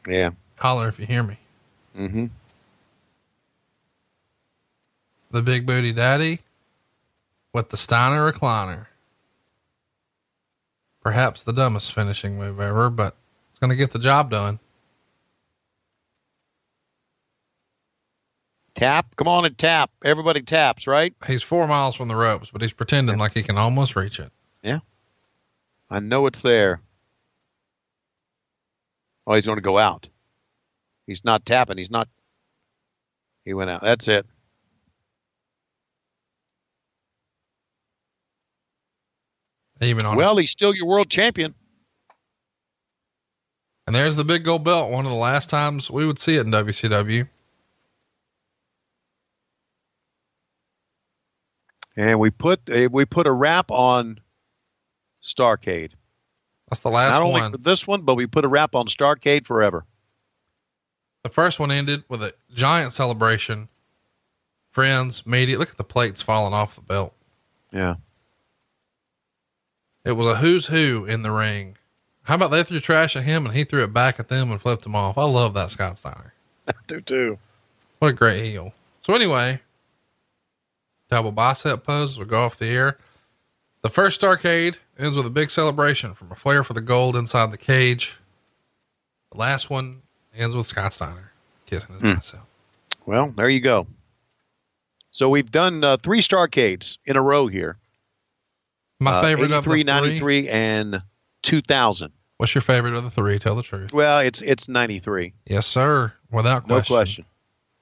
Yeah. 0.08 0.32
Holler 0.58 0.88
if 0.88 1.00
you 1.00 1.06
hear 1.06 1.24
me. 1.24 1.38
Mm-hmm. 1.98 2.28
The 5.32 5.42
big 5.42 5.66
booty 5.66 5.92
daddy 5.92 6.40
with 7.54 7.70
the 7.70 7.78
Steiner 7.78 8.32
recliner. 8.32 8.88
Perhaps 11.02 11.44
the 11.44 11.54
dumbest 11.54 11.94
finishing 11.94 12.38
move 12.38 12.60
ever, 12.60 12.90
but 12.90 13.16
it's 13.50 13.60
going 13.60 13.72
to 13.72 13.76
get 13.76 13.92
the 13.92 14.00
job 14.00 14.30
done. 14.30 14.60
Tap. 18.76 19.16
Come 19.16 19.28
on 19.28 19.46
and 19.46 19.58
tap. 19.58 19.92
Everybody 20.04 20.42
taps, 20.42 20.86
right? 20.88 21.14
He's 21.26 21.44
four 21.44 21.68
miles 21.68 21.96
from 21.96 22.08
the 22.08 22.16
ropes, 22.16 22.52
but 22.52 22.62
he's 22.62 22.74
pretending 22.74 23.18
like 23.18 23.34
he 23.34 23.44
can 23.44 23.58
almost 23.58 23.96
reach 23.96 24.20
it. 24.20 24.32
Yeah. 24.64 24.80
I 25.90 26.00
know 26.00 26.26
it's 26.28 26.42
there. 26.42 26.82
Oh, 29.28 29.34
he's 29.36 29.46
going 29.46 29.58
to 29.58 29.62
go 29.62 29.78
out. 29.78 30.08
He's 31.08 31.24
not 31.24 31.46
tapping. 31.46 31.78
He's 31.78 31.92
not. 31.92 32.08
He 33.46 33.54
went 33.54 33.70
out. 33.70 33.82
That's 33.82 34.08
it. 34.08 34.26
Even 39.82 40.06
on 40.06 40.16
Well, 40.16 40.38
he's 40.38 40.52
still 40.52 40.76
your 40.76 40.86
world 40.88 41.10
champion. 41.10 41.56
and 43.88 43.96
there's 43.96 44.16
the 44.16 44.24
big 44.24 44.46
gold 44.46 44.64
belt. 44.64 44.92
One 44.92 45.06
of 45.06 45.12
the 45.12 45.18
last 45.18 45.50
times 45.50 45.90
we 45.90 46.06
would 46.06 46.20
see 46.20 46.36
it 46.38 46.46
in 46.46 46.52
WCW. 46.52 47.28
And 51.98 52.20
we 52.20 52.30
put 52.30 52.70
uh, 52.70 52.90
we 52.92 53.06
put 53.06 53.28
a 53.28 53.32
wrap 53.32 53.70
on 53.70 54.20
Starrcade. 55.24 55.92
That's 56.72 56.80
the 56.80 56.90
last 56.90 57.12
one. 57.12 57.20
Not 57.20 57.28
only 57.28 57.42
one. 57.42 57.52
for 57.52 57.58
this 57.58 57.86
one, 57.86 58.02
but 58.04 58.16
we 58.16 58.26
put 58.28 58.46
a 58.46 58.48
wrap 58.48 58.76
on 58.76 58.88
Starrcade 58.88 59.46
forever. 59.46 59.86
The 61.24 61.30
first 61.30 61.60
one 61.60 61.70
ended 61.70 62.06
with 62.08 62.24
a 62.24 62.34
giant 62.54 62.94
celebration. 62.94 63.68
Friends, 64.72 65.28
media, 65.28 65.60
look 65.60 65.70
at 65.70 65.78
the 65.78 65.84
plates 65.84 66.22
falling 66.22 66.54
off 66.54 66.76
the 66.76 66.82
belt. 66.82 67.14
Yeah. 67.74 67.96
It 70.06 70.14
was 70.14 70.28
a 70.28 70.38
who's 70.38 70.68
who 70.68 71.06
in 71.06 71.24
the 71.24 71.32
ring. 71.32 71.76
How 72.24 72.36
about 72.36 72.52
they 72.52 72.64
threw 72.64 72.80
trash 72.80 73.18
at 73.18 73.24
him 73.24 73.46
and 73.46 73.54
he 73.54 73.66
threw 73.66 73.84
it 73.84 73.94
back 73.94 74.18
at 74.18 74.30
them 74.30 74.50
and 74.50 74.62
flipped 74.62 74.84
them 74.84 74.96
off? 74.96 75.18
I 75.18 75.26
love 75.26 75.54
that 75.56 75.72
Scott 75.72 75.98
Steiner. 75.98 76.34
I 76.70 76.72
Do 76.88 77.02
too. 77.02 77.38
What 78.00 78.08
a 78.08 78.14
great 78.14 78.44
heel. 78.46 78.74
So 79.02 79.14
anyway, 79.14 79.60
double 81.10 81.34
bicep 81.34 81.84
pose 81.84 82.18
will 82.18 82.26
go 82.26 82.44
off 82.44 82.58
the 82.58 82.68
air. 82.68 82.98
The 83.82 83.90
first 83.90 84.24
arcade 84.24 84.78
ends 85.02 85.16
with 85.16 85.26
a 85.26 85.30
big 85.32 85.50
celebration 85.50 86.14
from 86.14 86.32
a 86.32 86.36
flare 86.36 86.64
for 86.64 86.74
the 86.74 86.82
gold 86.82 87.16
inside 87.16 87.52
the 87.52 87.58
cage. 87.58 88.18
The 89.32 89.38
last 89.38 89.70
one 89.70 90.02
ends 90.36 90.56
with 90.56 90.66
Scott 90.68 90.94
Steiner 90.94 91.32
kissing 91.66 91.96
his 91.96 92.04
ass 92.06 92.34
out. 92.36 92.46
Well, 93.06 93.34
there 93.36 93.50
you 93.50 93.60
go. 93.62 93.88
So 95.12 95.30
we've 95.30 95.50
done 95.52 95.84
uh, 95.84 95.98
three 95.98 96.22
Starrcades 96.22 96.98
in 97.06 97.16
a 97.18 97.22
row 97.22 97.48
here. 97.48 97.78
My 99.00 99.14
Uh, 99.14 99.22
favorite 99.24 99.52
of 99.52 99.64
the 99.64 99.70
three. 99.72 99.84
93, 99.84 100.48
and 100.50 101.02
2000. 101.44 102.12
What's 102.38 102.54
your 102.56 102.62
favorite 102.62 102.94
of 102.94 103.04
the 103.04 103.10
three? 103.10 103.40
Tell 103.40 103.56
the 103.56 103.64
truth. 103.64 103.94
Well, 103.94 104.20
it's 104.20 104.42
it's 104.42 104.68
93. 104.68 105.34
Yes, 105.48 105.66
sir. 105.68 106.14
Without 106.32 106.68
No 106.68 106.76
question. 106.76 106.96
question. 106.96 107.26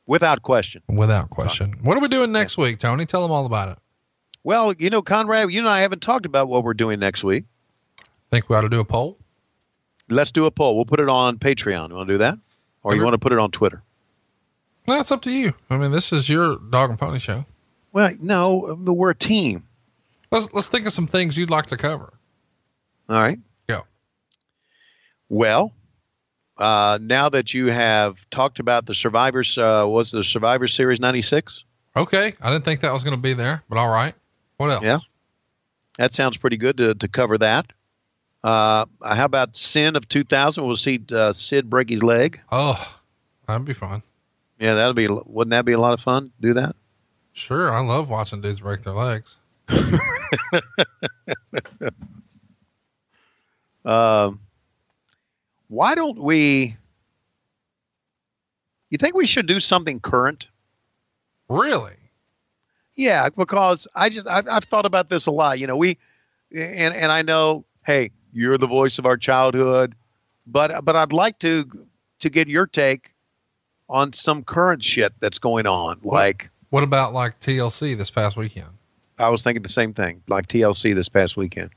Without 0.08 0.42
question. 0.42 0.82
Without 0.88 1.30
question. 1.30 1.74
What 1.84 1.98
are 1.98 2.02
we 2.02 2.08
doing 2.08 2.32
next 2.32 2.58
week, 2.58 2.80
Tony? 2.80 3.06
Tell 3.06 3.22
them 3.22 3.32
all 3.32 3.46
about 3.46 3.70
it. 3.70 3.78
Well, 4.50 4.74
you 4.80 4.90
know, 4.90 5.04
Conrad, 5.04 5.52
you 5.52 5.60
and 5.60 5.70
I 5.70 5.82
haven't 5.82 6.02
talked 6.02 6.26
about 6.26 6.48
what 6.48 6.64
we're 6.64 6.74
doing 6.74 7.00
next 7.00 7.24
week. 7.24 7.44
Think 8.32 8.50
we 8.50 8.56
ought 8.56 8.62
to 8.62 8.70
do 8.70 8.80
a 8.80 8.84
poll? 8.84 9.20
Let's 10.10 10.32
do 10.32 10.46
a 10.46 10.50
poll. 10.50 10.76
We'll 10.76 10.86
put 10.86 11.00
it 11.00 11.08
on 11.08 11.38
Patreon. 11.38 11.90
You 11.90 11.96
want 11.96 12.08
to 12.08 12.16
do 12.16 12.18
that? 12.18 12.40
Or 12.82 12.96
you 12.96 13.04
want 13.04 13.14
to 13.14 13.20
put 13.20 13.32
it 13.32 13.38
on 13.38 13.52
Twitter? 13.52 13.84
No, 14.88 15.00
it's 15.00 15.12
up 15.12 15.22
to 15.22 15.32
you. 15.32 15.54
I 15.70 15.78
mean, 15.78 15.92
this 15.92 16.12
is 16.12 16.30
your 16.30 16.58
dog 16.72 16.90
and 16.90 16.98
pony 16.98 17.20
show. 17.20 17.46
Well, 17.92 18.12
no, 18.20 18.70
um, 18.70 18.86
we're 18.86 19.12
a 19.12 19.16
team. 19.16 19.68
Let's 20.32 20.52
let's 20.52 20.68
think 20.68 20.88
of 20.88 20.94
some 20.94 21.06
things 21.06 21.38
you'd 21.38 21.52
like 21.52 21.68
to 21.68 21.78
cover. 21.78 22.12
All 23.08 23.20
right. 23.20 23.38
Go. 23.68 23.84
Well, 25.30 25.76
uh, 26.58 26.98
now 27.00 27.30
that 27.30 27.54
you 27.54 27.68
have 27.68 28.18
talked 28.32 28.58
about 28.58 28.88
the 28.88 28.96
Survivors, 28.96 29.60
uh, 29.60 29.86
was 29.88 30.10
the 30.10 30.24
Survivor 30.24 30.68
Series 30.68 31.00
96? 31.00 31.66
Okay. 31.96 32.34
I 32.42 32.52
didn't 32.52 32.66
think 32.66 32.82
that 32.82 32.92
was 32.92 33.04
going 33.04 33.16
to 33.16 33.22
be 33.22 33.34
there, 33.34 33.64
but 33.70 33.78
all 33.78 33.90
right. 33.90 34.16
What 34.60 34.72
else? 34.72 34.84
Yeah. 34.84 35.00
That 35.98 36.14
sounds 36.14 36.36
pretty 36.36 36.58
good 36.58 36.76
to, 36.78 36.94
to 36.94 37.08
cover 37.08 37.38
that. 37.38 37.72
Uh, 38.44 38.86
how 39.02 39.24
about 39.24 39.56
Sin 39.56 39.96
of 39.96 40.10
2000? 40.10 40.66
We'll 40.66 40.76
see 40.76 41.02
uh, 41.14 41.32
Sid 41.32 41.70
break 41.70 41.90
his 41.90 42.04
leg. 42.04 42.42
Oh, 42.52 42.98
that'd 43.48 43.64
be 43.66 43.74
fun. 43.74 44.04
Yeah, 44.60 44.74
that'll 44.76 44.94
be. 44.94 45.08
Wouldn't 45.08 45.52
that 45.52 45.64
be 45.64 45.72
a 45.72 45.80
lot 45.80 45.94
of 45.94 46.02
fun? 46.02 46.32
Do 46.42 46.56
that. 46.56 46.76
Sure. 47.32 47.72
I 47.72 47.80
love 47.80 48.10
watching 48.10 48.42
dudes 48.42 48.60
break 48.60 48.82
their 48.84 48.94
legs. 48.94 49.38
Um, 53.86 54.42
why 55.70 55.96
don't 55.96 56.20
we? 56.20 56.76
You 58.90 58.98
think 58.98 59.16
we 59.16 59.26
should 59.26 59.46
do 59.48 59.62
something 59.62 60.02
current? 60.02 60.50
Really? 61.48 61.96
Yeah, 63.00 63.30
because 63.30 63.88
I 63.96 64.10
just 64.10 64.28
I've, 64.28 64.46
I've 64.50 64.66
thought 64.66 64.86
about 64.86 65.08
this 65.08 65.26
a 65.26 65.32
lot. 65.32 65.58
You 65.58 65.68
know, 65.68 65.78
we 65.78 65.98
and 66.54 66.94
and 66.94 67.14
I 67.14 67.22
know, 67.22 67.64
hey, 67.86 68.12
you're 68.34 68.58
the 68.58 68.68
voice 68.68 69.00
of 69.00 69.06
our 69.06 69.16
childhood, 69.16 69.96
but 70.46 70.84
but 70.84 70.98
I'd 70.98 71.14
like 71.14 71.40
to 71.40 71.66
to 72.20 72.30
get 72.30 72.50
your 72.50 72.68
take 72.68 73.14
on 73.88 74.12
some 74.12 74.44
current 74.44 74.84
shit 74.84 75.14
that's 75.22 75.40
going 75.40 75.66
on. 75.66 76.02
Like 76.04 76.50
What 76.72 76.84
about 76.84 77.14
like 77.14 77.40
TLC 77.40 77.96
this 77.96 78.12
past 78.12 78.36
weekend? 78.36 78.68
I 79.18 79.30
was 79.30 79.44
thinking 79.44 79.64
the 79.64 79.70
same 79.70 79.94
thing, 79.94 80.22
like 80.28 80.48
TLC 80.48 80.94
this 80.94 81.08
past 81.08 81.38
weekend. 81.38 81.70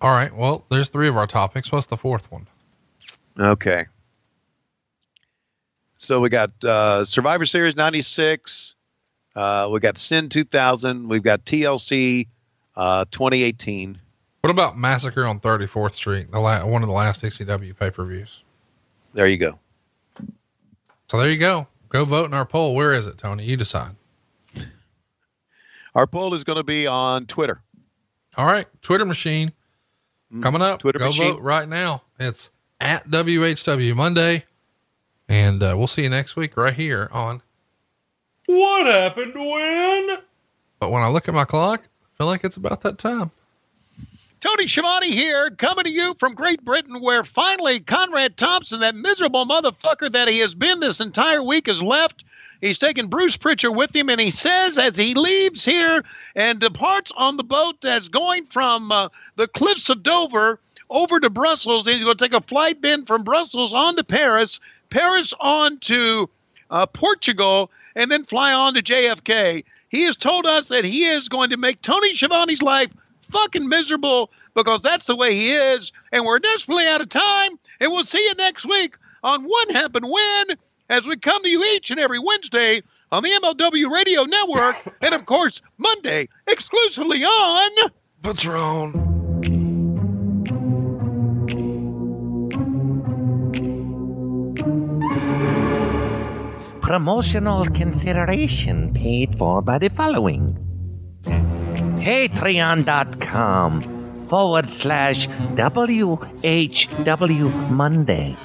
All 0.00 0.12
right. 0.12 0.32
Well, 0.32 0.64
there's 0.70 0.88
three 0.88 1.08
of 1.08 1.16
our 1.16 1.26
topics. 1.26 1.72
What's 1.72 1.88
the 1.88 1.96
fourth 1.96 2.30
one? 2.30 2.46
Okay. 3.40 3.86
So 5.96 6.20
we 6.20 6.28
got 6.28 6.52
uh, 6.62 7.04
Survivor 7.04 7.44
Series 7.44 7.74
'96. 7.74 8.76
Uh, 9.40 9.66
we 9.72 9.80
got 9.80 9.96
Sin 9.96 10.28
2000. 10.28 11.08
We've 11.08 11.22
got 11.22 11.46
TLC 11.46 12.28
uh, 12.76 13.06
2018. 13.10 13.98
What 14.42 14.50
about 14.50 14.76
Massacre 14.76 15.24
on 15.24 15.40
34th 15.40 15.92
Street? 15.92 16.30
The 16.30 16.38
la- 16.38 16.66
one 16.66 16.82
of 16.82 16.88
the 16.88 16.94
last 16.94 17.22
ECW 17.22 17.74
pay 17.74 17.90
per 17.90 18.04
views. 18.04 18.42
There 19.14 19.26
you 19.26 19.38
go. 19.38 19.58
So 21.08 21.18
there 21.18 21.30
you 21.30 21.38
go. 21.38 21.68
Go 21.88 22.04
vote 22.04 22.26
in 22.26 22.34
our 22.34 22.44
poll. 22.44 22.74
Where 22.74 22.92
is 22.92 23.06
it, 23.06 23.16
Tony? 23.16 23.44
You 23.44 23.56
decide. 23.56 23.92
Our 25.94 26.06
poll 26.06 26.34
is 26.34 26.44
going 26.44 26.58
to 26.58 26.62
be 26.62 26.86
on 26.86 27.24
Twitter. 27.24 27.62
All 28.36 28.46
right. 28.46 28.66
Twitter 28.82 29.06
machine 29.06 29.52
coming 30.42 30.60
up. 30.60 30.80
Twitter 30.80 30.98
Go 30.98 31.06
machine. 31.06 31.32
vote 31.32 31.40
right 31.42 31.66
now. 31.68 32.02
It's 32.18 32.50
at 32.78 33.08
WHW 33.08 33.96
Monday. 33.96 34.44
And 35.30 35.62
uh, 35.62 35.74
we'll 35.78 35.86
see 35.86 36.02
you 36.02 36.10
next 36.10 36.36
week 36.36 36.56
right 36.58 36.74
here 36.74 37.08
on 37.10 37.40
What 38.50 38.86
Happened 38.86 39.34
When? 39.34 40.18
But 40.80 40.90
when 40.90 41.04
I 41.04 41.08
look 41.08 41.28
at 41.28 41.34
my 41.34 41.44
clock, 41.44 41.82
I 41.84 42.08
feel 42.18 42.26
like 42.26 42.42
it's 42.42 42.56
about 42.56 42.80
that 42.80 42.98
time. 42.98 43.30
Tony 44.40 44.66
Schiavone 44.66 45.12
here, 45.12 45.50
coming 45.50 45.84
to 45.84 45.90
you 45.90 46.16
from 46.18 46.34
Great 46.34 46.64
Britain, 46.64 47.00
where 47.00 47.22
finally 47.22 47.78
Conrad 47.78 48.36
Thompson, 48.36 48.80
that 48.80 48.96
miserable 48.96 49.46
motherfucker 49.46 50.10
that 50.10 50.26
he 50.26 50.40
has 50.40 50.56
been 50.56 50.80
this 50.80 50.98
entire 50.98 51.44
week, 51.44 51.68
has 51.68 51.80
left. 51.80 52.24
He's 52.60 52.78
taken 52.78 53.06
Bruce 53.06 53.36
Prichard 53.36 53.76
with 53.76 53.94
him, 53.94 54.08
and 54.08 54.20
he 54.20 54.32
says 54.32 54.78
as 54.78 54.96
he 54.96 55.14
leaves 55.14 55.64
here 55.64 56.02
and 56.34 56.58
departs 56.58 57.12
on 57.16 57.36
the 57.36 57.44
boat 57.44 57.80
that's 57.80 58.08
going 58.08 58.46
from 58.46 58.90
uh, 58.90 59.10
the 59.36 59.46
cliffs 59.46 59.90
of 59.90 60.02
Dover 60.02 60.58
over 60.88 61.20
to 61.20 61.30
Brussels, 61.30 61.86
and 61.86 61.94
he's 61.94 62.04
going 62.04 62.16
to 62.16 62.24
take 62.24 62.34
a 62.34 62.44
flight 62.44 62.82
then 62.82 63.04
from 63.04 63.22
Brussels 63.22 63.72
on 63.72 63.94
to 63.94 64.02
Paris, 64.02 64.58
Paris 64.90 65.32
on 65.38 65.78
to 65.78 66.28
uh, 66.70 66.86
Portugal, 66.86 67.70
and 67.94 68.10
then 68.10 68.24
fly 68.24 68.52
on 68.52 68.74
to 68.74 68.82
JFK. 68.82 69.64
He 69.88 70.02
has 70.04 70.16
told 70.16 70.46
us 70.46 70.68
that 70.68 70.84
he 70.84 71.04
is 71.04 71.28
going 71.28 71.50
to 71.50 71.56
make 71.56 71.82
Tony 71.82 72.14
Schiavone's 72.14 72.62
life 72.62 72.90
fucking 73.22 73.68
miserable 73.68 74.30
because 74.54 74.82
that's 74.82 75.06
the 75.06 75.16
way 75.16 75.34
he 75.34 75.52
is, 75.52 75.92
and 76.12 76.24
we're 76.24 76.38
desperately 76.38 76.86
out 76.86 77.00
of 77.00 77.08
time. 77.08 77.52
And 77.80 77.90
we'll 77.90 78.04
see 78.04 78.22
you 78.22 78.34
next 78.34 78.66
week 78.66 78.96
on 79.22 79.44
What 79.44 79.70
Happened 79.70 80.06
When, 80.08 80.56
as 80.88 81.06
we 81.06 81.16
come 81.16 81.42
to 81.42 81.48
you 81.48 81.62
each 81.64 81.90
and 81.90 82.00
every 82.00 82.18
Wednesday 82.18 82.82
on 83.12 83.22
the 83.22 83.30
MLW 83.30 83.90
Radio 83.90 84.24
Network, 84.24 84.96
and 85.00 85.14
of 85.14 85.26
course 85.26 85.62
Monday 85.78 86.28
exclusively 86.46 87.24
on 87.24 87.90
Patreon. 88.22 89.09
Promotional 96.90 97.62
consideration 97.66 98.92
paid 98.92 99.38
for 99.38 99.62
by 99.62 99.78
the 99.78 99.90
following 99.90 100.58
patreon.com 102.02 103.80
forward 104.26 104.68
slash 104.70 105.28
WHW 105.54 107.70
Monday. 107.70 108.36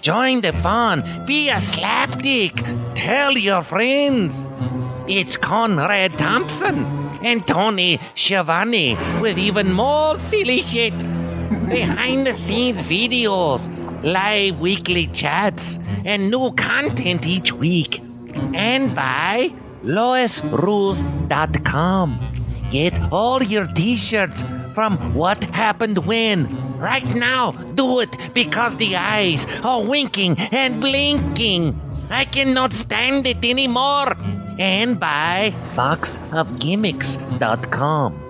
Join 0.00 0.40
the 0.40 0.52
fun. 0.52 1.02
Be 1.26 1.48
a 1.48 1.56
slapdick. 1.56 2.54
Tell 2.94 3.36
your 3.36 3.64
friends. 3.64 4.44
It's 5.08 5.36
Conrad 5.36 6.12
Thompson 6.12 6.84
and 7.24 7.44
Tony 7.44 7.98
Schiavone 8.14 8.96
with 9.20 9.36
even 9.36 9.72
more 9.72 10.16
silly 10.28 10.62
shit. 10.62 10.96
Behind 11.68 12.24
the 12.24 12.34
scenes 12.34 12.82
videos, 12.82 13.60
live 14.02 14.60
weekly 14.60 15.06
chats, 15.08 15.78
and 16.04 16.30
new 16.30 16.52
content 16.52 17.26
each 17.26 17.52
week. 17.52 18.00
And 18.54 18.94
by 18.94 19.52
LoisRules.com. 19.82 22.20
Get 22.70 22.94
all 23.10 23.42
your 23.42 23.66
t 23.66 23.96
shirts 23.96 24.44
from 24.74 25.14
What 25.14 25.42
Happened 25.50 26.06
When. 26.06 26.46
Right 26.78 27.04
now, 27.14 27.50
do 27.50 27.98
it 28.00 28.16
because 28.32 28.76
the 28.76 28.96
eyes 28.96 29.44
are 29.64 29.82
winking 29.82 30.38
and 30.38 30.80
blinking. 30.80 31.78
I 32.10 32.24
cannot 32.24 32.72
stand 32.72 33.26
it 33.26 33.44
anymore. 33.44 34.16
And 34.58 34.98
by 35.00 35.52
boxofgimmicks.com. 35.74 38.29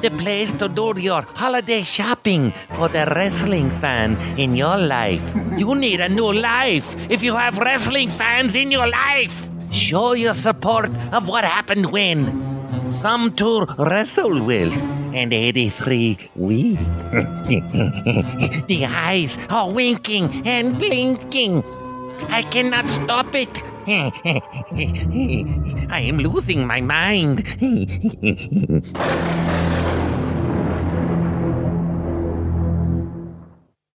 the 0.00 0.10
place 0.10 0.52
to 0.52 0.68
do 0.68 0.94
your 0.96 1.22
holiday 1.22 1.82
shopping 1.82 2.52
for 2.76 2.88
the 2.88 3.06
wrestling 3.14 3.70
fan 3.80 4.16
in 4.38 4.54
your 4.54 4.76
life. 4.76 5.22
You 5.56 5.74
need 5.74 6.00
a 6.00 6.08
new 6.08 6.32
life 6.32 6.94
if 7.10 7.22
you 7.22 7.36
have 7.36 7.56
wrestling 7.58 8.10
fans 8.10 8.54
in 8.54 8.70
your 8.70 8.88
life. 8.88 9.42
Show 9.72 10.12
your 10.12 10.34
support 10.34 10.90
of 11.12 11.28
what 11.28 11.44
happened 11.44 11.92
when 11.92 12.54
some 12.84 13.34
two 13.34 13.66
wrestle 13.78 14.44
with 14.44 14.72
and 15.14 15.32
83 15.32 16.30
we. 16.34 16.74
the 18.66 18.86
eyes 18.88 19.38
are 19.48 19.70
winking 19.70 20.46
and 20.46 20.78
blinking. 20.78 21.62
I 22.28 22.42
cannot 22.42 22.88
stop 22.88 23.34
it. 23.34 23.62
I 25.90 26.00
am 26.00 26.18
losing 26.18 26.66
my 26.66 26.80
mind. 26.80 27.44